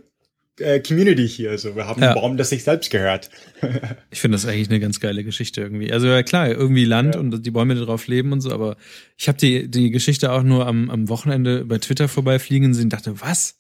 äh, 0.59 0.81
Community 0.81 1.27
hier. 1.29 1.51
Also 1.53 1.75
wir 1.77 1.87
haben 1.87 2.03
Ja. 2.03 2.09
einen 2.13 2.15
Baum, 2.21 2.37
das 2.37 2.51
sich 2.51 2.65
selbst 2.65 2.91
gehört. 2.91 3.31
Ich 4.11 4.21
finde 4.21 4.37
das 4.37 4.47
eigentlich 4.47 4.69
eine 4.71 4.81
ganz 4.81 5.01
geile 5.01 5.25
Geschichte 5.25 5.61
irgendwie. 5.61 5.93
Also 5.93 6.07
ja 6.07 6.23
klar, 6.23 6.49
irgendwie 6.49 6.85
Land 6.87 7.15
Ja. 7.15 7.21
und 7.21 7.45
die 7.45 7.51
Bäume, 7.51 7.75
die 7.75 7.85
drauf 7.85 8.07
leben 8.07 8.33
und 8.33 8.41
so, 8.41 8.51
aber 8.53 8.77
ich 9.19 9.29
habe 9.29 9.37
die, 9.39 9.71
die 9.71 9.91
Geschichte 9.91 10.33
auch 10.33 10.43
nur 10.43 10.67
am, 10.67 10.89
am 10.91 11.09
Wochenende 11.11 11.65
bei 11.67 11.79
Twitter 11.79 12.09
vorbeifliegen 12.09 12.73
sehen 12.75 12.85
und 12.85 12.93
dachte, 12.93 13.21
was? 13.21 13.59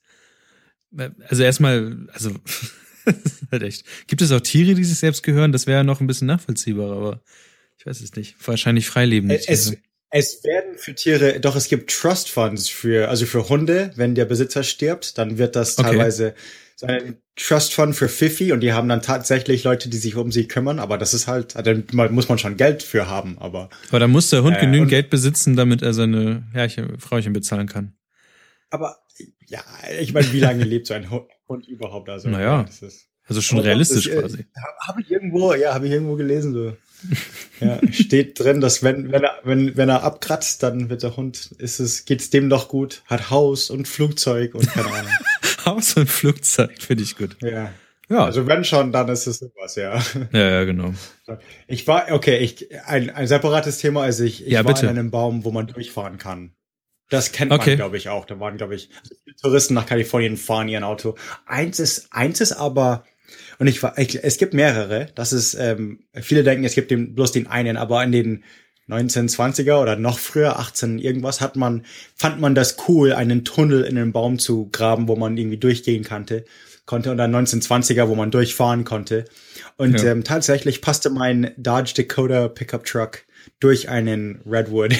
Also 1.28 1.42
erstmal, 1.42 2.06
also 2.12 2.30
das 3.06 3.16
ist 3.42 3.50
halt 3.52 3.62
echt. 3.62 3.84
Gibt 4.06 4.22
es 4.22 4.32
auch 4.32 4.40
Tiere, 4.40 4.74
die 4.74 4.84
sich 4.84 4.98
selbst 4.98 5.22
gehören? 5.22 5.52
Das 5.52 5.66
wäre 5.66 5.78
ja 5.78 5.84
noch 5.84 6.00
ein 6.00 6.06
bisschen 6.06 6.26
nachvollziehbar, 6.26 6.92
aber 6.96 7.22
ich 7.78 7.86
weiß 7.86 8.00
es 8.00 8.14
nicht. 8.16 8.36
Wahrscheinlich 8.46 8.88
freilebende 8.88 9.36
Es, 9.36 9.46
Tiere. 9.46 9.78
es 10.10 10.44
werden 10.44 10.78
für 10.78 10.94
Tiere, 10.94 11.40
doch 11.40 11.56
es 11.56 11.68
gibt 11.68 11.90
Trust 11.90 12.28
Funds 12.30 12.68
für, 12.68 13.08
also 13.08 13.26
für 13.26 13.48
Hunde, 13.48 13.92
wenn 13.96 14.14
der 14.14 14.24
Besitzer 14.24 14.62
stirbt, 14.62 15.18
dann 15.18 15.38
wird 15.38 15.56
das 15.56 15.76
Okay. 15.78 15.88
teilweise 15.90 16.34
so 16.74 16.86
ein 16.86 17.22
Trust 17.36 17.74
Fund 17.74 17.94
für 17.96 18.08
Fifi 18.08 18.52
und 18.52 18.60
die 18.60 18.72
haben 18.72 18.88
dann 18.88 19.02
tatsächlich 19.02 19.64
Leute, 19.64 19.88
die 19.88 19.96
sich 19.98 20.14
um 20.16 20.30
sie 20.32 20.46
kümmern, 20.48 20.78
aber 20.78 20.98
das 20.98 21.14
ist 21.14 21.26
halt, 21.26 21.54
da 21.56 21.74
muss 22.10 22.28
man 22.28 22.38
schon 22.38 22.56
Geld 22.56 22.82
für 22.82 23.08
haben, 23.08 23.38
aber 23.38 23.70
Aber 23.88 23.98
da 24.00 24.06
muss 24.08 24.30
der 24.30 24.42
Hund 24.42 24.58
Äh, 24.58 24.60
genügend 24.60 24.90
Geld 24.90 25.10
besitzen, 25.10 25.56
damit 25.56 25.82
er 25.82 25.92
seine 25.94 26.46
Herrchen, 26.52 26.98
Frauchen 27.00 27.32
bezahlen 27.32 27.66
kann. 27.68 27.96
Aber 28.70 28.96
ja, 29.46 29.62
ich 30.00 30.12
meine, 30.12 30.32
wie 30.32 30.40
lange 30.40 30.64
lebt 30.64 30.86
so 30.86 30.94
ein 30.94 31.10
Hund, 31.10 31.28
Hund 31.48 31.66
überhaupt? 31.68 32.08
Also, 32.08 32.28
Naja. 32.28 32.64
das 32.64 32.82
ist, 32.82 33.08
Also 33.28 33.40
schon 33.40 33.58
realistisch 33.60 34.04
das, 34.06 34.14
äh, 34.14 34.20
quasi. 34.20 34.46
Habe 34.86 35.00
ich 35.02 35.10
irgendwo, 35.10 35.52
ja, 35.54 35.74
habe 35.74 35.86
ich 35.86 35.92
irgendwo 35.92 36.16
gelesen 36.16 36.52
so. 36.54 36.76
Ja, 37.60 37.78
steht 37.90 38.38
drin, 38.40 38.60
dass 38.60 38.82
wenn 38.82 39.12
wenn 39.12 39.22
er 39.22 39.38
wenn 39.44 39.76
wenn 39.76 39.88
er 39.90 40.02
abkratzt, 40.02 40.62
dann 40.62 40.88
wird 40.90 41.02
der 41.02 41.16
Hund, 41.16 41.52
ist 41.58 41.78
es 41.78 42.04
geht's 42.06 42.30
dem 42.30 42.48
doch 42.50 42.68
gut, 42.68 43.02
hat 43.06 43.30
Haus 43.30 43.70
und 43.70 43.86
Flugzeug 43.86 44.54
und 44.54 44.66
keine 44.66 44.88
Ahnung. 44.92 45.10
Haus 45.66 45.94
und 45.96 46.08
Flugzeug 46.08 46.80
finde 46.80 47.02
ich 47.02 47.16
gut. 47.16 47.36
ja. 47.42 47.70
Ja, 48.08 48.24
Also 48.24 48.46
wenn 48.46 48.62
schon, 48.64 48.92
dann 48.92 49.08
ist 49.08 49.26
es 49.26 49.40
sowas, 49.40 49.74
ja. 49.74 50.00
ja, 50.32 50.48
ja, 50.50 50.64
genau. 50.64 50.94
Ich 51.66 51.88
war 51.88 52.12
okay, 52.12 52.38
ich 52.38 52.68
ein 52.86 53.10
ein 53.10 53.26
separates 53.26 53.78
Thema, 53.78 54.02
also 54.02 54.22
ich, 54.22 54.46
ich 54.46 54.52
Ja, 54.52 54.64
war 54.64 54.72
bitte. 54.74 54.86
in 54.86 54.90
einem 54.90 55.10
Baum, 55.10 55.44
wo 55.44 55.50
man 55.50 55.66
durchfahren 55.66 56.16
kann. 56.16 56.52
Das 57.10 57.32
kennt 57.32 57.52
Okay. 57.52 57.70
man, 57.70 57.76
glaube 57.76 57.96
ich, 57.96 58.08
auch. 58.08 58.24
Da 58.24 58.40
waren, 58.40 58.56
glaube 58.56 58.74
ich, 58.74 58.90
Touristen 59.40 59.74
nach 59.74 59.86
Kalifornien 59.86 60.36
fahren 60.36 60.68
ihr 60.68 60.84
Auto. 60.86 61.14
Eins 61.46 61.78
ist, 61.78 62.08
eins 62.10 62.40
ist 62.40 62.52
aber, 62.52 63.04
und 63.58 63.66
ich 63.68 63.82
war, 63.82 63.96
ich, 63.98 64.22
es 64.24 64.38
gibt 64.38 64.54
mehrere. 64.54 65.06
Das 65.14 65.32
ist, 65.32 65.54
ähm, 65.54 66.00
viele 66.14 66.42
denken, 66.42 66.64
es 66.64 66.74
gibt 66.74 66.90
den, 66.90 67.14
bloß 67.14 67.32
den 67.32 67.46
einen, 67.46 67.76
aber 67.76 68.02
in 68.02 68.12
den 68.12 68.44
1920er 68.88 69.80
oder 69.80 69.96
noch 69.96 70.18
früher, 70.18 70.58
18 70.58 70.98
irgendwas, 70.98 71.40
hat 71.40 71.56
man, 71.56 71.84
fand 72.14 72.40
man 72.40 72.54
das 72.54 72.76
cool, 72.88 73.12
einen 73.12 73.44
Tunnel 73.44 73.82
in 73.82 73.96
den 73.96 74.12
Baum 74.12 74.38
zu 74.38 74.68
graben, 74.70 75.08
wo 75.08 75.16
man 75.16 75.36
irgendwie 75.36 75.56
durchgehen 75.58 76.04
konnte, 76.04 76.44
konnte 76.86 77.10
und 77.10 77.16
dann 77.18 77.34
1920er, 77.34 78.06
wo 78.08 78.14
man 78.14 78.30
durchfahren 78.30 78.84
konnte. 78.84 79.24
Und 79.76 80.00
Ja. 80.02 80.12
ähm, 80.12 80.22
tatsächlich 80.24 80.82
passte 80.82 81.10
mein 81.10 81.52
Dodge 81.56 81.94
Dakota 81.96 82.46
Pickup 82.48 82.84
Truck 82.84 83.24
durch 83.60 83.88
einen 83.88 84.40
Redwood 84.46 84.94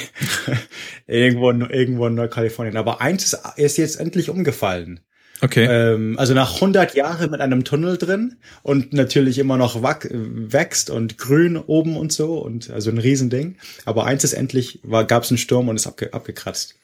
irgendwo, 1.06 1.51
in- 1.51 1.62
irgendwo 1.62 2.06
in 2.06 2.14
Nordkalifornien. 2.14 2.77
Aber 2.77 3.01
eins 3.01 3.24
ist, 3.24 3.39
ist 3.56 3.77
jetzt 3.78 4.01
endlich 4.01 4.31
umgefallen. 4.31 5.01
Okay. 5.43 5.66
Ähm, 5.68 6.18
also 6.18 6.32
nach 6.32 6.55
100 6.55 6.94
Jahren 6.94 7.31
mit 7.31 7.40
einem 7.43 7.62
Tunnel 7.64 7.98
drin 7.98 8.36
und 8.62 8.94
natürlich 8.94 9.39
immer 9.39 9.59
noch 9.59 9.82
wächst 9.82 10.89
und 10.89 11.18
grün 11.18 11.59
oben 11.59 11.97
und 11.97 12.10
so 12.12 12.39
und 12.39 12.70
also 12.70 12.90
ein 12.90 12.97
Riesending. 12.98 13.56
Aber 13.85 14.06
eins 14.06 14.24
ist 14.24 14.32
endlich, 14.32 14.81
war, 14.82 15.05
gab 15.05 15.24
es 15.24 15.31
einen 15.31 15.39
Sturm 15.39 15.68
und 15.68 15.77
ist 15.77 15.86
abge, 15.86 16.14
abgekratzt. 16.14 16.74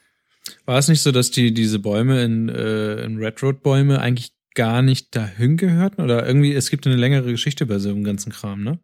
War 0.65 0.77
es 0.77 0.87
nicht 0.87 1.01
so, 1.01 1.11
dass 1.11 1.31
die 1.31 1.53
diese 1.53 1.79
Bäume 1.79 2.21
in, 2.23 2.49
äh, 2.49 3.03
in 3.03 3.17
Red 3.17 3.41
Road 3.41 3.63
Bäume 3.63 3.99
eigentlich 3.99 4.33
gar 4.53 4.83
nicht 4.83 5.15
dahin 5.15 5.57
gehörten? 5.57 6.01
Oder 6.01 6.27
irgendwie, 6.27 6.53
es 6.53 6.69
gibt 6.69 6.85
eine 6.85 6.95
längere 6.97 7.31
Geschichte 7.31 7.65
bei 7.65 7.79
so 7.79 7.89
einem 7.89 8.03
ganzen 8.03 8.31
Kram, 8.31 8.63
ne? 8.63 8.77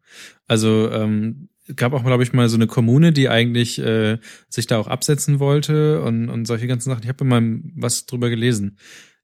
Also, 0.47 0.89
ähm, 0.91 1.49
gab 1.75 1.93
auch, 1.93 2.03
glaube 2.03 2.23
ich, 2.23 2.33
mal 2.33 2.49
so 2.49 2.55
eine 2.55 2.67
Kommune, 2.67 3.11
die 3.13 3.29
eigentlich 3.29 3.79
äh, 3.79 4.17
sich 4.49 4.67
da 4.67 4.77
auch 4.77 4.87
absetzen 4.87 5.39
wollte 5.39 6.01
und, 6.01 6.29
und 6.29 6.45
solche 6.45 6.67
ganzen 6.67 6.89
Sachen. 6.89 7.03
Ich 7.03 7.09
habe 7.09 7.23
mal 7.25 7.41
was 7.75 8.05
drüber 8.05 8.29
gelesen, 8.29 8.77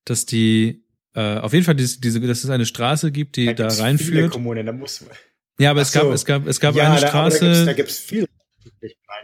dass 0.06 0.26
die 0.26 0.84
äh, 1.14 1.38
auf 1.38 1.54
jeden 1.54 1.66
Fall 1.66 1.76
diese, 1.76 2.00
diese, 2.00 2.20
dass 2.22 2.44
es 2.44 2.50
eine 2.50 2.66
Straße 2.66 3.12
gibt, 3.12 3.38
die 3.38 3.56
da, 3.56 3.70
Viele 3.70 3.84
reinführt. 3.84 4.32
Kommunen, 4.32 4.66
da 4.66 4.72
muss 4.72 5.04
Ja, 5.60 5.72
aber 5.72 5.82
Ach 5.82 5.86
es 5.86 5.92
gab, 5.94 6.08
es 6.12 6.26
gab, 6.26 6.48
es 6.48 6.60
gab 6.60 6.76
ja, 6.76 6.92
eine 6.92 7.02
da, 7.02 7.08
Straße. 7.08 7.40
Da 7.52 7.66
da 7.66 7.74
gibt's 7.74 8.00
viel. 8.00 8.28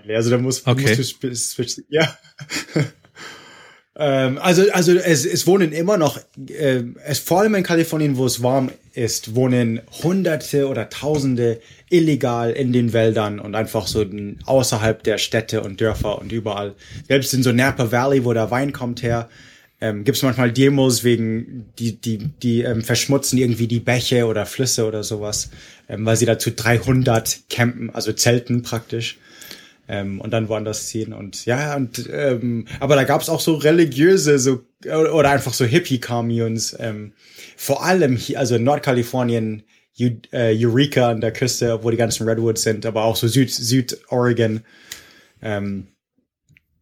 Also 0.07 0.29
da 0.29 0.37
muss, 0.37 0.65
Okay. 0.65 0.95
musst 0.97 1.23
du 1.23 1.29
sp- 1.33 1.85
ja. 1.89 2.17
ähm, 3.95 4.37
also 4.37 4.71
also 4.71 4.93
es, 4.93 5.25
es 5.25 5.45
wohnen 5.47 5.71
immer 5.73 5.97
noch, 5.97 6.19
äh, 6.47 6.83
es 7.03 7.19
vor 7.19 7.41
allem 7.41 7.55
in 7.55 7.63
Kalifornien, 7.63 8.17
wo 8.17 8.25
es 8.25 8.41
warm 8.41 8.71
ist, 8.93 9.35
wohnen 9.35 9.81
Hunderte 10.03 10.67
oder 10.67 10.89
Tausende 10.89 11.61
illegal 11.89 12.51
in 12.51 12.73
den 12.73 12.93
Wäldern 12.93 13.39
und 13.39 13.55
einfach 13.55 13.87
so 13.87 14.05
außerhalb 14.45 15.03
der 15.03 15.17
Städte 15.17 15.61
und 15.61 15.81
Dörfer 15.81 16.19
und 16.19 16.31
überall. 16.31 16.75
Selbst 17.07 17.33
in 17.33 17.43
so 17.43 17.51
Napa 17.51 17.91
Valley, 17.91 18.25
wo 18.25 18.33
der 18.33 18.51
Wein 18.51 18.73
kommt 18.73 19.01
her, 19.03 19.29
ähm, 19.81 20.03
gibt 20.03 20.17
es 20.17 20.23
manchmal 20.23 20.51
Demos 20.51 21.03
wegen, 21.03 21.65
die, 21.79 21.99
die, 21.99 22.17
die 22.17 22.61
ähm, 22.61 22.83
verschmutzen 22.83 23.39
irgendwie 23.39 23.67
die 23.67 23.79
Bäche 23.79 24.27
oder 24.27 24.45
Flüsse 24.45 24.85
oder 24.85 25.03
sowas, 25.03 25.49
ähm, 25.89 26.05
weil 26.05 26.15
sie 26.17 26.27
dazu 26.27 26.51
300 26.51 27.49
campen, 27.49 27.89
also 27.89 28.13
zelten 28.13 28.61
praktisch. 28.61 29.17
Ähm, 29.87 30.21
und 30.21 30.31
dann 30.31 30.47
woanders 30.47 30.87
ziehen 30.87 31.11
und 31.11 31.45
ja, 31.45 31.75
und 31.75 32.07
ähm, 32.13 32.65
aber 32.79 32.95
da 32.95 33.03
gab's 33.03 33.27
auch 33.27 33.41
so 33.41 33.55
religiöse, 33.55 34.37
so 34.37 34.63
oder 34.85 35.31
einfach 35.31 35.53
so 35.53 35.65
Hippie-Communes, 35.65 36.77
ähm, 36.79 37.13
vor 37.61 37.83
allem 37.83 38.15
hier, 38.15 38.39
also 38.39 38.55
in 38.55 38.63
Nordkalifornien, 38.63 39.61
äh, 39.99 40.55
Eureka 40.65 41.11
an 41.11 41.21
der 41.21 41.31
Küste, 41.31 41.83
wo 41.83 41.91
die 41.91 41.97
ganzen 41.97 42.27
Redwoods 42.27 42.63
sind, 42.63 42.87
aber 42.87 43.03
auch 43.03 43.15
so 43.15 43.27
Süd, 43.27 43.51
Süd-Oregon. 43.51 44.61
Ähm, 45.43 45.85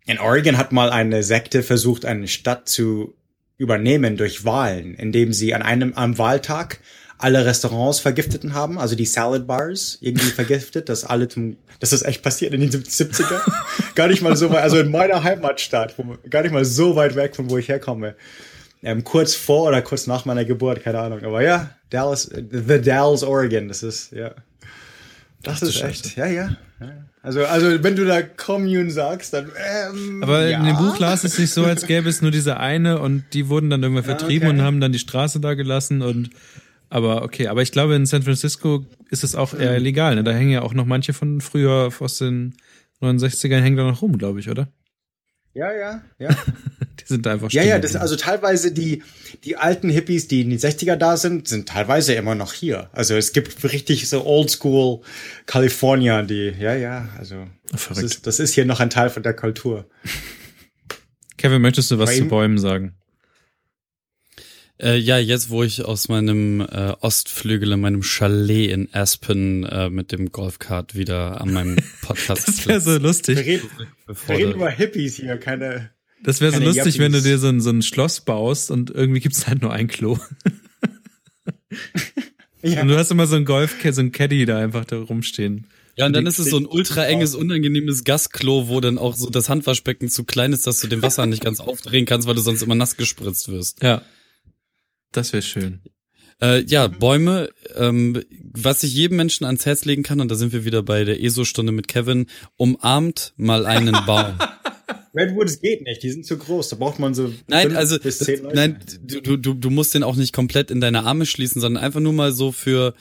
in 0.05 0.19
Oregon 0.19 0.57
hat 0.57 0.71
mal 0.71 0.89
eine 0.89 1.21
Sekte 1.21 1.63
versucht, 1.63 2.05
eine 2.05 2.29
Stadt 2.29 2.69
zu 2.69 3.13
übernehmen 3.57 4.15
durch 4.15 4.45
Wahlen, 4.45 4.95
indem 4.95 5.33
sie 5.33 5.53
an 5.53 5.63
einem 5.63 5.91
am 5.95 6.17
Wahltag 6.17 6.79
alle 7.17 7.45
Restaurants 7.45 7.99
vergifteten 7.99 8.53
haben, 8.53 8.79
also 8.79 8.95
die 8.95 9.05
Salad 9.05 9.47
Bars 9.47 9.97
irgendwie 9.99 10.29
vergiftet, 10.29 10.87
dass 10.87 11.03
alle 11.03 11.27
zum, 11.27 11.57
das 11.81 11.91
ist 11.91 12.03
echt 12.03 12.23
passiert 12.23 12.53
in 12.53 12.61
den 12.61 12.71
70er. 12.71 13.41
gar 13.95 14.07
nicht 14.07 14.21
mal 14.21 14.37
so 14.37 14.49
weit, 14.49 14.63
also 14.63 14.79
in 14.79 14.91
meiner 14.91 15.25
Heimatstadt, 15.25 15.95
wo, 15.97 16.15
gar 16.29 16.43
nicht 16.43 16.53
mal 16.53 16.63
so 16.63 16.95
weit 16.95 17.17
weg 17.17 17.35
von 17.35 17.49
wo 17.49 17.57
ich 17.57 17.67
herkomme. 17.67 18.15
Ähm, 18.81 19.03
kurz 19.03 19.35
vor 19.35 19.67
oder 19.67 19.81
kurz 19.81 20.07
nach 20.07 20.25
meiner 20.25 20.45
Geburt, 20.45 20.81
keine 20.81 20.99
Ahnung. 20.99 21.23
Aber 21.23 21.41
ja, 21.41 21.71
Dallas, 21.89 22.29
The 22.33 22.81
Dalles, 22.81 23.23
Oregon, 23.23 23.67
das 23.67 23.83
ist, 23.83 24.11
ja. 24.11 24.31
Das 25.43 25.59
du 25.59 25.67
ist 25.67 25.81
echt, 25.81 26.15
ja, 26.15 26.27
ja. 26.27 26.57
ja. 26.79 26.91
Also, 27.21 27.45
also, 27.45 27.83
wenn 27.83 27.95
du 27.97 28.05
da 28.05 28.21
Commune 28.21 28.91
sagst, 28.91 29.33
dann, 29.33 29.51
ähm, 29.91 30.23
Aber 30.23 30.47
ja. 30.47 30.59
in 30.59 30.65
dem 30.65 30.77
Buch 30.77 30.97
las 30.99 31.25
es 31.25 31.35
sich 31.35 31.51
so, 31.51 31.65
als 31.65 31.85
gäbe 31.85 32.07
es 32.07 32.21
nur 32.21 32.31
diese 32.31 32.57
eine 32.57 32.99
und 32.99 33.25
die 33.33 33.49
wurden 33.49 33.69
dann 33.69 33.83
irgendwann 33.83 34.05
vertrieben 34.05 34.47
okay. 34.47 34.57
und 34.57 34.63
haben 34.63 34.79
dann 34.79 34.93
die 34.93 34.99
Straße 34.99 35.41
da 35.41 35.53
gelassen 35.53 36.01
und 36.01 36.29
aber 36.89 37.21
okay, 37.23 37.47
aber 37.47 37.61
ich 37.61 37.71
glaube 37.71 37.95
in 37.95 38.05
San 38.05 38.23
Francisco 38.23 38.85
ist 39.11 39.23
es 39.23 39.35
auch 39.35 39.53
Mhm. 39.53 39.61
eher 39.61 39.79
legal, 39.79 40.15
ne? 40.15 40.23
Da 40.23 40.31
hängen 40.31 40.49
ja 40.49 40.61
auch 40.61 40.73
noch 40.73 40.85
manche 40.85 41.13
von 41.13 41.41
früher 41.41 41.91
aus 41.99 42.17
den 42.17 42.55
69ern 43.01 43.61
hängen 43.61 43.77
da 43.77 43.83
noch 43.83 44.01
rum, 44.01 44.17
glaube 44.17 44.39
ich, 44.39 44.49
oder? 44.49 44.69
Ja, 45.53 45.71
ja, 45.73 46.01
ja. 46.19 46.29
sind 47.09 47.27
einfach 47.27 47.51
Ja, 47.51 47.63
ja, 47.63 47.79
das, 47.79 47.95
also 47.95 48.15
teilweise 48.15 48.71
die, 48.71 49.03
die 49.43 49.57
alten 49.57 49.89
Hippies, 49.89 50.27
die 50.27 50.41
in 50.41 50.49
den 50.51 50.59
60er 50.59 50.95
da 50.95 51.17
sind, 51.17 51.47
sind 51.47 51.67
teilweise 51.67 52.13
immer 52.13 52.35
noch 52.35 52.53
hier. 52.53 52.89
Also 52.93 53.15
es 53.15 53.33
gibt 53.33 53.63
richtig 53.65 54.07
so 54.07 54.25
Oldschool 54.25 55.01
California, 55.45 56.21
die, 56.21 56.53
ja, 56.57 56.75
ja, 56.75 57.09
also 57.17 57.47
das 57.71 57.83
Verrückt. 57.83 58.05
ist, 58.05 58.27
das 58.27 58.39
ist 58.39 58.53
hier 58.53 58.65
noch 58.65 58.79
ein 58.79 58.89
Teil 58.89 59.09
von 59.09 59.23
der 59.23 59.33
Kultur. 59.33 59.89
Kevin, 61.37 61.61
möchtest 61.61 61.91
du 61.91 61.97
was 61.97 62.09
Bei 62.09 62.17
zu 62.17 62.25
Bäumen 62.25 62.57
sagen? 62.57 62.95
Äh, 64.81 64.97
ja, 64.97 65.17
jetzt 65.17 65.49
wo 65.49 65.63
ich 65.63 65.83
aus 65.83 66.07
meinem 66.07 66.61
äh, 66.61 66.93
Ostflügel 67.01 67.73
in 67.73 67.81
meinem 67.81 68.01
Chalet 68.01 68.71
in 68.71 68.93
Aspen 68.93 69.65
äh, 69.65 69.89
mit 69.89 70.11
dem 70.13 70.31
Golfkart 70.31 70.95
wieder 70.95 71.41
an 71.41 71.51
meinem 71.51 71.77
Podcast 72.01 72.47
Das 72.47 72.65
wäre 72.65 72.79
so 72.79 72.91
Wir 72.91 72.99
lustig. 72.99 73.37
reden, 73.37 73.69
wir 74.07 74.37
reden 74.37 74.53
über 74.53 74.69
Hippies 74.69 75.17
hier, 75.17 75.37
keine. 75.37 75.89
Das 76.23 76.39
wäre 76.39 76.53
so 76.53 76.61
lustig, 76.61 76.97
wenn 76.99 77.11
du 77.11 77.21
dir 77.21 77.37
so 77.37 77.47
ein, 77.47 77.59
so 77.59 77.69
ein 77.69 77.81
Schloss 77.81 78.21
baust 78.21 78.71
und 78.71 78.89
irgendwie 78.89 79.19
gibt's 79.19 79.47
halt 79.47 79.61
nur 79.61 79.73
ein 79.73 79.87
Klo. 79.87 80.17
Ja. 82.61 82.81
Und 82.81 82.89
du 82.89 82.97
hast 82.97 83.09
immer 83.09 83.25
so 83.25 83.37
ein 83.37 83.45
Golf, 83.45 83.77
so 83.89 84.01
ein 84.01 84.11
Caddy 84.11 84.45
da 84.45 84.59
einfach 84.59 84.83
da 84.83 84.97
rumstehen. 84.97 85.67
Ja, 85.95 86.05
und 86.05 86.13
dann 86.13 86.25
ist 86.25 86.39
es 86.39 86.49
so 86.49 86.57
ein 86.57 86.65
ultra 86.65 87.05
enges, 87.05 87.35
unangenehmes 87.35 88.03
Gasklo, 88.03 88.67
wo 88.67 88.81
dann 88.81 88.97
auch 88.97 89.15
so 89.15 89.29
das 89.29 89.47
Handwaschbecken 89.49 90.09
zu 90.09 90.23
klein 90.23 90.51
ist, 90.51 90.67
dass 90.67 90.81
du 90.81 90.87
den 90.87 91.01
Wasser 91.01 91.25
nicht 91.25 91.43
ganz 91.43 91.59
aufdrehen 91.59 92.05
kannst, 92.05 92.27
weil 92.27 92.35
du 92.35 92.41
sonst 92.41 92.61
immer 92.61 92.75
nass 92.75 92.97
gespritzt 92.97 93.49
wirst. 93.49 93.81
Ja. 93.81 94.01
Das 95.11 95.33
wäre 95.33 95.41
schön. 95.41 95.81
Äh, 96.41 96.63
ja, 96.65 96.87
Bäume, 96.87 97.49
ähm, 97.75 98.23
was 98.53 98.83
ich 98.83 98.93
jedem 98.93 99.17
Menschen 99.17 99.45
ans 99.45 99.65
Herz 99.65 99.83
legen 99.85 100.03
kann, 100.03 100.21
und 100.21 100.29
da 100.31 100.35
sind 100.35 100.53
wir 100.53 100.63
wieder 100.63 100.83
bei 100.83 101.03
der 101.03 101.21
ESO-Stunde 101.21 101.71
mit 101.71 101.87
Kevin, 101.87 102.27
umarmt 102.55 103.33
mal 103.35 103.65
einen 103.65 103.95
Baum. 104.05 104.37
Redwoods 105.13 105.59
geht 105.59 105.81
nicht, 105.81 106.03
die 106.03 106.11
sind 106.11 106.25
zu 106.25 106.37
groß. 106.37 106.69
Da 106.69 106.75
braucht 106.77 106.99
man 106.99 107.13
so 107.13 107.33
Nein, 107.47 107.67
fünf 107.67 107.77
also 107.77 107.99
bis 107.99 108.19
zehn 108.19 108.43
Leute. 108.43 108.55
nein, 108.55 108.79
du, 109.01 109.37
du, 109.37 109.53
du 109.53 109.69
musst 109.69 109.93
den 109.95 110.03
auch 110.03 110.15
nicht 110.15 110.33
komplett 110.33 110.71
in 110.71 110.81
deine 110.81 111.03
Arme 111.03 111.25
schließen, 111.25 111.59
sondern 111.61 111.83
einfach 111.83 111.99
nur 111.99 112.13
mal 112.13 112.31
so 112.31 112.51
für, 112.51 112.93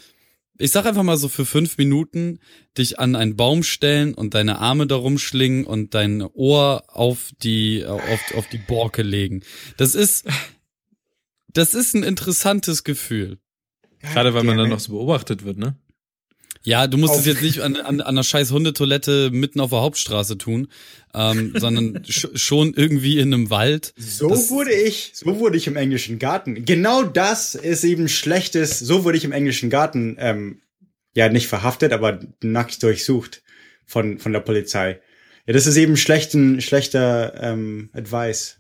ich 0.59 0.71
sag 0.71 0.87
einfach 0.87 1.03
mal 1.03 1.17
so 1.19 1.29
für 1.29 1.45
fünf 1.45 1.79
Minuten 1.79 2.41
dich 2.77 2.99
an 2.99 3.15
einen 3.15 3.37
Baum 3.37 3.63
stellen 3.63 4.15
und 4.15 4.35
deine 4.35 4.59
Arme 4.59 4.87
darum 4.87 5.19
schlingen 5.19 5.65
und 5.65 5.95
dein 5.95 6.23
Ohr 6.23 6.85
auf 6.89 7.31
die 7.43 7.85
auf, 7.85 8.35
auf 8.35 8.49
die 8.49 8.59
Borke 8.59 9.03
legen. 9.03 9.43
Das 9.77 9.95
ist 9.95 10.27
das 11.53 11.75
ist 11.75 11.95
ein 11.95 12.03
interessantes 12.03 12.85
Gefühl. 12.85 13.39
Gerade 14.01 14.33
weil 14.35 14.45
man 14.45 14.57
dann 14.57 14.69
noch 14.69 14.81
so 14.81 14.93
beobachtet 14.93 15.45
wird, 15.45 15.59
ne? 15.59 15.77
Ja, 16.63 16.87
du 16.87 16.99
musst 16.99 17.15
Auf- 17.15 17.21
es 17.21 17.27
jetzt 17.27 17.43
nicht 17.43 17.61
an, 17.61 17.77
an, 17.77 18.01
an 18.01 18.03
einer 18.03 18.25
scheiß 18.25 18.51
Hundetoilette 18.51 19.31
mitten 19.31 19.61
auf 19.61 19.71
der 19.71 19.81
Hauptstraße 19.81 20.37
tun, 20.39 20.69
ähm, 21.15 21.53
sondern 21.57 22.05
sch 22.09 22.29
schon 22.35 22.75
irgendwie 22.75 23.19
in 23.19 23.33
einem 23.33 23.51
Wald. 23.51 23.95
So 23.97 24.29
Das- 24.29 24.51
wurde 24.51 24.73
ich, 24.73 25.13
so 25.15 25.39
wurde 25.39 25.57
ich 25.57 25.67
im 25.67 25.77
englischen 25.77 26.19
Garten. 26.19 26.65
Genau 26.65 27.03
das 27.05 27.55
ist 27.55 27.85
eben 27.85 28.09
schlechtes. 28.09 28.79
So 28.79 29.05
wurde 29.05 29.19
ich 29.19 29.25
im 29.25 29.33
englischen 29.33 29.71
Garten, 29.71 30.17
ähm, 30.19 30.61
ja 31.15 31.29
nicht 31.29 31.49
verhaftet, 31.49 31.93
aber 31.93 32.21
nackt 32.43 32.83
durchsucht 32.83 33.43
von 33.87 34.19
von 34.19 34.33
der 34.33 34.41
Polizei. 34.41 35.01
Ja, 35.47 35.55
das 35.55 35.67
ist 35.67 35.77
eben 35.77 35.97
schlechten, 35.97 36.61
schlechter 36.61 37.35
ähm, 37.43 37.89
Advice, 37.95 38.59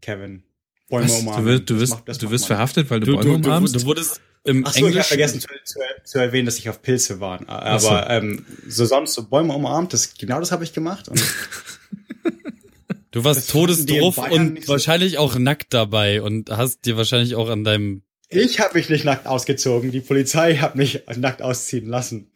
Kevin. 0.00 0.44
Bäume 0.88 1.04
Was? 1.04 1.18
umarmen. 1.20 1.44
Du, 1.44 1.50
wirst, 1.52 1.68
du, 1.70 1.74
Das 1.74 1.80
wirst, 1.82 1.92
macht- 1.92 2.08
das 2.08 2.18
du 2.18 2.30
wirst 2.30 2.46
verhaftet, 2.46 2.90
weil 2.90 3.00
du, 3.00 3.06
Du, 3.06 3.12
Bäume 3.16 3.24
du, 3.36 3.38
du, 3.40 3.48
umarmst? 3.48 3.74
du 3.76 3.84
wurdest 3.84 4.20
im 4.44 4.64
Ach 4.66 4.72
so, 4.72 4.78
ich 4.78 4.82
habe 4.84 4.88
Englischen 4.88 5.08
vergessen 5.08 5.40
zu, 5.40 5.48
zu, 5.64 5.78
zu 6.04 6.18
erwähnen, 6.18 6.46
dass 6.46 6.58
ich 6.58 6.68
auf 6.70 6.80
Pilze 6.80 7.20
war. 7.20 7.46
Aber 7.48 7.78
so. 7.80 7.90
ähm, 8.08 8.46
so 8.66 8.84
sonst 8.86 9.14
so 9.14 9.24
Bäume 9.28 9.52
umarmt, 9.52 9.92
das 9.92 10.14
genau 10.14 10.40
das 10.40 10.52
habe 10.52 10.64
ich 10.64 10.72
gemacht. 10.72 11.08
Und 11.08 11.22
Du 13.10 13.24
warst 13.24 13.50
todesdruff 13.50 14.18
und 14.18 14.62
so- 14.64 14.72
wahrscheinlich 14.72 15.18
auch 15.18 15.38
nackt 15.38 15.72
dabei 15.74 16.20
und 16.22 16.50
hast 16.50 16.84
dir 16.84 16.96
wahrscheinlich 16.96 17.34
auch 17.36 17.48
an 17.48 17.64
deinem 17.64 18.02
ich 18.30 18.60
habe 18.60 18.76
mich 18.76 18.90
nicht 18.90 19.06
nackt 19.06 19.26
ausgezogen. 19.26 19.90
Die 19.90 20.00
Polizei 20.02 20.56
hat 20.56 20.76
mich 20.76 21.02
nackt 21.16 21.40
ausziehen 21.40 21.86
lassen. 21.88 22.30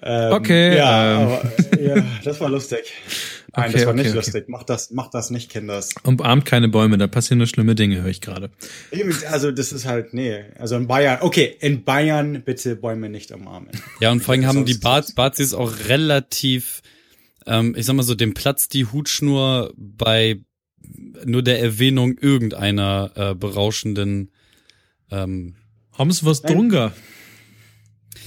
Ähm, 0.00 0.32
Okay, 0.32 0.76
Ja, 0.76 1.14
ähm. 1.20 1.26
aber, 1.28 1.80
ja, 1.82 2.04
das 2.22 2.40
war 2.40 2.48
lustig. 2.48 2.92
Nein, 3.56 3.70
Okay, 3.70 3.72
das 3.72 3.86
war 3.86 3.92
okay, 3.92 4.02
nicht 4.02 4.08
okay. 4.10 4.16
lustig. 4.16 4.44
Mach 4.48 4.62
das, 4.64 4.90
mach 4.90 5.10
das 5.10 5.30
nicht, 5.30 5.50
Kinders. 5.50 5.90
Umarmt 6.02 6.44
keine 6.44 6.68
Bäume, 6.68 6.98
da 6.98 7.06
passieren 7.06 7.38
nur 7.38 7.46
schlimme 7.46 7.74
Dinge, 7.74 8.02
höre 8.02 8.10
ich 8.10 8.20
gerade. 8.20 8.50
Also 9.30 9.52
das 9.52 9.72
ist 9.72 9.86
halt, 9.86 10.14
nee. 10.14 10.44
Also 10.58 10.76
in 10.76 10.86
Bayern, 10.86 11.18
okay, 11.20 11.56
in 11.60 11.84
Bayern 11.84 12.42
bitte 12.44 12.76
Bäume 12.76 13.08
nicht 13.08 13.30
umarmen. 13.32 13.70
Ja, 14.00 14.10
und 14.12 14.20
vor 14.20 14.34
allem 14.34 14.46
haben 14.46 14.64
die 14.64 14.74
Bart, 14.74 15.14
Bazis 15.14 15.54
auch 15.54 15.72
relativ, 15.88 16.82
ähm, 17.46 17.74
ich 17.76 17.86
sag 17.86 17.94
mal 17.94 18.02
so, 18.02 18.14
dem 18.14 18.34
Platz 18.34 18.68
die 18.68 18.86
Hutschnur 18.86 19.72
bei 19.76 20.40
nur 21.24 21.42
der 21.42 21.60
Erwähnung 21.60 22.18
irgendeiner 22.18 23.12
äh, 23.14 23.34
berauschenden 23.34 24.30
ähm, 25.10 25.54
Homs 25.96 26.24
was 26.24 26.42
Nein. 26.42 26.54
drunter. 26.54 26.92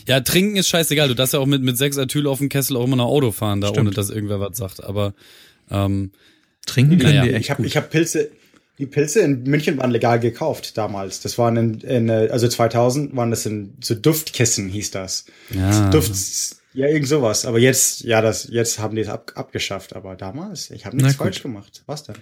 Ja, 0.08 0.22
trinken 0.22 0.56
ist 0.56 0.70
scheißegal. 0.70 1.08
Du 1.10 1.14
darfst 1.14 1.34
ja 1.34 1.40
auch 1.40 1.46
mit, 1.46 1.62
mit 1.62 1.78
sechs 1.78 1.98
Atyl 1.98 2.28
auf 2.28 2.40
dem 2.40 2.50
Kessel 2.50 2.78
auch 2.78 2.86
immer 2.86 2.96
noch 2.96 3.08
Auto 3.08 3.32
fahren, 3.32 3.62
da 3.62 3.68
Stimmt. 3.68 3.88
ohne 3.88 3.92
dass 3.96 4.10
irgendwer 4.10 4.40
was 4.40 4.58
sagt. 4.58 4.84
Aber 4.84 5.14
ähm, 5.70 6.12
Trinken 6.66 6.98
können 6.98 7.16
Naja. 7.16 7.24
die 7.24 7.34
echt 7.34 7.46
Ich 7.46 7.52
habe 7.52 7.66
ich 7.66 7.78
hab 7.78 7.90
Pilze, 7.90 8.30
die 8.78 8.86
Pilze 8.86 9.22
in 9.22 9.44
München 9.44 9.78
waren 9.78 9.92
legal 9.92 10.20
gekauft 10.20 10.78
damals. 10.78 11.20
Das 11.22 11.38
waren 11.38 11.58
in, 11.58 11.80
in 11.82 12.10
äh, 12.10 12.30
also 12.32 12.48
2000 12.48 13.16
waren 13.16 13.32
das 13.32 13.46
in 13.46 13.74
so 13.84 13.96
Duftkissen 13.96 14.70
hieß 14.70 14.92
das. 14.92 15.26
ja, 15.50 15.90
Duft, 15.90 16.12
ja, 16.74 16.88
irgend 16.88 17.08
sowas. 17.08 17.46
Aber 17.46 17.60
jetzt, 17.60 18.02
ja, 18.04 18.22
das, 18.22 18.48
jetzt 18.52 18.80
haben 18.80 18.96
die 18.96 19.02
es 19.02 19.08
ab, 19.10 19.32
abgeschafft. 19.36 19.96
Aber 19.96 20.16
damals, 20.16 20.70
ich 20.72 20.86
habe 20.86 20.96
nichts 20.96 21.16
falsch 21.16 21.42
gemacht. 21.42 21.84
Was 21.88 22.04
denn? 22.04 22.16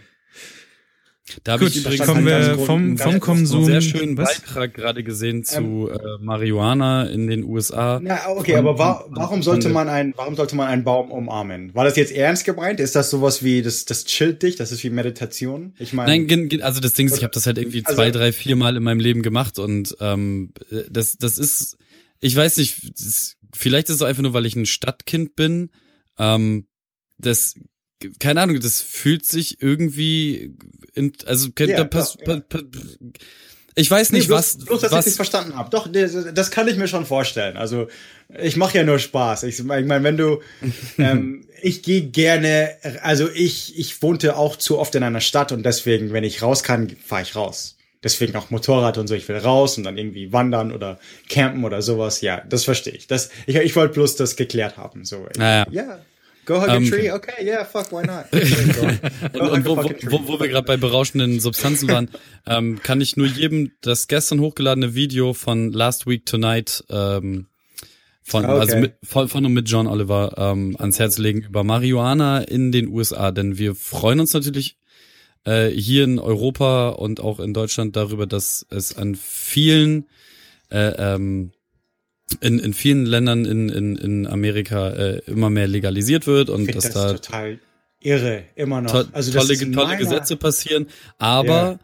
Da 1.44 1.54
habe 1.54 1.66
Gut, 1.66 1.76
ich 1.76 1.82
übrigens 1.82 2.06
kommen 2.06 2.28
einen 2.28 2.58
wir 2.58 2.66
vom, 2.66 2.82
einen 2.84 2.98
vom 3.00 3.20
Konsum. 3.20 3.58
einen 3.64 3.66
sehr 3.66 3.82
schönen 3.82 4.16
was? 4.18 4.42
Beitrag 4.42 4.74
gerade 4.76 5.04
gesehen 5.04 5.44
zu 5.44 5.90
äh, 5.90 6.18
Marihuana 6.22 7.06
in 7.06 7.28
den 7.28 7.44
USA. 7.44 8.00
Na, 8.02 8.28
okay, 8.30 8.56
aber 8.56 8.78
wa 8.78 9.06
warum 9.10 9.42
sollte 9.42 9.70
man 9.70 9.90
ein, 9.90 10.14
warum 10.16 10.36
sollte 10.36 10.56
man 10.56 10.68
einen 10.68 10.84
Baum 10.84 11.12
umarmen? 11.12 11.74
War 11.74 11.84
das 11.84 11.96
jetzt 11.96 12.12
ernst 12.12 12.46
gemeint? 12.46 12.80
Ist 12.80 12.96
das 12.96 13.10
sowas 13.10 13.44
wie, 13.44 13.64
das, 13.64 13.86
das 13.86 14.06
chillt 14.06 14.44
dich? 14.44 14.56
Das 14.56 14.72
ist 14.72 14.84
wie 14.84 14.92
Meditation? 14.92 15.74
Ich 15.80 15.94
meine, 15.94 16.26
Nein, 16.26 16.62
also 16.62 16.80
das 16.80 16.94
Ding 16.94 17.08
ist, 17.08 17.18
ich 17.18 17.24
habe 17.24 17.34
das 17.34 17.48
halt 17.48 17.58
irgendwie 17.58 17.84
Also- 17.84 17.96
zwei, 17.96 18.12
drei, 18.12 18.32
vier 18.32 18.56
Mal 18.56 18.78
in 18.78 18.84
meinem 18.84 19.00
Leben 19.00 19.24
gemacht 19.24 19.58
und 19.58 19.96
ähm, 20.00 20.54
das, 20.92 21.18
das 21.18 21.40
ist, 21.40 21.78
ich 22.20 22.36
weiß 22.36 22.58
nicht, 22.58 22.92
das, 23.00 23.36
vielleicht 23.54 23.90
ist 23.90 23.96
es 23.96 24.02
einfach 24.04 24.22
nur, 24.22 24.34
weil 24.34 24.46
ich 24.46 24.56
ein 24.56 24.68
Stadtkind 24.68 25.36
bin. 25.36 25.72
Ähm, 26.20 26.68
das, 27.18 27.56
keine 28.20 28.42
Ahnung, 28.42 28.60
das 28.60 28.82
fühlt 28.82 29.26
sich 29.26 29.62
irgendwie, 29.62 30.54
in, 30.94 31.14
also 31.26 31.50
Ja, 31.58 31.68
da 31.78 31.84
pass, 31.86 32.18
ja. 32.20 32.26
pa, 32.40 32.42
pa, 32.48 32.60
ich 33.78 33.92
weiß 33.92 34.12
Nee, 34.12 34.20
nicht, 34.20 34.28
bloß, 34.28 34.38
was, 34.38 34.58
bloß, 34.66 34.82
dass 34.82 34.92
ich 34.92 34.98
was, 34.98 35.06
das 35.06 35.16
verstanden 35.16 35.56
habe. 35.56 35.70
Doch, 35.70 35.88
das, 35.92 36.16
das 36.34 36.50
kann 36.52 36.68
ich 36.68 36.78
mir 36.78 36.88
schon 36.88 37.06
vorstellen. 37.06 37.58
Also 37.58 37.88
ich 38.42 38.56
mache 38.56 38.78
ja 38.78 38.84
nur 38.86 39.00
Spaß. 39.00 39.44
Ich, 39.44 39.60
ich 39.60 39.66
meine, 39.66 40.04
wenn 40.04 40.18
du, 40.18 40.40
ähm, 40.98 41.46
ich 41.62 41.84
gehe 41.84 42.04
gerne, 42.04 42.72
also 43.02 43.30
ich, 43.30 43.78
ich 43.78 44.02
wohnte 44.02 44.38
auch 44.38 44.56
zu 44.56 44.80
oft 44.80 44.96
in 44.96 45.04
einer 45.04 45.20
Stadt 45.22 45.52
und 45.52 45.64
deswegen, 45.66 46.14
wenn 46.14 46.24
ich 46.24 46.42
raus 46.42 46.64
kann, 46.64 46.90
fahre 47.06 47.24
ich 47.24 47.36
raus. 47.36 47.78
Deswegen 48.02 48.36
auch 48.36 48.50
Motorrad 48.50 48.98
und 48.98 49.08
so. 49.08 49.16
Ich 49.16 49.28
will 49.28 49.38
raus 49.38 49.78
und 49.78 49.84
dann 49.84 49.98
irgendwie 49.98 50.32
wandern 50.32 50.72
oder 50.72 51.00
campen 51.28 51.66
oder 51.66 51.82
sowas. 51.82 52.22
Ja, 52.22 52.42
das 52.48 52.64
verstehe 52.64 52.94
ich. 52.94 53.08
Das, 53.08 53.30
ich, 53.46 53.56
ich 53.56 53.76
wollte 53.76 53.96
bloß 53.96 54.16
das 54.16 54.36
geklärt 54.36 54.78
haben. 54.78 55.04
So, 55.06 55.28
Naja. 55.38 55.66
ja. 55.72 56.00
Go 56.46 56.62
hug 56.62 56.70
a 56.70 56.76
Ähm, 56.76 56.90
tree. 56.90 57.12
Okay, 57.12 57.44
yeah, 57.44 57.66
fuck, 57.66 57.92
why 57.92 58.06
not? 58.06 58.26
Und, 59.34 59.50
und 59.50 59.66
a 59.66 59.66
wo, 59.66 59.76
wo, 59.78 60.28
wo, 60.28 60.40
wir 60.40 60.48
gerade 60.48 60.66
bei 60.66 60.78
berauschenden 60.78 61.40
Substanzen 61.40 61.90
waren, 61.90 62.10
ähm, 62.46 62.80
kann 62.82 63.02
ich 63.02 63.18
nur 63.18 63.28
jedem 63.28 63.72
das 63.82 64.08
gestern 64.08 64.40
hochgeladene 64.40 64.96
Video 64.96 65.34
von 65.34 65.72
Last 65.72 66.08
Week 66.08 66.26
Tonight 66.26 66.84
ähm, 66.90 67.48
von, 68.22 68.46
okay. 68.46 68.60
also 68.60 68.78
mit, 68.78 68.94
von, 69.04 69.28
von 69.28 69.46
und 69.46 69.54
mit 69.54 69.70
John 69.70 69.88
Oliver 69.88 70.34
ähm, 70.38 70.76
ans 70.80 71.00
Herz 71.00 71.18
legen 71.18 71.42
über 71.42 71.64
Marihuana 71.64 72.40
in 72.40 72.72
den 72.72 72.88
USA. 72.88 73.32
Denn 73.32 73.58
wir 73.58 73.76
freuen 73.76 74.20
uns 74.20 74.34
natürlich 74.34 74.78
äh, 75.46 75.70
hier 75.70 76.04
in 76.04 76.20
Europa 76.20 76.90
und 76.90 77.20
auch 77.20 77.40
in 77.40 77.54
Deutschland 77.54 77.96
darüber, 77.96 78.26
dass 78.26 78.66
es 78.70 78.98
an 78.98 79.16
vielen 79.16 80.08
äh, 80.72 80.88
ähm, 80.98 81.52
in, 82.42 82.60
in 82.60 82.74
vielen 82.74 83.06
Ländern 83.06 83.46
in, 83.46 83.70
in, 83.70 83.96
in 83.96 84.28
Amerika 84.28 84.90
äh, 84.90 85.22
immer 85.28 85.50
mehr 85.50 85.68
legalisiert 85.68 86.28
wird 86.28 86.50
und 86.50 86.74
dass 86.74 86.86
das 86.86 86.94
da 86.94 87.14
total 87.14 87.60
irre, 88.02 88.44
immer 88.56 88.82
noch. 88.82 88.92
to 88.92 89.10
also 89.14 89.32
tolle, 89.32 89.72
tolle 89.72 89.98
Gesetze 89.98 90.36
passieren, 90.36 90.88
aber 91.18 91.80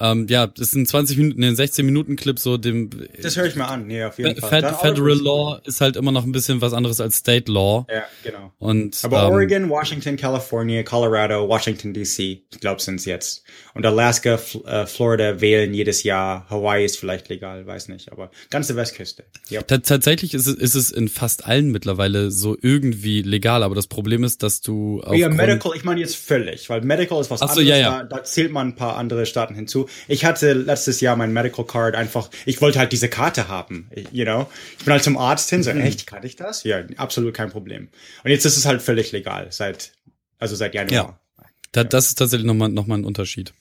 ähm, 0.00 0.26
ja, 0.28 0.46
das 0.46 0.68
ist 0.68 0.74
ein 0.74 0.86
20 0.86 1.16
Minuten, 1.18 1.42
ein 1.44 1.56
16 1.56 1.84
Minuten 1.84 2.16
Clip 2.16 2.38
so 2.38 2.56
dem 2.56 2.90
Das 3.20 3.36
höre 3.36 3.46
ich 3.46 3.56
mir 3.56 3.66
an, 3.66 3.86
nee, 3.86 4.04
auf 4.04 4.18
jeden 4.18 4.34
Fe- 4.36 4.40
Fall. 4.46 4.62
Dann 4.62 4.74
Federal. 4.76 5.18
Law 5.18 5.60
ist 5.64 5.80
halt 5.80 5.96
immer 5.96 6.12
noch 6.12 6.24
ein 6.24 6.32
bisschen 6.32 6.60
was 6.60 6.72
anderes 6.72 7.00
als 7.00 7.16
State 7.18 7.50
Law 7.50 7.86
Ja, 7.92 8.04
genau. 8.22 8.52
und 8.58 8.98
Aber 9.02 9.24
ähm, 9.24 9.32
Oregon, 9.32 9.68
Washington, 9.68 10.16
California, 10.16 10.82
Colorado, 10.82 11.48
Washington 11.48 11.92
DC, 11.94 12.18
ich 12.18 12.60
glaube, 12.60 12.80
sind's 12.80 13.04
jetzt. 13.04 13.44
Und 13.74 13.84
Alaska, 13.86 14.34
F 14.34 14.58
äh, 14.66 14.86
Florida 14.86 15.40
wählen 15.40 15.72
jedes 15.74 16.02
Jahr. 16.02 16.46
Hawaii 16.50 16.84
ist 16.84 16.98
vielleicht 16.98 17.28
legal, 17.28 17.66
weiß 17.66 17.88
nicht, 17.88 18.12
aber 18.12 18.30
ganze 18.50 18.76
Westküste. 18.76 19.24
Ta- 19.66 19.78
Tatsächlich 19.78 20.34
ist 20.34 20.46
es, 20.46 20.54
ist 20.54 20.74
es 20.74 20.90
in 20.90 21.08
fast 21.08 21.46
allen 21.46 21.70
mittlerweile 21.70 22.30
so 22.30 22.56
irgendwie 22.60 23.22
legal, 23.22 23.62
aber 23.62 23.74
das 23.74 23.86
Problem 23.86 24.24
ist, 24.24 24.42
dass 24.42 24.60
du 24.60 25.02
Ja, 25.12 25.28
Medical, 25.28 25.72
ich 25.76 25.84
meine 25.84 26.00
jetzt 26.00 26.16
völlig, 26.16 26.68
weil 26.70 26.82
Medical 26.82 27.20
ist 27.20 27.30
was 27.30 27.42
Ach 27.42 27.48
so, 27.52 27.60
anderes, 27.60 27.68
ja, 27.68 27.76
ja. 27.76 28.02
Da, 28.04 28.16
da 28.18 28.24
zählt 28.24 28.52
man 28.52 28.68
ein 28.68 28.74
paar 28.76 28.96
andere 28.96 29.26
Staaten 29.26 29.54
hinzu. 29.54 29.87
Ich 30.06 30.24
hatte 30.24 30.52
letztes 30.52 31.00
Jahr 31.00 31.16
mein 31.16 31.32
Medical 31.32 31.64
Card 31.66 31.94
einfach, 31.94 32.30
ich 32.46 32.60
wollte 32.60 32.78
halt 32.78 32.92
diese 32.92 33.08
Karte 33.08 33.48
haben, 33.48 33.90
you 34.12 34.24
know. 34.24 34.46
Ich 34.78 34.84
bin 34.84 34.92
halt 34.92 35.02
zum 35.02 35.16
Arzt 35.18 35.50
hin, 35.50 35.62
so, 35.62 35.72
Mhm. 35.72 35.80
echt, 35.80 36.06
kann 36.06 36.24
ich 36.24 36.36
das? 36.36 36.64
Ja, 36.64 36.82
absolut 36.96 37.34
kein 37.34 37.50
Problem. 37.50 37.88
Und 38.24 38.30
jetzt 38.30 38.44
ist 38.44 38.56
es 38.56 38.66
halt 38.66 38.82
völlig 38.82 39.12
legal, 39.12 39.48
seit, 39.50 39.92
also 40.38 40.54
seit 40.56 40.74
Januar. 40.74 40.92
Ja. 41.38 41.44
Da, 41.72 41.84
das 41.84 42.06
ist 42.08 42.14
tatsächlich 42.16 42.46
nochmal 42.46 42.70
noch 42.70 42.86
mal 42.86 42.96
ein 42.98 43.04
Unterschied. 43.04 43.52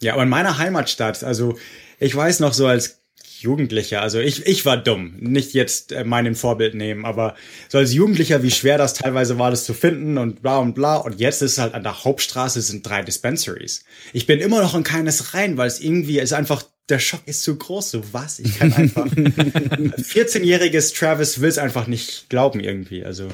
Ja, 0.00 0.14
aber 0.14 0.22
in 0.22 0.28
meiner 0.28 0.58
Heimatstadt, 0.58 1.24
also 1.24 1.58
ich 1.98 2.14
weiß 2.14 2.40
noch 2.40 2.52
so 2.54 2.66
als 2.66 2.97
Jugendlicher, 3.40 4.02
also 4.02 4.18
ich, 4.18 4.46
ich 4.46 4.64
war 4.66 4.76
dumm, 4.76 5.14
nicht 5.18 5.54
jetzt 5.54 5.92
äh, 5.92 6.04
meinen 6.04 6.34
Vorbild 6.34 6.74
nehmen, 6.74 7.04
aber 7.04 7.34
so 7.68 7.78
als 7.78 7.92
Jugendlicher, 7.92 8.42
wie 8.42 8.50
schwer 8.50 8.78
das 8.78 8.94
teilweise 8.94 9.38
war, 9.38 9.50
das 9.50 9.64
zu 9.64 9.74
finden 9.74 10.18
und 10.18 10.42
bla 10.42 10.58
und 10.58 10.74
bla. 10.74 10.96
Und 10.96 11.20
jetzt 11.20 11.42
ist 11.42 11.52
es 11.52 11.58
halt 11.58 11.74
an 11.74 11.82
der 11.82 12.04
Hauptstraße 12.04 12.60
sind 12.60 12.86
drei 12.86 13.02
Dispensaries. 13.02 13.84
Ich 14.12 14.26
bin 14.26 14.40
immer 14.40 14.60
noch 14.60 14.74
in 14.74 14.82
keines 14.82 15.34
rein, 15.34 15.56
weil 15.56 15.68
es 15.68 15.80
irgendwie 15.80 16.18
ist 16.18 16.32
einfach, 16.32 16.64
der 16.88 16.98
Schock 16.98 17.22
ist 17.26 17.42
zu 17.42 17.56
groß. 17.56 17.90
So 17.90 18.02
was? 18.12 18.38
Ich 18.38 18.58
kann 18.58 18.72
einfach. 18.72 19.06
14-jähriges 19.06 20.98
Travis 20.98 21.40
will 21.40 21.48
es 21.48 21.58
einfach 21.58 21.86
nicht 21.86 22.28
glauben 22.28 22.60
irgendwie. 22.60 23.04
Also, 23.04 23.28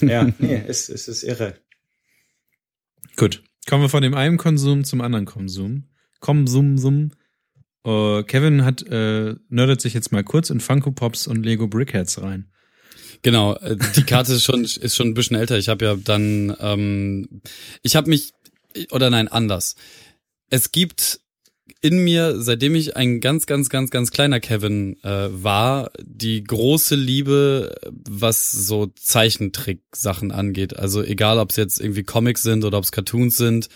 ja, 0.00 0.28
nee, 0.38 0.62
es, 0.68 0.88
es 0.88 1.08
ist 1.08 1.22
irre. 1.22 1.54
Gut. 3.16 3.42
Kommen 3.68 3.82
wir 3.82 3.88
von 3.88 4.02
dem 4.02 4.14
einen 4.14 4.38
Konsum 4.38 4.84
zum 4.84 5.00
anderen 5.00 5.26
Konsum. 5.26 5.84
Konsum, 6.20 7.12
Äh, 7.84 8.22
Kevin 8.24 8.64
hat 8.64 8.82
äh, 8.82 9.34
nerdet 9.48 9.80
sich 9.80 9.94
jetzt 9.94 10.12
mal 10.12 10.24
kurz 10.24 10.50
in 10.50 10.60
Funko 10.60 10.92
Pops 10.92 11.26
und 11.26 11.44
Lego 11.44 11.66
Brickheads 11.66 12.22
rein. 12.22 12.50
Genau, 13.22 13.56
äh, 13.56 13.76
die 13.96 14.04
Karte 14.04 14.34
ist 14.34 14.44
schon 14.44 14.64
ist 14.64 14.96
schon 14.96 15.08
ein 15.08 15.14
bisschen 15.14 15.36
älter. 15.36 15.58
Ich 15.58 15.68
habe 15.68 15.84
ja 15.84 15.96
dann, 15.96 16.56
ähm, 16.60 17.42
ich 17.82 17.96
habe 17.96 18.10
mich 18.10 18.32
oder 18.90 19.10
nein 19.10 19.28
anders. 19.28 19.76
Es 20.50 20.72
gibt 20.72 21.20
in 21.80 22.04
mir, 22.04 22.40
seitdem 22.40 22.74
ich 22.74 22.96
ein 22.96 23.20
ganz, 23.20 23.46
ganz, 23.46 23.70
ganz, 23.70 23.90
ganz 23.90 24.10
kleiner 24.10 24.40
Kevin 24.40 25.02
äh, 25.02 25.28
war, 25.30 25.90
die 26.02 26.42
große 26.44 26.94
Liebe, 26.94 27.74
was 27.90 28.52
so 28.52 28.86
Zeichentrick-Sachen 28.86 30.30
angeht. 30.30 30.76
Also 30.76 31.02
egal, 31.02 31.38
ob 31.38 31.50
es 31.50 31.56
jetzt 31.56 31.80
irgendwie 31.80 32.02
Comics 32.02 32.42
sind 32.42 32.64
oder 32.64 32.76
ob 32.76 32.84
es 32.84 32.92
Cartoons 32.92 33.36
sind, 33.36 33.68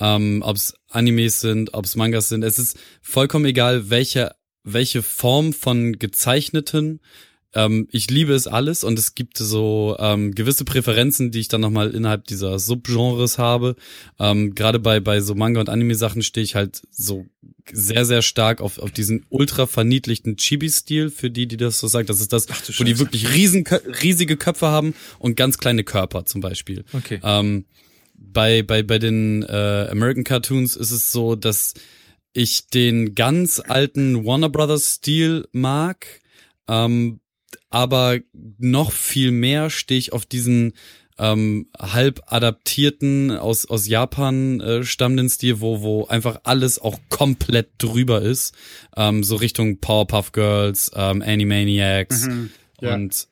ähm, 0.00 0.42
ob 0.42 0.56
es 0.56 0.74
Animes 0.88 1.40
sind, 1.40 1.74
ob 1.74 1.84
es 1.84 1.96
Mangas 1.96 2.28
sind. 2.28 2.42
Es 2.42 2.58
ist 2.58 2.78
vollkommen 3.00 3.44
egal, 3.44 3.90
welche 3.90 4.34
welche 4.68 5.02
Form 5.02 5.52
von 5.52 5.96
gezeichneten 5.98 7.00
ähm, 7.56 7.88
ich 7.90 8.10
liebe 8.10 8.34
es 8.34 8.46
alles 8.46 8.84
und 8.84 8.98
es 8.98 9.14
gibt 9.14 9.38
so 9.38 9.96
ähm, 9.98 10.34
gewisse 10.34 10.66
Präferenzen, 10.66 11.30
die 11.30 11.40
ich 11.40 11.48
dann 11.48 11.62
nochmal 11.62 11.90
innerhalb 11.90 12.26
dieser 12.26 12.58
Subgenres 12.58 13.38
habe. 13.38 13.76
Ähm, 14.18 14.54
Gerade 14.54 14.78
bei, 14.78 15.00
bei 15.00 15.20
so 15.20 15.34
Manga- 15.34 15.60
und 15.60 15.70
Anime-Sachen 15.70 16.22
stehe 16.22 16.44
ich 16.44 16.54
halt 16.54 16.82
so 16.90 17.24
sehr, 17.72 18.04
sehr 18.04 18.20
stark 18.20 18.60
auf, 18.60 18.78
auf 18.78 18.90
diesen 18.90 19.24
ultra 19.30 19.66
verniedlichten 19.66 20.36
Chibi-Stil, 20.36 21.08
für 21.08 21.30
die, 21.30 21.48
die 21.48 21.56
das 21.56 21.80
so 21.80 21.88
sagen. 21.88 22.06
Das 22.06 22.20
ist 22.20 22.32
das, 22.32 22.46
wo 22.78 22.84
die 22.84 22.98
wirklich 22.98 23.32
riesen, 23.32 23.64
riesige 24.02 24.36
Köpfe 24.36 24.66
haben 24.66 24.94
und 25.18 25.36
ganz 25.36 25.56
kleine 25.56 25.82
Körper 25.82 26.26
zum 26.26 26.42
Beispiel. 26.42 26.84
Okay. 26.92 27.20
Ähm, 27.24 27.64
bei, 28.36 28.62
bei, 28.62 28.82
bei 28.82 28.98
den 28.98 29.44
äh, 29.44 29.88
American 29.90 30.22
Cartoons 30.22 30.76
ist 30.76 30.90
es 30.90 31.10
so, 31.10 31.36
dass 31.36 31.72
ich 32.34 32.66
den 32.66 33.14
ganz 33.14 33.62
alten 33.66 34.26
Warner 34.26 34.50
Brothers 34.50 34.96
Stil 34.96 35.48
mag, 35.52 36.20
ähm, 36.68 37.20
aber 37.70 38.18
noch 38.58 38.92
viel 38.92 39.30
mehr 39.30 39.70
stehe 39.70 39.98
ich 39.98 40.12
auf 40.12 40.26
diesen 40.26 40.74
ähm, 41.18 41.70
halb 41.78 42.24
adaptierten 42.26 43.30
aus 43.30 43.64
aus 43.64 43.88
Japan 43.88 44.60
äh, 44.60 44.84
stammenden 44.84 45.30
Stil, 45.30 45.62
wo 45.62 45.80
wo 45.80 46.04
einfach 46.04 46.40
alles 46.44 46.78
auch 46.78 46.98
komplett 47.08 47.70
drüber 47.78 48.20
ist, 48.20 48.54
ähm, 48.98 49.24
so 49.24 49.36
Richtung 49.36 49.78
Powerpuff 49.78 50.32
Girls, 50.32 50.90
ähm, 50.94 51.22
Animaniacs 51.22 52.28
ja. 52.82 52.94
und 52.94 53.28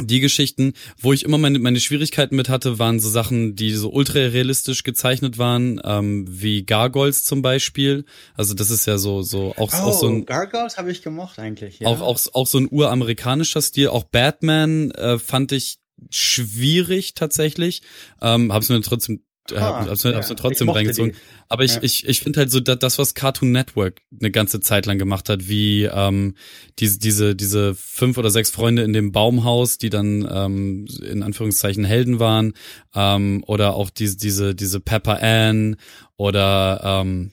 die 0.00 0.20
Geschichten, 0.20 0.72
wo 0.98 1.12
ich 1.12 1.24
immer 1.24 1.38
meine, 1.38 1.58
meine 1.58 1.78
Schwierigkeiten 1.78 2.34
mit 2.34 2.48
hatte, 2.48 2.78
waren 2.78 2.98
so 2.98 3.08
Sachen, 3.08 3.54
die 3.54 3.72
so 3.72 3.90
ultra 3.92 4.18
realistisch 4.18 4.82
gezeichnet 4.82 5.38
waren, 5.38 5.80
ähm, 5.84 6.26
wie 6.28 6.64
Gargoyles 6.64 7.24
zum 7.24 7.42
Beispiel. 7.42 8.04
Also 8.34 8.54
das 8.54 8.70
ist 8.70 8.86
ja 8.86 8.98
so 8.98 9.22
so 9.22 9.54
auch, 9.56 9.72
auch 9.72 9.92
so 9.92 10.08
ein 10.08 10.26
Gargoyles 10.26 10.76
habe 10.78 10.90
ich 10.90 11.02
gemocht 11.02 11.38
eigentlich. 11.38 11.78
Ja. 11.78 11.88
auch, 11.88 12.00
auch, 12.00 12.20
auch 12.32 12.46
so 12.46 12.58
ein 12.58 12.68
uramerikanischer 12.70 13.62
Stil. 13.62 13.88
Auch 13.88 14.04
Batman 14.04 14.90
äh, 14.92 15.18
fand 15.18 15.52
ich 15.52 15.78
schwierig 16.10 17.14
tatsächlich. 17.14 17.82
Ähm, 18.20 18.52
hab's 18.52 18.68
mir 18.68 18.80
trotzdem 18.80 19.22
äh, 19.52 19.56
Ah, 19.56 19.86
hab's, 19.86 20.02
ja. 20.02 20.14
hab's 20.14 20.28
mir 20.30 20.36
trotzdem 20.36 20.68
reingezogen. 20.68 21.12
die. 21.12 21.18
Aber 21.48 21.64
ich, 21.64 21.74
Ja. 21.74 21.82
ich, 21.82 22.06
ich 22.08 22.20
finde 22.20 22.40
halt 22.40 22.50
so 22.50 22.60
da- 22.60 22.76
das, 22.76 22.98
was 22.98 23.14
Cartoon 23.14 23.52
Network 23.52 24.00
eine 24.20 24.30
ganze 24.30 24.60
Zeit 24.60 24.86
lang 24.86 24.98
gemacht 24.98 25.28
hat, 25.28 25.48
wie 25.48 25.84
ähm, 25.84 26.34
diese, 26.78 26.98
diese, 26.98 27.34
diese 27.36 27.74
fünf 27.74 28.16
oder 28.18 28.30
sechs 28.30 28.50
Freunde 28.50 28.82
in 28.82 28.92
dem 28.92 29.12
Baumhaus, 29.12 29.78
die 29.78 29.90
dann 29.90 30.26
ähm, 30.30 30.86
in 31.02 31.22
Anführungszeichen 31.22 31.84
Helden 31.84 32.18
waren, 32.20 32.54
ähm, 32.94 33.44
oder 33.46 33.74
auch 33.74 33.90
diese, 33.90 34.16
diese, 34.16 34.54
diese 34.54 34.80
Pepper 34.80 35.20
Ann 35.22 35.76
oder 36.16 36.80
ähm, 37.02 37.32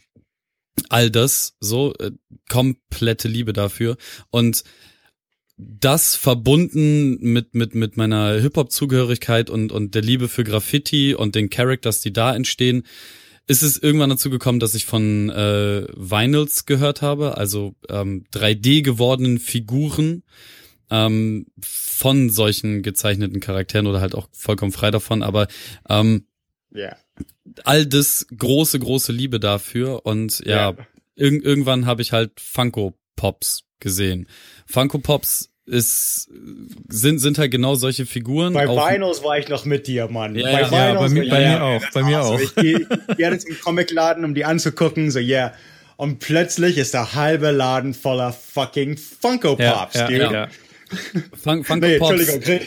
all 0.89 1.09
das, 1.11 1.55
so 1.59 1.93
äh, 1.99 2.11
komplette 2.49 3.27
Liebe 3.27 3.53
dafür. 3.53 3.97
Und 4.29 4.63
das 5.63 6.15
verbunden 6.15 7.19
mit 7.21 7.53
mit 7.53 7.75
mit 7.75 7.97
meiner 7.97 8.39
Hip 8.39 8.57
Hop 8.57 8.71
Zugehörigkeit 8.71 9.49
und 9.49 9.71
und 9.71 9.93
der 9.93 10.01
Liebe 10.01 10.27
für 10.27 10.43
Graffiti 10.43 11.13
und 11.13 11.35
den 11.35 11.49
Characters, 11.49 12.01
die 12.01 12.11
da 12.13 12.35
entstehen, 12.35 12.83
ist 13.47 13.61
es 13.61 13.77
irgendwann 13.77 14.09
dazu 14.09 14.29
gekommen, 14.29 14.59
dass 14.59 14.75
ich 14.75 14.85
von 14.85 15.29
äh, 15.29 15.85
Vinyls 15.95 16.65
gehört 16.65 17.01
habe, 17.01 17.37
also 17.37 17.75
ähm, 17.89 18.25
3D 18.33 18.81
gewordenen 18.81 19.39
Figuren 19.39 20.23
ähm, 20.89 21.45
von 21.61 22.29
solchen 22.29 22.81
gezeichneten 22.81 23.39
Charakteren 23.39 23.87
oder 23.87 24.01
halt 24.01 24.15
auch 24.15 24.27
vollkommen 24.31 24.71
frei 24.71 24.89
davon, 24.89 25.21
aber 25.21 25.47
ähm, 25.89 26.25
ja. 26.73 26.95
all 27.63 27.85
das 27.85 28.25
große 28.35 28.79
große 28.79 29.11
Liebe 29.11 29.39
dafür 29.39 30.05
und 30.05 30.39
ja, 30.45 30.71
Ja. 30.71 30.77
irg 31.15 31.43
irgendwann 31.43 31.85
habe 31.85 32.01
ich 32.01 32.13
halt 32.13 32.39
Funko 32.39 32.97
Pops 33.15 33.63
gesehen. 33.79 34.27
Funko 34.65 34.99
Pops 34.99 35.50
ist 35.65 36.29
sind 36.89 37.19
sind 37.19 37.37
halt 37.37 37.51
genau 37.51 37.75
solche 37.75 38.05
Figuren. 38.05 38.53
Bei 38.53 38.67
Vinyls 38.67 39.23
war 39.23 39.37
ich 39.37 39.47
noch 39.47 39.65
mit 39.65 39.87
dir, 39.87 40.07
Mann. 40.09 40.35
Ja, 40.35 40.43
bei 40.45 40.51
ja. 40.51 40.59
Ja, 40.59 40.93
bei 40.93 40.99
war- 40.99 41.09
bei 41.09 41.09
mir 41.49 41.63
auch, 41.63 41.83
bei 41.93 42.03
mir 42.03 42.17
Also 42.19 42.33
auch. 42.33 42.39
Ich 42.39 42.55
gehe 42.55 42.87
gerne 43.17 43.37
zum 43.39 43.57
Comicladen, 43.59 44.25
um 44.25 44.33
die 44.33 44.43
anzugucken, 44.45 45.11
so 45.11 45.19
yeah. 45.19 45.53
Und 45.97 46.17
plötzlich 46.19 46.77
ist 46.77 46.93
der 46.95 47.13
halbe 47.13 47.51
Laden 47.51 47.93
voller 47.93 48.33
fucking 48.33 48.97
Funko 48.97 49.55
Pops, 49.55 49.95
ja, 49.95 50.07
dude. 50.07 50.17
ja, 50.19 50.31
ja. 50.31 50.47
Fun 51.41 51.63
Funko 51.63 51.85
Nee, 51.87 51.97
Pops 51.99 52.11
Entschuldigung. 52.19 52.65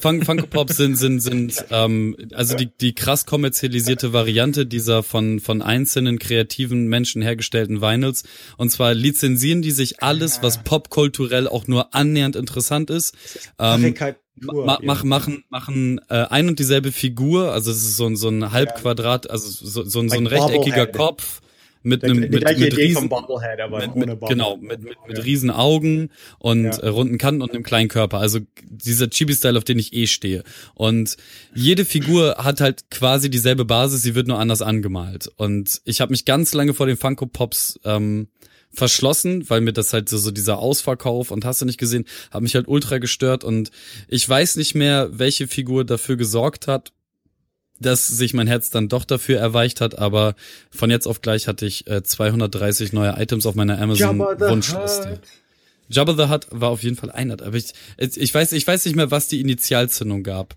Fun 0.00 0.22
Funko 0.24 0.46
Pops 0.46 0.76
sind 0.76 0.96
sind 0.96 1.20
sind 1.20 1.64
ähm, 1.70 2.16
also 2.32 2.56
die 2.56 2.70
die 2.80 2.94
krass 2.94 3.26
kommerzialisierte 3.26 4.12
Variante 4.12 4.66
dieser 4.66 5.02
von 5.02 5.40
von 5.40 5.62
einzelnen 5.62 6.18
kreativen 6.18 6.88
Menschen 6.88 7.22
hergestellten 7.22 7.80
Vinyls. 7.80 8.24
Und 8.56 8.70
zwar 8.70 8.94
lizenzieren 8.94 9.62
die 9.62 9.70
sich 9.70 10.02
alles 10.02 10.42
was 10.42 10.62
popkulturell 10.62 11.48
auch 11.48 11.66
nur 11.66 11.94
annähernd 11.94 12.36
interessant 12.36 12.90
ist. 12.90 13.14
Ähm, 13.58 13.94
Karikatur, 13.94 14.66
ma 14.66 14.78
mach, 14.82 15.04
machen 15.04 15.44
machen 15.48 16.00
äh, 16.08 16.26
ein 16.28 16.48
und 16.48 16.58
dieselbe 16.58 16.92
Figur. 16.92 17.52
Also 17.52 17.70
es 17.70 17.78
ist 17.78 17.96
so 17.96 18.06
ein 18.06 18.16
so 18.16 18.28
ein 18.28 18.52
Halbquadrat 18.52 19.30
also 19.30 19.48
so 19.50 19.84
so 19.84 20.00
ein, 20.00 20.08
so 20.08 20.16
ein 20.16 20.26
rechteckiger. 20.26 20.86
Kopf 20.86 21.40
mit 21.88 22.04
einem 22.04 22.20
mit, 22.20 22.30
mit 22.30 22.42
Idee 22.50 22.68
riesen 22.74 22.94
vom 22.96 23.08
Bobblehead, 23.08 23.60
aber 23.60 23.78
mit, 23.78 23.96
ohne 23.96 24.16
genau, 24.28 24.56
mit, 24.56 24.82
mit, 24.82 24.96
mit 25.06 25.24
riesen 25.24 25.50
Augen 25.50 26.10
und 26.38 26.64
Ja. 26.64 26.78
äh, 26.78 26.88
runden 26.88 27.18
Kanten 27.18 27.42
und 27.42 27.52
einem 27.52 27.62
kleinen 27.64 27.88
Körper. 27.88 28.18
Also 28.18 28.40
dieser 28.62 29.10
Chibi-Style, 29.10 29.58
auf 29.58 29.64
den 29.64 29.78
ich 29.78 29.92
eh 29.92 30.06
stehe. 30.06 30.44
Und 30.74 31.16
jede 31.54 31.84
Figur 31.84 32.36
hat 32.38 32.60
halt 32.60 32.90
quasi 32.90 33.30
dieselbe 33.30 33.64
Basis, 33.64 34.02
sie 34.02 34.14
wird 34.14 34.28
nur 34.28 34.38
anders 34.38 34.62
angemalt. 34.62 35.30
Und 35.36 35.80
ich 35.84 36.00
habe 36.00 36.10
mich 36.12 36.24
ganz 36.24 36.54
lange 36.54 36.74
vor 36.74 36.86
den 36.86 36.96
Funko 36.96 37.26
Pops 37.26 37.80
ähm, 37.84 38.28
verschlossen, 38.70 39.48
weil 39.48 39.60
mir 39.62 39.72
das 39.72 39.92
halt 39.92 40.08
so, 40.08 40.18
so 40.18 40.30
dieser 40.30 40.58
Ausverkauf 40.58 41.30
und 41.30 41.44
hast 41.44 41.60
du 41.60 41.64
nicht 41.64 41.78
gesehen, 41.78 42.04
hat 42.30 42.42
mich 42.42 42.54
halt 42.54 42.68
ultra 42.68 42.98
gestört 42.98 43.42
und 43.42 43.70
ich 44.08 44.28
weiß 44.28 44.56
nicht 44.56 44.74
mehr, 44.74 45.08
welche 45.12 45.48
Figur 45.48 45.84
dafür 45.84 46.16
gesorgt 46.16 46.68
hat, 46.68 46.92
dass 47.80 48.06
sich 48.08 48.34
mein 48.34 48.46
Herz 48.46 48.70
dann 48.70 48.88
doch 48.88 49.04
dafür 49.04 49.38
erweicht 49.38 49.80
hat, 49.80 49.98
aber 49.98 50.34
von 50.70 50.90
jetzt 50.90 51.06
auf 51.06 51.20
gleich 51.22 51.46
hatte 51.48 51.66
ich 51.66 51.86
äh, 51.86 52.02
230 52.02 52.92
neue 52.92 53.14
Items 53.18 53.46
auf 53.46 53.54
meiner 53.54 53.80
Amazon 53.80 54.18
Jabba 54.18 54.36
the. 54.60 54.72
Hutt. 54.74 55.20
Jabba 55.88 56.14
the 56.14 56.30
Hutt 56.32 56.46
war 56.50 56.70
auf 56.70 56.82
jeden 56.82 56.96
Fall 56.96 57.10
einer, 57.10 57.34
aber 57.42 57.56
ich, 57.56 57.72
ich 57.98 58.34
weiß, 58.34 58.52
ich 58.52 58.66
weiß 58.66 58.84
nicht 58.84 58.94
mehr, 58.96 59.10
was 59.10 59.28
die 59.28 59.40
Initialzündung 59.40 60.22
gab. 60.22 60.56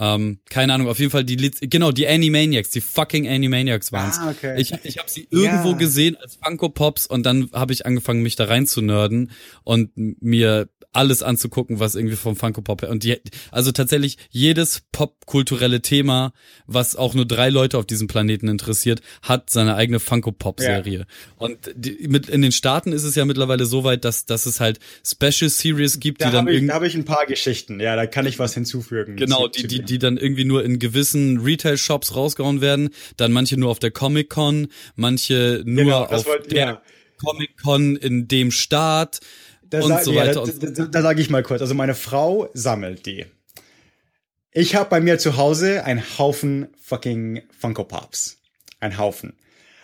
Ähm, 0.00 0.40
keine 0.48 0.72
Ahnung, 0.74 0.88
auf 0.88 0.98
jeden 0.98 1.10
Fall 1.12 1.22
die, 1.22 1.36
Liz- 1.36 1.58
genau, 1.60 1.92
die 1.92 2.08
Animaniacs, 2.08 2.70
die 2.70 2.80
fucking 2.80 3.28
Animaniacs 3.28 3.92
waren's. 3.92 4.18
Ah, 4.18 4.30
okay. 4.30 4.60
Ich, 4.60 4.72
ich 4.82 4.98
habe 4.98 5.08
sie 5.08 5.28
irgendwo 5.30 5.72
Ja. 5.72 5.76
gesehen 5.76 6.16
als 6.16 6.36
Funko 6.42 6.70
Pops 6.70 7.06
und 7.06 7.24
dann 7.24 7.50
habe 7.52 7.72
ich 7.72 7.86
angefangen, 7.86 8.22
mich 8.22 8.34
da 8.34 8.46
rein 8.46 8.66
zu 8.66 8.80
nerden 8.80 9.30
und 9.62 9.90
mir 9.94 10.68
alles 10.92 11.22
anzugucken, 11.22 11.80
was 11.80 11.94
irgendwie 11.94 12.16
vom 12.16 12.36
Funko 12.36 12.60
Pop 12.62 12.82
und 12.82 13.02
die, 13.02 13.16
also 13.50 13.72
tatsächlich 13.72 14.18
jedes 14.30 14.82
popkulturelle 14.92 15.80
Thema, 15.80 16.32
was 16.66 16.96
auch 16.96 17.14
nur 17.14 17.24
drei 17.26 17.48
Leute 17.48 17.78
auf 17.78 17.86
diesem 17.86 18.08
Planeten 18.08 18.48
interessiert, 18.48 19.00
hat 19.22 19.48
seine 19.50 19.74
eigene 19.74 20.00
Funko 20.00 20.32
Pop 20.32 20.60
Serie. 20.60 21.06
Und 21.36 21.58
die, 21.74 22.06
mit 22.08 22.28
in 22.28 22.42
den 22.42 22.52
Staaten 22.52 22.92
ist 22.92 23.04
es 23.04 23.14
ja 23.14 23.24
mittlerweile 23.24 23.64
so 23.66 23.84
weit, 23.84 24.04
dass 24.04 24.26
dass 24.26 24.46
es 24.46 24.60
halt 24.60 24.78
Special 25.06 25.48
Series 25.50 25.98
gibt, 25.98 26.20
Da 26.20 26.26
die 26.26 26.32
dann 26.32 26.40
habe 26.42 26.50
ich, 26.50 26.56
irgendwie 26.56 26.68
da 26.68 26.74
hab 26.74 26.82
ich 26.82 26.94
ein 26.94 27.04
paar 27.04 27.26
Geschichten. 27.26 27.80
Ja, 27.80 27.96
da 27.96 28.06
kann 28.06 28.26
ich 28.26 28.38
was 28.38 28.54
hinzufügen. 28.54 29.16
Genau, 29.16 29.48
die, 29.48 29.66
die, 29.66 29.82
die 29.82 29.98
dann 29.98 30.16
irgendwie 30.18 30.44
nur 30.44 30.64
in 30.64 30.78
gewissen 30.78 31.38
Retail-Shops 31.40 32.14
rausgehauen 32.14 32.60
werden, 32.60 32.90
dann 33.16 33.32
manche 33.32 33.56
nur 33.58 33.70
auf 33.70 33.78
der 33.78 33.90
Comic-Con, 33.90 34.68
manche 34.96 35.62
nur 35.64 35.84
Genau, 35.84 36.04
auf 36.04 36.26
wollte- 36.26 36.48
der 36.50 36.66
ja. 36.66 36.82
Comic-Con 37.18 37.96
in 37.96 38.28
dem 38.28 38.50
Staat 38.50 39.20
und 39.80 39.88
sag- 39.88 40.04
so 40.04 40.12
ja, 40.12 40.22
weiter. 40.22 40.34
Da, 40.34 40.40
und 40.40 40.62
da, 40.62 40.70
da, 40.70 40.84
da 40.86 41.02
sage 41.02 41.20
ich 41.20 41.30
mal 41.30 41.42
kurz. 41.42 41.60
Also 41.60 41.74
meine 41.74 41.94
Frau 41.94 42.48
sammelt 42.54 43.06
die. 43.06 43.26
Ich 44.52 44.74
habe 44.74 44.90
bei 44.90 45.00
mir 45.00 45.18
zu 45.18 45.36
Hause 45.36 45.84
einen 45.84 46.02
Haufen 46.18 46.68
fucking 46.82 47.42
Funko 47.58 47.84
Pops. 47.84 48.38
Ein 48.80 48.98
Haufen. 48.98 49.34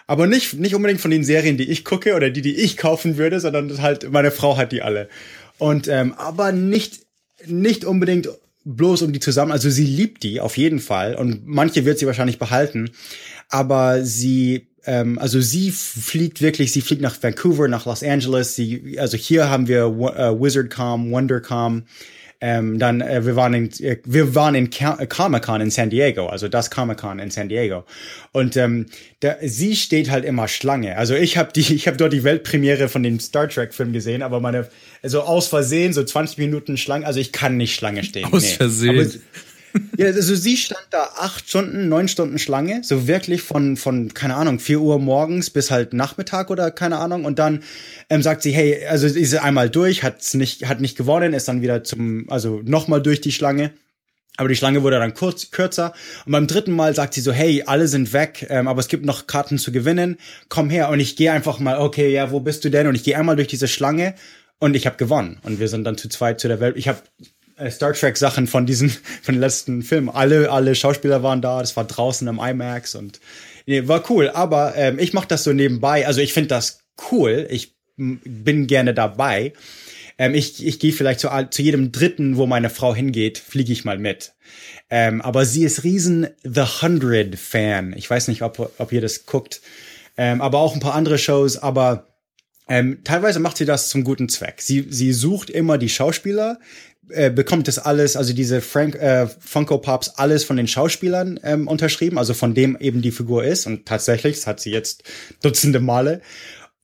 Aber 0.06 0.26
nicht, 0.26 0.54
nicht 0.54 0.74
unbedingt 0.74 1.00
von 1.00 1.10
den 1.10 1.24
Serien, 1.24 1.56
die 1.56 1.70
ich 1.70 1.84
gucke 1.84 2.14
oder 2.14 2.30
die, 2.30 2.42
die 2.42 2.56
ich 2.56 2.76
kaufen 2.76 3.16
würde, 3.16 3.40
sondern 3.40 3.80
halt, 3.82 4.10
meine 4.10 4.30
Frau 4.30 4.56
hat 4.56 4.72
die 4.72 4.82
alle. 4.82 5.08
Und, 5.58 5.88
ähm, 5.88 6.14
aber 6.14 6.52
nicht, 6.52 7.00
nicht 7.46 7.84
unbedingt 7.84 8.28
bloß 8.64 9.02
um 9.02 9.12
die 9.12 9.20
zusammen, 9.20 9.52
also 9.52 9.70
sie 9.70 9.84
liebt 9.84 10.22
die 10.22 10.40
auf 10.40 10.56
jeden 10.58 10.80
Fall 10.80 11.14
und 11.14 11.46
manche 11.46 11.84
wird 11.84 11.98
sie 11.98 12.06
wahrscheinlich 12.06 12.38
behalten, 12.38 12.90
aber 13.48 14.04
sie, 14.04 14.68
ähm, 14.88 15.18
also 15.18 15.40
sie 15.40 15.70
fliegt 15.70 16.40
wirklich, 16.40 16.72
sie 16.72 16.80
fliegt 16.80 17.02
nach 17.02 17.22
Vancouver, 17.22 17.68
nach 17.68 17.84
Los 17.84 18.02
Angeles, 18.02 18.56
sie, 18.56 18.96
also 18.98 19.16
hier 19.18 19.50
haben 19.50 19.68
wir 19.68 19.82
äh, 19.84 20.40
WizardCom, 20.40 21.12
WonderCom, 21.12 21.82
ähm, 22.40 22.78
dann 22.78 23.00
äh, 23.00 23.26
wir 23.26 23.34
waren 23.36 23.52
in 23.52 23.70
äh, 23.80 23.98
wir 24.04 24.34
waren 24.34 24.54
in 24.54 24.70
Ca- 24.70 25.04
Comic 25.06 25.42
Con 25.42 25.60
in 25.60 25.70
San 25.70 25.90
Diego, 25.90 26.28
also 26.28 26.46
das 26.48 26.70
Comic 26.70 26.98
Con 26.98 27.18
in 27.18 27.30
San 27.30 27.48
Diego. 27.48 27.84
Und 28.32 28.56
ähm, 28.56 28.86
da, 29.20 29.34
sie 29.42 29.74
steht 29.74 30.08
halt 30.08 30.24
immer 30.24 30.46
Schlange. 30.46 30.96
Also 30.96 31.14
ich 31.16 31.36
habe 31.36 31.52
die 31.52 31.60
ich 31.74 31.86
habe 31.88 31.96
dort 31.96 32.12
die 32.12 32.22
Weltpremiere 32.22 32.88
von 32.88 33.02
dem 33.02 33.18
Star 33.18 33.48
Trek 33.48 33.74
Film 33.74 33.92
gesehen, 33.92 34.22
aber 34.22 34.38
meine 34.40 34.68
also 35.02 35.22
aus 35.22 35.48
Versehen 35.48 35.92
so 35.92 36.04
20 36.04 36.38
Minuten 36.38 36.76
Schlange, 36.76 37.04
also 37.06 37.18
ich 37.18 37.32
kann 37.32 37.56
nicht 37.56 37.74
Schlange 37.74 38.04
stehen. 38.04 38.32
Aus 38.32 38.52
Versehen. 38.52 39.20
Ja, 39.96 40.06
also 40.06 40.34
sie 40.34 40.56
stand 40.56 40.86
da 40.90 41.10
acht 41.16 41.48
Stunden, 41.48 41.88
neun 41.88 42.08
Stunden 42.08 42.38
Schlange, 42.38 42.82
so 42.84 43.06
wirklich 43.08 43.42
von, 43.42 43.76
von, 43.76 44.14
keine 44.14 44.36
Ahnung, 44.36 44.60
vier 44.60 44.80
Uhr 44.80 44.98
morgens 44.98 45.50
bis 45.50 45.70
halt 45.70 45.92
Nachmittag 45.92 46.50
oder 46.50 46.70
keine 46.70 46.98
Ahnung. 46.98 47.24
Und 47.24 47.38
dann 47.38 47.62
ähm, 48.08 48.22
sagt 48.22 48.42
sie, 48.42 48.52
hey, 48.52 48.86
also 48.86 49.08
sie 49.08 49.20
ist 49.20 49.34
einmal 49.34 49.70
durch, 49.70 50.02
hat's 50.02 50.34
nicht, 50.34 50.68
hat 50.68 50.80
nicht 50.80 50.96
gewonnen, 50.96 51.32
ist 51.32 51.48
dann 51.48 51.62
wieder 51.62 51.84
zum, 51.84 52.26
also 52.30 52.60
nochmal 52.64 53.02
durch 53.02 53.20
die 53.20 53.32
Schlange. 53.32 53.72
Aber 54.36 54.48
die 54.48 54.54
Schlange 54.54 54.84
wurde 54.84 55.00
dann 55.00 55.14
kurz, 55.14 55.50
kürzer. 55.50 55.92
Und 56.24 56.32
beim 56.32 56.46
dritten 56.46 56.72
Mal 56.72 56.94
sagt 56.94 57.12
sie 57.14 57.20
so, 57.20 57.32
hey, 57.32 57.64
alle 57.66 57.88
sind 57.88 58.12
weg, 58.12 58.46
ähm, 58.50 58.68
aber 58.68 58.78
es 58.78 58.86
gibt 58.86 59.04
noch 59.04 59.26
Karten 59.26 59.58
zu 59.58 59.72
gewinnen. 59.72 60.16
Komm 60.48 60.70
her. 60.70 60.90
Und 60.90 61.00
ich 61.00 61.16
gehe 61.16 61.32
einfach 61.32 61.58
mal, 61.58 61.78
okay, 61.78 62.12
ja, 62.12 62.30
wo 62.30 62.38
bist 62.38 62.64
du 62.64 62.70
denn? 62.70 62.86
Und 62.86 62.94
ich 62.94 63.02
gehe 63.02 63.18
einmal 63.18 63.34
durch 63.34 63.48
diese 63.48 63.66
Schlange 63.66 64.14
und 64.60 64.76
ich 64.76 64.86
habe 64.86 64.96
gewonnen. 64.96 65.40
Und 65.42 65.58
wir 65.58 65.66
sind 65.66 65.82
dann 65.82 65.98
zu 65.98 66.08
zweit 66.08 66.38
zu 66.40 66.46
der 66.46 66.60
Welt. 66.60 66.76
Ich 66.76 66.86
habe 66.86 67.00
Star 67.70 67.92
Trek 67.92 68.16
Sachen 68.16 68.46
von 68.46 68.66
diesen, 68.66 68.90
von 69.22 69.34
den 69.34 69.40
letzten 69.40 69.82
Filmen. 69.82 70.08
Alle, 70.08 70.50
alle 70.50 70.74
Schauspieler 70.74 71.22
waren 71.22 71.42
da. 71.42 71.60
Das 71.60 71.76
war 71.76 71.84
draußen 71.84 72.26
im 72.28 72.38
IMAX 72.38 72.94
und 72.94 73.20
nee, 73.66 73.86
war 73.88 74.08
cool. 74.10 74.30
Aber 74.30 74.74
ähm, 74.76 74.98
ich 74.98 75.12
mache 75.12 75.28
das 75.28 75.44
so 75.44 75.52
nebenbei. 75.52 76.06
Also 76.06 76.20
ich 76.20 76.32
finde 76.32 76.48
das 76.48 76.80
cool. 77.10 77.46
Ich 77.50 77.74
bin 77.96 78.66
gerne 78.66 78.94
dabei. 78.94 79.52
Ähm, 80.18 80.34
ich 80.34 80.64
ich 80.64 80.78
gehe 80.78 80.92
vielleicht 80.92 81.20
zu, 81.20 81.28
zu 81.50 81.62
jedem 81.62 81.92
Dritten, 81.92 82.36
wo 82.36 82.46
meine 82.46 82.70
Frau 82.70 82.94
hingeht, 82.94 83.38
fliege 83.38 83.72
ich 83.72 83.84
mal 83.84 83.98
mit. 83.98 84.32
Ähm, 84.90 85.20
aber 85.20 85.44
sie 85.44 85.64
ist 85.64 85.84
riesen 85.84 86.28
The 86.42 86.82
Hundred 86.82 87.38
Fan. 87.38 87.94
Ich 87.96 88.08
weiß 88.08 88.28
nicht, 88.28 88.42
ob, 88.42 88.72
ob 88.78 88.92
ihr 88.92 89.00
das 89.00 89.26
guckt. 89.26 89.60
Ähm, 90.16 90.40
aber 90.40 90.58
auch 90.58 90.74
ein 90.74 90.80
paar 90.80 90.94
andere 90.94 91.18
Shows. 91.18 91.58
Aber 91.58 92.08
ähm, 92.68 92.98
teilweise 93.04 93.38
macht 93.38 93.56
sie 93.56 93.64
das 93.64 93.88
zum 93.88 94.04
guten 94.04 94.28
Zweck. 94.28 94.60
Sie, 94.60 94.86
sie 94.90 95.12
sucht 95.12 95.50
immer 95.50 95.78
die 95.78 95.88
Schauspieler, 95.88 96.58
äh, 97.10 97.30
bekommt 97.30 97.68
das 97.68 97.78
alles, 97.78 98.16
also 98.16 98.32
diese 98.32 98.60
Frank, 98.60 98.94
äh, 98.96 99.26
Funko 99.40 99.78
Pops, 99.78 100.10
alles 100.16 100.44
von 100.44 100.56
den 100.56 100.68
Schauspielern 100.68 101.40
ähm, 101.42 101.68
unterschrieben, 101.68 102.18
also 102.18 102.34
von 102.34 102.54
dem 102.54 102.76
eben 102.78 103.02
die 103.02 103.12
Figur 103.12 103.44
ist. 103.44 103.66
Und 103.66 103.86
tatsächlich, 103.86 104.36
das 104.36 104.46
hat 104.46 104.60
sie 104.60 104.70
jetzt 104.70 105.02
dutzende 105.42 105.80
Male. 105.80 106.20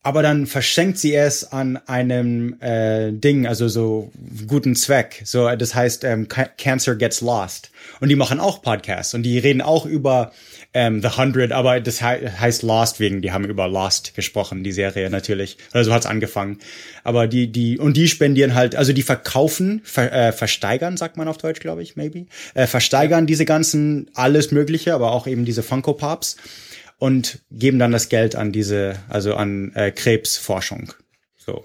Aber 0.07 0.23
dann 0.23 0.47
verschenkt 0.47 0.99
sie 0.99 1.15
es 1.15 1.51
an 1.51 1.79
einem 1.87 2.61
äh, 2.61 3.11
Ding, 3.11 3.47
also 3.47 3.69
so 3.69 4.13
guten 4.47 4.77
Zweck. 4.77 5.23
So, 5.25 5.49
das 5.57 5.75
heißt, 5.75 6.05
ähm, 6.05 6.29
Ca- 6.29 6.51
Cancer 6.59 6.95
Gets 6.95 7.23
Lost. 7.23 7.71
Und 8.01 8.11
die 8.11 8.17
machen 8.17 8.39
auch 8.39 8.61
Podcasts 8.61 9.15
und 9.15 9.23
die 9.23 9.39
reden 9.39 9.63
auch 9.63 9.87
über 9.87 10.33
ähm, 10.75 11.01
The 11.01 11.11
Hundred, 11.11 11.53
aber 11.53 11.81
das 11.81 12.01
he 12.01 12.29
heißt 12.29 12.65
Lost 12.65 12.99
wegen, 12.99 13.23
die 13.23 13.31
haben 13.31 13.45
über 13.45 13.69
Lost 13.69 14.15
gesprochen, 14.15 14.65
die 14.65 14.73
Serie 14.73 15.09
natürlich. 15.09 15.57
Oder 15.73 15.85
so 15.85 15.95
hat's 15.95 16.05
angefangen. 16.05 16.59
Aber 17.05 17.29
die, 17.29 17.51
die, 17.51 17.79
und 17.79 17.97
die 17.97 18.09
spendieren 18.09 18.55
halt, 18.55 18.75
also 18.75 18.93
die 18.93 19.03
verkaufen, 19.03 19.81
ver, 19.85 20.13
äh, 20.13 20.33
versteigern, 20.33 20.97
sagt 20.97 21.17
man 21.17 21.29
auf 21.29 21.39
Deutsch, 21.39 21.61
glaube 21.61 21.83
ich, 21.83 21.95
maybe. 21.95 22.27
Äh, 22.55 22.67
versteigern 22.67 23.27
diese 23.27 23.45
ganzen, 23.45 24.11
alles 24.15 24.51
Mögliche, 24.51 24.95
aber 24.95 25.13
auch 25.13 25.29
eben 25.29 25.45
diese 25.45 25.63
Funko 25.63 25.95
Pops 25.95 26.37
und 26.99 27.39
geben 27.53 27.79
dann 27.79 27.93
das 27.93 28.09
Geld 28.09 28.35
an 28.35 28.51
diese, 28.51 28.97
also 29.09 29.37
an 29.37 29.73
äh, 29.77 29.93
Krebsforschung. 29.93 30.93
So. 31.37 31.65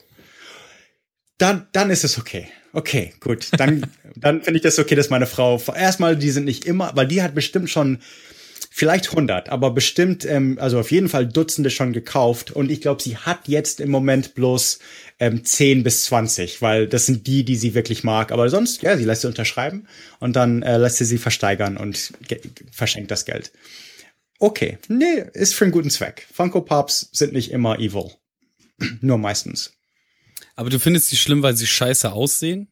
Dann, 1.39 1.67
dann 1.71 1.89
ist 1.89 2.03
es 2.03 2.19
okay. 2.19 2.47
Okay, 2.73 3.13
gut. 3.21 3.47
Dann, 3.57 3.87
dann 4.15 4.43
finde 4.43 4.57
ich 4.57 4.63
das 4.63 4.77
okay, 4.77 4.93
dass 4.93 5.09
meine 5.09 5.25
Frau, 5.25 5.59
erstmal, 5.75 6.15
die 6.15 6.29
sind 6.29 6.45
nicht 6.45 6.65
immer, 6.65 6.91
weil 6.93 7.07
die 7.07 7.23
hat 7.23 7.33
bestimmt 7.33 7.71
schon 7.71 7.97
vielleicht 8.69 9.09
100, 9.09 9.49
aber 9.49 9.71
bestimmt, 9.71 10.25
ähm, 10.25 10.57
also 10.59 10.79
auf 10.79 10.91
jeden 10.91 11.09
Fall 11.09 11.27
Dutzende 11.27 11.69
schon 11.69 11.93
gekauft. 11.93 12.51
Und 12.51 12.71
ich 12.71 12.81
glaube, 12.81 13.01
sie 13.01 13.17
hat 13.17 13.47
jetzt 13.47 13.79
im 13.79 13.89
Moment 13.89 14.35
bloß 14.35 14.79
ähm, 15.19 15.43
10 15.43 15.83
bis 15.83 16.05
20, 16.05 16.61
weil 16.61 16.87
das 16.87 17.05
sind 17.05 17.27
die, 17.27 17.43
die 17.43 17.55
sie 17.55 17.73
wirklich 17.73 18.03
mag. 18.03 18.31
Aber 18.31 18.49
sonst, 18.49 18.81
ja, 18.81 18.97
sie 18.97 19.03
lässt 19.03 19.21
sie 19.21 19.27
unterschreiben 19.27 19.87
und 20.19 20.35
dann 20.35 20.61
äh, 20.61 20.77
lässt 20.77 20.97
sie 20.97 21.05
sie 21.05 21.17
versteigern 21.17 21.77
und 21.77 22.13
verschenkt 22.71 23.11
das 23.11 23.25
Geld. 23.25 23.51
Okay, 24.39 24.77
nee, 24.87 25.23
ist 25.33 25.53
für 25.53 25.65
einen 25.65 25.73
guten 25.73 25.89
Zweck. 25.89 26.25
Funko 26.33 26.61
Pops 26.61 27.09
sind 27.11 27.33
nicht 27.33 27.51
immer 27.51 27.79
evil. 27.79 28.11
Nur 29.01 29.17
meistens. 29.17 29.73
aber 30.55 30.69
du 30.69 30.79
findest 30.79 31.09
sie 31.09 31.17
schlimm, 31.17 31.43
weil 31.43 31.57
sie 31.57 31.67
scheiße 31.67 32.11
aussehen? 32.11 32.69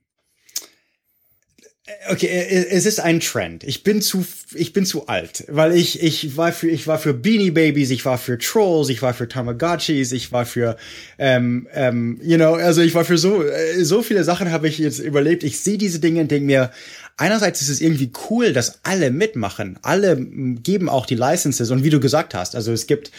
Okay, 2.09 2.27
es 2.27 2.85
ist 2.85 2.99
ein 2.99 3.21
Trend. 3.21 3.63
Ich 3.63 3.83
bin 3.83 4.01
zu, 4.01 4.25
ich 4.53 4.73
bin 4.73 4.85
zu 4.85 5.07
alt, 5.07 5.45
weil 5.47 5.73
ich, 5.73 6.03
ich 6.03 6.35
war 6.35 6.51
für, 6.51 6.67
ich 6.67 6.85
war 6.85 6.99
für 6.99 7.13
Beanie 7.13 7.51
Babies, 7.51 7.91
ich 7.91 8.03
war 8.03 8.17
für 8.17 8.37
Trolls, 8.37 8.89
ich 8.89 9.01
war 9.01 9.13
für 9.13 9.29
Tamagotchis, 9.29 10.11
ich 10.11 10.33
war 10.33 10.45
für, 10.45 10.75
ähm, 11.17 11.67
ähm, 11.73 12.19
you 12.21 12.35
know, 12.35 12.55
also 12.55 12.81
ich 12.81 12.93
war 12.93 13.05
für 13.05 13.17
so, 13.17 13.41
äh, 13.41 13.85
so 13.85 14.03
viele 14.03 14.25
Sachen 14.25 14.51
habe 14.51 14.67
ich 14.67 14.79
jetzt 14.79 14.99
überlebt. 14.99 15.43
Ich 15.43 15.61
sehe 15.61 15.77
diese 15.77 15.99
Dinge 15.99 16.19
und 16.19 16.29
denke 16.29 16.45
mir, 16.45 16.71
einerseits 17.15 17.61
ist 17.61 17.69
es 17.69 17.79
irgendwie 17.79 18.11
cool, 18.29 18.51
dass 18.51 18.83
alle 18.83 19.09
mitmachen, 19.09 19.79
alle 19.81 20.17
geben 20.17 20.89
auch 20.89 21.05
die 21.05 21.15
Licenses 21.15 21.71
und 21.71 21.85
wie 21.85 21.89
du 21.89 22.01
gesagt 22.01 22.33
hast, 22.33 22.55
also 22.55 22.73
es 22.73 22.87
gibt 22.87 23.11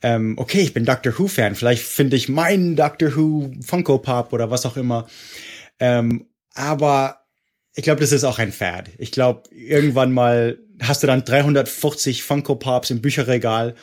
ähm, 0.00 0.34
okay, 0.38 0.60
ich 0.60 0.72
bin 0.72 0.86
Doctor 0.86 1.18
Who 1.18 1.28
Fan, 1.28 1.54
vielleicht 1.54 1.82
finde 1.82 2.16
ich 2.16 2.30
meinen 2.30 2.74
Doctor 2.74 3.16
Who 3.16 3.52
Funko 3.60 3.98
Pop 3.98 4.32
oder 4.32 4.50
was 4.50 4.64
auch 4.64 4.76
immer. 4.78 5.08
Ähm, 5.78 6.26
aber 6.54 7.23
ich 7.74 7.84
glaube, 7.84 8.00
das 8.00 8.12
ist 8.12 8.24
auch 8.24 8.38
ein 8.38 8.52
Fad. 8.52 8.90
Ich 8.98 9.10
glaube, 9.10 9.42
irgendwann 9.50 10.12
mal 10.12 10.58
hast 10.80 11.02
du 11.02 11.06
dann 11.06 11.24
350 11.24 12.22
Funko 12.22 12.56
Pops 12.56 12.90
im 12.90 13.00
Bücherregal 13.00 13.74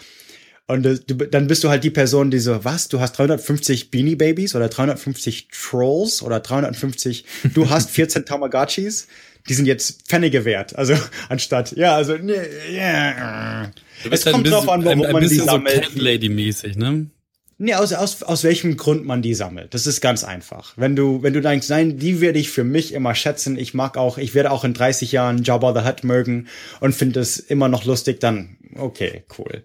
und 0.68 0.84
du, 0.84 0.98
dann 0.98 1.48
bist 1.48 1.64
du 1.64 1.70
halt 1.70 1.84
die 1.84 1.90
Person, 1.90 2.32
die 2.32 2.40
so, 2.40 2.64
was, 2.64 2.88
du 2.88 3.02
hast 3.02 3.14
350 3.14 3.92
Beanie 3.92 4.16
Babies 4.16 4.56
oder 4.56 4.70
350 4.70 5.50
Trolls 5.52 6.22
oder 6.22 6.40
350, 6.40 7.26
du 7.54 7.70
hast 7.70 7.90
14 7.92 8.26
Tamagotchis, 8.26 9.08
die 9.50 9.54
sind 9.54 9.66
jetzt 9.66 10.08
Pfennige 10.08 10.46
wert. 10.46 10.76
Also 10.78 10.96
anstatt, 11.30 11.74
ja, 11.74 11.96
also, 11.96 12.16
ja. 12.16 13.72
Du 14.04 14.10
Es 14.10 14.26
halt 14.26 14.36
kommt 14.36 14.50
drauf 14.50 14.70
an, 14.70 14.86
warum 14.86 15.02
ein, 15.02 15.08
ein 15.08 15.14
man 15.14 15.24
bisschen 15.24 15.40
so 15.40 15.46
sammelt. 15.46 15.82
Cat 15.82 15.96
Lady 15.96 16.30
mäßig, 16.30 16.78
ne? 16.78 17.08
Nee, 17.64 17.76
aus, 17.76 17.94
aus, 17.94 18.24
aus 18.24 18.44
welchem 18.44 18.76
Grund 18.76 19.06
man 19.06 19.22
die 19.22 19.36
sammelt. 19.36 19.76
Das 19.76 19.86
ist 19.86 20.02
ganz 20.02 20.24
einfach. 20.24 20.74
Wenn 20.78 20.96
du, 20.96 21.22
wenn 21.22 21.34
du 21.34 21.42
denkst, 21.42 21.70
nein, 21.70 22.00
die 22.00 22.20
werde 22.20 22.40
ich 22.40 22.50
für 22.50 22.64
mich 22.64 22.92
immer 22.92 23.14
schätzen. 23.14 23.56
Ich 23.56 23.76
mag 23.76 23.98
auch, 23.98 24.18
ich 24.18 24.34
werde 24.34 24.50
auch 24.50 24.64
in 24.64 24.74
30 24.74 25.12
Jahren 25.12 25.44
Jabba 25.44 25.80
the 25.80 25.88
Hutt 25.88 26.04
mögen 26.04 26.48
und 26.80 26.96
finde 26.96 27.20
es 27.20 27.38
immer 27.38 27.68
noch 27.68 27.86
lustig, 27.86 28.20
dann 28.20 28.58
okay, 28.76 29.26
cool. 29.38 29.64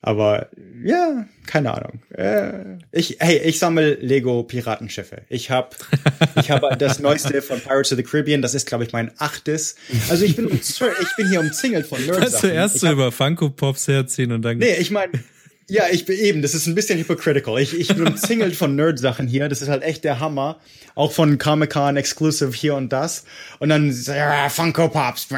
Aber 0.00 0.48
ja, 0.84 1.26
keine 1.44 1.74
Ahnung. 1.74 2.02
Äh, 2.10 2.78
ich, 2.92 3.16
hey, 3.18 3.38
ich 3.38 3.58
sammle 3.58 3.94
Lego 3.94 4.44
Piratenschiffe. 4.44 5.22
Ich 5.28 5.50
habe 5.50 5.70
ich 6.40 6.52
hab 6.52 6.78
das 6.78 7.00
neueste 7.00 7.42
von 7.42 7.58
Pirates 7.60 7.90
of 7.90 7.96
the 7.96 8.04
Caribbean. 8.04 8.42
Das 8.42 8.54
ist, 8.54 8.68
glaube 8.68 8.84
ich, 8.84 8.92
mein 8.92 9.10
achtes. 9.18 9.74
Also 10.08 10.24
ich 10.24 10.36
bin, 10.36 10.48
ich 10.52 11.16
bin 11.16 11.28
hier 11.28 11.40
umzingelt 11.40 11.88
von 11.88 12.00
Nerds. 12.06 12.20
Kannst 12.20 12.44
du 12.44 12.46
erst 12.46 12.78
so 12.78 12.88
über 12.88 13.10
Funko 13.10 13.50
Pops 13.50 13.88
herziehen 13.88 14.30
und 14.30 14.42
dann. 14.42 14.58
Nee, 14.58 14.76
ich 14.76 14.92
meine, 14.92 15.10
ja, 15.68 15.84
ich 15.90 16.06
bin 16.06 16.18
eben, 16.18 16.42
das 16.42 16.54
ist 16.54 16.66
ein 16.66 16.74
bisschen 16.74 16.98
hypocritical. 16.98 17.60
Ich, 17.60 17.78
ich 17.78 17.88
bin 17.88 18.06
umzingelt 18.06 18.56
von 18.56 18.74
Nerd-Sachen 18.74 19.28
hier. 19.28 19.48
Das 19.48 19.60
ist 19.60 19.68
halt 19.68 19.82
echt 19.82 20.02
der 20.02 20.18
Hammer. 20.18 20.60
Auch 20.98 21.12
von 21.12 21.38
Comic-Con 21.38 21.96
Exclusive 21.96 22.52
hier 22.52 22.74
und 22.74 22.92
das. 22.92 23.22
Und 23.60 23.68
dann, 23.68 23.94
ja, 24.04 24.48
Funko 24.48 24.88
Pops. 24.88 25.28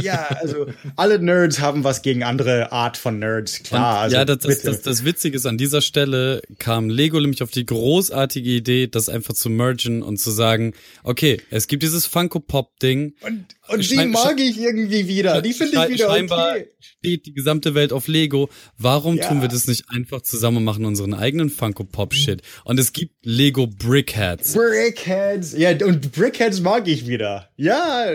Ja, 0.00 0.26
also, 0.40 0.68
alle 0.96 1.18
Nerds 1.18 1.60
haben 1.60 1.84
was 1.84 2.00
gegen 2.00 2.22
andere 2.22 2.72
Art 2.72 2.96
von 2.96 3.18
Nerds. 3.18 3.62
Klar, 3.62 3.96
Und 3.96 4.02
also, 4.04 4.16
ja, 4.16 4.24
das, 4.24 4.38
das, 4.38 4.62
das, 4.62 4.80
das 4.80 5.04
Witzige 5.04 5.36
ist, 5.36 5.44
an 5.44 5.58
dieser 5.58 5.82
Stelle 5.82 6.40
kam 6.58 6.88
Lego 6.88 7.20
nämlich 7.20 7.42
auf 7.42 7.50
die 7.50 7.66
großartige 7.66 8.48
Idee, 8.48 8.86
das 8.86 9.10
einfach 9.10 9.34
zu 9.34 9.50
mergen 9.50 10.02
und 10.02 10.16
zu 10.16 10.30
sagen, 10.30 10.72
okay, 11.02 11.42
es 11.50 11.66
gibt 11.66 11.82
dieses 11.82 12.06
Funko 12.06 12.40
Pop 12.40 12.78
Ding. 12.80 13.12
und, 13.20 13.44
und 13.68 13.90
die 13.90 14.06
mag 14.06 14.40
ich 14.40 14.58
irgendwie 14.58 15.08
wieder. 15.08 15.42
Die 15.42 15.52
finde 15.52 15.76
ich 15.84 15.94
wieder 15.94 16.10
scheinbar 16.10 16.52
okay. 16.52 16.68
steht 16.78 17.26
die 17.26 17.34
gesamte 17.34 17.74
Welt 17.74 17.92
auf 17.92 18.08
Lego. 18.08 18.48
Warum 18.78 19.16
Ja. 19.16 19.28
tun 19.28 19.42
wir 19.42 19.48
das 19.48 19.66
nicht 19.66 19.90
einfach 19.90 20.22
zusammen 20.22 20.58
und 20.58 20.64
machen 20.64 20.86
unseren 20.86 21.12
eigenen 21.12 21.50
Funko 21.50 21.84
Pop 21.84 22.14
Shit? 22.14 22.40
Und 22.64 22.80
es 22.80 22.92
gibt 22.92 23.14
Lego 23.24 23.66
Brickheads. 23.66 24.54
Brickheads. 24.70 25.52
Ja, 25.56 25.70
und 25.84 26.12
Brickheads 26.12 26.60
mag 26.60 26.86
ich 26.88 27.06
wieder. 27.06 27.48
Ja, 27.56 28.06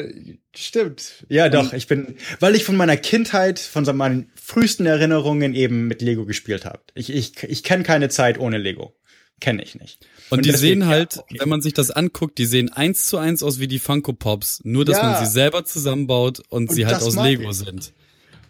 stimmt. 0.56 1.26
Ja, 1.30 1.50
doch, 1.50 1.74
ich 1.74 1.88
bin, 1.88 2.16
weil 2.40 2.56
ich 2.56 2.64
von 2.64 2.76
meiner 2.78 2.98
Kindheit, 2.98 3.60
von 3.60 3.86
so 3.86 3.94
meinen 3.94 4.32
frühesten 4.36 4.86
Erinnerungen 4.86 5.54
eben 5.54 5.88
mit 5.88 6.02
Lego 6.02 6.26
gespielt 6.26 6.66
habe. 6.66 6.80
Ich, 6.94 7.10
ich, 7.12 7.44
ich 7.44 7.64
kenne 7.64 7.84
keine 7.84 8.10
Zeit 8.10 8.40
ohne 8.40 8.58
Lego. 8.58 8.96
Kenne 9.42 9.64
ich 9.64 9.76
nicht. 9.76 10.06
Und, 10.30 10.46
die 10.46 10.52
deswegen- 10.52 10.82
sehen 10.82 10.88
halt, 10.90 11.16
ja, 11.18 11.22
okay. 11.24 11.38
wenn 11.42 11.50
man 11.50 11.62
sich 11.62 11.74
das 11.74 11.92
anguckt, 11.92 12.38
die 12.38 12.46
sehen 12.46 12.72
eins 12.72 13.06
zu 13.08 13.18
eins 13.18 13.44
aus 13.44 13.60
wie 13.60 13.68
die 13.68 13.80
Funko 13.80 14.14
Pops, 14.14 14.62
nur 14.64 14.86
dass 14.86 14.98
Ja. 14.98 15.04
man 15.12 15.26
sie 15.26 15.30
selber 15.32 15.66
zusammenbaut 15.66 16.40
und, 16.50 16.70
Und 16.70 16.74
sie 16.74 16.86
halt 16.86 17.02
aus 17.02 17.16
Lego 17.18 17.50
ich. 17.50 17.58
sind. 17.58 17.92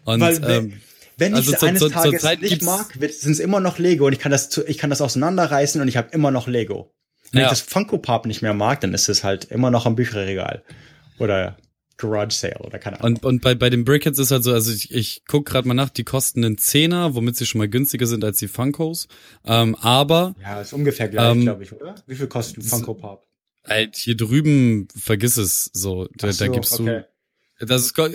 Und 0.04 0.20
Weil, 0.20 0.40
wenn, 0.42 0.64
ähm, 0.70 0.72
wenn 1.18 1.32
ich 1.32 1.38
also 1.38 1.50
sie 1.50 1.56
zur- 1.58 1.68
eines 1.70 1.80
zur- 1.80 1.90
Tages 1.90 2.22
nicht 2.40 2.62
mag, 2.62 2.92
sind 3.10 3.32
es 3.32 3.40
immer 3.40 3.58
noch 3.58 3.78
Lego 3.78 4.06
und 4.06 4.12
ich 4.12 4.20
kann 4.20 4.30
das, 4.30 4.48
zu, 4.48 4.64
ich 4.64 4.78
kann 4.78 4.90
das 4.90 5.00
auseinanderreißen 5.00 5.80
und 5.80 5.88
ich 5.88 5.96
habe 5.96 6.08
immer 6.12 6.30
noch 6.30 6.46
Lego. 6.46 6.92
Wenn 7.32 7.40
Ja. 7.40 7.46
ich 7.46 7.50
das 7.50 7.60
Funko 7.60 7.98
Pop 7.98 8.26
nicht 8.26 8.42
mehr 8.42 8.54
mag, 8.54 8.80
dann 8.80 8.94
ist 8.94 9.08
es 9.08 9.24
halt 9.24 9.46
immer 9.46 9.70
noch 9.70 9.86
am 9.86 9.96
Bücherregal 9.96 10.62
oder 11.18 11.56
Garage 11.98 12.36
Sale 12.36 12.58
oder 12.60 12.78
keine 12.78 13.00
Ahnung. 13.00 13.16
Und, 13.16 13.24
und 13.24 13.42
bei, 13.42 13.54
bei 13.54 13.70
den 13.70 13.84
Brickheads 13.84 14.18
ist 14.18 14.30
halt 14.30 14.44
so, 14.44 14.52
also 14.52 14.70
ich, 14.70 14.92
ich 14.92 15.22
guck 15.26 15.46
gerade 15.46 15.66
mal 15.66 15.74
nach, 15.74 15.88
die 15.88 16.04
kosten 16.04 16.44
einen 16.44 16.58
Zehner, 16.58 17.14
womit 17.14 17.36
sie 17.36 17.46
schon 17.46 17.58
mal 17.58 17.68
günstiger 17.68 18.06
sind 18.06 18.22
als 18.22 18.38
die 18.38 18.48
Funkos. 18.48 19.08
Ähm, 19.46 19.74
aber 19.76 20.34
ja, 20.42 20.60
ist 20.60 20.72
ungefähr 20.74 21.08
gleich, 21.08 21.32
Ähm, 21.32 21.40
glaube 21.42 21.62
ich, 21.62 21.72
oder? 21.72 21.94
Wie 22.06 22.14
viel 22.14 22.26
kostet 22.26 22.58
ein 22.58 22.62
Funko 22.62 22.94
Pop? 22.94 23.26
halt 23.66 23.96
hier 23.96 24.16
drüben, 24.16 24.86
vergiss 24.96 25.38
es 25.38 25.70
so. 25.72 26.06
Da, 26.16 26.30
so, 26.32 26.44
da 26.44 26.52
gibst 26.52 26.78
okay. 26.78 27.04
du. 27.58 27.66
Das 27.66 27.82
ist, 27.82 27.94
go- 27.94 28.08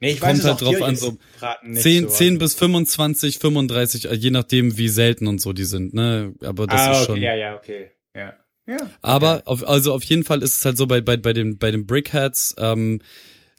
Nee, 0.00 0.10
ich 0.12 0.20
kommt 0.20 0.38
es 0.38 0.44
halt 0.44 0.60
drauf 0.60 0.82
an, 0.82 0.94
so 0.96 1.16
gerade 1.38 1.70
nicht 1.70 1.82
10, 1.82 2.04
so, 2.04 2.08
10 2.10 2.26
also. 2.34 2.38
bis 2.40 2.54
25, 2.54 3.38
35, 3.38 4.10
äh, 4.10 4.14
je 4.14 4.30
nachdem, 4.30 4.76
wie 4.76 4.88
selten 4.88 5.26
und 5.26 5.40
so 5.40 5.52
die 5.54 5.64
sind, 5.64 5.94
ne? 5.94 6.34
Aber 6.42 6.66
das 6.66 6.80
ah, 6.80 6.90
ist 6.92 6.96
okay, 6.98 7.06
schon. 7.06 7.22
ja, 7.22 7.34
ja, 7.34 7.56
okay. 7.56 7.92
Ja. 8.14 8.34
Ja. 8.66 8.76
Aber 9.02 9.42
auf, 9.46 9.66
also 9.66 9.92
auf 9.94 10.02
jeden 10.04 10.24
Fall 10.24 10.42
ist 10.42 10.56
es 10.56 10.64
halt 10.64 10.76
so 10.76 10.86
bei, 10.86 11.00
bei, 11.00 11.16
bei 11.16 11.32
den, 11.32 11.58
bei 11.58 11.70
den 11.70 11.86
Brickheads, 11.86 12.54
ähm, 12.58 13.00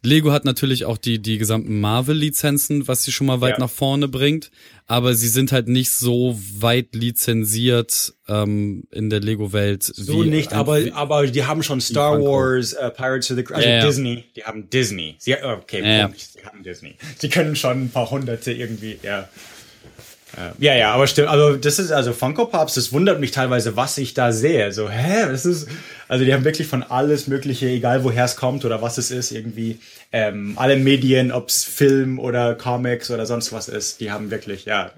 Lego 0.03 0.31
hat 0.31 0.45
natürlich 0.45 0.85
auch 0.85 0.97
die, 0.97 1.19
die 1.19 1.37
gesamten 1.39 1.81
Marvel-Lizenzen, 1.81 2.87
was 2.87 3.03
sie 3.03 3.11
schon 3.11 3.25
mal 3.27 3.41
weit 3.41 3.53
Ja. 3.53 3.59
nach 3.61 3.69
vorne 3.69 4.07
bringt, 4.07 4.51
aber 4.85 5.15
sie 5.15 5.27
sind 5.27 5.51
halt 5.51 5.67
nicht 5.67 5.91
so 5.91 6.39
weit 6.59 6.93
lizenziert 6.93 8.13
ähm, 8.27 8.83
in 8.91 9.09
der 9.09 9.19
Lego-Welt. 9.19 9.83
So 9.83 10.23
wie 10.23 10.29
nicht, 10.29 10.53
ein- 10.53 10.59
aber, 10.59 10.79
aber 10.93 11.27
die 11.27 11.43
haben 11.45 11.63
schon 11.63 11.81
Star. 11.81 12.21
Wars, 12.21 12.73
äh, 12.73 12.89
Pirates 12.91 13.31
of 13.31 13.37
the 13.37 13.53
also 13.53 13.67
Ja, 13.67 13.75
ja. 13.77 13.85
Disney, 13.85 14.23
die 14.35 14.43
haben 14.43 14.69
Disney. 14.69 15.15
Sie, 15.19 15.35
okay. 15.35 16.03
Punkt, 16.03 16.19
sie 16.19 16.45
haben 16.45 16.63
Disney. 16.63 16.95
Sie 17.17 17.29
können 17.29 17.55
schon 17.55 17.85
ein 17.85 17.89
paar 17.89 18.09
Hunderte 18.09 18.51
irgendwie, 18.53 18.99
ja. 19.01 19.27
Äh, 20.35 20.51
Ja, 20.63 20.75
ja, 20.75 20.93
aber 20.93 21.07
stimmt, 21.07 21.29
also 21.29 21.55
das 21.55 21.79
ist, 21.79 21.91
also 21.91 22.13
Funko 22.13 22.45
Pops, 22.45 22.73
das 22.73 22.91
wundert 22.91 23.19
mich 23.19 23.31
teilweise, 23.31 23.75
was 23.75 23.97
ich 23.97 24.13
da 24.13 24.31
sehe. 24.31 24.71
So, 24.71 24.89
hä, 24.89 25.25
das 25.29 25.45
ist, 25.45 25.67
also 26.07 26.25
die 26.25 26.33
haben 26.33 26.43
wirklich 26.43 26.67
von 26.67 26.83
alles 26.83 27.27
Mögliche, 27.27 27.67
egal 27.67 28.03
woher 28.03 28.25
es 28.25 28.35
kommt 28.35 28.65
oder 28.65 28.81
was 28.81 28.97
es 28.97 29.11
ist, 29.11 29.31
irgendwie, 29.31 29.79
ähm, 30.11 30.53
alle 30.57 30.77
Medien, 30.77 31.31
ob's 31.31 31.63
Film 31.63 32.19
oder 32.19 32.55
Comics 32.55 33.11
oder 33.11 33.25
sonst 33.25 33.53
was 33.53 33.69
ist, 33.69 33.99
die 33.99 34.11
haben 34.11 34.31
wirklich, 34.31 34.65
ja, 34.65 34.91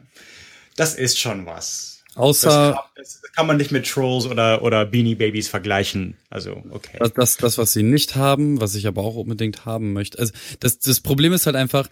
das 0.75 0.95
ist 0.95 1.19
schon 1.19 1.45
was. 1.45 2.03
Das 2.15 2.17
außer 2.17 2.73
kann, 2.73 2.83
das 2.95 3.21
kann 3.35 3.47
man 3.47 3.57
nicht 3.57 3.71
mit 3.71 3.87
Trolls 3.87 4.25
oder, 4.25 4.61
oder 4.61 4.85
Beanie 4.85 5.15
Babies 5.15 5.47
vergleichen. 5.47 6.15
Also, 6.29 6.63
okay. 6.71 6.97
das, 6.99 7.13
das, 7.13 7.37
das, 7.37 7.57
was 7.57 7.71
sie 7.71 7.83
nicht 7.83 8.15
haben, 8.15 8.59
was 8.59 8.75
ich 8.75 8.87
aber 8.87 9.01
auch 9.03 9.15
unbedingt 9.15 9.65
haben 9.65 9.93
möchte. 9.93 10.19
Also 10.19 10.33
das, 10.59 10.79
das 10.79 10.99
Problem 10.99 11.31
ist 11.33 11.45
halt 11.45 11.55
einfach, 11.55 11.87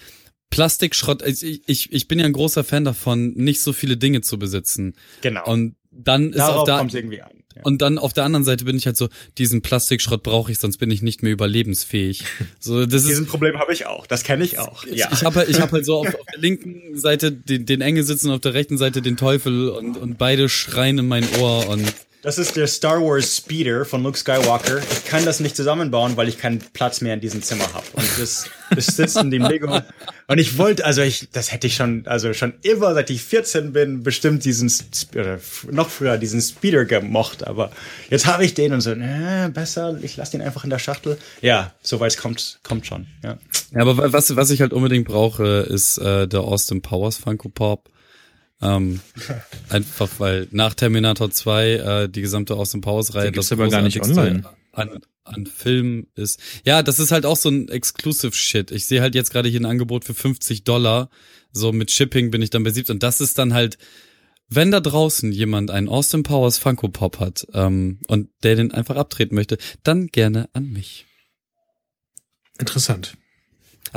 Plastikschrott, 0.50 1.22
ich, 1.26 1.62
ich, 1.68 1.92
ich 1.92 2.08
bin 2.08 2.20
ja 2.20 2.26
ein 2.26 2.34
großer 2.34 2.64
Fan 2.64 2.86
davon, 2.86 3.34
nicht 3.34 3.62
so 3.62 3.74
viele 3.74 3.98
Dinge 3.98 4.22
zu 4.22 4.40
besitzen. 4.40 4.94
Genau. 5.22 5.46
Und 5.46 5.76
dann 5.92 6.32
ist 6.32 6.42
auf 6.42 6.48
Darauf 6.48 6.66
der, 6.66 6.78
kommt 6.78 6.92
es 6.92 6.96
irgendwie 6.96 7.22
an. 7.22 7.32
Ja. 7.56 7.64
Und 7.64 7.82
dann 7.82 7.98
auf 7.98 8.14
der 8.14 8.24
anderen 8.24 8.46
Seite 8.46 8.66
bin 8.66 8.78
ich 8.78 8.86
halt 8.86 8.98
so, 8.98 9.10
diesen 9.38 9.62
Plastikschrott 9.62 10.22
brauche 10.22 10.52
ich, 10.52 10.60
sonst 10.60 10.78
bin 10.78 10.92
ich 10.92 11.02
nicht 11.02 11.24
mehr 11.24 11.32
überlebensfähig. 11.32 12.24
So, 12.60 12.86
das 12.86 13.04
ist, 13.04 13.10
Diesen 13.10 13.28
Problem 13.28 13.58
habe 13.60 13.72
ich 13.72 13.86
auch. 13.86 14.08
Das 14.08 14.24
kenne 14.24 14.44
ich 14.44 14.60
auch. 14.60 14.84
ich, 14.84 14.98
ja. 14.98 15.10
ich 15.12 15.24
habe 15.24 15.36
halt, 15.36 15.50
ich 15.50 15.62
hab 15.62 15.72
halt 15.72 15.86
so 15.86 15.98
auf, 15.98 16.08
auf 16.16 16.26
der 16.34 16.40
linken 16.40 16.98
Seite 16.98 17.32
den, 17.32 17.66
den 17.66 17.82
Engel 17.82 18.04
sitzen, 18.04 18.32
auf 18.32 18.42
der 18.42 18.54
rechten 18.54 18.78
Seite 18.78 19.02
den 19.02 19.16
Teufel 19.16 19.70
und, 19.70 19.98
und 19.98 20.18
beide 20.18 20.50
schreien 20.50 20.98
in 20.98 21.08
mein 21.08 21.26
Ohr 21.40 21.70
und 21.70 21.84
das 22.28 22.38
ist 22.38 22.58
der 22.58 22.68
Star 22.68 23.00
Wars 23.02 23.38
Speeder 23.38 23.86
von 23.86 24.04
Luke 24.04 24.18
Skywalker. 24.18 24.80
Ich 24.80 25.06
kann 25.06 25.24
das 25.24 25.40
nicht 25.40 25.56
zusammenbauen, 25.56 26.18
weil 26.18 26.28
ich 26.28 26.38
keinen 26.38 26.60
Platz 26.74 27.00
mehr 27.00 27.14
in 27.14 27.22
diesem 27.22 27.42
Zimmer 27.42 27.64
habe. 27.74 27.86
Und 27.94 28.06
das, 28.20 28.50
das 28.76 28.88
sitzt 28.88 29.16
in 29.16 29.32
dem 29.32 29.44
Lego. 29.44 29.80
Und 30.28 30.38
ich 30.38 30.58
wollte, 30.58 30.84
also 30.84 31.02
ich, 31.04 31.30
das 31.32 31.54
hätte 31.54 31.68
ich 31.68 31.76
schon, 31.76 32.06
also 32.06 32.34
schon 32.34 32.56
immer, 32.64 32.94
seit 32.94 33.10
ich 33.12 33.24
14 33.24 33.72
bin, 33.72 34.04
bestimmt 34.04 34.44
diesen, 34.44 34.70
oder 35.16 35.40
noch 35.72 35.90
früher 35.90 36.18
diesen 36.18 36.42
Speeder 36.42 36.84
gemocht. 36.84 37.48
Aber 37.48 37.72
jetzt 38.10 38.26
habe 38.26 38.44
ich 38.44 38.54
den 38.54 38.74
und 38.74 38.82
so, 38.82 38.92
äh, 38.92 39.50
besser, 39.54 39.98
ich 40.02 40.18
lasse 40.18 40.34
den 40.34 40.42
einfach 40.42 40.66
in 40.66 40.70
der 40.70 40.80
Schachtel. 40.80 41.18
Ja, 41.42 41.74
soweit 41.82 42.18
kommt, 42.18 42.60
kommt 42.62 42.86
schon. 42.86 43.08
Ja. 43.24 43.38
Ja, 43.74 43.82
aber 43.84 43.98
wa- 43.98 44.12
was, 44.12 44.36
was 44.36 44.50
ich 44.50 44.60
halt 44.60 44.74
unbedingt 44.74 45.08
brauche, 45.08 45.46
ist 45.70 45.98
äh, 46.00 46.28
der 46.28 46.42
Austin 46.42 46.82
Powers 46.82 47.16
Funko 47.16 47.48
Pop. 47.48 47.90
Ähm, 48.62 49.02
einfach 49.70 50.10
weil 50.20 50.48
nach 50.52 50.74
Terminator 50.74 51.30
2 51.30 51.72
äh, 51.72 52.10
die 52.10 52.22
gesamte 52.22 52.56
Austin 52.56 52.82
Powers 52.82 53.14
Reihe 53.14 53.32
gibt's 53.32 53.52
aber 53.52 53.70
gar 53.70 53.82
nicht 53.82 54.02
online. 54.02 54.44
An, 54.72 55.00
an 55.24 55.46
Film 55.48 56.08
ist. 56.16 56.40
Ja, 56.64 56.84
das 56.84 57.00
ist 57.00 57.12
halt 57.12 57.26
auch 57.26 57.38
so 57.38 57.50
ein 57.50 57.68
Exclusive 57.68 58.34
Shit. 58.34 58.72
Ich 58.72 58.86
sehe 58.86 59.02
halt 59.02 59.16
jetzt 59.16 59.32
gerade 59.32 59.50
hier 59.50 59.60
ein 59.60 59.66
Angebot 59.66 60.06
für 60.06 60.14
50 60.14 60.64
Dollar. 60.64 61.10
So 61.52 61.72
mit 61.72 61.90
Shipping 61.92 62.30
bin 62.30 62.42
ich 62.42 62.52
dann 62.52 62.64
bei 62.64 62.70
70 62.70 62.94
und 62.94 63.04
das 63.04 63.22
ist 63.22 63.38
dann 63.38 63.54
halt 63.54 63.78
wenn 64.50 64.72
da 64.72 64.80
draußen 64.80 65.32
jemand 65.32 65.72
einen 65.72 65.90
Austin 65.90 66.24
Powers 66.24 66.58
Funko 66.58 66.88
Pop 66.88 67.20
hat 67.20 67.46
ähm, 67.54 68.00
und 68.08 68.30
der 68.44 68.56
den 68.56 68.72
einfach 68.72 68.96
abtreten 68.96 69.36
möchte, 69.36 69.58
dann 69.84 70.08
gerne 70.08 70.50
an 70.54 70.72
mich. 70.72 71.06
Interessant. 72.58 73.18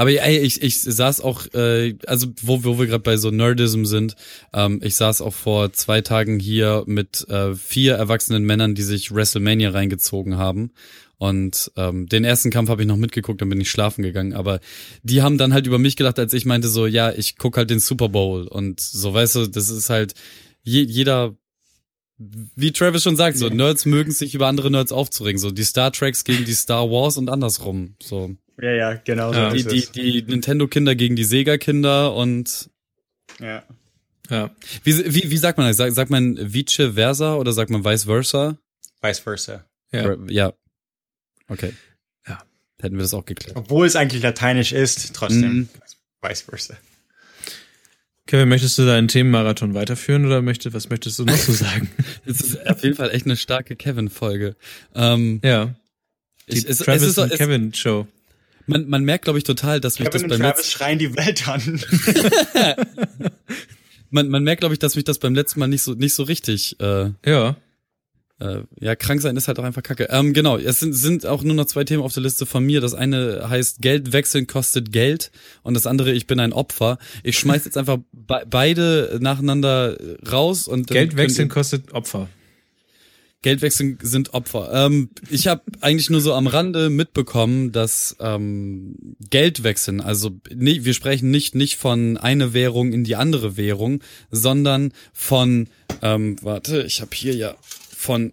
Aber 0.01 0.11
ey, 0.11 0.39
ich, 0.39 0.63
ich 0.63 0.81
saß 0.81 1.21
auch, 1.21 1.45
äh, 1.53 1.95
also 2.07 2.29
wo, 2.41 2.65
wo 2.65 2.79
wir 2.79 2.87
gerade 2.87 3.03
bei 3.03 3.19
so 3.19 3.31
Nerdism 3.31 3.85
sind, 3.85 4.17
ähm, 4.55 4.81
ich 4.83 4.97
saß 4.97 5.21
auch 5.21 5.35
vor 5.35 5.75
zwei 5.75 6.01
Tagen 6.01 6.41
hier 6.41 6.85
mit 6.87 7.29
äh, 7.29 7.55
vier 7.55 7.97
erwachsenen 7.97 8.45
Männern, 8.45 8.75
die 8.75 8.83
sich 8.83 9.15
WrestleMania 9.15 9.73
reingezogen 9.73 10.39
haben. 10.39 10.71
Und 11.19 11.71
ähm, 11.77 12.07
den 12.07 12.25
ersten 12.25 12.49
Kampf 12.51 12.71
habe 12.71 12.81
ich 12.81 12.89
noch 12.89 12.97
mitgeguckt, 12.97 13.43
dann 13.43 13.51
bin 13.51 13.61
ich 13.61 13.71
schlafen 13.71 14.03
gegangen. 14.03 14.33
Aber 14.33 14.61
die 15.03 15.21
haben 15.21 15.37
dann 15.37 15.53
halt 15.53 15.67
über 15.67 15.79
mich 15.79 15.97
gedacht, 15.97 16.19
als 16.19 16.33
ich 16.33 16.47
meinte 16.47 16.69
so, 16.69 16.87
ja, 16.87 17.13
ich 17.13 17.37
guck 17.37 17.59
halt 17.59 17.69
den 17.69 17.79
Super 17.79 18.09
Bowl. 18.09 18.49
Und 18.49 18.81
so, 18.81 19.13
weißt 19.13 19.35
du, 19.35 19.47
das 19.49 19.69
ist 19.69 19.91
halt, 19.91 20.15
je, 20.63 20.81
jeder, 20.81 21.37
wie 22.17 22.73
Travis 22.73 23.03
schon 23.03 23.17
sagt, 23.17 23.37
so 23.37 23.51
Nerds 23.51 23.85
mögen 23.85 24.13
sich 24.13 24.35
über 24.35 24.47
andere 24.47 24.71
Nerds 24.71 24.93
aufzuregen. 24.93 25.39
So 25.39 25.51
die 25.51 25.63
Star 25.63 25.93
Treks 25.93 26.25
gegen 26.25 26.47
die 26.47 26.55
Star 26.55 26.91
Wars 26.91 27.19
und 27.19 27.29
andersrum. 27.29 27.97
So 28.03 28.35
Ja, 28.61 28.71
ja, 28.73 28.95
genau 28.95 29.33
so 29.33 29.39
Ja. 29.39 29.51
die, 29.53 29.65
die, 29.65 29.87
die 29.93 30.23
Nintendo-Kinder 30.23 30.95
gegen 30.95 31.17
die 31.17 31.25
Sega-Kinder 31.25 32.15
und 32.15 32.71
Ja. 33.39 33.63
Ja. 34.29 34.51
wie, 34.85 34.97
wie, 35.15 35.31
wie 35.31 35.37
sagt 35.37 35.59
man 35.59 35.67
das? 35.67 35.77
Sagt, 35.77 35.95
sagt 35.95 36.11
man 36.11 36.37
vice 36.53 36.93
versa 36.95 37.35
oder 37.35 37.53
sagt 37.53 37.71
man 37.71 37.85
vice 37.85 38.05
versa? 38.05 38.59
Vice 39.03 39.19
versa. 39.21 39.65
Ja. 39.93 40.17
Ja. 40.29 40.53
Okay. 41.49 41.73
Ja. 42.29 42.39
Hätten 42.81 42.97
wir 42.97 43.03
das 43.03 43.15
auch 43.15 43.25
geklärt. 43.25 43.57
Obwohl 43.57 43.87
es 43.87 43.97
eigentlich 43.97 44.23
lateinisch 44.23 44.73
ist, 44.73 45.15
trotzdem. 45.15 45.53
Mhm. 45.53 45.69
Vice 46.23 46.43
versa. 46.43 46.75
Kevin, 48.27 48.49
möchtest 48.49 48.79
du 48.79 48.87
deinen 48.87 49.09
Themenmarathon 49.09 49.75
weiterführen 49.75 50.25
oder 50.25 50.41
möchte, 50.43 50.73
was 50.73 50.89
möchtest 50.89 51.19
du 51.19 51.25
noch 51.25 51.35
so 51.35 51.53
sagen? 51.53 51.91
Es 52.27 52.41
ist 52.41 52.65
auf 52.69 52.85
jeden 52.85 52.95
Fall 52.95 53.11
echt 53.11 53.25
eine 53.25 53.37
starke 53.37 53.75
Kevin-Folge. 53.75 54.55
Ähm, 54.95 55.41
ja. 55.43 55.75
Die 56.49 56.59
ich, 56.59 56.69
es, 56.69 56.79
Travis 56.79 57.03
es 57.03 57.09
ist 57.09 57.19
und 57.19 57.33
es, 57.33 57.39
Kevin 57.39 57.75
Show. 57.75 58.07
Man, 58.71 58.89
man 58.89 59.05
merkt, 59.05 59.25
glaube 59.25 59.39
ich, 59.39 59.45
total, 59.45 59.81
dass 59.81 59.99
mich 59.99 60.09
Kevin 60.11 60.29
das 60.29 60.39
beim 60.39 60.41
Travis 60.41 60.57
letzten 60.65 60.79
schreien 60.79 60.99
die 60.99 61.17
Welt 61.17 61.49
an. 61.49 61.81
man, 64.11 64.29
man 64.29 64.43
merkt, 64.43 64.61
glaube 64.61 64.75
ich, 64.75 64.79
dass 64.79 64.97
mich 64.97 65.05
das 65.05 65.19
beim 65.19 65.35
letzten 65.35 65.61
Mal 65.61 65.67
nicht 65.69 65.83
so 65.83 65.95
nicht 65.95 66.15
so 66.15 66.23
richtig 66.23 66.79
äh, 66.81 67.11
Ja. 67.25 67.57
äh, 68.41 68.63
ja, 68.81 68.97
krank 68.97 69.21
sein 69.21 69.37
ist 69.37 69.49
halt 69.49 69.59
auch 69.59 69.65
einfach 69.65 69.83
kacke. 69.83 70.09
Ähm, 70.11 70.33
genau, 70.33 70.57
es 70.57 70.81
sind, 70.81 70.95
sind 70.95 71.27
auch 71.27 71.43
nur 71.43 71.55
noch 71.55 71.67
zwei 71.67 71.85
Themen 71.85 72.03
auf 72.03 72.15
der 72.15 72.23
Liste 72.23 72.47
von 72.47 72.65
mir. 72.65 72.81
Das 72.81 72.95
eine 72.95 73.49
heißt 73.49 73.83
Geld 73.83 74.13
wechseln 74.13 74.47
kostet 74.47 74.93
Geld 74.93 75.31
und 75.63 75.75
das 75.75 75.87
andere 75.87 76.13
ich 76.13 76.27
bin 76.27 76.41
ein 76.41 76.53
Opfer. 76.53 76.99
Ich 77.23 77.39
schmeiß 77.39 77.65
jetzt 77.65 77.77
einfach 77.77 77.99
be 78.13 78.43
beide 78.49 79.19
nacheinander 79.21 79.97
raus 80.31 80.67
und 80.69 80.87
Geld 80.89 81.17
wechseln 81.17 81.49
kostet 81.49 81.93
Opfer. 81.93 82.29
Geld 83.43 83.63
wechseln 83.63 83.99
sind 84.03 84.35
Opfer. 84.35 84.71
Ähm, 84.73 85.11
ich 85.31 85.47
habe 85.47 85.63
eigentlich 85.81 86.11
nur 86.11 86.21
so 86.21 86.35
am 86.35 86.47
Rande 86.47 86.91
mitbekommen, 86.91 87.73
dass 87.73 88.17
ähm, 88.21 89.17
Geld 89.31 89.63
wechseln, 89.63 90.01
also 90.03 90.39
nee, 90.55 90.81
wir 90.85 90.93
sprechen 90.93 91.31
nicht 91.31 91.55
nicht 91.55 91.77
von 91.77 92.19
eine 92.19 92.53
Währung 92.53 92.93
in 92.93 93.03
die 93.03 93.17
andere 93.17 93.57
Währung, 93.57 94.03
sondern 94.31 94.93
von 95.15 95.69
ähm, 96.03 96.37
warte, 96.43 96.83
ich 96.83 97.01
habe 97.01 97.11
hier 97.15 97.35
ja 97.35 97.57
von 97.97 98.33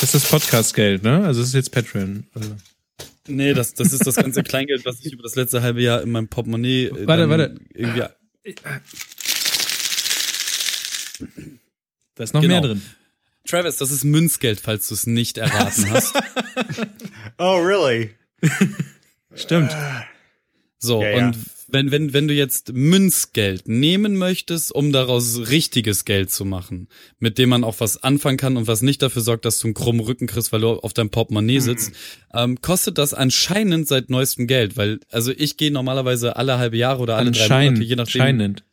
Das 0.00 0.02
ist 0.02 0.14
das 0.14 0.24
Podcast-Geld, 0.30 1.04
ne? 1.04 1.24
Also 1.24 1.40
das 1.40 1.48
ist 1.50 1.54
jetzt 1.54 1.70
Patreon. 1.70 2.26
Also. 2.34 2.56
Nee, 3.28 3.54
das, 3.54 3.74
das 3.74 3.92
ist 3.92 4.06
das 4.06 4.16
ganze 4.16 4.42
Kleingeld, 4.42 4.84
was 4.84 5.04
ich 5.04 5.12
über 5.12 5.22
das 5.22 5.36
letzte 5.36 5.62
halbe 5.62 5.80
Jahr 5.80 6.02
in 6.02 6.10
meinem 6.10 6.28
Portemonnaie 6.28 6.86
äh, 6.86 7.06
Warte, 7.06 7.28
warte. 7.28 7.54
irgendwie. 7.72 8.04
Da 12.16 12.24
ist 12.24 12.34
noch 12.34 12.40
Genau. 12.42 12.54
mehr 12.54 12.62
drin. 12.62 12.82
Travis, 13.46 13.76
das 13.76 13.92
ist 13.92 14.02
Münzgeld, 14.04 14.58
falls 14.60 14.88
du 14.88 14.94
es 14.94 15.06
nicht 15.06 15.38
erraten 15.38 15.88
hast. 15.90 16.14
oh, 17.38 17.56
really? 17.58 18.10
Stimmt. 19.34 19.70
So, 20.78 21.02
Ja, 21.02 21.10
ja. 21.10 21.26
und 21.28 21.36
wenn, 21.68 21.90
wenn, 21.90 22.12
wenn 22.12 22.28
du 22.28 22.34
jetzt 22.34 22.72
Münzgeld 22.74 23.66
nehmen 23.66 24.16
möchtest, 24.16 24.72
um 24.72 24.92
daraus 24.92 25.48
richtiges 25.50 26.04
Geld 26.04 26.30
zu 26.30 26.44
machen, 26.44 26.88
mit 27.18 27.38
dem 27.38 27.48
man 27.48 27.64
auch 27.64 27.80
was 27.80 28.02
anfangen 28.02 28.36
kann 28.38 28.56
und 28.56 28.66
was 28.68 28.82
nicht 28.82 29.02
dafür 29.02 29.22
sorgt, 29.22 29.44
dass 29.44 29.58
du 29.58 29.66
einen 29.68 29.74
krummen 29.74 30.00
Rücken 30.00 30.26
kriegst, 30.28 30.52
weil 30.52 30.60
du 30.60 30.68
auf 30.74 30.92
deinem 30.94 31.10
Portemonnaie 31.10 31.58
sitzt, 31.58 31.92
ähm, 32.32 32.60
kostet 32.60 32.98
das 32.98 33.14
anscheinend 33.14 33.88
seit 33.88 34.10
neuestem 34.10 34.46
Geld, 34.46 34.76
weil, 34.76 35.00
also 35.10 35.32
ich 35.36 35.56
gehe 35.56 35.72
normalerweise 35.72 36.36
alle 36.36 36.58
halbe 36.58 36.76
Jahre 36.76 37.00
oder 37.02 37.16
alle 37.16 37.32
drei 37.32 37.42
Anscheinend. 37.42 37.78
Monate, 37.78 37.88
je 37.88 37.96
nachdem. 37.96 38.20
Scheinend. 38.22 38.64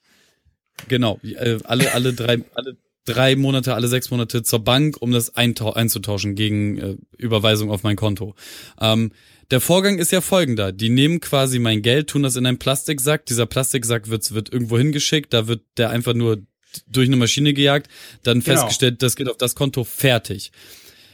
Genau, 0.88 1.20
äh, 1.24 1.58
alle, 1.64 1.94
alle 1.94 2.14
drei, 2.14 2.42
alle 2.54 2.78
drei 3.06 3.36
Monate, 3.36 3.74
alle 3.76 3.88
sechs 3.88 4.10
Monate 4.12 4.44
zur 4.44 4.60
Bank, 4.60 4.98
um 5.00 5.12
das 5.12 5.36
einzutauschen 5.36 6.36
gegen 6.36 6.78
äh, 6.78 6.98
Überweisung 7.18 7.70
auf 7.72 7.84
mein 7.84 7.96
Konto. 7.96 8.36
Ähm, 8.80 9.12
der 9.52 9.60
Vorgang 9.60 10.00
ist 10.00 10.12
ja 10.12 10.22
folgender. 10.22 10.72
Die 10.72 10.90
nehmen 10.90 11.20
quasi 11.20 11.60
mein 11.60 11.82
Geld, 11.82 12.10
tun 12.10 12.24
das 12.24 12.36
in 12.36 12.46
einen 12.46 12.60
Plastiksack. 12.60 13.26
Dieser 13.26 13.46
Plastiksack 13.46 14.10
wird, 14.10 14.34
wird 14.34 14.52
irgendwo 14.52 14.78
hingeschickt, 14.78 15.34
da 15.34 15.48
wird 15.48 15.62
der 15.78 15.90
einfach 15.90 16.14
nur 16.14 16.42
durch 16.88 17.08
eine 17.08 17.18
Maschine 17.18 17.54
gejagt, 17.54 17.88
dann 18.24 18.40
Genau. 18.40 18.56
festgestellt, 18.56 19.04
das 19.04 19.16
geht 19.16 19.30
auf 19.30 19.38
das 19.38 19.54
Konto 19.54 19.84
fertig. 19.84 20.52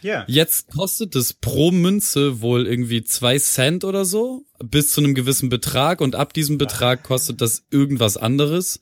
Ja. 0.02 0.24
Jetzt 0.28 0.70
kostet 0.72 1.16
es 1.16 1.34
pro 1.34 1.72
Münze 1.72 2.40
wohl 2.40 2.66
irgendwie 2.66 3.04
zwei 3.04 3.38
Cent 3.38 3.84
oder 3.84 4.06
so, 4.06 4.46
bis 4.64 4.94
zu 4.94 5.02
einem 5.02 5.16
gewissen 5.16 5.50
Betrag 5.50 6.00
und 6.00 6.16
ab 6.16 6.34
diesem 6.34 6.58
Betrag 6.58 7.04
kostet 7.04 7.42
das 7.42 7.64
irgendwas 7.72 8.16
anderes. 8.16 8.80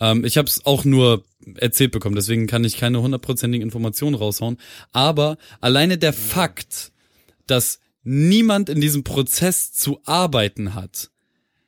Ähm, 0.00 0.24
ich 0.24 0.38
habe 0.38 0.48
es 0.48 0.64
auch 0.64 0.84
nur 0.84 1.24
erzählt 1.54 1.92
bekommen, 1.92 2.16
deswegen 2.16 2.46
kann 2.46 2.64
ich 2.64 2.76
keine 2.76 3.00
hundertprozentigen 3.00 3.62
Informationen 3.64 4.14
raushauen. 4.16 4.58
Aber 4.92 5.38
alleine 5.60 5.98
der 5.98 6.12
Fakt, 6.12 6.92
dass 7.46 7.80
niemand 8.02 8.68
in 8.68 8.80
diesem 8.80 9.04
Prozess 9.04 9.72
zu 9.72 10.00
arbeiten 10.04 10.74
hat, 10.74 11.10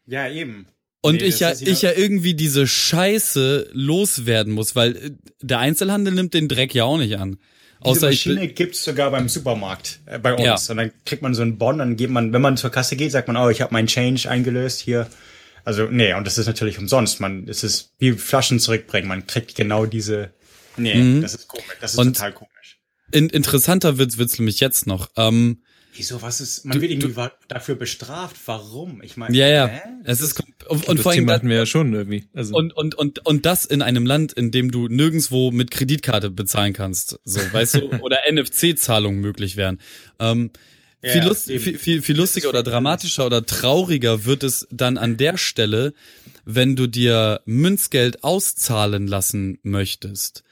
Ja, 0.07 0.29
eben. 0.29 0.67
und 1.01 1.17
Nee, 1.17 1.29
ich 1.29 1.41
ja, 1.41 1.53
ich 1.53 1.83
ja 1.83 1.93
irgendwie 1.93 2.35
diese 2.35 2.67
Scheiße 2.67 3.71
loswerden 3.73 4.53
muss, 4.53 4.77
weil 4.77 4.97
äh, 4.97 5.11
der 5.43 5.59
Einzelhandel 5.59 6.15
nimmt 6.15 6.35
den 6.35 6.49
Dreck 6.49 6.75
ja 6.75 6.85
auch 6.85 6.99
nicht 6.99 7.19
an. 7.19 7.39
Diese 7.85 7.91
Außer 7.91 8.11
ich 8.11 8.27
Maschine 8.27 8.49
gibt's 8.49 8.83
sogar 8.83 9.11
beim 9.13 9.29
Supermarkt 9.29 10.01
äh, 10.07 10.19
bei 10.19 10.33
uns. 10.33 10.67
Ja. 10.67 10.73
Und 10.73 10.77
dann 10.79 10.93
kriegt 11.05 11.23
man 11.23 11.35
so 11.35 11.43
einen 11.43 11.59
Bon, 11.59 11.79
dann 11.79 11.97
geht 11.97 12.11
man, 12.11 12.33
wenn 12.33 12.43
man 12.43 12.57
zur 12.57 12.71
Kasse 12.71 12.97
geht, 12.97 13.13
sagt 13.13 13.29
man, 13.29 13.37
oh, 13.37 13.51
ich 13.51 13.61
habe 13.61 13.73
meinen 13.73 13.87
Change 13.87 14.29
eingelöst 14.29 14.81
hier. 14.81 15.09
Also, 15.65 15.85
nee, 15.91 16.15
und 16.15 16.27
das 16.27 16.39
ist 16.39 16.47
natürlich 16.47 16.79
umsonst. 16.79 17.21
Man, 17.21 17.49
es 17.49 17.63
ist 17.65 17.93
wie 17.99 18.13
Flaschen 18.13 18.59
zurückbringen. 18.61 19.09
Man 19.09 19.27
kriegt 19.27 19.55
genau 19.55 19.87
diese. 19.87 20.33
Nee, 20.77 21.21
das 21.21 21.35
ist 21.35 21.49
komisch. 21.49 21.67
Das 21.81 21.93
ist 21.93 21.99
Und- 21.99 22.15
total 22.17 22.33
komisch. 22.33 22.79
in, 23.13 23.29
interessanter 23.31 23.99
wird's 23.99 24.19
wird's 24.19 24.39
nämlich 24.39 24.61
jetzt 24.61 24.87
noch. 24.87 25.11
Ähm, 25.17 25.63
Wieso, 25.95 26.23
was 26.23 26.41
ist, 26.41 26.65
man 26.65 26.81
wird 26.81 26.93
irgendwie 26.93 27.17
wa- 27.17 27.33
dafür 27.49 27.75
bestraft. 27.75 28.37
Warum? 28.47 29.03
Ich 29.03 29.17
meine, 29.17 29.37
ja, 29.37 29.49
ja, 29.49 29.67
hä? 29.67 29.81
es 30.05 30.21
ist 30.21 30.39
und, 30.69 30.87
Und 30.87 30.99
das 30.99 31.03
vor 31.03 31.11
allem 31.11 31.23
Thema 31.23 31.33
hatten 31.33 31.49
wir 31.49 31.57
ja 31.57 31.67
schon 31.67 31.93
irgendwie. 31.93 32.29
Also, 32.35 32.55
und 32.55 32.73
und 32.77 32.95
und 32.95 33.27
und 33.27 33.45
das 33.47 33.65
in 33.65 33.83
einem 33.83 34.07
Land, 34.07 34.33
in 34.33 34.53
dem 34.53 34.71
du 34.71 34.87
nirgendswo 34.87 35.51
mit 35.51 35.73
Kreditkarte 35.73 36.31
bezahlen 36.31 36.73
kannst, 36.75 37.19
so 37.25 37.41
weißt 37.41 37.75
du, 37.77 37.89
oder 38.03 38.19
NFC-Zahlungen 38.31 39.21
möglich 39.21 39.57
wären. 39.57 39.81
Ähm, 40.21 40.51
Ja, 41.03 41.13
viel, 41.13 41.23
lust, 41.23 41.47
viel, 41.47 41.79
viel, 41.79 42.03
viel 42.03 42.17
lustiger 42.17 42.49
oder 42.49 42.63
dramatischer 42.65 43.25
oder 43.27 43.47
trauriger 43.47 44.25
wird 44.25 44.43
es 44.43 44.67
dann 44.71 44.99
an 44.99 45.17
der 45.17 45.39
Stelle, 45.39 45.95
wenn 46.45 46.75
du 46.75 46.89
dir 46.89 47.41
Münzgeld 47.45 48.25
auszahlen 48.25 49.07
lassen 49.07 49.59
möchtest. 49.63 50.43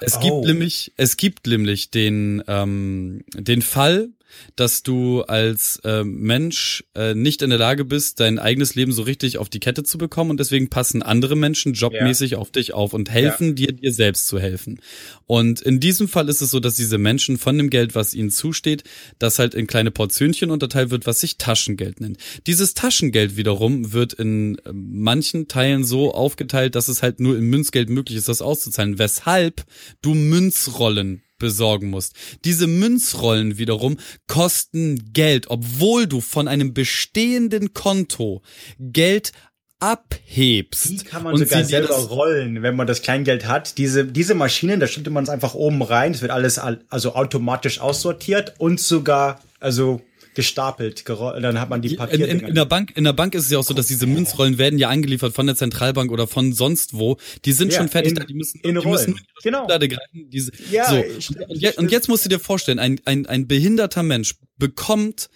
Es 0.00 0.16
Oh. 0.16 0.20
gibt 0.20 0.46
nämlich, 0.46 0.92
es 0.96 1.16
gibt 1.16 1.46
nämlich 1.46 1.90
den, 1.90 2.42
ähm, 2.48 3.22
den 3.34 3.62
Fall, 3.62 4.08
dass 4.56 4.82
du 4.82 5.22
als 5.22 5.80
äh, 5.84 6.04
Mensch 6.04 6.84
äh, 6.94 7.14
nicht 7.14 7.42
in 7.42 7.50
der 7.50 7.58
Lage 7.58 7.84
bist, 7.84 8.20
dein 8.20 8.38
eigenes 8.38 8.74
Leben 8.74 8.92
so 8.92 9.02
richtig 9.02 9.38
auf 9.38 9.48
die 9.48 9.60
Kette 9.60 9.84
zu 9.84 9.98
bekommen 9.98 10.30
und 10.30 10.40
deswegen 10.40 10.68
passen 10.68 11.02
andere 11.02 11.36
Menschen 11.36 11.72
jobmäßig 11.74 12.36
auf 12.36 12.50
dich 12.50 12.74
auf 12.74 12.92
und 12.92 13.10
helfen 13.10 13.54
dir, 13.54 13.72
dir 13.72 13.92
selbst 13.92 14.26
zu 14.26 14.38
helfen. 14.38 14.80
Und 15.26 15.60
in 15.60 15.80
diesem 15.80 16.08
Fall 16.08 16.28
ist 16.28 16.42
es 16.42 16.50
so, 16.50 16.60
dass 16.60 16.74
diese 16.74 16.98
Menschen 16.98 17.38
von 17.38 17.56
dem 17.56 17.70
Geld, 17.70 17.94
was 17.94 18.14
ihnen 18.14 18.30
zusteht, 18.30 18.84
das 19.18 19.38
halt 19.38 19.54
in 19.54 19.66
kleine 19.66 19.90
Portionchen 19.90 20.50
unterteilt 20.50 20.90
wird, 20.90 21.06
was 21.06 21.20
sich 21.20 21.38
Taschengeld 21.38 22.00
nennt. 22.00 22.18
Dieses 22.46 22.74
Taschengeld 22.74 23.36
wiederum 23.36 23.92
wird 23.92 24.12
in 24.12 24.58
äh, 24.58 24.72
manchen 24.72 25.48
Teilen 25.48 25.84
so 25.84 26.12
aufgeteilt, 26.12 26.74
dass 26.74 26.88
es 26.88 27.02
halt 27.02 27.20
nur 27.20 27.36
in 27.36 27.44
Münzgeld 27.44 27.90
möglich 27.90 28.18
ist, 28.18 28.28
das 28.28 28.42
auszuzahlen, 28.42 28.98
weshalb 28.98 29.64
du 30.02 30.14
Münzrollen 30.14 31.22
besorgen 31.42 31.90
musst. 31.90 32.14
Diese 32.46 32.66
Münzrollen 32.66 33.58
wiederum 33.58 33.98
kosten 34.26 35.12
Geld, 35.12 35.48
obwohl 35.50 36.06
du 36.06 36.22
von 36.22 36.48
einem 36.48 36.72
bestehenden 36.72 37.74
Konto 37.74 38.40
Geld 38.78 39.32
abhebst. 39.78 40.90
Die 40.90 40.96
kann 40.98 41.24
man 41.24 41.34
und 41.34 41.40
sogar 41.40 41.64
selber 41.64 41.96
rollen, 41.96 42.62
wenn 42.62 42.76
man 42.76 42.86
das 42.86 43.02
Kleingeld 43.02 43.46
hat. 43.46 43.76
Diese, 43.78 44.04
diese 44.06 44.34
Maschinen, 44.34 44.78
da 44.80 44.86
stellt 44.86 45.10
man 45.10 45.24
es 45.24 45.28
einfach 45.28 45.54
oben 45.54 45.82
rein. 45.82 46.12
Es 46.12 46.22
wird 46.22 46.30
alles 46.30 46.58
al- 46.58 46.84
also 46.88 47.14
automatisch 47.16 47.80
aussortiert 47.80 48.54
und 48.58 48.80
sogar 48.80 49.40
also 49.58 50.00
gestapelt. 50.34 51.04
gerollt. 51.04 51.42
Dann 51.42 51.60
hat 51.60 51.68
man 51.70 51.82
die 51.82 51.90
In, 51.92 51.96
Papier. 51.96 52.28
in, 52.28 52.40
in 52.40 52.54
der 52.54 52.64
Bank, 52.64 52.92
in 52.96 53.04
der 53.04 53.12
Bank 53.12 53.34
ist 53.34 53.44
es 53.44 53.50
ja 53.50 53.58
auch 53.58 53.64
so, 53.64 53.74
dass 53.74 53.86
diese 53.86 54.06
Münzrollen 54.06 54.58
werden 54.58 54.78
ja 54.78 54.88
angeliefert 54.88 55.34
von 55.34 55.46
der 55.46 55.56
Zentralbank 55.56 56.10
oder 56.10 56.26
von 56.26 56.52
sonst 56.52 56.94
wo. 56.94 57.16
Die 57.44 57.52
sind 57.52 57.72
Ja, 57.72 57.78
schon 57.78 57.88
fertig 57.88 58.10
in- 58.12 58.16
da, 58.16 58.24
die 58.24 58.34
müssen, 58.34 58.60
in 58.62 58.74
die 58.80 58.86
müssen. 58.88 59.20
Genau. 59.42 59.60
Schublade 59.60 59.88
greifen. 59.88 60.30
Diese, 60.30 60.52
Ja, 60.70 60.88
so. 60.88 61.02
stimmt, 61.20 61.48
und, 61.48 61.56
je, 61.60 61.72
und 61.76 61.90
jetzt 61.90 62.08
musst 62.08 62.24
du 62.24 62.28
dir 62.28 62.38
vorstellen, 62.38 62.78
ein, 62.78 63.00
ein, 63.04 63.26
ein 63.26 63.46
behinderter 63.46 64.02
Mensch 64.02 64.34
bekommt 64.58 65.28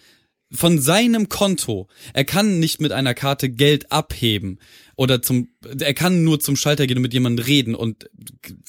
von 0.53 0.81
seinem 0.81 1.29
Konto, 1.29 1.89
er 2.15 2.25
kann 2.25 2.61
nicht 2.61 2.81
mit 2.81 2.93
einer 2.93 3.15
Karte 3.15 3.51
Geld 3.51 3.91
abheben 3.91 4.61
oder 4.95 5.21
zum, 5.21 5.49
er 5.81 5.93
kann 5.93 6.23
nur 6.23 6.39
zum 6.39 6.55
Schalter 6.55 6.87
gehen 6.87 6.97
und 6.99 7.03
mit 7.03 7.13
jemandem 7.13 7.45
reden 7.45 7.75
und 7.75 8.09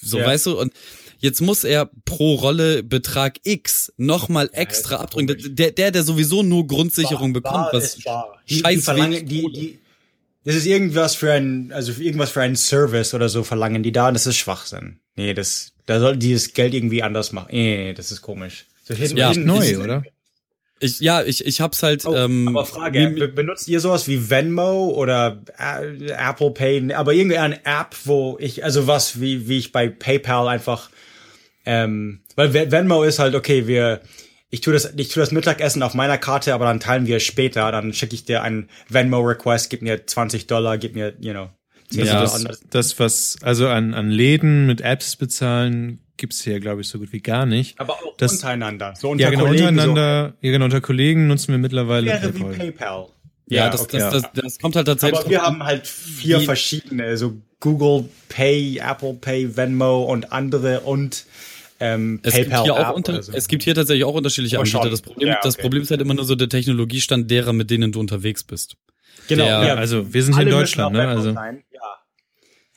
so, 0.01 0.17
Ja. 0.17 0.25
weißt 0.25 0.47
du, 0.47 0.59
und 0.59 0.73
jetzt 1.19 1.41
muss 1.41 1.64
er 1.64 1.89
pro 2.06 2.35
Rolle 2.35 2.84
Betrag 2.84 3.38
X 3.44 3.91
nochmal 3.98 4.49
extra 4.53 4.95
ist 4.95 5.02
abdrücken. 5.02 5.56
Der, 5.56 5.72
der, 5.72 5.91
der 5.91 6.03
sowieso 6.03 6.44
nur 6.44 6.68
Grundsicherung 6.68 7.34
Bar- 7.34 7.41
bekommt, 7.41 7.72
Bar 7.72 7.73
was 7.73 7.95
ist 7.95 8.03
bar. 8.03 8.39
Die, 8.49 8.60
scheiß 8.60 8.85
die 8.85 9.26
die, 9.26 9.80
das 10.44 10.56
ist 10.56 10.65
irgendwas 10.65 11.15
für 11.15 11.34
ein, 11.34 11.72
also 11.73 11.94
für 11.94 12.03
irgendwas 12.03 12.30
für 12.30 12.41
einen 12.41 12.56
Service 12.56 13.14
oder 13.14 13.30
so 13.30 13.44
verlangen 13.44 13.84
die 13.84 13.91
da 13.91 14.07
und 14.07 14.14
das 14.14 14.27
ist 14.27 14.38
Schwachsinn. 14.38 14.99
Nee, 15.15 15.34
das, 15.34 15.73
da 15.85 15.99
soll 15.99 16.15
dieses 16.18 16.53
Geld 16.53 16.73
irgendwie 16.73 17.03
anders 17.03 17.31
machen. 17.31 17.49
Nee, 17.52 17.77
nee, 17.88 17.94
das 17.94 18.11
ist 18.11 18.22
komisch. 18.22 18.65
So 18.84 18.94
hin, 18.94 19.18
Ja, 19.18 19.31
hin, 19.31 19.45
neu, 19.45 19.77
oder? 19.80 20.03
Ich, 20.80 20.99
ja, 20.99 21.23
ich, 21.23 21.44
ich 21.44 21.60
hab's 21.60 21.81
halt. 21.81 22.06
Oh, 22.06 22.14
ähm, 22.15 22.49
aber 22.49 22.64
Frage, 22.65 23.10
be 23.10 23.27
benutzt 23.27 23.68
ihr 23.68 23.80
sowas 23.80 24.07
wie 24.07 24.30
Venmo 24.30 24.89
oder 24.91 25.41
äh, 25.57 26.11
Apple 26.11 26.52
Pay, 26.52 26.94
aber 26.94 27.14
irgendeine 27.14 27.65
App, 27.65 27.95
wo 28.06 28.38
ich, 28.39 28.64
also 28.64 28.85
was, 28.85 29.19
wie, 29.19 29.49
wie 29.49 29.57
ich 29.57 29.72
bei 29.72 29.89
PayPal 29.89 30.48
einfach, 30.48 30.91
ähm, 31.68 32.22
weil 32.35 32.53
Ve- 32.53 32.72
Venmo 32.72 33.03
ist 33.03 33.19
halt, 33.19 33.35
okay, 33.35 33.68
wir, 33.68 34.02
ich 34.49 34.61
tue 34.61 34.73
das, 34.73 34.94
ich 34.95 35.10
tue 35.10 35.22
das 35.22 35.31
Mittagessen 35.31 35.84
auf 35.84 35.94
meiner 35.94 36.18
Karte, 36.18 36.53
aber 36.53 36.65
dann 36.65 36.80
teilen 36.80 37.06
wir 37.06 37.18
es 37.18 37.23
später. 37.23 37.72
Dann 37.72 37.91
schicke 37.94 38.15
ich 38.15 38.23
dir 38.26 38.41
einen 38.41 38.69
Venmo-Request, 38.89 39.69
gib 39.69 39.81
mir 39.81 40.07
20 40.07 40.48
Dollar, 40.48 40.77
gib 40.77 40.95
mir, 40.95 41.14
you 41.19 41.34
know, 41.34 41.49
10 41.91 42.06
Ja, 42.06 42.22
das, 42.22 42.41
Dollar. 42.41 42.57
das, 42.69 42.99
was, 42.99 43.35
also 43.41 43.68
an, 43.68 43.94
an 43.94 44.10
Läden 44.10 44.65
mit 44.65 44.81
Apps 44.81 45.15
bezahlen, 45.18 45.99
gibt's 46.15 46.41
hier, 46.41 46.60
glaube 46.60 46.81
ich, 46.81 46.88
so 46.88 46.98
gut 46.99 47.11
wie 47.11 47.19
gar 47.22 47.45
nicht. 47.45 47.80
Aber 47.80 47.94
auch 47.94 48.15
Das- 48.18 48.31
untereinander. 48.34 48.94
So 48.98 49.10
unter 49.10 49.23
Ja, 49.26 49.30
genau, 49.30 49.45
Kollegen, 49.45 49.68
untereinander, 49.68 50.34
ja, 50.41 50.52
genau, 50.52 50.65
unter 50.65 50.81
Kollegen 50.81 51.27
nutzen 51.27 51.49
wir 51.49 51.56
So, 51.57 51.61
mittlerweile 51.61 52.07
wäre 52.07 52.34
wie 52.34 52.39
PayPal. 52.44 52.56
PayPal. 52.57 53.07
Ja, 53.49 53.69
das, 53.69 53.81
okay. 53.81 53.99
das, 53.99 54.11
das, 54.14 54.23
das 54.34 54.60
kommt 54.60 54.76
halt 54.76 54.88
tatsächlich. 54.88 55.19
Aber 55.22 55.30
wir 55.30 55.41
haben 55.41 55.64
halt 55.64 55.88
vier 55.88 56.41
verschiedene, 56.41 57.15
so 57.18 57.34
Google 57.61 58.10
Pay, 58.27 58.80
Apple 58.80 59.14
Pay, 59.14 59.56
Venmo 59.56 60.03
und 60.03 60.31
andere 60.34 60.81
und 60.81 61.26
ähm, 61.79 62.19
Es 62.23 62.33
PayPal 62.33 62.63
gibt, 62.63 62.75
hier 62.77 62.89
auch 62.89 62.95
unter, 62.95 63.21
so. 63.21 63.31
es 63.33 63.47
gibt 63.47 63.63
hier 63.63 63.75
tatsächlich 63.75 64.03
auch 64.05 64.13
unterschiedliche 64.15 64.57
Oh, 64.57 64.61
Anbieter. 64.61 64.89
Das 64.89 65.01
Problem, 65.01 65.27
Ja, 65.27 65.39
das 65.43 65.55
okay. 65.55 65.61
Problem 65.63 65.83
ist 65.83 65.91
halt 65.91 66.01
immer 66.01 66.13
nur 66.13 66.25
so 66.25 66.35
der 66.35 66.49
Technologiestand 66.49 67.29
derer, 67.29 67.53
mit 67.53 67.69
denen 67.69 67.91
du 67.91 67.99
unterwegs 67.99 68.43
bist. 68.43 68.75
genau, 69.27 69.45
der- 69.45 69.63
ja, 69.67 69.75
Also, 69.75 70.13
wir 70.13 70.23
sind 70.23 70.33
hier 70.35 70.43
in 70.43 70.49
Deutschland, 70.49 70.93
ne? 70.93 71.07
Also, 71.07 71.33
sein, 71.33 71.63
ja. 71.71 71.81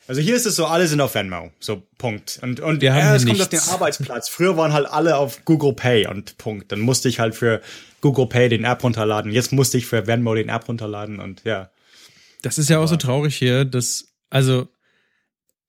Also 0.07 0.19
hier 0.21 0.35
ist 0.35 0.45
es 0.45 0.55
so, 0.57 0.65
alle 0.65 0.87
sind 0.87 0.99
auf 0.99 1.15
Venmo, 1.15 1.51
so 1.59 1.83
Punkt. 1.97 2.39
Und 2.41 2.59
und 2.59 2.81
Wir 2.81 2.91
haben 2.93 2.99
ja, 2.99 3.15
es 3.15 3.25
kommt 3.25 3.39
auf 3.39 3.47
den 3.47 3.57
nichts. 3.57 3.71
Arbeitsplatz. 3.71 4.27
Früher 4.27 4.57
waren 4.57 4.73
halt 4.73 4.85
alle 4.87 5.15
auf 5.15 5.45
Google 5.45 5.73
Pay 5.73 6.07
und 6.07 6.37
Punkt. 6.37 6.71
Dann 6.71 6.81
musste 6.81 7.07
ich 7.07 7.19
halt 7.19 7.33
für 7.33 7.61
Google 8.01 8.25
Pay 8.27 8.49
den 8.49 8.65
App 8.65 8.83
runterladen. 8.83 9.31
Jetzt 9.31 9.53
musste 9.53 9.77
ich 9.77 9.85
für 9.85 10.07
Venmo 10.07 10.35
den 10.35 10.49
App 10.49 10.67
runterladen 10.67 11.19
und 11.21 11.43
ja. 11.45 11.69
das 12.41 12.57
ist 12.57 12.69
ja 12.69 12.79
auch 12.79 12.87
so 12.87 12.97
traurig 12.97 13.35
hier, 13.37 13.63
dass, 13.63 14.07
also, 14.29 14.67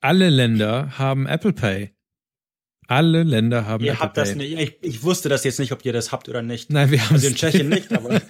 alle 0.00 0.28
Länder 0.28 0.98
haben 0.98 1.26
Apple 1.26 1.52
Pay. 1.52 1.92
Alle 2.92 3.22
Länder 3.22 3.64
haben 3.66 3.82
Ihr 3.82 3.92
Apple 3.92 4.04
habt 4.04 4.16
das 4.18 4.34
Pay. 4.34 4.54
nicht. 4.54 4.78
Ich, 4.82 4.88
ich 4.96 5.02
wusste 5.02 5.30
das 5.30 5.44
jetzt 5.44 5.58
nicht, 5.58 5.72
ob 5.72 5.82
ihr 5.86 5.94
das 5.94 6.12
habt 6.12 6.28
oder 6.28 6.42
nicht. 6.42 6.70
Nein, 6.70 6.90
wir 6.90 7.02
haben 7.02 7.14
Also 7.14 7.26
in 7.26 7.34
Tschechien 7.34 7.70
nicht, 7.70 7.90
aber 7.90 8.20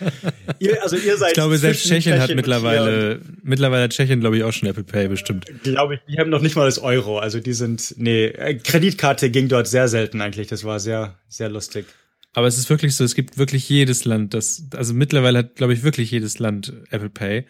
ihr, 0.60 0.80
also 0.84 0.94
ihr 0.94 1.16
seid 1.16 1.30
Ich 1.30 1.34
glaube, 1.34 1.58
selbst 1.58 1.82
zwischen 1.82 1.96
Tschechien 1.96 2.20
hat 2.20 2.32
mittlerweile, 2.32 3.20
mittlerweile 3.42 3.82
hat 3.82 3.90
Tschechien, 3.90 4.20
glaube 4.20 4.36
ich, 4.36 4.44
auch 4.44 4.52
schon 4.52 4.68
Apple 4.68 4.84
Pay 4.84 5.08
bestimmt. 5.08 5.46
Glaube 5.64 5.96
ich, 5.96 6.00
die 6.08 6.16
haben 6.16 6.30
noch 6.30 6.42
nicht 6.42 6.54
mal 6.54 6.66
das 6.66 6.78
Euro. 6.78 7.18
Also 7.18 7.40
die 7.40 7.54
sind, 7.54 7.94
nee, 7.98 8.26
äh, 8.26 8.54
Kreditkarte 8.54 9.30
ging 9.30 9.48
dort 9.48 9.66
sehr 9.66 9.88
selten 9.88 10.20
eigentlich. 10.20 10.46
Das 10.46 10.62
war 10.62 10.78
sehr, 10.78 11.18
sehr 11.28 11.48
lustig. 11.48 11.86
Aber 12.32 12.46
es 12.46 12.56
ist 12.56 12.70
wirklich 12.70 12.94
so, 12.94 13.02
es 13.02 13.16
gibt 13.16 13.38
wirklich 13.38 13.68
jedes 13.68 14.04
Land, 14.04 14.32
das, 14.32 14.66
also 14.76 14.94
mittlerweile 14.94 15.40
hat, 15.40 15.56
glaube 15.56 15.72
ich, 15.74 15.82
wirklich 15.82 16.12
jedes 16.12 16.38
Land 16.38 16.72
Apple 16.90 17.10
Pay. 17.10 17.46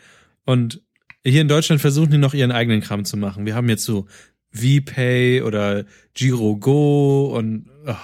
Und 0.46 0.80
hier 1.24 1.42
in 1.42 1.48
Deutschland 1.48 1.80
versuchen 1.80 2.10
die 2.10 2.18
noch 2.18 2.34
ihren 2.34 2.50
eigenen 2.52 2.80
Kram 2.80 3.04
zu 3.04 3.16
machen. 3.16 3.46
Wir 3.46 3.54
haben 3.54 3.68
jetzt 3.68 3.84
so 3.84 4.06
VPay 4.52 5.42
oder 5.42 5.84
Giro 6.14 6.56
Go 6.56 7.34
und 7.36 7.68
oh, 7.86 7.94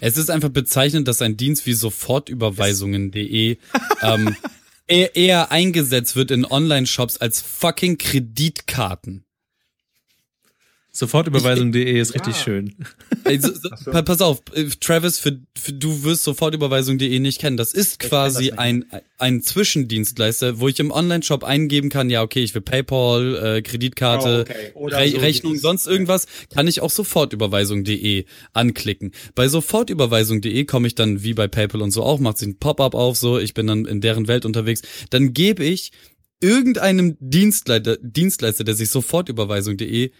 Es 0.00 0.16
ist 0.16 0.30
einfach 0.30 0.50
bezeichnend, 0.50 1.08
dass 1.08 1.22
ein 1.22 1.36
Dienst 1.36 1.66
wie 1.66 1.74
sofortüberweisungen.de 1.74 3.58
ähm, 4.02 4.36
eher, 4.86 5.16
eher 5.16 5.52
eingesetzt 5.52 6.16
wird 6.16 6.30
in 6.30 6.44
Online-Shops 6.44 7.16
als 7.18 7.40
fucking 7.40 7.98
Kreditkarten. 7.98 9.24
Sofortüberweisung.de 10.92 11.98
ist 12.00 12.14
richtig 12.14 12.36
schön. 12.36 12.74
Also, 13.22 13.52
so, 13.54 13.68
pa- 13.92 14.00
Pass 14.02 14.22
auf, 14.22 14.42
äh, 14.54 14.64
Travis, 14.80 15.18
für, 15.18 15.38
für, 15.56 15.72
du 15.74 16.04
wirst 16.04 16.24
Sofortüberweisung.de 16.24 17.18
nicht 17.20 17.38
kennen. 17.40 17.56
Das 17.58 17.72
ist 17.74 17.98
quasi 17.98 18.48
das 18.48 18.58
ein, 18.58 18.86
ein 19.18 19.42
Zwischendienstleister, 19.42 20.58
wo 20.58 20.68
ich 20.68 20.80
im 20.80 20.90
Online-Shop 20.90 21.44
eingeben 21.44 21.90
kann, 21.90 22.08
ja, 22.10 22.22
okay, 22.22 22.42
ich 22.42 22.54
will 22.54 22.62
PayPal, 22.62 23.56
äh, 23.58 23.62
Kreditkarte, 23.62 24.44
Oh, 24.74 24.86
okay. 24.86 24.94
Re 24.94 25.10
so 25.10 25.18
Rechnung, 25.18 25.56
sonst 25.58 25.86
irgendwas, 25.86 26.26
kann 26.52 26.66
ich 26.66 26.80
auch 26.80 26.90
Sofortüberweisung.de 26.90 28.24
anklicken. 28.54 29.12
Bei 29.34 29.46
Sofortüberweisung.de 29.48 30.64
komme 30.64 30.86
ich 30.86 30.94
dann, 30.94 31.22
wie 31.22 31.34
bei 31.34 31.46
PayPal 31.46 31.82
und 31.82 31.90
so 31.90 32.02
auch, 32.02 32.18
macht 32.20 32.38
sich 32.38 32.48
ein 32.48 32.58
Pop-up 32.58 32.94
auf, 32.94 33.16
so, 33.16 33.38
ich 33.38 33.54
bin 33.54 33.66
dann 33.66 33.84
in 33.84 34.00
deren 34.00 34.28
Welt 34.28 34.44
unterwegs. 34.46 34.82
Dann 35.10 35.34
gebe 35.34 35.62
ich 35.62 35.92
irgendeinem 36.40 37.16
Dienstleister, 37.20 37.98
Dienstleister, 38.00 38.64
der 38.64 38.74
sich 38.74 38.88
Sofortüberweisung.de 38.90 40.10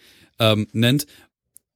ähm, 0.41 0.67
nennt, 0.73 1.07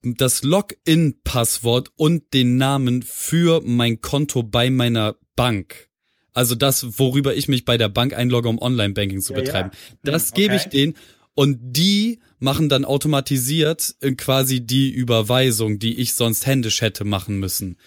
das 0.02 0.42
Login-Passwort 0.42 1.92
und 1.96 2.34
den 2.34 2.56
Namen 2.56 3.02
für 3.02 3.62
mein 3.64 4.00
Konto 4.00 4.42
bei 4.42 4.70
meiner 4.70 5.16
Bank. 5.36 5.88
Also 6.32 6.54
das, 6.56 6.98
worüber 6.98 7.34
ich 7.34 7.48
mich 7.48 7.64
bei 7.64 7.78
der 7.78 7.88
Bank 7.88 8.12
einlogge, 8.12 8.48
um 8.48 8.58
Online-Banking 8.58 9.20
zu 9.20 9.32
Ja, 9.32 9.38
ja. 9.38 9.44
betreiben. 9.44 9.70
Das 10.02 10.30
Hm, 10.30 10.34
gebe 10.34 10.54
okay. 10.54 10.62
ich 10.64 10.70
denen 10.70 10.94
und 11.34 11.58
die 11.60 12.20
machen 12.38 12.68
dann 12.68 12.84
automatisiert 12.84 13.94
äh, 14.00 14.12
quasi 14.12 14.60
die 14.60 14.90
Überweisung, 14.90 15.78
die 15.78 15.98
ich 16.00 16.14
sonst 16.14 16.46
händisch 16.46 16.80
hätte 16.80 17.04
machen 17.04 17.38
müssen. 17.38 17.78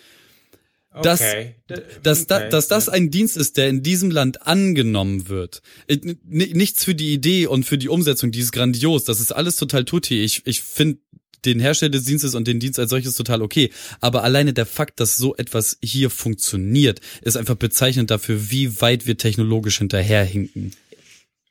Okay. 1.00 1.56
Dass, 2.04 2.28
da, 2.28 2.38
okay. 2.38 2.50
dass 2.50 2.68
das 2.68 2.90
ein 2.90 3.12
Dienst 3.12 3.38
ist, 3.38 3.58
der 3.58 3.70
in 3.70 3.84
diesem 3.84 4.12
Land 4.12 4.48
angenommen 4.48 5.30
wird. 5.30 5.62
Nichts 6.26 6.84
für 6.84 6.96
die 6.96 7.14
Idee 7.14 7.48
und 7.48 7.66
für 7.66 7.78
die 7.78 7.90
Umsetzung, 7.90 8.32
die 8.32 8.40
ist 8.40 8.52
grandios. 8.52 9.04
Das 9.04 9.20
ist 9.20 9.32
alles 9.32 9.56
total 9.56 9.86
tutti. 9.86 10.24
Ich, 10.24 10.42
ich 10.46 10.62
finde 10.62 11.00
den 11.46 11.60
Hersteller 11.60 11.92
des 11.92 12.06
Dienstes 12.06 12.36
und 12.36 12.48
den 12.48 12.60
Dienst 12.60 12.80
als 12.80 12.90
solches 12.90 13.16
total 13.16 13.42
okay. 13.42 13.72
Aber 14.02 14.24
alleine 14.24 14.54
der 14.54 14.66
Fakt, 14.66 15.00
dass 15.00 15.18
so 15.18 15.36
etwas 15.36 15.78
hier 15.82 16.10
funktioniert, 16.10 17.00
ist 17.22 17.38
einfach 17.38 17.56
bezeichnend 17.56 18.12
dafür, 18.12 18.52
wie 18.52 18.82
weit 18.82 19.08
wir 19.08 19.18
technologisch 19.18 19.78
hinterherhinken. 19.78 20.74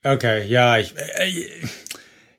Okay, 0.03 0.47
ja, 0.47 0.79
ich, 0.79 0.95
äh, 0.97 1.31
äh, 1.31 1.45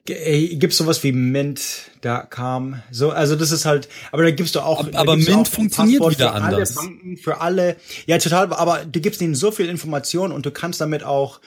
gibt's 0.07 0.77
sowas 0.77 1.03
wie 1.03 1.11
Mint.com? 1.11 2.81
So, 2.91 3.11
also 3.11 3.35
das 3.35 3.51
ist 3.51 3.65
halt, 3.65 3.87
aber 4.11 4.23
da 4.23 4.31
gibst 4.31 4.55
du 4.55 4.61
auch. 4.61 4.79
Aber- 4.79 4.91
da 4.91 4.99
aber 4.99 5.15
Mint 5.15 5.29
auch 5.29 5.47
funktioniert 5.47 5.99
Passwort 6.01 6.17
wieder 6.19 6.29
für 6.29 6.35
anders. 6.35 6.77
Alle 6.77 6.87
Banken, 6.87 7.17
für 7.17 7.41
alle, 7.41 7.75
ja 8.05 8.17
total, 8.17 8.51
aber 8.53 8.85
du 8.85 8.99
gibst 8.99 9.21
ihnen 9.21 9.35
so 9.35 9.51
viel 9.51 9.67
Information 9.69 10.31
und 10.31 10.45
du 10.45 10.51
kannst 10.51 10.81
damit 10.81 11.03
auch 11.03 11.39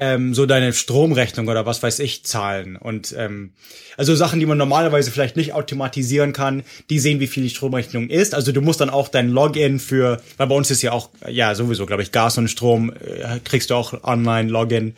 ähm, 0.00 0.32
so 0.32 0.46
deine 0.46 0.72
Stromrechnung 0.72 1.48
oder 1.48 1.66
was 1.66 1.82
weiß 1.82 1.98
ich 1.98 2.24
zahlen 2.24 2.76
und 2.76 3.12
ähm, 3.18 3.52
also 3.96 4.14
Sachen, 4.14 4.38
die 4.38 4.46
man 4.46 4.56
normalerweise 4.56 5.10
vielleicht 5.10 5.36
nicht 5.36 5.54
automatisieren 5.54 6.32
kann, 6.32 6.62
die 6.88 7.00
sehen, 7.00 7.18
wie 7.18 7.26
viel 7.26 7.42
die 7.42 7.50
Stromrechnung 7.50 8.08
ist. 8.08 8.32
Also 8.32 8.52
du 8.52 8.60
musst 8.60 8.80
dann 8.80 8.90
auch 8.90 9.08
dein 9.08 9.28
Login 9.28 9.80
für, 9.80 10.20
weil 10.36 10.46
bei 10.46 10.54
uns 10.54 10.70
ist 10.70 10.82
ja 10.82 10.92
auch 10.92 11.08
ja 11.28 11.56
sowieso, 11.56 11.84
glaube 11.84 12.04
ich, 12.04 12.12
Gas 12.12 12.38
und 12.38 12.46
Strom 12.48 12.92
äh, 12.92 13.40
kriegst 13.42 13.70
du 13.70 13.74
auch 13.74 14.04
online 14.04 14.48
Login 14.50 14.94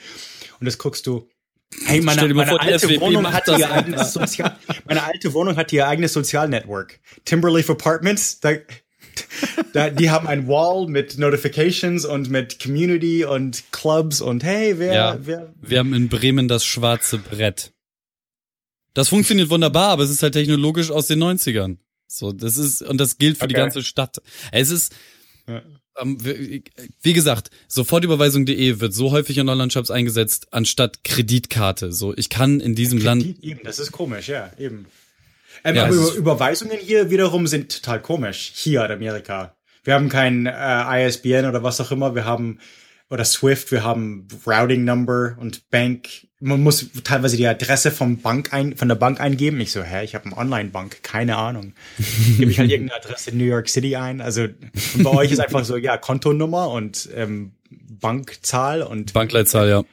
und 0.61 0.67
das 0.67 0.77
guckst 0.77 1.07
du 1.07 1.27
Hey, 1.85 2.01
meine, 2.01 2.33
meine 2.35 2.51
die 2.51 2.59
alte 2.61 2.79
SWP 2.87 3.01
Wohnung 3.01 3.23
macht 3.23 3.35
hat 3.35 3.49
das 3.49 3.59
ihr 3.61 3.71
eigenes 3.71 4.13
Sozial, 4.13 4.59
meine 4.87 5.03
alte 5.05 5.33
Wohnung 5.33 5.57
hat 5.57 5.73
ihr 5.73 5.87
eigenes 5.87 6.13
Sozialnetwork. 6.13 6.99
Timberleaf 7.25 7.71
Apartments, 7.71 8.41
da, 8.41 8.53
da, 9.73 9.91
die 9.91 10.11
haben 10.11 10.27
ein 10.27 10.49
Wall 10.49 10.89
mit 10.89 11.19
Notifications 11.19 12.05
und 12.05 12.29
mit 12.29 12.61
Community 12.61 13.25
und 13.25 13.63
Clubs 13.71 14.21
und 14.21 14.43
hey, 14.43 14.79
wer, 14.79 14.93
Ja. 14.95 15.19
wer, 15.21 15.53
Wir 15.61 15.79
haben 15.79 15.95
in 15.95 16.09
Bremen 16.09 16.49
das 16.49 16.65
schwarze 16.65 17.19
Brett. 17.19 17.73
Das 18.95 19.09
funktioniert 19.09 19.49
wunderbar, 19.51 19.91
aber 19.91 20.03
es 20.03 20.11
ist 20.11 20.23
halt 20.25 20.33
technologisch 20.35 20.91
aus 20.91 21.07
den 21.07 21.21
90ern. 21.23 21.77
So, 22.09 22.33
das 22.33 22.57
ist, 22.57 22.83
und 22.83 22.99
das 22.99 23.19
gilt 23.19 23.39
für 23.39 23.47
die 23.47 23.55
Okay. 23.55 23.63
ganze 23.63 23.85
Stadt. 23.85 24.21
Es 24.51 24.71
ist, 24.71 24.93
Ja. 25.49 25.63
Ähm, 26.01 26.19
wie 26.21 27.13
gesagt, 27.13 27.51
Sofortüberweisung.de 27.69 28.81
wird 28.81 28.95
so 28.95 29.11
häufig 29.11 29.39
in 29.39 29.49
Online-Shops 29.49 29.91
eingesetzt, 29.91 30.49
anstatt 30.53 31.05
Kreditkarte. 31.05 31.93
So, 31.93 32.15
ich 32.17 32.31
kann 32.31 32.61
in 32.61 32.75
diesem 32.75 32.99
Land, 32.99 33.23
Die, 33.23 33.37
eben, 33.43 33.61
das 33.65 33.79
ist 33.79 33.93
komisch, 33.93 34.29
ja, 34.29 34.51
eben. 34.59 34.87
Ähm, 35.65 35.77
Ja, 35.77 35.85
aber 35.85 35.95
Über, 35.95 36.15
Überweisungen 36.15 36.79
hier 36.79 37.11
wiederum 37.11 37.47
sind 37.47 37.75
total 37.75 38.01
komisch, 38.01 38.53
hier 38.55 38.85
in 38.85 38.93
Amerika. 38.93 39.55
Wir 39.85 39.95
haben 39.95 40.09
kein 40.09 40.47
äh, 40.47 41.07
ISBN 41.07 41.47
oder 41.47 41.63
was 41.63 41.81
auch 41.81 41.91
immer, 41.91 42.15
wir 42.15 42.25
haben, 42.25 42.59
oder 43.09 43.25
Swift, 43.25 43.73
wir 43.73 43.83
haben 43.83 44.29
Routing 44.47 44.85
Number 44.85 45.37
und 45.39 45.69
Bank. 45.71 46.09
Man 46.43 46.63
muss 46.63 46.87
teilweise 47.05 47.37
die 47.37 47.47
Adresse 47.47 47.91
vom 47.91 48.19
Bank 48.19 48.55
ein, 48.55 48.75
von 48.75 48.89
der 48.89 48.95
Bank 48.95 49.21
eingeben. 49.21 49.61
Ich 49.61 49.73
so, 49.73 49.83
hä, 49.83 50.03
ich 50.05 50.15
habe 50.15 50.25
eine 50.25 50.39
Online-Bank, 50.39 51.03
keine 51.03 51.37
Ahnung. 51.37 51.75
Gebe 52.39 52.51
ich 52.51 52.59
halt 52.59 52.71
irgendeine 52.71 53.03
Adresse 53.03 53.31
in 53.31 53.39
New 53.39 53.45
York 53.45 53.69
City 53.69 53.97
ein. 53.97 54.21
Also 54.23 54.49
bei 54.97 55.11
euch 55.11 55.33
ist 55.33 55.41
einfach 55.41 55.65
so, 55.65 55.77
ja, 55.77 55.99
Kontonummer 55.99 56.71
und 56.71 57.11
ähm, 57.15 57.53
Bankzahl 57.71 58.83
und 58.83 59.13
Bankleitzahl, 59.13 59.69
ja. 59.69 59.85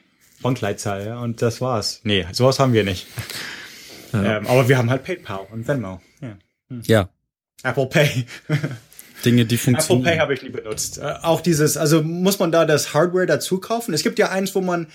Bankleitzahl, 0.41 1.05
ja, 1.05 1.19
und 1.19 1.41
das 1.41 1.59
war's. 1.59 1.99
Nee, 2.03 2.25
sowas 2.31 2.59
haben 2.59 2.73
wir 2.73 2.83
nicht. 2.83 3.07
Ähm, 4.13 4.47
aber 4.47 4.69
wir 4.69 4.77
haben 4.77 4.89
halt 4.89 5.03
PayPal 5.03 5.47
und 5.51 5.67
Venmo. 5.67 5.99
Ja. 6.21 6.37
Ja. 6.83 7.09
Apple 7.63 7.87
Pay. 7.87 8.25
Dinge, 9.25 9.45
die 9.45 9.55
Apple 9.55 9.57
funktionieren. 9.57 10.05
Pay 10.05 10.19
habe 10.19 10.33
ich 10.33 10.43
nie 10.43 10.49
benutzt. 10.49 10.99
Äh, 10.99 11.13
auch 11.23 11.41
dieses, 11.41 11.75
also 11.77 12.03
muss 12.03 12.39
man 12.39 12.51
da 12.51 12.65
das 12.65 12.93
Hardware 12.93 13.25
dazu 13.25 13.59
kaufen? 13.59 13.93
Es 13.93 14.03
gibt 14.03 14.17
ja 14.17 14.29
eins, 14.29 14.55
wo 14.55 14.61
man, 14.61 14.87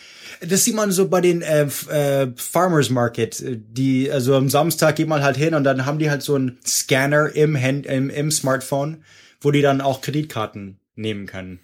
das 0.46 0.64
sieht 0.64 0.74
man 0.74 0.90
so 0.92 1.08
bei 1.08 1.20
den 1.20 1.42
äh, 1.42 1.66
äh, 1.90 2.32
Farmers 2.36 2.90
Market, 2.90 3.40
äh, 3.40 3.58
die, 3.58 4.10
also 4.10 4.34
am 4.36 4.48
Samstag 4.48 4.96
geht 4.96 5.08
man 5.08 5.22
halt 5.22 5.36
hin 5.36 5.54
und 5.54 5.64
dann 5.64 5.86
haben 5.86 5.98
die 5.98 6.10
halt 6.10 6.22
so 6.22 6.34
einen 6.34 6.58
Scanner 6.66 7.34
im, 7.34 7.56
Hand, 7.60 7.86
im, 7.86 8.10
im 8.10 8.30
Smartphone, 8.30 9.04
wo 9.40 9.50
die 9.50 9.62
dann 9.62 9.80
auch 9.80 10.00
Kreditkarten 10.00 10.78
nehmen 10.96 11.26
können. 11.26 11.60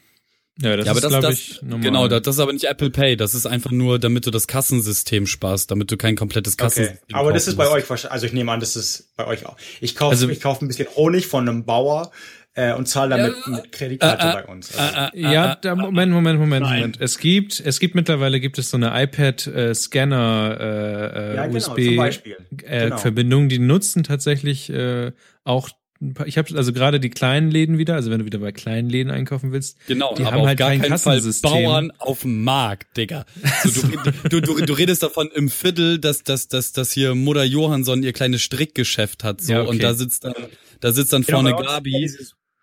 Ja, 0.61 0.77
das 0.77 0.87
ja, 0.87 0.91
aber 0.93 1.01
ist, 1.05 1.09
glaube 1.09 1.33
ich, 1.33 1.63
normal. 1.63 1.81
genau, 1.81 2.09
das, 2.09 2.23
das 2.23 2.35
ist 2.35 2.41
aber 2.41 2.53
nicht 2.53 2.65
Apple 2.65 2.91
Pay. 2.91 3.17
Das 3.17 3.33
ist 3.37 3.47
einfach 3.47 3.71
nur, 3.71 4.01
damit 4.01 4.27
du 4.27 4.33
das 4.33 4.49
Kassensystem 4.49 5.29
sparst, 5.29 5.71
damit 5.71 5.89
du 5.93 5.97
kein 5.97 6.17
komplettes 6.17 6.55
Okay. 6.55 6.65
Kassensystem 6.65 7.15
Aber 7.17 7.33
das 7.33 7.47
ist 7.47 7.55
bei 7.57 7.63
musst. 7.65 7.77
euch 7.77 7.89
wahrscheinlich, 7.89 8.13
also 8.13 8.27
ich 8.27 8.33
nehme 8.33 8.51
an, 8.51 8.59
das 8.59 8.75
ist 8.75 9.15
bei 9.17 9.25
euch 9.29 9.47
auch. 9.47 9.57
Ich 9.81 9.95
kaufe 9.95 10.11
Also- 10.11 10.29
ich 10.29 10.41
kaufe 10.41 10.65
ein 10.65 10.69
bisschen 10.69 10.89
Honig 10.97 11.29
von 11.29 11.49
einem 11.49 11.65
Bauer 11.65 12.11
äh, 12.59 12.75
und 12.75 12.87
zahle 12.87 13.17
damit 13.17 13.35
mit 13.47 13.73
Kreditkarte 13.73 14.29
äh, 14.29 14.33
bei 14.43 14.45
uns. 14.53 14.77
Also, 14.77 15.17
Ja, 15.17 15.55
da, 15.55 15.75
Moment, 15.77 16.13
Moment, 16.13 16.39
Moment, 16.41 16.65
Moment. 16.67 17.01
Es 17.01 17.19
gibt, 17.19 17.61
es 17.61 17.79
gibt 17.81 17.95
mittlerweile 17.95 18.41
gibt 18.41 18.59
es 18.59 18.71
so 18.71 18.77
eine 18.77 18.93
iPad-Scanner 19.03 20.57
äh, 20.61 21.33
äh, 21.33 21.37
Ja, 21.37 21.47
genau, 21.47 21.57
USB 21.57 21.97
Beispiel. 21.97 22.37
Äh, 22.65 22.85
Genau. 22.85 22.99
Verbindung, 22.99 23.49
die 23.49 23.59
nutzen 23.59 24.03
tatsächlich 24.03 24.71
äh, 24.71 25.13
auch 25.45 25.69
ein 26.01 26.15
paar- 26.15 26.29
ich 26.29 26.39
habe 26.39 26.57
also 26.57 26.73
gerade 26.73 27.01
die 27.01 27.11
kleinen 27.11 27.51
Läden 27.51 27.77
wieder, 27.77 27.95
also 27.97 28.11
wenn 28.13 28.21
du 28.21 28.25
wieder 28.25 28.39
bei 28.39 28.53
kleinen 28.53 28.89
Läden 28.89 29.11
einkaufen 29.11 29.51
willst, 29.51 29.79
Genau, 29.89 30.15
die 30.15 30.23
aber 30.23 30.31
haben 30.33 30.41
auf 30.43 30.47
halt 30.47 30.59
gar 30.59 30.69
kein 30.71 30.81
keinen 30.81 30.99
Fall 30.99 31.17
Kassensystem. 31.17 31.51
Bauern 31.51 31.93
auf 31.99 32.21
dem 32.23 32.45
Markt, 32.45 32.97
Digga. 32.97 33.27
So, 33.65 33.83
du, 34.29 34.41
du, 34.41 34.41
du, 34.41 34.65
du 34.65 34.73
redest 34.75 35.03
davon 35.03 35.29
im 35.35 35.49
Viertel, 35.49 35.99
dass, 35.99 36.23
dass, 36.23 36.47
dass, 36.47 36.73
dass 36.73 36.93
hier 36.93 37.17
Mutter 37.17 37.43
Johansson 37.43 38.05
ihr 38.05 38.13
kleines 38.13 38.43
Strickgeschäft 38.43 39.25
hat, 39.25 39.41
so, 39.41 39.53
Ja, 39.53 39.61
okay. 39.63 39.71
und 39.71 39.83
da 39.83 39.95
sitzt 39.95 40.23
dann, 40.25 40.35
da 40.81 40.93
sitzt 40.93 41.13
dann 41.13 41.23
Genau, 41.23 41.41
vorne 41.41 41.57
Gabi. 41.57 42.09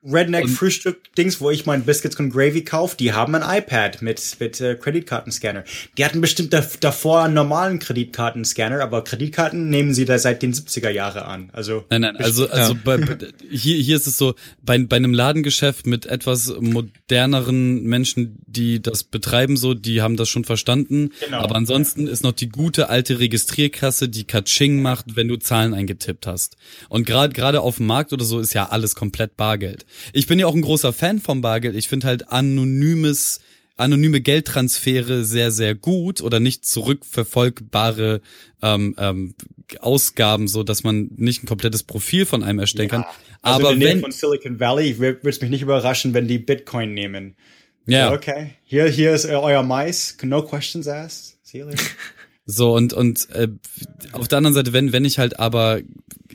Redneck-Frühstück-Dings, 0.06 1.42
wo 1.42 1.50
ich 1.52 1.66
mein 1.66 1.84
Biscuits 1.84 2.16
und 2.18 2.32
Gravy 2.32 2.64
kaufe, 2.64 2.98
die 2.98 3.14
haben 3.14 3.36
ein 3.36 3.58
iPad 3.58 4.02
mit, 4.02 4.38
mit 4.40 4.62
äh, 4.62 4.76
Kreditkartenscanner. 4.76 5.64
Die 5.98 6.06
hatten 6.06 6.22
bestimmt 6.22 6.54
da, 6.54 6.66
davor 6.80 7.24
einen 7.24 7.34
normalen 7.34 7.80
Kreditkartenscanner, 7.80 8.82
aber 8.82 9.04
Kreditkarten 9.04 9.70
nehmen 9.70 9.94
sie 9.94 10.06
da 10.06 10.20
seit 10.20 10.42
den 10.42 10.54
70er 10.54 10.90
Jahre 10.90 11.26
an. 11.26 11.50
Also 11.54 11.86
Nein, 11.90 12.02
nein, 12.02 12.18
also, 12.18 12.50
also 12.50 12.76
bei, 12.84 12.98
bei, 12.98 13.18
hier, 13.50 13.78
hier 13.78 13.96
ist 13.96 14.08
es 14.08 14.18
so, 14.18 14.36
bei, 14.62 14.78
bei 14.80 14.96
einem 14.98 15.14
Ladengeschäft 15.14 15.88
mit 15.88 16.06
etwas 16.06 16.54
moderneren 16.60 17.84
Menschen, 17.84 18.38
die 18.46 18.82
das 18.82 19.04
betreiben, 19.04 19.58
so, 19.58 19.74
die 19.74 20.02
haben 20.02 20.18
das 20.18 20.30
schon 20.30 20.46
verstanden. 20.46 21.12
Genau. 21.24 21.40
Aber 21.40 21.56
ansonsten 21.56 22.08
ist 22.08 22.24
noch 22.24 22.32
die 22.32 22.50
gute 22.50 22.90
alte 22.90 23.20
Registrierkasse, 23.20 24.10
die 24.10 24.26
Katsching 24.26 24.82
macht, 24.82 25.16
wenn 25.16 25.28
du 25.28 25.38
Zahlen 25.38 25.74
eingetippt 25.74 26.28
hast. 26.28 26.58
Und 26.90 27.06
gerade 27.06 27.34
gerade 27.34 27.62
auf 27.62 27.78
dem 27.78 27.88
Markt 27.88 28.14
oder 28.14 28.26
so 28.26 28.40
ist 28.40 28.54
ja 28.54 28.70
alles 28.70 28.96
komplett 28.96 29.38
Bargeld. 29.38 29.86
Ich 30.14 30.28
bin 30.28 30.40
ja 30.40 30.48
auch 30.48 30.56
ein 30.56 30.62
großer 30.62 30.94
Fan 30.94 31.20
vom 31.20 31.42
Bargeld. 31.42 31.76
Ich 31.76 31.88
finde 31.88 32.08
halt 32.08 32.32
anonymes 32.32 33.40
anonyme 33.78 34.22
Geldtransfere 34.22 35.24
sehr, 35.26 35.52
sehr 35.52 35.76
gut 35.76 36.22
oder 36.22 36.40
nicht 36.40 36.66
zurückverfolgbare 36.66 38.22
ähm, 38.62 38.96
ähm, 38.98 39.36
Ausgaben, 39.80 40.48
so 40.48 40.64
dass 40.64 40.84
man 40.84 41.10
nicht 41.16 41.44
ein 41.44 41.48
komplettes 41.48 41.84
Profil 41.84 42.26
von 42.26 42.44
einem 42.44 42.60
erstellen 42.60 42.90
kann. 42.90 43.06
Also 43.42 43.62
Aber 43.62 43.74
in 43.74 43.80
der 43.80 43.88
Nähe 43.88 43.96
wenn, 43.96 44.02
von 44.02 44.12
Silicon 44.12 44.60
Valley 44.60 44.98
würde 45.00 45.28
es 45.28 45.42
mich 45.42 45.50
nicht 45.50 45.62
überraschen, 45.62 46.14
wenn 46.14 46.28
die 46.28 46.40
Bitcoin 46.40 46.94
nehmen. 46.94 47.36
ja, 47.86 48.12
Okay, 48.12 48.52
hier, 48.64 48.88
hier 48.88 49.14
ist 49.14 49.26
euer 49.26 49.64
Mais. 49.64 50.18
No 50.24 50.42
questions 50.42 50.88
asked. 50.88 51.38
See 51.44 51.60
you 51.60 51.66
later. 51.66 51.84
so 52.46 52.74
und 52.74 52.94
und 52.94 53.30
äh, 53.32 53.50
auf 54.14 54.28
der 54.28 54.38
anderen 54.38 54.54
Seite, 54.54 54.72
wenn 54.72 54.94
wenn 54.94 55.06
ich 55.06 55.20
halt 55.20 55.40
aber 55.40 55.82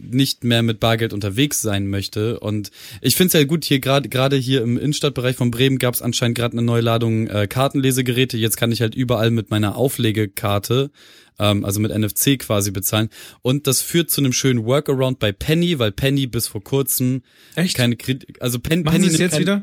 nicht 0.01 0.45
mehr 0.45 0.63
mit 0.63 0.81
Bargeld 0.81 1.13
unterwegs 1.13 1.61
sein 1.61 1.89
möchte 1.89 2.41
und 2.41 2.71
ich 3.01 3.17
finde 3.17 3.29
es 3.29 3.33
ja 3.35 3.45
gut 3.45 3.65
hier 3.65 3.81
gerade 3.81 4.09
gerade 4.09 4.37
hier 4.37 4.63
im 4.63 4.77
Innenstadtbereich 4.77 5.37
von 5.37 5.51
Bremen 5.51 5.79
gab 5.79 5.95
es 5.95 6.03
anscheinend 6.03 6.37
gerade 6.37 6.53
eine 6.53 6.63
neue 6.63 6.83
Ladung 6.83 7.27
äh, 7.29 7.47
Kartenlesegeräte. 7.47 8.37
Jetzt 8.37 8.57
kann 8.57 8.73
ich 8.73 8.81
halt 8.81 8.95
überall 8.95 9.31
mit 9.31 9.51
meiner 9.51 9.77
Auflegekarte 9.77 10.91
ähm, 11.41 11.65
also 11.65 11.81
mit 11.81 11.97
NFC 11.97 12.39
quasi 12.39 12.71
bezahlen. 12.71 13.09
Und 13.43 13.67
das 13.67 13.81
führt 13.81 14.11
zu 14.11 14.21
einem 14.21 14.33
schönen 14.33 14.65
Workaround 14.65 15.19
bei 15.19 15.33
Penny, 15.33 15.79
weil 15.79 15.91
Penny 15.91 16.27
bis 16.27 16.47
vor 16.47 16.63
kurzem 16.63 17.23
Echt? 17.57 17.77
keine 17.77 17.97
Kredit, 17.97 18.41
also 18.41 18.61
Pen, 18.61 18.83
Machen 18.83 18.97
Penny 18.97 19.09
sie 19.09 19.15
es 19.15 19.21
jetzt 19.21 19.39
wieder? 19.39 19.63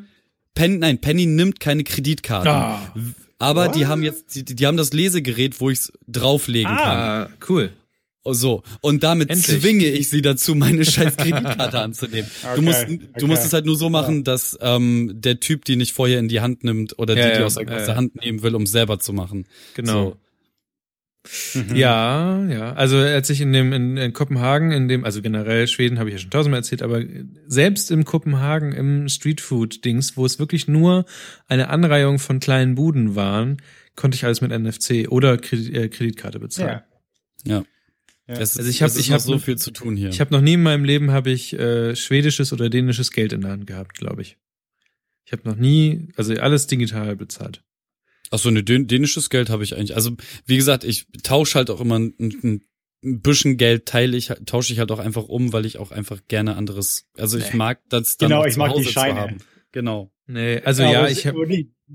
Pen, 0.55 0.79
nein, 0.79 0.99
Penny 0.99 1.27
nimmt 1.27 1.59
keine 1.59 1.83
Kreditkarten. 1.83 2.51
Ah. 2.51 2.93
Aber 3.39 3.67
die 3.67 3.85
haben 3.85 4.01
jetzt, 4.01 4.33
die, 4.33 4.43
die 4.43 4.65
haben 4.65 4.77
das 4.77 4.91
Lesegerät, 4.91 5.61
wo 5.61 5.69
ich 5.69 5.79
es 5.79 5.93
drauflegen 6.07 6.75
kann. 6.75 6.97
Ah, 6.97 7.29
cool. 7.47 7.71
So. 8.33 8.63
Und 8.81 9.03
damit 9.03 9.29
Endlich. 9.29 9.61
zwinge 9.61 9.85
ich 9.85 10.09
sie 10.09 10.21
dazu, 10.21 10.55
meine 10.55 10.83
scheiß 10.85 11.17
Kreditkarte 11.17 11.79
anzunehmen. 11.81 12.29
Du 12.41 12.47
Okay, 12.49 12.61
musst, 12.61 12.87
du 12.87 12.93
okay. 13.13 13.25
musst 13.27 13.45
es 13.45 13.53
halt 13.53 13.65
nur 13.65 13.77
so 13.77 13.89
machen, 13.89 14.23
dass 14.23 14.57
ähm, 14.61 15.11
der 15.15 15.39
Typ 15.39 15.65
die 15.65 15.75
nicht 15.75 15.93
vorher 15.93 16.19
in 16.19 16.27
die 16.27 16.41
Hand 16.41 16.63
nimmt 16.63 16.97
oder 16.99 17.15
Ja, 17.17 17.25
die, 17.27 17.33
die 17.33 17.39
ja, 17.39 17.45
aus, 17.45 17.55
der- 17.55 17.65
ja, 17.67 17.73
aus 17.75 17.79
ja. 17.81 17.85
der 17.87 17.95
Hand 17.95 18.15
nehmen 18.15 18.41
will, 18.43 18.55
um 18.55 18.65
selber 18.65 18.99
zu 18.99 19.13
machen. 19.13 19.45
Genau. 19.75 20.09
So. 20.11 20.17
Ja, 21.73 22.45
ja. 22.47 22.73
Also 22.73 22.97
als 22.97 23.29
ich 23.29 23.41
in 23.41 23.51
dem 23.51 23.73
in, 23.73 23.97
in 23.97 24.13
Kopenhagen, 24.13 24.71
in 24.71 24.87
dem, 24.87 25.03
also 25.03 25.21
generell 25.21 25.67
Schweden 25.67 25.99
habe 25.99 26.09
ich 26.09 26.13
ja 26.15 26.19
schon 26.19 26.29
tausendmal 26.29 26.59
erzählt, 26.61 26.81
aber 26.81 27.03
selbst 27.47 27.91
im 27.91 28.05
Kopenhagen 28.05 28.71
im 28.71 29.09
Streetfood-Dings, 29.09 30.15
wo 30.15 30.25
es 30.25 30.39
wirklich 30.39 30.69
nur 30.69 31.05
eine 31.49 31.67
Anreihung 31.69 32.19
von 32.19 32.39
kleinen 32.39 32.75
Buden 32.75 33.15
waren, 33.15 33.57
konnte 33.97 34.15
ich 34.15 34.23
alles 34.23 34.39
mit 34.39 34.51
NFC 34.57 35.07
oder 35.09 35.37
Kredit, 35.37 35.75
äh, 35.75 35.89
Kreditkarte 35.89 36.39
bezahlen. 36.39 36.81
Ja. 37.43 37.57
Ja. 37.57 37.63
Es 38.27 38.51
ist, 38.51 38.57
Also 38.59 38.69
ich 38.69 38.81
hab- 38.81 38.87
es 38.89 38.95
ist 38.97 39.09
ich 39.09 39.19
so 39.21 39.39
viel 39.39 39.57
zu 39.57 39.71
tun 39.71 39.95
hier. 39.95 40.09
Ich 40.09 40.19
habe 40.19 40.33
noch 40.33 40.41
nie 40.41 40.53
in 40.53 40.63
meinem 40.63 40.83
Leben 40.83 41.11
habe 41.11 41.31
ich 41.31 41.53
äh, 41.53 41.95
schwedisches 41.95 42.51
oder 42.53 42.69
dänisches 42.69 43.11
Geld 43.11 43.31
in 43.33 43.41
der 43.41 43.51
Hand 43.51 43.67
gehabt, 43.67 43.97
glaube 43.97 44.21
ich. 44.21 44.37
Ich 45.25 45.31
habe 45.31 45.47
noch 45.47 45.55
nie, 45.55 46.09
also 46.17 46.33
alles 46.35 46.67
digital 46.67 47.15
bezahlt. 47.15 47.63
Ach 48.29 48.39
so, 48.39 48.49
ne, 48.51 48.63
dän 48.63 48.87
dänisches 48.87 49.29
Geld 49.29 49.49
habe 49.49 49.63
ich 49.63 49.75
eigentlich. 49.75 49.95
Also, 49.95 50.11
wie 50.45 50.57
gesagt, 50.57 50.83
ich 50.83 51.07
tausche 51.23 51.55
halt 51.55 51.69
auch 51.69 51.79
immer 51.79 51.97
ein, 51.99 52.13
ein, 52.19 52.61
ein 53.03 53.21
bisschen 53.21 53.55
Geld, 53.55 53.85
teile 53.85 54.17
ich, 54.17 54.31
tausche 54.45 54.73
ich 54.73 54.79
halt 54.79 54.91
auch 54.91 54.99
einfach 54.99 55.23
um, 55.29 55.53
weil 55.53 55.65
ich 55.65 55.77
auch 55.77 55.91
einfach 55.91 56.19
gerne 56.27 56.55
anderes, 56.57 57.07
also 57.17 57.37
ich 57.37 57.53
mag 57.53 57.79
das 57.89 58.17
dann 58.17 58.29
Genau, 58.29 58.41
auch 58.41 58.45
ich 58.45 58.53
zu 58.53 58.59
mag 58.59 58.69
die 58.71 58.73
Hause 58.79 58.85
zu 58.87 58.91
Scheine. 58.93 59.19
haben. 59.19 59.37
Genau. 59.71 60.11
Nee, 60.25 60.59
also 60.61 60.83
ja, 60.83 60.99
aber 60.99 61.11
ich 61.11 61.25
habe 61.25 61.37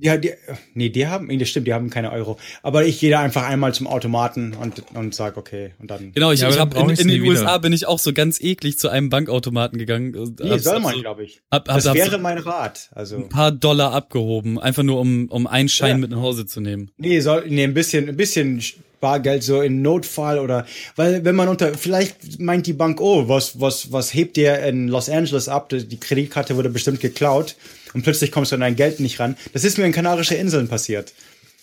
aber 0.07 0.19
die, 0.19 0.33
nee, 0.75 0.89
die 0.89 1.07
haben, 1.07 1.27
nee, 1.27 1.37
das 1.37 1.49
stimmt, 1.51 1.67
die 1.67 1.75
haben 1.75 1.91
keine 1.91 2.13
Euro. 2.13 2.39
Aber 2.63 2.85
ich 2.85 2.99
gehe 2.99 3.11
da 3.11 3.21
einfach 3.21 3.47
einmal 3.47 3.75
zum 3.75 3.87
Automaten 3.87 4.55
und, 4.55 4.83
und 4.95 5.15
sag 5.15 5.37
okay, 5.37 5.75
und 5.79 5.91
dann. 5.91 6.13
Genau, 6.13 6.31
ich, 6.33 6.41
Ja, 6.41 6.49
ich 6.49 6.57
brauch 6.57 6.85
in, 6.85 6.91
in 6.91 6.97
den 6.97 7.07
nie 7.09 7.23
wieder. 7.23 7.31
USA 7.41 7.59
bin 7.59 7.73
ich 7.73 7.87
auch 7.87 7.99
so 7.99 8.13
ganz 8.13 8.41
eklig 8.41 8.79
zu 8.79 8.89
einem 8.89 9.11
Bankautomaten 9.11 9.79
gegangen. 9.79 10.15
und 10.17 10.41
Nee, 10.41 10.59
soll 10.59 10.77
hab 10.77 10.83
man, 10.83 10.95
so, 10.95 11.01
glaube 11.03 11.25
ich. 11.25 11.43
hab, 11.51 11.69
hab, 11.69 11.75
Das 11.77 11.87
hab 11.89 11.95
wäre 11.95 12.19
mein 12.19 12.39
Rat. 12.39 12.91
Also. 12.95 13.17
ein 13.17 13.29
paar 13.29 13.53
Dollar 13.53 13.93
abgehoben, 13.93 14.59
einfach 14.59 14.83
nur 14.83 14.99
um, 14.99 15.29
um 15.29 15.47
einen 15.47 15.69
Schein 15.69 15.91
Ja. 15.91 15.97
mit 15.99 16.11
nach 16.11 16.21
Hause 16.23 16.47
zu 16.47 16.61
nehmen. 16.61 16.91
Nee, 16.97 17.21
soll, 17.21 17.45
nee, 17.49 17.65
ein 17.65 17.75
bisschen, 17.75 18.09
ein 18.09 18.17
bisschen 18.17 18.63
Bargeld 19.03 19.43
so 19.43 19.61
in 19.61 19.83
Notfall 19.83 20.39
oder, 20.39 20.65
weil 20.97 21.25
wenn 21.25 21.35
man 21.35 21.49
unter, 21.49 21.75
vielleicht 21.75 22.41
meint 22.41 22.67
die 22.67 22.73
Bank, 22.73 23.01
oh, 23.01 23.29
was, 23.29 23.61
was, 23.61 23.93
was 23.93 24.15
hebt 24.15 24.39
ihr 24.39 24.61
in 24.61 24.89
Los 24.89 25.11
Angeles 25.11 25.49
ab? 25.49 25.69
Die 25.71 26.01
Kreditkarte 26.01 26.57
wurde 26.57 26.71
bestimmt 26.71 27.01
geklaut 27.01 27.57
und 27.93 28.03
plötzlich 28.03 28.31
kommst 28.31 28.53
du 28.53 28.55
an 28.55 28.61
dein 28.61 28.77
Geld 28.77 29.01
nicht 29.01 29.21
ran. 29.21 29.37
Das 29.53 29.65
ist 29.65 29.77
mir 29.77 29.85
in 29.85 29.93
Kanarische 29.93 30.37
Inseln 30.37 30.69
passiert. 30.69 31.13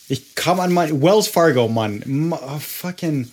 Ich 0.10 0.36
kam 0.36 0.60
an 0.60 0.74
mein, 0.74 1.02
Wells 1.02 1.28
Fargo, 1.28 1.68
Mann. 1.68 2.04
Ma- 2.06 2.42
oh, 2.44 2.60
fucking, 2.60 3.32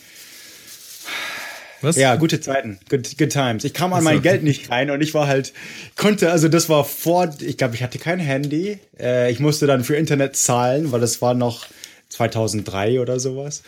was? 1.81 1.97
ja, 1.97 2.17
gute 2.17 2.41
Zeiten, 2.41 2.79
good, 2.89 3.19
good 3.19 3.31
times. 3.31 3.65
Ich 3.65 3.75
kam 3.75 3.93
an 3.93 4.05
mein 4.05 4.23
Geld 4.23 4.43
nicht 4.43 4.71
rein 4.71 4.91
und 4.91 5.01
ich 5.01 5.15
war 5.15 5.27
halt, 5.27 5.53
konnte, 5.97 6.31
also 6.31 6.49
das 6.49 6.69
war 6.69 6.85
vor, 6.85 7.35
ich 7.41 7.57
glaube, 7.57 7.75
ich 7.75 7.83
hatte 7.83 7.99
kein 7.99 8.19
Handy. 8.19 8.79
Äh, 8.99 9.33
ich 9.33 9.41
musste 9.41 9.67
dann 9.67 9.85
für 9.85 9.97
Internet 9.97 10.37
zahlen, 10.37 10.93
weil 10.93 11.01
das 11.01 11.21
war 11.21 11.35
noch 11.35 11.67
2003 12.11 13.01
oder 13.01 13.21
sowas. 13.21 13.63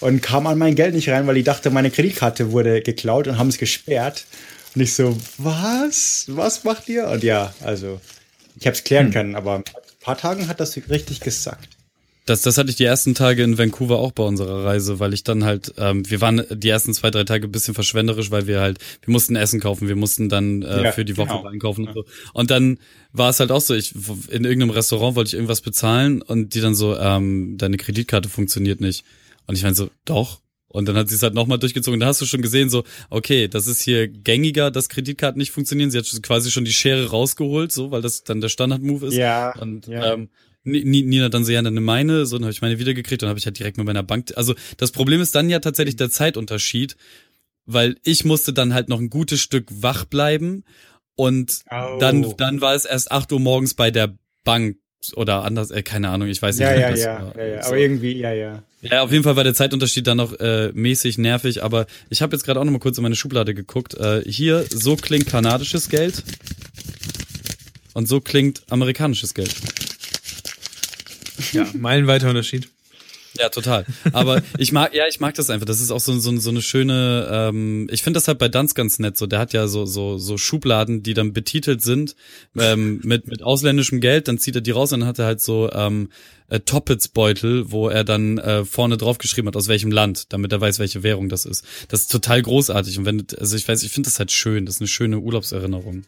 Und 0.00 0.20
kam 0.22 0.46
an 0.46 0.58
mein 0.58 0.74
Geld 0.74 0.94
nicht 0.94 1.08
rein, 1.08 1.26
weil 1.26 1.36
ich 1.38 1.44
dachte, 1.44 1.70
meine 1.70 1.90
Kreditkarte 1.90 2.52
wurde 2.52 2.82
geklaut 2.82 3.28
und 3.28 3.38
haben 3.38 3.48
es 3.48 3.58
gesperrt. 3.58 4.26
Und 4.74 4.82
ich 4.82 4.92
so, 4.94 5.16
was? 5.38 6.24
Was 6.28 6.64
macht 6.64 6.88
ihr? 6.88 7.08
Und 7.08 7.22
ja, 7.22 7.54
also, 7.60 8.00
ich 8.60 8.66
habe 8.66 8.74
es 8.74 8.80
Hm. 8.80 8.84
klären 8.84 9.10
können, 9.10 9.34
aber 9.34 9.56
ein 9.56 9.64
paar 10.00 10.18
Tagen 10.18 10.48
hat 10.48 10.60
das 10.60 10.76
richtig 10.90 11.20
gesackt. 11.20 11.68
Das, 12.26 12.42
das 12.42 12.58
hatte 12.58 12.70
ich 12.70 12.76
die 12.76 12.84
ersten 12.84 13.14
Tage 13.14 13.44
in 13.44 13.56
Vancouver 13.56 13.98
auch 14.00 14.10
bei 14.10 14.24
unserer 14.24 14.64
Reise, 14.64 14.98
weil 14.98 15.14
ich 15.14 15.22
dann 15.22 15.44
halt, 15.44 15.72
ähm, 15.78 16.10
wir 16.10 16.20
waren 16.20 16.42
die 16.50 16.68
ersten 16.68 16.92
zwei, 16.92 17.12
drei 17.12 17.22
Tage 17.22 17.46
ein 17.46 17.52
bisschen 17.52 17.72
verschwenderisch, 17.72 18.32
weil 18.32 18.48
wir 18.48 18.60
halt, 18.60 18.78
wir 19.04 19.12
mussten 19.12 19.36
Essen 19.36 19.60
kaufen, 19.60 19.86
wir 19.86 19.94
mussten 19.94 20.28
dann 20.28 20.62
äh, 20.62 20.82
Ja, 20.82 20.92
für 20.92 21.04
die 21.04 21.16
Woche 21.16 21.36
genau. 21.36 21.46
einkaufen 21.46 21.86
und 21.86 21.94
so. 21.94 22.04
Und 22.32 22.50
dann 22.50 22.78
war 23.12 23.30
es 23.30 23.38
halt 23.38 23.52
auch 23.52 23.60
so, 23.60 23.74
ich 23.74 23.94
in 24.28 24.44
irgendeinem 24.44 24.70
Restaurant 24.70 25.14
wollte 25.14 25.28
ich 25.28 25.34
irgendwas 25.34 25.60
bezahlen 25.60 26.20
und 26.20 26.54
die 26.54 26.60
dann 26.60 26.74
so, 26.74 26.98
ähm, 26.98 27.58
deine 27.58 27.76
Kreditkarte 27.76 28.28
funktioniert 28.28 28.80
nicht. 28.80 29.04
Und 29.46 29.56
ich 29.56 29.62
meine 29.62 29.74
so, 29.74 29.90
doch. 30.04 30.40
Und 30.68 30.86
dann 30.86 30.96
hat 30.96 31.08
sie 31.08 31.14
es 31.14 31.22
halt 31.22 31.32
nochmal 31.34 31.58
durchgezogen. 31.58 32.00
Da 32.00 32.06
hast 32.06 32.20
du 32.20 32.26
schon 32.26 32.42
gesehen, 32.42 32.68
so, 32.68 32.84
okay, 33.08 33.48
das 33.48 33.66
ist 33.66 33.80
hier 33.80 34.08
gängiger, 34.08 34.70
dass 34.70 34.88
Kreditkarten 34.88 35.38
nicht 35.38 35.50
funktionieren. 35.52 35.90
Sie 35.90 35.96
hat 35.98 36.06
quasi 36.22 36.50
schon 36.50 36.64
die 36.64 36.72
Schere 36.72 37.08
rausgeholt, 37.10 37.72
so, 37.72 37.90
weil 37.92 38.02
das 38.02 38.24
dann 38.24 38.40
der 38.40 38.48
Standard-Move 38.48 39.06
ist. 39.06 39.14
Ja, 39.14 39.56
Und 39.58 39.86
ja. 39.86 40.12
ähm, 40.14 40.28
Ni- 40.64 40.82
Ni- 40.84 41.02
Nina 41.02 41.28
dann 41.28 41.44
so, 41.44 41.52
ja, 41.52 41.62
dann 41.62 41.72
eine 41.74 41.80
meine, 41.80 42.26
so, 42.26 42.36
dann 42.36 42.44
habe 42.46 42.52
ich 42.52 42.60
meine 42.60 42.78
wiedergekriegt 42.80 43.22
und 43.22 43.28
habe 43.28 43.38
ich 43.38 43.46
halt 43.46 43.56
direkt 43.58 43.76
mit 43.78 43.86
meiner 43.86 44.02
Bank. 44.02 44.32
Also 44.36 44.54
das 44.76 44.90
Problem 44.90 45.20
ist 45.20 45.34
dann 45.36 45.48
ja 45.48 45.60
tatsächlich 45.60 45.94
der 45.94 46.10
Zeitunterschied, 46.10 46.96
weil 47.66 47.96
ich 48.02 48.24
musste 48.24 48.52
dann 48.52 48.74
halt 48.74 48.88
noch 48.88 48.98
ein 49.00 49.08
gutes 49.08 49.40
Stück 49.40 49.68
wach 49.70 50.04
bleiben 50.06 50.64
und 51.14 51.60
Oh. 51.70 51.98
dann, 52.00 52.34
dann 52.36 52.60
war 52.60 52.74
es 52.74 52.84
erst 52.84 53.12
8 53.12 53.32
Uhr 53.32 53.40
morgens 53.40 53.74
bei 53.74 53.92
der 53.92 54.18
Bank 54.44 54.76
oder 55.14 55.44
anders, 55.44 55.70
äh, 55.70 55.82
keine 55.82 56.10
Ahnung, 56.10 56.28
ich 56.28 56.40
weiß 56.40 56.56
nicht. 56.58 56.66
Ja, 56.66 56.74
ja, 56.74 56.90
das 56.90 57.00
ja, 57.00 57.22
war. 57.22 57.36
ja, 57.36 57.46
ja. 57.46 57.62
So. 57.62 57.68
Aber 57.68 57.78
irgendwie, 57.78 58.18
ja, 58.18 58.32
ja. 58.32 58.62
Ja, 58.82 59.02
auf 59.02 59.12
jeden 59.12 59.24
Fall 59.24 59.36
war 59.36 59.44
der 59.44 59.54
Zeitunterschied 59.54 60.06
dann 60.06 60.18
noch 60.18 60.38
äh, 60.38 60.70
mäßig 60.72 61.18
nervig, 61.18 61.62
aber 61.62 61.86
ich 62.08 62.22
habe 62.22 62.34
jetzt 62.36 62.44
gerade 62.44 62.60
auch 62.60 62.64
noch 62.64 62.72
mal 62.72 62.78
kurz 62.78 62.98
in 62.98 63.02
meine 63.02 63.16
Schublade 63.16 63.54
geguckt. 63.54 63.94
Äh, 63.94 64.22
hier, 64.26 64.64
so 64.68 64.96
klingt 64.96 65.26
kanadisches 65.26 65.88
Geld 65.88 66.22
und 67.94 68.06
so 68.06 68.20
klingt 68.20 68.62
amerikanisches 68.70 69.34
Geld. 69.34 69.54
Ja, 71.52 71.66
meilenweiter 71.74 72.28
Unterschied. 72.28 72.68
Ja, 73.38 73.48
total. 73.48 73.84
Aber 74.12 74.42
ich 74.58 74.72
mag, 74.72 74.94
ja, 74.94 75.04
ich 75.08 75.20
mag 75.20 75.34
das 75.34 75.50
einfach. 75.50 75.66
Das 75.66 75.80
ist 75.80 75.90
auch 75.90 76.00
so, 76.00 76.18
so, 76.18 76.36
so 76.36 76.50
eine 76.50 76.62
schöne, 76.62 77.28
ähm, 77.30 77.88
ich 77.90 78.02
finde 78.02 78.18
das 78.18 78.28
halt 78.28 78.38
bei 78.38 78.48
Danz 78.48 78.74
ganz 78.74 78.98
nett. 78.98 79.16
So, 79.16 79.26
der 79.26 79.38
hat 79.38 79.52
ja 79.52 79.68
so, 79.68 79.86
so, 79.86 80.18
so 80.18 80.38
Schubladen, 80.38 81.02
die 81.02 81.14
dann 81.14 81.32
betitelt 81.32 81.82
sind 81.82 82.16
ähm, 82.58 83.00
mit, 83.04 83.26
mit 83.28 83.42
ausländischem 83.42 84.00
Geld, 84.00 84.28
dann 84.28 84.38
zieht 84.38 84.54
er 84.54 84.60
die 84.60 84.70
raus 84.70 84.92
und 84.92 85.00
dann 85.00 85.08
hat 85.08 85.18
er 85.18 85.26
halt 85.26 85.40
so 85.40 85.70
ähm, 85.72 86.08
äh, 86.48 86.60
Toppets-Beutel, 86.60 87.70
wo 87.70 87.88
er 87.88 88.04
dann 88.04 88.38
äh, 88.38 88.64
vorne 88.64 88.96
drauf 88.96 89.18
geschrieben 89.18 89.48
hat, 89.48 89.56
aus 89.56 89.68
welchem 89.68 89.90
Land, 89.90 90.32
damit 90.32 90.52
er 90.52 90.60
weiß, 90.60 90.78
welche 90.78 91.02
Währung 91.02 91.28
das 91.28 91.44
ist. 91.44 91.64
Das 91.88 92.02
ist 92.02 92.12
total 92.12 92.42
großartig. 92.42 92.98
Und 92.98 93.04
wenn, 93.04 93.26
also 93.38 93.56
ich 93.56 93.66
weiß, 93.66 93.82
ich 93.82 93.92
finde 93.92 94.08
das 94.08 94.18
halt 94.18 94.32
schön. 94.32 94.66
Das 94.66 94.76
ist 94.76 94.80
eine 94.80 94.88
schöne 94.88 95.18
Urlaubserinnerung. 95.18 96.02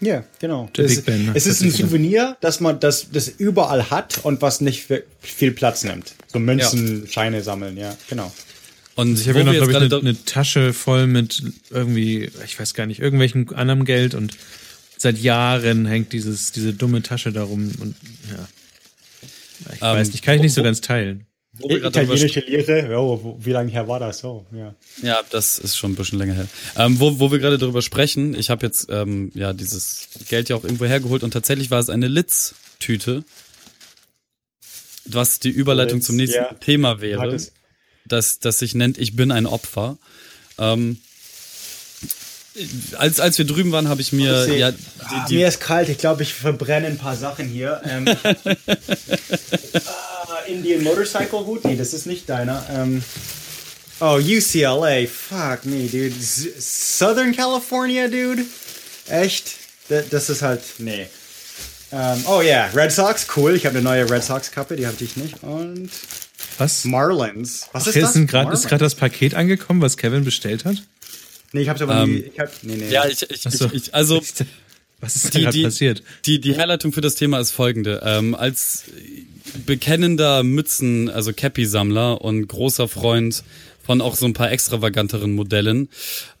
Ja, 0.00 0.24
genau. 0.38 0.68
Der 0.76 0.84
es, 0.84 0.96
Big 0.96 1.04
Ben, 1.06 1.26
ne? 1.26 1.32
es 1.34 1.46
ist 1.46 1.62
ein 1.62 1.70
Souvenir, 1.70 2.36
dass 2.40 2.60
man 2.60 2.80
das, 2.80 3.10
das 3.10 3.28
überall 3.28 3.90
hat 3.90 4.24
und 4.24 4.42
was 4.42 4.60
nicht 4.60 4.86
viel 5.20 5.50
Platz 5.52 5.84
nimmt. 5.84 6.14
So 6.32 6.38
Münzen, 6.38 7.06
Scheine 7.08 7.42
sammeln, 7.42 7.76
ja, 7.76 7.96
genau. 8.08 8.32
Und 8.96 9.18
Ich 9.18 9.28
habe 9.28 9.40
ja 9.40 9.44
noch, 9.44 9.52
glaube 9.52 9.72
ich, 9.72 9.76
eine, 9.76 9.96
eine 9.96 10.24
Tasche 10.24 10.72
voll 10.72 11.06
mit 11.06 11.42
irgendwie, 11.70 12.30
ich 12.44 12.58
weiß 12.58 12.74
gar 12.74 12.86
nicht, 12.86 13.00
irgendwelchem 13.00 13.48
anderem 13.54 13.84
Geld 13.84 14.14
und 14.14 14.36
seit 14.98 15.18
Jahren 15.18 15.86
hängt 15.86 16.12
dieses, 16.12 16.52
diese 16.52 16.72
dumme 16.72 17.02
Tasche 17.02 17.32
darum 17.32 17.72
und 17.80 17.94
ja. 18.30 18.48
Ich 19.74 19.82
Ähm, 19.82 19.96
weiß 19.96 20.12
nicht, 20.12 20.22
kann 20.22 20.36
ich 20.36 20.42
nicht 20.42 20.54
so 20.54 20.62
ganz 20.62 20.80
teilen. 20.80 21.26
Wo 21.58 21.68
darüber 21.68 21.88
Italienische 21.88 22.40
ja, 22.90 23.22
wo- 23.22 23.38
wie 23.40 23.52
lange 23.52 23.70
her 23.70 23.86
war 23.86 24.00
das 24.00 24.18
so? 24.18 24.44
Ja. 24.52 24.74
Ja, 25.02 25.22
das 25.30 25.58
ist 25.58 25.76
schon 25.76 25.92
ein 25.92 25.94
bisschen 25.94 26.18
länger 26.18 26.34
her. 26.34 26.48
Ähm, 26.76 26.98
wo, 27.00 27.18
wo 27.20 27.30
wir 27.30 27.38
gerade 27.38 27.58
drüber 27.58 27.82
sprechen, 27.82 28.34
ich 28.38 28.50
habe 28.50 28.66
jetzt 28.66 28.88
ähm, 28.90 29.30
ja 29.34 29.52
dieses 29.52 30.08
Geld 30.28 30.48
ja 30.48 30.56
auch 30.56 30.64
irgendwo 30.64 30.84
hergeholt 30.86 31.22
und 31.22 31.30
tatsächlich 31.30 31.70
war 31.70 31.78
es 31.80 31.90
eine 31.90 32.08
Litz-Tüte, 32.08 33.24
was 35.06 35.38
die 35.38 35.50
Überleitung 35.50 35.98
Litz, 35.98 36.06
zum 36.06 36.16
nächsten 36.16 36.36
ja. 36.38 36.54
Thema 36.54 37.00
wäre, 37.00 37.38
das, 38.06 38.38
das 38.38 38.58
sich 38.58 38.74
nennt 38.74 38.98
Ich 38.98 39.16
bin 39.16 39.30
ein 39.30 39.46
Opfer. 39.46 39.98
Ähm, 40.58 40.98
als, 42.98 43.20
als 43.20 43.38
wir 43.38 43.44
drüben 43.46 43.72
waren, 43.72 43.88
habe 43.88 44.00
ich 44.00 44.12
mir 44.12 44.40
Ich 44.44 44.50
seh- 44.52 44.58
ja 44.58 44.68
Ah, 44.68 45.26
die, 45.28 45.34
mir 45.34 45.40
die, 45.40 45.48
ist 45.48 45.60
kalt, 45.60 45.88
ich 45.88 45.98
glaube, 45.98 46.22
ich 46.22 46.32
verbrenne 46.34 46.86
ein 46.86 46.98
paar 46.98 47.16
Sachen 47.16 47.46
hier. 47.48 47.80
Ähm, 47.84 48.06
ah, 49.86 50.38
Indian 50.46 50.82
Motorcycle 50.82 51.40
Hut? 51.46 51.64
Nee, 51.64 51.76
das 51.76 51.92
ist 51.94 52.06
nicht 52.06 52.28
deiner. 52.28 52.64
Ähm, 52.70 53.02
oh, 54.00 54.18
UCLA. 54.18 55.06
Fuck 55.06 55.64
me, 55.66 55.86
dude. 55.86 56.14
S 56.18 56.98
Southern 56.98 57.34
California, 57.34 58.06
dude? 58.08 58.44
Echt? 59.08 59.54
Das, 59.88 60.08
das 60.08 60.30
ist 60.30 60.42
halt. 60.42 60.62
Nee. 60.78 61.06
Ähm, 61.92 62.24
oh 62.26 62.40
ja, 62.40 62.66
Red 62.74 62.90
Sox, 62.92 63.26
cool. 63.36 63.54
Ich 63.54 63.66
habe 63.66 63.76
eine 63.76 63.84
neue 63.84 64.08
Red 64.10 64.24
Sox-Kappe, 64.24 64.74
die 64.76 64.86
hatte 64.86 65.04
ich 65.04 65.16
nicht. 65.16 65.42
Und 65.42 65.90
Was? 66.58 66.84
Marlins. 66.84 67.68
Was 67.72 67.86
ist 67.86 67.92
Hier 67.92 68.02
das? 68.02 68.16
ist, 68.16 68.26
grad, 68.26 68.52
ist 68.52 68.66
gerade 68.68 68.82
das 68.82 68.94
Paket 68.94 69.34
angekommen, 69.34 69.80
was 69.80 69.96
Kevin 69.96 70.24
bestellt 70.24 70.64
hat? 70.64 70.76
Nee, 71.54 71.62
ich 71.62 71.68
hab's 71.68 71.80
aber 71.80 72.02
Ähm, 72.02 72.14
nie. 72.14 72.20
Ich 72.20 72.38
hab, 72.38 72.50
nee, 72.62 72.76
nee. 72.76 72.90
ja, 72.90 73.06
ich, 73.06 73.30
ich, 73.30 73.42
so. 73.42 73.66
ich, 73.66 73.74
ich 73.74 73.94
also 73.94 74.20
Was 75.00 75.16
ist 75.16 75.34
die, 75.34 75.46
die, 75.46 75.62
passiert? 75.62 76.02
Die, 76.24 76.40
die 76.40 76.54
Herleitung 76.54 76.92
für 76.92 77.00
das 77.00 77.14
Thema 77.14 77.38
ist 77.38 77.50
folgende. 77.50 78.00
Ähm, 78.04 78.34
als 78.34 78.84
bekennender 79.66 80.42
Mützen, 80.42 81.10
also 81.10 81.32
Cappy-Sammler 81.32 82.22
und 82.22 82.48
großer 82.48 82.88
Freund 82.88 83.44
von 83.84 84.00
auch 84.00 84.16
so 84.16 84.26
ein 84.26 84.32
paar 84.32 84.50
extravaganteren 84.50 85.34
Modellen, 85.34 85.88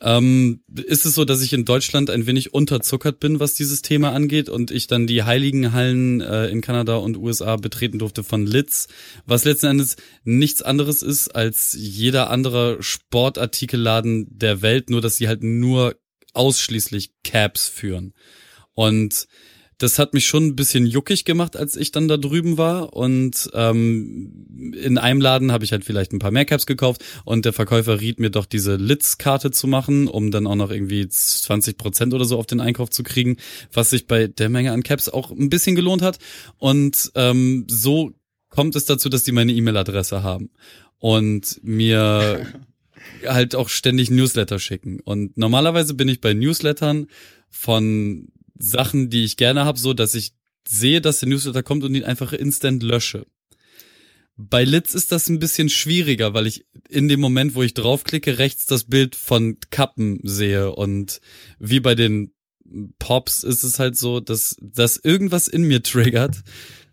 ähm, 0.00 0.60
ist 0.74 1.04
es 1.06 1.14
so, 1.14 1.24
dass 1.24 1.42
ich 1.42 1.52
in 1.52 1.64
Deutschland 1.64 2.10
ein 2.10 2.26
wenig 2.26 2.54
unterzuckert 2.54 3.20
bin, 3.20 3.38
was 3.38 3.54
dieses 3.54 3.82
Thema 3.82 4.12
angeht 4.12 4.48
und 4.48 4.70
ich 4.70 4.86
dann 4.86 5.06
die 5.06 5.22
heiligen 5.22 5.72
Hallen 5.72 6.20
äh, 6.20 6.46
in 6.48 6.60
Kanada 6.60 6.96
und 6.96 7.16
USA 7.16 7.56
betreten 7.56 7.98
durfte 7.98 8.24
von 8.24 8.46
Litz, 8.46 8.88
was 9.26 9.44
letzten 9.44 9.66
Endes 9.66 9.96
nichts 10.24 10.62
anderes 10.62 11.02
ist 11.02 11.28
als 11.28 11.76
jeder 11.78 12.30
andere 12.30 12.82
Sportartikelladen 12.82 14.26
der 14.30 14.62
Welt, 14.62 14.90
nur 14.90 15.00
dass 15.00 15.16
sie 15.16 15.28
halt 15.28 15.42
nur 15.42 15.96
ausschließlich 16.32 17.12
Caps 17.22 17.68
führen. 17.68 18.14
Und 18.74 19.28
das 19.78 19.98
hat 19.98 20.14
mich 20.14 20.26
schon 20.26 20.46
ein 20.46 20.56
bisschen 20.56 20.86
juckig 20.86 21.24
gemacht, 21.24 21.56
als 21.56 21.76
ich 21.76 21.90
dann 21.92 22.08
da 22.08 22.16
drüben 22.16 22.58
war. 22.58 22.92
Und 22.92 23.50
ähm, 23.54 24.72
in 24.80 24.98
einem 24.98 25.20
Laden 25.20 25.52
habe 25.52 25.64
ich 25.64 25.72
halt 25.72 25.84
vielleicht 25.84 26.12
ein 26.12 26.18
paar 26.18 26.30
mehr 26.30 26.44
Caps 26.44 26.66
gekauft 26.66 27.04
und 27.24 27.44
der 27.44 27.52
Verkäufer 27.52 28.00
riet 28.00 28.20
mir 28.20 28.30
doch 28.30 28.46
diese 28.46 28.76
Litz-Karte 28.76 29.50
zu 29.50 29.66
machen, 29.66 30.08
um 30.08 30.30
dann 30.30 30.46
auch 30.46 30.54
noch 30.54 30.70
irgendwie 30.70 31.08
20 31.08 31.76
Prozent 31.76 32.14
oder 32.14 32.24
so 32.24 32.38
auf 32.38 32.46
den 32.46 32.60
Einkauf 32.60 32.90
zu 32.90 33.02
kriegen, 33.02 33.36
was 33.72 33.90
sich 33.90 34.06
bei 34.06 34.26
der 34.28 34.48
Menge 34.48 34.72
an 34.72 34.82
Caps 34.82 35.08
auch 35.08 35.30
ein 35.30 35.50
bisschen 35.50 35.74
gelohnt 35.74 36.02
hat. 36.02 36.18
Und 36.58 37.10
ähm, 37.14 37.66
so 37.68 38.12
kommt 38.48 38.76
es 38.76 38.84
dazu, 38.84 39.08
dass 39.08 39.24
die 39.24 39.32
meine 39.32 39.52
E-Mail-Adresse 39.52 40.22
haben 40.22 40.50
und 40.98 41.60
mir 41.62 42.46
halt 43.26 43.54
auch 43.54 43.68
ständig 43.68 44.10
Newsletter 44.10 44.58
schicken. 44.58 45.00
Und 45.00 45.36
normalerweise 45.36 45.94
bin 45.94 46.08
ich 46.08 46.20
bei 46.20 46.32
Newslettern 46.32 47.08
von 47.50 48.28
Sachen, 48.58 49.10
die 49.10 49.24
ich 49.24 49.36
gerne 49.36 49.64
habe, 49.64 49.78
so 49.78 49.94
dass 49.94 50.14
ich 50.14 50.34
sehe, 50.66 51.00
dass 51.00 51.20
der 51.20 51.28
Newsletter 51.28 51.62
kommt 51.62 51.84
und 51.84 51.94
ihn 51.94 52.04
einfach 52.04 52.32
instant 52.32 52.82
lösche. 52.82 53.26
Bei 54.36 54.64
Litz 54.64 54.94
ist 54.94 55.12
das 55.12 55.28
ein 55.28 55.38
bisschen 55.38 55.68
schwieriger, 55.68 56.34
weil 56.34 56.46
ich 56.46 56.66
in 56.88 57.08
dem 57.08 57.20
Moment, 57.20 57.54
wo 57.54 57.62
ich 57.62 57.74
draufklicke, 57.74 58.38
rechts 58.38 58.66
das 58.66 58.84
Bild 58.84 59.14
von 59.14 59.58
Kappen 59.70 60.18
sehe 60.24 60.72
und 60.72 61.20
wie 61.58 61.80
bei 61.80 61.94
den 61.94 62.32
Pops 62.98 63.44
ist 63.44 63.62
es 63.62 63.78
halt 63.78 63.96
so, 63.96 64.20
dass, 64.20 64.56
dass 64.60 64.96
irgendwas 64.96 65.46
in 65.46 65.62
mir 65.62 65.82
triggert, 65.82 66.42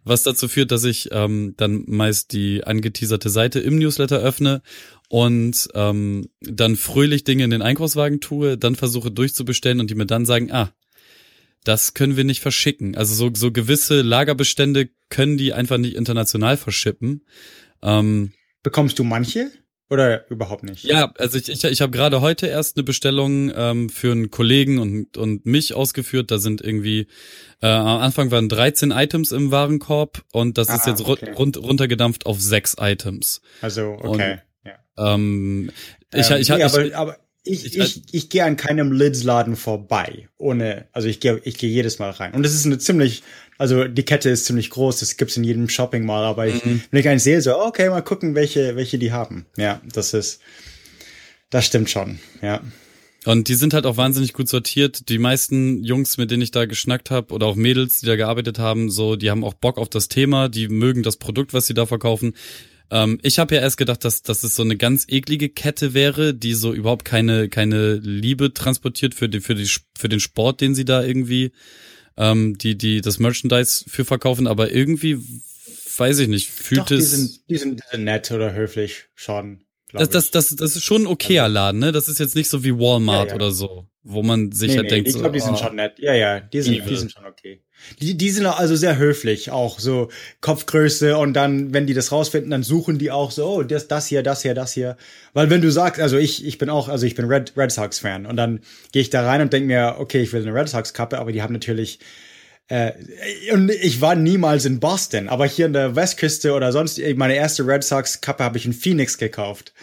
was 0.04 0.24
dazu 0.24 0.48
führt, 0.48 0.72
dass 0.72 0.84
ich 0.84 1.10
ähm, 1.12 1.56
dann 1.58 1.84
meist 1.88 2.34
die 2.34 2.64
angeteaserte 2.64 3.30
Seite 3.30 3.60
im 3.60 3.80
Newsletter 3.80 4.20
öffne 4.20 4.62
und 5.10 5.68
ähm, 5.74 6.30
dann 6.42 6.76
fröhlich 6.76 7.24
Dinge 7.24 7.44
in 7.44 7.50
den 7.50 7.62
Einkaufswagen 7.62 8.22
tue, 8.22 8.58
dann 8.58 8.76
versuche 8.76 9.12
durchzubestellen 9.12 9.80
und 9.80 9.90
die 9.90 9.96
mir 9.96 10.06
dann 10.06 10.26
sagen, 10.26 10.52
ah, 10.52 10.74
das 11.64 11.94
können 11.94 12.18
wir 12.18 12.24
nicht 12.24 12.42
verschicken. 12.42 12.96
Also 12.96 13.14
so, 13.14 13.32
so 13.34 13.52
gewisse 13.52 14.02
Lagerbestände 14.02 14.90
können 15.10 15.38
die 15.38 15.54
einfach 15.54 15.78
nicht 15.78 15.96
international 15.96 16.58
verschippen. 16.58 17.26
Ähm, 17.84 18.34
Bekommst 18.64 19.00
du 19.00 19.04
manche? 19.04 19.52
Oder 19.90 20.30
überhaupt 20.32 20.64
nicht? 20.64 20.86
ja, 20.86 21.12
also 21.18 21.38
ich, 21.38 21.50
ich, 21.50 21.66
ich 21.66 21.82
habe 21.82 21.92
gerade 21.92 22.22
heute 22.22 22.48
erst 22.48 22.78
eine 22.78 22.86
Bestellung 22.86 23.52
ähm, 23.54 23.90
für 23.90 24.14
einen 24.14 24.32
Kollegen 24.32 24.80
und, 24.80 25.18
und 25.18 25.46
mich 25.46 25.74
ausgeführt. 25.74 26.32
Da 26.32 26.38
sind 26.38 26.62
irgendwie, 26.62 27.08
äh, 27.62 27.68
am 27.68 28.00
Anfang 28.00 28.32
waren 28.32 28.48
13 28.48 28.92
Items 28.92 29.34
im 29.34 29.52
Warenkorb 29.52 30.24
und 30.32 30.58
das 30.58 30.70
ist 30.70 30.88
Ah, 30.88 30.92
jetzt 30.92 31.06
ru 31.06 31.12
okay. 31.12 31.34
rund, 31.34 31.58
runtergedampft 31.58 32.26
auf 32.26 32.40
sechs 32.40 32.78
Items. 32.80 33.42
Also, 33.60 33.98
okay. 34.02 34.40
ja. 34.64 34.76
Ähm, 34.98 35.72
ich, 36.14 36.30
Ähm, 36.30 36.38
ich, 36.40 36.48
nee, 36.50 36.56
ich, 36.56 36.64
aber, 36.64 36.96
aber 36.96 37.18
ich, 37.44 37.66
ich- 37.66 37.78
ich, 37.78 38.02
ich, 38.12 38.30
gehe 38.30 38.44
an 38.44 38.56
keinem 38.58 38.92
Lids-Laden 38.92 39.56
vorbei. 39.56 40.30
Ohne, 40.38 40.86
also 40.92 41.08
ich 41.08 41.20
gehe 41.20 41.42
ich 41.44 41.58
gehe 41.58 41.70
jedes 41.70 42.00
Mal 42.00 42.12
rein. 42.12 42.34
Und 42.34 42.44
das 42.44 42.54
ist 42.54 42.66
eine 42.66 42.78
ziemlich, 42.78 43.24
also 43.58 43.86
die 43.88 44.04
Kette 44.04 44.30
ist 44.30 44.46
ziemlich 44.46 44.70
groß, 44.70 45.00
das 45.00 45.18
gibt's 45.18 45.38
in 45.38 45.44
jedem 45.44 45.68
Shopping 45.70 46.06
Mall, 46.06 46.24
aber 46.26 46.48
ich, 46.48 46.64
Mhm. 46.64 46.82
wenn 46.92 47.00
ich 47.00 47.08
einen 47.10 47.20
sehe, 47.20 47.42
so, 47.42 47.58
okay, 47.60 47.90
mal 47.90 48.02
gucken, 48.02 48.36
welche, 48.36 48.76
welche 48.76 49.00
die 49.00 49.12
haben. 49.12 49.46
Ja, 49.58 49.82
das 49.92 50.14
ist, 50.14 50.40
das 51.50 51.66
stimmt 51.66 51.90
schon, 51.90 52.20
ja. 52.42 52.62
Und 53.26 53.50
die 53.50 53.54
sind 53.54 53.76
halt 53.76 53.86
auch 53.86 53.98
wahnsinnig 53.98 54.34
gut 54.34 54.48
sortiert. 54.50 55.08
Die 55.10 55.20
meisten 55.20 55.84
Jungs, 55.84 56.18
mit 56.18 56.32
denen 56.32 56.42
ich 56.42 56.50
da 56.50 56.66
geschnackt 56.66 57.12
habe, 57.12 57.32
oder 57.36 57.46
auch 57.46 57.56
Mädels, 57.56 58.00
die 58.00 58.08
da 58.08 58.16
gearbeitet 58.16 58.58
haben, 58.58 58.90
so, 58.90 59.16
die 59.16 59.30
haben 59.30 59.44
auch 59.44 59.54
Bock 59.54 59.78
auf 59.78 59.90
das 59.90 60.08
Thema, 60.08 60.50
die 60.50 60.70
mögen 60.70 61.04
das 61.04 61.18
Produkt, 61.18 61.54
was 61.54 61.68
sie 61.68 61.76
da 61.76 61.86
verkaufen. 61.86 62.34
Ähm, 62.92 63.20
ich 63.24 63.40
habe 63.40 63.56
ja 63.56 63.62
erst 63.62 63.78
gedacht, 63.78 64.04
dass, 64.04 64.22
dass 64.22 64.44
es 64.44 64.56
so 64.56 64.64
eine 64.64 64.76
ganz 64.76 65.06
eklige 65.08 65.50
Kette 65.50 65.94
wäre, 65.94 66.34
die 66.34 66.54
so 66.54 66.74
überhaupt 66.74 67.06
keine, 67.06 67.48
keine 67.48 67.96
Liebe 67.96 68.54
transportiert 68.54 69.16
für, 69.16 69.30
die, 69.30 69.40
für, 69.40 69.56
die, 69.56 69.70
für 69.98 70.10
den 70.10 70.20
Sport, 70.20 70.60
den 70.60 70.76
sie 70.76 70.86
da 70.86 71.02
irgendwie, 71.02 71.54
ähm, 72.18 72.58
die, 72.58 72.78
die 72.78 73.00
das 73.00 73.18
Merchandise 73.18 73.86
für 73.88 74.04
verkaufen. 74.04 74.46
Aber 74.46 74.72
irgendwie, 74.72 75.18
weiß 75.98 76.20
ich 76.20 76.28
nicht, 76.28 76.50
fühlt 76.50 76.82
Doch, 76.82 76.92
es. 76.92 76.98
die 76.98 77.16
sind, 77.16 77.50
die 77.50 77.58
sind 77.58 77.82
nett 77.98 78.30
oder 78.32 78.54
höflich 78.54 79.06
schon. 79.16 79.64
Das, 79.94 80.10
das, 80.10 80.32
das, 80.32 80.56
das 80.56 80.76
ist 80.76 80.84
schon 80.84 81.04
ein 81.04 81.08
okayer 81.08 81.50
Laden, 81.50 81.80
ne? 81.80 81.92
Das 81.92 82.08
ist 82.08 82.20
jetzt 82.20 82.36
nicht 82.36 82.50
so 82.50 82.64
wie 82.64 82.78
Walmart 82.78 83.28
Ja, 83.28 83.30
ja. 83.30 83.36
oder 83.36 83.52
so, 83.52 83.86
wo 84.04 84.24
man 84.24 84.52
sich 84.52 84.72
nee, 84.72 84.78
halt 84.78 84.86
nee, 84.86 84.90
denkt, 84.90 85.10
ich 85.10 85.16
glaube, 85.16 85.32
die 85.32 85.40
so, 85.40 85.48
sind 85.48 85.56
oh. 85.56 85.58
schon 85.58 85.76
nett. 85.76 86.00
Ja, 86.00 86.14
ja, 86.14 86.40
die 86.40 86.62
sind, 86.62 86.90
die 86.90 86.96
sind 86.96 87.12
schon 87.12 87.26
okay. 87.26 87.62
Die, 88.00 88.16
die 88.16 88.30
sind 88.30 88.46
also 88.46 88.76
sehr 88.76 88.98
höflich, 88.98 89.52
auch 89.52 89.80
so 89.80 90.10
Kopfgröße 90.40 91.18
und 91.18 91.34
dann, 91.34 91.74
wenn 91.74 91.88
die 91.88 91.94
das 91.94 92.12
rausfinden, 92.12 92.52
dann 92.52 92.64
suchen 92.64 93.00
die 93.00 93.12
auch 93.12 93.32
so, 93.32 93.46
oh, 93.48 93.64
das, 93.64 93.88
das 93.88 94.08
hier, 94.08 94.24
das 94.24 94.44
hier, 94.44 94.54
das 94.54 94.74
hier. 94.74 94.98
Weil 95.34 95.50
wenn 95.50 95.62
du 95.62 95.72
sagst, 95.72 96.00
also 96.00 96.18
ich, 96.18 96.46
ich 96.46 96.58
bin 96.58 96.70
auch, 96.70 96.90
also 96.90 97.06
ich 97.06 97.16
bin 97.16 97.26
Red, 97.26 97.54
Red 97.58 97.72
Sox 97.72 98.00
Fan 98.00 98.26
und 98.26 98.38
dann 98.38 98.62
gehe 98.92 99.02
ich 99.02 99.10
da 99.10 99.26
rein 99.26 99.42
und 99.42 99.52
denke 99.52 99.68
mir, 99.68 99.96
okay, 100.00 100.22
ich 100.22 100.32
will 100.32 100.42
eine 100.42 100.54
Red 100.54 100.70
Sox 100.70 100.94
Kappe, 100.94 101.18
aber 101.18 101.32
die 101.32 101.42
haben 101.42 101.54
natürlich 101.54 102.00
äh, 102.72 102.94
und 103.54 103.70
ich 103.70 104.00
war 104.02 104.16
niemals 104.16 104.66
in 104.66 104.80
Boston, 104.80 105.28
aber 105.30 105.46
hier 105.46 105.66
in 105.66 105.74
der 105.74 105.96
Westküste 105.96 106.54
oder 106.54 106.72
sonst, 106.72 107.00
meine 107.16 107.36
erste 107.36 107.68
Red 107.68 107.84
Sox 107.84 108.22
Kappe 108.22 108.44
habe 108.44 108.58
ich 108.58 108.66
in 108.66 108.74
Phoenix 108.74 109.18
gekauft. 109.18 109.74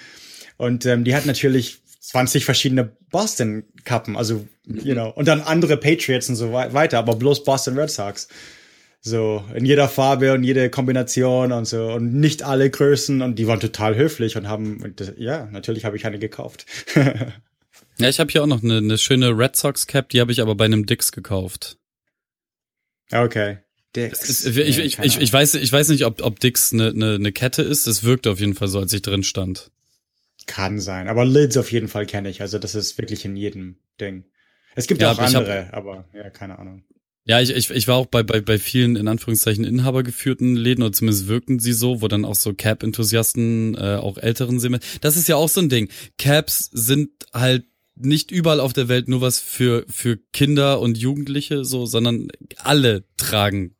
Und 0.57 0.87
ähm, 0.87 1.05
die 1.05 1.15
hat 1.15 1.27
natürlich 1.27 1.79
20 2.01 2.45
verschiedene 2.45 2.91
Boston-Kappen, 3.11 4.17
also, 4.17 4.47
you 4.67 4.95
know, 4.95 5.11
und 5.11 5.29
dann 5.29 5.43
andere 5.43 5.77
Patriots 5.77 6.29
und 6.29 6.37
so 6.37 6.53
wei- 6.53 6.73
weiter, 6.73 6.99
aber 6.99 7.15
bloß 7.17 7.45
Boston 7.45 7.79
Red 7.79 7.91
Sox. 7.91 8.29
So, 9.01 9.45
in 9.55 9.65
jeder 9.65 9.89
Farbe 9.89 10.33
und 10.33 10.43
jede 10.43 10.71
Kombination 10.71 11.53
und 11.53 11.67
so. 11.67 11.93
Und 11.93 12.15
nicht 12.15 12.43
alle 12.43 12.69
Größen. 12.69 13.23
Und 13.23 13.39
die 13.39 13.47
waren 13.47 13.61
total 13.61 13.95
höflich 13.97 14.37
und 14.37 14.49
haben, 14.49 14.95
ja, 15.17 15.47
natürlich 15.53 15.85
habe 15.85 15.97
ich 15.97 16.05
eine 16.07 16.19
gekauft. 16.19 16.67
Ja, 18.01 18.09
ich 18.09 18.21
habe 18.21 18.31
hier 18.31 18.45
auch 18.45 18.47
noch 18.47 18.63
eine, 18.63 18.77
eine 18.77 18.97
schöne 18.97 19.37
Red 19.37 19.57
Sox 19.57 19.89
Cap, 19.89 20.09
die 20.11 20.21
habe 20.21 20.31
ich 20.31 20.41
aber 20.41 20.55
bei 20.55 20.67
einem 20.67 20.87
Dix 20.87 21.11
gekauft. 21.11 21.79
Okay. 23.13 23.59
Ist, 23.97 24.47
ich, 24.47 24.79
ich, 24.79 24.99
ich, 24.99 25.19
ich, 25.19 25.33
weiß, 25.33 25.55
ich 25.55 25.73
weiß 25.73 25.89
nicht, 25.89 26.05
ob, 26.05 26.23
ob 26.23 26.39
Dix 26.39 26.73
eine, 26.73 26.89
eine, 26.91 27.15
eine 27.15 27.33
Kette 27.33 27.63
ist. 27.63 27.87
Es 27.87 28.05
wirkte 28.05 28.31
auf 28.31 28.39
jeden 28.39 28.55
Fall 28.55 28.69
so, 28.69 28.79
als 28.79 28.93
ich 28.93 29.03
drin 29.03 29.25
stand. 29.25 29.71
Kann 30.47 30.79
sein. 30.79 31.09
Aber 31.09 31.25
Lids 31.25 31.57
auf 31.57 31.73
jeden 31.73 31.89
Fall 31.89 32.07
kenne 32.07 32.29
ich. 32.29 32.41
Also 32.41 32.59
das 32.59 32.75
ist 32.75 32.97
wirklich 32.99 33.25
in 33.25 33.35
jedem 33.35 33.77
Ding. 34.01 34.25
Es 34.77 34.87
gibt 34.87 35.03
ja, 35.03 35.11
auch 35.11 35.19
aber 35.19 35.29
ich 35.29 35.35
hab- 35.35 35.43
andere, 35.43 35.73
aber 35.73 36.05
ja, 36.15 36.31
keine 36.31 36.59
Ahnung. 36.59 36.85
Ja, 37.25 37.41
ich, 37.43 37.51
ich, 37.51 37.71
ich 37.71 37.87
war 37.89 37.97
auch 37.97 38.07
bei, 38.07 38.23
bei, 38.23 38.41
bei 38.41 38.59
vielen, 38.59 38.97
in 38.97 39.07
Anführungszeichen, 39.07 39.63
inhabergeführten 39.65 40.57
Läden, 40.57 40.83
oder 40.83 40.93
zumindest 40.93 41.29
wirkten 41.29 41.59
sie 41.59 41.75
so, 41.75 42.01
wo 42.01 42.09
dann 42.09 42.25
auch 42.25 42.35
so 42.35 42.55
Cap-Enthusiasten, 42.55 43.75
äh, 43.75 43.97
auch 43.97 44.17
älteren 44.17 44.61
sind. 44.61 44.79
Das 45.03 45.17
ist 45.17 45.29
ja 45.29 45.37
auch 45.37 45.51
so 45.51 45.61
ein 45.61 45.69
Ding. 45.69 45.91
Caps 46.17 46.71
sind 46.73 47.11
halt 47.35 47.65
nicht 48.01 48.31
überall 48.31 48.61
auf 48.61 48.73
der 48.73 48.89
Welt 48.89 49.09
nur 49.09 49.21
was 49.21 49.39
für, 49.41 49.85
für 49.89 50.19
Kinder 50.33 50.81
und 50.81 50.99
Jugendliche, 50.99 51.65
so, 51.65 51.87
sondern 51.87 52.29
alle 52.59 53.05
tragen 53.17 53.75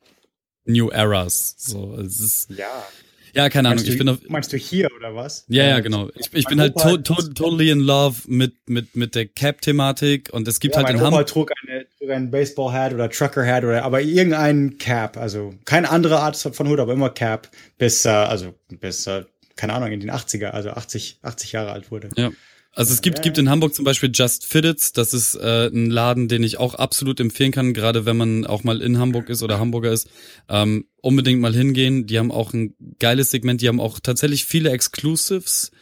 New 0.65 0.89
Eras. 0.91 1.55
So, 1.59 1.95
es 1.97 2.21
ist, 2.21 2.51
Ja. 2.51 2.87
ja, 3.35 3.49
keine 3.49 3.69
Ahnung. 3.69 3.77
Meinst, 3.79 3.87
Ich 3.89 3.95
du, 3.95 3.99
bin 3.99 4.09
auf, 4.11 4.19
meinst 4.29 4.53
du 4.53 4.57
hier 4.57 4.89
oder 4.99 5.15
was? 5.15 5.45
ja, 5.49 5.65
ja, 5.67 5.81
genau. 5.81 6.11
Ich, 6.17 6.29
ich 6.35 6.45
bin 6.47 6.61
halt 6.61 6.75
to, 6.77 6.97
to, 6.99 7.15
totally 7.35 7.71
in 7.71 7.81
love 7.81 8.23
mit, 8.27 8.55
mit, 8.69 8.95
mit 8.97 9.15
der 9.15 9.27
Cap-Thematik 9.27 10.31
und 10.33 10.47
es 10.47 10.61
gibt 10.61 10.75
Ja, 10.75 10.83
halt 10.83 10.91
in 10.91 10.97
mein 10.97 11.03
Opa 11.07 11.11
Hamburg. 11.17 11.27
trug, 11.29 11.53
eine, 11.67 11.87
trug 11.99 12.11
einen 12.11 12.31
Baseball-Hat 12.31 12.93
oder 12.95 13.09
Trucker-Hat 13.09 13.65
oder 13.65 13.83
aber 13.85 14.03
irgendein 14.03 14.79
Cap, 14.79 15.17
also 15.17 15.55
keine 15.65 15.91
andere 15.91 16.19
Art 16.21 16.37
von 16.37 16.69
Hut, 16.69 16.81
aber 16.81 16.93
immer 16.93 17.11
Cap, 17.11 17.51
bis, 17.79 18.05
äh, 18.05 18.09
also 18.11 18.55
bis, 18.69 19.07
äh, 19.07 19.25
keine 19.57 19.73
Ahnung, 19.73 19.91
in 19.91 20.01
den 20.01 20.11
80er, 20.11 20.51
also 20.51 20.71
80, 20.71 21.19
80 21.23 21.53
Jahre 21.53 21.73
alt 21.73 21.91
wurde. 21.91 22.11
Ja. 22.17 22.31
Also 22.73 22.93
es 22.93 23.03
gibt, 23.03 23.23
gibt 23.23 23.39
in 23.39 23.51
Hamburg 23.51 23.75
zum 23.75 23.85
Beispiel 23.85 24.11
Just 24.15 24.47
Fitteds. 24.47 24.93
Das 24.93 25.13
ist 25.13 25.35
äh, 25.35 25.67
ein 25.67 25.91
Laden, 25.91 26.29
den 26.29 26.45
ich 26.45 26.59
auch 26.59 26.75
absolut 26.75 27.19
empfehlen 27.19 27.51
kann, 27.51 27.75
gerade 27.75 28.07
wenn 28.07 28.17
man 28.17 28.47
auch 28.47 28.63
mal 28.63 28.81
in 28.81 28.99
Hamburg 28.99 29.31
ist 29.31 29.43
oder 29.43 29.59
Hamburger 29.59 29.91
ist. 29.91 30.09
Ähm, 30.49 30.87
unbedingt 31.01 31.41
mal 31.41 31.55
hingehen. 31.55 32.07
Die 32.07 32.19
haben 32.19 32.31
auch 32.31 32.53
ein 32.53 32.75
geiles 33.01 33.31
Segment. 33.31 33.63
Die 33.63 33.69
haben 33.69 33.81
auch 33.81 33.99
tatsächlich 33.99 34.45
viele 34.45 34.71
Exclusives. 34.71 35.73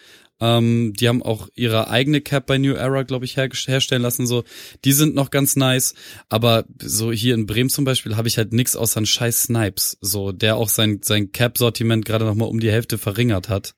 Ähm, 0.41 0.93
die 0.95 1.09
haben 1.09 1.23
auch 1.23 1.49
ihre 1.55 1.89
eigene 1.89 2.21
Cap 2.21 2.47
bei 2.47 2.59
New 2.59 2.75
Era, 2.75 3.03
glaube 3.03 3.25
ich, 3.25 3.37
her 3.37 3.49
herstellen 3.53 4.03
lassen. 4.03 4.27
So, 4.27 4.45
die 4.85 4.93
sind 4.93 5.15
noch 5.15 5.31
ganz 5.31 5.57
nice. 5.57 5.95
Aber 6.29 6.65
so 6.81 7.13
hier 7.13 7.35
in 7.35 7.47
Bremen 7.47 7.71
zum 7.71 7.85
Beispiel 7.85 8.17
habe 8.17 8.29
ich 8.29 8.37
halt 8.39 8.53
nix 8.53 8.77
außer 8.77 8.99
einen 8.99 9.07
scheiß 9.07 9.45
Snipes, 9.45 9.99
so 10.01 10.33
der 10.33 10.57
auch 10.57 10.69
sein 10.69 11.01
sein 11.03 11.33
Cap-Sortiment 11.33 12.05
gerade 12.05 12.25
noch 12.25 12.35
mal 12.35 12.47
um 12.47 12.61
die 12.61 12.71
Hälfte 12.71 12.99
verringert 12.99 13.49
hat. 13.49 13.75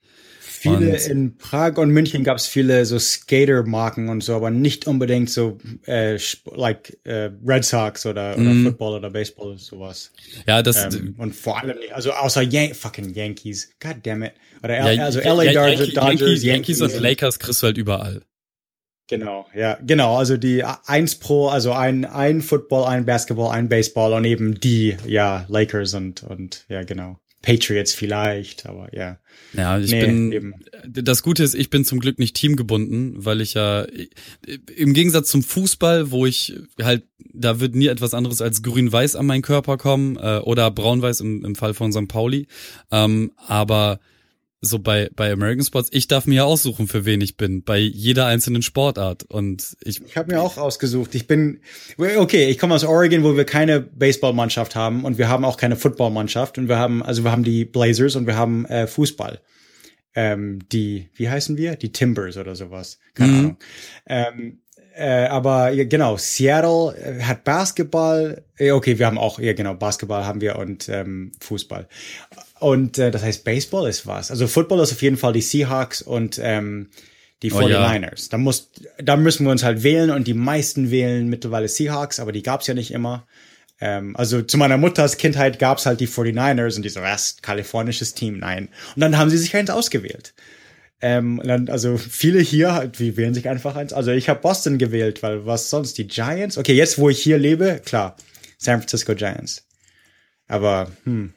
Viele 0.60 0.92
Und- 0.92 1.06
in 1.06 1.36
Prag 1.36 1.76
und 1.78 1.90
München 1.90 2.24
gab 2.24 2.36
es 2.36 2.46
viele 2.46 2.84
so 2.84 2.98
Skater-Marken 2.98 4.08
und 4.08 4.22
so, 4.22 4.34
aber 4.34 4.50
nicht 4.50 4.86
unbedingt 4.86 5.30
so 5.30 5.58
äh, 5.86 6.18
like 6.54 6.98
äh, 7.04 7.30
Red 7.46 7.64
Sox 7.64 8.04
oder, 8.06 8.32
oder 8.34 8.42
Mhm. 8.42 8.64
Football 8.64 8.94
oder 8.98 9.10
Baseball 9.10 9.56
sowas. 9.58 10.10
Ja, 10.46 10.62
das 10.62 10.94
Ähm, 10.94 11.14
und 11.18 11.34
vor 11.34 11.60
allem 11.60 11.78
nicht, 11.78 11.92
also 11.92 12.12
außer 12.12 12.42
Yan 12.42 12.74
fucking 12.74 13.14
Yankees. 13.14 13.70
God 13.80 13.96
damn 14.02 14.22
it. 14.24 14.32
Oder 14.62 14.92
Ja, 14.92 15.04
also 15.04 15.20
LA 15.20 15.44
ja, 15.44 15.52
Dodgers, 15.70 15.92
Yankees, 15.94 16.42
Yankees 16.42 16.80
und 16.82 16.98
Lakers 17.00 17.38
kriegst 17.38 17.62
du 17.62 17.66
halt 17.68 17.78
überall. 17.78 18.22
Genau, 19.10 19.46
ja, 19.54 19.78
genau. 19.86 20.16
Also 20.18 20.36
die 20.36 20.64
eins 20.64 21.14
pro, 21.14 21.48
also 21.48 21.72
ein, 21.72 22.04
ein 22.04 22.42
Football, 22.42 22.84
ein 22.88 23.06
Basketball, 23.06 23.52
ein 23.52 23.68
Baseball 23.68 24.12
und 24.12 24.24
eben 24.26 24.60
die, 24.60 24.96
ja, 25.06 25.46
Lakers 25.48 25.94
und, 25.94 26.22
und, 26.24 26.66
ja, 26.68 26.82
genau. 26.82 27.18
Patriots 27.48 27.94
vielleicht, 27.94 28.66
aber 28.66 28.94
ja. 28.94 29.18
Ja, 29.54 29.78
ich 29.78 29.90
Nee, 29.90 30.04
bin. 30.04 30.32
eben. 30.32 30.54
Das 30.86 31.22
Gute 31.22 31.42
ist, 31.42 31.54
ich 31.54 31.70
bin 31.70 31.86
zum 31.86 31.98
Glück 31.98 32.18
nicht 32.18 32.36
teamgebunden, 32.36 33.24
weil 33.24 33.40
ich 33.40 33.54
ja 33.54 33.86
im 34.76 34.92
Gegensatz 34.92 35.30
zum 35.30 35.42
Fußball, 35.42 36.10
wo 36.10 36.26
ich 36.26 36.54
halt, 36.82 37.04
da 37.32 37.58
wird 37.58 37.74
nie 37.74 37.86
etwas 37.86 38.12
anderes 38.12 38.42
als 38.42 38.62
grün-weiß 38.62 39.16
an 39.16 39.24
meinen 39.24 39.40
Körper 39.40 39.78
kommen 39.78 40.16
äh, 40.16 40.40
oder 40.44 40.70
braun-weiß 40.70 41.20
im, 41.20 41.42
im 41.42 41.54
Fall 41.54 41.72
von 41.72 41.90
St. 41.90 42.06
Pauli. 42.08 42.48
Ähm, 42.90 43.32
aber 43.46 43.98
so 44.60 44.78
bei 44.78 45.08
bei 45.14 45.30
American 45.32 45.64
Sports, 45.64 45.88
ich 45.92 46.08
darf 46.08 46.26
mir 46.26 46.36
ja 46.36 46.44
aussuchen, 46.44 46.88
für 46.88 47.04
wen 47.04 47.20
ich 47.20 47.36
bin, 47.36 47.62
bei 47.62 47.78
jeder 47.78 48.26
einzelnen 48.26 48.62
Sportart. 48.62 49.24
Und 49.24 49.76
ich 49.84 50.00
Ich 50.04 50.16
habe 50.16 50.32
mir 50.34 50.40
auch 50.40 50.56
ausgesucht. 50.58 51.14
Ich 51.14 51.26
bin, 51.26 51.60
okay, 51.96 52.48
ich 52.48 52.58
komme 52.58 52.74
aus 52.74 52.84
Oregon, 52.84 53.22
wo 53.22 53.36
wir 53.36 53.44
keine 53.44 53.80
Baseballmannschaft 53.80 54.74
haben 54.74 55.04
und 55.04 55.18
wir 55.18 55.28
haben 55.28 55.44
auch 55.44 55.56
keine 55.56 55.76
Footballmannschaft 55.76 56.58
und 56.58 56.68
wir 56.68 56.78
haben, 56.78 57.02
also 57.02 57.24
wir 57.24 57.30
haben 57.32 57.44
die 57.44 57.64
Blazers 57.64 58.16
und 58.16 58.26
wir 58.26 58.36
haben 58.36 58.64
äh, 58.66 58.86
Fußball. 58.86 59.40
Ähm, 60.14 60.60
die, 60.72 61.10
wie 61.14 61.28
heißen 61.28 61.56
wir? 61.56 61.76
Die 61.76 61.92
Timbers 61.92 62.36
oder 62.36 62.56
sowas. 62.56 62.98
Keine 63.14 63.32
Mhm. 63.32 63.38
Ahnung. 63.38 63.56
Ähm, 64.06 64.58
äh, 64.96 65.26
aber 65.26 65.70
ja, 65.70 65.84
genau, 65.84 66.16
Seattle 66.16 66.92
äh, 66.96 67.22
hat 67.22 67.44
Basketball. 67.44 68.42
Okay, 68.58 68.98
wir 68.98 69.06
haben 69.06 69.18
auch, 69.18 69.38
ja 69.38 69.52
genau, 69.52 69.74
Basketball 69.74 70.24
haben 70.24 70.40
wir 70.40 70.56
und 70.56 70.88
ähm, 70.88 71.30
Fußball. 71.40 71.86
Und 72.60 72.98
äh, 72.98 73.10
das 73.10 73.22
heißt, 73.22 73.44
Baseball 73.44 73.88
ist 73.88 74.06
was. 74.06 74.30
Also 74.30 74.46
Football 74.46 74.80
ist 74.80 74.92
auf 74.92 75.02
jeden 75.02 75.16
Fall 75.16 75.32
die 75.32 75.42
Seahawks 75.42 76.02
und 76.02 76.40
ähm, 76.42 76.88
die 77.42 77.52
Oh 77.52 77.60
ja. 77.60 77.88
49ers. 77.88 78.30
Da, 78.30 78.38
muss, 78.38 78.70
da 79.02 79.16
müssen 79.16 79.44
wir 79.44 79.52
uns 79.52 79.62
halt 79.62 79.82
wählen 79.82 80.10
und 80.10 80.26
die 80.26 80.34
meisten 80.34 80.90
wählen 80.90 81.28
mittlerweile 81.28 81.68
Seahawks, 81.68 82.18
aber 82.18 82.32
die 82.32 82.42
gab's 82.42 82.66
ja 82.66 82.74
nicht 82.74 82.90
immer. 82.90 83.26
Ähm, 83.80 84.16
also 84.16 84.42
zu 84.42 84.56
meiner 84.58 84.76
Mutters 84.76 85.18
Kindheit 85.18 85.58
gab's 85.58 85.86
halt 85.86 86.00
die 86.00 86.08
49ers 86.08 86.76
und 86.76 86.82
die 86.82 86.88
so, 86.88 87.00
was, 87.00 87.36
kalifornisches 87.42 88.14
Team? 88.14 88.38
Nein. 88.38 88.68
Und 88.96 89.00
dann 89.00 89.18
haben 89.18 89.30
sie 89.30 89.38
sich 89.38 89.54
eins 89.54 89.70
ausgewählt. 89.70 90.34
Ähm, 91.00 91.38
und 91.38 91.46
dann, 91.46 91.68
also 91.68 91.96
viele 91.96 92.40
hier, 92.40 92.74
halt, 92.74 92.98
die 92.98 93.16
wählen 93.16 93.34
sich 93.34 93.48
einfach 93.48 93.76
eins. 93.76 93.92
Also 93.92 94.10
ich 94.10 94.28
habe 94.28 94.40
Boston 94.40 94.78
gewählt, 94.78 95.22
weil 95.22 95.46
was 95.46 95.70
sonst? 95.70 95.96
Die 95.98 96.08
Giants? 96.08 96.58
Okay, 96.58 96.72
jetzt 96.72 96.98
wo 96.98 97.08
ich 97.08 97.22
hier 97.22 97.38
lebe, 97.38 97.80
klar, 97.84 98.16
San 98.58 98.80
Francisco 98.80 99.14
Giants. 99.14 99.64
Aber 100.48 100.90
hm, 101.04 101.34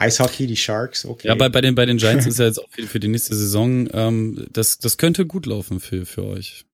Eishockey, 0.00 0.46
die 0.46 0.56
Sharks, 0.56 1.04
okay. 1.04 1.28
ja, 1.28 1.34
bei, 1.34 1.48
bei 1.48 1.60
den 1.60 1.74
bei 1.74 1.86
den 1.86 1.98
Giants 1.98 2.26
ist 2.26 2.38
ja 2.38 2.46
jetzt 2.46 2.58
auch 2.58 2.70
viel 2.70 2.86
für 2.86 3.00
die 3.00 3.08
nächste 3.08 3.34
Saison. 3.34 3.88
Ähm, 3.92 4.46
das 4.52 4.78
das 4.78 4.96
könnte 4.96 5.26
gut 5.26 5.46
laufen 5.46 5.80
für 5.80 6.06
für 6.06 6.24
euch. 6.24 6.64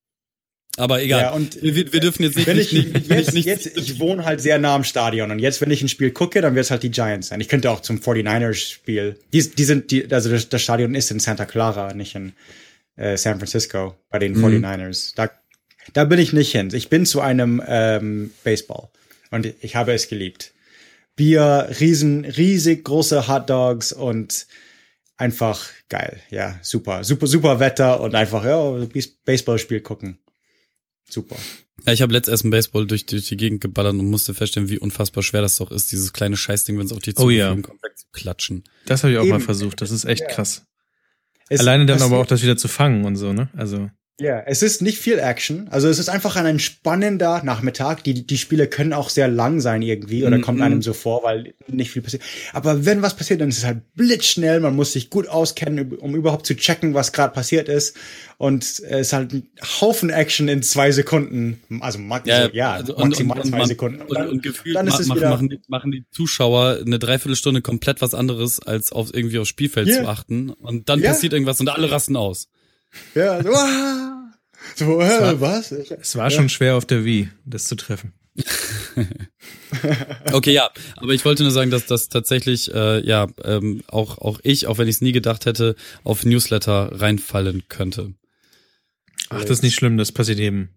Aber 0.76 1.02
egal. 1.02 1.22
Ja, 1.22 1.30
und 1.30 1.60
wir, 1.62 1.92
wir 1.92 2.00
dürfen 2.00 2.22
jetzt 2.22 2.36
nicht, 2.36 2.46
wenn 2.46 2.58
ich, 2.58 2.72
nicht, 2.72 2.92
nicht, 2.92 3.08
jetzt, 3.08 3.32
nicht, 3.32 3.46
jetzt, 3.46 3.66
ich 3.78 3.98
wohne 3.98 4.24
halt 4.24 4.40
sehr 4.40 4.58
nah 4.58 4.74
am 4.74 4.84
Stadion 4.84 5.30
und 5.30 5.38
jetzt, 5.38 5.60
wenn 5.60 5.70
ich 5.70 5.80
ein 5.82 5.88
Spiel 5.88 6.10
gucke, 6.10 6.42
dann 6.42 6.54
wird 6.54 6.66
es 6.66 6.70
halt 6.70 6.82
die 6.82 6.90
Giants 6.90 7.28
sein. 7.28 7.40
Ich 7.40 7.48
könnte 7.48 7.70
auch 7.70 7.80
zum 7.80 7.98
49ers-Spiel. 7.98 9.18
Die, 9.32 9.50
die 9.50 9.64
sind, 9.64 9.90
die, 9.90 10.12
also 10.12 10.30
das, 10.30 10.48
das 10.50 10.62
Stadion 10.62 10.94
ist 10.94 11.10
in 11.10 11.18
Santa 11.18 11.46
Clara, 11.46 11.94
nicht 11.94 12.14
in 12.14 12.34
äh, 12.96 13.16
San 13.16 13.38
Francisco 13.38 13.96
bei 14.10 14.18
den 14.18 14.36
49ers. 14.36 15.14
Da, 15.16 15.30
da 15.94 16.04
bin 16.04 16.18
ich 16.18 16.32
nicht 16.34 16.52
hin. 16.52 16.70
Ich 16.74 16.90
bin 16.90 17.06
zu 17.06 17.22
einem 17.22 17.62
ähm, 17.66 18.32
Baseball 18.44 18.88
und 19.30 19.52
ich 19.60 19.76
habe 19.76 19.94
es 19.94 20.08
geliebt. 20.08 20.52
Bier, 21.16 21.68
riesen, 21.80 22.24
riesig 22.24 22.84
große 22.84 23.26
Hot 23.28 23.48
Dogs 23.50 23.92
und 23.92 24.46
einfach 25.16 25.66
geil. 25.88 26.20
Ja, 26.30 26.58
super, 26.62 27.04
super, 27.04 27.26
super 27.26 27.58
Wetter 27.58 28.00
und 28.00 28.14
einfach 28.14 28.44
ja 28.44 28.86
Baseballspiel 29.24 29.80
gucken. 29.80 30.18
Super. 31.08 31.36
Ja, 31.86 31.92
ich 31.92 32.02
habe 32.02 32.12
letzt 32.12 32.28
erst 32.28 32.44
ein 32.44 32.50
Baseball 32.50 32.86
durch, 32.86 33.06
durch 33.06 33.28
die 33.28 33.36
Gegend 33.36 33.60
geballert 33.60 33.92
und 33.94 34.10
musste 34.10 34.34
feststellen, 34.34 34.68
wie 34.68 34.78
unfassbar 34.78 35.22
schwer 35.22 35.40
das 35.42 35.56
doch 35.56 35.70
ist, 35.70 35.92
dieses 35.92 36.12
kleine 36.12 36.36
Scheißding, 36.36 36.78
wenn 36.78 36.86
es 36.86 36.92
auf 36.92 36.98
die 36.98 37.14
Oh 37.16 37.30
ja. 37.30 37.50
kommt, 37.54 37.82
wegzuklatschen. 37.82 38.64
Das 38.86 39.02
habe 39.02 39.12
ich 39.12 39.18
auch 39.18 39.22
Eben. 39.22 39.30
mal 39.30 39.40
versucht. 39.40 39.80
Das 39.80 39.90
ist 39.90 40.04
echt 40.04 40.26
krass. 40.28 40.64
Es- 41.48 41.60
Alleine 41.60 41.86
dann 41.86 42.02
aber 42.02 42.18
auch 42.18 42.26
das 42.26 42.42
wieder 42.42 42.56
zu 42.56 42.66
fangen 42.68 43.04
und 43.04 43.16
so, 43.16 43.32
ne? 43.32 43.48
Also. 43.56 43.90
Ja, 44.18 44.40
es 44.46 44.62
ist 44.62 44.80
nicht 44.80 44.96
viel 44.98 45.18
Action. 45.18 45.68
Also 45.70 45.88
es 45.88 45.98
ist 45.98 46.08
einfach 46.08 46.36
ein 46.36 46.46
entspannender 46.46 47.42
Nachmittag. 47.44 48.02
Die, 48.04 48.26
die 48.26 48.38
Spiele 48.38 48.66
können 48.66 48.94
auch 48.94 49.10
sehr 49.10 49.28
lang 49.28 49.60
sein 49.60 49.82
irgendwie 49.82 50.24
oder 50.24 50.38
Mhm. 50.38 50.42
kommt 50.42 50.62
einem 50.62 50.80
so 50.80 50.94
vor, 50.94 51.22
weil 51.22 51.52
nicht 51.68 51.90
viel 51.90 52.00
passiert. 52.00 52.22
Aber 52.54 52.86
wenn 52.86 53.02
was 53.02 53.14
passiert, 53.14 53.42
dann 53.42 53.50
ist 53.50 53.58
es 53.58 53.64
halt 53.66 53.82
blitzschnell. 53.94 54.60
Man 54.60 54.74
muss 54.74 54.94
sich 54.94 55.10
gut 55.10 55.28
auskennen, 55.28 55.92
um 55.98 56.16
überhaupt 56.16 56.46
zu 56.46 56.56
checken, 56.56 56.94
was 56.94 57.12
gerade 57.12 57.34
passiert 57.34 57.68
ist. 57.68 57.94
Und 58.38 58.64
es 58.64 58.78
ist 58.80 59.12
halt 59.12 59.34
ein 59.34 59.48
Haufen 59.82 60.08
Action 60.08 60.48
in 60.48 60.62
zwei 60.62 60.92
Sekunden. 60.92 61.60
Also 61.80 61.98
ma 61.98 62.22
ja, 62.24 62.48
ja 62.54 62.72
also 62.72 62.96
maximal 62.96 63.36
und, 63.36 63.44
und, 63.44 63.50
zwei 63.50 63.58
man- 63.58 63.68
Sekunden. 63.68 64.00
Und, 64.00 64.16
und, 64.16 64.42
gefühlt 64.42 64.76
dann 64.76 64.86
ist 64.86 64.98
es 64.98 65.08
machen, 65.08 65.18
wieder- 65.18 65.28
machen, 65.30 65.48
die, 65.50 65.60
machen 65.68 65.92
die 65.92 66.04
Zuschauer 66.10 66.78
eine 66.86 66.98
Dreiviertelstunde 66.98 67.60
komplett 67.60 68.00
was 68.00 68.14
anderes, 68.14 68.60
als 68.60 68.92
auf 68.92 69.12
irgendwie 69.12 69.38
aufs 69.38 69.50
Spielfeld 69.50 69.88
Ja. 69.88 69.96
zu 70.04 70.08
achten. 70.08 70.48
Und 70.50 70.88
dann 70.88 71.00
Ja. 71.00 71.10
passiert 71.10 71.34
irgendwas 71.34 71.60
und 71.60 71.68
alle 71.68 71.90
rasten 71.90 72.16
aus. 72.16 72.48
Ja, 73.14 73.42
so, 73.42 73.50
ah, 73.54 74.32
so 74.74 75.00
äh, 75.00 75.20
war- 75.20 75.40
was? 75.40 75.72
Ich, 75.72 75.90
Es 75.90 76.16
war 76.16 76.30
schon 76.30 76.48
schwer 76.48 76.76
auf 76.76 76.84
der 76.84 77.04
Wii, 77.04 77.28
das 77.44 77.64
zu 77.64 77.74
treffen. 77.76 78.12
Okay, 80.32 80.52
ja, 80.52 80.70
aber 80.96 81.12
ich 81.12 81.24
wollte 81.24 81.42
nur 81.42 81.52
sagen, 81.52 81.70
dass 81.70 81.86
das 81.86 82.08
tatsächlich, 82.08 82.72
äh, 82.72 83.04
ja, 83.06 83.26
ähm, 83.44 83.82
auch, 83.88 84.18
auch 84.18 84.40
ich, 84.42 84.66
auch 84.66 84.78
wenn 84.78 84.88
ich 84.88 84.96
es 84.96 85.00
nie 85.00 85.12
gedacht 85.12 85.46
hätte, 85.46 85.76
auf 86.04 86.24
Newsletter 86.24 86.90
reinfallen 87.00 87.64
könnte. 87.68 88.14
Ach, 89.28 89.42
das 89.42 89.50
ist 89.58 89.62
nicht 89.62 89.74
schlimm, 89.74 89.96
das 89.96 90.12
passiert 90.12 90.38
jedem. 90.38 90.68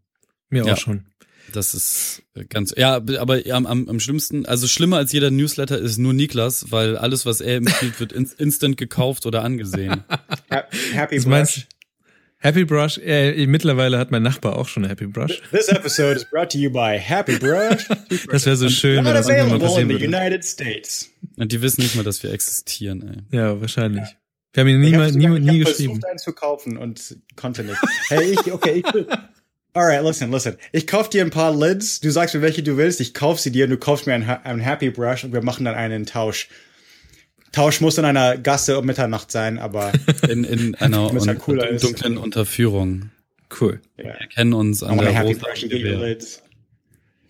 Mir 0.49 0.65
Ja. 0.65 0.73
auch 0.73 0.77
schon. 0.77 1.05
Das 1.53 1.73
ist 1.73 2.21
ganz, 2.49 2.73
ja, 2.77 2.95
aber 2.95 3.39
am, 3.51 3.65
am, 3.65 3.89
am 3.89 3.99
schlimmsten, 3.99 4.45
also 4.45 4.67
schlimmer 4.67 4.97
als 4.97 5.11
jeder 5.11 5.31
Newsletter 5.31 5.79
ist 5.79 5.97
nur 5.97 6.13
Niklas, 6.13 6.71
weil 6.71 6.95
alles, 6.97 7.25
was 7.25 7.41
er 7.41 7.57
empfiehlt, 7.57 7.99
wird 7.99 8.11
in, 8.11 8.29
instant 8.37 8.77
gekauft 8.77 9.25
oder 9.25 9.43
angesehen. 9.43 10.03
Ha- 10.51 10.65
Happy 10.93 11.19
Brush. 11.19 11.67
Happy 12.41 12.63
Brush, 12.63 12.97
äh, 12.99 13.45
mittlerweile 13.47 13.97
hat 13.97 14.11
mein 14.11 14.23
Nachbar 14.23 14.57
auch 14.57 14.67
schon 14.67 14.83
eine 14.83 14.91
Happy 14.91 15.07
Brush. 15.07 15.41
This 15.51 15.67
episode 15.67 16.13
is 16.13 16.25
brought 16.25 16.49
to 16.53 16.57
you 16.57 16.69
by 16.71 16.97
Happy 16.97 17.37
Brush. 17.37 17.85
Das 18.31 18.45
wäre 18.45 18.55
so 18.55 18.69
schön, 18.69 19.03
wenn 19.03 19.13
das 19.13 19.27
irgendwann 19.27 19.49
mal 19.49 19.55
available 19.55 19.67
passieren 19.67 19.89
in 19.89 19.97
the 19.97 20.01
würde. 20.05 20.17
United 20.17 20.45
States. 20.45 21.09
Und 21.37 21.51
die 21.51 21.61
wissen 21.61 21.81
nicht 21.81 21.95
mal, 21.95 22.03
dass 22.03 22.23
wir 22.23 22.31
existieren, 22.31 23.25
ey. 23.31 23.37
Ja, 23.37 23.59
wahrscheinlich. 23.59 24.03
Wir 24.53 24.61
haben 24.61 24.67
ihn 24.69 24.81
Ich 24.83 24.91
nie, 24.91 24.97
mal, 24.97 25.11
nie, 25.11 25.25
ich 25.25 25.43
nie 25.53 25.59
hab 25.63 25.67
geschrieben. 25.67 25.93
versucht, 25.95 26.05
einen 26.09 26.19
zu 26.19 26.33
kaufen 26.33 26.77
und 26.77 27.17
konnte 27.35 27.63
nicht. 27.63 27.77
Hey, 28.07 28.31
ich, 28.31 28.51
okay, 28.53 28.83
ich 28.85 28.93
will. 28.93 29.05
Alright, 29.73 30.03
listen, 30.03 30.31
listen. 30.31 30.55
Ich 30.71 30.87
kauf 30.87 31.09
dir 31.09 31.23
ein 31.23 31.29
paar 31.31 31.53
Lids, 31.55 31.99
du 31.99 32.09
sagst 32.09 32.33
mir, 32.35 32.41
welche 32.41 32.63
du 32.63 32.77
willst, 32.77 33.01
ich 33.01 33.13
kauf 33.13 33.39
sie 33.39 33.51
dir 33.51 33.65
und 33.65 33.71
du 33.71 33.77
kaufst 33.77 34.07
mir 34.07 34.13
ein, 34.13 34.25
Ha- 34.27 34.41
ein 34.45 34.59
Happy 34.59 34.89
Brush 34.89 35.23
und 35.25 35.33
wir 35.33 35.43
machen 35.43 35.65
dann 35.65 35.75
einen 35.75 36.05
Tausch. 36.05 36.47
Tausch 37.51 37.81
muss 37.81 37.97
in 37.97 38.05
einer 38.05 38.37
Gasse 38.37 38.77
um 38.77 38.85
Mitternacht 38.85 39.31
sein, 39.31 39.59
aber 39.59 39.91
In, 40.29 40.43
in 40.43 40.75
einer 40.75 41.09
un, 41.09 41.27
halt 41.27 41.39
cooler 41.39 41.69
ist. 41.69 41.83
dunklen 41.83 42.17
Unterführung. 42.17 43.11
Cool. 43.59 43.81
Wir 43.97 44.13
kennen 44.33 44.53
uns 44.53 44.83
an 44.83 44.97
der 44.99 45.11
Happy 45.11 45.33
Brush, 45.33 45.63
you 45.63 45.69
get 45.69 45.83
your 45.83 45.99
lids. 45.99 46.41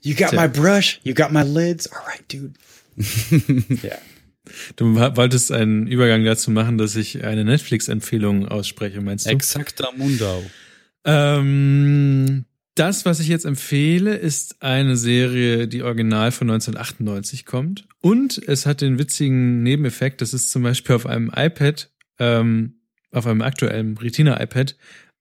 You 0.01 0.15
got 0.15 0.33
my 0.33 0.47
brush, 0.47 0.99
you 1.03 1.13
got 1.13 1.31
my 1.31 1.43
lids. 1.43 1.89
Alright, 1.91 2.23
dude. 2.31 2.53
ja. 3.83 3.97
Du 4.75 4.95
wolltest 4.95 5.51
einen 5.51 5.87
Übergang 5.87 6.25
dazu 6.25 6.51
machen, 6.51 6.77
dass 6.77 6.95
ich 6.95 7.23
eine 7.23 7.45
Netflix-Empfehlung 7.45 8.47
ausspreche, 8.47 8.99
meinst 9.01 9.25
du? 9.27 9.29
Exakter 9.29 9.91
Mundau. 9.95 10.43
Ähm, 11.05 12.45
das, 12.79 13.05
was 13.05 13.19
ich 13.19 13.27
jetzt 13.27 13.45
empfehle, 13.45 14.15
ist 14.15 14.61
eine 14.61 14.95
Serie, 14.95 15.67
die 15.67 15.83
original 15.83 16.31
von 16.31 16.49
1998 16.49 17.45
kommt. 17.45 17.85
Und 17.99 18.41
es 18.47 18.65
hat 18.65 18.79
den 18.79 18.97
witzigen 18.97 19.63
Nebeneffekt, 19.63 20.21
dass 20.21 20.31
es 20.31 20.49
zum 20.49 20.63
Beispiel 20.63 20.95
auf 20.95 21.05
einem 21.05 21.29
iPad, 21.35 21.91
ähm, 22.19 22.75
auf 23.11 23.27
einem 23.27 23.41
aktuellen 23.41 23.97
Retina-iPad, 23.97 24.77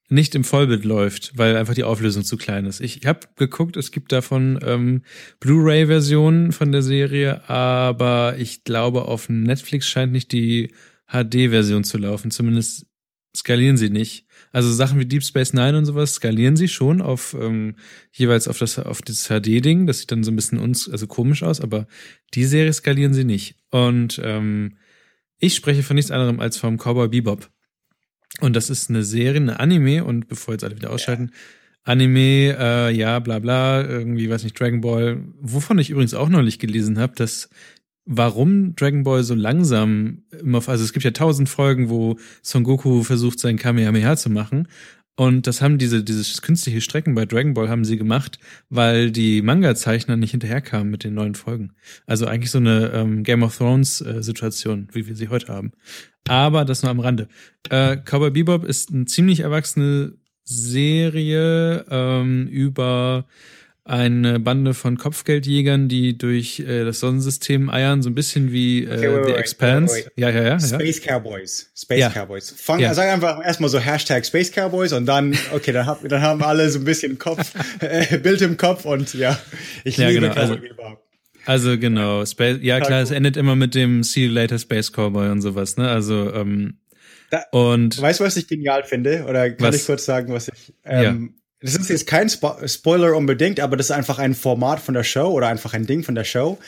nicht 0.08 0.36
im 0.36 0.44
Vollbild 0.44 0.84
läuft, 0.84 1.36
weil 1.36 1.56
einfach 1.56 1.74
die 1.74 1.84
Auflösung 1.84 2.24
zu 2.24 2.36
klein 2.36 2.64
ist. 2.64 2.80
Ich 2.80 3.04
habe 3.04 3.26
geguckt, 3.36 3.76
es 3.76 3.90
gibt 3.90 4.12
davon 4.12 4.58
ähm, 4.62 5.02
Blu-ray-Versionen 5.40 6.52
von 6.52 6.70
der 6.70 6.82
Serie, 6.82 7.48
aber 7.50 8.36
ich 8.38 8.64
glaube, 8.64 9.02
auf 9.06 9.28
Netflix 9.28 9.86
scheint 9.88 10.12
nicht 10.12 10.30
die 10.30 10.72
HD-Version 11.08 11.82
zu 11.84 11.98
laufen. 11.98 12.30
Zumindest 12.30 12.86
skalieren 13.36 13.76
sie 13.76 13.90
nicht. 13.90 14.27
Also 14.52 14.73
Sachen 14.73 14.99
wie 14.99 15.07
Deep 15.07 15.23
Space 15.23 15.52
Nine 15.52 15.77
und 15.77 15.85
sowas 15.85 16.15
skalieren 16.15 16.57
sie 16.57 16.68
schon 16.68 17.01
auf 17.01 17.36
ähm, 17.39 17.77
jeweils 18.12 18.49
auf 18.49 18.59
das 18.59 18.78
auf 18.78 19.02
das 19.02 19.28
HD-Ding. 19.28 19.86
Das 19.86 20.01
sieht 20.01 20.12
dann 20.12 20.25
so 20.25 20.31
ein 20.31 20.36
bisschen 20.36 20.59
uns 20.59 20.89
also 20.89 21.07
komisch 21.07 21.43
aus, 21.43 21.60
aber 21.60 21.86
die 22.35 22.44
Serie 22.44 22.73
skalieren 22.73 23.15
sie 23.15 23.25
nicht. 23.25 23.57
Und 23.70 24.20
ähm, 24.25 24.78
ich 25.39 25.55
spreche 25.55 25.83
von 25.83 25.97
nichts 25.97 26.10
anderem 26.10 26.41
als 26.41 26.57
vom 26.57 26.78
Cowboy 26.78 27.09
Bebop. 27.09 27.51
Und 28.41 28.55
das 28.57 28.70
ist 28.70 28.91
eine 28.91 29.05
Serie, 29.05 29.41
eine 29.41 29.60
Anime. 29.60 30.05
Und 30.05 30.28
bevor 30.28 30.55
jetzt 30.55 30.65
alle 30.65 30.77
wieder 30.77 30.91
ausschalten, 30.91 31.33
Anime, 31.85 32.57
äh, 32.59 32.91
ja, 32.94 33.18
bla 33.18 33.39
bla, 33.39 33.83
irgendwie, 33.83 34.28
weiß 34.28 34.44
nicht, 34.44 34.59
Dragon 34.59 34.81
Ball. 34.81 35.25
Wovon 35.41 35.78
ich 35.78 35.91
übrigens 35.91 36.15
auch 36.15 36.28
neulich 36.28 36.59
gelesen 36.59 36.99
habe, 36.99 37.15
dass 37.17 37.49
warum 38.08 38.74
Dragon 38.74 39.02
Ball 39.04 39.22
so 39.22 39.34
langsam 39.34 40.22
immer, 40.40 40.66
also 40.66 40.82
es 40.82 40.92
gibt 40.92 41.04
ja 41.04 41.10
tausend 41.10 41.48
Folgen, 41.48 41.90
wo 41.90 42.18
Son 42.42 42.64
Goku 42.64 43.02
versucht, 43.02 43.38
sein 43.38 43.58
Kamehameha 43.58 44.16
zu 44.16 44.30
machen. 44.30 44.66
Und 45.14 45.46
das 45.46 45.60
haben 45.60 45.78
diese, 45.78 46.02
dieses 46.02 46.40
künstliche 46.42 46.80
Strecken 46.80 47.14
bei 47.14 47.26
Dragon 47.26 47.52
Ball 47.52 47.68
haben 47.68 47.84
sie 47.84 47.98
gemacht, 47.98 48.38
weil 48.70 49.10
die 49.10 49.42
Manga-Zeichner 49.42 50.16
nicht 50.16 50.30
hinterherkamen 50.30 50.90
mit 50.90 51.04
den 51.04 51.14
neuen 51.14 51.34
Folgen. 51.34 51.72
Also 52.06 52.26
eigentlich 52.26 52.52
so 52.52 52.58
eine 52.58 52.92
ähm, 52.94 53.24
Game 53.24 53.42
of 53.42 53.56
Thrones 53.56 54.00
äh, 54.00 54.22
wie 54.22 55.06
wir 55.06 55.16
sie 55.16 55.28
heute 55.28 55.52
haben. 55.52 55.72
Aber 56.28 56.64
das 56.64 56.82
nur 56.82 56.90
am 56.90 57.00
Rande. 57.00 57.28
Äh, 57.68 57.96
Cowboy 57.96 58.30
Bebop 58.30 58.64
ist 58.64 58.92
eine 58.92 59.06
ziemlich 59.06 59.40
erwachsene 59.40 60.14
Serie 60.44 61.84
ähm, 61.90 62.46
über 62.46 63.26
eine 63.89 64.39
Bande 64.39 64.75
von 64.75 64.99
Kopfgeldjägern, 64.99 65.89
die 65.89 66.17
durch 66.18 66.60
äh, 66.60 66.84
das 66.84 67.00
Sonnensystem 67.00 67.70
eiern, 67.70 68.02
so 68.02 68.10
ein 68.10 68.15
bisschen 68.15 68.52
wie 68.52 68.84
äh, 68.84 68.92
Okay, 68.92 69.08
wait, 69.15 69.25
The 69.25 69.31
wait, 69.33 69.39
Expanse. 69.39 69.94
wait. 69.94 70.12
Ja, 70.17 70.31
ja, 70.31 70.42
ja. 70.42 70.49
ja. 70.57 70.60
Space 70.60 71.00
Cowboys. 71.00 71.70
Space 71.75 71.99
Ja. 72.00 72.10
Cowboys. 72.10 72.55
Fang, 72.57 72.81
Ja. 72.81 72.92
Sag 72.94 73.08
einfach 73.10 73.44
erstmal 73.44 73.70
so 73.70 73.78
Hashtag 73.78 74.26
Space 74.26 74.52
Cowboys 74.55 74.92
und 74.92 75.07
dann, 75.07 75.36
okay, 75.55 75.73
dann, 75.73 75.86
hab, 75.86 76.07
dann 76.08 76.20
haben 76.23 76.42
alle 76.42 76.68
so 76.70 76.78
ein 76.78 76.84
bisschen 76.84 77.18
Kopf, 77.18 77.52
äh, 77.81 78.18
Bild 78.18 78.42
im 78.42 78.57
Kopf 78.57 78.84
und 78.84 79.15
ja, 79.15 79.39
ich 79.84 79.97
Ja, 79.97 80.08
liebe 80.08 80.20
genau, 80.28 80.34
also-. 80.34 80.58
Also 81.47 81.78
genau, 81.78 82.26
Space, 82.26 82.58
ja 82.60 82.78
klar, 82.81 83.00
es 83.00 83.10
endet 83.10 83.39
immer 83.39 83.57
mit 83.57 83.75
dem 83.75 84.02
See 84.02 84.26
you 84.26 84.31
later 84.33 84.58
Space 84.58 84.92
Cowboy 84.92 85.31
und 85.31 85.41
sowas, 85.41 85.78
ne? 85.78 85.89
Also 85.89 86.31
ähm, 86.34 86.76
Da- 87.31 87.44
und 87.52 88.00
Weißt 88.00 88.20
du, 88.20 88.25
was 88.25 88.36
ich 88.36 88.47
genial 88.49 88.84
finde? 88.84 89.25
Oder 89.26 89.50
kann 89.50 89.68
Was? 89.68 89.76
ich 89.76 89.86
kurz 89.86 90.05
sagen, 90.05 90.31
was 90.33 90.49
ich. 90.49 90.75
Ähm, 90.84 91.34
Das 91.60 91.74
ist 91.74 91.90
jetzt 91.90 92.06
kein 92.06 92.28
Spo 92.28 92.56
Spoiler 92.66 93.16
unbedingt, 93.16 93.60
aber 93.60 93.76
das 93.76 93.86
ist 93.86 93.92
einfach 93.92 94.18
ein 94.18 94.34
Format 94.34 94.80
von 94.80 94.94
der 94.94 95.04
Show 95.04 95.28
oder 95.28 95.48
einfach 95.48 95.74
ein 95.74 95.86
Ding 95.86 96.04
von 96.04 96.14
der 96.14 96.24
Show. 96.24 96.58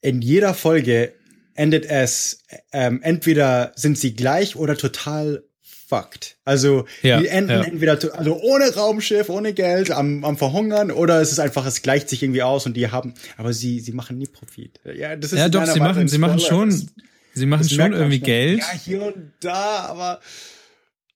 In 0.00 0.20
jeder 0.20 0.52
Folge 0.54 1.12
endet 1.54 1.86
es, 1.86 2.42
ähm, 2.72 3.00
entweder 3.02 3.72
sind 3.76 3.98
sie 3.98 4.14
gleich 4.14 4.56
oder 4.56 4.76
total 4.76 5.44
fucked. 5.88 6.36
Also 6.44 6.86
Ja, 7.02 7.20
die 7.20 7.28
enden 7.28 7.50
ja. 7.50 7.62
entweder 7.62 7.98
also 8.16 8.40
ohne 8.40 8.74
Raumschiff, 8.74 9.28
ohne 9.28 9.52
Geld, 9.52 9.90
am, 9.90 10.24
am 10.24 10.36
Verhungern 10.36 10.90
oder 10.90 11.20
es 11.20 11.32
ist 11.32 11.38
einfach, 11.38 11.64
es 11.66 11.82
gleicht 11.82 12.08
sich 12.08 12.22
irgendwie 12.22 12.42
aus 12.42 12.66
und 12.66 12.74
die 12.74 12.90
haben, 12.90 13.14
aber 13.36 13.52
sie, 13.52 13.80
sie 13.80 13.92
machen 13.92 14.18
nie 14.18 14.26
Profit. 14.26 14.80
Ja, 14.84 15.14
das 15.16 15.32
ist 15.32 15.38
ja 15.38 15.48
doch, 15.48 15.64
sie 15.66 15.78
machen, 15.78 16.08
sie 16.08 16.18
machen 16.18 16.40
schon, 16.40 16.88
sie 17.34 17.46
machen 17.46 17.68
schon 17.68 17.92
irgendwie. 17.92 18.20
Geld. 18.20 18.58
Ja, 18.58 18.72
hier 18.72 19.02
und 19.02 19.32
da, 19.40 19.86
aber 19.88 20.20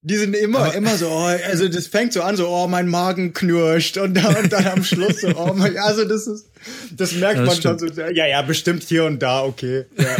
die 0.02 0.16
sind 0.16 0.34
immer, 0.34 0.74
immer 0.74 0.96
so, 0.96 1.08
oh, 1.08 1.26
also 1.26 1.68
das 1.68 1.86
fängt 1.86 2.14
so 2.14 2.22
an, 2.22 2.36
so, 2.36 2.48
oh, 2.48 2.66
mein 2.66 2.88
Magen 2.88 3.34
knirscht 3.34 3.98
und 3.98 4.14
dann, 4.14 4.34
und 4.34 4.52
dann 4.52 4.66
am 4.66 4.82
Schluss 4.82 5.20
so, 5.20 5.28
oh 5.36 5.52
mein, 5.54 5.76
also 5.76 6.04
das 6.04 6.26
ist, 6.26 6.46
das 6.96 7.12
merkt 7.12 7.40
das 7.40 7.46
man 7.46 7.78
schon 7.78 7.94
so, 7.94 8.02
ja, 8.02 8.26
ja, 8.26 8.40
bestimmt 8.42 8.82
hier 8.82 9.04
und 9.04 9.20
da, 9.22 9.42
okay, 9.42 9.84
ja. 9.98 10.16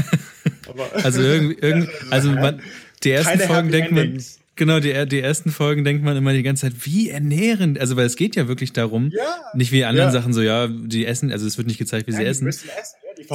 Aber, 0.68 0.90
Also 1.04 1.22
irgendwie, 1.22 1.56
irgendwie 1.60 1.90
also 2.10 2.30
man, 2.30 2.60
die 3.02 3.10
ersten 3.10 3.40
Folgen 3.40 3.70
denkt 3.70 3.92
man, 3.92 4.22
genau, 4.54 4.80
die, 4.80 5.08
die 5.08 5.20
ersten 5.20 5.50
Folgen 5.50 5.82
denkt 5.82 6.04
man 6.04 6.14
immer 6.14 6.34
die 6.34 6.42
ganze 6.42 6.66
Zeit, 6.66 6.74
wie 6.84 7.08
ernährend, 7.08 7.80
also 7.80 7.96
weil 7.96 8.04
es 8.04 8.16
geht 8.16 8.36
ja 8.36 8.48
wirklich 8.48 8.74
darum, 8.74 9.10
Ja, 9.16 9.36
nicht 9.54 9.72
wie 9.72 9.84
anderen 9.86 10.08
ja. 10.08 10.12
Sachen 10.12 10.34
so, 10.34 10.42
ja, 10.42 10.68
die 10.68 11.06
essen, 11.06 11.32
also 11.32 11.46
es 11.46 11.56
wird 11.56 11.68
nicht 11.68 11.78
gezeigt, 11.78 12.06
wie 12.06 12.12
sie 12.12 12.18
ja, 12.18 12.24
die 12.24 12.30
essen. 12.30 12.48
essen, 12.48 12.68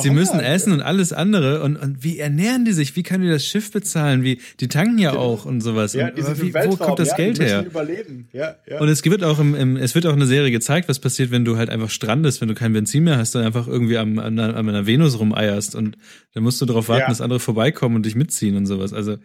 Sie 0.01 0.09
müssen 0.09 0.39
essen 0.39 0.73
und 0.73 0.81
alles 0.81 1.13
andere 1.13 1.61
und, 1.63 1.75
und 1.77 2.03
wie 2.03 2.19
ernähren 2.19 2.65
die 2.65 2.71
sich? 2.73 2.95
Wie 2.95 3.03
können 3.03 3.23
die 3.23 3.29
das 3.29 3.45
Schiff 3.45 3.71
bezahlen? 3.71 4.23
Wie 4.23 4.39
die 4.59 4.67
tanken 4.67 4.97
ja 4.97 5.13
auch 5.13 5.45
und 5.45 5.61
sowas. 5.61 5.93
Ja, 5.93 6.11
die 6.11 6.21
sind 6.21 6.41
wie, 6.41 6.53
wo 6.53 6.75
kommt 6.75 6.99
das 6.99 7.09
ja, 7.11 7.15
Geld 7.17 7.39
her? 7.39 7.65
überleben, 7.65 8.27
ja, 8.33 8.55
ja. 8.67 8.79
Und 8.79 8.89
es 8.89 9.03
wird 9.05 9.23
auch 9.23 9.39
im, 9.39 9.53
im, 9.55 9.77
es 9.77 9.93
wird 9.95 10.05
auch 10.05 10.13
eine 10.13 10.25
Serie 10.25 10.51
gezeigt, 10.51 10.89
was 10.89 10.99
passiert, 10.99 11.31
wenn 11.31 11.45
du 11.45 11.57
halt 11.57 11.69
einfach 11.69 11.89
strandest, 11.89 12.41
wenn 12.41 12.47
du 12.47 12.55
kein 12.55 12.73
Benzin 12.73 13.03
mehr 13.03 13.17
hast 13.17 13.35
und 13.35 13.43
einfach 13.43 13.67
irgendwie 13.67 13.97
am, 13.97 14.19
an, 14.19 14.39
einer- 14.39 14.55
an 14.55 14.67
einer 14.69 14.85
Venus 14.87 15.19
rumeierst 15.19 15.75
und 15.75 15.97
dann 16.33 16.43
musst 16.43 16.59
du 16.61 16.65
darauf 16.65 16.89
warten, 16.89 17.01
Ja. 17.03 17.07
dass 17.09 17.21
andere 17.21 17.39
vorbeikommen 17.39 17.95
und 17.95 18.05
dich 18.05 18.15
mitziehen 18.15 18.55
und 18.57 18.65
sowas. 18.65 18.91
Also, 18.93 19.17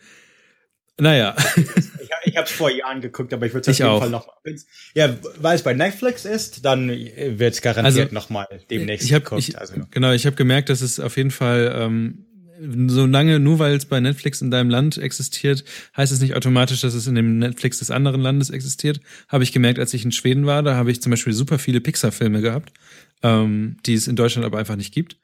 naja. 0.99 1.35
Ich, 2.25 2.27
hab- 2.27 2.27
ich 2.27 2.37
habe 2.37 2.47
es 2.47 2.53
vor 2.53 2.71
Jahren 2.71 3.01
geguckt, 3.01 3.33
aber 3.33 3.47
ich 3.47 3.55
würde 3.55 3.71
es 3.71 3.77
auf 3.77 3.79
jeden 3.79 3.91
auch. 3.91 4.01
Fall 4.01 4.11
noch 4.11 4.27
mal. 4.27 4.55
Ja, 4.95 5.17
weil 5.39 5.57
es 5.57 5.63
bei 5.63 5.75
Netflix 5.75 6.25
ist, 6.25 6.65
dann 6.65 6.89
wird 6.89 7.55
es 7.55 7.63
garantiert 7.63 8.07
Also, 8.07 8.15
noch 8.15 8.31
mal 8.31 8.47
demnächst 8.71 9.07
ich 9.07 9.15
hab, 9.15 9.25
geguckt. 9.25 9.49
ich, 9.49 9.59
also. 9.59 9.75
Genau, 9.91 10.13
ich 10.13 10.27
habe 10.27 10.37
gemerkt, 10.37 10.69
dass 10.69 10.81
es 10.81 11.01
auf 11.01 11.17
jeden 11.17 11.31
Fall 11.31 11.73
ähm, 11.77 12.27
so 12.89 13.07
lange, 13.07 13.41
nur 13.41 13.59
weil 13.59 13.75
es 13.75 13.87
bei 13.87 14.01
Netflix 14.01 14.43
in 14.43 14.51
deinem 14.51 14.69
Land 14.69 14.99
existiert, 14.99 15.65
heißt 15.97 16.13
es 16.13 16.21
nicht 16.21 16.35
automatisch, 16.35 16.83
dass 16.83 16.93
es 16.95 17.07
in 17.07 17.15
dem 17.15 17.39
Netflix 17.39 17.79
des 17.79 17.91
anderen 17.91 18.21
Landes 18.21 18.51
existiert. 18.51 19.01
Habe 19.29 19.45
ich 19.45 19.53
gemerkt, 19.53 19.79
als 19.79 19.95
ich 19.95 20.05
in 20.05 20.13
Schweden 20.13 20.45
war, 20.47 20.63
da 20.63 20.75
habe 20.75 20.91
ich 20.91 21.01
zum 21.01 21.11
Beispiel 21.11 21.33
super 21.33 21.59
viele 21.59 21.81
Pixar-Filme 21.81 22.43
gehabt, 22.43 22.73
ähm, 23.23 23.79
die 23.87 23.95
es 23.95 24.09
in 24.09 24.17
Deutschland 24.17 24.45
aber 24.45 24.59
einfach 24.59 24.77
nicht 24.77 24.93
gibt. 24.93 25.17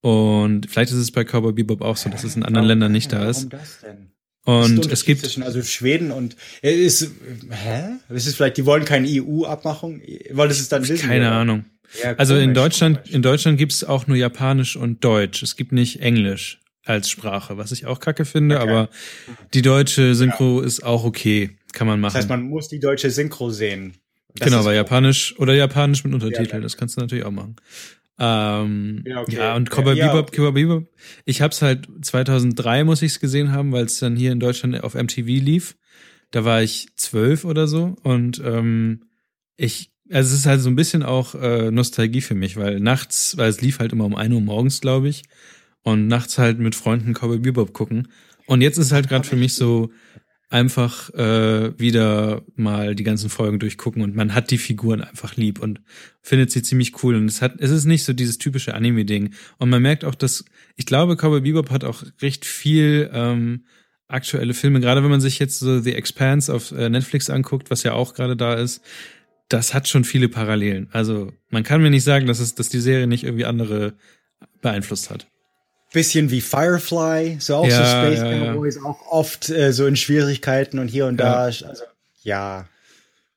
Und 0.00 0.70
vielleicht 0.70 0.92
ist 0.92 0.98
es 0.98 1.10
bei 1.10 1.24
Cowboy 1.24 1.52
Bebop 1.54 1.82
auch 1.82 1.96
so, 1.96 2.08
dass 2.08 2.22
es 2.22 2.36
in 2.36 2.44
anderen 2.44 2.66
Ländern 2.68 2.92
nicht 2.92 3.12
da 3.12 3.28
ist. 3.28 3.38
Warum 3.38 3.50
das 3.50 3.80
denn? 3.80 4.10
Und 4.46 4.90
es 4.92 5.04
gibt 5.04 5.20
zwischen, 5.22 5.42
also 5.42 5.62
Schweden 5.62 6.10
und 6.12 6.36
äh, 6.62 6.72
ist 6.72 7.10
hä? 7.50 7.84
Ist 8.14 8.26
es 8.26 8.34
vielleicht, 8.36 8.56
die 8.56 8.64
wollen 8.64 8.84
keine 8.84 9.08
EU-Abmachung, 9.08 10.00
weil 10.30 10.48
das 10.48 10.60
ist 10.60 10.72
dann 10.72 10.82
Disney, 10.82 10.98
keine 11.08 11.26
oder? 11.28 11.32
Ahnung. 11.32 11.64
Ja, 12.02 12.14
Also 12.16 12.36
in 12.36 12.54
Deutschland, 12.54 12.98
komisch. 12.98 13.12
in 13.12 13.22
Deutschland 13.22 13.58
gibt's 13.58 13.84
auch 13.84 14.06
nur 14.06 14.16
Japanisch 14.16 14.76
und 14.76 15.04
Deutsch. 15.04 15.42
Es 15.42 15.56
gibt 15.56 15.72
nicht 15.72 16.00
Englisch 16.00 16.60
als 16.84 17.10
Sprache, 17.10 17.56
was 17.58 17.72
ich 17.72 17.86
auch 17.86 17.98
kacke 18.00 18.24
finde, 18.24 18.60
Okay. 18.60 18.68
aber 18.70 18.88
die 19.54 19.62
deutsche 19.62 20.14
Synchro 20.14 20.60
ist 20.60 20.84
auch 20.84 21.04
okay, 21.04 21.50
kann 21.72 21.86
man 21.88 21.98
machen. 22.00 22.10
das 22.14 22.20
heißt, 22.22 22.28
man 22.28 22.42
muss 22.42 22.68
die 22.68 22.78
deutsche 22.80 23.10
Synchro 23.10 23.50
sehen. 23.50 23.94
Das 24.36 24.48
genau, 24.48 24.64
weil. 24.64 24.76
Japanisch 24.76 25.34
oder 25.38 25.54
Japanisch 25.54 26.04
mit 26.04 26.12
Untertitel, 26.14 26.48
Ja, 26.50 26.54
ja. 26.56 26.60
das 26.60 26.76
kannst 26.76 26.96
du 26.96 27.00
natürlich 27.00 27.24
auch 27.24 27.30
machen. 27.32 27.56
Ähm, 28.18 29.02
Ja, 29.06 29.14
ja, 29.14 29.20
okay. 29.22 29.56
und 29.56 29.70
Cowboy 29.70 29.96
Ja, 29.96 30.06
ja, 30.06 30.12
Bebop, 30.12 30.28
okay. 30.28 30.40
Cowboy 30.40 30.52
Bebop, 30.52 30.88
ich 31.24 31.42
hab's 31.42 31.62
halt 31.62 31.88
2003 32.02 32.84
muss 32.84 33.02
ich's 33.02 33.20
gesehen 33.20 33.52
haben, 33.52 33.72
weil 33.72 33.84
es 33.84 33.98
dann 33.98 34.16
hier 34.16 34.32
in 34.32 34.40
Deutschland 34.40 34.82
auf 34.82 34.94
MTV 34.94 35.26
lief. 35.26 35.76
Da 36.30 36.44
war 36.44 36.62
ich 36.62 36.88
zwölf 36.96 37.44
oder 37.44 37.68
so 37.68 37.96
und 38.02 38.42
ähm, 38.44 39.02
ich 39.56 39.92
also 40.10 40.32
es 40.32 40.40
ist 40.40 40.46
halt 40.46 40.60
so 40.60 40.68
ein 40.68 40.76
bisschen 40.76 41.02
auch 41.02 41.34
äh, 41.34 41.70
Nostalgie 41.70 42.20
für 42.20 42.34
mich, 42.34 42.56
weil 42.56 42.78
nachts, 42.80 43.36
weil 43.36 43.48
es 43.48 43.60
lief 43.60 43.80
halt 43.80 43.92
immer 43.92 44.04
um 44.04 44.14
1 44.14 44.32
Uhr 44.32 44.40
morgens, 44.40 44.80
glaube 44.80 45.08
ich, 45.08 45.24
und 45.82 46.06
nachts 46.06 46.38
halt 46.38 46.58
mit 46.58 46.74
Freunden 46.74 47.12
Cowboy 47.12 47.38
Bebop 47.38 47.72
gucken. 47.72 48.08
Und 48.46 48.60
jetzt 48.60 48.78
ist 48.78 48.92
halt 48.92 49.08
gerade 49.08 49.26
für 49.26 49.36
mich 49.36 49.54
so 49.54 49.90
einfach 50.48 51.12
äh, 51.14 51.78
wieder 51.78 52.42
mal 52.54 52.94
die 52.94 53.02
ganzen 53.02 53.30
Folgen 53.30 53.58
durchgucken 53.58 54.02
und 54.02 54.14
man 54.14 54.34
hat 54.34 54.50
die 54.50 54.58
Figuren 54.58 55.02
einfach 55.02 55.36
lieb 55.36 55.58
und 55.58 55.80
findet 56.22 56.52
sie 56.52 56.62
ziemlich 56.62 57.02
cool 57.02 57.16
und 57.16 57.26
es 57.26 57.42
hat 57.42 57.54
es 57.58 57.70
ist 57.70 57.84
nicht 57.84 58.04
so 58.04 58.12
dieses 58.12 58.38
typische 58.38 58.74
Anime 58.74 59.04
Ding 59.04 59.34
und 59.58 59.70
man 59.70 59.82
merkt 59.82 60.04
auch 60.04 60.14
dass 60.14 60.44
ich 60.76 60.86
glaube 60.86 61.16
Cowboy 61.16 61.40
Bebop 61.40 61.70
hat 61.70 61.82
auch 61.82 62.04
recht 62.22 62.44
viel 62.44 63.10
ähm, 63.12 63.64
aktuelle 64.08 64.54
Filme. 64.54 64.78
Gerade 64.78 65.02
wenn 65.02 65.10
man 65.10 65.20
sich 65.20 65.40
jetzt 65.40 65.58
so 65.58 65.80
The 65.80 65.94
Expanse 65.94 66.54
auf 66.54 66.70
äh, 66.70 66.88
Netflix 66.88 67.28
anguckt 67.28 67.70
was 67.70 67.82
ja 67.82 67.94
auch 67.94 68.14
gerade 68.14 68.36
da 68.36 68.54
ist 68.54 68.82
das 69.48 69.74
hat 69.74 69.88
schon 69.88 70.04
viele 70.04 70.28
Parallelen. 70.28 70.88
Also 70.92 71.32
man 71.50 71.64
kann 71.64 71.82
mir 71.82 71.90
nicht 71.90 72.04
sagen 72.04 72.28
dass 72.28 72.38
es 72.38 72.54
dass 72.54 72.68
die 72.68 72.80
Serie 72.80 73.08
nicht 73.08 73.24
irgendwie 73.24 73.46
andere 73.46 73.94
beeinflusst 74.62 75.10
hat 75.10 75.26
bisschen 75.92 76.30
wie 76.30 76.40
Firefly, 76.40 77.36
so 77.40 77.56
auch 77.56 77.66
Ja, 77.68 77.76
so 77.76 77.84
Space 77.84 78.20
ja, 78.20 78.30
ja. 78.32 78.52
Cowboys, 78.52 78.78
auch 78.84 79.00
oft 79.10 79.48
äh, 79.50 79.72
so 79.72 79.86
in 79.86 79.96
Schwierigkeiten 79.96 80.78
und 80.78 80.88
hier 80.88 81.06
und 81.06 81.16
da. 81.16 81.44
Also, 81.44 81.66
ja. 82.22 82.68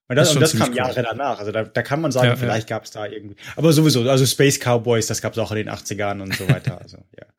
Und 0.07 0.15
das, 0.15 0.29
Ist 0.29 0.35
und 0.35 0.41
das 0.41 0.57
kam 0.57 0.69
cool. 0.69 0.75
Jahre 0.77 1.03
danach. 1.03 1.37
Also 1.39 1.51
da, 1.51 1.63
da 1.63 1.81
kann 1.83 2.01
man 2.01 2.11
sagen, 2.11 2.25
Ja, 2.25 2.33
ja. 2.33 2.37
vielleicht 2.37 2.67
gab 2.67 2.83
es 2.85 2.91
da 2.91 3.05
irgendwie. 3.05 3.35
Aber 3.55 3.71
sowieso, 3.73 4.09
also 4.09 4.25
Space 4.25 4.59
Cowboys, 4.59 5.05
das 5.05 5.21
gab 5.21 5.33
es 5.33 5.39
auch 5.39 5.51
in 5.51 5.57
den 5.57 5.69
80ern 5.69 6.21
und 6.21 6.35
so 6.35 6.49
weiter. 6.49 6.81
Also, 6.81 6.97
ja. 7.17 7.25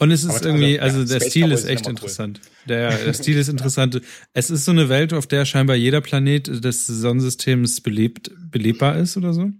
Und 0.00 0.12
es 0.12 0.22
ist 0.22 0.30
Aber 0.30 0.46
irgendwie, 0.46 0.78
also, 0.78 1.00
also 1.00 1.12
ja, 1.12 1.18
der 1.18 1.24
Space 1.24 1.30
Stil 1.32 1.42
Cowboys 1.46 1.60
ist 1.64 1.68
echt 1.68 1.86
cool. 1.86 1.90
interessant. 1.90 2.40
Der, 2.68 2.96
der 2.96 3.12
Stil 3.14 3.36
ist 3.36 3.48
interessant. 3.48 4.00
Es 4.32 4.48
ist 4.48 4.64
so 4.64 4.70
eine 4.70 4.88
Welt, 4.88 5.12
auf 5.12 5.26
der 5.26 5.44
scheinbar 5.44 5.74
jeder 5.74 6.00
Planet 6.00 6.64
des 6.64 6.86
Sonnensystems 6.86 7.80
belebt, 7.80 8.30
belebbar 8.38 8.96
ist 8.96 9.16
oder 9.16 9.32
so. 9.32 9.50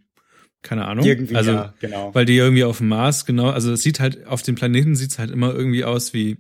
Keine 0.63 0.87
Ahnung. 0.87 1.05
Irgendwie, 1.05 1.37
also, 1.37 1.53
ja, 1.53 1.75
genau. 1.81 2.15
weil 2.15 2.25
die 2.25 2.37
irgendwie 2.37 2.65
auf 2.65 2.79
dem 2.79 2.89
Mars, 2.89 3.27
genau, 3.27 3.51
also 3.51 3.73
es 3.73 3.83
sieht 3.83 4.01
halt, 4.01 4.27
auf 4.27 4.43
den 4.43 4.55
Planeten 4.57 4.97
sieht 4.97 5.13
es 5.13 5.19
halt 5.19 5.31
immer 5.31 5.55
irgendwie 5.55 5.85
aus 5.85 6.13
wie, 6.13 6.39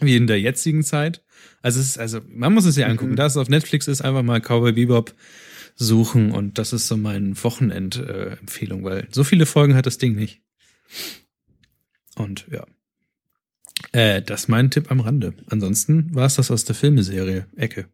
wie 0.00 0.16
in 0.16 0.26
der 0.26 0.40
jetzigen 0.40 0.82
Zeit. 0.82 1.22
Also 1.60 1.80
es 1.80 1.90
ist, 1.90 1.98
also, 1.98 2.20
man 2.28 2.54
muss 2.54 2.64
es 2.64 2.74
sich 2.74 2.86
angucken. 2.86 3.12
Mhm. 3.12 3.16
Da 3.16 3.26
es 3.26 3.36
auf 3.36 3.48
Netflix 3.48 3.88
ist, 3.88 4.00
einfach 4.00 4.22
mal 4.22 4.40
Cowboy 4.40 4.72
Bebop 4.72 5.14
suchen 5.76 6.32
und 6.32 6.58
das 6.58 6.72
ist 6.72 6.88
so 6.88 6.96
mein 6.96 7.36
Wochenend-Empfehlung, 7.42 8.80
äh, 8.80 8.84
weil 8.84 9.08
so 9.10 9.24
viele 9.24 9.46
Folgen 9.46 9.74
hat 9.74 9.86
das 9.86 9.98
Ding 9.98 10.14
nicht. 10.14 10.42
Und 12.16 12.46
ja. 12.50 12.66
Äh, 13.92 14.22
das 14.22 14.42
ist 14.42 14.48
mein 14.48 14.70
Tipp 14.70 14.90
am 14.90 15.00
Rande. 15.00 15.34
Ansonsten 15.50 16.14
war 16.14 16.26
es 16.26 16.36
das 16.36 16.50
aus 16.50 16.64
der 16.64 16.74
Filmeserie 16.74 17.46
Ecke. 17.56 17.88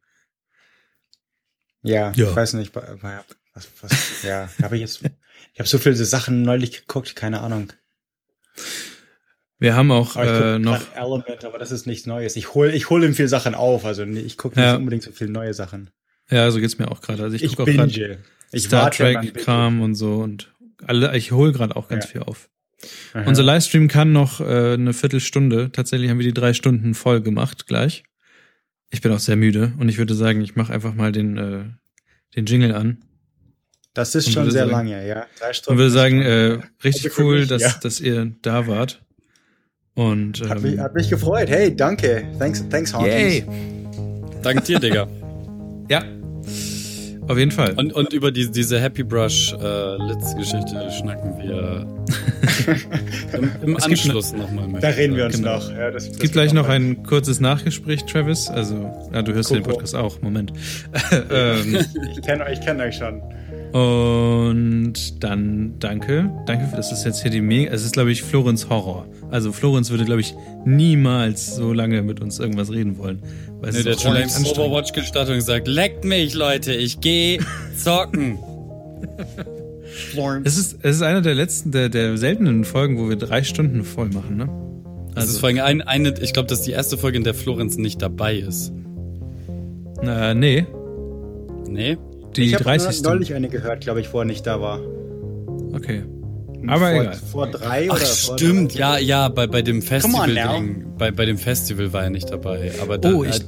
Ja, 1.83 2.13
Ja. 2.13 2.31
ich 2.31 2.37
weiß 2.37 2.55
nicht, 2.55 2.75
was, 2.75 3.69
was, 3.81 4.23
ja, 4.23 4.49
habe 4.63 4.77
ich 4.77 4.83
jetzt, 4.83 5.03
ich 5.59 5.61
habe 5.61 5.69
so 5.69 5.79
viele 5.79 5.97
Sachen 5.97 6.43
neulich 6.43 6.71
geguckt, 6.71 7.17
keine 7.17 7.41
Ahnung. 7.41 7.73
Wir 9.59 9.75
haben 9.75 9.91
auch 9.91 10.15
äh, 10.15 10.61
noch, 10.61 10.81
Element, 10.95 11.45
aber 11.45 11.59
das 11.59 11.73
ist 11.73 11.85
nichts 11.85 12.07
Neues. 12.07 12.37
Ich 12.37 12.55
hole 12.55 12.71
ich 12.73 12.91
hol 12.91 13.03
ihm 13.03 13.13
viel 13.13 13.27
Sachen 13.27 13.57
auf, 13.57 13.85
also 13.85 14.05
ich 14.05 14.37
gucke 14.39 14.55
nicht 14.57 14.65
Ja. 14.69 14.77
unbedingt 14.77 15.03
so 15.03 15.11
viele 15.11 15.31
neue 15.31 15.53
Sachen. 15.55 15.91
ja, 16.31 16.49
so 16.53 16.61
geht's 16.61 16.79
mir 16.79 16.89
auch 16.93 17.01
gerade. 17.01 17.25
Also 17.25 17.35
ich, 17.35 17.43
Ich, 17.43 17.57
gucke 17.57 17.73
auch 17.73 17.75
gerade 17.75 18.19
Star 18.57 18.91
Trek 18.93 19.35
Kram 19.35 19.81
und 19.83 19.97
so 19.97 20.19
und 20.19 20.55
alle, 20.87 21.17
ich 21.17 21.33
hole 21.33 21.51
gerade 21.51 21.75
auch 21.75 21.89
ganz 21.89 22.05
Ja. 22.05 22.11
viel 22.11 22.23
auf. 22.23 22.49
Aha. 23.15 23.25
Unser 23.27 23.43
Livestream 23.43 23.89
kann 23.89 24.13
noch 24.13 24.41
äh, 24.41 24.75
eine 24.75 24.93
Viertelstunde. 24.93 25.73
Tatsächlich 25.73 26.09
haben 26.09 26.19
wir 26.21 26.27
die 26.27 26.35
drei 26.35 26.53
Stunden 26.55 26.95
voll 26.95 27.21
gemacht 27.21 27.67
gleich. 27.67 28.05
Ich 28.91 29.01
bin 29.01 29.11
auch 29.11 29.19
sehr 29.19 29.35
müde 29.35 29.73
und 29.81 29.89
ich 29.89 29.99
würde 29.99 30.15
sagen, 30.15 30.41
ich 30.41 30.55
mache 30.55 30.73
einfach 30.73 30.95
mal 30.95 31.11
den 31.11 31.37
äh, 31.37 31.65
den 32.37 32.47
Jingle 32.47 32.77
an 32.77 32.99
Das 33.95 34.15
ist 34.15 34.27
und 34.29 34.33
schon 34.33 34.51
sehr 34.51 34.63
sagen- 34.63 34.71
lange, 34.73 35.07
ja. 35.09 35.27
Drei 35.41 35.49
und 35.49 35.57
Stunden. 35.57 35.79
würde 35.79 35.91
sagen, 35.91 36.23
äh, 36.23 36.59
richtig 36.85 37.07
Also 37.13 37.23
cool, 37.23 37.39
mich, 37.41 37.49
dass 37.49 37.63
ja. 37.63 37.75
dass 37.83 38.01
ihr 38.01 38.33
da 38.43 38.67
wart. 38.67 39.03
Und 39.95 40.49
hat, 40.49 40.63
mich, 40.63 40.75
ähm, 40.75 40.81
hat 40.81 40.95
mich 40.95 41.11
gefreut. 41.11 41.49
Hey, 41.51 41.75
danke. 41.75 42.25
Thanks, 42.39 42.65
thanks, 42.69 42.95
Hawkins. 42.95 43.13
yay. 43.15 43.45
Dank 44.43 44.65
dir, 44.65 44.79
Digga. 44.79 45.09
Ja. 45.91 46.03
Auf 47.29 47.39
jeden 47.39 47.51
Fall. 47.51 47.73
Und, 47.79 47.95
und 47.95 48.13
über 48.13 48.31
die, 48.31 48.51
diese 48.51 48.79
Happy 48.79 49.03
Brush 49.03 49.55
äh, 49.55 49.97
Litz-Geschichte 49.97 50.91
schnacken 50.99 51.37
wir 51.39 51.87
im, 53.33 53.51
im 53.63 53.77
Anschluss 53.79 54.33
nochmal 54.35 54.69
mit. 54.69 54.83
Da 54.83 54.89
reden 54.89 55.17
wir 55.17 55.25
uns 55.27 55.37
Genau. 55.39 55.57
noch. 55.57 55.71
Ja, 55.71 55.91
das, 55.91 56.09
Es 56.09 56.19
gibt 56.19 56.33
gleich 56.35 56.53
noch 56.53 56.69
ein 56.69 57.03
kurzes 57.05 57.41
Nachgespräch, 57.41 58.05
Travis. 58.05 58.49
Also, 58.49 58.91
ja, 59.13 59.23
du 59.23 59.33
hörst 59.33 59.51
ja 59.51 59.57
den. 59.57 59.63
Podcast 59.63 59.95
auch. 59.95 60.21
Moment. 60.21 60.53
ähm, 61.31 61.79
Ich 62.15 62.23
kenne 62.23 62.45
euch, 62.45 62.59
ich 62.59 62.61
kenn 62.65 62.81
euch 62.83 62.97
schon. 62.97 63.23
Und 63.73 65.23
dann 65.23 65.75
danke. 65.79 66.31
Danke 66.47 66.67
für 66.67 66.77
das 66.77 66.93
ist 66.93 67.05
jetzt 67.05 67.23
hier 67.23 67.31
die 67.31 67.41
Mega. 67.41 67.71
Es 67.73 67.85
ist, 67.85 67.93
glaube 67.93 68.11
ich, 68.13 68.23
Florenz 68.23 68.69
Horror. 68.69 69.07
Also, 69.31 69.53
Florenz 69.53 69.91
würde, 69.91 70.05
glaube 70.05 70.21
ich, 70.21 70.35
niemals 70.65 71.57
so 71.57 71.73
lange 71.73 72.03
mit 72.03 72.21
uns 72.21 72.39
irgendwas 72.39 72.71
reden 72.73 72.99
wollen. 72.99 73.21
Weil 73.61 73.71
es 73.71 73.75
Nee, 73.75 73.79
ist 73.81 73.87
der 73.87 73.93
hat 73.95 74.01
schon 74.01 74.13
längst. 74.15 74.59
Overwatch 74.59 74.93
gestartet 74.93 75.31
und 75.33 75.39
gesagt, 75.39 75.69
leckt 75.69 76.05
mich, 76.05 76.35
Leute, 76.35 76.73
ich 76.73 77.01
geh 77.01 77.39
zocken. 77.77 78.39
Florence. 80.13 80.47
Es 80.47 80.59
ist, 80.59 80.79
es 80.83 80.97
ist 80.97 81.03
einer 81.03 81.23
der 81.23 81.35
letzten, 81.35 81.73
der, 81.73 81.89
der 81.89 82.17
seltenen 82.17 82.65
Folgen, 82.65 82.99
wo 82.99 83.09
wir 83.09 83.17
drei 83.17 83.43
Stunden 83.43 83.85
voll 83.85 84.09
machen, 84.11 84.37
ne? 84.37 84.49
Das 85.15 85.29
ist 85.29 85.39
vor 85.41 85.49
allem 85.49 85.61
ein, 85.61 85.83
eine, 85.83 86.15
ich 86.21 86.33
glaube, 86.33 86.49
das 86.49 86.61
ist 86.61 86.67
die 86.67 86.73
erste 86.73 86.97
Folge, 86.97 87.19
in 87.19 87.25
der 87.25 87.35
Florenz 87.35 87.77
nicht 87.77 88.01
dabei 88.01 88.37
ist. 88.37 88.73
Na, 90.01 90.33
nee, 90.35 90.65
Nee? 91.69 91.99
Die 92.37 92.45
ich 92.45 92.55
habe 92.55 92.65
30. 92.65 93.03
neulich 93.03 93.35
eine 93.35 93.49
gehört, 93.49 93.81
glaube 93.83 94.01
ich, 94.01 94.13
wo 94.13 94.21
er 94.21 94.25
nicht 94.25 94.47
da 94.47 94.61
war. 94.61 94.81
Okay. 95.73 96.05
Aber 96.67 96.91
vor, 96.91 97.01
egal. 97.01 97.15
Vor 97.15 97.47
drei 97.49 97.89
Ach, 97.91 97.97
oder 97.97 98.05
vor 98.07 98.39
stimmt, 98.39 98.75
drei? 98.75 98.79
ja, 98.79 98.99
ja, 98.99 99.29
bei, 99.29 99.47
bei 99.47 99.63
dem 99.63 99.77
on 99.77 99.83
Festival 99.83 100.35
now. 100.35 100.53
Ding, 100.55 100.87
bei, 100.99 101.11
bei 101.11 101.25
dem 101.25 101.39
Festival 101.39 101.93
war 101.93 102.05
er 102.05 102.11
nicht 102.11 102.31
dabei. 102.31 102.73
Aber 102.83 102.99
dann, 102.99 103.15
Oh, 103.15 103.25
ich. 103.25 103.41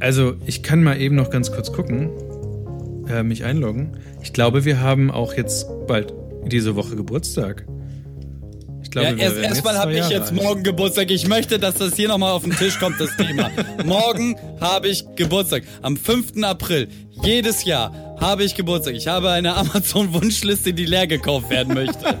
Also, 0.00 0.34
ich 0.46 0.62
kann 0.62 0.82
mal 0.82 1.00
eben 1.00 1.16
noch 1.16 1.30
ganz 1.30 1.50
kurz 1.52 1.72
gucken. 1.72 2.10
Äh, 3.08 3.22
mich 3.22 3.44
einloggen. 3.44 3.96
Ich 4.22 4.32
glaube, 4.32 4.64
wir 4.64 4.80
haben 4.80 5.10
auch 5.10 5.34
jetzt 5.34 5.66
bald 5.86 6.12
diese 6.46 6.76
Woche 6.76 6.94
Geburtstag. 6.96 7.64
Ich 8.88 8.92
glaube, 8.92 9.08
ja, 9.08 9.16
erst 9.16 9.36
erstmal 9.36 9.76
habe 9.78 9.92
ich 9.98 10.08
jetzt 10.08 10.32
morgen 10.32 10.62
Geburtstag. 10.62 11.10
Ich 11.10 11.28
möchte, 11.28 11.58
dass 11.58 11.74
das 11.74 11.94
hier 11.94 12.08
nochmal 12.08 12.32
auf 12.32 12.44
den 12.44 12.56
Tisch 12.56 12.78
kommt, 12.78 12.98
das 12.98 13.14
Thema. 13.18 13.50
morgen 13.84 14.34
habe 14.62 14.88
ich 14.88 15.04
Geburtstag. 15.14 15.64
Am 15.82 15.98
5. 15.98 16.42
April. 16.42 16.88
Jedes 17.22 17.64
Jahr 17.64 17.92
habe 18.18 18.44
ich 18.44 18.54
Geburtstag. 18.54 18.94
Ich 18.94 19.06
habe 19.06 19.28
eine 19.30 19.54
Amazon-Wunschliste, 19.58 20.72
die 20.72 20.86
leer 20.86 21.06
gekauft 21.06 21.50
werden 21.50 21.74
möchte. 21.74 21.98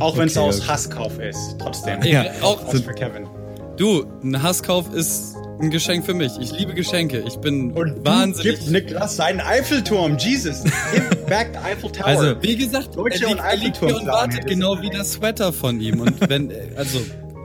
Auch 0.00 0.16
wenn 0.16 0.26
es 0.26 0.36
Okay, 0.36 0.48
aus 0.48 0.58
okay. 0.58 0.68
Hasskauf 0.70 1.18
ist. 1.20 1.56
Trotzdem. 1.60 2.02
Ja. 2.02 2.24
Auch, 2.42 2.64
Auch 2.64 2.72
für 2.72 2.92
Kevin. 2.92 3.28
du, 3.76 4.06
ein 4.24 4.42
Hasskauf 4.42 4.92
ist 4.92 5.35
ein 5.60 5.70
Geschenk 5.70 6.04
für 6.04 6.14
mich. 6.14 6.32
Ich 6.40 6.52
liebe 6.58 6.74
Geschenke. 6.74 7.24
Ich 7.26 7.36
bin 7.36 7.72
Und 7.72 8.04
wahnsinnig. 8.04 8.60
Gib 8.60 8.70
Niklas 8.70 9.16
seinen 9.16 9.40
Eiffelturm. 9.40 10.16
Jesus. 10.18 10.62
Give 10.64 11.16
back 11.28 11.50
the 11.52 11.58
Eiffel 11.58 11.90
Tower. 11.90 12.06
Also, 12.06 12.42
Wie 12.42 12.56
gesagt, 12.56 12.88
er 12.90 13.02
Deutsche 13.02 13.18
liegt, 13.26 13.30
und 13.30 13.38
er 13.38 13.56
liegt 13.56 13.76
hier 13.78 13.96
und 13.96 14.06
wartet 14.06 14.46
genau 14.46 14.80
wie 14.82 14.90
der 14.90 15.04
Sweater 15.04 15.52
von 15.52 15.80
ihm. 15.80 16.00
Und 16.00 16.28
wenn, 16.28 16.52
also, 16.76 16.98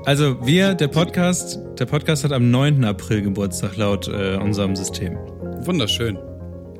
Also, 0.06 0.46
wir, 0.46 0.74
der 0.76 0.88
Podcast, 0.90 1.60
der 1.80 1.86
Podcast 1.86 2.24
hat 2.24 2.32
am 2.32 2.52
9. 2.52 2.84
April 2.86 3.22
Geburtstag 3.22 3.78
laut 3.78 4.08
äh, 4.08 4.36
unserem 4.38 4.76
System. 4.76 5.18
wunderschön. 5.66 6.18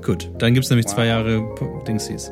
Gut, 0.04 0.32
dann 0.40 0.54
gibt's 0.56 0.70
nämlich 0.70 0.88
zwei 0.88 1.06
Jahre 1.06 1.44
Dingsies. 1.88 2.32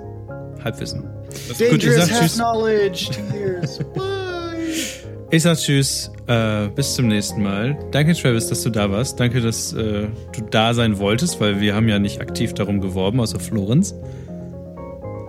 Halbwissen. 0.64 1.04
Gut, 1.04 1.62
ich 1.62 1.70
Dangerous 1.70 1.96
sag 1.96 2.12
half 2.12 2.20
tschüss. 2.22 2.36
knowledge. 2.36 3.10
Two 3.12 3.38
years. 3.38 3.80
Ich 5.32 5.44
sag 5.44 5.58
Tschüss, 5.58 6.12
äh, 6.28 6.68
bis 6.70 6.96
zum 6.96 7.08
nächsten 7.08 7.44
Mal. 7.44 7.78
Danke, 7.92 8.14
Travis, 8.14 8.48
dass 8.48 8.64
du 8.64 8.72
da 8.72 8.90
warst. 8.90 9.20
Danke, 9.20 9.42
dass 9.42 9.74
äh, 9.74 10.08
du 10.36 10.42
da 10.50 10.74
sein 10.74 10.98
wolltest, 10.98 11.40
weil 11.40 11.62
wir 11.62 11.76
haben 11.76 11.88
ja 11.88 12.00
nicht 12.00 12.20
aktiv 12.20 12.54
darum 12.54 12.82
geworben, 12.82 13.20
außer 13.20 13.40
Florenz. 13.40 13.94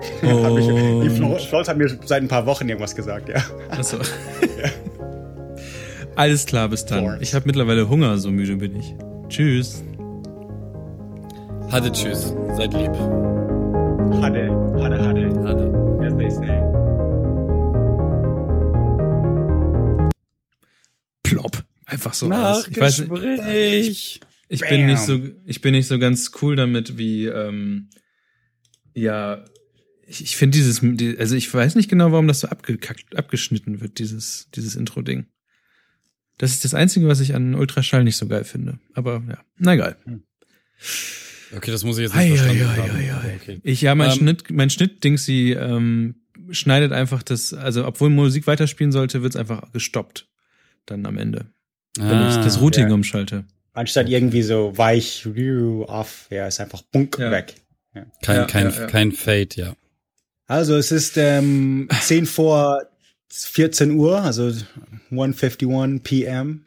Ich, 0.01 0.21
die 0.21 0.27
Und, 0.27 1.11
Flo- 1.11 1.37
Florence 1.39 1.69
hat 1.69 1.77
mir 1.77 1.89
seit 2.07 2.23
ein 2.23 2.29
paar 2.29 2.47
Wochen 2.47 2.67
irgendwas 2.67 2.97
gesagt, 2.97 3.29
ja. 3.29 3.43
achso. 3.69 3.99
Alles 6.17 6.47
klar, 6.47 6.69
bis 6.71 6.87
dann. 6.87 7.01
Florence. 7.01 7.23
Ich 7.23 7.35
habe 7.35 7.45
mittlerweile 7.47 7.87
Hunger, 7.89 8.17
so 8.17 8.31
müde 8.31 8.57
bin 8.57 8.77
ich. 8.77 8.95
Tschüss. 9.29 9.83
Hatte 11.71 11.93
tschüss. 11.93 12.35
Seid 12.57 12.73
lieb. 12.73 12.91
Hatte, 14.23 14.51
hatte, 14.83 14.83
hatte, 14.83 15.05
Hatte. 15.09 15.20
Einfach 21.91 22.15
so 22.15 22.31
aus. 22.31 22.69
Ich 22.69 22.79
weiß 22.79 23.09
nicht. 23.09 24.21
Ich 24.49 24.61
bin 24.61 24.87
nicht 24.87 25.07
Bam. 25.07 25.23
so, 25.23 25.29
ich 25.45 25.61
bin 25.61 25.73
nicht 25.73 25.87
so 25.87 25.99
ganz 25.99 26.33
cool 26.43 26.57
damit, 26.57 26.99
wie, 26.99 27.27
ähm, 27.27 27.89
ja, 28.95 29.45
ich, 30.07 30.23
ich 30.23 30.37
finde 30.37 30.59
dieses, 30.59 30.81
die- 30.83 31.17
also 31.19 31.37
ich 31.37 31.53
weiß 31.55 31.77
nicht 31.77 31.89
genau, 31.89 32.11
warum 32.11 32.27
das 32.27 32.41
so 32.41 32.49
abgekackt, 32.49 33.17
abgeschnitten 33.17 33.81
wird, 33.81 34.01
dieses, 34.01 34.49
dieses 34.57 34.75
Intro-Ding. 34.75 35.27
Das 36.39 36.51
ist 36.51 36.65
das 36.65 36.75
Einzige, 36.75 37.07
was 37.07 37.21
ich 37.21 37.35
an 37.37 37.55
Ultraschall 37.55 38.03
nicht 38.03 38.17
so 38.17 38.27
geil 38.27 38.43
finde. 38.45 38.81
Aber 38.95 39.23
ja, 39.29 39.39
na 39.59 39.75
egal. 39.75 39.97
Hm. 40.05 40.25
Okay, 41.55 41.71
das 41.71 41.85
muss 41.85 41.99
ich 41.99 42.05
jetzt 42.05 42.17
nicht 42.17 42.25
ei, 42.33 42.37
verstanden 42.37 42.63
ei, 42.63 42.67
haben. 42.77 42.91
aber 42.91 43.25
ei. 43.29 43.37
Okay. 43.41 43.61
Ich, 43.63 43.83
ja, 43.83 43.95
mein 43.95 44.11
Ähm, 44.11 44.17
Schnitt, 44.17 44.51
mein 44.51 44.71
Schnittding, 44.71 45.17
sie 45.17 45.53
ähm, 45.53 46.17
schneidet 46.51 46.91
einfach 46.93 47.23
das, 47.23 47.53
also 47.55 47.87
obwohl 47.87 48.11
Musik 48.11 48.47
weiterspielen 48.49 48.91
sollte, 48.91 49.23
wird's 49.23 49.37
einfach 49.37 49.71
gestoppt. 49.73 50.29
Dann 50.87 51.07
am 51.07 51.19
Ende. 51.19 51.53
Wenn 51.97 52.29
ich 52.29 52.35
Ah, 52.37 52.43
das 52.45 52.61
Routing 52.61 52.89
ja. 52.89 52.95
umschalte. 52.95 53.45
Anstatt 53.73 54.09
irgendwie 54.09 54.43
so 54.43 54.77
weich, 54.77 55.27
off, 55.87 56.27
ja, 56.31 56.47
ist 56.47 56.61
einfach 56.61 56.83
bunk 56.83 57.19
Ja. 57.19 57.31
weg. 57.31 57.55
kein, 58.23 58.37
Ja, 58.37 58.45
kein, 58.47 58.71
ja, 58.71 58.81
ja. 58.81 58.87
kein 58.87 59.13
Fade, 59.13 59.49
ja. 59.55 59.75
Also 60.47 60.77
es 60.77 60.91
ist 60.93 61.17
ähm, 61.17 61.89
10 62.03 62.27
vor 62.27 62.83
14 63.33 63.93
Uhr, 63.93 64.21
also 64.23 64.51
1.51 65.11 66.01
p.m. 66.03 66.67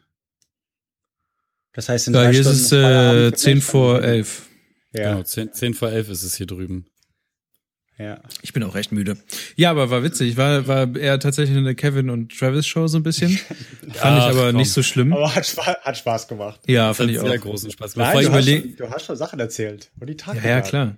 Das 1.72 1.88
heißt 1.88 2.08
in 2.08 2.14
Ja, 2.14 2.22
drei 2.22 2.30
hier 2.32 2.40
ist 2.40 2.46
Stunden 2.46 2.62
es 2.62 2.68
Feierabend 2.70 3.20
äh, 3.22 3.30
für 3.30 3.36
10 3.36 3.54
mich. 3.56 3.64
vor 3.64 4.02
11. 4.02 4.48
Ja, 4.92 5.10
Genau, 5.12 5.22
10, 5.24 5.52
10 5.52 5.74
vor 5.74 5.90
11 5.90 6.08
ist 6.10 6.22
es 6.22 6.34
hier 6.36 6.46
drüben. 6.46 6.86
Ja. 7.98 8.20
Ich 8.42 8.52
bin 8.52 8.62
auch 8.64 8.74
recht 8.74 8.90
müde. 8.92 9.16
Ja, 9.56 9.70
aber 9.70 9.90
war 9.90 10.02
witzig. 10.02 10.36
War, 10.36 10.66
war 10.66 10.96
eher 10.96 11.18
tatsächlich 11.20 11.56
eine 11.56 11.74
Kevin 11.74 12.10
und 12.10 12.36
Travis 12.36 12.66
Show 12.66 12.86
so 12.88 12.98
ein 12.98 13.02
bisschen. 13.02 13.30
Fand 13.92 14.18
ich 14.18 14.24
aber 14.24 14.46
komm. 14.48 14.56
nicht 14.56 14.72
so 14.72 14.82
schlimm. 14.82 15.12
Aber 15.12 15.34
hat, 15.34 15.46
Spaß, 15.46 15.76
hat 15.82 15.96
Spaß 15.98 16.28
gemacht. 16.28 16.60
Ja, 16.66 16.88
Das 16.88 16.96
fand 16.96 17.10
hat 17.10 17.16
ich 17.16 17.20
sehr 17.22 17.38
auch. 17.38 17.42
großen 17.42 17.70
Spaß 17.70 17.96
Nein, 17.96 18.14
du, 18.14 18.20
ich 18.22 18.30
hast 18.30 18.44
schon, 18.48 18.76
du 18.76 18.90
hast 18.90 19.04
schon 19.06 19.16
Sachen 19.16 19.38
erzählt. 19.40 19.90
Und 20.00 20.08
die 20.08 20.16
Tag 20.16 20.42
Ja, 20.42 20.50
ja, 20.50 20.60
klar. 20.60 20.96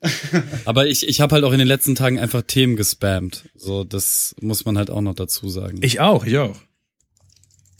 aber 0.64 0.86
ich, 0.86 1.08
ich 1.08 1.20
habe 1.20 1.34
halt 1.34 1.44
auch 1.44 1.52
in 1.52 1.58
den 1.58 1.66
letzten 1.66 1.96
Tagen 1.96 2.20
einfach 2.20 2.42
Themen 2.42 2.76
gespammt. 2.76 3.48
So, 3.56 3.82
das 3.82 4.36
muss 4.40 4.64
man 4.64 4.78
halt 4.78 4.90
auch 4.90 5.00
noch 5.00 5.14
dazu 5.14 5.48
sagen. 5.48 5.78
Ich 5.82 5.98
auch, 5.98 6.24
ich 6.24 6.38
auch. 6.38 6.56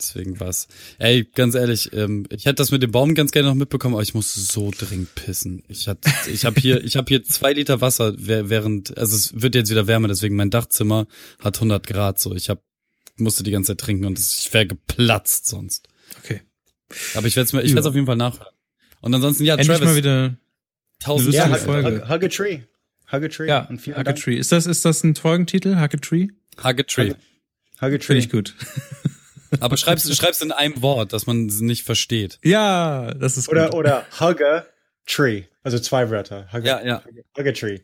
Deswegen 0.01 0.39
war's. 0.39 0.68
Ey, 0.99 1.25
ganz 1.35 1.55
ehrlich, 1.55 1.93
ähm, 1.93 2.25
ich 2.31 2.44
hätte 2.47 2.57
das 2.57 2.70
mit 2.70 2.83
dem 2.83 2.93
Baum 2.93 3.15
ganz 3.15 3.33
gerne 3.33 3.49
noch 3.49 3.55
mitbekommen, 3.57 3.94
aber 3.94 4.02
ich 4.02 4.15
musste 4.15 4.39
so 4.41 4.70
dringend 4.70 5.15
pissen. 5.17 5.65
Ich 5.68 5.89
hatte, 5.89 6.09
ich 6.33 6.44
habe 6.44 6.60
hier, 6.60 6.83
ich 6.85 6.97
habe 6.97 7.07
hier 7.09 7.25
zwei 7.25 7.52
Liter 7.52 7.81
Wasser, 7.81 8.15
während, 8.17 8.97
also 8.97 9.17
es 9.17 9.41
wird 9.41 9.55
jetzt 9.57 9.70
wieder 9.70 9.86
wärmer, 9.86 10.07
deswegen 10.09 10.36
mein 10.36 10.51
Dachzimmer 10.51 11.07
hat 11.41 11.57
100 11.57 11.86
Grad. 11.86 12.20
So, 12.20 12.35
ich 12.35 12.49
hab, 12.49 12.62
musste 13.17 13.43
die 13.43 13.51
ganze 13.51 13.73
Zeit 13.73 13.81
trinken 13.85 14.05
und 14.05 14.18
ich 14.18 14.49
wäre 14.52 14.67
geplatzt 14.67 15.49
sonst. 15.49 15.89
Okay. 16.23 16.43
Aber 17.15 17.27
ich 17.27 17.35
werde 17.36 17.47
es 17.47 17.65
ich 17.65 17.70
Ja. 17.70 17.75
werd's 17.77 17.86
auf 17.89 17.94
jeden 17.94 18.07
Fall 18.07 18.17
nachhören. 18.17 18.52
Und 19.01 19.15
ansonsten 19.15 19.44
ja, 19.44 19.55
Endlich 19.55 19.68
Travis, 19.68 19.85
mal 19.85 19.97
wieder. 19.97 20.36
tausend 21.01 21.35
eine 21.35 21.36
Ja, 21.36 21.59
hug, 21.59 21.65
Folge. 21.65 22.02
hug, 22.02 22.09
hug 22.09 22.23
a 22.25 22.28
tree. 22.28 22.60
Hug 23.10 23.23
a 23.25 23.28
tree. 23.28 23.49
Ja, 23.49 23.67
Und 23.67 23.81
vielen 23.81 23.97
Hug 23.97 24.01
a 24.01 24.05
Dank. 24.05 24.18
Tree. 24.20 24.36
Ist 24.36 24.52
das, 24.52 24.67
ist 24.67 24.85
das 24.85 25.02
ein 25.02 25.15
Folgentitel? 25.17 25.77
Hug 25.77 25.94
a 25.94 25.97
Tree? 25.97 26.28
Hug 26.62 26.78
a 26.78 26.83
Tree. 26.85 27.10
Hug 27.10 27.17
a 27.83 27.89
tree. 27.91 27.99
Finde 28.01 28.18
ich 28.20 28.31
gut. 28.31 28.55
Aber 29.60 29.77
schreib's, 29.77 30.15
schreib's 30.17 30.41
in 30.43 30.52
einem 30.52 30.83
Wort, 30.83 31.12
dass 31.12 31.27
man 31.27 31.47
es 31.47 31.60
nicht 31.60 31.83
versteht. 31.85 32.39
Ja, 32.44 33.12
das 33.15 33.36
ist 33.36 33.49
Oder, 33.49 33.67
gut. 33.67 33.75
oder 33.75 34.07
hug 34.20 34.41
a 34.43 34.65
tree. 35.07 35.44
Also 35.62 35.78
zwei 35.78 36.10
Wörter. 36.10 36.47
Hug 36.52 36.62
a, 36.62 36.65
Ja, 36.65 36.85
ja. 36.85 37.02
Hug 37.36 37.47
a 37.47 37.52
tree. 37.52 37.81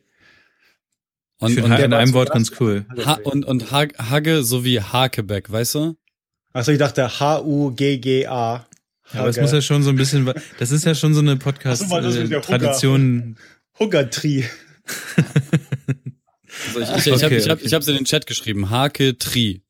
Und, 1.40 1.50
ich 1.52 1.60
finde 1.60 1.82
in 1.82 1.92
einem 1.92 2.12
Wort 2.14 2.30
ganz 2.30 2.52
cool. 2.60 2.86
Ha 3.04 3.14
tree. 3.16 3.22
und, 3.24 3.44
und 3.44 3.70
Hag- 3.72 3.98
Hagge 3.98 4.42
sowie 4.44 4.80
Hakebeck, 4.80 5.50
weißt 5.50 5.74
du? 5.76 5.96
Achso, 6.52 6.70
ich 6.72 6.78
dachte 6.78 7.18
H-U-G-G-A. 7.20 8.66
Ja, 9.12 9.20
aber 9.20 9.28
es 9.28 9.36
muss 9.38 9.52
ja 9.52 9.60
schon 9.60 9.82
so 9.82 9.90
ein 9.90 9.96
bisschen, 9.96 10.32
das 10.58 10.70
ist 10.70 10.84
ja 10.84 10.94
schon 10.94 11.12
so 11.14 11.20
eine 11.20 11.32
so, 11.32 11.36
Hugger- 11.36 11.42
Podcast-Tradition. 12.40 13.36
Hug 13.78 13.94
a 13.94 14.04
tree. 14.04 14.44
Also 16.74 16.80
ich, 16.80 16.88
ich, 16.90 17.06
ich, 17.06 17.12
hab, 17.22 17.26
Okay, 17.30 17.36
ich, 17.38 17.48
hab, 17.50 17.62
ich 17.62 17.74
hab's 17.74 17.88
in 17.88 17.96
den 17.96 18.04
Chat 18.04 18.26
geschrieben. 18.26 18.70
Hake 18.70 19.18
Tri. 19.18 19.62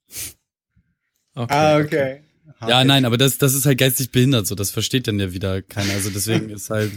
Okay, 1.34 1.52
Ah, 1.54 1.78
okay. 1.78 2.20
Ja, 2.66 2.84
nein, 2.84 3.04
aber 3.04 3.16
das, 3.18 3.38
das 3.38 3.54
ist 3.54 3.66
halt 3.66 3.78
geistig 3.78 4.10
behindert, 4.10 4.46
so 4.46 4.54
das 4.54 4.70
versteht 4.70 5.06
dann 5.08 5.18
ja 5.18 5.32
wieder 5.32 5.60
keiner. 5.62 5.92
Also 5.92 6.10
deswegen 6.10 6.48
ist 6.50 6.70
halt. 6.70 6.92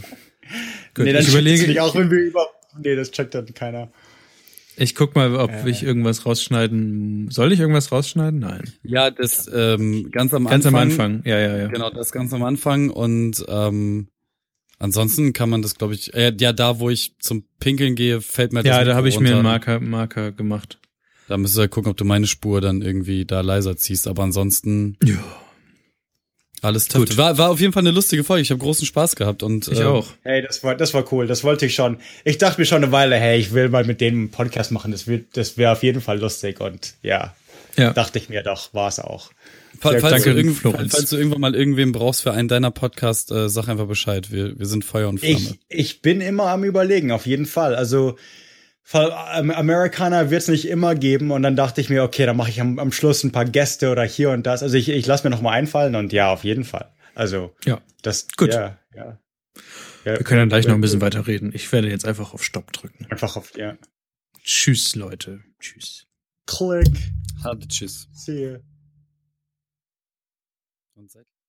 Gut, 0.94 1.04
nee, 1.04 1.12
dann 1.12 1.22
ich 1.22 1.28
überlege, 1.28 1.66
nicht, 1.66 1.80
auch 1.80 1.94
wenn 1.94 2.10
wir 2.10 2.18
über. 2.20 2.46
Nee, 2.82 2.94
das 2.96 3.10
checkt 3.10 3.34
dann 3.34 3.52
keiner. 3.54 3.90
ich 4.76 4.94
guck 4.94 5.14
mal, 5.16 5.34
ob 5.36 5.50
Äh. 5.50 5.68
ich 5.68 5.82
irgendwas 5.82 6.24
rausschneiden. 6.24 7.30
Soll 7.30 7.52
ich 7.52 7.60
irgendwas 7.60 7.90
rausschneiden? 7.92 8.38
Nein. 8.38 8.62
Ja, 8.82 9.10
das 9.10 9.50
ähm, 9.52 10.10
ganz 10.12 10.32
am 10.32 10.44
Ganz 10.46 10.64
Anfang. 10.64 10.74
am 10.82 10.88
Anfang. 10.90 11.22
Ja, 11.26 11.38
ja, 11.38 11.56
ja. 11.58 11.66
Genau, 11.66 11.90
das 11.90 12.12
ganz 12.12 12.32
am 12.32 12.44
Anfang 12.44 12.88
und 12.90 13.44
ähm, 13.48 14.08
ansonsten 14.78 15.32
kann 15.32 15.50
man 15.50 15.60
das, 15.62 15.74
glaube 15.74 15.94
ich, 15.94 16.14
äh, 16.14 16.32
ja, 16.38 16.52
da 16.52 16.78
wo 16.78 16.88
ich 16.88 17.16
zum 17.18 17.44
Pinkeln 17.58 17.94
gehe, 17.96 18.20
fällt 18.20 18.52
mir 18.52 18.62
das 18.62 18.68
Ja, 18.76 18.84
da 18.84 18.94
habe 18.94 19.08
ich 19.08 19.18
mir 19.20 19.34
einen. 19.34 19.42
Marker, 19.42 19.80
Marker 19.80 20.32
gemacht. 20.32 20.78
Da 21.28 21.36
müsstest 21.36 21.58
du 21.58 21.60
halt 21.62 21.70
gucken, 21.70 21.90
ob 21.90 21.96
du 21.96 22.04
meine 22.04 22.26
Spur 22.26 22.60
dann 22.60 22.82
irgendwie 22.82 23.24
da 23.24 23.40
leiser 23.42 23.76
ziehst. 23.76 24.08
Aber 24.08 24.22
ansonsten 24.22 24.96
Ja. 25.04 25.16
alles. 26.62 26.88
Gut. 26.88 27.16
War, 27.16 27.38
war 27.38 27.50
auf 27.50 27.60
jeden 27.60 27.72
Fall 27.72 27.82
eine 27.82 27.90
lustige 27.92 28.24
Folge. 28.24 28.42
Ich 28.42 28.50
habe 28.50 28.58
großen 28.60 28.86
Spaß 28.86 29.14
gehabt 29.14 29.42
und 29.42 29.68
Ich 29.68 29.78
äh, 29.80 29.84
auch. 29.84 30.06
Hey, 30.24 30.42
das 30.42 30.64
war, 30.64 30.74
das 30.74 30.94
war 30.94 31.04
cool. 31.12 31.26
Das 31.26 31.44
wollte 31.44 31.66
ich 31.66 31.74
schon. 31.74 31.98
Ich 32.24 32.38
dachte 32.38 32.60
mir 32.60 32.64
schon 32.66 32.82
eine 32.82 32.90
Weile, 32.92 33.16
hey, 33.16 33.38
ich 33.38 33.52
will 33.52 33.68
mal 33.68 33.84
mit 33.84 34.00
denen 34.00 34.18
einen 34.18 34.30
Podcast 34.30 34.72
machen. 34.72 34.90
Das 34.90 35.06
wird, 35.06 35.36
das 35.36 35.56
wäre 35.56 35.72
auf 35.72 35.82
jeden 35.82 36.00
Fall 36.00 36.18
lustig. 36.18 36.60
Und 36.60 36.94
ja, 37.02 37.34
Ja. 37.76 37.92
dachte 37.92 38.18
ich 38.18 38.28
mir 38.28 38.42
doch, 38.42 38.72
war 38.74 38.88
es 38.88 38.98
auch. 38.98 39.30
Fall- 39.80 40.00
Falls, 40.00 40.14
danke, 40.14 40.32
du 40.32 40.36
irgend, 40.38 40.58
falls 40.58 41.10
du 41.10 41.16
irgendwann 41.16 41.40
mal 41.42 41.54
irgendwen 41.54 41.92
brauchst 41.92 42.22
für 42.22 42.32
einen 42.32 42.48
deiner 42.48 42.72
Podcast, 42.72 43.30
äh, 43.30 43.48
sag 43.48 43.68
einfach 43.68 43.86
Bescheid. 43.86 44.32
Wir, 44.32 44.58
wir 44.58 44.66
sind 44.66 44.84
Feuer 44.84 45.08
und 45.08 45.18
Flamme. 45.20 45.34
Ich, 45.36 45.58
ich 45.68 46.02
bin 46.02 46.20
immer 46.20 46.46
am 46.46 46.64
überlegen, 46.64 47.12
auf 47.12 47.26
jeden 47.26 47.46
Fall. 47.46 47.76
Also 47.76 48.16
Amerikaner 48.92 50.30
wird 50.30 50.42
es 50.42 50.48
nicht 50.48 50.66
immer 50.66 50.94
geben 50.94 51.30
und 51.30 51.42
dann 51.42 51.56
dachte 51.56 51.80
ich 51.80 51.90
mir, 51.90 52.02
okay, 52.02 52.24
dann 52.24 52.36
mache 52.36 52.50
ich 52.50 52.60
am, 52.60 52.78
am 52.78 52.92
Schluss 52.92 53.22
ein 53.22 53.32
paar 53.32 53.44
Gäste 53.44 53.90
oder 53.90 54.04
hier 54.04 54.30
und 54.30 54.46
das. 54.46 54.62
Also 54.62 54.76
ich, 54.76 54.88
ich 54.88 55.06
lasse 55.06 55.24
mir 55.24 55.30
noch 55.30 55.42
mal 55.42 55.52
einfallen 55.52 55.94
und 55.94 56.12
ja, 56.12 56.32
auf 56.32 56.44
jeden 56.44 56.64
Fall. 56.64 56.90
Also 57.14 57.54
Ja. 57.64 57.80
das 58.02 58.28
Gut. 58.36 58.54
Ja, 58.54 58.78
ja. 58.94 59.18
ja 60.04 60.16
Wir 60.16 60.24
können 60.24 60.40
dann 60.40 60.48
gleich 60.48 60.66
noch 60.66 60.74
ein 60.74 60.80
bisschen 60.80 61.00
weiter 61.00 61.26
reden. 61.26 61.50
Ich 61.54 61.70
werde 61.72 61.88
jetzt 61.90 62.06
einfach 62.06 62.32
auf 62.32 62.42
Stopp 62.42 62.72
drücken. 62.72 63.06
Einfach 63.10 63.36
auf 63.36 63.56
ja. 63.56 63.76
Tschüss, 64.42 64.94
Leute. 64.94 65.40
Tschüss. 65.60 66.06
Click. 66.46 67.12
Harte 67.44 67.68
Tschüss. 67.68 68.08
See 68.12 68.42
you. 68.42 68.58